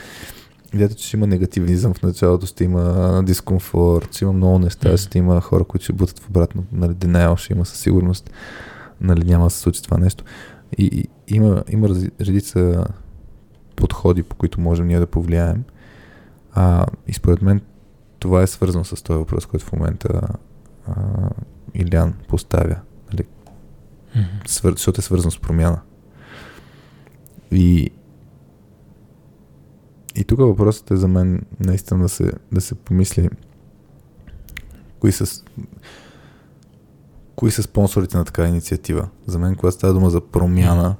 идеята, 0.73 0.95
че 0.95 1.07
ще 1.07 1.17
има 1.17 1.27
негативизъм 1.27 1.93
в 1.93 2.03
началото, 2.03 2.45
ще 2.45 2.63
има 2.63 3.23
дискомфорт, 3.25 4.15
ще 4.15 4.25
има 4.25 4.33
много 4.33 4.59
неща, 4.59 4.87
Мгм. 4.89 4.97
ще 4.97 5.17
има 5.17 5.41
хора, 5.41 5.63
които 5.63 5.83
ще 5.83 5.93
бутат 5.93 6.19
в 6.19 6.29
обратно, 6.29 6.63
нали, 6.71 6.93
denial 6.93 7.35
ще 7.35 7.53
има 7.53 7.65
със 7.65 7.79
сигурност, 7.79 8.29
нали, 9.01 9.25
няма 9.25 9.43
да 9.45 9.49
се 9.49 9.59
случи 9.59 9.83
това 9.83 9.97
нещо. 9.97 10.23
И, 10.77 10.85
и 10.85 11.35
има, 11.35 11.63
има 11.69 11.89
редица 12.21 12.85
подходи, 13.77 14.23
по 14.23 14.35
които 14.35 14.61
можем 14.61 14.87
ние 14.87 14.99
да 14.99 15.07
повлияем. 15.07 15.63
А, 16.53 16.85
и 17.07 17.13
според 17.13 17.41
мен 17.41 17.61
това 18.19 18.41
е 18.41 18.47
свързано 18.47 18.83
с 18.83 19.03
този 19.03 19.17
въпрос, 19.17 19.45
който 19.45 19.65
в 19.65 19.73
момента 19.73 20.21
а, 20.87 20.93
Илян 21.73 22.13
поставя, 22.27 22.75
нали, 23.13 23.23
Мгм. 24.15 24.25
свър... 24.45 24.71
защото 24.71 24.99
е 24.99 25.03
свързано 25.03 25.31
с 25.31 25.39
промяна. 25.39 25.81
И, 27.51 27.89
и 30.15 30.23
тук 30.23 30.39
въпросът 30.39 30.91
е 30.91 30.95
за 30.95 31.07
мен 31.07 31.41
наистина 31.59 31.99
да 31.99 32.09
се, 32.09 32.31
да 32.51 32.61
се 32.61 32.75
помисли 32.75 33.29
кои 34.99 35.11
са, 35.11 35.43
кои 37.35 37.51
са 37.51 37.63
спонсорите 37.63 38.17
на 38.17 38.25
такава 38.25 38.47
инициатива. 38.47 39.09
За 39.25 39.39
мен, 39.39 39.55
когато 39.55 39.75
става 39.75 39.93
дума 39.93 40.09
за 40.09 40.21
промяна, 40.21 40.95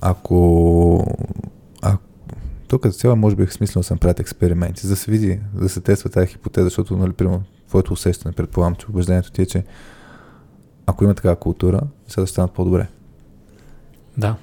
ако, 0.00 1.16
ако 1.84 2.02
тук 2.68 2.82
като 2.82 2.96
цяло 2.96 3.16
може 3.16 3.36
би 3.36 3.42
е 3.42 3.46
смислено 3.46 3.80
да 3.80 3.86
се 3.86 3.96
правят 3.96 4.20
експерименти, 4.20 4.86
за 4.86 4.88
да 4.88 4.96
се 4.96 5.10
види, 5.10 5.40
да 5.54 5.68
се 5.68 5.80
тества 5.80 6.10
тази 6.10 6.26
хипотеза, 6.26 6.64
защото, 6.64 6.96
нали, 6.96 7.12
примерно, 7.12 7.42
твоето 7.68 7.92
усещане, 7.92 8.34
предполагам, 8.34 8.74
че 8.74 8.86
убеждението 8.90 9.30
ти 9.30 9.42
е, 9.42 9.46
че 9.46 9.64
ако 10.86 11.04
има 11.04 11.14
такава 11.14 11.36
култура, 11.36 11.80
нещата 12.04 12.26
ще 12.26 12.32
станат 12.32 12.52
по-добре. 12.52 12.86
Да. 14.16 14.36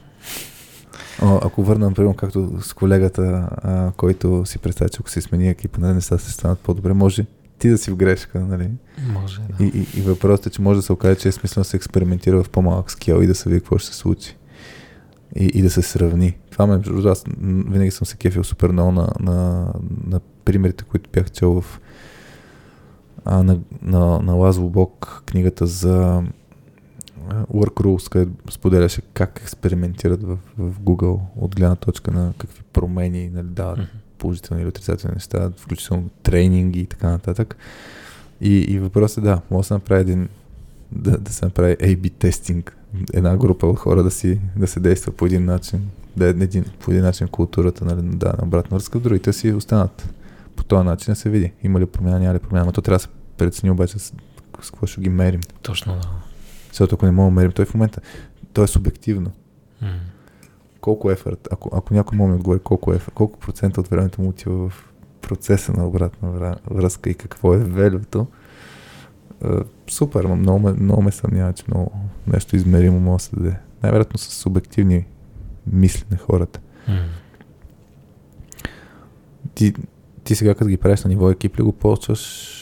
О, 1.22 1.40
ако 1.44 1.64
върна, 1.64 1.90
например, 1.90 2.16
както 2.16 2.62
с 2.62 2.74
колегата, 2.74 3.50
а, 3.64 3.92
който 3.98 4.46
си 4.46 4.60
представя, 4.60 4.90
че 4.90 4.98
ако 5.00 5.10
се 5.10 5.22
смени 5.22 5.50
екипа, 5.50 5.82
нали, 5.82 5.94
нещата 5.94 6.22
ще 6.22 6.32
станат 6.32 6.60
по-добре, 6.60 6.94
може 6.94 7.26
ти 7.60 7.70
да 7.70 7.78
си 7.78 7.92
в 7.92 7.96
грешка, 7.96 8.40
нали? 8.40 8.70
Може, 9.14 9.42
да. 9.42 9.64
И, 9.64 9.68
и, 9.68 10.00
и 10.00 10.02
въпросът 10.02 10.46
е, 10.46 10.50
че 10.50 10.62
може 10.62 10.80
да 10.80 10.84
се 10.84 10.94
окаже, 10.94 11.20
че 11.20 11.28
е 11.28 11.32
смислено 11.32 11.62
да 11.62 11.70
се 11.70 11.78
експериментира 11.78 12.44
в 12.44 12.50
по-малък 12.50 12.92
скил 12.92 13.22
и 13.22 13.28
да 13.28 13.36
се 13.36 13.50
види 13.50 13.62
какво 13.62 13.78
ще 13.78 13.88
се 13.88 13.98
случи. 13.98 14.38
И, 15.36 15.46
и 15.46 15.62
да 15.62 15.70
се 15.70 15.82
сравни. 15.82 16.38
Това 16.52 16.68
ме, 16.68 16.78
между 16.78 17.10
аз 17.10 17.24
винаги 17.42 17.92
съм 17.92 18.06
се 18.06 18.18
кефил 18.18 18.44
супер 18.44 18.70
много 18.70 18.92
на, 18.92 19.10
на, 19.20 19.68
на 20.08 20.20
примерите, 20.46 20.84
които 20.84 21.10
бях 21.14 21.32
чел 21.32 21.62
в 21.62 21.82
а, 23.26 23.44
на, 23.44 23.60
на, 23.82 24.20
на 24.20 24.34
Лазло 24.34 24.70
Бог 24.70 25.24
книгата 25.26 25.68
за 25.68 26.24
Work 27.30 27.74
Rules, 27.84 28.10
където 28.10 28.32
споделяше 28.52 29.02
как 29.14 29.40
експериментират 29.44 30.24
в, 30.24 30.38
в 30.58 30.80
Google 30.80 31.20
от 31.36 31.56
гледна 31.56 31.76
точка 31.76 32.12
на 32.12 32.34
какви 32.38 32.62
промени 32.74 33.30
нали, 33.30 33.48
дават 33.48 33.80
mm-hmm. 33.80 34.18
положителни 34.18 34.62
или 34.62 34.70
отрицателни 34.70 35.14
неща, 35.14 35.52
включително 35.58 36.10
тренинги 36.24 36.80
и 36.80 36.86
така 36.86 37.10
нататък. 37.10 37.56
И, 38.42 38.58
и 38.58 38.80
въпросът 38.80 39.18
е 39.18 39.22
да, 39.22 39.42
може 39.52 39.62
да 39.62 39.68
се 39.68 39.74
направи 39.74 40.02
един 40.02 40.30
да, 40.92 41.18
да 41.18 41.34
се 41.34 41.46
направи 41.46 41.76
A-B 41.76 42.12
тестинг. 42.14 42.78
Една 43.14 43.38
група 43.38 43.68
от 43.68 43.80
хора 43.80 44.04
да, 44.04 44.12
си, 44.12 44.40
да 44.56 44.68
се 44.68 44.80
действа 44.80 45.12
по 45.12 45.26
един 45.26 45.46
начин, 45.46 45.90
да 46.18 46.26
е 46.26 46.30
един, 46.30 46.66
по 46.80 46.92
един 46.92 47.04
начин 47.04 47.28
културата 47.28 47.86
нали, 47.86 48.02
да, 48.02 48.34
на 48.38 48.44
обратна 48.44 48.78
връзка, 48.78 49.00
другите 49.00 49.34
си 49.34 49.54
останат 49.54 50.14
по 50.56 50.64
този 50.64 50.86
начин 50.86 51.16
се 51.16 51.30
види. 51.30 51.54
Има 51.64 51.80
ли 51.80 51.86
промяна, 51.86 52.20
няма 52.20 52.34
ли 52.34 52.40
промяна. 52.40 52.66
Но 52.66 52.72
то 52.72 52.82
трябва 52.82 52.96
да 52.98 53.04
се 53.04 53.10
прецени 53.38 53.72
обаче 53.72 54.00
с, 54.00 54.14
с 54.62 54.72
какво 54.72 54.88
ще 54.88 55.02
ги 55.02 55.10
мерим. 55.10 55.42
Точно, 55.62 55.94
да. 55.94 56.10
Защото 56.68 56.96
ако 56.96 57.06
не 57.06 57.12
мога 57.12 57.32
да 57.32 57.36
мерим, 57.36 57.52
той 57.52 57.66
в 57.66 57.74
момента, 57.74 58.02
то 58.54 58.64
е 58.64 58.68
субективно. 58.68 59.32
Mm. 59.84 59.98
Колко 60.82 61.12
ефорт, 61.12 61.48
ако, 61.52 61.70
ако 61.74 61.94
някой 61.94 62.18
може 62.18 62.30
да 62.30 62.36
отговори 62.36 62.60
колко, 62.60 62.94
ефорт, 62.94 63.14
колко 63.16 63.40
процента 63.40 63.82
от 63.82 63.88
времето 63.88 64.22
му 64.22 64.30
отива 64.30 64.70
в 64.70 64.92
процеса 65.22 65.74
на 65.74 65.88
обратна 65.88 66.56
връзка 66.72 67.10
и 67.10 67.14
какво 67.14 67.54
е 67.54 67.58
велюто, 67.58 68.28
супер, 69.90 70.24
но 70.24 70.36
много, 70.36 70.74
много 70.80 71.02
ме 71.02 71.12
съмнява, 71.12 71.54
че 71.54 71.64
много 71.68 71.92
нещо 72.28 72.56
измеримо 72.56 73.00
може 73.00 73.24
да 73.24 73.24
се 73.24 73.36
даде. 73.36 73.60
Най-вероятно 73.84 74.18
са 74.18 74.32
субективни 74.32 75.06
мисли 75.68 76.06
на 76.12 76.18
хората. 76.18 76.60
Mm. 76.90 77.06
Ти, 79.56 79.74
ти 80.24 80.36
сега 80.36 80.56
като 80.56 80.70
ги 80.70 80.78
правиш 80.78 81.04
на 81.04 81.10
ниво 81.10 81.32
екип 81.32 81.60
ли 81.60 81.64
го 81.64 81.72
почваш 81.72 82.58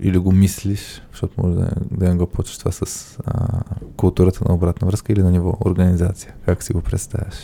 или 0.00 0.18
го 0.18 0.32
мислиш, 0.32 1.02
защото 1.10 1.34
може 1.42 1.54
да, 1.54 1.70
да 1.90 2.08
не 2.08 2.14
го 2.14 2.26
почваш 2.26 2.58
това 2.58 2.72
с 2.72 3.16
а, 3.24 3.60
културата 3.96 4.44
на 4.48 4.54
обратна 4.54 4.86
връзка 4.86 5.12
или 5.12 5.22
на 5.22 5.30
ниво 5.30 5.58
организация? 5.64 6.34
Как 6.46 6.62
си 6.62 6.72
го 6.72 6.80
представяш? 6.80 7.34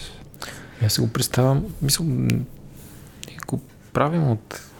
Аз 0.85 0.93
си 0.93 1.01
го 1.01 1.09
представям, 1.09 1.65
мисля, 1.83 2.05
го 3.47 3.61
правим 3.93 4.31
от, 4.31 4.71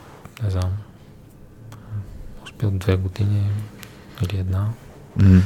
не 0.43 0.51
знам, 0.51 0.71
може 2.41 2.53
би 2.53 2.67
от 2.67 2.79
две 2.79 2.97
години 2.97 3.51
или 4.23 4.39
една. 4.39 4.69
Mm-hmm. 5.19 5.41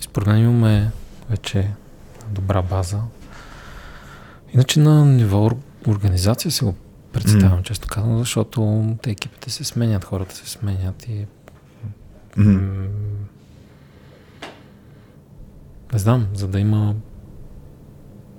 И 0.00 0.02
според 0.02 0.28
мен 0.28 0.38
имаме 0.38 0.90
вече 1.30 1.70
добра 2.30 2.62
база. 2.62 3.00
Иначе 4.54 4.80
на 4.80 5.06
ниво 5.06 5.50
организация 5.88 6.50
си 6.50 6.64
го 6.64 6.74
представям, 7.12 7.58
mm. 7.58 7.62
често 7.62 7.88
казвам, 7.88 8.18
защото 8.18 8.86
те 9.02 9.10
екипите 9.10 9.50
се 9.50 9.64
сменят, 9.64 10.04
хората 10.04 10.34
се 10.34 10.50
сменят 10.50 11.08
и 11.08 11.26
Mm-hmm. 12.36 12.88
Не 15.92 15.98
знам, 15.98 16.26
за 16.34 16.48
да 16.48 16.60
има 16.60 16.94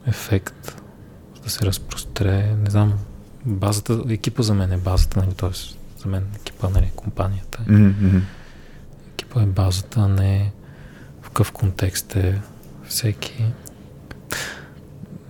ефект, 0.08 0.82
да 1.44 1.50
се 1.50 1.66
разпростре, 1.66 2.56
не 2.56 2.70
знам, 2.70 2.94
базата, 3.46 4.04
екипа 4.10 4.44
за 4.44 4.54
мен 4.54 4.72
е 4.72 4.78
базата, 4.78 5.20
нали, 5.20 5.34
т.е. 5.34 5.50
за 5.98 6.10
мен 6.10 6.28
екипа, 6.36 6.70
нали, 6.70 6.92
компанията. 6.96 7.60
Mm-hmm. 7.68 8.22
Екипа 9.14 9.42
е 9.42 9.46
базата, 9.46 10.08
не 10.08 10.52
в 11.22 11.26
какъв 11.26 11.52
контекст 11.52 12.16
е 12.16 12.42
всеки. 12.88 13.46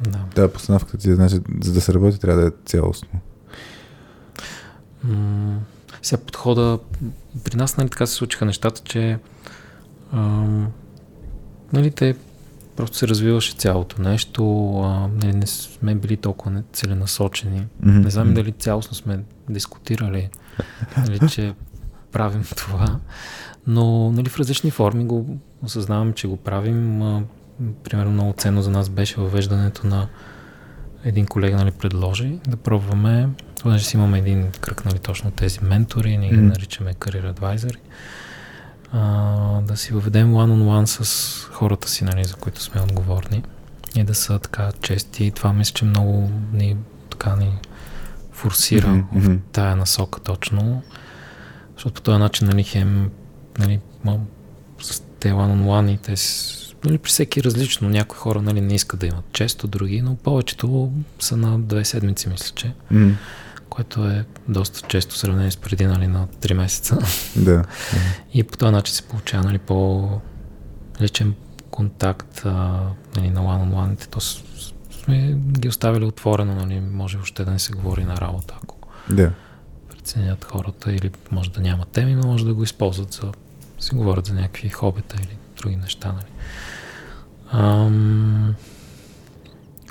Да. 0.09 0.19
Да, 0.35 0.53
постановката 0.53 0.97
ти, 0.97 1.15
значи, 1.15 1.39
за 1.61 1.73
да 1.73 1.81
се 1.81 1.93
работи, 1.93 2.19
трябва 2.19 2.41
да 2.41 2.47
е 2.47 2.51
цялостно. 2.65 3.19
М- 5.03 5.59
сега 6.01 6.21
подхода, 6.21 6.80
при 7.43 7.57
нас 7.57 7.77
нали, 7.77 7.89
така 7.89 8.05
се 8.05 8.13
случиха 8.13 8.45
нещата, 8.45 8.81
че 8.83 9.19
ам, 10.13 10.67
нали, 11.73 11.91
те 11.91 12.15
просто 12.75 12.97
се 12.97 13.07
развиваше 13.07 13.53
цялото 13.53 14.01
нещо, 14.01 14.73
а, 14.80 15.07
нали, 15.07 15.33
не 15.33 15.47
сме 15.47 15.95
били 15.95 16.17
толкова 16.17 16.63
целенасочени. 16.73 17.59
Mm-hmm. 17.59 18.03
Не 18.03 18.09
знам 18.09 18.33
дали 18.33 18.51
цялостно 18.51 18.95
сме 18.95 19.23
дискутирали, 19.49 20.30
нали, 20.97 21.30
че 21.30 21.53
правим 22.11 22.43
това, 22.55 22.99
но 23.67 24.11
нали, 24.11 24.30
в 24.30 24.39
различни 24.39 24.71
форми 24.71 25.05
го 25.05 25.38
осъзнавам, 25.63 26.13
че 26.13 26.27
го 26.27 26.38
правим. 26.38 27.01
А, 27.01 27.23
примерно 27.83 28.11
много 28.11 28.33
ценно 28.38 28.61
за 28.61 28.72
нас 28.72 28.90
беше 28.90 29.22
въвеждането 29.22 29.88
на 29.88 30.07
един 31.03 31.25
колега 31.25 31.57
нали, 31.57 31.72
предложи 31.72 32.40
да 32.48 32.57
пробваме 32.57 33.30
понеже 33.61 33.85
си 33.85 33.98
имаме 33.98 34.17
един 34.17 34.51
кръг, 34.51 34.85
нали, 34.85 34.99
точно 34.99 35.31
тези 35.31 35.59
ментори, 35.61 36.17
ние 36.17 36.30
ги 36.30 36.35
mm. 36.35 36.49
наричаме 36.49 36.93
career 36.93 37.33
advisor, 37.33 37.77
а, 38.91 39.61
да 39.61 39.77
си 39.77 39.93
въведем 39.93 40.33
one-on-one 40.33 40.85
с 40.85 41.45
хората 41.51 41.90
си, 41.90 42.03
нали, 42.03 42.23
за 42.23 42.35
които 42.35 42.61
сме 42.61 42.81
отговорни 42.81 43.43
и 43.95 44.03
да 44.03 44.15
са 44.15 44.40
така 44.40 44.72
чести. 44.81 45.31
Това 45.31 45.53
мисля, 45.53 45.73
че 45.73 45.85
много 45.85 46.31
ни, 46.53 46.77
така 47.09 47.35
ни 47.35 47.53
форсира 48.31 48.88
mm-hmm. 48.88 49.38
в 49.38 49.40
тая 49.51 49.75
насока 49.75 50.19
точно, 50.19 50.81
защото 51.73 51.93
по 51.93 52.01
този 52.01 52.17
начин, 52.17 52.48
нали, 52.48 52.64
хем, 52.64 53.11
нали, 53.59 53.80
с 54.81 55.03
те 55.19 55.31
one-on-one 55.33 55.91
и 55.91 55.98
те 55.98 56.15
нали, 56.85 56.98
при 56.98 57.10
всеки 57.10 57.43
различно. 57.43 57.90
Някои 57.90 58.18
хора 58.18 58.42
нали, 58.42 58.61
не 58.61 58.74
искат 58.74 59.00
да 59.00 59.08
имат 59.08 59.26
често, 59.34 59.68
други, 59.68 60.01
но 60.01 60.16
повечето 60.16 60.92
са 61.19 61.38
на 61.38 61.60
две 61.60 61.85
седмици, 61.85 62.30
мисля, 62.30 62.56
че. 62.56 62.74
Mm 62.93 63.14
което 63.72 64.08
е 64.08 64.26
доста 64.48 64.88
често 64.88 65.16
сравнение 65.16 65.51
с 65.51 65.58
преди 65.58 65.85
нали, 65.85 66.08
на 66.08 66.27
3 66.27 66.53
месеца. 66.53 66.98
Да. 67.35 67.64
И 68.34 68.43
по 68.43 68.58
този 68.58 68.72
начин 68.72 68.95
се 68.95 69.01
получава 69.01 69.43
нали, 69.43 69.58
по-личен 69.58 71.34
контакт 71.69 72.42
а, 72.45 72.82
нали, 73.16 73.30
на 73.30 73.42
one-on-one. 73.42 74.08
То 74.08 74.19
сме 74.92 75.38
ги 75.60 75.68
оставили 75.68 76.06
отворено, 76.06 76.56
нали, 76.56 76.80
може 76.80 77.18
още 77.18 77.45
да 77.45 77.51
не 77.51 77.60
се 77.60 77.74
говори 77.74 78.03
на 78.03 78.18
работа, 78.18 78.53
ако 78.64 78.77
да. 79.10 79.32
преценят 79.90 80.45
хората 80.45 80.92
или 80.93 81.11
може 81.32 81.51
да 81.51 81.61
няма 81.61 81.85
теми, 81.85 82.16
но 82.16 82.27
може 82.27 82.45
да 82.45 82.53
го 82.53 82.64
използват 82.64 83.14
за 83.14 83.32
си 83.80 83.95
говорят 83.95 84.26
за 84.26 84.34
някакви 84.34 84.69
хобита 84.69 85.16
или 85.19 85.38
други 85.58 85.76
неща. 85.76 86.11
Нали. 86.11 86.31
Ам... 87.51 88.55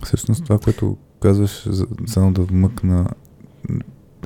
Всъщност 0.05 0.44
това, 0.44 0.58
което 0.58 0.97
казваш, 1.20 1.68
само 2.06 2.32
да 2.32 2.42
вмъкна 2.42 3.06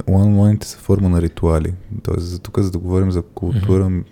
онлайните 0.09 0.67
са 0.67 0.79
форма 0.79 1.09
на 1.09 1.23
ритуали. 1.23 1.75
Тоест, 2.03 2.27
за 2.27 2.39
тук, 2.39 2.59
за 2.59 2.71
да 2.71 2.79
говорим 2.79 3.11
за 3.11 3.23
култура, 3.23 3.85
mm-hmm. 3.85 4.05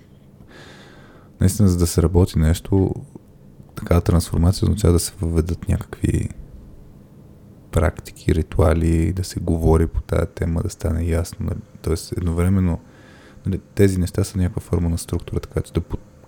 наистина, 1.41 1.69
за 1.69 1.79
да 1.79 1.87
се 1.87 2.03
работи 2.03 2.39
нещо, 2.39 2.95
такава 3.75 4.01
трансформация 4.01 4.67
означава 4.67 4.93
да 4.93 4.99
се 4.99 5.13
въведат 5.21 5.69
някакви 5.69 6.29
практики, 7.71 8.35
ритуали, 8.35 9.13
да 9.13 9.25
се 9.25 9.41
говори 9.41 9.87
по 9.87 10.01
тази 10.01 10.27
тема, 10.35 10.63
да 10.63 10.71
стане 10.71 11.05
ясно. 11.05 11.47
Нали? 11.47 11.61
Тоест, 11.83 12.13
едновременно 12.13 12.81
нали, 13.47 13.61
тези 13.75 13.99
неща 13.99 14.25
са 14.25 14.39
някаква 14.39 14.61
форма 14.61 14.89
на 14.89 14.99
структура, 14.99 15.41
така 15.41 15.61
че 15.61 15.73
да 15.73 15.81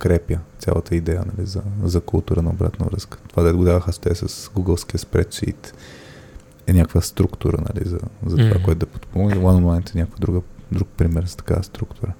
подкрепя 0.05 0.39
цялата 0.59 0.95
идея 0.95 1.23
нали, 1.35 1.47
за, 1.47 1.61
за 1.83 2.01
култура 2.01 2.41
на 2.41 2.49
обратна 2.49 2.85
връзка. 2.85 3.17
Това 3.29 3.43
да 3.43 3.55
го 3.55 3.63
даваха 3.63 3.93
с 3.93 3.99
те 3.99 4.15
с 4.15 4.51
гугълския 4.53 4.99
спредшит, 4.99 5.73
е 6.67 6.73
някаква 6.73 7.01
структура, 7.01 7.57
нали, 7.57 7.87
за, 7.87 7.99
за 8.25 8.37
това, 8.37 8.49
mm-hmm. 8.49 8.65
което 8.65 8.79
да 8.79 8.85
подпомогне. 8.85 9.35
One-on-one 9.35 9.95
е 9.95 9.97
някаква 9.97 10.19
друга, 10.19 10.41
друг 10.71 10.87
пример 10.97 11.25
за 11.25 11.37
такава 11.37 11.63
структура. 11.63 12.13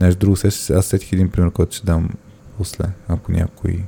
Нещо 0.00 0.18
друго, 0.18 0.36
аз 0.74 0.86
сетих 0.86 1.12
един 1.12 1.30
пример, 1.30 1.50
който 1.50 1.76
ще 1.76 1.86
дам 1.86 2.10
после, 2.58 2.84
ако 3.08 3.32
някой 3.32 3.84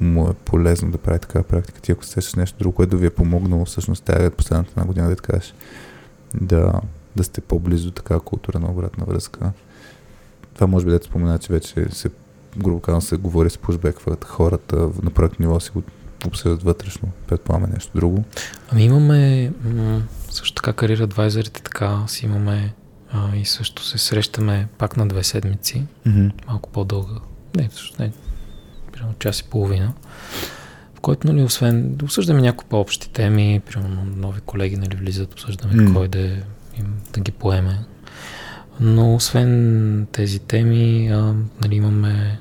му 0.00 0.28
е 0.28 0.34
полезно 0.34 0.90
да 0.90 0.98
прави 0.98 1.18
такава 1.18 1.44
практика. 1.44 1.80
Ти 1.80 1.92
ако 1.92 2.04
сещаш 2.04 2.34
нещо 2.34 2.58
друго, 2.58 2.74
което 2.74 2.98
ви 2.98 3.06
е 3.06 3.10
помогнало, 3.10 3.64
всъщност 3.64 4.04
тази 4.04 4.30
последната 4.30 4.70
една 4.70 4.86
година, 4.86 5.08
да 5.08 5.16
кажеш, 5.16 5.54
да, 6.34 6.72
да 7.16 7.24
сте 7.24 7.40
по-близо 7.40 7.84
до 7.84 7.90
такава 7.90 8.20
култура 8.20 8.58
на 8.58 8.70
обратна 8.70 9.04
връзка. 9.04 9.52
Това 10.54 10.66
може 10.66 10.84
би 10.86 10.90
да 10.92 11.00
спомена, 11.02 11.38
че 11.38 11.52
вече 11.52 11.86
се 11.90 12.10
грубо 12.56 12.80
казвам 12.80 13.02
се 13.02 13.16
говори 13.16 13.50
с 13.50 13.58
пушбекват 13.58 14.24
хората 14.24 14.76
на 15.02 15.10
проект 15.10 15.40
ниво 15.40 15.60
си 15.60 15.70
го 15.70 15.82
обсъждат 16.26 16.62
вътрешно. 16.62 17.08
Предполагаме 17.28 17.72
нещо 17.72 17.90
друго. 17.94 18.24
Ами 18.70 18.84
имаме 18.84 19.52
м- 19.64 20.02
също 20.30 20.54
така 20.54 20.72
кариера 20.72 21.04
адвайзерите, 21.04 21.62
така 21.62 22.04
си 22.06 22.26
имаме 22.26 22.74
а, 23.12 23.36
и 23.36 23.44
също 23.44 23.84
се 23.84 23.98
срещаме 23.98 24.68
пак 24.78 24.96
на 24.96 25.08
две 25.08 25.24
седмици. 25.24 25.86
Mm-hmm. 26.06 26.32
Малко 26.46 26.70
по-дълга. 26.70 27.14
Не, 27.56 27.70
също 27.72 28.02
не. 28.02 28.12
примерно 28.92 29.14
час 29.18 29.40
и 29.40 29.44
половина, 29.44 29.92
в 30.94 31.00
който, 31.00 31.26
нали, 31.26 31.42
освен 31.42 31.94
да 31.96 32.04
обсъждаме 32.04 32.40
някои 32.40 32.68
по-общи 32.68 33.10
теми, 33.10 33.62
примерно 33.70 34.04
нови 34.16 34.40
колеги, 34.40 34.76
нали, 34.76 34.96
влизат, 34.96 35.32
обсъждаме 35.32 35.74
mm. 35.74 35.94
кой 35.94 36.08
да, 36.08 36.26
им, 36.78 36.94
да 37.12 37.20
ги 37.20 37.32
поеме. 37.32 37.78
Но 38.80 39.14
освен 39.14 40.06
тези 40.12 40.38
теми, 40.38 41.08
а, 41.08 41.34
нали, 41.62 41.74
имаме 41.74 42.40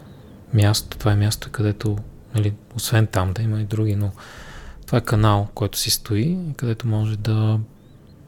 място, 0.54 0.98
това 0.98 1.12
е 1.12 1.16
място, 1.16 1.50
където, 1.52 1.98
нали, 2.36 2.54
освен 2.76 3.08
там 3.08 3.34
да 3.34 3.42
има 3.42 3.62
и 3.62 3.66
други, 3.66 3.96
но 3.96 4.12
това 4.86 4.98
е 4.98 5.02
канал, 5.02 5.48
който 5.54 5.78
си 5.78 5.90
стои, 5.90 6.38
където 6.58 6.88
може 6.88 7.18
да 7.18 7.60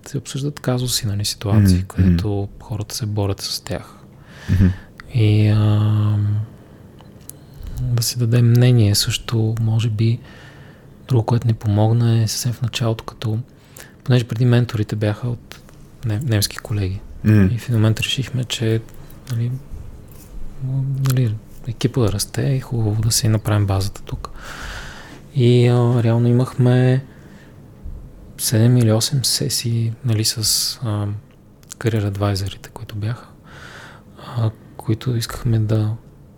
се 0.07 0.17
обсъждат 0.17 0.59
казуси, 0.59 1.07
нали, 1.07 1.25
ситуации, 1.25 1.77
mm-hmm. 1.77 1.87
където 1.87 2.49
хората 2.61 2.95
се 2.95 3.05
борят 3.05 3.41
с 3.41 3.61
тях. 3.61 3.95
Mm-hmm. 4.51 4.71
И 5.13 5.47
а, 5.47 6.17
да 7.81 8.03
си 8.03 8.19
дадем 8.19 8.49
мнение 8.49 8.95
също, 8.95 9.55
може 9.61 9.89
би, 9.89 10.19
друго, 11.07 11.25
което 11.25 11.47
ни 11.47 11.53
помогна 11.53 12.23
е 12.23 12.27
съвсем 12.27 12.53
в 12.53 12.61
началото, 12.61 13.03
като, 13.03 13.39
понеже 14.03 14.23
преди 14.23 14.45
менторите 14.45 14.95
бяха 14.95 15.27
от 15.27 15.61
немски 16.05 16.57
колеги. 16.57 17.01
Mm-hmm. 17.25 17.55
И 17.55 17.57
в 17.57 17.63
един 17.63 17.75
момент 17.75 17.99
решихме, 17.99 18.43
че 18.43 18.81
нали, 19.31 19.51
нали, 21.09 21.35
екипа 21.67 22.01
да 22.01 22.11
расте 22.11 22.41
и 22.41 22.59
хубаво 22.59 23.01
да 23.01 23.11
си 23.11 23.27
направим 23.27 23.65
базата 23.65 24.01
тук. 24.01 24.29
И 25.35 25.67
а, 25.67 26.03
реално 26.03 26.27
имахме 26.27 27.05
7 28.37 28.79
или 28.79 28.91
8 28.91 29.23
сесии 29.23 29.93
нали, 30.05 30.25
с 30.25 30.79
а, 30.83 31.07
кариер 31.77 32.03
адвайзерите, 32.03 32.69
които 32.69 32.95
бяха, 32.95 33.27
а, 34.37 34.51
които 34.77 35.15
искахме 35.15 35.59
да... 35.59 35.95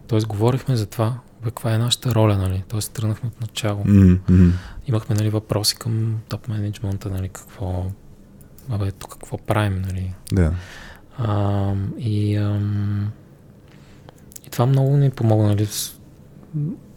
т.е. 0.07 0.19
говорихме 0.19 0.75
за 0.75 0.85
това, 0.85 1.19
каква 1.43 1.73
е 1.73 1.77
нашата 1.77 2.15
роля, 2.15 2.37
нали? 2.37 2.63
т.е. 2.69 2.79
тръгнахме 2.79 3.29
от 3.29 3.41
начало. 3.41 3.83
Mm-hmm. 3.83 4.51
Имахме 4.87 5.15
нали, 5.15 5.29
въпроси 5.29 5.75
към 5.75 6.15
топ 6.29 6.47
менеджмента, 6.47 7.09
нали, 7.09 7.29
какво, 7.29 7.85
абе, 8.69 8.91
тук 8.91 9.11
какво 9.11 9.37
правим, 9.37 9.81
нали? 9.81 10.13
Да. 10.31 10.53
А, 11.17 11.73
и, 11.97 12.35
ам, 12.35 13.11
и 14.47 14.49
това 14.49 14.65
много 14.65 14.97
ни 14.97 15.09
помогна, 15.09 15.47
нали? 15.47 15.67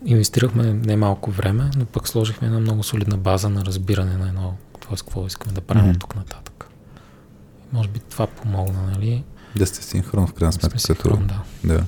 Инвестирахме 0.04 0.72
немалко 0.72 1.30
време, 1.30 1.70
но 1.76 1.84
пък 1.84 2.08
сложихме 2.08 2.46
една 2.46 2.60
много 2.60 2.82
солидна 2.82 3.16
база 3.16 3.48
на 3.48 3.64
разбиране 3.64 4.16
на 4.16 4.28
едно 4.28 4.54
т.е. 4.80 4.96
какво 4.96 5.26
искаме 5.26 5.52
да 5.52 5.60
правим 5.60 5.94
mm-hmm. 5.94 6.00
тук 6.00 6.16
нататък. 6.16 6.70
Може 7.72 7.88
би 7.88 7.98
това 7.98 8.26
помогна, 8.26 8.82
нали? 8.82 9.24
Да 9.56 9.66
сте 9.66 9.84
синхрон 9.84 10.26
в 10.26 10.32
крайна 10.32 10.52
сметка. 10.52 10.76
Да 10.76 10.80
синхрон, 10.80 11.26
да. 11.26 11.42
да. 11.74 11.84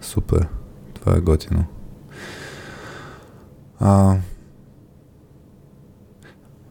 Супер. 0.00 0.48
Това 0.94 1.16
е 1.16 1.20
готино. 1.20 1.64
А, 3.80 4.16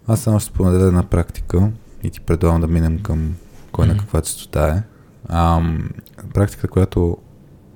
аз 0.10 0.22
само 0.22 0.40
ще 0.40 0.50
споделя 0.54 0.88
една 0.88 1.04
практика 1.04 1.72
и 2.04 2.10
ти 2.10 2.22
предлагам 2.22 2.62
да 2.62 2.68
минем 2.68 3.00
към 3.00 3.36
кой 3.72 3.86
mm-hmm. 3.86 3.92
на 3.92 3.98
каква 3.98 4.22
частота 4.22 4.68
е. 4.68 4.84
А, 5.26 5.62
практика, 6.34 6.68
която 6.68 7.18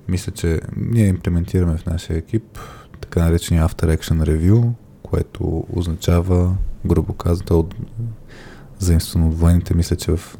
мисля, 0.08 0.32
че 0.32 0.60
ние 0.76 1.06
имплементираме 1.06 1.76
в 1.76 1.86
нашия 1.86 2.16
екип, 2.16 2.58
така 3.00 3.24
наречения 3.24 3.68
After 3.68 3.98
Action 3.98 4.24
Review, 4.24 4.70
което 5.02 5.64
означава, 5.72 6.56
грубо 6.86 7.12
казано, 7.12 7.58
от, 7.58 7.74
заимствано 8.78 9.28
от 9.28 9.38
военните, 9.38 9.74
мисля, 9.74 9.96
че 9.96 10.16
в 10.16 10.38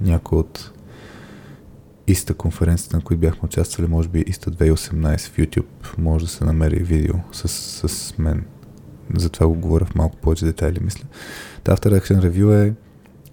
някои 0.00 0.38
от 0.38 0.72
Иста 2.06 2.34
конференцията, 2.34 2.96
на 2.96 3.02
които 3.02 3.20
бяхме 3.20 3.40
участвали, 3.44 3.88
може 3.88 4.08
би 4.08 4.24
Иста 4.26 4.50
2018 4.50 5.18
в 5.18 5.36
YouTube, 5.36 5.98
може 5.98 6.24
да 6.24 6.30
се 6.30 6.44
намери 6.44 6.82
видео 6.82 7.14
с, 7.32 7.48
с 7.88 8.18
мен. 8.18 8.44
Затова 9.16 9.46
го 9.46 9.54
говоря 9.54 9.84
в 9.84 9.94
малко 9.94 10.16
повече 10.16 10.44
детайли, 10.44 10.80
мисля. 10.80 11.04
Та 11.64 11.76
After 11.76 12.00
Action 12.00 12.30
Review 12.30 12.68
е 12.68 12.74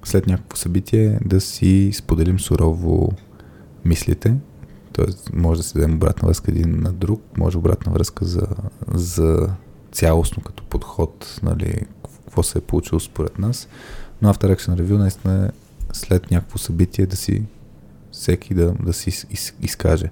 след 0.03 0.27
някакво 0.27 0.57
събитие 0.57 1.19
да 1.25 1.41
си 1.41 1.91
споделим 1.93 2.39
сурово 2.39 3.11
мислите, 3.85 4.35
т.е. 4.93 5.05
може 5.33 5.59
да 5.59 5.67
се 5.67 5.73
дадем 5.73 5.95
обратна 5.95 6.27
връзка 6.27 6.51
един 6.51 6.79
на 6.81 6.93
друг, 6.93 7.21
може 7.37 7.57
обратна 7.57 7.91
връзка 7.91 8.25
за, 8.25 8.47
за 8.93 9.49
цялостно 9.91 10.43
като 10.43 10.63
подход, 10.63 11.39
нали, 11.43 11.81
какво 12.25 12.43
се 12.43 12.57
е 12.57 12.61
получило 12.61 12.99
според 12.99 13.39
нас. 13.39 13.67
Но 14.21 14.33
After 14.33 14.55
Action 14.55 14.81
Review 14.81 14.97
наистина 14.97 15.45
е 15.45 15.49
след 15.93 16.31
някакво 16.31 16.57
събитие 16.57 17.05
да 17.05 17.15
си 17.15 17.43
всеки 18.11 18.53
да, 18.53 18.73
да 18.83 18.93
си 18.93 19.09
из, 19.09 19.27
из, 19.29 19.53
изкаже. 19.61 20.09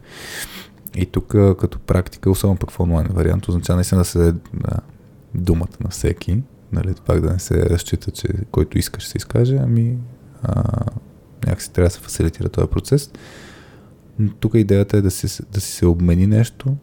И 0.95 1.05
тук 1.05 1.27
като 1.59 1.79
практика, 1.79 2.29
особено 2.29 2.59
пък 2.59 2.71
в 2.71 2.79
онлайн 2.79 3.07
вариант, 3.07 3.47
означава 3.47 3.77
наистина 3.77 4.01
да 4.01 4.05
се 4.05 4.19
да, 4.53 4.79
думата 5.35 5.77
на 5.83 5.89
всеки, 5.89 6.43
нали, 6.71 6.95
пак 7.05 7.21
да 7.21 7.33
не 7.33 7.39
се 7.39 7.69
разчита, 7.69 8.11
че 8.11 8.27
който 8.51 8.77
искаш 8.77 9.07
се 9.07 9.17
изкаже, 9.17 9.57
ами 9.57 9.97
а, 10.43 10.63
някакси 11.45 11.71
трябва 11.71 11.87
да 11.87 11.93
се 11.93 11.99
фасилитира 11.99 12.49
този 12.49 12.67
процес. 12.67 13.11
Но 14.19 14.33
тук 14.33 14.53
идеята 14.53 14.97
е 14.97 15.01
да 15.01 15.11
си, 15.11 15.43
да 15.51 15.61
си 15.61 15.71
се 15.71 15.85
обмени 15.85 16.27
нещо, 16.27 16.75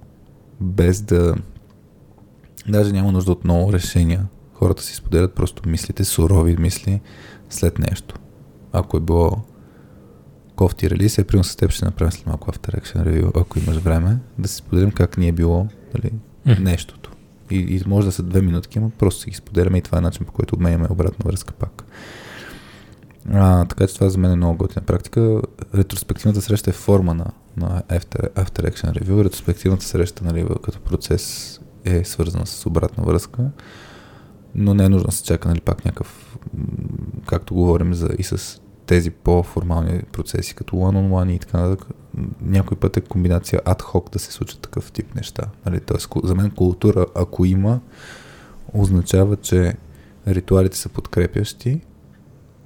без 0.61 1.01
да 1.01 1.35
Даже 2.69 2.93
няма 2.93 3.13
нужда 3.13 3.33
от 3.33 3.45
много 3.45 3.73
решения. 3.73 4.27
Хората 4.55 4.83
си 4.83 4.95
споделят 4.95 5.35
просто 5.35 5.69
мислите, 5.69 6.05
сурови 6.05 6.57
мисли 6.57 7.01
след 7.51 7.79
нещо. 7.79 8.15
Ако 8.73 8.97
е 8.97 9.01
било 9.01 9.31
кофти 10.57 10.91
релиз, 10.91 11.19
е 11.19 11.25
примерно 11.25 11.45
с 11.45 11.57
теб 11.57 11.71
ще 11.71 11.85
направим 11.85 12.13
след 12.13 12.27
малко 12.27 12.51
After 12.53 12.81
Action 12.81 13.05
Review, 13.05 13.41
ако 13.41 13.59
имаш 13.59 13.77
време, 13.77 14.19
да 14.39 14.49
си 14.49 14.57
споделим 14.57 14.91
как 14.91 15.17
ни 15.19 15.29
е 15.29 15.33
било 15.33 15.67
дали, 15.95 16.13
mm. 16.47 16.59
нещото. 16.59 17.02
И, 17.53 17.77
и 17.77 17.83
може 17.87 18.07
да 18.07 18.13
са 18.13 18.23
две 18.23 18.43
минутки, 18.43 18.81
но 18.81 18.91
просто 18.91 19.21
си 19.21 19.31
ги 19.31 19.37
споделяме 19.37 19.79
и 19.79 19.83
това 19.83 19.99
е 19.99 20.01
начин 20.01 20.27
по 20.27 20.33
който 20.33 20.55
обменяме 20.55 20.87
обратна 20.91 21.31
връзка 21.31 21.55
пак. 21.55 21.85
А, 23.33 23.65
така 23.65 23.87
че 23.87 23.95
това 23.95 24.09
за 24.09 24.19
мен 24.19 24.33
е 24.33 24.37
много 24.37 24.59
готина 24.59 24.87
практика. 24.87 25.43
Ретроспективната 25.75 26.41
среща 26.41 26.71
е 26.71 26.73
форма 26.73 27.15
на, 27.15 27.27
на 27.57 27.83
After, 27.83 28.31
After 28.31 28.71
Action 28.71 29.03
Review. 29.03 29.25
Ретроспективната 29.25 29.85
среща 29.85 30.25
нали, 30.25 30.47
като 30.63 30.81
процес 30.81 31.61
е 31.85 32.05
свързана 32.05 32.47
с 32.47 32.67
обратна 32.67 33.05
връзка, 33.05 33.51
но 34.55 34.75
не 34.75 34.85
е 34.85 34.89
нужно 34.89 35.07
да 35.07 35.13
се 35.13 35.25
чака, 35.25 35.49
нали, 35.49 35.61
пак 35.61 35.85
някакъв, 35.85 36.39
както 37.27 37.55
говорим 37.55 37.95
за 37.95 38.09
и 38.19 38.23
с 38.23 38.61
тези 38.87 39.11
по-формални 39.11 40.03
процеси, 40.13 40.55
като 40.55 40.77
one-on-one 40.77 41.33
и 41.33 41.39
така 41.39 41.61
нататък, 41.61 41.89
някой 42.41 42.77
път 42.77 42.97
е 42.97 43.01
комбинация 43.01 43.61
ад-хок 43.65 44.11
да 44.11 44.19
се 44.19 44.33
случат 44.33 44.61
такъв 44.61 44.93
тип 44.93 45.15
неща. 45.15 45.45
Нали? 45.67 45.81
Тоест, 45.81 46.09
за 46.25 46.35
мен 46.35 46.51
култура, 46.51 47.07
ако 47.15 47.45
има, 47.45 47.81
означава, 48.73 49.37
че 49.37 49.75
ритуалите 50.27 50.77
са 50.77 50.89
подкрепящи, 50.89 51.81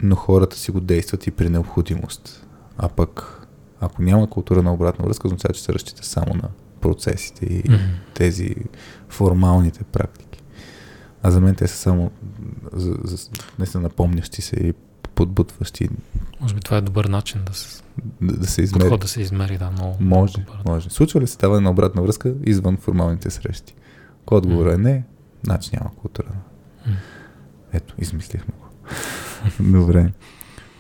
но 0.03 0.17
хората 0.17 0.57
си 0.57 0.70
го 0.70 0.81
действат 0.81 1.27
и 1.27 1.31
при 1.31 1.51
необходимост. 1.51 2.47
А 2.78 2.89
пък, 2.89 3.47
ако 3.81 4.03
няма 4.03 4.31
култура 4.31 4.62
на 4.62 4.75
обратна 4.75 5.05
връзка, 5.05 5.28
означава, 5.28 5.55
че 5.55 5.62
се 5.62 5.73
разчита 5.73 6.05
само 6.05 6.35
на 6.35 6.49
процесите 6.81 7.47
и 7.47 7.62
mm-hmm. 7.62 7.89
тези 8.15 8.55
формалните 9.09 9.85
практики. 9.85 10.43
А 11.23 11.31
за 11.31 11.41
мен 11.41 11.55
те 11.55 11.69
са 11.69 11.77
само 11.77 12.11
за, 12.73 12.95
за, 13.05 13.31
наистина 13.59 13.83
напомнящи 13.83 14.43
се 14.43 14.57
и 14.57 14.75
подбутващи. 15.17 15.89
Може 16.41 16.55
би 16.55 16.61
това 16.61 16.77
е 16.77 16.81
добър 16.81 17.05
начин 17.05 17.41
да 17.47 17.55
се, 17.55 17.83
да, 18.23 18.36
да 18.36 18.47
се 18.47 18.62
измери. 18.62 18.81
Подход 18.81 19.01
да 19.01 19.09
се 19.09 19.20
измери, 19.20 19.59
да, 19.59 19.70
много. 19.70 19.97
Може, 20.01 20.33
добър, 20.33 20.59
може. 20.67 20.91
Случва 20.91 21.20
ли 21.20 21.27
се 21.27 21.39
даване 21.39 21.61
на 21.61 21.70
обратна 21.70 22.03
връзка 22.03 22.35
извън 22.45 22.77
формалните 22.77 23.31
срещи? 23.31 23.75
Ако 24.23 24.35
отговора 24.35 24.75
е 24.75 24.78
не, 24.78 25.05
значи 25.43 25.70
няма 25.73 25.91
култура. 25.95 26.28
Mm. 26.89 26.95
Ето, 27.73 27.95
измислихме 27.99 28.55
го. 28.61 28.69
Добре. 29.78 30.12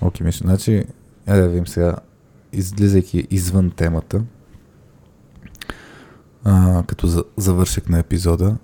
Окей, 0.00 0.24
Миша. 0.24 0.44
Значи, 0.44 0.84
е 1.26 1.36
да 1.36 1.48
видим 1.48 1.66
сега, 1.66 1.96
излизайки 2.52 3.26
извън 3.30 3.70
темата, 3.70 4.22
а, 6.44 6.82
като 6.86 7.06
за, 7.06 7.24
завършек 7.36 7.88
на 7.88 7.98
епизода, 7.98 8.56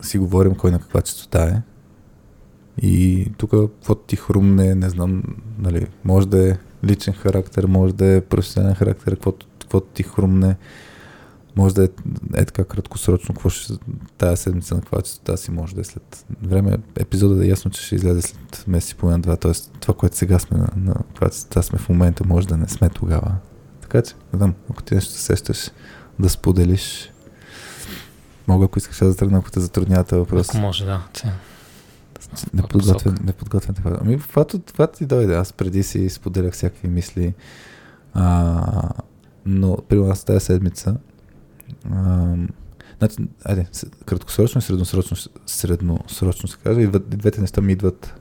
си 0.00 0.18
говорим 0.18 0.54
кой 0.54 0.70
на 0.70 0.78
каква 0.78 1.02
частота 1.02 1.44
е. 1.44 1.62
И 2.78 3.26
тук 3.36 3.50
какво 3.50 3.94
ти 3.94 4.16
хрумне, 4.16 4.74
не 4.74 4.88
знам, 4.88 5.22
нали, 5.58 5.86
може 6.04 6.28
да 6.28 6.50
е 6.50 6.56
личен 6.84 7.14
характер, 7.14 7.64
може 7.66 7.94
да 7.94 8.06
е 8.06 8.20
професионален 8.20 8.74
характер, 8.74 9.16
каквото, 9.16 9.46
ти 9.80 10.02
хрумне, 10.02 10.56
може 11.56 11.74
да 11.74 11.84
е, 11.84 11.88
е 12.34 12.44
така 12.44 12.64
краткосрочно, 12.64 13.34
какво 13.34 13.48
ще 13.48 13.74
тази 14.18 14.42
седмица 14.42 14.74
на 14.74 14.80
каква 14.80 15.36
си 15.36 15.50
може 15.50 15.74
да 15.74 15.80
е 15.80 15.84
след 15.84 16.26
време. 16.42 16.78
Епизодът 16.98 17.42
е 17.42 17.48
ясно, 17.48 17.70
че 17.70 17.82
ще 17.82 17.94
излезе 17.94 18.22
след 18.22 18.64
месец 18.66 18.90
и 18.90 18.94
половина 18.94 19.20
два, 19.20 19.36
т.е. 19.36 19.52
това, 19.80 19.94
което 19.94 20.16
сега 20.16 20.38
сме 20.38 20.58
на, 20.58 20.68
на 20.76 20.94
каква 21.14 21.62
сме 21.62 21.78
в 21.78 21.88
момента, 21.88 22.24
може 22.26 22.48
да 22.48 22.56
не 22.56 22.68
сме 22.68 22.88
тогава. 22.88 23.34
Така 23.80 24.02
че, 24.02 24.14
не 24.32 24.36
знам, 24.36 24.54
ако 24.70 24.82
ти 24.82 24.94
нещо 24.94 25.12
сещаш, 25.12 25.70
да 26.18 26.28
споделиш. 26.28 27.10
Мога, 28.48 28.64
ако 28.64 28.78
искаш 28.78 28.98
да 28.98 29.16
тръгна, 29.16 29.38
ако 29.38 29.50
те 29.50 29.60
затруднява 29.60 30.04
въпрос. 30.10 30.48
Ако 30.48 30.58
може, 30.58 30.84
да. 30.84 31.02
Неподготвен, 32.54 33.16
неподготвен 33.24 33.74
така. 33.74 33.96
Ами, 34.00 34.18
това, 34.18 34.44
това 34.44 34.86
ти 34.86 35.06
дойде. 35.06 35.34
Аз 35.34 35.52
преди 35.52 35.82
си 35.82 36.08
споделях 36.08 36.52
всякакви 36.52 36.88
мисли. 36.88 37.34
А, 38.14 38.90
но 39.46 39.78
при 39.88 39.96
нас 39.96 40.24
тази 40.24 40.44
седмица 40.44 40.96
а, 41.90 42.34
Значи, 42.98 43.16
айде, 43.44 43.66
краткосрочно 44.06 44.58
и 44.58 44.62
средносрочно, 44.62 45.16
средносрочно 45.46 46.48
се 46.48 46.56
казва. 46.64 46.82
И 46.82 46.86
двете 46.86 47.40
неща 47.40 47.60
ми 47.60 47.72
идват 47.72 48.14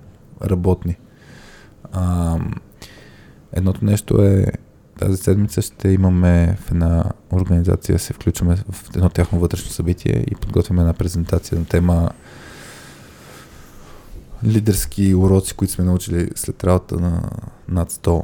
работни. 0.43 0.97
А, 1.91 2.37
едното 3.53 3.85
нещо 3.85 4.21
е 4.21 4.45
тази 4.99 5.17
седмица 5.17 5.61
ще 5.61 5.89
имаме 5.89 6.57
в 6.59 6.71
една 6.71 7.03
организация, 7.31 7.99
се 7.99 8.13
включваме 8.13 8.55
в 8.55 8.89
едно 8.95 9.09
тяхно 9.09 9.39
вътрешно 9.39 9.71
събитие 9.71 10.25
и 10.31 10.35
подготвяме 10.35 10.81
една 10.81 10.93
презентация 10.93 11.59
на 11.59 11.65
тема 11.65 12.09
лидерски 14.45 15.15
уроци, 15.15 15.53
които 15.53 15.73
сме 15.73 15.85
научили 15.85 16.29
след 16.35 16.63
работа 16.63 16.99
на 16.99 17.29
над 17.67 17.91
100 17.91 18.23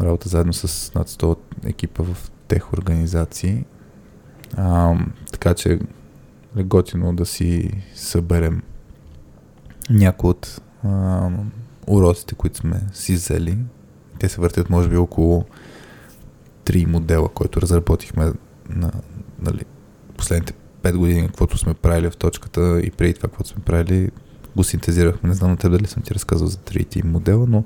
работа 0.00 0.28
заедно 0.28 0.52
с 0.52 0.94
над 0.94 1.08
100 1.08 1.38
екипа 1.64 2.02
в 2.02 2.30
тех 2.48 2.72
организации. 2.72 3.64
А, 4.56 4.94
така 5.32 5.54
че 5.54 5.80
е 6.56 6.62
готино 6.62 7.16
да 7.16 7.26
си 7.26 7.70
съберем 7.94 8.62
някои 9.90 10.30
от 10.30 10.60
а, 10.84 11.30
уроците, 11.86 12.34
които 12.34 12.56
сме 12.56 12.82
си 12.92 13.14
взели. 13.14 13.58
Те 14.18 14.28
се 14.28 14.40
въртят 14.40 14.70
може 14.70 14.88
би 14.88 14.96
около 14.96 15.44
три 16.64 16.86
модела, 16.86 17.28
който 17.28 17.60
разработихме 17.60 18.32
на 18.68 18.92
нали, 19.42 19.64
последните 20.16 20.52
5 20.82 20.96
години, 20.96 21.26
каквото 21.26 21.58
сме 21.58 21.74
правили 21.74 22.10
в 22.10 22.16
точката 22.16 22.80
и 22.80 22.90
преди 22.90 23.14
това, 23.14 23.28
каквото 23.28 23.50
сме 23.50 23.62
правили, 23.62 24.10
го 24.56 24.64
синтезирахме. 24.64 25.28
Не 25.28 25.34
знам 25.34 25.50
на 25.50 25.56
теб 25.56 25.72
дали 25.72 25.86
съм 25.86 26.02
ти 26.02 26.14
разказал 26.14 26.46
за 26.46 26.58
трите 26.58 27.06
модела, 27.06 27.46
но 27.48 27.64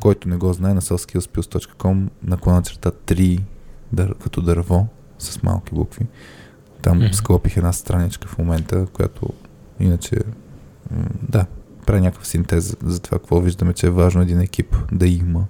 който 0.00 0.28
не 0.28 0.36
го 0.36 0.52
знае 0.52 0.74
на 0.74 0.80
sellskillspills.com 0.80 2.08
наклона 2.22 2.62
черта 2.62 2.90
3 2.90 3.40
дър, 3.92 4.14
като 4.22 4.42
дърво 4.42 4.86
с 5.18 5.42
малки 5.42 5.74
букви. 5.74 6.06
Там 6.82 7.00
mm-hmm. 7.00 7.12
склопих 7.12 7.56
една 7.56 7.72
страничка 7.72 8.28
в 8.28 8.38
момента, 8.38 8.86
която 8.92 9.28
иначе 9.80 10.16
да, 11.28 11.46
прави 11.86 12.00
някакъв 12.00 12.26
синтез 12.26 12.76
за 12.84 13.00
това 13.00 13.18
какво 13.18 13.40
виждаме, 13.40 13.72
че 13.72 13.86
е 13.86 13.90
важно 13.90 14.22
един 14.22 14.40
екип 14.40 14.76
да 14.92 15.06
има. 15.06 15.46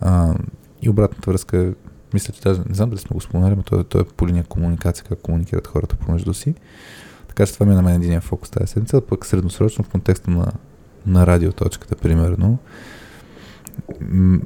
А, 0.00 0.34
и 0.82 0.88
обратната 0.88 1.30
връзка 1.30 1.58
е, 1.58 1.70
мисля, 2.14 2.34
че 2.34 2.40
даже 2.40 2.60
не 2.68 2.74
знам 2.74 2.90
дали 2.90 3.00
сме 3.00 3.14
го 3.14 3.20
споменали, 3.20 3.56
но 3.56 3.62
то, 3.62 3.84
то 3.84 4.00
е 4.00 4.04
по 4.04 4.28
линия 4.28 4.44
комуникация, 4.44 5.04
как 5.04 5.20
комуникират 5.20 5.66
хората 5.66 5.96
помежду 5.96 6.34
си. 6.34 6.54
Така 7.30 7.46
че 7.46 7.54
това 7.54 7.66
ми 7.66 7.72
е 7.72 7.76
на 7.76 7.82
мен 7.82 8.02
един 8.02 8.20
фокус 8.20 8.50
тази 8.50 8.66
седмица, 8.66 9.00
пък 9.00 9.26
средносрочно 9.26 9.84
в 9.84 9.88
контекста 9.88 10.30
на, 10.30 10.52
на 11.06 11.26
радиоточката, 11.26 11.96
примерно. 11.96 12.58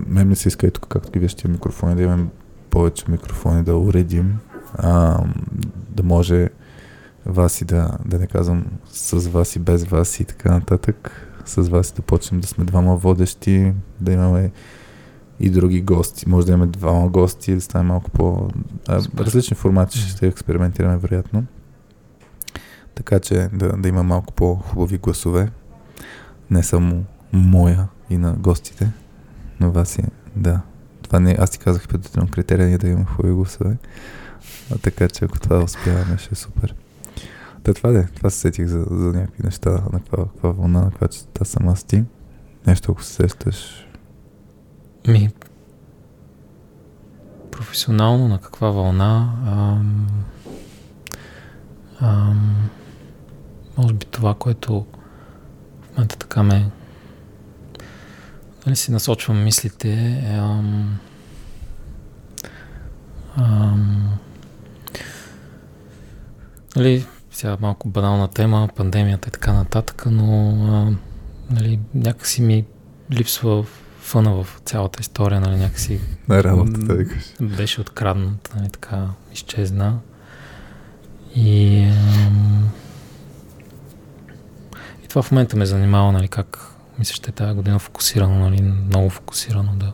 Мен 0.06 0.28
ми 0.28 0.36
се 0.36 0.48
иска 0.48 0.66
и 0.66 0.70
тук, 0.70 0.86
както 0.88 1.12
ги 1.12 1.18
виждате 1.18 1.48
микрофони, 1.48 1.94
да 1.94 2.02
имаме 2.02 2.26
повече 2.70 3.04
микрофони 3.08 3.62
да 3.62 3.76
уредим, 3.76 4.38
а, 4.74 5.20
да 5.90 6.02
може 6.02 6.48
вас 7.26 7.60
и 7.60 7.64
да, 7.64 7.98
да 8.04 8.18
не 8.18 8.26
казвам 8.26 8.64
с 8.92 9.28
вас 9.28 9.56
и 9.56 9.58
без 9.58 9.84
вас 9.84 10.20
и 10.20 10.24
така 10.24 10.52
нататък. 10.52 11.28
С 11.44 11.68
вас 11.68 11.92
да 11.92 12.02
почнем 12.02 12.40
да 12.40 12.46
сме 12.46 12.64
двама 12.64 12.96
водещи, 12.96 13.72
да 14.00 14.12
имаме 14.12 14.50
и 15.40 15.50
други 15.50 15.82
гости. 15.82 16.28
Може 16.28 16.46
да 16.46 16.52
имаме 16.52 16.70
двама 16.70 17.08
гости, 17.08 17.54
да 17.54 17.60
стане 17.60 17.84
малко 17.84 18.10
по... 18.10 18.48
А, 18.88 19.02
различни 19.18 19.56
формати 19.56 19.98
ще 19.98 20.26
експериментираме, 20.26 20.96
вероятно. 20.96 21.44
Така 22.94 23.20
че 23.20 23.48
да, 23.52 23.68
да 23.68 23.88
има 23.88 24.02
малко 24.02 24.32
по-хубави 24.32 24.98
гласове. 24.98 25.50
Не 26.50 26.62
само 26.62 27.04
моя 27.32 27.88
и 28.10 28.16
на 28.16 28.32
гостите, 28.32 28.90
но 29.60 29.70
вас 29.70 29.98
е, 29.98 30.02
да. 30.36 30.60
Това 31.02 31.20
не, 31.20 31.36
аз 31.38 31.50
ти 31.50 31.58
казах 31.58 31.88
предварително 31.88 32.30
критерия 32.30 32.66
ние 32.66 32.78
да 32.78 32.88
имаме 32.88 33.04
хубави 33.04 33.34
гласове. 33.34 33.76
А, 34.72 34.78
така 34.78 35.08
че 35.08 35.24
ако 35.24 35.40
това 35.40 35.62
успяваме, 35.62 36.18
ще 36.18 36.28
е 36.32 36.36
супер. 36.36 36.74
Та 37.62 37.74
това 37.74 37.90
де, 37.90 38.08
това 38.14 38.30
се 38.30 38.38
сетих 38.38 38.66
за, 38.66 38.86
за 38.90 39.12
някакви 39.12 39.42
неща, 39.44 39.70
на 39.70 40.00
каква, 40.00 40.24
вълна, 40.42 40.80
на 40.80 40.90
каква 40.90 41.08
частота 41.08 41.44
съм 41.44 41.68
аз 41.68 41.84
ти. 41.84 42.04
Нещо, 42.66 42.92
ако 42.92 43.02
се 43.02 43.12
сещаш, 43.12 43.86
ми, 45.08 45.30
професионално 47.50 48.28
на 48.28 48.40
каква 48.40 48.70
вълна? 48.70 49.32
Ам, 49.46 50.06
ам, 52.00 52.70
може 53.76 53.94
би 53.94 54.06
това, 54.06 54.34
което 54.34 54.86
в 55.82 55.90
момента 55.90 56.16
така 56.16 56.42
ме 56.42 56.70
нали 58.66 58.76
си 58.76 58.92
насочвам 58.92 59.44
мислите 59.44 60.22
ам, 60.38 60.98
ам, 63.36 64.18
нали, 66.76 67.06
сега 67.30 67.56
малко 67.60 67.88
банална 67.88 68.28
тема, 68.28 68.68
пандемията 68.76 69.28
и 69.28 69.32
така 69.32 69.52
нататък, 69.52 70.04
но 70.10 70.50
а, 70.50 70.96
нали, 71.54 71.80
някакси 71.94 72.42
ми 72.42 72.64
липсва 73.12 73.64
фъна 74.00 74.44
в 74.44 74.60
цялата 74.64 75.00
история, 75.00 75.40
нали, 75.40 75.56
някакси... 75.56 76.00
На 76.28 76.44
работата, 76.44 76.80
да 76.80 77.04
Беше 77.40 77.80
откраднат, 77.80 78.54
нали, 78.56 78.68
така 78.70 79.06
изчезна. 79.32 79.98
И, 81.34 81.82
ам... 82.26 82.70
това 85.14 85.22
в 85.22 85.30
момента 85.30 85.56
ме 85.56 85.66
занимава, 85.66 86.12
нали, 86.12 86.28
как 86.28 86.58
мисля, 86.98 87.14
ще 87.14 87.30
е 87.30 87.34
тази 87.34 87.54
година 87.54 87.78
фокусирано, 87.78 88.38
нали, 88.38 88.62
много 88.62 89.10
фокусирано 89.10 89.72
да 89.76 89.92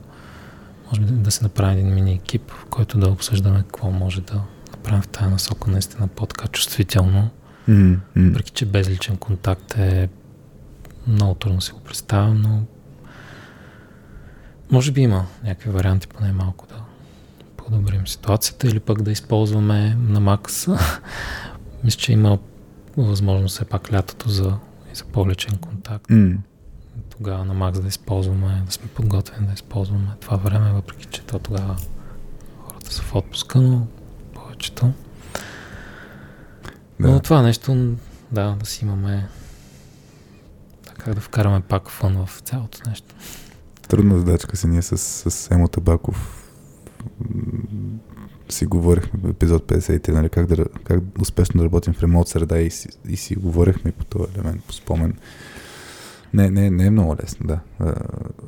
може 0.87 1.01
би 1.01 1.13
да 1.13 1.31
се 1.31 1.45
направи 1.45 1.73
един 1.73 1.95
мини 1.95 2.13
екип, 2.13 2.51
в 2.51 2.65
който 2.65 2.99
да 2.99 3.09
обсъждаме 3.09 3.59
какво 3.59 3.91
може 3.91 4.21
да 4.21 4.43
направим 4.71 5.03
в 5.03 5.09
тази 5.09 5.31
насока 5.31 5.71
наистина 5.71 6.09
по-така 6.09 6.49
чувствително. 6.49 7.31
Mm-hmm. 7.69 7.99
Въпреки, 8.17 8.51
че 8.51 8.67
безличен 8.67 9.17
контакт 9.17 9.75
е 9.79 10.09
много 11.07 11.35
трудно 11.35 11.61
си 11.61 11.73
го 11.73 11.81
представям, 11.81 12.43
но 12.43 12.63
може 14.71 14.93
би 14.93 15.01
има 15.01 15.27
някакви 15.45 15.71
варианти, 15.71 16.09
поне 16.09 16.33
малко 16.33 16.67
да 16.67 16.81
подобрим 17.57 18.07
ситуацията 18.07 18.69
или 18.69 18.81
пък 18.81 19.03
да 19.03 19.11
използваме 19.11 19.97
на 20.09 20.21
макс. 20.21 20.67
Мисля, 21.85 21.99
че 21.99 22.13
има 22.13 22.39
възможност 22.97 23.55
все 23.55 23.65
пак 23.65 23.93
лятото 23.93 24.29
за, 24.29 24.57
и 24.93 24.97
за 24.97 25.05
по-личен 25.05 25.59
контакт. 25.59 26.07
Mm. 26.11 26.37
Тогава 27.11 27.45
на 27.45 27.55
макс 27.55 27.81
да 27.81 27.89
използваме, 27.89 28.63
да 28.67 28.73
сме 28.73 28.87
подготвени 28.87 29.47
да 29.47 29.53
използваме 29.53 30.09
това 30.21 30.37
време, 30.37 30.73
въпреки 30.73 31.07
че 31.07 31.23
то 31.23 31.39
тогава 31.39 31.77
хората 32.59 32.93
са 32.93 33.03
в 33.03 33.15
отпуска, 33.15 33.61
но 33.61 33.87
повечето. 34.35 34.93
Да. 37.01 37.11
Но 37.11 37.21
това 37.21 37.43
нещо, 37.43 37.95
да, 38.33 38.57
да 38.61 38.67
си 38.67 38.85
имаме 38.85 39.29
как 40.99 41.15
да 41.15 41.21
вкараме 41.21 41.61
пак 41.61 41.91
фън 41.91 42.27
в 42.27 42.41
цялото 42.41 42.79
нещо 42.89 43.15
трудна 43.91 44.19
задачка 44.19 44.57
си 44.57 44.67
ние 44.67 44.83
с, 44.83 44.99
с 45.31 45.51
Емо 45.51 45.69
Табаков 45.69 46.51
си 48.53 48.67
говорихме 48.67 49.21
в 49.23 49.31
епизод 49.31 49.67
53, 49.67 50.09
нали, 50.09 50.29
как, 50.29 50.47
да, 50.47 50.65
как 50.85 51.01
успешно 51.21 51.59
да 51.59 51.65
работим 51.65 51.95
в 51.95 52.03
ремонт 52.03 52.29
среда 52.29 52.59
и 52.59 52.71
си, 52.71 52.89
и 53.09 53.17
си 53.17 53.35
говорихме 53.35 53.93
по 53.93 54.05
този 54.05 54.25
елемент, 54.35 54.65
по 54.65 54.73
спомен. 54.73 55.15
Не, 56.35 56.51
не, 56.51 56.71
не 56.71 56.87
е 56.87 56.91
много 56.91 57.17
лесно, 57.23 57.47
да. 57.47 57.61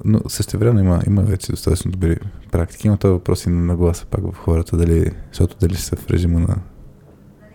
Но 0.05 0.21
също 0.29 0.59
време 0.59 0.81
има, 0.81 1.03
има 1.07 1.23
вече 1.23 1.53
достатъчно 1.53 1.91
добри 1.91 2.17
практики. 2.53 2.87
Има 2.87 2.97
този 2.97 3.13
въпрос 3.13 3.47
и 3.47 3.51
на 3.51 3.65
нагласа 3.65 4.07
пак 4.07 4.21
в 4.33 4.37
хората, 4.37 4.77
дали, 4.77 5.11
защото 5.33 5.57
дали 5.61 5.77
са 5.77 5.97
в 5.97 6.11
режима 6.11 6.41
на 6.41 6.57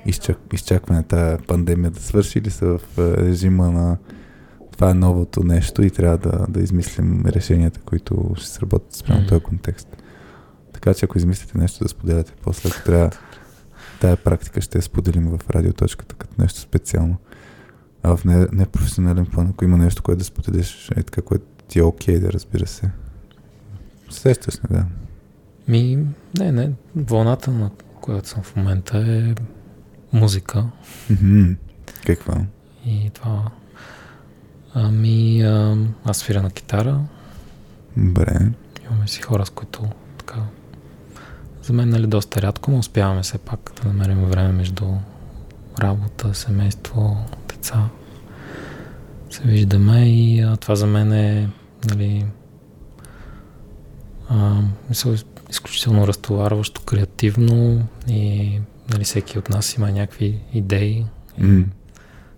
изчак, 0.05 0.37
изчакване 0.53 1.03
тази 1.03 1.43
пандемия 1.43 1.91
да 1.91 1.99
свърши 1.99 2.39
или 2.39 2.49
са 2.49 2.77
в 2.77 2.97
режима 2.97 3.71
на 3.71 3.97
това 4.71 4.89
е 4.89 4.93
новото 4.93 5.43
нещо 5.43 5.83
и 5.83 5.89
трябва 5.89 6.17
да, 6.17 6.45
да 6.49 6.59
измислим 6.59 7.25
решенията, 7.25 7.79
които 7.79 8.31
ще 8.35 8.47
сработят 8.47 8.93
спрямо 8.93 9.21
mm-hmm. 9.21 9.29
този 9.29 9.43
контекст. 9.43 9.96
Така 10.87 10.97
че 10.97 11.05
ако 11.05 11.17
измислите 11.17 11.57
нещо 11.57 11.83
да 11.83 11.89
споделяте 11.89 12.33
после, 12.41 12.69
трябва 12.69 13.09
тая 14.01 14.17
практика 14.17 14.61
ще 14.61 14.77
я 14.77 14.81
споделим 14.81 15.37
в 15.37 15.49
радиоточката 15.49 16.15
като 16.15 16.41
нещо 16.41 16.59
специално. 16.59 17.17
А 18.03 18.17
в 18.17 18.25
непрофесионален 18.51 19.23
не 19.23 19.29
план, 19.29 19.47
ако 19.49 19.65
има 19.65 19.77
нещо, 19.77 20.03
което 20.03 20.17
да 20.17 20.23
споделиш, 20.23 20.89
е 20.95 21.03
така, 21.03 21.21
което 21.21 21.45
ти 21.67 21.79
е 21.79 21.83
окей 21.83 22.15
okay, 22.15 22.19
да 22.19 22.33
разбира 22.33 22.67
се. 22.67 22.89
Сещаш 24.09 24.59
не, 24.59 24.77
да. 24.77 24.85
Ми, 25.67 26.05
не, 26.39 26.51
не. 26.51 26.71
Вълната, 26.95 27.51
на 27.51 27.71
която 28.01 28.29
съм 28.29 28.43
в 28.43 28.55
момента 28.55 28.97
е 28.97 29.35
музика. 30.13 30.65
Mm-hmm. 31.11 31.55
Каква? 32.05 32.45
И 32.85 33.11
това 33.13 33.51
Ами, 34.73 35.41
аз 36.05 36.17
свиря 36.17 36.41
на 36.41 36.51
китара. 36.51 36.99
Добре. 37.97 38.51
Имаме 38.85 39.07
си 39.07 39.21
хора, 39.21 39.45
с 39.45 39.49
които. 39.49 39.89
За 41.67 41.73
мен, 41.73 41.89
нали, 41.89 42.07
доста 42.07 42.41
рядко, 42.41 42.71
но 42.71 42.77
успяваме 42.77 43.21
все 43.21 43.37
пак 43.37 43.71
да 43.83 43.87
намерим 43.87 44.25
време 44.25 44.51
между 44.51 44.85
работа, 45.79 46.33
семейство, 46.33 47.17
деца. 47.49 47.89
Се 49.29 49.43
виждаме 49.43 50.09
и 50.09 50.41
а, 50.41 50.57
това 50.57 50.75
за 50.75 50.87
мен 50.87 51.13
е, 51.13 51.49
нали, 51.89 52.25
а, 54.29 54.61
мисля, 54.89 55.15
изключително 55.49 56.07
разтоварващо, 56.07 56.81
креативно 56.81 57.87
и 58.07 58.51
нали, 58.89 59.03
всеки 59.03 59.39
от 59.39 59.49
нас 59.49 59.75
има 59.75 59.91
някакви 59.91 60.39
идеи. 60.53 61.05
Mm. 61.41 61.65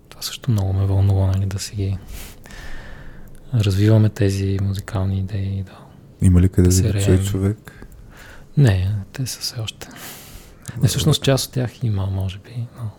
Това 0.09 0.21
също 0.21 0.51
много 0.51 0.73
ме 0.73 0.85
вълнува, 0.85 1.27
нали, 1.27 1.45
да 1.45 1.59
си 1.59 1.75
ги 1.75 1.97
развиваме 3.53 4.09
тези 4.09 4.57
музикални 4.61 5.19
идеи. 5.19 5.63
Да. 5.63 5.77
Има 6.21 6.41
ли 6.41 6.49
къде 6.49 6.69
Да 6.69 6.93
да, 6.93 7.01
се 7.01 7.23
човек? 7.23 7.78
Не, 8.59 8.95
те 9.13 9.25
са 9.25 9.39
все 9.39 9.59
още. 9.59 9.87
Не, 10.81 10.87
всъщност 10.87 11.23
част 11.23 11.45
от 11.45 11.53
тях 11.53 11.83
има, 11.83 12.05
може 12.05 12.39
би. 12.39 12.67
Но... 12.77 12.91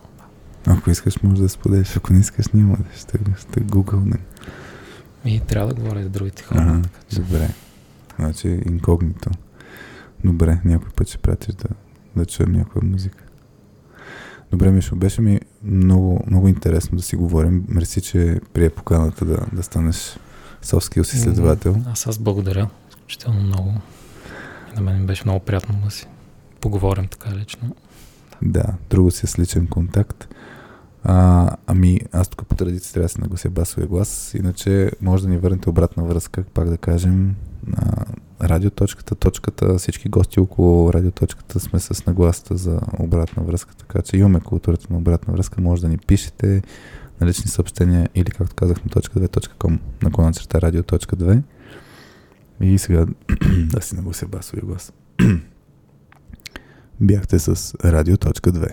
Ако 0.73 0.89
искаш, 0.89 1.21
може 1.23 1.41
да 1.41 1.49
споделиш. 1.49 1.97
Ако 1.97 2.13
не 2.13 2.19
искаш, 2.19 2.47
няма 2.47 2.77
да 2.77 2.97
ще, 2.97 3.19
ще 3.41 3.59
гугълне. 3.59 4.17
И 5.25 5.39
трябва 5.39 5.73
да 5.73 5.81
говоря 5.81 6.03
за 6.03 6.09
другите 6.09 6.43
хора. 6.43 6.59
Ага, 6.61 6.81
така 6.81 6.99
че- 7.09 7.15
добре. 7.15 7.49
Значи 8.19 8.47
инкогнито. 8.47 9.29
Добре, 10.23 10.61
някой 10.65 10.89
път 10.89 11.07
ще 11.07 11.17
пратиш 11.17 11.55
да, 11.55 11.67
да 12.15 12.25
чуем 12.25 12.51
някоя 12.51 12.85
музика. 12.85 13.23
Добре, 14.51 14.71
Мишо, 14.71 14.95
беше 14.95 15.21
ми 15.21 15.39
много, 15.63 16.23
много 16.27 16.47
интересно 16.47 16.97
да 16.97 17.03
си 17.03 17.15
говорим. 17.15 17.65
Мерси, 17.67 18.01
че 18.01 18.39
прие 18.53 18.69
поканата 18.69 19.25
да, 19.25 19.45
да 19.53 19.63
станеш 19.63 20.17
skills 20.63 21.15
изследовател. 21.15 21.75
Аз 21.87 22.07
аз 22.07 22.17
благодаря 22.17 22.69
изключително 22.89 23.41
много. 23.41 23.73
На 24.75 24.81
мен 24.81 25.05
беше 25.05 25.23
много 25.25 25.39
приятно 25.39 25.75
да 25.85 25.91
си 25.91 26.07
поговорим 26.61 27.07
така 27.07 27.35
лично. 27.35 27.75
Да, 28.41 28.65
друго 28.89 29.11
си 29.11 29.25
е 29.25 29.29
с 29.29 29.39
личен 29.39 29.67
контакт. 29.67 30.27
А, 31.03 31.49
ами, 31.67 31.99
аз 32.11 32.27
тук 32.27 32.47
по 32.47 32.55
традиция 32.55 32.93
трябва 32.93 33.05
да 33.05 33.09
се 33.09 33.21
наглася 33.21 33.49
басовия 33.49 33.87
глас, 33.87 34.33
иначе 34.33 34.91
може 35.01 35.23
да 35.23 35.29
ни 35.29 35.37
върнете 35.37 35.69
обратна 35.69 36.03
връзка, 36.03 36.43
пак 36.53 36.69
да 36.69 36.77
кажем, 36.77 37.35
на 37.67 38.05
радиоточката, 38.41 39.15
точката, 39.15 39.77
всички 39.77 40.09
гости 40.09 40.39
около 40.39 40.93
радиоточката 40.93 41.59
сме 41.59 41.79
с 41.79 42.05
нагласата 42.05 42.57
за 42.57 42.79
обратна 42.99 43.43
връзка, 43.43 43.75
така 43.75 44.01
че 44.01 44.17
имаме 44.17 44.39
културата 44.39 44.87
на 44.89 44.97
обратна 44.97 45.33
връзка, 45.33 45.61
може 45.61 45.81
да 45.81 45.87
ни 45.87 45.97
пишете 45.97 46.61
на 47.21 47.27
лични 47.27 47.51
съобщения 47.51 48.09
или, 48.15 48.31
както 48.31 48.55
казах, 48.55 48.83
на 48.85 48.91
.2.com, 48.91 49.79
наклона 50.03 50.33
черта 50.33 50.61
радио.2 50.61 51.41
и 52.61 52.77
сега 52.77 53.05
да 53.73 53.81
си 53.81 53.95
наглася 53.95 54.27
басовия 54.27 54.65
глас. 54.65 54.93
Бяхте 57.01 57.39
с 57.39 57.75
Радио.2. 57.83 58.71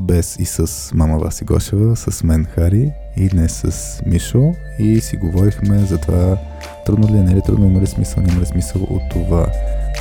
Без 0.00 0.36
и 0.38 0.44
с 0.44 0.90
мама 0.94 1.18
Васи 1.18 1.44
Гошева, 1.44 1.96
с 1.96 2.24
мен 2.24 2.44
Хари 2.44 2.92
и 3.16 3.28
днес 3.28 3.52
с 3.52 4.00
Мишо 4.06 4.52
и 4.78 5.00
си 5.00 5.16
говорихме 5.16 5.78
за 5.78 5.98
това 5.98 6.38
трудно 6.86 7.14
ли 7.14 7.18
е, 7.18 7.22
не 7.22 7.34
ли 7.34 7.40
трудно, 7.46 7.66
има 7.66 7.80
ли 7.80 7.86
смисъл, 7.86 8.22
няма 8.22 8.40
ли 8.40 8.46
смисъл 8.46 8.82
от 8.82 9.02
това 9.10 9.46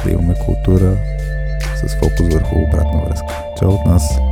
да 0.05 0.11
имаме 0.11 0.35
култура 0.45 0.97
с 1.75 1.95
фокус 1.95 2.33
върху 2.33 2.55
обратна 2.55 3.05
връзка. 3.05 3.27
Чао 3.59 3.69
от 3.69 3.85
нас! 3.85 4.30